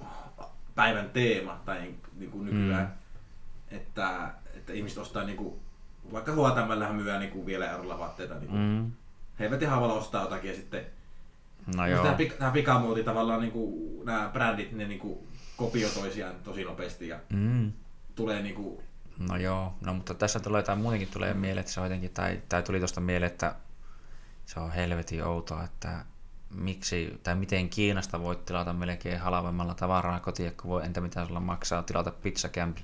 päivän 0.75 1.09
teema 1.09 1.61
tai 1.65 1.93
niin 2.21 2.31
kuin 2.31 2.45
nykyään, 2.45 2.93
Mm. 3.71 3.77
että, 3.77 4.29
että 4.53 4.73
ihmiset 4.73 4.97
ostaa 4.97 5.23
niin 5.23 5.37
kuin, 5.37 5.59
vaikka 6.13 6.31
H&Mllähän 6.31 6.95
myydään 6.95 7.19
niin 7.19 7.31
kuin 7.31 7.45
vielä 7.45 7.71
eurolla 7.71 7.99
vaatteita, 7.99 8.33
niin 8.33 8.47
kuin, 8.49 8.59
Mm. 8.61 8.91
he 9.39 9.45
eivät 9.45 9.61
ihan 9.61 9.79
halua 9.81 9.93
ostaa 9.93 10.21
jotakin 10.23 10.49
ja 10.49 10.55
sitten 10.55 10.85
No 11.75 11.87
Joo. 11.87 12.03
Tämä, 12.03 12.17
pik- 12.17 12.33
tämä 12.39 12.51
pikamuoti 12.51 13.03
tavallaan 13.03 13.41
niin 13.41 13.51
kuin, 13.51 13.73
nämä 14.05 14.29
brändit, 14.33 14.71
ne 14.71 14.87
niin 14.87 14.99
kuin 14.99 15.19
kopioi 15.57 15.91
toisiaan 15.91 16.35
tosi 16.43 16.63
nopeasti 16.63 17.07
ja 17.07 17.19
Mm. 17.29 17.71
tulee 18.15 18.41
niin 18.41 18.55
kuin, 18.55 18.83
No 19.29 19.37
joo, 19.37 19.73
no 19.85 19.93
mutta 19.93 20.13
tässä 20.13 20.39
tulee 20.39 20.63
tai 20.63 20.75
muutenkin 20.75 21.07
tulee 21.13 21.33
mieleen, 21.33 21.59
että 21.59 21.71
se 21.71 21.79
on 21.79 21.85
jotenkin, 21.85 22.11
tai, 22.11 22.41
tai 22.49 22.63
tuli 22.63 22.79
tuosta 22.79 23.01
mieleen, 23.01 23.31
että 23.31 23.55
se 24.45 24.59
on 24.59 24.71
helvetin 24.71 25.23
outoa, 25.23 25.63
että 25.63 26.05
miksi, 26.55 27.19
tai 27.23 27.35
miten 27.35 27.69
Kiinasta 27.69 28.21
voit 28.21 28.45
tilata 28.45 28.73
melkein 28.73 29.19
halvemmalla 29.19 29.73
tavaraa 29.73 30.19
kotiin, 30.19 30.53
kun 30.61 30.69
voi, 30.69 30.85
entä 30.85 31.01
mitä 31.01 31.25
sulla 31.25 31.39
maksaa 31.39 31.83
tilata 31.83 32.11
pizzakämpi. 32.11 32.81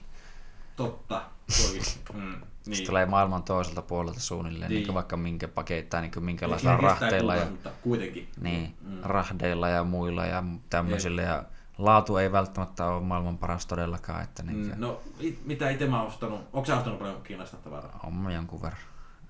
totta. 0.75 1.21
Toikin. 1.63 1.83
Mm, 2.13 2.19
Niin. 2.21 2.41
niin. 2.65 2.77
Se 2.77 2.83
tulee 2.83 3.05
maailman 3.05 3.43
toiselta 3.43 3.81
puolelta 3.81 4.19
suunnilleen, 4.19 4.69
niin. 4.69 4.75
Niin. 4.77 4.87
niin 4.87 4.93
vaikka 4.93 5.17
minkä 5.17 5.47
paketti, 5.47 5.89
tai 5.89 6.01
niin 6.01 6.23
minkälaisilla 6.23 6.71
kestää 6.77 6.89
rahteilla 6.91 7.35
ja, 7.35 7.47
kuitenkin. 7.81 8.27
niin, 8.41 8.75
Mm. 8.81 8.99
rahdeilla 9.03 9.69
ja 9.69 9.83
muilla 9.83 10.25
ja 10.25 10.43
tämmöisillä. 10.69 11.21
Ja 11.21 11.43
laatu 11.77 12.17
ei 12.17 12.31
välttämättä 12.31 12.85
ole 12.85 13.01
maailman 13.03 13.37
paras 13.37 13.65
todellakaan, 13.65 14.23
että 14.23 14.43
niin, 14.43 14.57
Mm, 14.67 14.73
No, 14.77 15.01
it, 15.19 15.45
mitä 15.45 15.69
itse 15.69 15.87
mä 15.87 15.97
oon 15.99 16.07
ostanut? 16.07 16.41
Onko 16.53 16.65
sä 16.65 16.77
ostanut 16.77 16.99
paljon 16.99 17.21
Kiinasta 17.23 17.57
tavaraa? 17.57 17.99
on 18.03 18.31
jonkun 18.33 18.61
verran. 18.61 18.81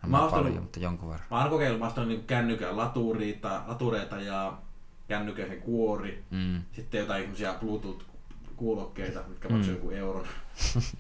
En 0.04 0.10
Mä 0.10 0.22
mä 0.22 0.28
paljon, 0.32 0.62
mutta 0.64 0.80
jonkun 0.80 1.10
verran. 1.10 1.28
Mä 1.32 1.42
oon 1.42 1.50
kokeillut, 1.50 1.80
mä 1.80 1.92
oon 1.98 2.08
niin 2.08 2.24
kännykän 2.24 2.78
latureita, 2.78 3.62
latureita 3.68 4.22
ja 4.22 4.54
kännykän 5.08 5.48
sen 5.48 5.62
kuori. 5.62 6.24
Mm. 6.32 6.62
Sitten 6.74 7.00
jotain 7.00 7.22
semmosia 7.22 7.54
Bluetooth-kuulokkeita, 7.60 9.20
mitkä 9.30 9.48
Mm. 9.50 9.56
maksaa 9.56 9.74
joku 9.74 9.90
euron. 9.90 10.26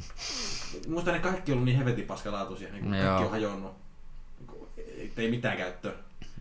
Muista 0.88 1.12
ne 1.12 1.20
kaikki 1.20 1.52
on 1.52 1.56
ollut 1.56 1.66
niin 1.66 1.78
hevetin 1.78 2.06
paskalaatuisia, 2.06 2.72
niin 2.72 2.84
No 2.86 2.90
kaikki 2.92 3.06
joo. 3.08 3.22
on 3.26 3.32
hajonnut. 3.32 3.72
Niinku, 4.40 4.68
ei- 5.18 5.30
mitään 5.32 5.58
käyttöä. 5.58 5.92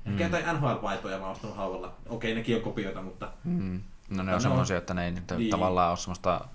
Mm. 0.04 0.12
Ehkä 0.12 0.24
jotain 0.24 0.44
NHL-paitoja 0.56 1.18
mä 1.18 1.22
oon 1.24 1.32
ostanut 1.32 1.56
halvalla. 1.56 1.94
Okei, 2.08 2.34
nekin 2.34 2.56
on 2.56 2.62
kopioita, 2.62 3.02
mutta 3.02 3.32
Mm. 3.44 3.80
No 4.10 4.22
ne 4.22 4.30
No, 4.30 4.34
on 4.34 4.40
semmoisia, 4.42 4.76
että 4.76 4.94
ne 4.94 5.04
ei 5.04 5.10
nyt 5.12 5.24
niin. 5.36 5.50
tavallaan 5.50 5.88
ole 5.90 5.96
semmoista 5.96 6.48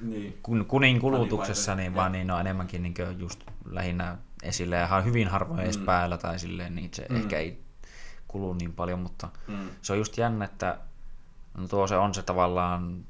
niin. 0.00 0.38
kun, 0.42 0.64
kunin 0.66 1.00
kulutuksessa, 1.00 1.74
niin 1.74 1.94
vaan 1.94 2.12
niin 2.12 2.26
ne 2.26 2.32
on 2.32 2.40
enemmänkin 2.40 2.82
niin 2.82 2.94
just 3.18 3.40
lähinnä 3.70 4.16
esille 4.42 4.76
ja 4.76 5.00
hyvin 5.04 5.28
harvoin 5.28 5.60
edes 5.60 5.78
Mm. 5.78 5.84
päällä 5.84 6.18
tai 6.18 6.38
silleen, 6.38 6.74
niin 6.74 6.90
se 6.94 7.06
Mm. 7.10 7.16
ehkä 7.16 7.38
ei 7.38 7.62
kulu 8.28 8.52
niin 8.54 8.72
paljon, 8.72 8.98
mutta 8.98 9.28
Mm. 9.48 9.68
se 9.82 9.92
on 9.92 9.98
just 9.98 10.18
jännä, 10.18 10.44
että 10.44 10.78
no 11.58 11.68
tuo 11.68 11.86
se 11.86 11.96
on 11.96 12.14
se 12.14 12.22
tavallaan 12.22 13.04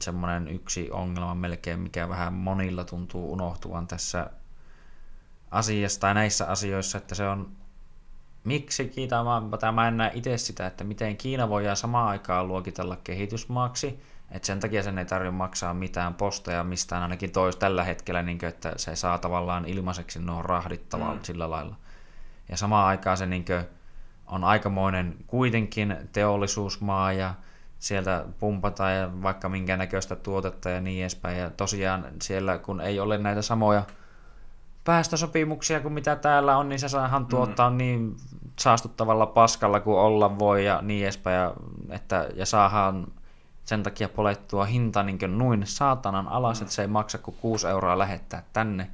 semmoinen 0.00 0.48
yksi 0.48 0.90
ongelma 0.90 1.34
melkein, 1.34 1.80
mikä 1.80 2.08
vähän 2.08 2.32
monilla 2.32 2.84
tuntuu 2.84 3.32
unohtuvan 3.32 3.86
tässä 3.86 4.30
asiassa 5.50 6.00
tai 6.00 6.14
näissä 6.14 6.46
asioissa, 6.46 6.98
että 6.98 7.14
se 7.14 7.28
on 7.28 7.50
miksi 8.44 8.88
Kiina, 8.88 9.24
mä, 9.24 9.72
mä 9.72 9.88
en 9.88 9.96
näe 9.96 10.10
itse 10.14 10.38
sitä, 10.38 10.66
että 10.66 10.84
miten 10.84 11.16
Kiina 11.16 11.48
voidaan 11.48 11.76
samaan 11.76 12.08
aikaan 12.08 12.48
luokitella 12.48 12.96
kehitysmaaksi, 13.04 14.00
että 14.30 14.46
sen 14.46 14.60
takia 14.60 14.82
sen 14.82 14.98
ei 14.98 15.04
tarvitse 15.04 15.30
maksaa 15.30 15.74
mitään 15.74 16.14
posteja 16.14 16.64
mistään 16.64 17.02
ainakin 17.02 17.32
tois 17.32 17.56
tällä 17.56 17.84
hetkellä, 17.84 18.22
niin 18.22 18.38
kuin, 18.38 18.48
että 18.48 18.72
se 18.76 18.96
saa 18.96 19.18
tavallaan 19.18 19.64
ilmaiseksi 19.64 20.18
nuo 20.18 20.42
rahdit 20.42 20.88
tavallaan 20.88 21.18
Mm. 21.18 21.24
sillä 21.24 21.50
lailla. 21.50 21.76
Ja 22.48 22.56
samaan 22.56 22.86
aikaan 22.86 23.16
se 23.16 23.26
niin 23.26 23.44
kuin, 23.44 23.64
on 24.26 24.44
aikamoinen 24.44 25.16
kuitenkin 25.26 25.96
teollisuusmaa 26.12 27.12
ja 27.12 27.34
sieltä 27.78 28.24
pumpataan 28.38 28.96
ja 28.96 29.10
vaikka 29.22 29.48
minkä 29.48 29.76
näköistä 29.76 30.16
tuotetta 30.16 30.70
ja 30.70 30.80
niin 30.80 31.00
edespäin. 31.02 31.38
Ja 31.38 31.50
tosiaan 31.50 32.06
siellä, 32.22 32.58
kun 32.58 32.80
ei 32.80 33.00
ole 33.00 33.18
näitä 33.18 33.42
samoja 33.42 33.82
päästösopimuksia 34.84 35.80
kuin 35.80 35.94
mitä 35.94 36.16
täällä 36.16 36.56
on, 36.56 36.68
niin 36.68 36.78
se 36.78 36.88
saahan 36.88 37.26
tuottaa 37.26 37.70
niin 37.70 38.16
saastuttavalla 38.58 39.26
paskalla 39.26 39.80
kuin 39.80 39.98
olla 39.98 40.38
voi 40.38 40.64
ja 40.64 40.82
niin 40.82 41.04
edespäin. 41.04 41.36
Ja, 41.36 41.52
että, 41.90 42.28
ja 42.34 42.46
saahan 42.46 43.06
sen 43.70 43.82
takia 43.82 44.08
polettua 44.08 44.64
hinta 44.64 45.02
niin 45.02 45.18
kuin 45.18 45.38
noin 45.38 45.62
saatanan 45.66 46.28
alas, 46.28 46.60
että 46.62 46.74
se 46.74 46.82
ei 46.82 46.88
maksa 46.88 47.18
kuin 47.18 47.36
6 47.40 47.66
euroa 47.66 47.98
lähettää 47.98 48.42
tänne. 48.52 48.90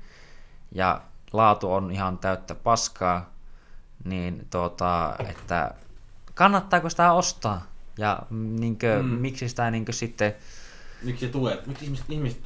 Ja 0.73 1.01
laatu 1.33 1.73
on 1.73 1.91
ihan 1.91 2.19
täyttä 2.19 2.55
paskaa, 2.55 3.31
niin 4.05 4.47
tuota, 4.51 5.17
että 5.29 5.75
kannattaako 6.35 6.91
sitä 6.91 7.13
ostaa? 7.13 7.67
Ja 7.99 8.19
niinkö, 8.31 9.03
Mm. 9.03 9.09
mm. 9.09 9.15
miksi 9.19 9.49
sitä 9.49 9.71
niinkö 9.71 9.93
sitten... 9.93 10.35
Miksi 11.03 11.27
se 11.27 11.33
tulee? 11.33 11.63
Miksi 11.67 11.85
ihmiset, 11.85 12.07
ihmiset 12.11 12.41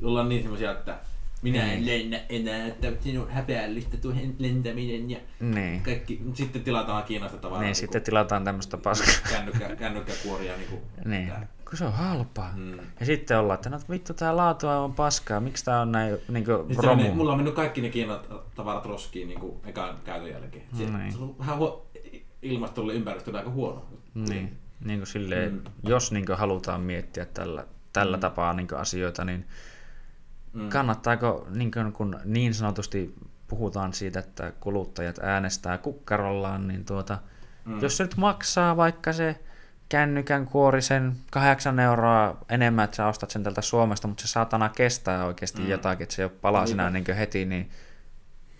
jolla 0.00 0.20
on 0.20 0.28
niin 0.28 0.42
semmosia, 0.42 0.70
että 0.72 0.98
minä 1.42 1.62
en 1.72 1.84
Niin. 1.84 1.86
lennä 2.10 2.20
enää, 2.28 2.66
että 2.66 2.92
sinun 3.00 3.30
häpeällistä 3.30 3.96
tuo 3.96 4.12
lentäminen 4.38 5.10
ja 5.10 5.18
Niin, 5.40 5.82
kaikki. 5.82 6.22
Sitten 6.34 6.62
tilataan 6.64 7.04
Kiinasta 7.04 7.38
tavaraa. 7.38 7.62
niin 7.62 7.74
sitten 7.74 8.02
tilataan 8.02 8.44
tämmöistä 8.44 8.76
paskaa. 8.76 9.14
kännykkä, 9.30 9.76
kännykkäkuoria. 9.76 10.54
Niin, 11.04 11.28
tää. 11.28 11.46
Kun 11.70 11.78
se 11.78 11.84
on 11.84 11.92
halpaa. 11.92 12.52
Mm. 12.56 12.78
Ja 13.00 13.06
sitten 13.06 13.38
ollaan, 13.38 13.54
että 13.54 13.70
no 13.70 13.80
vittu 13.90 14.14
tää 14.14 14.36
laatu 14.36 14.68
on 14.68 14.94
paskaa, 14.94 15.40
miksi 15.40 15.64
tää 15.64 15.80
on 15.80 15.92
näin 15.92 16.16
niinkö 16.28 16.64
Sitten 16.68 16.90
on 16.90 16.98
ne, 16.98 17.04
romu? 17.04 17.14
mulla 17.14 17.32
on 17.32 17.38
mennyt 17.38 17.54
kaikki 17.54 17.80
ne 17.80 17.88
Kiinan 17.90 18.20
tavarat 18.54 18.86
roskiin 18.86 19.28
niinku 19.28 19.60
ekan 19.66 19.96
käytön 20.04 20.30
jälkeen. 20.30 20.64
Se, 20.78 20.84
Niin. 20.84 21.12
se 21.12 21.18
on 21.18 21.38
vähän 21.38 21.58
huo, 21.58 21.86
ilmastolle 22.42 22.94
ympäristölle 22.94 23.38
aika 23.38 23.50
huono. 23.50 23.84
Niin, 24.14 24.58
niin 24.84 24.98
kuin 25.00 25.06
silleen, 25.06 25.52
Mm. 25.52 25.60
jos 25.82 26.12
niin 26.12 26.26
kuin 26.26 26.38
halutaan 26.38 26.80
miettiä 26.80 27.24
tällä, 27.24 27.64
tällä 27.92 28.16
Mm. 28.16 28.20
tapaa 28.20 28.52
niin 28.52 28.68
kuin 28.68 28.78
asioita, 28.78 29.24
niin 29.24 29.46
Mm. 30.52 30.68
kannattaako, 30.68 31.46
niin, 31.54 31.70
kuin, 31.70 31.92
kun 31.92 32.16
niin 32.24 32.54
sanotusti 32.54 33.14
puhutaan 33.48 33.92
siitä, 33.92 34.18
että 34.18 34.52
kuluttajat 34.60 35.18
äänestää 35.22 35.78
kukkarollaan, 35.78 36.68
niin 36.68 36.84
tuota, 36.84 37.18
Mm. 37.64 37.80
jos 37.82 37.96
se 37.96 38.04
nyt 38.04 38.16
maksaa 38.16 38.76
vaikka 38.76 39.12
se 39.12 39.40
kännykän 39.90 40.46
kuorisen 40.46 41.16
kahdeksan 41.30 41.80
euroa 41.80 42.36
enemmän, 42.48 42.84
että 42.84 42.96
sä 42.96 43.06
ostat 43.06 43.30
sen 43.30 43.42
tältä 43.42 43.60
Suomesta, 43.62 44.08
mutta 44.08 44.22
se 44.22 44.28
saatana 44.28 44.68
kestää 44.68 45.24
oikeasti 45.24 45.62
Mm. 45.62 45.68
jotakin, 45.68 46.02
että 46.02 46.14
se 46.14 46.22
ei 46.22 46.24
ole 46.24 46.32
palasina 46.40 46.90
Niinpä. 46.90 47.12
niin 47.12 47.18
heti, 47.18 47.44
niin 47.44 47.70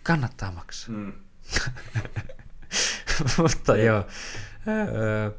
kannattaa 0.02 0.52
maksaa. 0.52 0.94
Mm. 0.94 1.12
Mutta 3.38 3.76
Jep. 3.76 3.86
joo, 3.86 4.04
öö, 4.94 5.30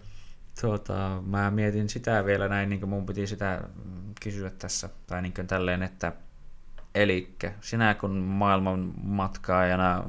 tuota, 0.62 1.22
mä 1.26 1.52
mietin 1.52 1.90
sitä 1.90 2.26
vielä 2.26 2.48
näin, 2.48 2.70
niin 2.70 2.80
kuin 2.80 2.90
mun 2.90 3.06
piti 3.06 3.28
sitä 3.28 3.62
kysyä 4.24 4.50
tässä, 4.50 4.90
tai 5.08 5.22
niin 5.22 5.34
kuin 5.34 5.48
tälleen, 5.48 5.84
että 5.84 6.12
Elikkä, 6.96 7.54
sinä 7.62 7.94
kun 7.94 8.12
maailman 8.12 8.94
matkaajana 9.04 10.04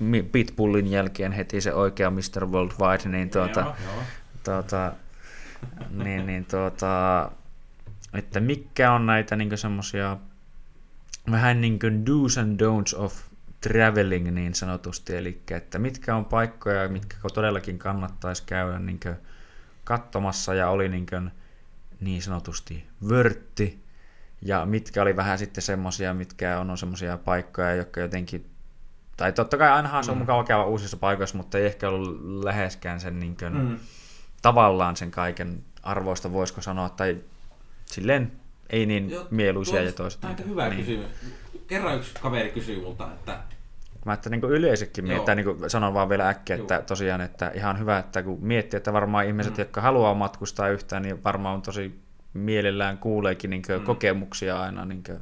mm, 0.00 0.24
Pitbullin 0.32 0.86
jälkeen 0.86 1.32
heti 1.32 1.60
se 1.60 1.74
oikea 1.74 2.10
Mr. 2.10 2.46
Worldwide, 2.46 3.08
niin 3.08 3.30
tuota, 3.30 3.60
Joo, 3.60 3.74
joo. 3.84 4.02
tuota, 4.44 4.92
niin, 5.90 6.26
niin 6.26 6.44
tuota, 6.44 7.30
että 8.14 8.40
mikä 8.40 8.92
on 8.92 9.06
näitä 9.06 9.36
niin 9.36 9.58
semmoisia 9.58 10.16
vähän 11.30 11.60
niin 11.60 11.78
kuin 11.78 12.04
do's 12.06 12.40
and 12.40 12.60
don'ts 12.60 13.00
of 13.00 13.22
traveling 13.60 14.30
niin 14.30 14.54
sanotusti, 14.54 15.16
eli 15.16 15.42
että 15.50 15.78
mitkä 15.78 16.16
on 16.16 16.24
paikkoja, 16.24 16.88
mitkä 16.88 17.16
todellakin 17.34 17.78
kannattaisi 17.78 18.42
käydä 18.46 18.78
niin 18.78 19.00
katsomassa 19.84 20.54
ja 20.54 20.70
oli 20.70 20.88
niin, 20.88 21.06
kuin 21.06 21.30
niin 22.00 22.22
sanotusti 22.22 22.86
vörtti, 23.08 23.85
ja 24.46 24.66
mitkä 24.66 25.02
oli 25.02 25.16
vähän 25.16 25.38
sitten 25.38 25.62
semmosia, 25.62 26.14
mitkä 26.14 26.58
on, 26.60 26.70
on 26.70 26.78
semmosia 26.78 27.18
paikkoja, 27.18 27.74
jotka 27.74 28.00
jotenkin, 28.00 28.46
tai 29.16 29.32
totta 29.32 29.56
kai 29.56 29.70
ainahan 29.70 30.04
se 30.04 30.10
on 30.10 30.16
Mm. 30.16 30.20
mukava 30.20 30.44
käydä 30.44 30.64
uusissa 30.64 30.96
paikoissa, 30.96 31.36
mutta 31.36 31.58
ei 31.58 31.66
ehkä 31.66 31.88
ollut 31.88 32.44
läheskään 32.44 33.00
sen 33.00 33.20
niin 33.20 33.36
kuin, 33.36 33.52
Mm. 33.58 33.78
tavallaan 34.42 34.96
sen 34.96 35.10
kaiken 35.10 35.64
arvoista, 35.82 36.32
voisiko 36.32 36.62
sanoa, 36.62 36.88
tai 36.88 37.16
silleen 37.86 38.32
ei 38.70 38.86
niin 38.86 39.10
Joo, 39.10 39.26
mieluisia 39.30 39.82
ja 39.82 39.92
on 39.98 40.10
aika 40.28 40.42
hyvä 40.42 40.68
niin. 40.68 40.78
kysymys. 40.78 41.06
Kerran 41.66 41.96
yksi 41.96 42.14
kaveri 42.22 42.50
kysyi 42.50 42.80
multa, 42.80 43.08
että 43.12 43.38
Mä 44.04 44.12
että 44.12 44.30
niin 44.30 44.44
yleensäkin 44.44 45.06
Joo. 45.06 45.12
miettää, 45.14 45.34
niin 45.34 45.44
kuin 45.44 45.70
sanon 45.70 45.94
vaan 45.94 46.08
vielä 46.08 46.28
äkkiä, 46.28 46.56
että 46.56 46.74
Joo. 46.74 46.82
tosiaan, 46.82 47.20
että 47.20 47.50
ihan 47.54 47.78
hyvä, 47.78 47.98
että 47.98 48.22
kun 48.22 48.38
miettii, 48.40 48.76
että 48.76 48.92
varmaan 48.92 49.26
ihmiset, 49.26 49.52
Mm. 49.56 49.58
jotka 49.60 49.80
haluaa 49.80 50.14
matkustaa 50.14 50.68
yhtään, 50.68 51.02
niin 51.02 51.24
varmaan 51.24 51.54
on 51.54 51.62
tosi 51.62 52.00
mielellään 52.36 52.98
kuuleekin 52.98 53.50
niin 53.50 53.62
Mm. 53.78 53.84
kokemuksia 53.84 54.60
aina. 54.62 54.84
Niin 54.84 55.02
kuin, 55.02 55.18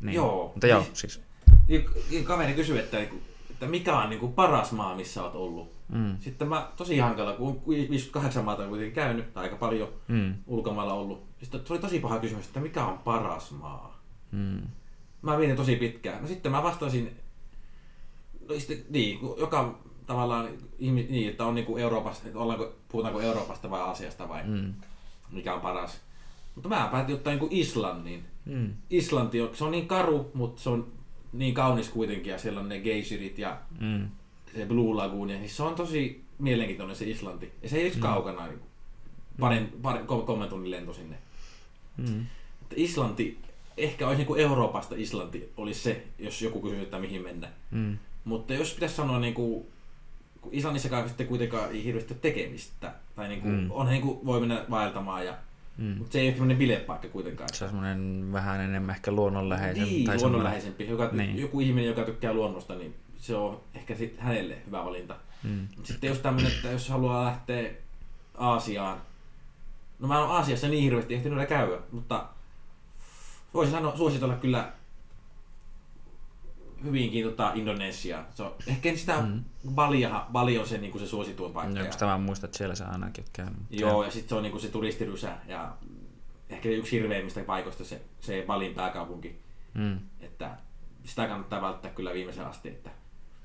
niin. 0.00 0.14
Joo. 0.14 0.50
Mutta 0.54 0.66
joo, 0.66 0.80
Niin- 0.80 0.96
siis. 0.96 1.20
niin, 1.68 1.86
niin 2.10 2.24
kaveri 2.24 2.52
kysyi, 2.54 2.78
että, 2.78 2.98
että 3.50 3.66
mikä 3.66 3.98
on 3.98 4.10
niin 4.10 4.20
kuin 4.20 4.32
paras 4.32 4.72
maa, 4.72 4.96
missä 4.96 5.22
olet 5.22 5.34
ollut. 5.34 5.72
Mm, 5.88 6.16
Sitten 6.20 6.48
mä 6.48 6.68
tosi 6.76 6.98
hankala, 6.98 7.32
kun 7.32 7.48
on 7.48 7.62
58 7.66 8.44
maata 8.44 8.66
kuitenkin 8.68 8.94
käynyt, 8.94 9.34
tai 9.34 9.44
aika 9.44 9.56
paljon 9.56 9.88
mm, 10.08 10.34
ulkomailla 10.46 10.94
ollut. 10.94 11.24
Sitten 11.42 11.60
se 11.66 11.72
oli 11.72 11.80
tosi 11.80 11.98
paha 12.00 12.18
kysymys, 12.18 12.46
että 12.46 12.60
mikä 12.60 12.84
on 12.84 12.98
paras 12.98 13.50
maa. 13.50 14.00
mm, 14.32 14.60
Mä 15.22 15.38
mietin 15.38 15.56
tosi 15.56 15.76
pitkään. 15.76 16.22
No 16.22 16.28
sitten 16.28 16.52
mä 16.52 16.62
vastasin, 16.62 17.16
no 18.48 18.54
sitten, 18.58 18.84
niin, 18.90 19.18
joka 19.38 19.78
tavallaan 20.06 20.48
niin, 20.78 21.28
että 21.30 21.44
on 21.46 21.54
niin 21.54 21.64
kuin 21.66 21.82
Euroopasta, 21.82 22.26
että 22.28 22.38
ollaanko, 22.38 22.72
puhutaanko 22.88 23.20
Euroopasta 23.20 23.70
vai 23.70 23.80
Aasiasta 23.80 24.28
vai 24.28 24.42
mm, 24.46 24.74
mikä 25.32 25.54
on 25.54 25.60
paras. 25.60 26.00
Mutta 26.54 26.68
mä 26.68 26.88
päätin 26.92 27.14
ottaa 27.14 27.32
niin 27.32 27.40
kuin 27.40 27.52
Islannin. 27.52 28.24
mm, 28.44 28.72
Islanti 28.90 29.40
on, 29.40 29.50
se 29.56 29.64
on 29.64 29.70
niin 29.70 29.88
karu, 29.88 30.30
mutta 30.34 30.62
se 30.62 30.70
on 30.70 30.92
niin 31.32 31.54
kaunis 31.54 31.88
kuitenkin 31.88 32.30
ja 32.30 32.38
siellä 32.38 32.60
on 32.60 32.68
ne 32.68 32.80
geyshirit 32.80 33.38
ja 33.38 33.58
mm, 33.80 34.08
se 34.54 34.66
Blue 34.66 34.96
Lagoon 34.96 35.30
ja 35.30 35.38
siis 35.38 35.56
se 35.56 35.62
on 35.62 35.74
tosi 35.74 36.24
mielenkiintoinen 36.38 36.96
se 36.96 37.04
Islanti. 37.10 37.52
Ja 37.62 37.68
se 37.68 37.76
ei 37.76 37.84
ole 37.86 37.94
Mm. 37.94 38.00
kaukana, 38.00 38.46
niin 38.46 38.58
parin, 39.40 39.72
parin, 39.82 40.06
kolme, 40.06 40.24
kolmen 40.26 40.48
tunnin 40.48 40.70
lento 40.70 40.92
sinne. 40.92 41.16
mm, 41.96 42.26
Mutta 42.60 42.74
Islanti, 42.76 43.38
ehkä 43.76 44.06
olisi 44.06 44.18
niin 44.18 44.26
kuin 44.26 44.40
Euroopasta 44.40 44.94
Islanti 44.98 45.52
olisi 45.56 45.80
se, 45.80 46.06
jos 46.18 46.42
joku 46.42 46.60
kysyy, 46.60 46.82
että 46.82 46.98
mihin 46.98 47.22
mennä. 47.22 47.48
mm, 47.70 47.98
Mutta 48.24 48.54
jos 48.54 48.74
pitäisi 48.74 48.94
sanoa, 48.94 49.18
niin 49.20 49.34
kuin, 49.34 49.66
kun 50.40 50.54
Islannissakaan 50.54 51.08
sitten 51.08 51.26
kuitenkaan 51.26 51.70
ei 51.72 51.84
hirveästi 51.84 52.14
tekemistä, 52.14 52.94
tai 53.20 53.28
niin 53.28 53.40
kuin, 53.40 53.54
Mm. 53.54 53.70
onhan 53.70 53.92
niin 53.92 54.02
kuin, 54.02 54.26
voi 54.26 54.40
mennä 54.40 54.64
vaeltamaan, 54.70 55.26
ja, 55.26 55.34
mm. 55.78 55.84
mutta 55.98 56.12
se 56.12 56.18
ei 56.20 56.26
ole 56.26 56.32
semmoinen 56.32 56.56
bilepaikka 56.56 57.08
kuitenkaan. 57.08 57.48
Se 57.52 57.64
on 57.64 57.70
semmoinen 57.70 58.28
vähän 58.32 58.60
enemmän 58.60 58.94
ehkä 58.94 59.10
luonnonläheisen. 59.12 59.84
Niin, 59.84 60.06
tai 60.06 60.16
luonnonläheisempi. 60.20 60.88
Joka, 60.88 61.08
Niin. 61.12 61.38
Joku 61.38 61.60
ihminen, 61.60 61.88
joka 61.88 62.02
tykkää 62.02 62.32
luonnosta, 62.32 62.74
niin 62.74 62.94
se 63.16 63.36
on 63.36 63.60
ehkä 63.74 63.94
sit 63.94 64.18
hänelle 64.20 64.56
hyvä 64.66 64.84
valinta. 64.84 65.16
Mm, 65.42 65.68
Sitten 65.82 66.08
jos 66.08 66.18
tämmöinen, 66.18 66.52
että 66.52 66.68
jos 66.68 66.88
haluaa 66.88 67.24
lähteä 67.24 67.70
Aasiaan, 68.38 68.98
no 69.98 70.08
mä 70.08 70.20
oon 70.20 70.30
Aasiassa 70.30 70.68
niin 70.68 70.82
hirveästi 70.82 71.14
ehtinyt 71.14 71.48
käydä, 71.48 71.76
mutta 71.92 72.24
voisin 73.54 73.74
sanoa, 73.74 73.96
suositella 73.96 74.34
kyllä 74.34 74.72
hyvinkin 76.84 77.24
tota 77.24 77.52
Indonesiaa. 77.54 78.24
Se 78.34 78.42
on, 78.42 78.54
ehkä 78.66 78.96
sitä 78.96 79.20
Mm. 79.22 79.44
Baliahan, 79.74 80.26
Bali 80.32 80.58
on 80.58 80.66
se, 80.66 80.78
niin 80.78 80.92
kuin 80.92 81.02
se 81.02 81.08
suosituin 81.08 81.52
paikka. 81.52 81.78
Ja, 81.80 81.92
sitä 81.92 82.06
mä 82.06 82.18
muistan, 82.18 82.48
että 82.48 82.58
siellä 82.58 82.74
sä 82.74 82.86
ainakin 82.88 83.24
käynyt. 83.32 83.56
joo, 83.70 84.04
ja 84.04 84.10
sitten 84.10 84.28
se 84.28 84.34
on 84.34 84.42
niin 84.42 84.50
kuin 84.52 84.60
se 84.62 84.68
turistirysä 84.68 85.36
ja 85.46 85.72
ehkä 86.48 86.68
yksi 86.68 86.92
hirveimmistä 86.96 87.40
paikoista 87.44 87.84
se, 87.84 88.02
se 88.20 88.44
Balin 88.46 88.74
pääkaupunki. 88.74 89.38
Mm, 89.74 89.98
Että 90.20 90.50
sitä 91.04 91.26
kannattaa 91.28 91.62
välttää 91.62 91.90
kyllä 91.90 92.12
viimeisen 92.14 92.46
asti, 92.46 92.68
että 92.68 92.90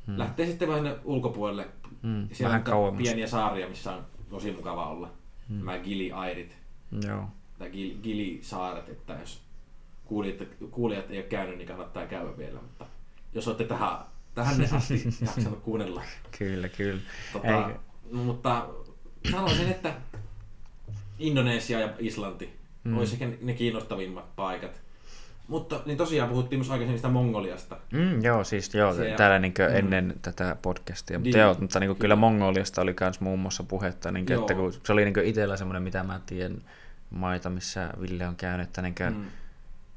mm, 0.08 0.18
lähtee 0.18 0.46
sitten 0.46 0.68
vähän 0.68 0.96
ulkopuolelle. 1.04 1.68
mm, 2.02 2.28
Siellä 2.32 2.50
vähän 2.50 2.62
on 2.62 2.72
kauemmas. 2.72 3.02
pieniä 3.04 3.28
saaria, 3.28 3.70
missä 3.70 3.96
on 3.96 4.06
tosi 4.30 4.52
mukava 4.52 4.90
olla. 4.90 5.10
Mm. 5.50 5.58
Nämä 5.58 5.78
Gili-airit 5.80 6.58
Joo. 7.08 7.24
tai 7.60 7.70
Gili- 7.70 8.00
Gili-saaret, 8.04 8.90
että 8.90 9.14
jos 9.14 9.42
kuulijat, 10.06 10.48
kuulijat 10.72 11.12
ei 11.12 11.18
ole 11.18 11.26
käynyt, 11.26 11.58
niin 11.58 11.68
kannattaa 11.68 12.06
käydä 12.06 12.38
vielä. 12.38 12.60
Mutta 12.62 12.86
jos 13.36 13.48
olette 13.48 13.64
tähän, 13.64 13.98
tähän 14.36 14.56
asti 14.72 15.04
jaksanut 15.22 15.60
kuunnella. 15.64 16.02
Kyllä, 16.38 16.70
kyllä. 16.70 17.02
Tota, 17.34 17.48
Ei- 17.68 17.76
mutta 18.12 18.68
sanoisin, 19.32 19.68
että 19.72 19.94
Indonesia 21.20 21.80
ja 21.80 21.90
Islanti 22.00 22.56
Mm. 22.84 22.98
olisi 22.98 23.14
ehkä 23.14 23.38
ne 23.42 23.54
kiinnostavimmat 23.54 24.36
paikat. 24.36 24.82
Mutta 25.48 25.82
niin 25.86 25.98
tosiaan 25.98 26.30
puhuttiin 26.30 26.60
myös 26.60 26.70
aikaisemmin 26.72 26.98
sitä 26.98 27.08
Mongoliasta. 27.10 27.78
Mm, 27.92 28.24
joo, 28.24 28.44
siis 28.44 28.76
joo, 28.76 28.94
Se- 28.94 29.14
täällä 29.18 29.40
niin 29.40 29.54
mm. 29.70 29.76
ennen 29.76 30.16
tätä 30.22 30.56
podcastia. 30.62 31.20
Mutta 31.20 31.38
Niin, 31.38 31.42
joo, 31.42 31.56
mutta 31.60 31.80
niin 31.80 31.88
kyllä 31.90 32.00
kyllä. 32.00 32.16
Mongoliasta 32.16 32.82
oli 32.82 32.96
myös 33.00 33.20
muun 33.22 33.40
muassa 33.40 33.64
puhetta, 33.64 34.12
niin 34.12 34.26
kuin, 34.26 34.40
että 34.40 34.54
kun 34.54 34.74
se 34.74 34.94
oli 34.94 35.06
niin 35.06 35.26
itsellä 35.26 35.58
semmoinen, 35.58 35.84
mitä 35.84 36.04
mä 36.04 36.20
tiedän 36.26 36.62
maita, 37.12 37.50
missä 37.50 37.90
Ville 38.02 38.28
on 38.28 38.36
käynyt, 38.36 38.68
että 38.68 38.82
niin 38.82 38.96
Mm. 39.10 39.26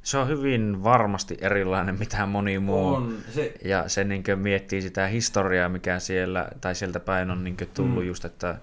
Se 0.09 0.19
on 0.19 0.29
hyvin 0.29 0.85
varmasti 0.85 1.37
erilainen 1.41 1.99
mitä 1.99 2.27
moni 2.27 2.59
muu. 2.59 2.95
On 2.95 3.15
se, 3.31 3.55
Ja 3.65 3.89
se 3.89 4.05
niin 4.05 4.23
miettii 4.37 4.83
sitä 4.83 5.07
historiaa, 5.07 5.69
mikä 5.69 5.99
siellä, 5.99 6.49
tai 6.61 6.75
sieltä 6.75 7.01
päin 7.01 7.31
on 7.31 7.45
niin 7.45 7.57
tullut 7.75 8.03
Mm. 8.03 8.09
just, 8.09 8.25
että 8.25 8.59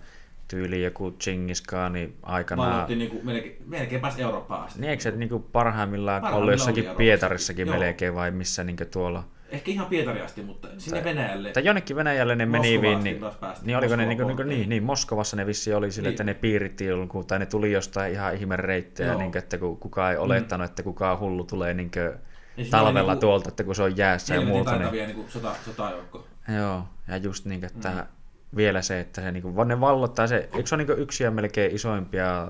tyyli 0.48 0.84
joku 0.84 1.12
Chingis 1.12 1.62
Khanin 1.62 2.16
aikanaan. 2.24 2.70
valloitti 2.72 2.96
niin 2.96 3.10
kuin 3.12 3.26
melkein, 3.26 3.58
melkein 3.68 4.02
pääsi 4.02 4.22
Eurooppaan 4.22 4.64
asti. 4.66 4.80
Niin 4.82 4.90
eikö 4.90 5.04
se 5.04 5.12
niin 5.12 5.30
parhaimmillaan, 5.30 6.22
Parhaimmillaan 6.22 6.42
ollut 6.42 6.52
jossakin. 6.52 6.98
Pietarissakin 6.98 7.68
Joo. 7.68 7.80
melkein 7.80 8.16
vai 8.16 8.32
missä 8.32 8.64
niin 8.64 8.78
tuolla? 8.92 9.24
Ehkä 9.50 9.72
ihan 9.72 9.88
Pietari 9.88 10.22
asti, 10.22 10.42
mutta 10.44 10.68
sinne 10.78 11.02
Tai- 11.02 11.10
Venäjälle. 11.16 11.52
Tai 11.52 11.66
jonnekin 11.66 11.96
Venäjälle 11.96 12.36
ne 12.36 12.46
meni 12.46 12.78
Moskovaan 12.78 13.04
niin, 13.04 13.22
niin 13.64 13.78
oliko 13.78 13.96
ne 13.96 14.06
niin, 14.06 14.18
niin, 14.28 14.48
niin, 14.48 14.70
niin, 14.70 14.84
Moskovassa 14.84 15.38
ne 15.38 15.46
vissi 15.46 15.74
oli 15.74 15.92
sille, 15.92 16.08
Niin. 16.08 16.14
että 16.14 16.24
ne 16.24 16.34
piiritti 16.34 16.86
jonkun, 16.86 17.26
tai 17.26 17.40
ne 17.40 17.46
tuli 17.46 17.72
jostain 17.72 18.12
ihan 18.14 18.36
ihme 18.36 18.56
reittejä, 18.56 19.10
Joo. 19.10 19.18
niin 19.20 19.32
kuin, 19.32 19.40
että 19.40 19.58
kukaan 19.58 20.12
ei 20.12 20.18
olettanut, 20.18 20.70
että 20.70 20.84
kukaan 20.84 21.20
hullu 21.20 21.44
tulee 21.44 21.74
niin 21.74 21.92
kuin, 21.92 22.04
Ja 22.04 22.14
siinä 22.56 22.70
talvella 22.78 23.12
oli 23.12 23.20
tuolta, 23.20 23.50
että 23.50 23.64
kun 23.64 23.76
se 23.76 23.84
on 23.84 23.98
jäässä 23.98 24.36
ja 24.36 24.42
muuta. 24.42 24.78
Niin, 24.78 24.92
niin 25.08 25.26
sota, 25.30 25.56
sotajoukko. 25.66 26.28
joo, 26.58 26.84
ja 27.08 27.18
just 27.18 27.46
niin 27.46 27.66
että 27.66 27.90
Mm. 27.90 28.56
vielä 28.56 28.82
se, 28.82 29.00
että 29.00 29.22
se 29.22 29.32
niin 29.32 29.44
kuin, 29.44 29.68
ne 29.68 29.80
vallottaa 29.80 30.28
se, 30.28 30.50
eikö 30.54 30.66
se 30.68 30.76
ole 30.76 30.84
niin 30.84 31.00
yksi 31.00 31.24
ja 31.24 31.32
melkein 31.32 31.76
isoimpia 31.76 32.48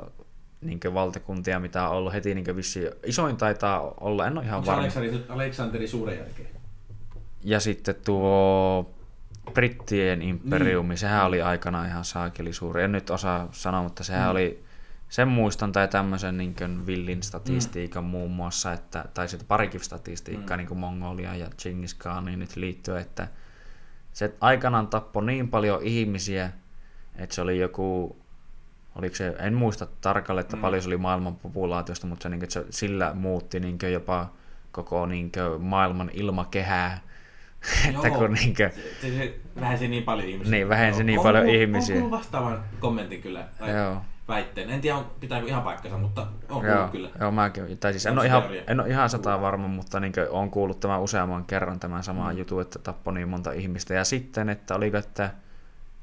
niin 0.62 0.80
valtakuntia, 0.94 1.60
mitä 1.60 1.88
on 1.90 1.98
ollut 1.98 2.14
heti 2.14 2.36
niin 2.36 2.56
vissi, 2.56 2.90
isoin 3.06 3.38
taitaa 3.38 3.94
olla, 4.00 4.28
en 4.28 4.38
ole 4.38 4.46
ihan 4.46 4.66
varma. 4.66 4.82
Aleksanteri, 4.82 5.24
Aleksanteri 5.30 5.88
suuren 5.88 6.18
jälkeen? 6.18 6.50
Ja 7.46 7.60
sitten 7.60 7.96
tuo 8.06 8.96
Brittien 9.54 10.22
imperiumi, 10.22 10.90
Niin. 10.90 10.98
sehän 10.98 11.26
oli 11.26 11.42
aikana 11.42 11.86
ihan 11.86 12.06
saakeli 12.06 12.54
suuri. 12.54 12.84
En 12.84 12.92
nyt 12.92 13.10
osaa 13.10 13.48
sanoa, 13.52 13.84
mutta 13.84 14.04
sehän 14.04 14.24
Mm. 14.24 14.32
oli, 14.32 14.64
sen 15.10 15.28
muistan 15.28 15.72
tai 15.72 15.88
tämmöisen 15.88 16.38
niin 16.38 16.86
villin 16.86 17.24
statistiikan 17.24 18.04
mm. 18.04 18.10
muun 18.10 18.32
muassa, 18.32 18.74
että, 18.74 19.06
tai 19.14 19.28
sitten 19.28 19.48
parikin 19.48 19.82
statistiikkaa 19.82 20.58
mm. 20.58 20.66
niin 20.66 20.78
Mongolia 20.78 21.36
ja 21.36 21.48
Genghis 21.64 21.94
Khaniin 21.94 22.40
nyt 22.40 22.56
liittyen, 22.56 23.02
että 23.02 23.28
se 24.14 24.34
aikanaan 24.42 24.88
tappoi 24.88 25.26
niin 25.26 25.48
paljon 25.48 25.84
ihmisiä, 25.84 26.52
että 27.16 27.36
se 27.36 27.42
oli 27.42 27.60
joku, 27.60 28.18
oliko 28.96 29.16
se, 29.16 29.36
en 29.40 29.54
muista 29.54 29.88
tarkalleen, 30.02 30.42
että 30.46 30.56
mm. 30.56 30.62
paljon 30.62 30.82
se 30.82 30.90
oli 30.90 30.98
maailman 30.98 31.36
populaatiosta, 31.36 32.08
mutta 32.08 32.24
se, 32.24 32.30
niin 32.30 32.40
kuin, 32.40 32.44
että 32.44 32.54
se 32.54 32.66
sillä 32.70 33.14
muutti 33.14 33.60
niin 33.60 33.80
kuin, 33.80 33.94
jopa 33.94 34.30
koko 34.72 35.06
niin 35.06 35.32
kuin, 35.32 35.62
maailman 35.62 36.10
ilmakehää. 36.14 37.00
Että 37.90 38.10
kun 38.10 38.34
niin 38.34 38.56
kuin, 38.56 38.72
Se, 39.02 39.08
se, 39.10 39.10
se 39.18 39.40
vähensi 39.62 39.88
niin 39.88 40.04
paljon 40.04 40.28
ihmisiä. 40.28 40.52
Niin, 40.52 40.70
vähensi 40.70 41.04
niin 41.04 41.20
On 41.20 41.24
paljon 41.24 41.44
kuullut- 41.46 41.62
ihmisiä. 41.62 42.04
On 42.04 42.12
vastaavan 42.12 42.64
kommentin 42.80 43.22
kyllä, 43.22 43.48
tai 43.60 43.76
Joo. 43.76 44.02
väitteen. 44.28 44.70
En 44.70 44.82
tiedä, 44.82 44.98
on- 44.98 45.12
pitääkö 45.20 45.48
ihan 45.48 45.64
paikkansa, 45.64 45.98
mutta 45.98 46.28
on 46.50 46.66
Joo, 46.66 46.88
kyllä. 46.88 47.10
joo, 47.20 47.32
mäkin. 47.32 47.78
Tai 47.78 47.94
siis 47.94 48.06
en 48.06 48.12
On 48.12 48.20
ole, 48.20 48.26
ihan, 48.28 48.44
en 48.68 48.80
ole 48.80 48.90
ihan 48.90 49.10
sata 49.10 49.42
varma, 49.42 49.68
mutta 49.68 50.00
niin 50.00 50.14
olen 50.30 50.52
kuullut 50.52 50.80
tämän 50.80 51.02
useamman 51.02 51.46
kerran 51.46 51.80
tämän 51.80 52.04
saman 52.04 52.34
Mm. 52.34 52.40
jutun, 52.40 52.62
että 52.62 52.80
tappoi 52.80 53.14
niin 53.14 53.30
monta 53.30 53.52
ihmistä. 53.52 53.94
Ja 53.94 54.04
sitten, 54.06 54.50
että 54.50 54.76
oliko, 54.76 54.98
että 54.98 55.30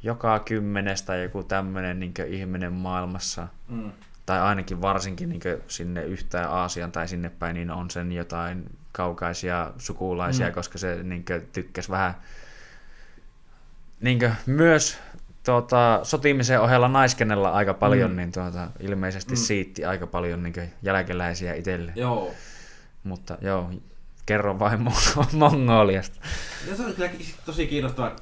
joka 0.03 0.39
kymmenestä 0.39 1.17
joku 1.17 1.43
tämmöinen 1.43 2.01
niin 2.01 2.15
ihminen 2.27 2.73
maailmassa, 2.73 3.49
Mm. 3.69 3.93
tai 4.27 4.41
ainakin 4.41 4.83
varsinkin 4.83 5.29
niin 5.29 5.41
sinne 5.69 6.05
yhtään 6.05 6.51
Aasian 6.51 6.93
tai 6.93 7.09
sinne 7.09 7.29
päin, 7.39 7.55
niin 7.55 7.71
on 7.71 7.91
sen 7.91 8.13
jotain 8.13 8.65
kaukaisia 8.93 9.73
sukulaisia, 9.79 10.47
Mm. 10.49 10.53
koska 10.55 10.79
se 10.79 11.03
niin 11.03 11.25
tykkäsi 11.53 11.89
vähän 11.91 12.15
niin 14.01 14.19
myös 14.47 14.99
tuota, 15.45 16.01
sotimisen 16.03 16.61
ohella 16.61 16.89
naiskennella 16.89 17.51
aika 17.51 17.75
paljon, 17.75 18.11
Mm. 18.11 18.17
niin 18.17 18.33
tuota, 18.33 18.69
ilmeisesti 18.81 19.33
Mm. 19.33 19.37
siitti 19.37 19.85
aika 19.85 20.07
paljon 20.07 20.43
niin 20.43 20.55
jälkeläisiä 20.83 21.55
itselle. 21.55 21.93
Joo. 21.97 22.35
Mutta 23.05 23.39
joo, 23.41 23.71
kerro 24.27 24.59
vain 24.59 24.81
Mon- 24.87 25.37
Mongoliasta. 25.37 26.21
Ja 26.71 26.77
se 26.77 26.85
oli 26.85 26.93
kyllä 26.95 27.11
tosi 27.47 27.67
kiinnostava. 27.67 28.17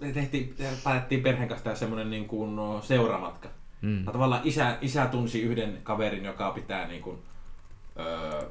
Me 0.00 0.12
tehtiin, 0.12 0.56
päätettiin 0.84 1.22
perheen 1.22 1.48
kanssa 1.48 1.64
tehdä 1.64 1.76
semmoinen 1.76 2.10
niin 2.10 2.28
kuin 2.28 2.56
no, 2.56 2.82
seuramatka. 2.82 3.48
Mm. 3.82 4.04
Ja 4.06 4.12
tavallaan 4.12 4.40
isä, 4.44 4.76
isä 4.80 5.06
tunsi 5.06 5.42
yhden 5.42 5.78
kaverin, 5.82 6.24
joka 6.24 6.50
pitää 6.50 6.88
niin 6.88 7.02
kuin, 7.02 7.18
öö, 7.98 8.42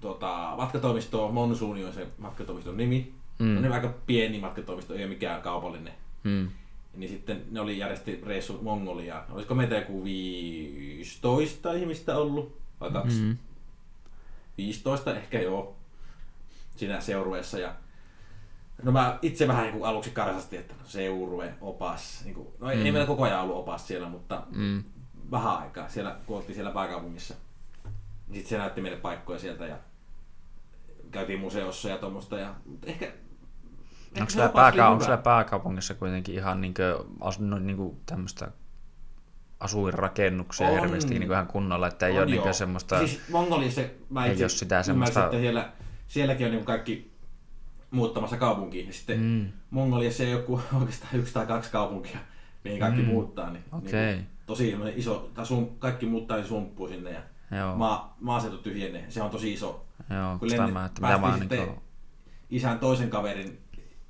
tota, 0.00 0.54
matkatoimistoa, 0.56 1.30
Monsuuni 1.32 1.84
on 1.84 1.92
se 1.92 2.06
matkatoimiston 2.18 2.76
nimi. 2.76 3.14
Mm. 3.38 3.56
On 3.56 3.62
niin 3.62 3.72
aika 3.72 3.94
pieni 4.06 4.40
matkatoimisto, 4.40 4.94
ei 4.94 5.00
ole 5.04 5.08
mikään 5.08 5.42
kaupallinen. 5.42 5.92
Mm. 6.24 6.48
Niin 6.96 7.10
sitten 7.10 7.44
ne 7.50 7.60
oli 7.60 7.78
järjesti 7.78 8.20
reissu 8.26 8.58
Mongoliaan. 8.62 9.24
Olisiko 9.30 9.54
meitä 9.54 9.74
joku 9.74 10.04
15 10.04 11.72
ihmistä 11.72 12.16
ollut? 12.16 12.56
Vai 12.80 12.90
kaksi? 12.90 13.20
Mm. 13.22 13.36
15 14.58 15.14
ehkä 15.16 15.40
joo. 15.40 15.76
Siinä 16.76 17.00
seurueessa. 17.00 17.58
Ja 17.58 17.74
No 18.82 18.92
mä 18.92 19.18
itse 19.22 19.48
vähän 19.48 19.62
niin 19.62 19.72
kuin 19.72 19.84
aluksi 19.84 20.10
karsastin, 20.10 20.60
että 20.60 20.74
no 20.74 20.80
seurue, 20.84 21.54
opas. 21.60 22.20
Niin 22.24 22.34
kuin, 22.34 22.48
no 22.60 22.70
ei, 22.70 22.76
Mm. 22.76 22.80
mm. 22.80 22.86
ei 22.86 22.92
meillä 22.92 23.06
koko 23.06 23.22
ajan 23.24 23.40
ollut 23.40 23.56
opas 23.56 23.86
siellä, 23.88 24.08
mutta 24.08 24.42
Mm. 24.50 24.82
vähän 25.30 25.58
aikaa 25.58 25.88
siellä, 25.88 26.16
kun 26.26 26.36
oltiin 26.36 26.54
siellä 26.54 26.70
pääkaupungissa. 26.70 27.34
Sitten 28.32 28.48
se 28.48 28.58
näytti 28.58 28.80
meille 28.80 28.98
paikkoja 28.98 29.38
sieltä 29.38 29.66
ja 29.66 29.76
käytiin 31.10 31.40
museossa 31.40 31.88
ja 31.88 31.98
tuommoista. 31.98 32.38
Ja, 32.38 32.54
ehkä, 32.86 33.04
ehkä 33.06 33.14
Onko 34.20 34.30
se 34.30 34.34
siellä, 34.34 34.48
pääka- 34.52 34.88
onko 34.88 35.04
siellä 35.04 35.22
pääkaupungissa 35.22 35.94
kuitenkin 35.94 36.34
ihan 36.34 36.60
niinkö, 36.60 37.04
as, 37.20 37.40
no, 37.40 37.58
niinku 37.58 38.00
tämmöistä 38.06 38.48
asuinrakennuksia 39.60 40.68
On. 40.68 40.80
hirveästi 40.80 41.18
niinku 41.18 41.32
ihan 41.32 41.46
kunnolla, 41.46 41.86
että 41.88 42.06
ei 42.06 42.18
On 42.18 42.22
ole 42.28 42.34
joo. 42.36 42.52
semmoista... 42.52 42.98
Siis 42.98 43.20
Mongoliassa 43.30 43.80
mä 44.10 44.26
Ei 44.26 44.42
oo 44.42 44.48
sitä 44.48 44.82
semmoista- 44.82 45.24
että 45.24 45.38
siellä, 45.38 45.72
sielläkin 46.08 46.46
on 46.46 46.52
niin 46.52 46.64
kaikki 46.64 47.10
muuttamassa 47.90 48.36
kaupunkiin. 48.36 48.86
Ja 48.86 48.92
sitten 48.92 49.20
Mm. 49.20 49.46
Mongoliassa 49.70 50.22
ei 50.22 50.34
ole 50.34 50.42
kuin 50.42 50.62
oikeastaan 50.80 51.16
yksi 51.16 51.32
tai 51.34 51.46
kaksi 51.46 51.70
kaupunkia, 51.70 52.18
mihin 52.64 52.80
kaikki 52.80 53.02
Mm. 53.02 53.08
muuttaa. 53.08 53.50
Niin, 53.50 53.64
Okei. 53.72 54.14
niin 54.14 54.26
tosi 54.46 54.76
iso, 54.96 55.30
tai 55.34 55.46
sum, 55.46 55.68
kaikki 55.78 56.06
muuttaa 56.06 56.42
sumppuun 56.44 56.88
sinne 56.88 57.10
ja 57.10 57.20
Joo, 57.58 57.76
maa, 57.76 58.16
maaseutu 58.20 58.58
tyhjenee. 58.58 59.06
Se 59.10 59.22
on 59.22 59.30
tosi 59.30 59.52
iso. 59.52 59.84
joo 60.10 60.38
kun 60.38 60.48
lennet- 60.50 60.72
mä, 60.72 60.84
että 60.84 61.00
mitä 61.00 61.18
päästiin 61.18 61.48
niinku... 61.48 61.64
sitten- 61.64 61.90
Isän 62.50 62.78
toisen 62.78 63.10
kaverin, 63.10 63.58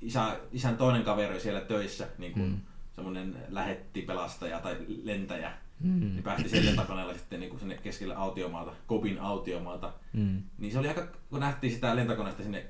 isä, 0.01 0.39
isän 0.51 0.77
toinen 0.77 1.03
kaveri 1.03 1.39
siellä 1.39 1.61
töissä, 1.61 2.07
niin 2.17 2.31
kuin 2.33 2.45
Mm. 2.45 2.51
mm. 2.51 2.59
semmoinen 2.95 3.35
lähettipelastaja 3.49 4.59
tai 4.59 4.77
lentäjä. 5.03 5.51
Mm. 5.79 5.99
Niin 5.99 6.23
päästi 6.23 6.49
sen 6.49 6.65
lentokoneella 6.65 7.13
sitten 7.13 7.39
niin 7.39 7.49
kuin 7.49 7.59
sinne 7.59 7.77
keskelle 7.77 8.15
autiomaata, 8.15 8.71
Kopin 8.87 9.19
autiomaata. 9.21 9.93
Mm. 10.13 10.41
Niin 10.57 10.71
se 10.73 10.79
oli 10.79 10.87
aika, 10.87 11.07
kun 11.29 11.39
nähtiin 11.39 11.73
sitä 11.73 11.95
lentokoneesta 11.95 12.43
sinne, 12.43 12.65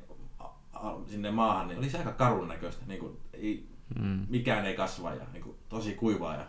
sinne 1.07 1.31
maahan, 1.31 1.67
niin 1.67 1.77
oli 1.79 1.89
se 1.89 1.97
aika 1.97 2.11
karun 2.11 2.47
näköistä. 2.47 2.85
Niin 2.87 2.99
kuin, 2.99 3.17
ei, 3.33 3.67
Mm. 3.99 4.25
mikään 4.29 4.65
ei 4.65 4.75
kasva 4.75 5.13
ja 5.13 5.25
niin 5.33 5.43
kuin, 5.43 5.55
tosi 5.69 5.93
kuivaa 5.93 6.35
ja 6.35 6.45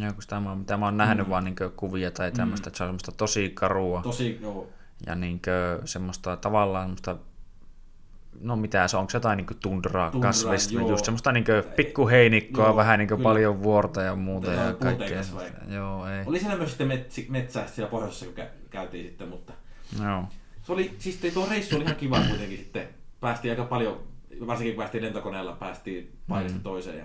Joo, 0.00 0.12
kun 0.12 0.22
sitä 0.22 0.40
mä, 0.40 0.54
mitä 0.54 0.76
mä 0.76 0.84
oon 0.84 0.96
nähnyt 0.96 1.26
Mm. 1.26 1.30
vaan 1.30 1.44
niinkö 1.44 1.70
kuvia 1.70 2.10
tai 2.10 2.32
tämmöistä, 2.32 2.68
että 2.70 2.76
se 2.78 2.84
on 2.84 2.88
semmoista 2.88 3.12
tosi 3.12 3.50
karua 3.50 4.02
tosi, 4.02 4.38
joo, 4.42 4.68
ja 5.06 5.14
niinkö 5.14 5.80
semmoista 5.84 6.36
tavallaan 6.36 6.84
semmoista 6.84 7.16
No 8.40 8.56
mitä 8.56 8.88
se 8.88 8.96
on, 8.96 9.00
onko 9.00 9.10
se 9.10 9.16
jotain 9.16 9.36
niinku 9.36 9.54
tundraa, 9.54 10.10
Tundraa, 10.10 10.32
kasvista, 10.32 10.74
joo. 10.74 10.88
just 10.90 11.04
semmoista 11.04 11.32
niinku 11.32 11.52
pikkuheinikkoa, 11.76 12.66
Joo, 12.66 12.76
vähän 12.76 12.98
niinku 12.98 13.16
kyllä. 13.16 13.28
paljon 13.28 13.62
vuorta 13.62 14.02
ja 14.02 14.14
muuta 14.16 14.50
Mutta 14.50 14.62
ja 14.64 14.72
kaikkea. 14.74 15.22
Joo, 15.68 16.06
ei. 16.08 16.22
Oli 16.26 16.38
siellä 16.40 16.56
myös 16.56 16.70
sitten 16.70 16.88
metsi, 16.88 17.26
metsää 17.30 17.66
siellä 17.66 17.90
pohjoisessa, 17.90 18.26
kun 18.26 18.34
kä- 18.34 18.68
käytiin 18.70 19.04
sitten, 19.06 19.28
mutta 19.28 19.52
Joo. 20.02 20.24
se 20.62 20.72
oli, 20.72 20.94
siis 20.98 21.20
tuo 21.34 21.46
reissu 21.50 21.76
oli 21.76 21.84
ihan 21.84 21.96
kiva 21.96 22.20
kuitenkin 22.28 22.58
sitten. 22.58 22.88
Päästiin 23.20 23.52
aika 23.52 23.64
paljon, 23.64 24.00
varsinkin 24.46 24.74
kun 24.74 24.82
päästiin 24.82 25.04
lentokoneella, 25.04 25.52
päästiin 25.52 26.18
paikasta 26.28 26.58
Mm. 26.58 26.62
toiseen 26.62 26.98
ja 26.98 27.04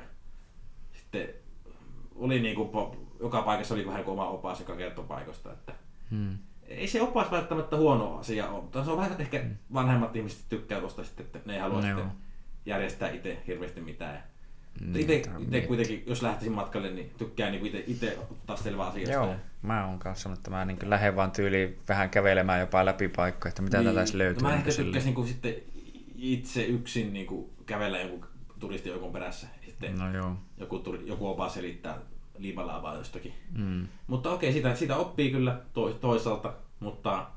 sitten 0.93 1.27
oli 2.25 2.39
niin 2.39 2.55
kuin, 2.55 2.69
joka 3.19 3.41
paikassa 3.41 3.73
oli 3.73 3.87
vähän 3.87 4.03
kuin 4.03 4.13
oma 4.13 4.29
opas, 4.29 4.59
joka 4.59 4.75
kertoi 4.75 5.05
paikoista, 5.05 5.53
että 5.53 5.73
Hmm. 6.11 6.37
ei 6.67 6.87
se 6.87 7.01
opas 7.01 7.31
välttämättä 7.31 7.77
huono 7.77 8.17
asia 8.17 8.49
ole, 8.49 8.61
mutta 8.61 8.83
se 8.83 8.91
on 8.91 8.97
vähän 8.97 9.21
ehkä 9.21 9.45
vanhemmat 9.73 10.15
ihmiset 10.15 10.45
tykkää 10.49 10.79
tuosta 10.79 11.03
sitten, 11.03 11.25
että 11.25 11.39
ne 11.45 11.53
ei 11.53 11.59
halua 11.59 11.81
sitten 11.81 12.05
järjestää 12.65 13.09
itse 13.09 13.37
hirveästi 13.47 13.81
mitään. 13.81 14.23
Niin, 14.79 14.95
Itse, 14.99 15.23
itse 15.39 15.61
kuitenkin, 15.61 16.03
jos 16.07 16.21
lähtisin 16.21 16.51
matkalle, 16.53 16.91
niin 16.91 17.11
tykkään 17.17 17.51
niin 17.51 17.65
itse, 17.65 17.83
itse 17.87 18.17
ottaa 18.31 18.55
selvää 18.57 18.87
asiasta. 18.87 19.13
Joo, 19.13 19.35
mä 19.61 19.87
oon 19.87 19.99
kanssa 19.99 20.23
sanonut, 20.23 20.39
että 20.39 20.51
mä 20.51 20.65
niin 20.65 20.77
lähden 20.83 21.15
vaan 21.15 21.31
tyyliin 21.31 21.77
vähän 21.89 22.09
kävelemään 22.09 22.59
jopa 22.59 22.85
läpi 22.85 23.07
paikkoja, 23.07 23.49
että 23.49 23.61
mitä 23.61 23.77
niin. 23.77 23.85
täältä 23.85 24.01
edes 24.01 24.13
löytyy. 24.13 24.43
No 24.43 24.49
mä 24.49 24.55
niin 24.55 24.67
ehkä 24.67 24.83
tykkäsin 24.83 25.13
niin 25.15 25.27
sitten 25.27 25.55
itse 26.15 26.63
yksin 26.65 27.13
niin 27.13 27.25
kuin 27.27 27.49
kävellä 27.65 27.99
jonkun 27.99 28.25
turistijoukon 28.59 29.11
perässä. 29.11 29.47
ja 29.61 29.67
Sitten 29.67 29.97
No 29.99 30.13
joo. 30.13 30.35
joku, 30.57 30.79
turi, 30.79 31.07
joku 31.07 31.27
opas 31.27 31.53
selittää 31.53 31.97
liipalaavaa 32.41 32.95
jostakin. 32.95 33.33
Mm. 33.57 33.87
Mutta 34.07 34.31
okei, 34.31 34.53
sitä, 34.53 34.75
sitä 34.75 34.95
oppii 34.95 35.31
kyllä 35.31 35.61
to, 35.73 35.89
toisaalta, 35.93 36.53
mutta 36.79 37.27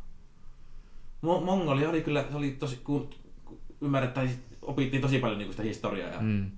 Mo- 1.26 1.44
Mongolia 1.44 1.88
oli 1.90 2.02
kyllä, 2.02 2.24
se 2.30 2.36
oli 2.36 2.50
tosi, 2.50 2.80
kun, 2.84 3.10
kun 3.44 3.58
ymmärrät, 3.80 4.14
tai 4.14 4.28
opittiin 4.62 5.02
tosi 5.02 5.18
paljon 5.18 5.38
niin 5.38 5.50
sitä 5.50 5.62
historiaa 5.62 6.08
ja 6.10 6.20
Mm. 6.20 6.50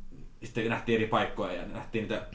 sitten 0.44 0.68
nähtiin 0.68 0.97
eri 0.97 1.06
paikkoja 1.06 1.52
ja 1.52 1.66
nähtiin 1.66 2.02
niitä 2.02 2.27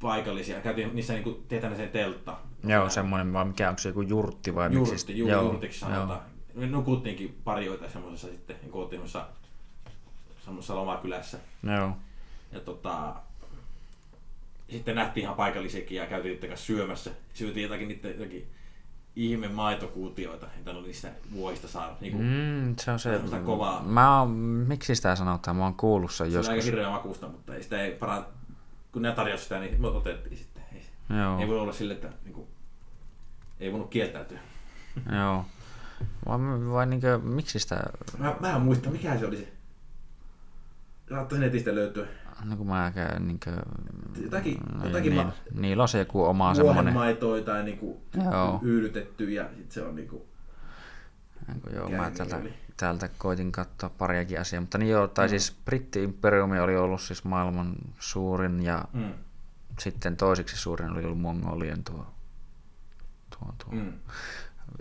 paikallisia. 0.00 0.60
Käytiin 0.60 0.94
niissä 0.94 1.12
niin 1.12 1.24
kuin, 1.24 1.36
tietää 1.48 1.76
sen 1.76 1.88
teltta. 1.88 2.36
Joo, 2.66 2.88
semmoinen, 2.88 3.32
vai 3.32 3.44
mikä 3.44 3.68
onko 3.68 3.78
se 3.78 3.88
joku 3.88 4.02
jurtti 4.02 4.54
vai 4.54 4.68
miksi? 4.68 4.92
Jurtti, 4.94 5.18
ju, 5.18 5.28
jurtiksi 5.28 5.80
sanotaan. 5.80 6.20
Me 6.54 6.66
nukuttiinkin 6.66 7.40
pari 7.44 7.66
joita 7.66 7.90
semmoisessa 7.90 8.28
sitten, 8.28 8.56
niin 8.62 8.72
oltiin 8.74 8.98
noissa 8.98 9.26
semmoisessa 10.44 10.74
lomakylässä. 10.76 11.38
Joo. 11.76 11.96
Ja 12.52 12.60
tota, 12.60 13.14
sitten 14.70 14.94
nähtiin 14.94 15.24
ihan 15.24 15.36
paikallisiakin 15.36 15.96
ja 15.96 16.06
käytiin 16.06 16.32
niiden 16.34 16.48
kanssa 16.50 16.66
syömässä. 16.66 17.10
Syötiin 17.34 17.62
jotakin 17.62 17.88
niiden 17.88 18.12
jotakin 18.18 18.46
ihme 19.16 19.48
maitokuutioita, 19.48 20.46
mitä 20.58 20.72
ne 20.72 20.78
oli 20.78 20.86
niistä 20.86 21.08
vuohista 21.32 21.68
saanut. 21.68 22.00
Niin 22.00 22.12
kuin, 22.12 22.24
Mm, 22.26 22.76
se 22.80 22.90
on 22.90 22.98
se... 22.98 23.20
Kovaa. 23.44 23.82
Mä 23.82 24.18
oon, 24.20 24.30
miksi 24.30 24.94
sitä 24.94 25.16
sanotaan? 25.16 25.56
Mä 25.56 25.62
oon 25.64 25.74
kuullut 25.74 26.12
sen 26.12 26.30
se 26.32 26.38
oli 26.38 26.46
aika 26.46 26.54
joskus. 26.54 26.66
hirveä 26.72 26.90
makusta, 26.90 27.28
mutta 27.28 27.54
ei 27.54 27.62
sitä 27.62 27.80
ei 27.82 27.90
paran... 27.92 28.26
Kun 28.92 29.02
ne 29.02 29.12
tarjosi 29.12 29.42
sitä, 29.42 29.60
niin 29.60 29.80
me 29.80 29.86
otettiin 29.88 30.36
sitten. 30.36 30.62
Ei, 30.72 30.82
Joo, 31.18 31.38
ei 31.40 31.48
voi 31.48 31.58
olla 31.60 31.72
sille, 31.72 31.94
että 31.94 32.08
niin 32.24 32.34
kuin, 32.34 32.46
ei 33.60 33.72
voinut 33.72 33.90
kieltäytyä. 33.90 34.38
joo. 35.16 35.44
Vai, 36.28 36.38
vai 36.72 36.86
niinkö, 36.86 37.18
miksi 37.18 37.58
sitä... 37.58 37.82
Mä, 38.18 38.36
mä 38.40 38.56
en 38.56 38.60
muista, 38.62 38.90
mikä 38.90 39.18
se 39.18 39.26
oli 39.26 39.36
se. 39.36 39.52
Saattaa 41.08 41.38
netistä 41.38 41.74
löytyä. 41.74 42.06
No 42.44 42.56
kun 42.56 42.66
mä 42.66 42.92
käyn 42.94 43.26
niinkö... 43.26 43.50
Jotakin, 44.22 44.52
niin, 44.72 44.84
jotakin 44.84 45.12
niin, 45.14 45.26
ma- 45.26 45.32
niillä 45.54 45.82
on 45.82 45.88
se 45.88 45.98
joku 45.98 46.24
oma 46.24 46.54
semmonen... 46.54 46.76
vuohenmaitoa 46.84 47.40
tai 47.40 47.62
niinku 47.64 48.02
Joo. 48.24 48.60
yydytetty 48.62 49.30
ja 49.30 49.48
sit 49.56 49.72
se 49.72 49.82
on 49.82 49.96
niinku... 49.96 50.26
Niin 51.48 51.60
kuin 51.60 51.74
Joo, 51.74 51.88
mä 51.88 52.04
nimi 52.04 52.16
täältä, 52.16 52.36
oli? 52.36 52.54
täältä 52.76 53.08
koitin 53.18 53.52
katsoa 53.52 53.90
pariakin 53.98 54.40
asiaa, 54.40 54.60
mutta 54.60 54.78
niin 54.78 54.90
joo, 54.90 55.08
tai 55.08 55.26
Mm. 55.26 55.30
siis 55.30 55.56
Britti-imperiumi 55.70 56.60
oli 56.60 56.76
ollut 56.76 57.00
siis 57.00 57.24
maailman 57.24 57.74
suurin 57.98 58.62
ja 58.62 58.84
Mm. 58.92 59.12
sitten 59.78 60.16
toiseksi 60.16 60.56
suurin 60.56 60.90
oli 60.90 61.04
ollut 61.04 61.20
Mongolien 61.20 61.84
tuo, 61.84 62.06
tuo, 63.38 63.54
tuo 63.64 63.72
Mm. 63.72 63.92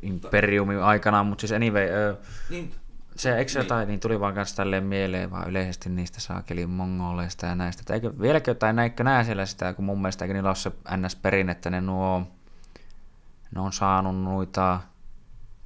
imperiumi 0.01 0.75
aikanaan, 0.75 1.25
mutta 1.25 1.41
siis 1.41 1.51
anyway, 1.51 1.87
ö, 1.89 2.15
Niin, 2.49 2.73
se, 3.15 3.37
eikö 3.37 3.51
Niin. 3.53 3.63
jotain, 3.63 3.87
niin 3.87 3.99
tuli 3.99 4.19
vaan 4.19 4.33
kanssa 4.33 4.55
tälleen 4.55 4.83
mieleen 4.83 5.31
vaan 5.31 5.49
yleisesti 5.49 5.89
niistä 5.89 6.21
saakelin 6.21 6.69
mongoleista 6.69 7.45
ja 7.45 7.55
näistä. 7.55 7.93
Eikö, 7.93 8.11
vieläkö 8.21 8.51
jotain 8.51 8.75
näikö 8.75 9.03
nää 9.03 9.23
siellä 9.23 9.45
sitä, 9.45 9.73
kun 9.73 9.85
mun 9.85 10.01
mielestä 10.01 10.25
eikö 10.25 10.33
niillä 10.33 10.49
ole 10.49 10.55
se 10.55 10.71
ns-perinne, 10.97 11.51
että 11.51 11.69
ne 11.69 11.81
nuo, 11.81 12.27
ne 13.55 13.61
on 13.61 13.73
saanut 13.73 14.23
noita 14.23 14.79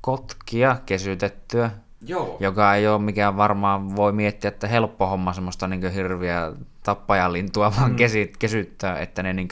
kotkia 0.01 0.77
kesytettyä, 0.85 1.71
Joo. 2.01 2.37
joka 2.39 2.75
ei 2.75 2.87
ole 2.87 3.01
mikään 3.01 3.37
varmaan, 3.37 3.95
voi 3.95 4.11
miettiä, 4.11 4.47
että 4.47 4.67
helppo 4.67 5.07
homma 5.07 5.33
semmoista 5.33 5.67
niin 5.67 5.91
hirviä 5.91 6.51
tappajalintua 6.83 7.73
vaan 7.79 7.91
mm. 7.91 7.97
kesyttää, 8.39 8.99
että 8.99 9.23
ne 9.23 9.33
niin 9.33 9.47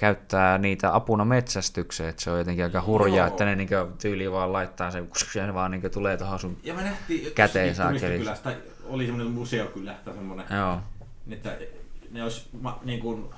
käyttää 0.00 0.58
niitä 0.58 0.94
apuna 0.94 1.24
metsästykseen, 1.24 2.08
että 2.08 2.22
se 2.22 2.30
on 2.30 2.38
jotenkin 2.38 2.64
aika 2.64 2.82
hurjaa, 2.86 3.16
Joo. 3.16 3.26
että 3.26 3.44
ne 3.44 3.56
niin 3.56 3.68
tyyli 4.00 4.32
vaan 4.32 4.52
laittaa 4.52 4.90
sen, 4.90 5.08
ja 5.34 5.46
ne 5.46 5.54
vaan 5.54 5.70
niin 5.70 5.90
tulee 5.90 6.16
tuohon 6.16 6.38
sun 6.38 6.56
Ja 6.62 6.74
me 6.74 6.82
nähtiin, 6.82 7.32
Käteen 7.34 7.74
tai 8.42 8.56
oli 8.84 9.06
semmoinen 9.06 9.32
museokylä 9.32 9.94
tai 10.04 10.14
semmoinen, 10.14 10.46
Joo, 10.50 10.78
että 11.30 11.56
ne 12.10 12.22
olisi, 12.22 12.48
ma, 12.60 12.78
niin 12.84 13.00
kuin, 13.00 13.30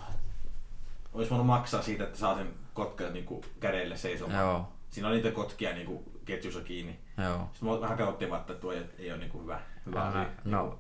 olisi 1.12 1.30
voinut 1.30 1.47
maksaa 1.47 1.82
siitä, 1.82 2.05
että 2.05 2.18
saa 2.18 2.36
sen 2.36 2.48
kotkan 2.74 3.12
niin 3.12 3.24
kuin, 3.24 3.44
kädelle 3.60 3.97
seisomaan. 3.97 4.40
joo, 4.40 4.68
Siinä 4.90 5.09
oli 5.09 5.16
niitä 5.16 5.30
kotkia 5.30 5.72
niin 5.72 5.86
kuin, 5.86 6.05
ketjussa 6.24 6.60
kiinni. 6.60 6.98
joo. 7.24 7.48
Sitten 7.52 7.68
me 7.68 7.80
vähän 7.80 7.98
katsottiin 7.98 8.34
että 8.34 8.55
tuo 8.55 8.72
ei, 8.72 9.10
ole 9.10 9.18
niin 9.18 9.30
kuin, 9.30 9.43
hyvä, 9.43 9.60
hyvä 9.86 10.02
asia. 10.02 10.26
no. 10.44 10.78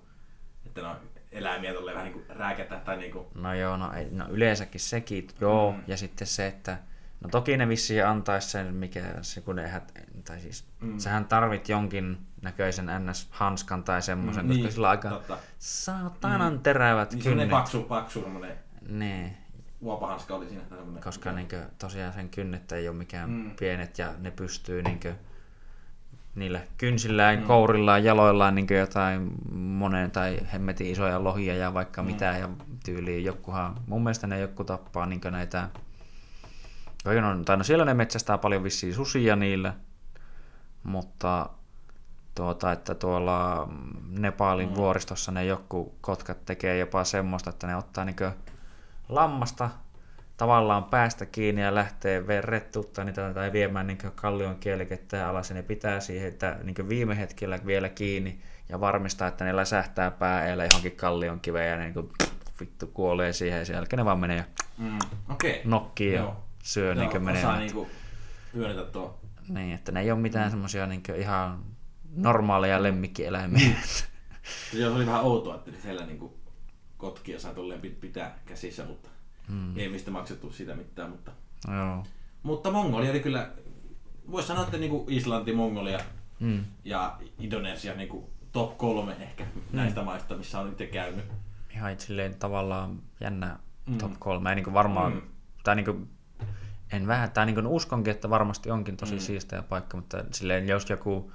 Että 0.66 0.82
no, 0.82 0.96
eläimiä 1.32 1.74
tolleen 1.74 1.94
vähän 1.96 2.12
niin 2.12 2.24
kuin 2.26 2.36
rääkätä 2.38 2.76
tai 2.76 2.96
niin 2.96 3.12
kuin, 3.12 3.26
No 3.34 3.54
joo, 3.54 3.76
no, 3.76 3.92
ei, 3.92 4.08
no 4.10 4.24
yleensäkin 4.28 4.80
sekin, 4.80 5.28
joo, 5.40 5.72
mm. 5.72 5.82
ja 5.86 5.96
sitten 5.96 6.26
se, 6.26 6.46
että 6.46 6.78
no 7.20 7.28
toki 7.30 7.56
ne 7.56 7.68
vissiin 7.68 8.06
antaisi 8.06 8.50
sen, 8.50 8.74
mikä 8.74 9.02
se, 9.22 9.40
kun 9.40 9.56
ne, 9.56 9.64
ehät- 9.64 10.22
tai 10.24 10.40
siis, 10.40 10.64
mm. 10.80 10.88
Mm. 10.92 10.98
sähän 10.98 11.24
tarvit 11.24 11.68
jonkin 11.68 12.18
näköisen 12.42 12.86
ns-hanskan 12.98 13.84
tai 13.84 14.02
semmoisen, 14.02 14.44
Mm, 14.44 14.48
koska 14.48 14.62
niin, 14.62 14.72
sillä 14.72 14.86
on 14.86 14.90
aika 14.90 15.08
totta. 15.10 15.38
saatanan 15.58 16.60
terävät 16.60 17.12
niin 17.12 17.22
kynnet. 17.22 17.50
paksu, 17.50 17.82
paksu 17.82 18.20
semmoinen 18.22 18.56
Niin, 18.88 19.36
uopahanska 19.80 20.34
oli 20.34 20.48
siinä. 20.48 20.62
koska 21.04 21.32
niinkö, 21.32 21.62
tosiaan 21.78 22.12
sen 22.12 22.28
kynnet 22.28 22.72
ei 22.72 22.88
ole 22.88 22.96
mikään 22.96 23.30
mm. 23.30 23.36
Mm. 23.36 23.50
pienet 23.58 23.98
ja 23.98 24.12
ne 24.18 24.30
pystyy 24.30 24.82
niinkö, 24.82 25.14
niillä 26.34 26.60
kynsillään, 26.76 27.38
mm. 27.38 27.44
kourillaan, 27.44 28.04
jaloillaan 28.04 28.54
niinkö 28.54 28.74
jotain 28.74 29.32
monen 29.54 30.10
tai 30.10 30.40
hemmetin 30.52 30.86
isoja 30.86 31.24
lohia 31.24 31.54
ja 31.54 31.74
vaikka 31.74 32.02
mm. 32.02 32.06
mitä 32.06 32.24
ja 32.24 32.48
tyyliin 32.84 33.24
jokkuhan, 33.24 33.76
mun 33.86 34.02
mielestä 34.02 34.26
ne 34.26 34.40
joku 34.40 34.64
tappaa 34.64 35.06
niinkö 35.06 35.30
näitä 35.30 35.68
on, 37.30 37.44
tai 37.44 37.56
no 37.56 37.64
siellä 37.64 37.84
ne 37.84 37.94
metsästää 37.94 38.38
paljon 38.38 38.64
vissiin 38.64 38.94
susia 38.94 39.36
niillä, 39.36 39.74
mutta 40.82 41.50
tuota, 42.34 42.72
että 42.72 42.94
tuolla 42.94 43.68
Nepalin 44.08 44.68
mm. 44.68 44.74
vuoristossa 44.74 45.32
ne 45.32 45.44
joku 45.44 45.94
kotkat 46.00 46.44
tekee 46.44 46.78
jopa 46.78 47.04
semmoista, 47.04 47.50
että 47.50 47.66
ne 47.66 47.76
ottaa 47.76 48.04
niinkö 48.04 48.32
lammasta 49.08 49.70
tavallaan 50.42 50.84
päästä 50.84 51.26
kiinni 51.26 51.62
ja 51.62 51.74
lähtee 51.74 52.26
verrettuttaa 52.26 53.04
niitä 53.04 53.34
tai 53.34 53.52
viemään 53.52 53.86
niin 53.86 53.98
kallion 54.14 54.56
kielikettä 54.56 55.28
alas 55.28 55.50
ja 55.50 55.54
ne 55.54 55.62
pitää 55.62 56.00
siihen 56.00 56.28
että 56.28 56.58
niin 56.62 56.88
viime 56.88 57.18
hetkellä 57.18 57.58
vielä 57.66 57.88
kiinni 57.88 58.38
ja 58.68 58.80
varmistaa, 58.80 59.28
että 59.28 59.44
ne 59.44 59.56
läsähtää 59.56 60.10
päällä 60.10 60.64
johonkin 60.64 60.96
kallion 60.96 61.40
kiveen 61.40 61.70
ja 61.70 61.76
ne 61.76 61.84
niin 61.90 62.10
vittu 62.60 62.86
kuolee 62.86 63.32
siihen 63.32 63.58
ja 63.58 63.64
sen 63.64 63.74
jälkeen 63.74 63.98
ne 63.98 64.04
vaan 64.04 64.18
menee 64.18 64.36
ja 64.36 64.44
Mm. 64.78 64.98
Okei. 65.30 65.60
nokkii 65.64 66.12
ja 66.12 66.20
Joo. 66.20 66.44
syö 66.62 66.94
niin 66.94 67.10
Joo, 67.10 67.20
menee. 67.20 67.42
osaa 67.42 67.58
niinku 67.58 67.88
hyödyntää 68.54 68.84
tuo. 68.84 69.20
Niin, 69.48 69.74
että 69.74 69.92
ne 69.92 70.00
ei 70.00 70.10
ole 70.10 70.20
mitään 70.20 70.46
mm. 70.46 70.50
semmoisia 70.50 70.86
niin 70.86 71.02
ihan 71.16 71.64
normaaleja 72.16 72.82
lemmikkieläimiä. 72.82 73.70
Se 74.72 74.88
oli 74.88 75.06
vähän 75.06 75.22
outoa, 75.22 75.54
että 75.54 75.70
siellä 75.82 76.06
niinku 76.06 76.38
kotkia 76.96 77.38
saa 77.40 77.54
tolleen 77.54 77.80
pit- 77.80 78.00
pitää 78.00 78.38
käsissä, 78.46 78.84
mutta 78.84 79.08
Mm. 79.48 79.76
ei 79.78 79.88
mistä 79.88 80.10
maksettu 80.10 80.52
siitä 80.52 80.74
mitään. 80.74 81.10
Mutta, 81.10 81.32
Joo. 81.68 82.06
mutta 82.42 82.70
Mongolia 82.70 83.10
oli 83.10 83.20
kyllä, 83.20 83.50
voisi 84.30 84.48
sanoa, 84.48 84.64
että 84.64 84.76
niinku 84.78 85.06
Islanti, 85.08 85.52
Mongolia 85.52 85.98
Mm. 86.40 86.64
ja 86.84 87.18
Indonesia 87.38 87.94
niinku 87.94 88.30
top 88.52 88.78
kolme 88.78 89.12
ehkä 89.20 89.46
näistä 89.72 90.02
maista, 90.02 90.36
missä 90.36 90.60
on 90.60 90.68
itse 90.68 90.86
käynyt. 90.86 91.24
Ihan 91.70 92.00
silleen 92.00 92.34
tavallaan 92.34 92.98
jännä 93.20 93.58
Mm. 93.86 93.98
top 93.98 94.12
kolme. 94.18 94.48
Ei 94.50 94.54
niin 94.56 94.74
varmaan, 94.74 95.12
Mm. 95.12 95.22
tai 95.64 95.76
niin 95.76 96.08
en 96.92 97.06
vähän, 97.06 97.30
tai 97.30 97.46
niin 97.46 97.66
uskonkin, 97.66 98.10
että 98.10 98.30
varmasti 98.30 98.70
onkin 98.70 98.96
tosi 98.96 99.12
Mm. 99.12 99.18
mm. 99.18 99.20
siisteä 99.22 99.62
paikka, 99.62 99.96
mutta 99.96 100.24
silleen 100.32 100.68
jos 100.68 100.90
joku 100.90 101.32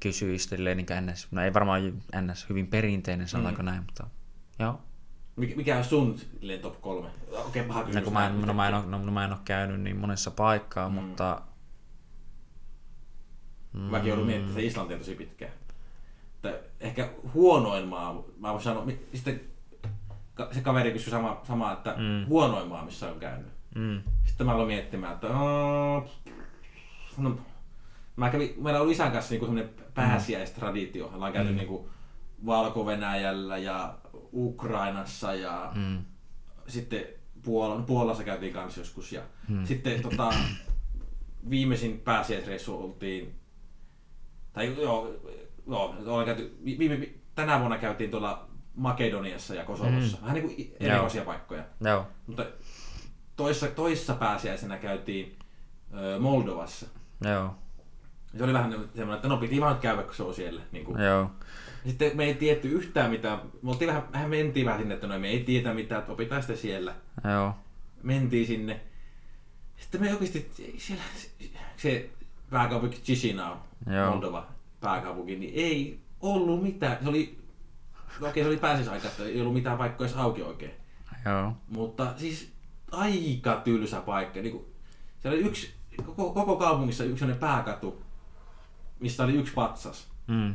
kysyisi 0.00 0.48
silleen 0.48 0.76
niin 0.76 0.86
ns, 1.12 1.28
no 1.30 1.42
ei 1.42 1.54
varmaan 1.54 2.02
ns 2.20 2.48
hyvin 2.48 2.66
perinteinen, 2.66 3.28
sanotaanko 3.28 3.62
Mm. 3.62 3.66
näin, 3.66 3.82
mutta 3.82 4.06
joo. 4.58 4.80
Mikä, 5.36 5.76
on 5.76 5.84
sun 5.84 6.16
top 6.62 6.80
kolme? 6.80 7.08
Okei, 7.46 7.62
paha 7.62 7.80
No, 7.80 7.86
kysymys. 7.86 8.04
kun 8.04 8.12
mä, 8.12 8.26
en, 8.26 8.40
no, 8.42 8.54
mä, 8.54 8.68
en 8.68 8.74
ole, 8.74 8.86
no, 8.86 8.98
no, 9.04 9.12
mä 9.12 9.24
en 9.24 9.32
ole 9.32 9.38
käynyt 9.44 9.80
niin 9.80 9.96
monessa 9.96 10.30
paikkaa, 10.30 10.88
Mm. 10.88 10.94
mm. 10.94 11.02
mutta... 11.04 11.42
Mm, 13.72 13.80
Mäkin 13.80 14.08
joudun 14.08 14.26
miettimään, 14.26 14.56
että 14.58 14.66
Islanti 14.68 14.94
on 14.94 15.00
tosi 15.00 15.14
pitkään. 15.14 15.52
Ehkä 16.80 17.10
huonoin 17.34 17.88
maa, 17.88 18.22
mä 18.38 18.50
voin 18.50 18.62
sanoa, 18.62 18.86
sitten 19.14 19.40
se 20.52 20.60
kaveri 20.60 20.92
kysyi 20.92 21.10
sama, 21.10 21.40
sama 21.46 21.72
että 21.72 21.94
Mm. 21.98 22.02
mm. 22.04 22.26
huonoin 22.28 22.68
maa, 22.68 22.84
missä 22.84 23.10
on 23.12 23.18
käynyt. 23.20 23.46
Mm, 23.74 24.02
Sitten 24.24 24.46
mä 24.46 24.52
aloin 24.52 24.68
miettimään, 24.68 25.12
että 25.14 25.26
oh, 25.28 26.10
no, 27.18 27.36
mä 28.16 28.30
kävin, 28.30 28.54
meillä 28.58 28.80
oli 28.80 28.92
isän 28.92 29.12
kanssa 29.12 29.30
niinku 29.32 29.46
semmoinen 29.46 29.74
pääsiäistraditio. 29.94 31.10
Ollaan 31.14 31.32
käyty 31.32 31.48
Mm. 31.48 31.54
mm. 31.54 31.58
niinku 31.58 31.88
Valko-Venäjällä 32.46 33.58
ja 33.58 33.94
Ukrainassa 34.32 35.34
ja 35.34 35.72
mm. 35.74 35.98
sitten 36.68 37.04
Puola, 37.42 37.82
Puolassa 37.82 38.24
käytiin 38.24 38.52
kanssa 38.52 38.80
joskus. 38.80 39.12
Ja 39.12 39.22
Mm. 39.48 39.66
sitten 39.66 40.02
tota, 40.02 40.34
viimeisin 41.50 42.00
pääsiäisreissu 42.00 42.82
oltiin, 42.84 43.34
tai 44.52 44.74
joo, 44.82 45.14
joo 45.66 45.94
ollaan 46.06 46.24
käyty, 46.26 46.56
vi- 46.64 46.78
viime, 46.78 47.00
vi- 47.00 47.20
tänä 47.34 47.58
vuonna 47.58 47.78
käytiin 47.78 48.10
tuolla 48.10 48.48
Makedoniassa 48.74 49.54
ja 49.54 49.64
Kosovossa. 49.64 50.16
Mm. 50.16 50.22
Vähän 50.22 50.34
niin 50.34 50.46
kuin 50.56 50.76
erikoisia 50.80 51.24
paikkoja. 51.24 51.64
joo, 51.80 52.06
Mutta 52.26 52.46
toissa, 53.36 53.66
toissa 53.66 54.14
pääsiäisenä 54.14 54.76
käytiin 54.78 55.36
ö, 55.94 56.18
Moldovassa. 56.20 56.86
joo, 57.24 57.54
Se 58.38 58.44
oli 58.44 58.52
vähän 58.52 58.70
semmoinen, 58.72 59.14
että 59.14 59.28
no 59.28 59.36
piti 59.36 59.60
vaan 59.60 59.78
käydä, 59.78 60.02
kun 60.02 60.14
se 60.14 60.22
on 60.22 60.34
siellä. 60.34 60.60
Niin 60.72 60.84
kuin. 60.84 61.02
joo, 61.02 61.30
Sitten 61.86 62.16
me 62.16 62.24
ei 62.24 62.34
tietty 62.34 62.68
yhtään 62.68 63.10
mitään. 63.10 63.38
Me 63.62 63.70
oltiin 63.70 63.88
vähän, 63.88 64.12
vähän 64.12 64.30
mentiin 64.30 64.66
vähän 64.66 64.80
sinne, 64.80 64.94
että 64.94 65.06
no 65.06 65.18
me 65.18 65.28
ei 65.28 65.44
tietä 65.44 65.74
mitään, 65.74 65.98
että 65.98 66.12
opitaan 66.12 66.42
sitten 66.42 66.56
siellä. 66.56 66.94
joo, 67.24 67.54
Mentiin 68.02 68.46
sinne. 68.46 68.80
Sitten 69.76 70.00
me 70.00 70.10
oikeasti 70.12 70.50
siellä 70.78 71.02
se 71.76 72.10
pääkaupunki 72.50 72.96
Chisinau. 72.96 73.56
Moldova 74.10 74.46
pääkaupunki, 74.80 75.36
niin 75.36 75.52
ei 75.54 76.00
ollut 76.20 76.62
mitään. 76.62 76.98
Se 77.02 77.08
oli, 77.08 77.38
no 78.20 78.28
okei 78.28 78.42
se 78.42 78.48
oli 78.48 78.56
pääsiäisaika, 78.56 79.08
että 79.08 79.24
ei 79.24 79.40
ollut 79.40 79.54
mitään 79.54 79.78
paikkoja 79.78 80.08
edes 80.08 80.18
auki 80.18 80.42
oikein. 80.42 80.72
joo, 81.24 81.52
Mutta 81.68 82.14
siis 82.16 82.52
aika 82.90 83.60
tylsä 83.64 84.00
paikka. 84.00 84.40
Niin 84.40 84.52
kuin, 84.52 84.64
siellä 85.20 85.36
oli 85.38 85.46
yksi, 85.46 85.74
koko, 86.06 86.32
koko 86.32 86.56
kaupungissa 86.56 87.04
yksi 87.04 87.24
pääkatu, 87.40 88.02
missä 89.02 89.24
oli 89.24 89.34
yksi 89.34 89.52
patsas. 89.52 90.08
mm, 90.26 90.54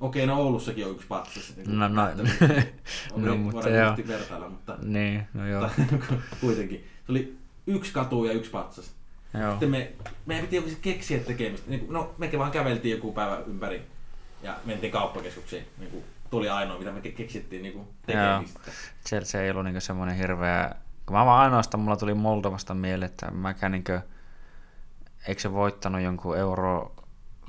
Okei, 0.00 0.26
no 0.26 0.36
Oulussakin 0.40 0.86
on 0.86 0.90
yksi 0.92 1.06
patsas. 1.06 1.56
Niin 1.56 1.66
kuin 1.66 1.78
No, 1.78 1.88
no. 1.88 2.02
Okei, 2.10 2.72
No, 3.16 3.36
mutta 3.36 3.68
joo. 3.68 3.96
vertailla, 4.08 4.48
mutta, 4.48 4.76
niin, 4.82 5.28
no 5.34 5.46
joo, 5.46 5.70
mutta 5.90 6.14
kuitenkin. 6.40 6.86
Se 7.06 7.12
oli 7.12 7.36
yksi 7.66 7.92
katu 7.92 8.24
ja 8.24 8.32
yksi 8.32 8.50
patsas. 8.50 8.90
joo, 9.40 9.50
Sitten 9.50 9.70
me, 9.70 9.92
meidän 10.26 10.46
piti 10.46 10.78
keksiä 10.82 11.18
tekemistä. 11.20 11.70
Niin 11.70 11.80
kuin, 11.80 11.92
no, 11.92 12.14
mekin 12.18 12.38
vaan 12.38 12.50
käveltiin 12.50 12.96
joku 12.96 13.12
päivä 13.12 13.38
ympäri 13.46 13.82
ja 14.42 14.56
mentiin 14.64 14.92
kauppakeskuksiin. 14.92 15.64
Niin 15.78 15.90
kuin, 15.90 16.04
tuli 16.30 16.48
ainoa, 16.48 16.78
mitä 16.78 16.92
me 16.92 17.00
ke- 17.00 17.12
keksittiin 17.16 17.62
niin 17.62 17.72
kuin, 17.74 17.86
tekemistä. 18.06 18.60
se, 19.06 19.24
se 19.24 19.42
ei 19.44 19.50
ollut 19.50 19.64
niinku 19.64 19.80
semmoinen 19.80 20.16
hirveä... 20.16 20.74
Kun 21.06 21.16
mä 21.16 21.24
vaan 21.26 21.42
ainoastaan, 21.42 21.80
mulla 21.80 21.96
tuli 21.96 22.14
Moldovasta 22.14 22.74
mieleen, 22.74 23.10
että 23.10 23.30
mäkään 23.30 23.72
niinku... 23.72 23.92
Eikö 25.28 25.40
se 25.40 25.52
voittanut 25.52 26.00
jonkun 26.00 26.38
euro 26.38 26.95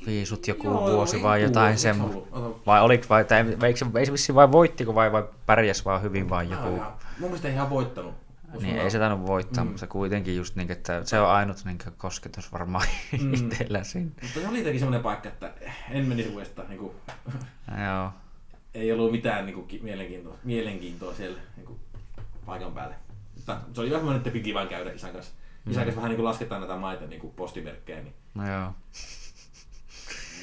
viisut 0.05 0.47
joku 0.47 0.67
Joo, 0.67 0.91
vuosi 0.91 1.23
vai 1.23 1.41
jotain 1.43 1.77
se 1.77 1.81
semmoista? 1.81 2.19
Vai 2.65 2.81
oliko 2.81 3.05
vai, 3.09 3.25
tai 3.25 3.45
eikö 3.63 3.79
se, 3.79 3.85
ei 3.99 4.05
se 4.05 4.11
vissiin 4.11 4.35
vai 4.35 4.51
voittiko 4.51 4.95
vai, 4.95 5.11
vai 5.11 5.23
pärjäs 5.45 5.85
vaan 5.85 6.01
hyvin 6.01 6.29
vai 6.29 6.49
joku? 6.51 6.69
Mun 6.69 6.81
mielestä 7.19 7.47
ei 7.47 7.53
ihan 7.53 7.69
voittanut. 7.69 8.13
Niin 8.61 8.77
ei 8.77 8.91
se 8.91 8.99
tainnut 8.99 9.27
voittaa, 9.27 9.63
Mm. 9.63 9.67
mm. 9.67 9.71
mutta 9.71 9.87
kuitenkin 9.87 10.35
just 10.35 10.55
niin, 10.55 10.71
että 10.71 11.01
se 11.03 11.19
on 11.19 11.29
ainut 11.29 11.57
niin 11.65 11.77
kosketus 11.97 12.51
varmaan 12.53 12.85
Mm. 13.11 13.25
mm. 13.25 13.33
itsellä 13.33 13.83
siinä. 13.83 14.09
Mutta 14.21 14.39
se 14.39 14.47
oli 14.47 14.57
jotenkin 14.57 14.79
semmoinen 14.79 15.03
paikka, 15.03 15.29
että 15.29 15.51
en 15.91 16.05
menisi 16.05 16.29
uudestaan. 16.29 16.69
Niin 16.69 16.79
kuin, 16.79 16.91
Joo, 17.85 18.11
ei 18.73 18.91
ollut 18.91 19.11
mitään 19.11 19.45
niin 19.45 19.53
kuin, 19.55 19.67
mielenkiintoa, 19.83 20.35
mielenkiintoa 20.43 21.13
siellä 21.13 21.39
niin 21.57 21.65
kuin, 21.65 21.79
paikan 22.45 22.71
päälle. 22.71 22.95
Mutta 23.35 23.57
se 23.73 23.81
oli 23.81 23.89
vähän 23.89 23.99
semmoinen, 23.99 24.17
että 24.17 24.31
piti 24.31 24.53
vain 24.53 24.67
käydä 24.67 24.91
isän 24.91 25.13
kanssa. 25.13 25.33
Isän 25.69 25.81
Mm. 25.83 25.85
kanssa 25.85 25.95
vähän 25.95 26.09
niin 26.09 26.15
kuin 26.17 26.25
lasketaan 26.25 26.61
näitä 26.61 26.75
maita 26.75 27.05
niin 27.05 27.21
kuin 27.21 27.33
postimerkkejä. 27.35 28.01
Niin 28.01 28.13
no 28.35 28.49
joo. 28.51 28.71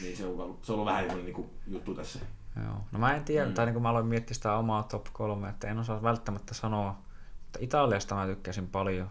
Niin 0.03 0.17
se 0.17 0.27
on, 0.27 0.41
ollut- 0.41 0.65
se 0.65 0.73
on 0.73 0.75
ollut 0.79 0.93
vähän 0.93 1.05
semmoinen 1.05 1.35
niin 1.35 1.51
juttu 1.67 1.95
tässä. 1.95 2.19
Joo. 2.65 2.75
No 2.93 2.99
mä 2.99 3.17
en 3.17 3.25
tiedä, 3.25 3.47
Mm. 3.47 3.55
tai 3.55 3.67
niin 3.67 3.73
kun 3.75 3.83
mä 3.83 3.89
aloin 3.89 4.07
miettiä 4.07 4.35
sitä 4.35 4.57
omaa 4.57 4.83
top 4.83 5.07
kolme, 5.13 5.49
että 5.49 5.69
en 5.69 5.79
osaa 5.79 6.03
välttämättä 6.03 6.55
sanoa, 6.55 6.99
mutta 7.43 7.59
Italiasta 7.61 8.15
mä 8.15 8.27
tykkäsin 8.27 8.67
paljon. 8.69 9.11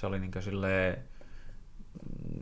Se 0.00 0.06
oli 0.06 0.18
niin 0.18 0.32
silleen 0.40 0.98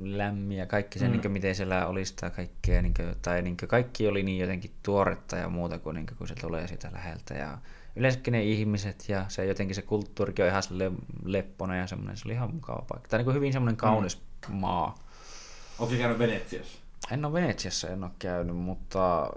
lämmin 0.03 0.59
ja 0.59 0.67
kaikki 0.67 0.99
se, 0.99 1.09
Mm. 1.09 1.13
niin 1.21 1.33
miten 1.33 1.55
siellä 1.55 1.87
oli 1.87 2.05
sitä 2.05 2.31
kaikkea, 2.31 2.83
niin 2.83 2.95
kuin, 2.95 3.15
tai 3.23 3.43
niin 3.43 3.57
kaikki 3.57 4.09
oli 4.09 4.23
niin 4.23 4.39
jotenkin 4.41 4.71
tuoretta 4.83 5.37
ja 5.37 5.49
muuta 5.49 5.79
kuin, 5.79 5.95
niin 5.95 6.07
kuin, 6.07 6.19
kun 6.19 6.29
se 6.29 6.35
tulee 6.35 6.67
sitä 6.69 6.89
läheltä. 6.93 7.35
Ja 7.35 7.59
yleensäkin 7.97 8.33
ne 8.33 8.43
ihmiset 8.43 9.05
ja 9.09 9.25
se 9.29 9.45
jotenkin 9.47 9.75
se 9.75 9.83
kulttuurikin 9.83 10.45
on 10.45 10.49
ihan 10.51 10.63
sille 10.63 10.93
lepponen 11.25 11.79
ja 11.79 11.87
semmoinen, 11.87 12.17
se 12.17 12.23
oli 12.29 12.33
ihan 12.33 12.55
mukava 12.55 12.85
paikka. 12.89 13.09
Tai 13.09 13.19
niin 13.19 13.25
kuin 13.25 13.35
hyvin 13.35 13.53
semmoinen 13.53 13.77
kaunis 13.77 14.23
mm. 14.49 14.55
maa. 14.55 14.95
Onko 15.79 15.93
se 15.93 15.99
käynyt 15.99 16.19
Venetsiassa? 16.19 16.79
En 17.11 17.25
ole 17.25 17.33
Venetsiassa, 17.33 17.89
en 17.89 18.05
ole 18.05 18.11
käynyt, 18.19 18.57
mutta 18.57 19.31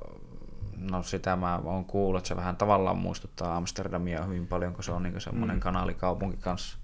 no 0.78 1.04
sitä 1.04 1.36
mä 1.36 1.58
oon 1.64 1.86
kuullut, 1.86 2.20
että 2.20 2.28
se 2.28 2.36
vähän 2.36 2.56
tavallaan 2.56 2.98
muistuttaa 2.98 3.56
Amsterdamia 3.58 4.24
hyvin 4.24 4.48
paljon, 4.48 4.74
kun 4.74 4.84
se 4.84 4.92
on 4.92 5.04
niin 5.04 5.22
semmoinen 5.22 5.56
Mm. 5.58 5.60
kanaalikaupunki 5.62 6.38
kanssa. 6.38 6.78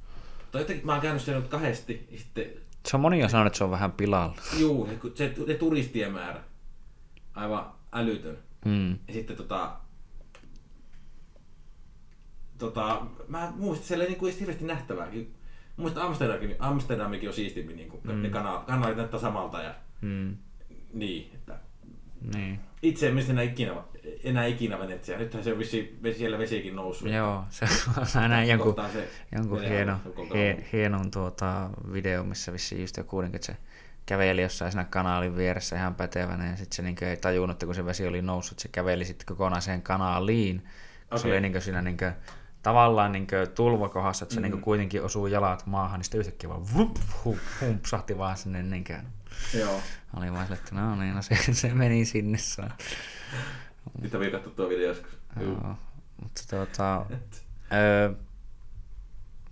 Tai 0.52 0.62
jotenkin 0.62 0.86
mä 0.86 0.92
oon 0.92 1.02
käynyt 1.02 1.22
siellä 1.22 1.42
nyt 1.42 1.50
kahdesti, 1.52 2.08
sitten 2.18 2.46
Se 2.86 2.98
on 2.98 3.02
monia 3.02 3.30
sanonut, 3.30 3.48
että 3.48 3.58
se 3.58 3.64
on 3.64 3.72
vähän 3.72 3.92
pilalla. 3.92 4.36
juu, 4.60 4.88
se, 4.88 4.98
se, 5.16 5.46
se 5.48 5.54
turistien 5.54 6.12
määrä, 6.14 6.40
aivan 7.36 7.72
älytön. 7.94 8.38
Mm. 8.66 8.92
Ja 8.92 9.14
sitten 9.14 9.36
tota, 9.38 9.72
tota, 12.58 13.02
mä 13.28 13.54
muistin, 13.56 13.76
että 13.78 13.88
siellä 13.88 14.04
ei 14.04 14.10
niinku 14.10 14.26
edes 14.28 14.40
hirveästi 14.40 14.66
nähtävää. 14.66 15.08
Muistan 15.78 16.04
Amsterdamikin, 16.04 16.56
Amsterdamikin 16.60 17.30
on 17.30 17.36
siistimpi, 17.36 17.74
niinku, 17.74 18.00
mm. 18.04 18.12
Mm. 18.12 18.22
ne 18.22 18.30
kana, 18.30 18.64
kanaalit 18.68 18.98
näyttää 18.98 19.20
samalta 19.20 19.62
ja 19.62 19.74
Mm. 20.02 20.38
Niin. 20.94 21.32
Että 21.34 21.60
Niin. 22.36 22.60
itse 22.82 23.08
en 23.08 23.18
enää 23.30 23.44
ikinä, 23.44 23.74
enää 24.24 24.46
ikinä 24.46 24.80
Venetsia. 24.80 25.18
Nythän 25.18 25.44
se 25.44 25.54
on 25.54 25.60
vissi, 25.60 26.00
vesi, 26.04 26.20
siellä 26.20 26.38
vesikin 26.38 26.76
noussut. 26.76 27.10
Joo, 27.10 27.44
se, 27.50 27.66
mä 28.16 28.28
näin 28.28 28.50
jonkun, 28.50 28.76
se 28.94 29.08
jonkun 29.36 29.62
hieno, 29.62 29.98
on 30.18 30.28
hie, 30.34 30.66
hienon 30.74 31.12
tuota 31.12 31.70
video, 31.94 32.24
missä 32.24 32.54
vissiin 32.54 32.82
just 32.82 32.98
joku, 32.98 33.22
niin, 33.22 33.36
että 33.36 33.46
se 33.46 33.58
käveli 34.06 34.42
jossain 34.42 34.72
siinä 34.72 34.84
kanaalin 34.84 35.38
vieressä 35.38 35.76
ihan 35.76 35.96
pätevänä 35.96 36.50
ja 36.50 36.58
sitten 36.58 36.76
se 36.76 36.82
niin 36.82 37.04
ei 37.04 37.18
tajunnut, 37.18 37.56
että 37.56 37.66
kun 37.66 37.76
se 37.76 37.86
vesi 37.86 38.08
oli 38.08 38.22
noussut, 38.22 38.60
se 38.60 38.70
käveli 38.72 39.06
sitten 39.06 39.26
kokonaiseen 39.26 39.82
kanaaliin, 39.82 40.68
okay. 41.06 41.20
se 41.20 41.28
oli 41.28 41.42
niin 41.42 41.62
siinä 41.62 41.82
niin 41.82 41.98
kuin, 41.98 42.12
tavallaan 42.64 43.12
niin 43.12 43.28
tulvakohdassa, 43.56 44.26
että 44.26 44.36
se 44.36 44.42
Mm. 44.42 44.48
mm. 44.48 44.52
niin 44.52 44.62
kuitenkin 44.62 45.04
osuu 45.04 45.28
jalat 45.28 45.66
maahan, 45.66 46.00
niin 46.00 46.06
sitten 46.06 46.20
yhtäkkiä 46.20 46.50
vaan 46.50 46.74
vup, 46.74 46.98
hu, 47.26 47.38
humpsahti 47.62 48.18
vaan 48.18 48.38
sinne 48.38 48.64
niin 48.64 48.84
kuin, 48.84 49.02
Joo. 49.60 49.82
oli 50.18 50.32
vaan 50.32 50.46
sille, 50.48 50.60
että 50.60 50.76
no 50.76 50.96
niin, 50.96 51.16
no 51.16 51.22
se, 51.22 51.36
se 51.54 51.74
meni 51.74 52.06
sinne 52.06 52.38
saa. 52.38 52.78
Nyt 54.02 54.14
on 54.14 54.20
vielä 54.20 54.34
katsoa 54.34 54.54
tuo 54.54 54.70
video 54.70 54.88
joskus. 54.88 55.18
Joo, 55.40 55.76
mutta 56.24 56.42
tuota, 56.50 57.06
öö, 57.74 58.14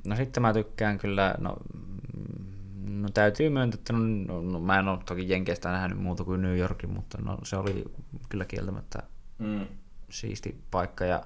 no 0.06 0.16
sitten 0.16 0.42
mä 0.44 0.54
tykkään 0.54 0.98
kyllä, 0.98 1.36
no, 1.38 1.58
mm, 1.74 3.02
no 3.02 3.10
täytyy 3.10 3.50
myöntää, 3.50 3.78
että 3.78 3.94
no, 3.94 4.42
no, 4.42 4.60
mä 4.60 4.80
en 4.80 4.88
ole 4.88 5.00
toki 5.06 5.30
Jenkeistä 5.30 5.72
nähnyt 5.72 6.00
muuta 6.00 6.24
kuin 6.24 6.42
New 6.42 6.58
Yorkin, 6.58 6.90
mutta 6.90 7.18
no, 7.22 7.38
se 7.44 7.56
oli 7.58 7.86
kyllä 8.30 8.46
kieltämättä 8.46 9.04
Mm. 9.40 9.68
siisti 10.10 10.62
paikka. 10.72 11.06
Ja, 11.06 11.24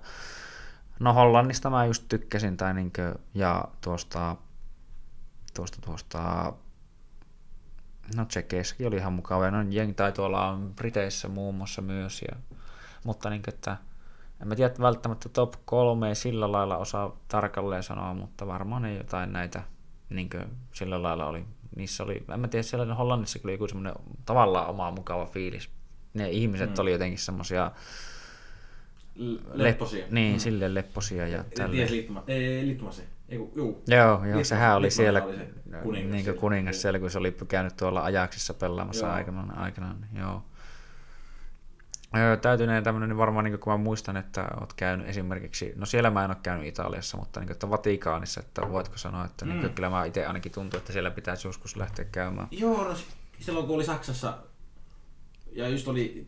no 0.99 1.13
Hollannista 1.13 1.69
mä 1.69 1.85
just 1.85 2.05
tykkäsin, 2.09 2.57
tai 2.57 2.73
niinkö, 2.73 3.15
ja 3.33 3.65
tuosta, 3.81 4.35
tuosta, 5.53 5.77
tuosta, 5.85 6.53
no 8.15 8.25
Tsekeissäkin 8.25 8.87
oli 8.87 8.95
ihan 8.95 9.13
mukava, 9.13 9.45
ja 9.45 9.51
no 9.51 9.61
Jeng 9.69 9.93
tai 9.95 10.11
tuolla 10.11 10.57
Briteissä 10.75 11.27
muun 11.27 11.55
muassa 11.55 11.81
myös, 11.81 12.21
ja, 12.31 12.35
mutta 13.03 13.29
niinkö, 13.29 13.51
että 13.53 13.77
en 14.41 14.47
mä 14.47 14.55
tiedä 14.55 14.73
välttämättä 14.81 15.29
top 15.29 15.53
kolme 15.65 16.15
sillä 16.15 16.51
lailla 16.51 16.77
osaa 16.77 17.17
tarkalleen 17.27 17.83
sanoa, 17.83 18.13
mutta 18.13 18.47
varmaan 18.47 18.81
ne 18.81 18.93
jotain 18.97 19.33
näitä 19.33 19.63
niinkö, 20.09 20.45
sillä 20.73 21.03
lailla 21.03 21.25
oli. 21.25 21.45
Niissä 21.75 22.03
oli, 22.03 22.23
en 22.33 22.39
mä 22.39 22.47
tiedä, 22.47 22.63
siellä 22.63 22.95
Hollannissa 22.95 23.39
oli 23.43 23.51
joku 23.51 23.67
semmoinen 23.67 23.93
tavallaan 24.25 24.67
oma 24.67 24.91
mukava 24.91 25.25
fiilis. 25.25 25.69
Ne 26.13 26.29
ihmiset 26.29 26.69
Mm. 26.69 26.75
oli 26.79 26.91
jotenkin 26.91 27.17
semmosia 27.19 27.71
L- 29.15 29.35
Lepposia. 29.53 30.05
niin, 30.11 30.35
mm. 30.35 30.39
silleen 30.39 30.73
lepposia 30.73 31.27
ja 31.27 31.43
Ties 31.43 31.53
tälleen. 31.55 31.91
liittuma, 31.91 32.23
ei, 32.27 32.65
liittumasi. 32.65 33.03
Ei, 33.31 33.37
kun- 33.37 33.51
juu. 33.55 33.83
Joo, 33.87 34.25
joo 34.25 34.43
sehän 34.43 34.75
oli 34.75 34.91
siellä 34.91 35.23
oli 35.23 35.37
se 35.37 35.47
kuningas 35.83 36.11
niin 36.11 36.23
siellä. 36.23 36.39
kuningas 36.39 36.81
siellä, 36.81 36.99
kun 36.99 37.09
se 37.11 37.17
oli 37.17 37.35
käynyt 37.47 37.77
tuolla 37.77 38.03
ajaksissa 38.03 38.53
pelaamassa 38.53 39.05
Joo. 39.05 39.15
aikanaan, 39.15 39.57
aikanaan, 39.57 40.07
joo. 40.19 40.43
Öö, 42.17 42.37
täytyneen 42.37 42.83
tämmönen, 42.83 43.09
niin 43.09 43.17
varmaan 43.17 43.45
niin 43.45 43.59
kun 43.59 43.73
mä 43.73 43.77
muistan, 43.77 44.17
että 44.17 44.47
oot 44.59 44.73
käynyt 44.73 45.07
esimerkiksi, 45.07 45.73
no 45.75 45.85
siellä 45.85 46.09
mä 46.09 46.23
en 46.25 46.31
ole 46.31 46.37
käynyt 46.43 46.67
Italiassa, 46.67 47.17
mutta 47.17 47.39
niin 47.39 47.51
että 47.51 47.69
Vatikaanissa, 47.69 48.39
että 48.39 48.61
voitko 48.69 48.97
sanoa, 48.97 49.25
että 49.25 49.45
mm. 49.45 49.51
Mm. 49.51 49.59
niin 49.59 49.73
kyllä 49.73 49.89
mä 49.89 50.05
itse 50.05 50.25
ainakin 50.25 50.51
tuntuu, 50.51 50.77
että 50.77 50.93
siellä 50.93 51.11
pitäisi 51.11 51.47
joskus 51.47 51.75
lähteä 51.75 52.05
käymään. 52.05 52.47
Joo, 52.51 52.83
no 52.83 52.95
silloin 53.39 53.65
kun 53.65 53.75
oli 53.75 53.83
Saksassa, 53.83 54.37
ja 55.51 55.69
just 55.69 55.87
oli, 55.87 56.25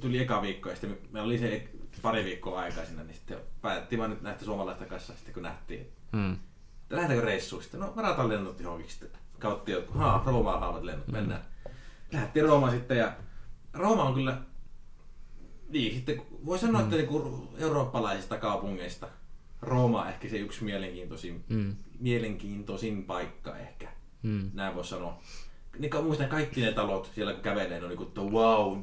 tuli 0.00 0.18
eka 0.18 0.42
viikko, 0.42 0.68
ja 0.68 0.74
sitten 0.74 0.98
meillä 1.12 1.26
oli 1.26 1.38
se 1.38 1.68
pari 2.02 2.24
viikkoa 2.24 2.60
aikaa 2.60 2.84
sinne, 2.84 3.04
niin 3.04 3.14
sitten 3.14 3.38
päätettiin 3.62 3.98
vaan 3.98 4.10
nyt 4.10 4.22
näistä 4.22 4.44
suomalaista 4.44 4.84
kanssa, 4.84 5.12
sitten 5.12 5.34
kun 5.34 5.42
nähtiin, 5.42 5.86
Mm. 6.12 6.36
lähdetäänkö 6.90 7.26
reissuun, 7.26 7.62
sitten 7.62 7.80
no 7.80 7.92
varataan 7.96 8.28
lennot 8.28 8.60
johonkin, 8.60 8.90
sitten 8.90 9.10
kautta 9.38 9.70
jotkut, 9.70 9.96
haa, 9.96 10.22
Roomaan 10.26 10.60
halvat 10.60 10.82
lennot, 10.82 11.08
mennään. 11.08 11.44
Lähdettiin 12.12 12.44
Roomaan 12.44 12.72
sitten, 12.72 12.98
ja 12.98 13.12
Rooma 13.72 14.02
on 14.04 14.14
kyllä, 14.14 14.40
niin 15.68 15.94
sitten 15.94 16.22
voi 16.46 16.58
sanoa, 16.58 16.80
että 16.80 16.96
niinku 16.96 17.48
eurooppalaisista 17.58 18.38
kaupungeista 18.38 19.08
Rooma 19.62 20.02
on 20.02 20.08
ehkä 20.08 20.28
se 20.28 20.36
yksi 20.36 20.64
mielenkiintoisin, 20.64 21.44
Mm. 21.48 21.76
mielenkiintoisin 22.00 23.04
paikka 23.04 23.56
ehkä 23.56 23.88
Mm. 24.22 24.50
näin 24.54 24.74
voi 24.74 24.84
sanoa. 24.84 25.18
Niin 25.78 26.04
muistan 26.04 26.28
kaikki 26.28 26.60
ne 26.60 26.72
talot 26.72 27.10
siellä 27.14 27.32
kun 27.32 27.42
kävelee, 27.42 27.78
ne 27.78 27.82
on 27.84 27.88
niinku, 27.88 28.02
että 28.04 28.20
wow, 28.20 28.82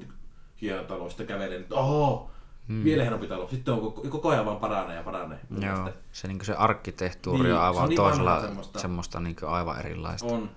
hieno 0.61 0.83
talo, 0.83 1.09
sitten 1.09 1.27
kävelee, 1.27 1.59
että 1.59 1.75
oho, 1.75 2.31
Mm. 2.67 2.83
vielä 2.83 3.03
hienompi 3.03 3.27
talo. 3.27 3.47
Sitten 3.49 3.73
on 3.73 3.81
koko, 3.81 4.01
koko 4.09 4.29
ajan 4.29 4.45
vaan 4.45 4.57
paranee 4.57 4.95
ja 4.95 5.03
paranee. 5.03 5.39
Joo, 5.59 5.89
se, 6.11 6.27
niin 6.27 6.45
se 6.45 6.53
arkkitehtuuri 6.53 7.43
Niin, 7.43 7.53
on 7.53 7.57
se 7.59 7.61
on 7.61 7.65
aivan 7.67 7.89
niin 7.89 7.97
toisella, 7.97 8.41
semmoista, 8.41 8.79
semmoista. 8.79 9.19
niin 9.19 9.35
aivan 9.47 9.79
erilaista. 9.79 10.27
On. 10.27 10.49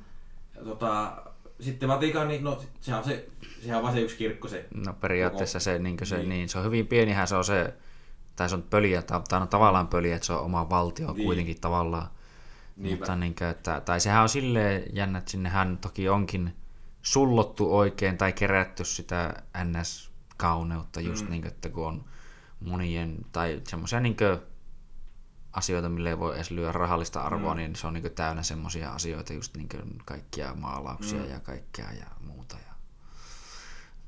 Ja 0.57 0.65
tota, 0.65 1.13
sitten 1.61 1.89
Vatikaani, 1.89 2.39
no 2.39 2.61
sehän 2.81 2.99
on, 2.99 3.05
se, 3.05 3.29
sehän 3.63 3.77
on 3.77 3.83
vaan 3.83 3.95
se 3.95 4.01
yksi 4.01 4.17
kirkko 4.17 4.49
se. 4.49 4.67
No 4.75 4.93
periaatteessa 4.93 5.61
se, 5.61 5.79
niin 5.79 5.97
se, 6.03 6.17
Niin. 6.17 6.29
niin. 6.29 6.49
se 6.49 6.59
on 6.59 6.65
hyvin 6.65 6.87
pienihän 6.87 7.29
se 7.29 7.37
on 7.37 7.45
se, 7.45 7.75
tai 8.37 8.49
se 8.49 8.55
on 8.55 8.63
pöliä, 8.63 9.03
tai 9.03 9.21
tai 9.29 9.41
on 9.41 9.49
tavallaan 9.49 9.89
pöliä, 9.89 10.17
että 10.17 10.27
se 10.27 10.33
on 10.33 10.41
oma 10.45 10.71
valtio 10.71 11.07
Niin. 11.07 11.17
niin. 11.17 11.27
kuitenkin 11.27 11.61
tavallaan. 11.61 12.09
Niinpä. 12.77 12.97
Mutta 13.01 13.17
niin 13.17 13.35
kuin, 13.35 13.49
että, 13.49 13.81
tai 13.81 14.01
sehän 14.01 14.23
on 14.23 14.29
silleen 14.29 14.83
jännä, 14.93 15.19
että 15.19 15.31
sinnehän 15.31 15.79
toki 15.81 16.09
onkin 16.09 16.55
sullottu 17.03 17.77
oikein 17.77 18.19
tai 18.19 18.33
kerätty 18.33 18.85
sitä 18.85 19.43
NS-kauneutta 20.39 21.01
just 21.01 21.23
Mm. 21.23 21.27
mm. 21.27 21.31
niin 21.31 21.43
kuin, 21.43 21.53
että 21.53 21.69
kun 21.69 21.87
on 21.87 22.05
monien, 22.61 23.17
tai 23.33 23.61
semmoisia 23.69 24.01
niin 24.01 24.17
kuin, 24.17 24.39
asioita, 25.53 25.89
mille 25.89 26.09
ei 26.09 26.19
voi 26.19 26.35
edes 26.37 26.51
lyödä 26.51 26.73
rahallista 26.73 27.21
arvoa, 27.21 27.55
Mm. 27.55 27.57
mm. 27.57 27.63
niin 27.63 27.77
se 27.77 27.87
on 27.87 27.95
niin 27.95 28.03
kuin, 28.03 28.13
täynnä 28.15 28.43
semmoisia 28.43 28.93
asioita, 28.93 29.33
just 29.33 29.57
niin 29.57 29.69
kuin, 29.69 29.99
kaikkia 30.05 30.55
maalauksia 30.55 31.19
Mm. 31.19 31.25
mm. 31.25 31.31
ja 31.31 31.41
kaikkea 31.41 31.93
ja 31.93 32.07
muuta. 32.27 32.57
Ja 32.57 32.73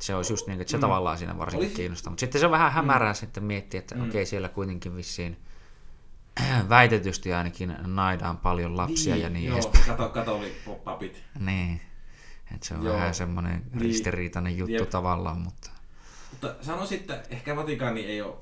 se 0.01 0.15
olisi 0.15 0.33
just 0.33 0.47
niin 0.47 0.57
kuin, 0.57 0.61
että 0.61 0.71
se 0.71 0.77
Mm. 0.77 0.79
mm. 0.79 0.81
tavallaan 0.81 1.19
siinä 1.19 1.39
varsinkin 1.39 1.65
Olisi- 1.67 1.77
kiinnostaa. 1.77 2.11
Mutta 2.11 2.21
sitten 2.21 2.41
se 2.41 2.47
on 2.47 2.53
vähän 2.53 2.73
hämärää 2.73 3.13
mm. 3.13 3.17
sitten 3.17 3.45
miettiä, 3.45 3.79
että 3.81 3.95
Mm. 3.95 4.01
mm. 4.01 4.09
okei, 4.09 4.27
siellä 4.27 4.49
kuitenkin 4.49 4.97
vissiin 4.97 5.37
väitetysti 6.69 7.33
ainakin 7.33 7.77
naidaan 7.87 8.37
paljon 8.39 8.77
lapsia 8.77 9.17
ja 9.17 9.29
niin 9.29 9.45
joo, 9.47 9.55
edespäin. 9.57 9.85
kato. 10.13 10.41
Niin. 11.39 11.81
Et 12.55 12.63
se 12.63 12.75
on 12.75 12.85
Joo. 12.85 12.95
Vähän 12.97 13.15
semmoinen 13.15 13.53
Niin. 13.53 13.71
niin. 13.73 13.81
ristiriitainen 13.81 14.59
juttu. 14.59 14.73
Jep. 14.75 14.91
tavallaan, 14.91 15.39
mutta 15.39 15.71
Mutta 16.31 16.55
sanoisin, 16.61 17.01
että 17.01 17.23
ehkä 17.31 17.57
Vatikaani 17.57 18.07
ei 18.07 18.23
ole 18.23 18.35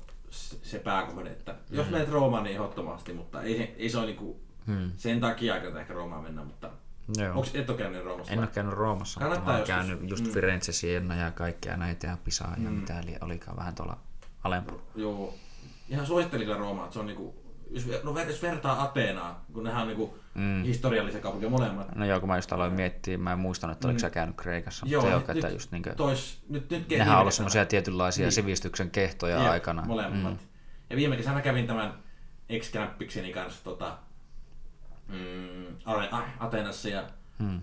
se 0.61 0.79
pääkohde. 0.79 1.29
Että 1.29 1.55
jos 1.71 1.89
menet 1.89 2.09
Roomaan, 2.09 2.43
niin 2.43 2.53
ehdottomasti, 2.55 3.13
mutta 3.13 3.41
ei 3.41 3.57
se, 3.57 3.75
ei 3.77 3.89
se 3.89 3.97
ole 3.97 4.05
niinku 4.05 4.39
hmm. 4.67 4.91
sen 4.97 5.19
takia 5.19 5.53
aika 5.53 5.79
ehkä 5.79 5.93
Roomaan 5.93 6.23
mennä. 6.23 6.43
Mutta 6.43 6.69
Joo. 7.17 7.29
onko 7.35 7.47
et 7.53 7.69
ole 7.69 7.77
käynyt 7.77 8.03
Roomassa? 8.03 8.33
En 8.33 8.39
ole 8.39 8.47
käynyt 8.47 8.73
Roomassa, 8.73 9.19
mutta 9.19 9.29
Kannattaa 9.29 9.53
oon 9.53 9.59
joskus. 9.61 9.75
käynyt 9.75 10.09
just 10.09 10.23
Mm. 10.23 10.27
mm. 10.29 10.33
Firenze, 10.33 10.71
Siena 10.71 11.15
ja 11.15 11.31
kaikkea 11.31 11.77
näitä 11.77 12.07
ja 12.07 12.17
Pisaa 12.23 12.53
ja 12.63 12.69
Mm. 12.69 12.75
mitä 12.75 12.99
eli 12.99 13.15
olikaan 13.21 13.57
vähän 13.57 13.75
tuolla 13.75 13.97
alempana. 14.43 14.79
Joo. 14.95 15.33
Ihan 15.89 16.05
suosittelin 16.05 16.45
kyllä 16.47 16.59
Roomaa, 16.59 16.83
että 16.85 16.93
se 16.93 16.99
on 16.99 17.05
niinku, 17.07 17.35
jos, 17.69 17.85
no, 18.03 18.19
jos 18.19 18.41
vertaa 18.41 18.83
Ateenaan, 18.83 19.35
kun 19.53 19.63
nehän 19.63 19.81
on 19.81 19.87
niinku 19.87 20.17
Mm. 20.35 20.63
historiallisia 20.63 21.21
kaupunkeja 21.21 21.49
molemmat. 21.49 21.95
No 21.95 22.05
joo, 22.05 22.19
kun 22.19 22.29
mä 22.29 22.35
just 22.37 22.53
aloin 22.53 22.73
miettiä, 22.73 23.17
mä 23.17 23.31
en 23.31 23.39
muistanut, 23.39 23.77
että 23.77 23.87
oliko 23.87 23.97
Mm. 23.97 24.01
sä 24.01 24.09
käynyt 24.09 24.35
Kreikassa, 24.35 24.85
Joo, 24.89 25.01
mutta 25.01 25.11
joo, 25.13 25.19
nyt- 25.19 25.29
että 25.43 25.49
just 25.55 25.71
niinkö, 25.71 25.95
Tois, 25.95 26.39
nyt, 26.49 26.69
nyt 26.69 26.89
nehän 26.89 27.15
on 27.15 27.21
ollut 27.21 27.33
semmoisia 27.33 27.65
tietynlaisia 27.65 28.21
Niin. 28.21 28.25
niin. 28.27 28.33
sivistyksen 28.33 28.91
kehtoja 28.91 29.37
Jep, 29.41 29.51
aikana. 29.51 29.85
Molemmat. 29.85 30.33
Mm. 30.33 30.39
Ja 30.89 30.95
viime 30.95 31.17
kesänä 31.17 31.41
kävin 31.41 31.67
tämän 31.67 31.93
ex-kämppikseni 32.49 33.33
kanssa 33.33 33.63
tota, 33.63 33.97
mm, 35.07 35.75
Ateenassa 36.39 36.89
ja 36.89 37.03
Mm. 37.39 37.59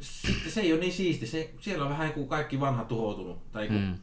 sitten 0.00 0.52
se 0.52 0.60
ei 0.60 0.72
ole 0.72 0.80
niin 0.80 0.92
siisti. 0.92 1.26
Se, 1.26 1.50
siellä 1.60 1.84
on 1.84 1.90
vähän 1.90 2.12
kuin 2.12 2.28
kaikki 2.28 2.60
vanha 2.60 2.84
tuhoutunut. 2.84 3.52
Tai 3.52 3.68
mm. 3.68 3.94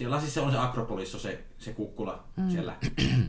Siellä 0.00 0.20
siis 0.20 0.34
se 0.34 0.40
on 0.40 0.52
se 0.52 0.58
Akropolis, 0.58 1.14
on 1.14 1.20
se, 1.20 1.44
se 1.58 1.72
kukkula 1.72 2.24
mm. 2.36 2.50
siellä, 2.50 2.76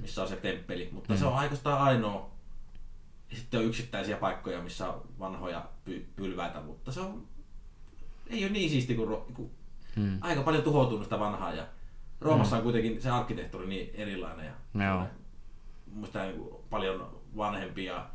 missä 0.01 0.22
on 0.22 0.27
se 0.27 0.35
temppeli. 0.35 0.90
Mutta 0.91 1.14
mm. 1.14 1.19
se 1.19 1.25
on 1.25 1.33
oikeastaan 1.33 1.82
ainoa. 1.82 2.32
Sitten 3.33 3.59
on 3.59 3.66
yksittäisiä 3.66 4.17
paikkoja, 4.17 4.61
missä 4.61 4.90
on 4.90 5.01
vanhoja 5.19 5.66
py- 5.90 6.06
pylväitä, 6.16 6.61
mutta 6.61 6.91
se 6.91 7.00
on, 7.00 7.27
ei 8.27 8.43
ole 8.43 8.51
niin 8.51 8.69
siisti 8.69 8.95
kuin, 8.95 9.17
kuin 9.33 9.51
mm. 9.95 10.17
aika 10.22 10.41
paljon 10.41 10.64
tuhoutunut 10.64 11.03
sitä 11.03 11.19
vanhaa. 11.19 11.53
Ja 11.53 11.67
Roomassa 12.22 12.56
mm. 12.56 12.58
on 12.58 12.64
kuitenkin 12.64 13.01
se 13.01 13.09
arkkitehtuuri 13.09 13.67
niin 13.67 13.91
erilainen. 13.93 14.45
Ja 14.45 14.85
Joo. 14.85 15.08
Musta 15.93 16.24
niin 16.24 16.41
paljon 16.69 17.22
vanhempia 17.38 18.06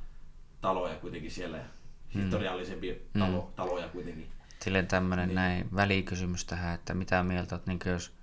taloja 0.61 0.95
kuitenkin 0.95 1.31
siellä. 1.31 1.59
Mm. 1.59 2.21
Historiallisempia 2.21 2.95
talo, 3.19 3.41
mm. 3.41 3.53
taloja 3.57 3.89
kuitenkin. 3.89 4.29
Silleen 4.63 4.87
tämmöinen 4.87 5.29
niin. 5.29 5.35
näin 5.35 5.69
välikysymys 5.77 6.45
tähän, 6.45 6.75
että 6.75 6.95
mitä 6.95 7.23
mieltä 7.23 7.55
olet, 7.55 7.67
niin 7.67 7.79
jos 7.87 8.16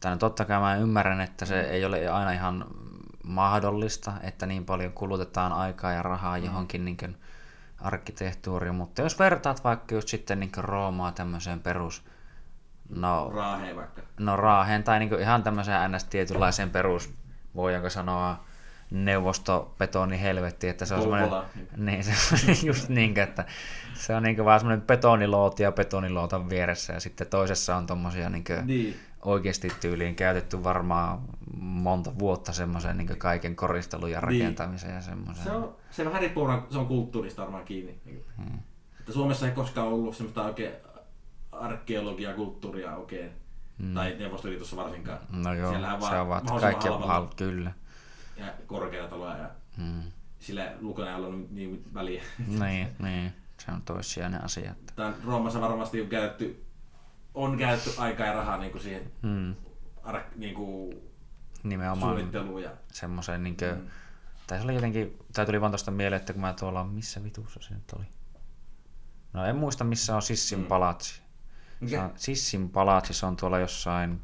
tai 0.00 0.12
no 0.12 0.18
totta 0.18 0.44
kai 0.44 0.60
mä 0.60 0.76
ymmärrän, 0.76 1.20
että 1.20 1.44
se 1.44 1.60
ei 1.60 1.84
ole 1.84 2.08
aina 2.08 2.32
ihan 2.32 2.64
mahdollista, 3.24 4.12
että 4.22 4.46
niin 4.46 4.64
paljon 4.64 4.92
kulutetaan 4.92 5.52
aikaa 5.52 5.92
ja 5.92 6.02
rahaa 6.02 6.38
mm. 6.38 6.44
johonkin 6.44 6.84
niin 6.84 6.96
kuin 6.96 7.16
arkkitehtuuriin, 7.80 8.74
mutta 8.74 9.02
jos 9.02 9.18
vertaat 9.18 9.64
vaikka 9.64 9.94
just 9.94 10.08
sitten 10.08 10.40
niin 10.40 10.52
Roomaa 10.56 11.12
tämmöiseen 11.12 11.60
perus... 11.60 12.04
No, 12.88 13.30
Raaheen 13.34 13.76
vaikka. 13.76 14.02
No 14.18 14.36
Raaheen 14.36 14.84
tai 14.84 14.98
niin 14.98 15.20
ihan 15.20 15.42
tämmöiseen 15.42 15.92
ns. 15.92 16.04
tietynlaiseen 16.04 16.70
perus, 16.70 17.14
voidaanko 17.54 17.90
sanoa, 17.90 18.44
neuvostobetoni 18.90 20.20
helvetti, 20.20 20.68
että 20.68 20.84
se 20.84 20.94
on 20.94 21.00
semmoinen, 21.00 21.30
niin, 21.76 22.04
se, 22.04 22.66
just 22.66 22.88
niin, 22.88 23.18
että 23.18 23.44
se 23.94 24.14
on 24.14 24.22
niin 24.22 24.44
vaan 24.44 24.60
semmoinen 24.60 24.86
betonilooti 24.86 25.62
ja 25.62 25.72
betonilootan 25.72 26.50
vieressä 26.50 26.92
ja 26.92 27.00
sitten 27.00 27.26
toisessa 27.26 27.76
on 27.76 27.86
tommosia 27.86 28.30
niin 28.30 28.44
niin 28.64 29.00
oikeasti 29.26 29.68
tyyliin 29.80 30.14
käytetty 30.14 30.64
varmaan 30.64 31.18
monta 31.60 32.18
vuotta 32.18 32.52
semmoisen 32.52 32.96
niin 32.96 33.18
kaiken 33.18 33.56
koristelun 33.56 34.10
ja 34.10 34.20
niin. 34.20 34.40
rakentamisen 34.40 34.88
niin. 34.88 34.96
ja 34.96 35.02
semmoisen. 35.02 35.44
Se 35.44 35.50
on, 35.50 35.76
se 35.90 36.04
vähän 36.04 36.20
riippuu, 36.20 36.48
se 36.70 36.78
on 36.78 36.86
kulttuurista 36.86 37.42
varmaan 37.42 37.64
kiinni. 37.64 38.00
Hmm. 38.36 38.58
Että 39.00 39.12
Suomessa 39.12 39.46
ei 39.46 39.52
koskaan 39.52 39.88
ollut 39.88 40.16
semmoista 40.16 40.44
oikein 40.44 40.72
arkeologia, 41.52 42.34
kulttuuria 42.34 42.96
oikein. 42.96 43.30
Hmm. 43.82 43.94
Tai 43.94 44.16
Neuvostoliitossa 44.18 44.76
varsinkaan. 44.76 45.18
No 45.30 45.54
joo, 45.54 45.70
Siellähän 45.70 46.02
se 46.02 46.20
on 46.20 46.28
vaan 46.28 46.46
kaikki 46.60 46.88
hal, 46.88 47.26
kyllä. 47.36 47.72
Ja 48.36 48.46
korkeita 48.66 49.08
taloja 49.08 49.36
ja 49.36 49.50
hmm. 49.76 50.02
sillä 50.38 50.72
lukona 50.80 51.10
ei 51.10 51.16
ollut 51.16 51.50
niin 51.50 51.84
väliä. 51.94 52.22
niin, 52.60 52.88
niin, 52.98 53.32
se 53.58 53.72
on 53.72 53.82
toissijainen 53.82 54.44
asia. 54.44 54.70
Että... 54.70 54.92
Tämän 54.96 55.14
Roomassa 55.26 55.60
varmasti 55.60 56.00
on 56.00 56.08
käytetty 56.08 56.65
on 57.36 57.58
käytetty 57.58 57.90
aikaa 57.98 58.26
ja 58.26 58.32
rahaa 58.32 58.58
niin 58.58 58.72
kuin 58.72 58.82
siihen 58.82 59.12
mm. 59.22 59.54
ar, 60.02 60.20
niin 60.36 60.54
kuin 60.54 61.02
Nimenomaan 61.62 62.12
suunnitteluun. 62.12 62.62
Ja... 62.62 62.70
Semmoiseen, 62.92 63.42
niin 63.42 63.56
kuin, 63.56 63.70
mm. 63.70 63.86
tai 64.46 64.58
se 64.58 64.64
oli 64.64 64.74
jotenkin, 64.74 65.18
tai 65.32 65.46
tuli 65.46 65.60
vaan 65.60 65.72
tuosta 65.72 65.90
mieleen, 65.90 66.20
että 66.20 66.32
kun 66.32 66.42
mä 66.42 66.52
tuolla, 66.52 66.84
missä 66.84 67.24
vitussa 67.24 67.60
se 67.62 67.74
nyt 67.74 67.92
oli? 67.92 68.04
No 69.32 69.44
en 69.44 69.56
muista, 69.56 69.84
missä 69.84 70.16
on 70.16 70.22
Sissin 70.22 70.58
mm. 70.58 70.66
palatsi. 70.66 71.22
Se 71.86 71.98
on, 71.98 72.12
Sissin 72.16 72.70
palatsi, 72.70 73.14
se 73.14 73.26
on 73.26 73.36
tuolla 73.36 73.58
jossain... 73.58 74.20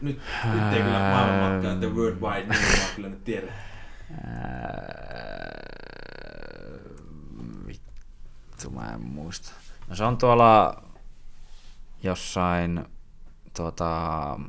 Nyt, 0.00 0.20
nyt 0.52 0.72
ei 0.72 0.82
kyllä 0.82 0.98
maailmanmatkaa, 0.98 1.76
The 1.76 1.86
World 1.86 2.20
Wide, 2.20 2.46
niin 2.46 2.80
mä 2.80 2.94
kyllä 2.96 3.08
nyt 3.08 3.24
tiedä. 3.24 3.52
Vittu, 7.66 8.70
mä 8.70 8.92
en 8.94 9.00
muista. 9.00 9.52
No 9.90 9.96
se 9.96 10.04
on 10.04 10.18
tuolla 10.18 10.82
jossain 12.02 12.84
tuota, 13.56 14.40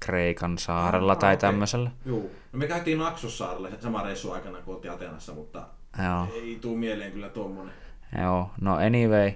Kreikan 0.00 0.58
saarella 0.58 1.12
ah, 1.12 1.18
tai 1.18 1.34
okay. 1.34 1.50
tämmöisellä. 1.50 1.90
Joo. 2.04 2.18
No 2.52 2.58
me 2.58 2.66
käytiin 2.66 2.98
Naksossaarelle 2.98 3.70
sama 3.80 4.02
reissu 4.02 4.32
aikana, 4.32 4.58
kun 4.58 4.74
oltiin 4.74 4.92
Atenassa, 4.92 5.34
mutta 5.34 5.66
Joo. 6.04 6.28
ei 6.34 6.58
tuu 6.60 6.76
mieleen 6.76 7.12
kyllä 7.12 7.28
tuommoinen. 7.28 7.74
Joo, 8.22 8.50
no 8.60 8.74
anyway, 8.74 9.32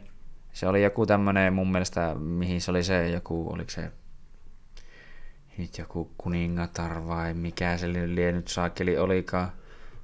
se 0.52 0.68
oli 0.68 0.82
joku 0.82 1.06
tämmöinen 1.06 1.52
mun 1.52 1.72
mielestä, 1.72 2.14
mihin 2.14 2.60
se 2.60 2.70
oli 2.70 2.82
se 2.82 3.08
joku, 3.08 3.52
oliko 3.52 3.70
se 3.70 3.92
nyt 5.58 5.78
joku 5.78 6.10
kuningatar 6.18 7.06
vai 7.06 7.34
mikä 7.34 7.76
se 7.76 7.92
lie 7.92 8.32
nyt 8.32 8.48
saakeli 8.48 8.98
olikaan. 8.98 9.52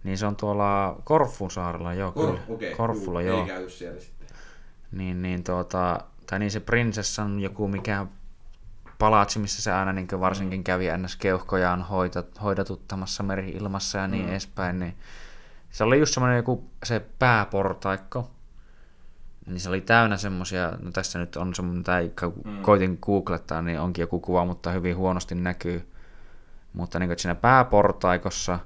Niin 0.05 0.19
se 0.19 0.27
on 0.27 0.37
tuolla 0.37 1.01
Korfun 1.05 1.51
saarella, 1.51 1.95
joo 1.95 2.13
Kor- 2.13 2.27
kyllä. 2.27 2.41
Okay, 2.49 2.75
Korfulla, 2.75 3.23
joo. 3.23 3.37
joo. 3.37 3.47
Ei 3.47 3.53
käyty 3.53 3.71
siellä 3.71 4.01
sitten 4.01 4.18
niin, 4.93 5.23
niin, 5.23 5.45
tuota, 5.45 6.01
tai 6.27 6.39
niin 6.39 6.51
se 6.51 6.61
prinsessan 6.61 7.41
joku 7.41 7.69
mikä 7.69 8.07
palatsi, 8.99 9.39
missä 9.39 9.63
se 9.63 9.73
aina 9.73 9.93
niin 9.93 10.09
varsinkin 10.21 10.65
kävi 10.65 10.87
ns. 10.97 11.17
keuhkojaan 11.17 11.83
hoidat, 11.83 12.43
hoidatuttamassa 12.43 13.23
meri-ilmassa 13.23 13.99
ja 13.99 14.09
niin 14.09 14.25
mm. 14.25 14.31
edespäin, 14.31 14.79
niin 14.79 14.97
se 15.71 15.85
oli 15.85 15.99
just 15.99 16.15
semmoinen 16.15 16.37
joku 16.37 16.71
se 16.85 17.07
pääportaikko, 17.19 18.31
niin 19.47 19.61
se 19.61 19.69
oli 19.69 19.81
täynnä 19.81 20.17
semmoisia, 20.17 20.73
no 20.83 20.91
tässä 20.91 21.19
nyt 21.19 21.37
on 21.37 21.55
semmoinen, 21.55 21.85
tai 21.85 22.13
mm. 22.45 22.63
koitin 22.63 22.99
googlettaa, 23.03 23.63
niin 23.63 23.81
onkin 23.81 24.03
joku 24.03 24.21
kuva, 24.21 24.45
mutta 24.45 24.71
hyvin 24.71 24.97
huonosti 24.97 25.35
näkyy. 25.35 25.93
Mutta 26.73 26.99
niin 26.99 27.09
kuin, 27.09 27.19
siinä 27.19 27.35
pääportaikossa, 27.35 28.59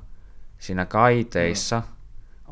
siinä 0.59 0.87
kaiteissa, 0.87 1.81
mm 1.81 2.02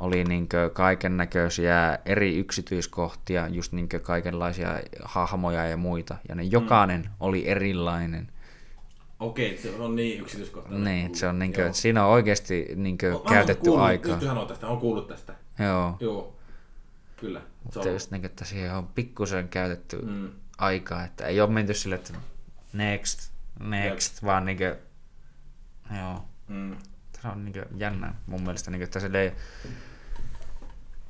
oli 0.01 0.25
niin 0.25 0.49
kaiken 0.73 1.17
näköisiä 1.17 1.99
eri 2.05 2.39
yksityiskohtia, 2.39 3.49
just 3.49 3.73
niin 3.73 3.89
kaikenlaisia 4.03 4.81
hahmoja 5.05 5.67
ja 5.67 5.77
muita, 5.77 6.17
ja 6.29 6.35
ne 6.35 6.43
jokainen 6.43 7.01
mm. 7.01 7.11
oli 7.21 7.49
erilainen. 7.49 8.29
Okei, 9.21 9.59
se 9.59 9.75
on 9.79 9.97
niin 9.97 10.21
yksityiskohtainen. 10.21 10.85
Niin, 10.85 11.15
se 11.15 11.29
on 11.29 11.39
niin 11.39 11.53
kuin, 11.53 11.75
siinä 11.75 12.05
on 12.05 12.13
oikeasti 12.13 12.69
niin 12.77 12.99
kuin, 12.99 13.21
käytetty 13.29 13.65
kuullut, 13.65 13.87
aikaa. 13.87 14.15
Nyt 14.15 14.25
sanoa 14.25 14.47
tästä, 14.47 14.69
on 14.69 14.81
kuullut 14.81 15.09
tästä. 15.09 15.35
Joo. 15.59 15.97
Joo, 16.01 16.37
kyllä. 17.17 17.43
Mutta 17.65 17.81
on... 17.81 17.93
just 17.93 18.11
niin 18.11 18.21
kuin, 18.21 18.31
että 18.31 18.45
siihen 18.45 18.75
on 18.75 18.87
pikkusen 18.87 19.49
käytetty 19.49 19.99
mm. 20.03 20.29
aikaa, 20.59 21.05
että 21.05 21.27
ei 21.27 21.41
ole 21.41 21.51
menty 21.51 21.75
sille, 21.75 21.95
että 21.95 22.13
next, 22.73 23.33
next, 23.61 24.15
Jep. 24.15 24.25
vaan 24.25 24.45
niin 24.45 24.59
kuin, 24.59 24.75
joo. 25.99 26.25
Mm. 26.49 26.77
Se 27.23 27.29
on 27.29 27.45
niin 27.45 27.53
kuin, 27.53 27.65
jännä 27.77 28.15
mun 28.27 28.43
mielestä, 28.43 28.71
niin 28.71 28.79
kuin, 28.79 28.85
että 28.85 29.01
se 29.01 29.11
ei, 29.19 29.33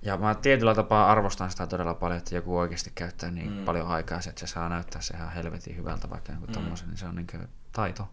ja 0.03 0.17
mä 0.17 0.35
tietyllä 0.35 0.75
tapaa 0.75 1.11
arvostan 1.11 1.51
sitä 1.51 1.67
todella 1.67 1.95
paljon, 1.95 2.19
että 2.19 2.35
joku 2.35 2.59
oikeasti 2.59 2.93
käyttää 2.95 3.31
niin 3.31 3.53
mm. 3.53 3.65
paljon 3.65 3.87
aikaa, 3.87 4.19
että 4.29 4.41
se 4.41 4.47
saa 4.47 4.69
näyttää 4.69 5.01
se 5.03 5.15
ihan 5.15 5.33
helvetin 5.33 5.77
hyvältä 5.77 6.11
vaikka 6.11 6.33
jonkun 6.33 6.49
mm. 6.49 6.55
tommosen, 6.55 6.89
niin 6.89 6.99
se 6.99 7.07
on 7.07 7.15
niin 7.15 7.49
taito. 7.73 8.09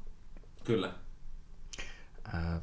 Kyllä. 0.64 0.91
Öö, 2.33 2.59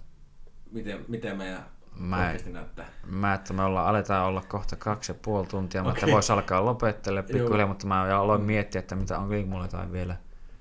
miten, 0.72 1.04
miten 1.08 1.36
meidän 1.36 1.64
mä, 1.98 2.16
oikeasti 2.16 2.52
näyttää? 2.52 2.86
Mä, 3.06 3.34
että 3.34 3.52
me 3.52 3.62
ollaan, 3.62 3.86
aletaan 3.86 4.26
olla 4.26 4.42
kohta 4.48 4.76
kaksi 4.76 5.12
ja 5.12 5.18
puoli 5.22 5.46
tuntia, 5.46 5.80
okay. 5.80 5.92
että 5.92 6.06
voisi 6.06 6.32
alkaa 6.32 6.64
lopettele 6.64 7.22
pikkuhiljaa, 7.22 7.68
mutta 7.68 7.86
mä 7.86 8.02
aloin 8.02 8.40
mm. 8.40 8.46
miettiä, 8.46 8.78
että 8.78 8.96
mitä, 8.96 9.18
onko 9.18 9.34
mulla 9.46 9.64
jotain 9.64 9.92
vielä. 9.92 10.16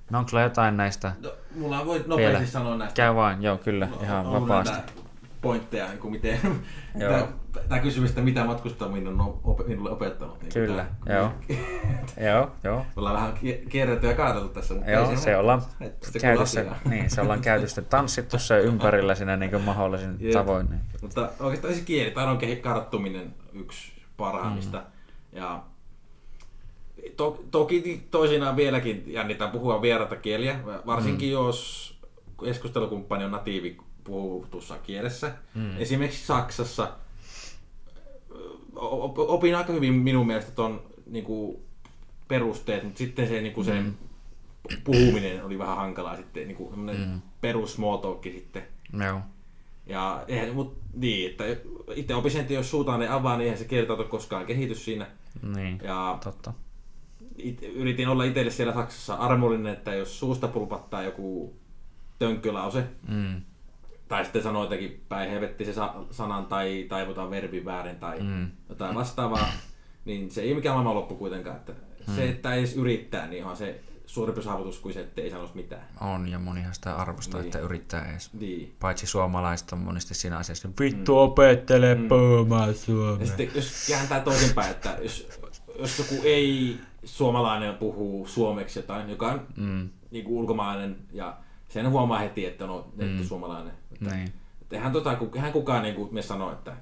No 0.10 0.20
onko 0.20 0.30
sulla 0.30 0.44
jotain 0.44 0.78
näistä? 0.78 1.14
No, 1.22 1.32
mulla 1.56 1.86
voi 1.86 2.04
nopeasti 2.08 2.34
vielä. 2.34 2.46
sanoa 2.46 2.78
näistä. 2.78 2.96
Käy 2.96 3.16
vain, 3.16 3.42
joo 3.42 3.58
kyllä, 3.58 3.86
no, 3.86 4.02
ihan 4.02 4.26
on 4.26 4.42
vapaasti 4.42 5.03
pointteja, 5.44 5.88
niin 5.88 6.00
kuin 6.00 6.12
miten, 6.12 6.40
tämä 7.70 7.82
kysymys, 7.82 8.10
että 8.10 8.22
mitä 8.22 8.44
matkustaminen 8.44 9.20
on 9.20 9.40
op, 9.44 9.68
minulle 9.68 9.92
opettanut. 9.92 10.42
Niin 10.42 10.54
Kyllä, 10.54 10.86
tämä, 11.06 11.18
joo. 11.18 11.32
joo, 12.30 12.52
joo. 12.64 12.86
Ollaan 12.96 13.16
vähän 13.16 13.34
kierretty 13.70 14.08
ja 14.08 14.14
kaadettu 14.14 14.50
tässä. 14.50 14.74
Mutta 14.74 14.92
joo, 14.92 15.16
se, 15.16 15.38
ollaan 15.38 15.62
käyty 16.22 16.46
se, 16.46 16.66
niin, 16.90 17.10
se 17.10 17.22
ollaan 17.22 17.42
sitten 17.66 17.86
tanssittu 17.86 18.40
se 18.40 18.60
ympärillä 18.60 19.16
siinä 19.16 19.38
niin 19.38 19.62
mahdollisin 19.62 20.16
Jep. 20.20 20.34
tavoin. 20.34 20.70
Niin. 20.70 20.82
Mutta 21.02 21.30
oikeastaan 21.40 21.74
se 21.74 21.82
kieli, 21.82 22.12
taidon 22.12 22.40
karttuminen 22.62 23.36
yksi 23.54 23.92
parhaimmista. 24.18 24.78
Mm. 24.78 25.38
Ja 25.38 25.64
to, 27.18 27.44
toki 27.52 28.08
toisinaan 28.12 28.56
vieläkin 28.56 29.04
jännitään 29.08 29.52
puhua 29.52 29.82
vieraita 29.82 30.16
kieliä, 30.16 30.60
varsinkin 30.86 31.30
mm. 31.30 31.34
jos 31.34 31.84
keskustelukumppani 32.46 33.26
on 33.26 33.32
natiivi 33.32 33.78
puhutussa 34.04 34.78
kielessä. 34.78 35.32
Mm. 35.56 35.78
Esimerkiksi 35.78 36.26
Saksassa 36.26 36.92
opin 39.16 39.56
aika 39.56 39.74
hyvin 39.74 39.94
minun 39.94 40.28
mielestä 40.28 40.52
tuon 40.52 40.82
niin 41.06 41.58
perusteet, 42.28 42.84
mutta 42.84 42.98
sitten 42.98 43.28
se, 43.28 43.42
niin 43.42 43.54
kuin 43.54 43.66
se 43.66 43.82
mm. 43.82 43.94
puhuminen 44.84 45.44
oli 45.44 45.60
vähän 45.60 45.78
hankalaa 45.78 46.18
sitten, 46.18 46.48
niin 46.48 46.56
kuin 46.56 46.80
mm. 46.80 47.22
perusmuotookki 47.42 48.32
sitten. 48.32 48.64
Joo. 49.06 49.22
Ja 49.86 50.24
eihän, 50.28 50.56
mut, 50.56 50.78
niin, 50.94 51.32
että 51.32 51.44
itse 51.96 52.16
opin 52.16 52.32
sen, 52.32 52.46
jos 52.50 52.72
suutaan 52.72 53.00
ne 53.00 53.08
avaa, 53.08 53.38
niin 53.38 53.44
eihän 53.44 53.58
se 53.58 53.66
kielitaito 53.66 54.04
koskaan 54.04 54.46
kehitys 54.46 54.86
siinä. 54.86 55.08
Niin, 55.56 55.80
ja 55.84 56.18
totta. 56.24 56.54
It, 57.38 57.64
yritin 57.64 58.08
olla 58.08 58.24
itselle 58.24 58.52
siellä 58.52 58.74
Saksassa 58.74 59.16
armollinen, 59.16 59.74
että 59.74 59.96
jos 59.96 60.20
suusta 60.20 60.48
pulpattaa 60.48 61.04
joku 61.04 61.54
tönkkölause, 62.20 62.84
mm 63.08 63.42
tai 64.14 64.24
sitten 64.26 64.44
sanoo 64.44 64.64
jotenkin 64.64 65.04
päin 65.10 65.30
helvetti 65.30 65.66
se 65.66 65.74
sa- 65.74 65.96
sanan 66.12 66.46
tai 66.46 66.86
taivutaan 66.90 67.30
verbin 67.30 67.66
väärin 67.66 67.96
tai 67.96 68.20
Mm. 68.20 68.48
jotain 68.70 68.96
vastaavaa, 68.96 69.48
niin 70.06 70.32
se 70.32 70.42
ei 70.42 70.48
ole 70.50 70.56
mikään 70.56 70.76
maailman 70.76 70.96
loppu 70.96 71.16
kuitenkaan. 71.16 71.56
Että 71.58 71.72
Mm. 72.08 72.16
Se, 72.16 72.30
että 72.30 72.54
ei 72.54 72.60
edes 72.60 72.76
yrittää, 72.76 73.28
niin 73.28 73.44
onhan 73.44 73.58
se 73.58 73.80
suurempi 74.06 74.42
saavutus 74.42 74.80
kuin 74.80 74.94
se, 74.94 75.00
että 75.00 75.22
ei 75.22 75.30
sanoisi 75.30 75.56
mitään. 75.56 75.82
On, 76.02 76.28
ja 76.28 76.40
monihan 76.40 76.74
sitä 76.76 76.96
arvostaa, 76.96 77.40
Niin. 77.42 77.46
että 77.46 77.60
yrittää 77.60 78.12
edes. 78.12 78.34
Niin. 78.34 78.76
Paitsi 78.80 79.06
suomalaiset 79.08 79.72
on 79.72 79.80
monesti 79.80 80.14
siinä 80.14 80.38
asiassa, 80.38 80.70
vittu 80.80 81.18
opettele 81.20 81.96
Mm. 81.96 82.08
puhumaan 82.08 82.68
Ja 82.70 82.74
suomea. 82.76 83.28
sitten 83.28 83.52
jos 83.56 83.86
kääntää 83.90 84.20
toisinpäin, 84.20 84.72
että 84.72 84.98
jos, 85.02 85.28
jos 85.80 86.00
joku 86.00 86.16
ei 86.24 86.78
suomalainen 87.04 87.76
puhuu 87.76 88.28
suomeksi 88.28 88.80
jotain, 88.80 89.10
joka 89.10 89.28
on 89.32 89.42
Mm, 89.58 89.90
niin 90.12 90.26
kuin 90.26 90.38
ulkomainen 90.38 90.96
ja 91.12 91.38
sen 91.70 91.90
huomaa 91.90 92.20
heti, 92.20 92.46
että 92.46 92.66
on 92.66 92.86
Mm. 92.96 93.06
mm. 93.06 93.24
suomalainen. 93.24 93.74
Että, 93.94 94.16
niin, 94.16 94.34
että 94.62 94.76
eihän, 94.76 94.92
tota, 94.92 95.18
eihän 95.36 95.52
kukaan 95.54 95.84
niin 95.84 95.96
kuin 95.96 96.14
me 96.14 96.22
sano, 96.22 96.52
että, 96.52 96.74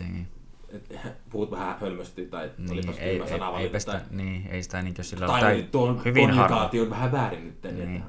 niin. 0.00 0.28
että 0.68 0.94
puhut 1.30 1.50
vähän 1.50 1.80
hölmösti 1.80 2.26
tai 2.26 2.50
Niin, 2.58 2.72
olipas 2.72 2.98
ei, 2.98 3.22
ei, 3.22 3.28
sanavalinta 3.28 3.60
eipä 3.60 3.78
sitä, 3.78 3.92
tai, 3.92 4.00
niin, 4.10 4.46
ei 4.46 4.62
sitä 4.62 4.82
niin 4.82 4.94
sillä 5.00 5.26
tai, 5.26 5.40
tai 5.40 5.68
tuon 5.70 6.04
hyvin 6.04 6.30
harva, 6.30 6.70
on 6.82 6.90
vähän 6.90 7.12
väärin 7.12 7.44
nyt. 7.46 7.62
Niin. 7.62 7.88
Niin. 7.88 8.02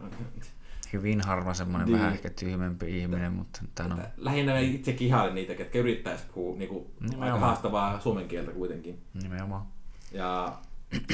hyvin 0.94 1.22
harva 1.22 1.54
semmoinen 1.54 1.88
Niin. 1.88 1.98
vähän 1.98 2.14
ehkä 2.14 2.30
tyhmempi 2.30 3.00
ihminen, 3.00 3.34
mutta 3.34 3.62
tämä 3.76 3.94
on, 3.96 4.04
Lähinnä 4.18 4.52
mä 4.52 4.60
itsekin 4.60 5.08
ihailen 5.08 5.36
niitä, 5.36 5.56
ketkä 5.56 5.80
yrittäisi 5.80 6.24
puhua 6.34 6.58
niin 6.58 6.70
kuin, 6.70 6.86
aika 7.02 7.16
Nimenomaan. 7.16 7.42
haastavaa 7.42 8.00
suomen 8.00 8.28
kieltä 8.28 8.52
kuitenkin. 8.52 9.02
nimenomaan. 9.24 9.64
Ja 10.12 10.58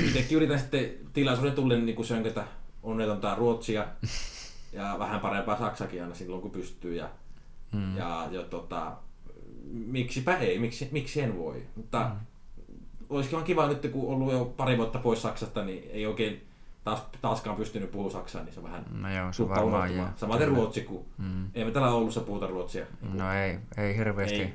itsekin 0.06 0.38
yritän 0.38 0.60
sitten 0.60 0.90
tilaisuuden 1.14 1.54
tullen 1.54 1.86
niin 1.86 1.96
kuin 1.96 2.06
sönkötä 2.06 2.44
onnetonta 2.84 3.36
ruotsia 3.36 3.86
ja 4.74 4.96
vähän 5.00 5.20
parempaa 5.20 5.60
saksakin 5.60 6.02
aina 6.04 6.16
silloin 6.16 6.42
kun 6.42 6.52
pystyy. 6.52 6.96
Ja, 6.96 7.10
Mm. 7.72 7.98
ja, 7.98 8.28
ja 8.32 8.44
tota, 8.44 8.92
miksipä 9.74 10.38
ei, 10.38 10.60
miksi, 10.60 10.90
miksi 10.92 11.22
en 11.22 11.38
voi. 11.38 11.64
Mutta 11.76 12.12
mm. 12.14 12.16
olisikin 13.10 13.44
kiva 13.44 13.68
nyt, 13.68 13.92
kun 13.92 14.14
ollut 14.14 14.32
jo 14.34 14.54
pari 14.58 14.78
vuotta 14.78 15.00
pois 15.00 15.22
Saksasta, 15.22 15.64
niin 15.66 15.84
ei 15.92 16.06
oikein 16.06 16.44
taas, 16.84 17.04
taaskaan 17.22 17.56
pystynyt 17.56 17.92
puhua 17.92 18.10
saksaa, 18.10 18.44
niin 18.44 18.54
se 18.56 18.64
vähän 18.64 18.86
No 19.02 19.14
joo, 19.16 19.34
se 19.34 19.38
tuppaa 19.44 19.58
varmaan 19.58 19.96
jää. 19.96 20.14
Samaten 20.16 20.48
Kyllä. 20.48 20.60
ruotsi, 20.60 20.82
kun 20.82 21.06
Mm. 21.18 21.46
ei 21.54 21.66
me 21.66 21.72
täällä 21.72 21.92
Oulussa 21.94 22.22
puhuta 22.22 22.48
ruotsia. 22.48 22.86
No 23.14 23.34
ei, 23.34 23.60
ei 23.78 23.98
hirveästi. 23.98 24.42
Ei. 24.42 24.54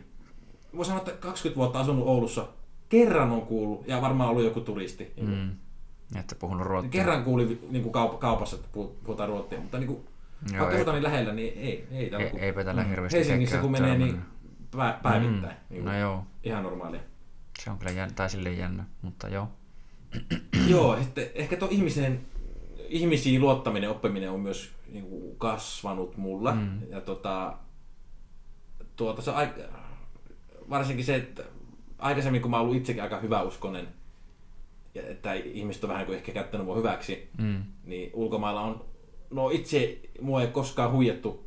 Voi 0.77 0.85
sanoa, 0.85 0.99
että 0.99 1.13
20 1.13 1.57
vuotta 1.57 1.81
asunut 1.81 2.07
Oulussa. 2.07 2.47
Kerran 2.89 3.31
on 3.31 3.43
kuullut, 3.43 3.89
ja 3.89 4.01
varmaan 4.03 4.31
ollut 4.31 4.45
joku 4.45 4.61
turisti. 4.61 5.13
Mm. 5.21 5.29
Mm. 5.35 5.51
Että 6.21 6.35
puhunut 6.35 6.67
ruotsia. 6.67 6.91
Kerran 6.91 7.25
kuuli 7.25 7.61
niin 7.71 7.83
kuin 7.83 7.95
kaup- 7.95 8.19
kaupassa, 8.19 8.57
että 8.57 8.69
puhu- 8.73 8.97
puhutaan 9.05 9.29
ruotsia, 9.29 9.61
mutta 9.61 9.79
niin 9.79 9.87
kuin, 9.89 10.01
Joo, 10.52 10.67
vaikka 10.67 10.78
ei, 10.78 10.93
niin 10.93 11.02
lähellä, 11.02 11.33
niin 11.33 11.52
ei. 11.59 11.86
ei, 11.91 12.15
ei, 12.15 12.31
kun- 12.31 12.41
eipä 12.41 12.65
tällä 12.65 12.83
hirveästi 12.85 13.19
Helsingissä 13.19 13.59
kun 13.59 13.70
menee, 13.70 13.99
niin 13.99 14.23
pä- 14.77 15.02
päivittäin. 15.02 15.57
Mm. 15.57 15.75
Niin 15.75 15.85
No 15.85 15.99
joo, 15.99 16.25
ihan 16.44 16.62
normaalia. 16.62 17.01
se 17.59 17.70
on 17.70 17.78
kyllä 17.78 17.93
jännä, 17.93 18.15
tai 18.15 18.31
silleen 18.31 18.59
jännä, 18.59 18.85
mutta 19.02 19.28
joo. 19.28 19.49
Joo, 20.69 20.97
sitten 21.02 21.27
ehkä 21.35 21.57
tuo 21.57 21.69
ihmisen, 21.70 22.20
ihmisiin 22.89 23.41
luottaminen, 23.41 23.91
oppiminen 23.91 24.31
on 24.31 24.41
myös 24.41 24.70
niin 24.93 25.05
kuin 25.05 25.36
kasvanut 25.39 26.17
mulla. 26.17 26.55
Mm. 26.55 26.83
Ja 26.91 27.01
tota, 27.01 27.57
tuota, 28.97 29.23
se, 29.23 29.31
aika, 29.31 29.60
varsinkin 30.70 31.05
se, 31.05 31.15
että 31.17 31.43
aikaisemmin 31.99 32.43
kun 32.43 32.51
mä 32.51 32.57
oon 32.57 32.65
ollut 32.65 32.77
itsekin 32.77 33.02
aika 33.02 33.20
hyväuskonen, 33.20 33.89
ja 34.94 35.02
että 35.09 35.33
ihmiset 35.35 35.85
on 35.85 35.91
vähän 35.91 36.07
kuin 36.07 36.17
ehkä 36.17 36.33
käyttänyt 36.33 36.67
mua 36.67 36.77
hyväksi, 36.77 37.31
Mm. 37.39 37.62
niin 37.85 38.10
ulkomailla 38.15 38.60
on, 38.60 38.85
no 39.31 39.50
itse 39.50 39.99
mua 40.20 40.42
ei 40.42 40.49
koskaan 40.49 40.92
huijattu 40.92 41.44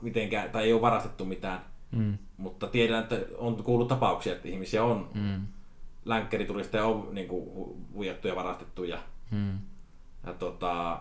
mitenkään, 0.00 0.50
tai 0.50 0.64
ei 0.64 0.72
ole 0.72 0.80
varastettu 0.80 1.24
mitään, 1.24 1.64
Mm. 1.92 2.18
mutta 2.36 2.66
tiedän, 2.66 3.02
että 3.02 3.18
on 3.38 3.62
kuullut 3.64 3.88
tapauksia, 3.88 4.32
että 4.32 4.48
ihmisiä 4.48 4.84
on, 4.84 5.10
Mm. 5.14 5.46
länkkärituristeja 6.04 6.84
on 6.86 7.08
niin 7.12 7.28
kuin, 7.28 7.44
hu- 7.48 7.76
huijattu 7.94 8.28
ja 8.28 8.36
varastettu 8.36 8.84
ja 8.84 8.98
Mm. 9.30 9.58
ja 10.26 10.32
tota, 10.32 11.00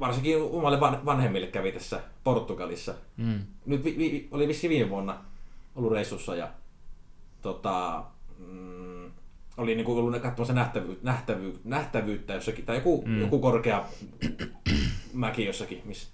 varsinkin 0.00 0.36
omalle 0.42 0.80
van, 0.80 1.04
vanhemmille 1.04 1.46
kävi 1.46 1.72
tässä 1.72 2.00
Portugalissa. 2.24 2.94
Mm. 3.16 3.40
Nyt 3.66 3.84
vi, 3.84 3.94
vi, 3.98 4.28
oli 4.30 4.48
vissi 4.48 4.68
viime 4.68 4.90
vuonna 4.90 5.16
ollut 5.76 5.92
reissussa 5.92 6.36
ja 6.36 6.48
tota, 7.42 8.04
mm, 8.38 8.79
oli 9.60 9.74
niinku 9.74 9.98
ollut 9.98 10.22
katsomassa 10.22 10.54
nähtävy, 10.54 10.98
nähtävy, 11.02 11.60
nähtävyyttä 11.64 12.34
jossakin, 12.34 12.64
tai 12.64 12.76
joku, 12.76 13.02
Mm. 13.06 13.12
mm. 13.12 13.20
joku 13.20 13.38
korkea 13.38 13.84
mäki 15.12 15.44
jossakin, 15.44 15.82
missä 15.84 16.08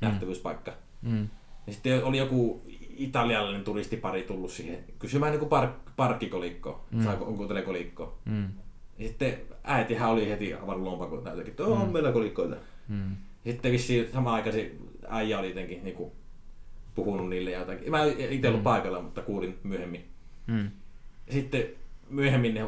nähtävyyspaikka. 0.00 0.72
Mm. 1.02 1.28
Ja 1.66 1.72
sitten 1.72 2.04
oli 2.04 2.18
joku 2.18 2.62
italialainen 2.96 3.64
turistipari 3.64 4.22
tullut 4.22 4.50
siihen 4.52 4.84
kysymään 4.98 5.32
niinku 5.32 5.46
park, 5.46 5.70
parkkikolikkoa, 5.96 6.84
Mm. 6.90 6.98
mm. 6.98 7.04
saako, 7.04 7.24
onko 7.24 7.44
teillä 7.46 7.62
kolikkoa. 7.62 8.18
Mm. 8.24 8.48
Ja 8.98 9.08
sitten 9.08 9.38
äitihän 9.64 10.10
oli 10.10 10.28
heti 10.28 10.54
avannut 10.54 10.84
lompakon 10.88 11.18
jotenkin, 11.24 11.48
että 11.50 11.64
on 11.64 11.92
meillä 11.92 12.12
kolikkoita. 12.12 12.56
Mm. 12.88 13.16
Sitten 13.44 13.72
vissiin 13.72 14.08
samaan 14.12 14.34
aikaan 14.34 14.52
se 14.52 14.72
äijä 15.08 15.38
oli 15.38 15.48
jotenkin 15.48 15.84
niinku 15.84 16.12
puhunut 16.94 17.28
niille 17.28 17.50
jotakin. 17.50 17.90
Mä 17.90 18.02
en 18.04 18.32
itse 18.32 18.48
ollut 18.48 18.62
paikalla, 18.62 19.02
mutta 19.02 19.22
kuulin 19.22 19.58
myöhemmin. 19.62 20.04
Mm. 20.46 20.70
Sitten 21.30 21.64
myöhemmin 22.10 22.54
ne 22.54 22.64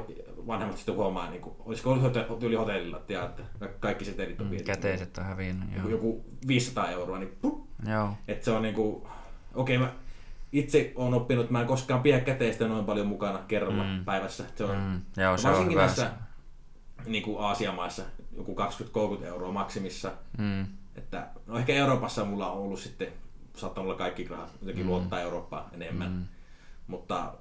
vanhemmat 0.47 0.77
sitten 0.77 0.95
huomaa, 0.95 1.31
niin 1.31 1.43
kuin, 1.43 1.55
olisiko 1.61 1.91
ollut 1.91 2.39
tyyli 2.41 2.57
hotellilla, 2.57 2.99
tiedä, 2.99 3.25
että 3.25 3.43
ka- 3.59 3.69
kaikki 3.81 4.05
setelit 4.05 4.41
on 4.41 4.51
viety. 4.51 4.65
Käteiset 4.65 5.19
on 5.19 5.25
hävinnyt, 5.25 5.69
Joku, 5.75 5.89
joo. 5.89 5.97
joku 5.97 6.25
500 6.47 6.91
euroa, 6.91 7.19
niin 7.19 7.37
puh, 7.43 7.67
Joo. 7.89 8.11
että 8.29 8.45
se 8.45 8.51
on 8.51 8.63
niinku, 8.63 9.09
okei 9.55 9.79
mä 9.79 9.93
itse 10.53 10.93
olen 10.95 11.15
oppinut, 11.15 11.43
että 11.45 11.53
mä 11.53 11.61
en 11.61 11.67
koskaan 11.67 12.03
pidä 12.03 12.21
käteistä 12.21 12.69
noin 12.69 12.85
paljon 12.85 13.07
mukana 13.07 13.39
kerralla 13.49 13.85
Mm. 13.85 13.91
mm. 13.91 14.05
päivässä. 14.05 14.45
Se 14.57 14.65
on, 14.65 14.77
Mm. 14.77 15.23
Joo, 15.23 15.37
se 15.37 15.47
on 15.49 15.53
varsinkin 15.53 15.73
hyvä. 15.79 15.87
näissä 15.87 16.11
niin 17.07 17.23
kuin 17.23 17.41
Aasiamaissa 17.45 18.03
joku 18.37 18.55
20-30 19.21 19.25
euroa 19.25 19.53
maksimissa. 19.53 20.13
Mm. 20.39 20.67
Että, 20.97 21.29
no 21.47 21.59
ehkä 21.59 21.73
Euroopassa 21.73 22.25
mulla 22.25 22.51
on 22.53 22.59
ollut 22.59 22.81
sitten, 22.81 23.09
saattanut 23.57 23.89
olla 23.89 23.99
kaikki 23.99 24.25
rahat, 24.29 24.51
jotenkin 24.61 24.85
mm. 24.85 24.91
luottaa 24.91 25.21
Eurooppaa 25.21 25.69
enemmän. 25.73 26.13
Mm. 26.13 26.25
Mutta 26.87 27.35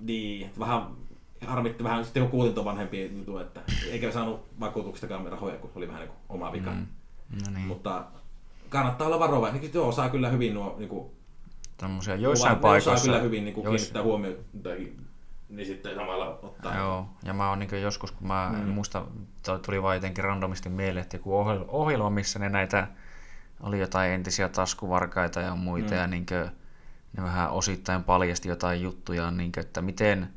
niin, 0.00 0.50
vähän 0.58 0.82
harmitti 1.46 1.84
vähän 1.84 2.04
sitten 2.04 2.22
kun 2.22 2.30
kuulin 2.30 2.54
tuon 2.54 2.64
vanhempia 2.64 3.06
jutun, 3.06 3.40
että 3.40 3.60
eikä 3.90 4.10
saanut 4.12 4.46
vakuutuksestakaan 4.60 5.26
rahoja, 5.32 5.56
kun 5.56 5.70
oli 5.74 5.88
vähän 5.88 6.00
niin 6.00 6.08
kuin 6.10 6.18
oma 6.28 6.52
vika. 6.52 6.70
Mm. 6.70 6.86
No 7.44 7.50
niin, 7.54 7.66
Mutta 7.66 8.04
kannattaa 8.68 9.06
olla 9.06 9.18
varovainen. 9.18 9.60
Niin, 9.60 9.74
joo, 9.74 9.92
saa 9.92 10.08
kyllä 10.08 10.28
hyvin 10.28 10.54
nuo, 10.54 10.74
niin 10.78 10.88
kuin, 10.88 11.10
tämmöisiä 11.76 12.14
joissain 12.14 12.50
ne 12.52 12.58
osaa 12.58 12.70
paikoissa. 12.70 13.04
kyllä 13.06 13.20
hyvin 13.20 13.44
niin 13.44 13.54
kuin, 13.54 13.64
jois- 13.64 13.76
kiinnittää 13.82 14.02
huomioon, 14.02 14.36
niin 15.48 15.66
sitten 15.66 15.94
samalla 15.94 16.38
ottaa. 16.42 16.76
Joo, 16.76 17.06
ja 17.24 17.32
mä 17.34 17.48
oon 17.48 17.58
niin 17.58 17.82
joskus, 17.82 18.12
kun 18.12 18.26
mä 18.26 18.54
mm. 18.58 18.68
muista, 18.68 19.04
tuli 19.66 19.82
vaan 19.82 19.96
jotenkin 19.96 20.24
randomisti 20.24 20.68
mieleen, 20.68 21.02
että 21.02 21.16
joku 21.16 21.36
ohjelma, 21.68 22.10
missä 22.10 22.38
ne 22.38 22.48
näitä, 22.48 22.86
oli 23.62 23.80
jotain 23.80 24.12
entisiä 24.12 24.48
taskuvarkaita 24.48 25.40
ja 25.40 25.54
muita, 25.54 25.90
Mm. 25.90 25.96
ja 25.96 26.06
niin 26.06 26.26
ne 27.16 27.22
vähän 27.22 27.50
osittain 27.50 28.04
paljasti 28.04 28.48
jotain 28.48 28.82
juttuja, 28.82 29.30
niin 29.30 29.52
kuin, 29.52 29.64
että 29.66 29.82
miten 29.82 30.28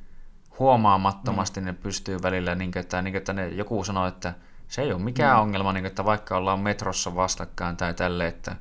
huomaamattomasti 0.60 1.60
mm. 1.60 1.66
ne 1.66 1.74
pystyy 1.74 2.18
välillä, 2.24 2.56
niin 2.56 2.72
kuin, 2.72 2.80
että, 2.80 3.02
niin 3.02 3.14
kuin, 3.14 3.18
että 3.18 3.34
ne, 3.34 3.48
joku 3.48 3.84
sanoi, 3.84 4.08
että 4.08 4.34
se 4.68 4.82
ei 4.82 4.94
ole 4.94 5.02
mikään 5.02 5.36
mm. 5.36 5.42
ongelma, 5.42 5.74
niin 5.74 5.84
kuin, 5.84 5.90
että 5.90 6.06
vaikka 6.06 6.38
ollaan 6.38 6.60
metrossa 6.60 7.16
vastakkain 7.16 7.78
tai 7.78 7.94
tälle, 7.94 8.28
että 8.28 8.56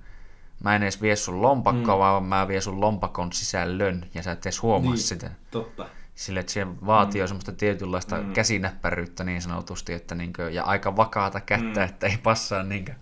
mä 0.64 0.76
en 0.76 0.82
edes 0.82 1.02
vie 1.02 1.16
sun 1.16 1.42
lompakkoa, 1.42 1.94
mm. 1.94 1.98
vaan 1.98 2.24
mä 2.24 2.48
vien 2.48 2.62
sun 2.62 2.80
lompakon 2.80 3.32
sisällön, 3.32 4.06
ja 4.14 4.22
sä 4.22 4.32
et 4.32 4.46
edes 4.46 4.62
huomaa 4.62 4.90
Niin. 4.90 4.98
sitä. 4.98 5.30
Totta. 5.50 5.86
Sille, 6.14 6.40
että 6.40 6.52
se 6.52 6.66
vaatii 6.86 7.20
mm. 7.20 7.28
semmoista 7.28 7.52
tietynlaista 7.52 8.16
mm. 8.16 8.32
Käsinäppäryyttä 8.32 9.24
niin 9.24 9.42
sanotusti, 9.42 9.92
että 9.92 10.14
niinkö, 10.14 10.50
ja 10.50 10.64
aika 10.64 10.96
vakaata 10.96 11.40
kättä, 11.40 11.80
mm. 11.80 11.86
Että 11.86 12.06
ei 12.06 12.18
passaa 12.22 12.62
niinkö 12.62 12.94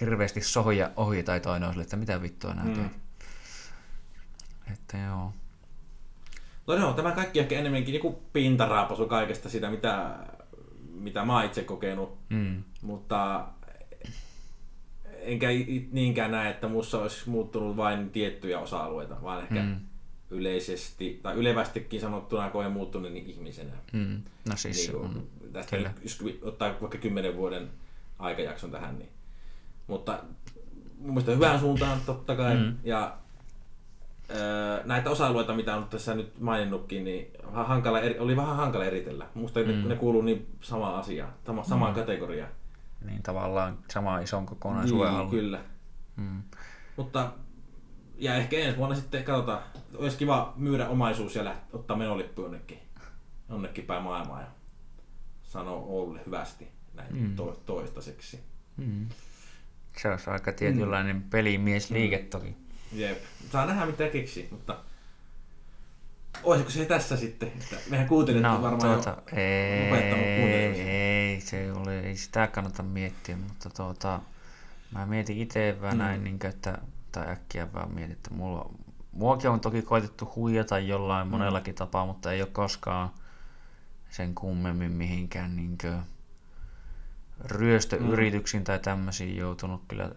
hirveästi 0.00 0.40
sohja 0.40 0.90
ohi 0.96 1.22
tai 1.22 1.40
toinen 1.40 1.66
on 1.66 1.72
sille, 1.72 1.82
että 1.82 1.96
mitä 1.96 2.22
vittua 2.22 2.54
nää 2.54 2.64
mm. 2.64 2.70
Mm. 2.70 2.76
teet. 2.76 2.92
Että 4.72 4.96
joo. 4.98 5.32
No 6.70 6.76
joo, 6.76 6.92
tämä 6.92 7.12
kaikki 7.12 7.40
ehkä 7.40 7.58
enemmänkin 7.58 8.00
niin 8.02 8.16
pintaraapasu 8.32 9.06
kaikesta 9.06 9.48
sitä, 9.48 9.70
mitä, 9.70 10.14
mitä 10.92 11.24
mä 11.24 11.44
itse 11.44 11.62
kokenut. 11.62 12.18
Mm. 12.28 12.62
Mutta 12.82 13.46
enkä 15.20 15.48
niinkään 15.92 16.30
näe, 16.30 16.50
että 16.50 16.68
muussa 16.68 16.98
olisi 17.02 17.30
muuttunut 17.30 17.76
vain 17.76 18.10
tiettyjä 18.10 18.58
osa-alueita, 18.58 19.16
vaan 19.22 19.42
ehkä 19.42 19.62
Mm. 19.62 19.68
mm. 19.68 19.76
yleisesti, 20.30 21.20
tai 21.22 21.34
ylevästikin 21.34 22.00
sanottuna 22.00 22.50
koen 22.50 22.72
muuttuneen 22.72 23.14
niin 23.14 23.30
ihmisenä. 23.30 23.72
Mm. 23.92 24.22
No 24.48 24.56
siis 24.56 24.76
niin 24.76 24.86
se 24.86 24.92
kuin, 24.92 25.04
on. 25.04 25.26
tästä 25.52 25.76
kyllä. 25.76 25.92
jos 26.02 26.24
ottaa 26.42 26.74
vaikka 26.80 26.98
kymmenen 26.98 27.36
vuoden 27.36 27.70
aikajakson 28.18 28.70
tähän, 28.70 28.98
niin. 28.98 29.10
Mutta 29.86 30.22
mun 30.98 31.08
mielestä 31.10 31.32
hyvään 31.32 31.60
suuntaan 31.60 32.00
totta 32.06 32.36
kai. 32.36 32.54
Mm. 32.54 32.62
Mm. 32.62 32.76
Ja 32.84 33.16
näitä 34.84 35.10
osa-alueita, 35.10 35.54
mitä 35.54 35.76
on 35.76 35.88
tässä 35.88 36.14
nyt 36.14 36.40
maininnutkin, 36.40 37.04
niin 37.04 37.30
vähän 37.52 37.66
hankala, 37.66 38.00
eri- 38.00 38.18
oli 38.18 38.36
vähän 38.36 38.56
hankala 38.56 38.84
eritellä. 38.84 39.26
Musta 39.34 39.60
mm. 39.60 39.66
Mm. 39.66 39.72
ne, 39.82 39.88
ne 39.88 39.96
kuuluu 39.96 40.22
niin 40.22 40.46
samaan 40.60 40.94
asiaan, 40.94 41.32
sama, 41.46 41.64
samaan 41.64 41.92
Mm. 41.92 41.96
mm. 41.96 42.00
kategoriaan. 42.00 42.50
Niin 43.04 43.22
tavallaan 43.22 43.78
sama 43.88 44.18
ison 44.20 44.46
kokonaisuuden 44.46 45.14
Niin, 45.14 45.30
kyllä. 45.30 45.60
Mm. 46.16 46.42
Mutta 46.96 47.32
Ja 48.18 48.34
ehkä 48.34 48.56
ensi 48.56 48.78
vuonna 48.78 48.96
sitten 48.96 49.24
katsotaan, 49.24 49.62
olisi 49.94 50.16
kiva 50.18 50.52
myydä 50.56 50.88
omaisuus 50.88 51.36
ja 51.36 51.42
läht- 51.44 51.68
ottaa 51.76 51.96
menolippu 51.96 52.42
jonnekin, 52.42 52.78
jonnekin 53.48 53.84
päin 53.84 54.02
maailmaa 54.02 54.40
ja 54.40 54.46
sanoa 55.42 55.76
Oulle 55.76 56.20
hyvästi 56.26 56.68
näin 56.94 57.16
Mm. 57.16 57.36
to- 57.36 57.60
toistaiseksi. 57.66 58.40
Mm. 58.76 59.08
Se 59.96 60.08
olisi 60.08 60.30
aika 60.30 60.52
tietynlainen 60.52 61.16
mm. 61.16 61.22
pelimiesliike 61.30 62.18
toki. 62.18 62.56
Jep. 62.92 63.18
Saa 63.52 63.66
nähdä 63.66 63.86
mitä 63.86 64.08
keksii, 64.08 64.48
mutta 64.50 64.76
olisiko 66.42 66.70
se 66.70 66.84
tässä 66.84 67.16
sitten? 67.16 67.48
Että 67.48 67.76
mehän 67.90 68.08
kuuntelitte 68.08 68.48
No, 68.48 68.62
varmaan 68.62 68.94
tuota, 68.94 69.22
jo 69.32 69.36
ei, 69.38 70.80
ei, 70.80 71.40
se 71.40 71.72
ole, 71.72 72.00
ei 72.00 72.16
sitä 72.16 72.46
kannata 72.46 72.82
miettiä, 72.82 73.36
mutta 73.36 73.70
tuota, 73.70 74.20
mä 74.92 75.06
mietin 75.06 75.38
itse 75.38 75.76
vähän 75.80 75.96
Mm. 75.96 76.02
mm. 76.02 76.06
näin, 76.06 76.24
niin 76.24 76.38
kuin, 76.38 76.48
että, 76.48 76.78
tai 77.12 77.28
äkkiä 77.30 77.72
vaan 77.72 77.94
mietin, 77.94 78.12
että 78.12 78.34
mulla, 78.34 78.70
muakin 79.12 79.50
on 79.50 79.60
toki 79.60 79.82
koitettu 79.82 80.32
huijata 80.36 80.78
jollain 80.78 81.26
Mm. 81.26 81.30
monellakin 81.30 81.74
tapaa, 81.74 82.06
mutta 82.06 82.32
ei 82.32 82.42
ole 82.42 82.48
koskaan 82.52 83.10
sen 84.10 84.34
kummemmin 84.34 84.92
mihinkään 84.92 85.56
niin 85.56 85.78
kuin, 85.80 86.02
ryöstöyrityksiin 87.44 88.64
tai 88.64 88.78
tämmöisiin 88.78 89.36
joutunut 89.36 89.82
kyllä 89.88 90.10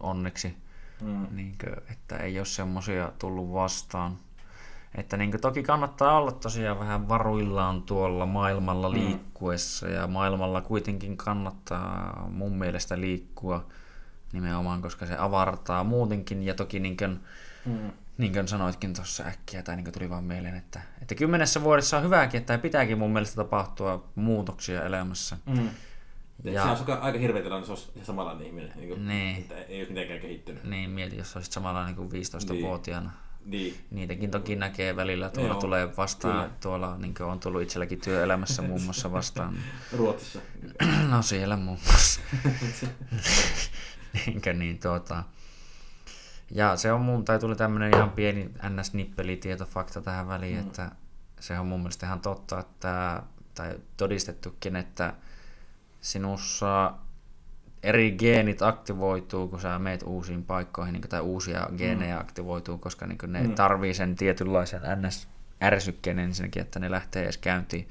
onneksi, 0.00 0.56
Mm. 1.00 1.26
niin 1.30 1.54
kuin, 1.64 1.76
että 1.92 2.16
ei 2.16 2.38
ole 2.38 2.46
semmoisia 2.46 3.12
tullut 3.18 3.52
vastaan. 3.52 4.16
Että 4.94 5.16
niin 5.16 5.30
kuin, 5.30 5.40
toki 5.40 5.62
kannattaa 5.62 6.18
olla 6.18 6.32
tosiaan 6.32 6.78
vähän 6.78 7.08
varuillaan 7.08 7.82
tuolla 7.82 8.26
maailmalla 8.26 8.88
Mm. 8.88 8.94
liikkuessa 8.94 9.88
ja 9.88 10.06
maailmalla 10.06 10.60
kuitenkin 10.60 11.16
kannattaa 11.16 12.26
mun 12.32 12.58
mielestä 12.58 13.00
liikkua 13.00 13.66
nimenomaan, 14.32 14.82
koska 14.82 15.06
se 15.06 15.16
avartaa 15.18 15.84
muutenkin 15.84 16.42
ja 16.42 16.54
toki 16.54 16.80
niin 16.80 16.96
kuin, 16.96 17.20
Mm. 17.66 17.90
niin 18.18 18.32
kuin 18.32 18.48
sanoitkin 18.48 18.94
tuossa 18.94 19.24
äkkiä, 19.24 19.62
tai 19.62 19.76
niin 19.76 19.84
kuin 19.84 19.94
tuli 19.94 20.10
vaan 20.10 20.24
mieleen, 20.24 20.56
että, 20.56 20.80
että 21.02 21.14
kymmenessä 21.14 21.62
vuodessa 21.62 21.96
on 21.96 22.02
hyväkin, 22.02 22.40
että 22.40 22.58
pitääkin 22.58 22.98
mun 22.98 23.10
mielestä 23.10 23.36
tapahtua 23.36 24.04
muutoksia 24.14 24.82
elämässä. 24.84 25.36
Mm. 25.46 25.68
Ja. 26.44 26.52
Ja- 26.52 26.62
Se 26.62 26.68
olisi 26.68 26.92
aika- 26.92 27.18
hirveä 27.18 27.42
tilanne, 27.42 27.62
jos 27.68 27.70
olisi 27.70 28.04
samanlainen 28.06 28.46
ihminen. 28.46 28.72
Niin 28.76 28.88
kuin, 28.88 29.08
Niin. 29.08 29.36
Että 29.36 29.54
ei 29.62 29.78
olisi 29.78 29.92
mitenkään 29.92 30.20
kehittynyt. 30.20 30.64
Niin, 30.64 30.90
mieti, 30.90 31.16
jos 31.16 31.36
olisit 31.36 31.52
samalla 31.52 31.86
niin 31.86 31.96
kuin 31.96 32.08
15-vuotiaana. 32.12 33.10
Niin. 33.44 33.76
Niitäkin 33.90 34.30
toki 34.30 34.56
näkee 34.56 34.96
välillä, 34.96 35.30
tuolla 35.30 35.52
Joo, 35.52 35.60
tulee 35.60 35.96
vastaan, 35.96 36.34
kyllä. 36.44 36.50
tuolla 36.60 36.96
niin 36.98 37.22
on 37.22 37.40
tullut 37.40 37.62
itselläkin 37.62 38.00
työelämässä 38.00 38.62
muun 38.62 38.82
muassa 38.82 39.12
vastaan. 39.12 39.56
Ruotsissa. 39.98 40.38
No 41.10 41.22
siellä 41.22 41.56
muun 41.56 41.78
muassa. 41.86 42.20
Niinkö 44.26 44.52
niin 44.52 44.78
tuota. 44.78 45.24
Ja 46.50 46.76
se 46.76 46.92
on 46.92 47.00
mun, 47.00 47.24
tai 47.24 47.38
tuli 47.38 47.56
tämmönen 47.56 47.94
ihan 47.94 48.10
pieni 48.10 48.50
ns-nippelitietofakta 48.68 50.00
tähän 50.02 50.28
väliin, 50.28 50.56
mm. 50.56 50.66
että 50.66 50.90
se 51.40 51.58
on 51.58 51.66
mun 51.66 51.80
mielestä 51.80 52.06
ihan 52.06 52.20
totta, 52.20 52.60
että, 52.60 53.22
tai 53.54 53.78
todistettukin, 53.96 54.76
että 54.76 55.12
sinussa 56.00 56.92
eri 57.82 58.10
geenit 58.12 58.62
aktivoituu, 58.62 59.48
kun 59.48 59.60
sä 59.60 59.78
meet 59.78 60.02
uusiin 60.06 60.44
paikkoihin, 60.44 60.92
niin 60.92 61.08
tai 61.08 61.20
uusia 61.20 61.68
geenejä 61.76 62.18
aktivoituu, 62.18 62.78
koska 62.78 63.06
niin 63.06 63.18
ne 63.26 63.40
Mm. 63.42 63.48
mm. 63.48 63.54
tarvii 63.54 63.94
sen 63.94 64.16
tietynlaisen 64.16 64.80
ns-ärsykkeen 65.02 66.18
ensinnäkin, 66.18 66.62
että 66.62 66.78
ne 66.80 66.90
lähtee 66.90 67.22
edes 67.22 67.38
käyntiin. 67.38 67.88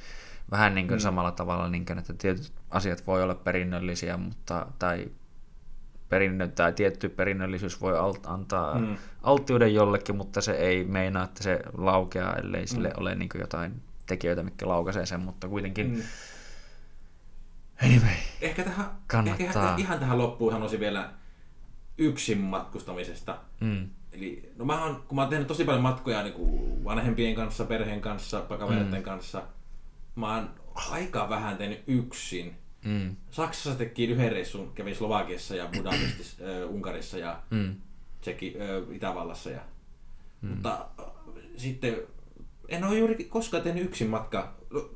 Vähän 0.51 0.75
niin 0.75 0.87
kuin 0.87 0.95
Mm. 0.95 0.99
mm. 0.99 1.03
samalla 1.03 1.31
tavalla, 1.31 1.69
niin 1.69 1.85
kuin, 1.85 1.99
että 1.99 2.13
tietyt 2.13 2.51
asiat 2.69 3.07
voi 3.07 3.23
olla 3.23 3.35
perinnöllisiä, 3.35 4.17
mutta, 4.17 4.65
tai 4.79 5.07
perinnö, 6.09 6.47
tai 6.47 6.73
tietty 6.73 7.09
perinnöllisyys 7.09 7.81
voi 7.81 7.97
alt, 7.97 8.25
antaa 8.25 8.79
Mm. 8.79 8.87
mm. 8.87 8.97
alttiuden 9.23 9.73
jollekin, 9.73 10.15
mutta 10.15 10.41
se 10.41 10.51
ei 10.51 10.83
meinaa, 10.83 11.23
että 11.23 11.43
se 11.43 11.59
laukeaa, 11.77 12.35
ellei 12.35 12.67
sille 12.67 12.87
Mm. 12.87 12.93
ole 13.01 13.15
niin 13.15 13.29
kuin 13.29 13.41
jotain 13.41 13.81
tekijöitä, 14.05 14.43
mitkä 14.43 14.67
laukaisee 14.67 15.05
sen, 15.05 15.19
mutta 15.19 15.47
kuitenkin 15.47 15.87
Mm. 15.95 16.01
Anyway. 17.83 18.15
Ehkä, 18.41 18.63
tähän, 18.63 18.85
Kannattaa. 19.07 19.45
ehkä 19.47 19.75
ihan 19.77 19.99
tähän 19.99 20.17
loppuun 20.17 20.53
haluaisin 20.53 20.79
vielä 20.79 21.09
yksin 21.97 22.37
matkustamisesta. 22.37 23.37
Mm. 23.59 23.89
Eli 24.11 24.51
no 24.57 24.65
mä 24.65 24.83
oon, 24.83 25.03
kun 25.07 25.15
mä 25.15 25.21
oon 25.21 25.29
tehnyt 25.29 25.47
tosi 25.47 25.63
paljon 25.63 25.81
matkoja 25.83 26.23
niin 26.23 26.33
kuin 26.33 26.83
vanhempien 26.83 27.35
kanssa, 27.35 27.65
perheen 27.65 28.01
kanssa, 28.01 28.41
kavereiden 28.41 28.93
Mm. 28.99 29.03
kanssa, 29.03 29.43
mä 30.15 30.35
oon 30.35 30.49
aika 30.91 31.29
vähän 31.29 31.57
tehnyt 31.57 31.83
yksin. 31.87 32.55
Mm. 32.85 33.15
Saksassa 33.31 33.77
teki 33.77 34.05
yhden 34.05 34.31
reissun, 34.31 34.71
kävin 34.75 34.95
Slovakiassa 34.95 35.55
ja 35.55 35.69
Budapestissa, 35.77 36.43
äh, 36.45 36.69
Unkarissa 36.69 37.17
ja 37.17 37.41
Mm. 37.49 37.75
Tseki, 38.21 38.55
äh, 38.59 38.95
Itävallassa. 38.95 39.49
Ja, 39.49 39.59
Mm. 40.41 40.49
Mutta 40.49 40.85
äh, 40.99 41.05
sitten 41.57 41.97
en 42.67 42.83
ole 42.83 42.97
juuri 42.97 43.23
koskaan 43.23 43.63
tehnyt 43.63 43.83
yksin 43.85 44.09
matkaa. 44.09 44.55
No, 44.69 44.89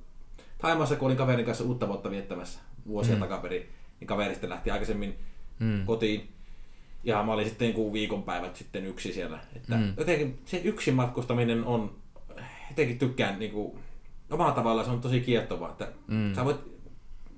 Taimaassa, 0.57 0.95
kun 0.95 1.05
olin 1.05 1.17
kaverin 1.17 1.45
kanssa 1.45 1.63
uutta 1.63 1.87
vuotta 1.87 2.11
viettämässä 2.11 2.59
vuosia 2.87 3.15
mm. 3.15 3.19
Takaperin, 3.21 3.69
niin 3.99 4.07
kaveri 4.07 4.33
sitten 4.33 4.49
lähti 4.49 4.71
aikaisemmin 4.71 5.15
Mm. 5.59 5.85
kotiin. 5.85 6.29
Ja 7.03 7.23
mä 7.23 7.33
olin 7.33 7.45
sitten 7.49 7.73
niin 7.73 7.93
viikonpäivät 7.93 8.55
sitten 8.55 8.85
yksi 8.85 9.13
siellä. 9.13 9.39
Että 9.55 9.75
mm. 9.77 9.93
Jotenkin 9.97 10.39
se 10.45 10.57
yksin 10.57 10.93
matkustaminen 10.95 11.63
on, 11.63 11.95
jotenkin 12.69 12.99
tykkään 12.99 13.39
niin 13.39 13.51
kuin, 13.51 13.77
omalla 14.29 14.51
tavallaan 14.51 14.85
se 14.85 14.91
on 14.91 15.01
tosi 15.01 15.19
kiehtovaa. 15.21 15.69
Että 15.71 15.87
Mm. 16.07 16.33
sä 16.35 16.45
voit, 16.45 16.57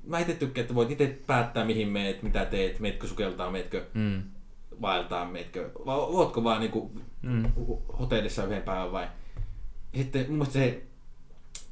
mä 0.07 0.19
itse 0.19 0.33
tykkään, 0.33 0.63
että 0.63 0.75
voit 0.75 0.91
itse 0.91 1.17
päättää 1.27 1.65
mihin 1.65 1.88
meet, 1.88 2.23
mitä 2.23 2.45
teet, 2.45 2.80
meetkö 2.80 3.07
sukeltaa, 3.07 3.51
meetkö 3.51 3.85
Mm. 3.93 4.23
vaeltaa, 4.81 5.25
meetkö, 5.25 5.72
vai 5.85 5.97
ootko 5.97 6.43
vaan 6.43 6.59
niinku 6.59 6.91
Mm. 7.22 7.43
hotellissa 7.99 8.43
yhden 8.45 8.61
päivän 8.61 8.91
vai. 8.91 9.07
Sitten 9.95 10.22
mun 10.27 10.31
mielestä 10.38 10.53
se 10.53 10.81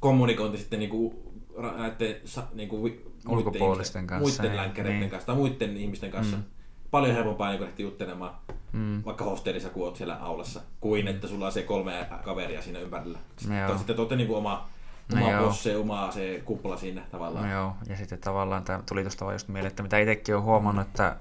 kommunikointi 0.00 0.58
sitten 0.58 0.78
niinku 0.78 1.22
ra- 1.26 1.31
näiden 1.58 2.16
niinku 2.52 2.84
vi- 2.84 2.90
muiden 3.24 3.46
Ulkopuolisten 3.46 4.00
ihmisten- 4.00 4.06
kanssa, 4.06 4.42
muiden 4.42 4.50
ei, 4.58 4.64
länkkäreiden 4.64 5.00
niin. 5.00 5.10
kanssa 5.10 5.26
tai 5.26 5.36
muiden 5.36 5.76
ihmisten 5.76 6.10
kanssa. 6.10 6.36
Mm. 6.36 6.42
Paljon 6.90 7.14
helpompaa 7.14 7.50
niin 7.50 7.60
lähteä 7.62 7.82
juttelemaan 7.86 8.34
Mm. 8.72 9.02
vaikka 9.04 9.24
hostellissa, 9.24 9.68
kun 9.70 9.84
oot 9.84 9.96
siellä 9.96 10.14
aulassa, 10.16 10.60
kuin 10.80 11.08
että 11.08 11.28
sulla 11.28 11.46
on 11.46 11.52
se 11.52 11.62
kolme 11.62 12.06
kaveria 12.24 12.62
siinä 12.62 12.78
ympärillä. 12.78 13.18
Sitten, 13.36 13.78
sitten 13.78 13.96
te 13.96 14.02
olette 14.02 14.16
niinku 14.16 14.34
oma, 14.34 14.68
No 15.14 15.20
oma 15.20 15.30
joo. 15.32 15.44
bosse, 15.46 15.76
oma 15.76 16.10
se 16.10 16.42
kupla 16.44 16.76
siinä 16.76 17.02
tavallaan. 17.10 17.44
No 17.48 17.52
joo, 17.52 17.72
ja 17.88 17.96
sitten 17.96 18.18
tavallaan 18.18 18.64
tämä 18.64 18.82
tuli 18.88 19.02
tuosta 19.02 19.24
vaan 19.24 19.34
just 19.34 19.48
mieleen, 19.48 19.70
että 19.70 19.82
mitä 19.82 19.98
itsekin 19.98 20.34
olen 20.34 20.44
huomannut, 20.44 20.86
että 20.86 21.16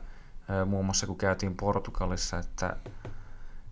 muun 0.66 0.86
muassa 0.86 1.08
kun 1.08 1.18
käytiin 1.18 1.56
Portugalissa, 1.56 2.40
että 2.40 2.76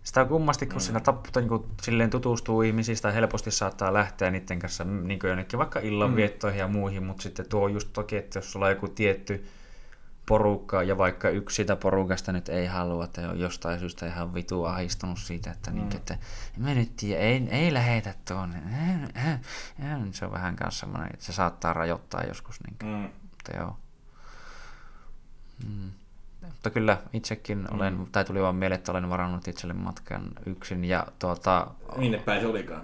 sitä 0.02 0.24
kummasti, 0.24 0.66
kun 0.66 0.74
Mm. 0.74 0.76
mm. 0.76 0.80
siinä 0.80 1.00
tapputa, 1.00 1.40
niin 1.40 1.48
kuin, 1.48 1.64
silleen 1.82 2.10
tutustuu 2.10 2.62
ihmisistä, 2.62 3.10
helposti 3.10 3.50
saattaa 3.50 3.92
lähteä 3.92 4.30
niiden 4.30 4.58
kanssa 4.58 4.84
niin 4.84 5.20
jonnekin 5.24 5.58
vaikka 5.58 5.80
illanviettoihin 5.80 6.58
ja 6.58 6.68
muihin, 6.68 7.02
mutta 7.02 7.22
sitten 7.22 7.48
tuo 7.48 7.68
just 7.68 7.88
toki, 7.92 8.16
että 8.16 8.38
jos 8.38 8.52
sulla 8.52 8.66
on 8.66 8.72
joku 8.72 8.88
tietty 8.88 9.46
porukka 10.26 10.82
ja 10.82 10.98
vaikka 10.98 11.28
yksi 11.28 11.56
sitä 11.56 11.76
porukasta 11.76 12.32
nyt 12.32 12.48
ei 12.48 12.66
halua, 12.66 13.04
että 13.04 13.30
on 13.30 13.40
jostain 13.40 13.80
syystä 13.80 14.06
ihan 14.06 14.34
vitu 14.34 14.64
ahistunut 14.64 15.18
siitä, 15.18 15.50
että, 15.50 15.70
mm. 15.70 15.76
niin, 15.76 15.96
että 15.96 16.18
me 16.56 16.74
nyt 16.74 16.96
tiedä, 16.96 17.20
ei, 17.20 17.48
ei 17.50 17.72
lähetä 17.74 18.14
tuonne. 18.28 18.56
Se 20.12 20.24
on 20.24 20.32
vähän 20.32 20.56
kanssa 20.56 20.80
semmoinen, 20.80 21.10
että 21.12 21.24
se 21.24 21.32
saattaa 21.32 21.72
rajoittaa 21.72 22.22
joskus. 22.24 22.56
Niin 22.66 22.76
kuin. 22.78 22.92
Mm. 22.92 23.10
Mutta 23.30 23.56
joo. 23.56 23.76
Mm. 25.68 25.90
Mutta 26.42 26.70
kyllä 26.70 26.98
itsekin 27.12 27.74
olen, 27.74 27.94
Mm. 27.98 28.06
tai 28.12 28.24
tuli 28.24 28.40
vaan 28.42 28.54
mieleen, 28.56 28.78
että 28.78 28.92
olen 28.92 29.10
varannut 29.10 29.48
itselle 29.48 29.74
matkan 29.74 30.22
yksin. 30.46 30.84
Ja 30.84 31.06
tuota, 31.18 31.66
Minne 31.96 32.18
päin 32.18 32.40
se 32.40 32.46
olikaan? 32.46 32.82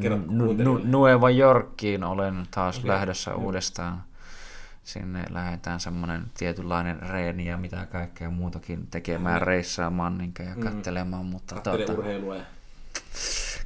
Kerro, 0.00 0.18
nu. 0.26 0.80
Nueva 0.84 1.30
Yorkiin 1.30 2.04
olen 2.04 2.46
taas 2.50 2.78
Okei, 2.78 2.88
lähdössä 2.90 3.30
joo. 3.30 3.40
uudestaan. 3.40 4.02
Sinne 4.84 5.24
lähdetään 5.30 5.80
semmoinen 5.80 6.24
tietynlainen 6.38 7.00
reeni 7.02 7.46
ja 7.48 7.56
mitä 7.56 7.86
kaikkea 7.86 8.30
muutakin 8.30 8.86
tekemään, 8.86 9.40
Mm. 9.40 9.46
reissaamaan 9.46 10.18
niin 10.18 10.32
ja 10.38 10.54
Mm. 10.54 10.62
katselemaan. 10.62 11.24
Mutta 11.24 11.54
Kattelee 11.54 11.86
tuota, 11.86 12.00
urheilua 12.00 12.36
ja 12.36 12.44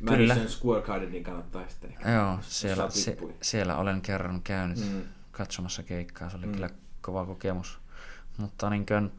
Kyllä. 0.09 0.35
Madison 0.35 0.49
Square 0.59 0.83
Gardenin 0.83 1.25
kannattaa 1.25 1.63
sitten. 1.69 1.95
joo, 2.15 2.39
siellä, 2.43 2.91
se, 2.91 3.17
siellä 3.43 3.77
olen 3.77 4.01
kerran 4.01 4.43
käynyt. 4.43 4.79
Mm. 4.79 5.03
katsomassa 5.33 5.83
keikkaa. 5.83 6.31
Se 6.31 6.37
oli 6.37 6.47
Mm. 6.47 6.51
mm. 6.51 6.55
kyllä 6.55 6.71
kova 7.01 7.27
kokemus. 7.27 7.79
Mutta 8.39 8.71
niin 8.71 8.87
kuin, 8.87 9.13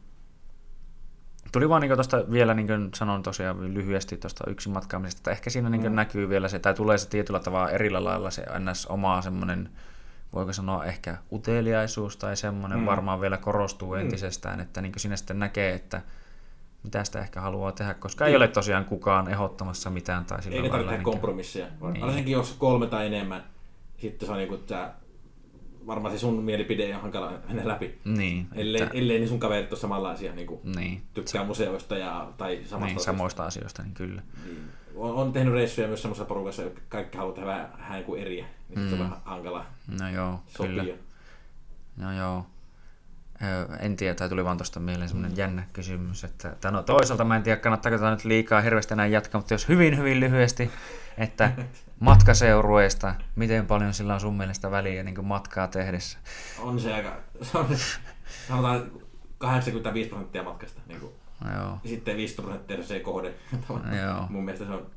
tuli 1.51 1.69
vaan 1.69 1.81
niin 1.81 1.93
tuosta 1.95 2.23
vielä, 2.31 2.53
niin 2.53 2.67
kuin 2.67 2.89
sanon 2.95 3.23
tosiaan 3.23 3.73
lyhyesti 3.73 4.17
tuosta 4.17 4.43
yksin 4.49 4.73
matkaamisesta, 4.73 5.19
että 5.19 5.31
ehkä 5.31 5.49
siinä 5.49 5.69
niin 5.69 5.83
Mm. 5.89 5.95
näkyy 5.95 6.29
vielä 6.29 6.47
se, 6.47 6.59
tai 6.59 6.73
tulee 6.73 6.97
se 6.97 7.09
tietyllä 7.09 7.39
tavalla 7.39 7.69
erillä 7.69 8.03
lailla 8.03 8.31
se 8.31 8.45
ns. 8.59 8.85
omaa 8.85 9.21
semmoinen, 9.21 9.69
voiko 10.33 10.53
sanoa 10.53 10.85
ehkä 10.85 11.17
uteliaisuus 11.31 12.17
tai 12.17 12.37
semmoinen 12.37 12.79
Mm. 12.79 12.85
varmaan 12.85 13.21
vielä 13.21 13.37
korostuu 13.37 13.93
Mm. 13.95 13.99
entisestään, 14.01 14.59
että 14.59 14.81
niin 14.81 14.93
siinä 14.97 15.15
sitten 15.15 15.39
näkee, 15.39 15.73
että 15.73 16.01
mitä 16.83 17.03
sitä 17.03 17.19
ehkä 17.19 17.41
haluaa 17.41 17.71
tehdä, 17.71 17.93
koska 17.93 18.25
Niin. 18.25 18.29
ei 18.31 18.37
ole 18.37 18.47
tosiaan 18.47 18.85
kukaan 18.85 19.27
ehdottamassa 19.27 19.89
mitään 19.89 20.25
tai 20.25 20.43
sillä 20.43 20.55
Ei 20.55 20.61
lailla. 20.61 20.71
tarvitse 20.71 20.95
niin 20.95 21.03
kuin- 21.03 21.13
kompromisseja. 21.13 21.67
Niin. 21.93 22.01
Varsinkin 22.05 22.33
jos 22.33 22.55
kolme 22.59 22.87
tai 22.87 23.07
enemmän, 23.07 23.43
sitten 23.97 24.25
se 24.25 24.31
on 24.31 24.37
niinku, 24.37 24.55
että 24.55 24.75
sä 24.75 24.91
varmaan 25.89 26.13
se 26.13 26.19
sun 26.19 26.43
mielipide 26.43 26.95
on 26.95 27.01
hankala 27.01 27.33
mennä 27.47 27.67
läpi. 27.67 27.99
Niin. 28.05 28.47
Ellei, 28.55 28.81
että, 28.81 28.97
ellei 28.97 29.19
niin 29.19 29.29
sun 29.29 29.39
kaverit 29.39 29.71
ole 29.71 29.79
samanlaisia, 29.79 30.33
niin 30.33 30.47
kuin 30.47 30.59
niin, 30.75 31.01
tykkää 31.13 31.43
museoista 31.43 31.97
ja, 31.97 32.31
tai 32.37 32.59
samasta 32.65 32.95
niin, 32.95 33.03
samoista 33.03 33.43
asioista, 33.43 33.83
niin 33.83 33.93
kyllä. 33.93 34.21
Niin. 34.45 34.63
On, 34.95 35.13
on 35.13 35.33
tehnyt 35.33 35.53
reissuja 35.53 35.87
myös 35.87 36.01
semmoisessa 36.01 36.25
porukassa, 36.25 36.63
että 36.63 36.81
kaikki 36.89 37.17
haluaa 37.17 37.35
tehdä 37.35 37.47
vähän, 37.47 37.73
vähän 37.77 38.03
kuin 38.03 38.21
eriä. 38.21 38.45
Niin 38.69 38.79
mm. 38.79 38.87
se 38.89 38.93
on 38.93 38.99
vähän 38.99 39.17
hankala 39.25 39.65
No 39.99 40.09
joo, 40.09 40.39
sopia. 40.47 40.83
kyllä. 40.83 40.93
No 41.97 42.17
joo. 42.17 42.45
En 43.79 43.95
tiedä, 43.95 44.15
tai 44.15 44.29
tuli 44.29 44.45
vaan 44.45 44.57
tuosta 44.57 44.79
mieleen 44.79 45.09
semmoinen 45.09 45.37
jännä 45.37 45.63
kysymys, 45.73 46.23
että, 46.23 46.49
että 46.49 46.71
no 46.71 46.83
toisaalta 46.83 47.23
mä 47.23 47.35
en 47.35 47.43
tiedä, 47.43 47.61
kannattaako 47.61 47.97
tätä 47.97 48.11
nyt 48.11 48.25
liikaa 48.25 48.61
hirveästi 48.61 48.93
enää 48.93 49.07
jatkaa, 49.07 49.41
mutta 49.41 49.53
jos 49.53 49.69
hyvin 49.69 49.97
hyvin 49.97 50.19
lyhyesti, 50.19 50.71
että 51.17 51.51
matkaseurueista, 51.99 53.15
miten 53.35 53.65
paljon 53.67 53.93
sillä 53.93 54.13
on 54.13 54.19
sun 54.19 54.37
mielestä 54.37 54.71
väliä 54.71 55.03
niin 55.03 55.25
matkaa 55.25 55.67
tehdessä? 55.67 56.17
On 56.59 56.79
se 56.79 56.93
aika, 56.93 57.17
se 57.41 57.57
on, 57.57 57.67
sanotaan 58.47 58.91
85 59.37 60.09
prosenttia 60.09 60.43
matkasta. 60.43 60.81
Niin 60.87 60.99
kuin. 60.99 61.13
Joo, 61.55 61.79
Ja 61.83 61.89
sitten 61.89 62.17
15 62.17 62.41
prosenttia 62.41 62.83
se 62.83 62.99
kohde. 62.99 63.33
Joo. 64.03 64.27
Mun 64.29 64.45
mielestä 64.45 64.65
se 64.65 64.71
on. 64.71 64.91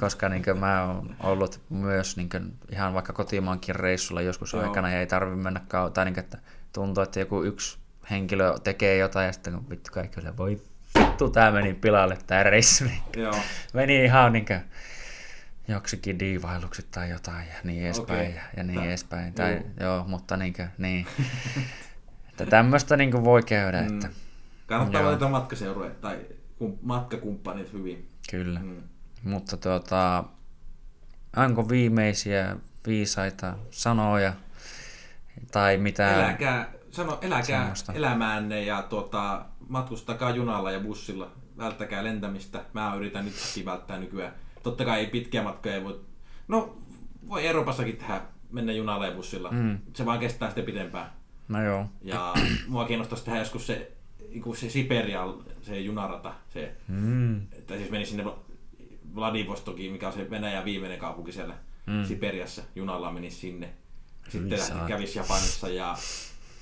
koska 0.00 0.28
niin 0.28 0.44
kuin 0.44 0.58
mä 0.58 0.84
oon 0.84 1.16
ollut 1.20 1.60
myös 1.70 2.16
niin 2.16 2.28
kuin 2.28 2.54
ihan 2.70 2.94
vaikka 2.94 3.12
kotimaankin 3.12 3.76
reissulla 3.76 4.22
joskus 4.22 4.52
Joo. 4.52 4.62
aikana 4.62 4.90
ja 4.90 5.00
ei 5.00 5.06
tarvi 5.06 5.36
mennä 5.36 5.60
kau- 5.68 5.90
tai 5.90 6.04
niin 6.04 6.14
kuin, 6.14 6.24
että 6.24 6.38
tuntuu, 6.72 7.02
että 7.02 7.20
joku 7.20 7.42
yksi 7.42 7.78
henkilö 8.10 8.58
tekee 8.64 8.96
jotain 8.96 9.26
ja 9.26 9.32
sitten 9.32 9.52
kun 9.52 9.70
vittu 9.70 9.90
kaikki 9.92 10.20
on, 10.28 10.36
voi 10.36 10.60
vittu 10.98 11.30
tää 11.30 11.50
meni 11.50 11.74
pilalle 11.74 12.18
tää 12.26 12.42
reissu, 12.42 12.84
niin 12.84 13.02
Joo. 13.16 13.34
meni 13.74 14.04
ihan 14.04 14.32
niin 14.32 14.46
kuin 14.46 14.60
joksikin 15.68 16.18
diivailuksi 16.18 16.86
tai 16.90 17.10
jotain 17.10 17.48
ja 17.48 17.54
niin 17.64 17.84
edespäin 17.84 18.20
Okei. 18.20 18.34
ja, 18.34 18.42
ja 18.56 18.62
niin 18.62 18.78
Tää- 18.78 18.84
edespäin. 18.88 19.34
Tai, 19.34 19.52
Joo. 19.52 19.62
joo. 19.80 20.04
mutta 20.08 20.36
niin 20.36 20.52
kuin, 20.52 20.68
niin. 20.78 21.06
että 22.30 22.46
tämmöistä 22.46 22.96
niin 22.96 23.10
kuin 23.10 23.24
voi 23.24 23.42
käydä, 23.42 23.80
että 23.80 24.06
Mm. 24.08 24.14
Kannattaa 24.66 25.00
Joo. 25.00 25.10
valita 25.10 25.28
matkaseurueet 25.28 26.00
tai 26.00 26.18
kum- 26.62 26.78
matkakumppanit 26.82 27.72
hyvin. 27.72 28.08
kyllä. 28.30 28.60
Mm. 28.60 28.82
Mutta 29.22 29.56
tuota, 29.56 30.24
onko 31.36 31.68
viimeisiä 31.68 32.56
viisaita 32.86 33.54
sanoja 33.70 34.32
tai 35.52 35.76
mitä? 35.78 36.14
Eläkää, 36.14 36.72
sano, 36.90 37.18
eläkää 37.22 37.42
Semmoista. 37.60 37.92
elämäänne 37.92 38.64
ja 38.64 38.82
tuota, 38.82 39.44
matkustakaa 39.68 40.30
junalla 40.30 40.70
ja 40.70 40.80
bussilla. 40.80 41.32
Välttäkää 41.58 42.04
lentämistä. 42.04 42.64
Mä 42.72 42.94
yritän 42.94 43.24
nytkin 43.24 43.64
välttää 43.64 43.98
nykyään. 43.98 44.32
Totta 44.62 44.84
kai 44.84 44.98
ei 45.00 45.06
pitkiä 45.06 45.42
matkoja 45.42 45.74
ei 45.74 45.84
voi... 45.84 46.00
No, 46.48 46.76
voi 47.28 47.46
Euroopassakin 47.46 47.96
tehdä, 47.96 48.20
mennä 48.50 48.72
junalla 48.72 49.06
ja 49.06 49.12
bussilla. 49.12 49.50
Mm. 49.50 49.78
Se 49.94 50.06
vaan 50.06 50.18
kestää 50.18 50.48
sitten 50.48 50.64
pitempään. 50.64 51.12
No 51.48 51.62
joo. 51.64 51.86
Ja 52.02 52.34
mua 52.68 52.84
kiinnostaisi 52.84 53.24
tehdä 53.24 53.38
joskus 53.38 53.66
se, 53.66 53.92
niinku 54.28 54.54
se 54.54 54.70
Siperian, 54.70 55.34
se 55.62 55.80
junarata. 55.80 56.34
Se, 56.52 56.74
Mm. 56.88 57.42
että 57.42 57.76
siis 57.76 57.90
meni 57.90 58.06
sinne 58.06 58.24
Vla- 58.24 58.38
Vladivostokiin, 59.14 59.92
mikä 59.92 60.06
on 60.06 60.12
se 60.12 60.30
Venäjän 60.30 60.64
viimeinen 60.64 60.98
kaupunki 60.98 61.32
siellä 61.32 61.54
mm. 61.86 62.04
Siperiassa. 62.04 62.62
Junalla 62.76 63.12
menisi 63.12 63.36
sinne. 63.36 63.68
Sitten 64.28 64.58
kävisi 64.88 65.18
Japanissa 65.18 65.68
ja 65.68 65.96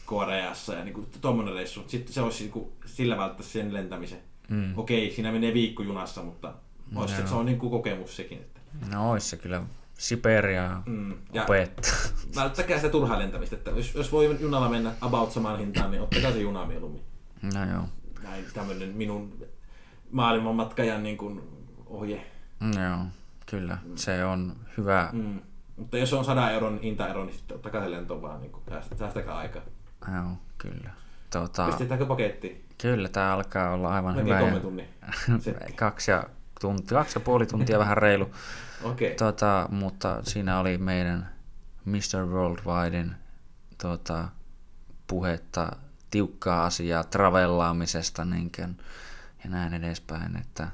Koreassa 0.07 0.75
ja 0.75 0.85
niinku 0.85 1.07
tuommoinen 1.21 1.55
reissu. 1.55 1.85
Sitten 1.87 2.13
se 2.13 2.21
olisi 2.21 2.43
niinku, 2.45 2.73
sillä 2.87 3.17
välttäisi 3.17 3.51
sen 3.51 3.75
lentämisen. 3.75 4.19
Mm. 4.49 4.79
Okei, 4.79 5.11
siinä 5.11 5.33
menee 5.33 5.55
viikko 5.55 5.83
junassa, 5.83 6.23
mutta 6.23 6.55
olisi, 6.95 7.17
se, 7.17 7.27
se 7.27 7.35
on 7.35 7.47
niinku 7.47 7.71
kokemus 7.71 8.17
sekin. 8.17 8.39
Että. 8.39 8.61
No 8.95 9.11
ois 9.11 9.31
se 9.31 9.37
kyllä 9.37 9.63
Siberia 9.99 10.83
Mm. 10.87 11.15
Ja 11.33 11.43
opettaa. 11.43 11.93
välttäkää 12.37 12.77
sitä 12.77 12.89
turhaa 12.89 13.19
lentämistä. 13.19 13.57
Että 13.57 13.71
jos, 13.71 13.95
jos 13.95 14.13
voi 14.13 14.37
junalla 14.41 14.69
mennä 14.69 14.93
about 15.01 15.33
samaan 15.33 15.59
hintaan, 15.59 15.91
niin 15.91 16.03
ottakaa 16.03 16.33
se 16.33 16.39
juna 16.41 16.67
mieluummin. 16.67 17.03
No 17.55 17.65
joo. 17.73 17.83
Näin 18.23 18.45
tämmöinen 18.55 18.89
minun 18.89 19.47
maailmanmatkajan 20.11 21.03
niin 21.03 21.17
kuin 21.17 21.41
ohje. 21.87 22.27
No 22.61 22.83
joo, 22.83 22.99
kyllä. 23.47 23.79
Se 23.95 24.25
on 24.25 24.57
hyvä. 24.77 25.09
Mm. 25.13 25.41
Mutta 25.77 25.99
jos 25.99 26.13
on 26.13 26.25
100 26.25 26.51
euron 26.51 26.81
hintaero, 26.83 27.25
niin 27.25 27.37
sitten 27.37 27.57
ottakaa 27.57 27.83
se 27.85 27.91
lento 27.91 28.23
vaan, 28.23 28.41
niin 28.41 28.53
kuin, 28.53 28.63
sääst- 28.71 28.99
säästäkää 28.99 29.37
aikaa. 29.37 29.63
Joo, 30.15 30.31
kyllä. 30.59 30.91
Tota, 31.31 31.67
Pistetäänkö 31.67 32.07
pakettiin? 32.07 32.65
kyllä 32.79 33.09
tämä 33.09 33.33
alkaa 33.33 33.73
olla 33.73 33.95
aivan 33.95 34.15
Melkein 34.17 34.37
hyvä. 34.37 34.41
kolme 34.51 34.61
tunnin. 34.61 34.87
kaksi, 35.77 36.11
ja 36.11 36.25
tunti, 36.61 36.95
kaksi 36.95 37.17
ja 37.19 37.21
puoli 37.21 37.47
tuntia 37.47 37.79
vähän 37.79 37.97
reilu. 37.97 38.31
Okei. 38.83 39.15
Tota, 39.15 39.69
mutta 39.71 40.19
siinä 40.23 40.59
oli 40.61 40.79
meidän 40.79 41.31
Mr. 41.85 42.27
Worldwidein 42.27 43.15
tota, 43.83 44.29
puhetta, 45.07 45.77
tiukkaa 46.11 46.65
asiaa 46.65 47.05
travellaamisesta 47.05 48.25
niin 48.25 48.53
kuin, 48.57 48.79
ja 49.45 49.51
näin 49.51 49.75
edespäin. 49.75 50.37
Että 50.37 50.69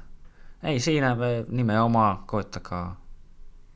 ei 0.63 0.79
siinä 0.79 1.15
me 1.15 1.45
nimenomaan 1.49 2.17
koittakaa 2.17 3.01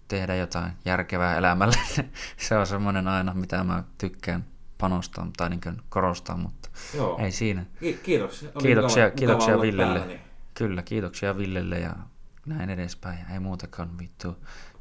tehdä 0.07 0.35
jotain 0.35 0.71
järkevää 0.85 1.37
elämälle. 1.37 1.77
Se 2.37 2.57
on 2.57 2.67
semmoinen 2.67 3.07
aina, 3.07 3.33
mitä 3.33 3.63
mä 3.63 3.83
tykkään 3.97 4.45
panostaa 4.77 5.27
tai 5.37 5.49
niin 5.49 5.61
korostaa, 5.89 6.37
mutta 6.37 6.69
Joo. 6.95 7.17
ei 7.19 7.31
siinä. 7.31 7.65
Ki- 7.79 7.99
kiitos. 8.03 8.43
Oli 8.55 8.63
Kiitoksia, 8.63 9.07
mukava- 9.07 9.15
kiitoksia 9.15 9.47
mukava 9.53 9.61
Villelle. 9.61 9.99
täällä, 9.99 10.13
niin 10.13 10.30
Kyllä, 10.53 10.81
kiitoksia 10.81 11.37
Villelle 11.37 11.79
ja 11.79 11.95
näin 12.45 12.69
edespäin. 12.69 13.19
Ei 13.33 13.39
muutakaan 13.39 13.97
vittu. 13.97 14.37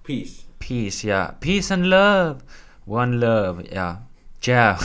Peace. 0.06 0.46
Peace 0.68 1.08
ja 1.08 1.32
peace 1.44 1.74
and 1.74 1.84
love. 1.84 2.40
One 2.86 3.16
love 3.16 3.62
ja 3.62 3.96
ciao. 4.42 4.76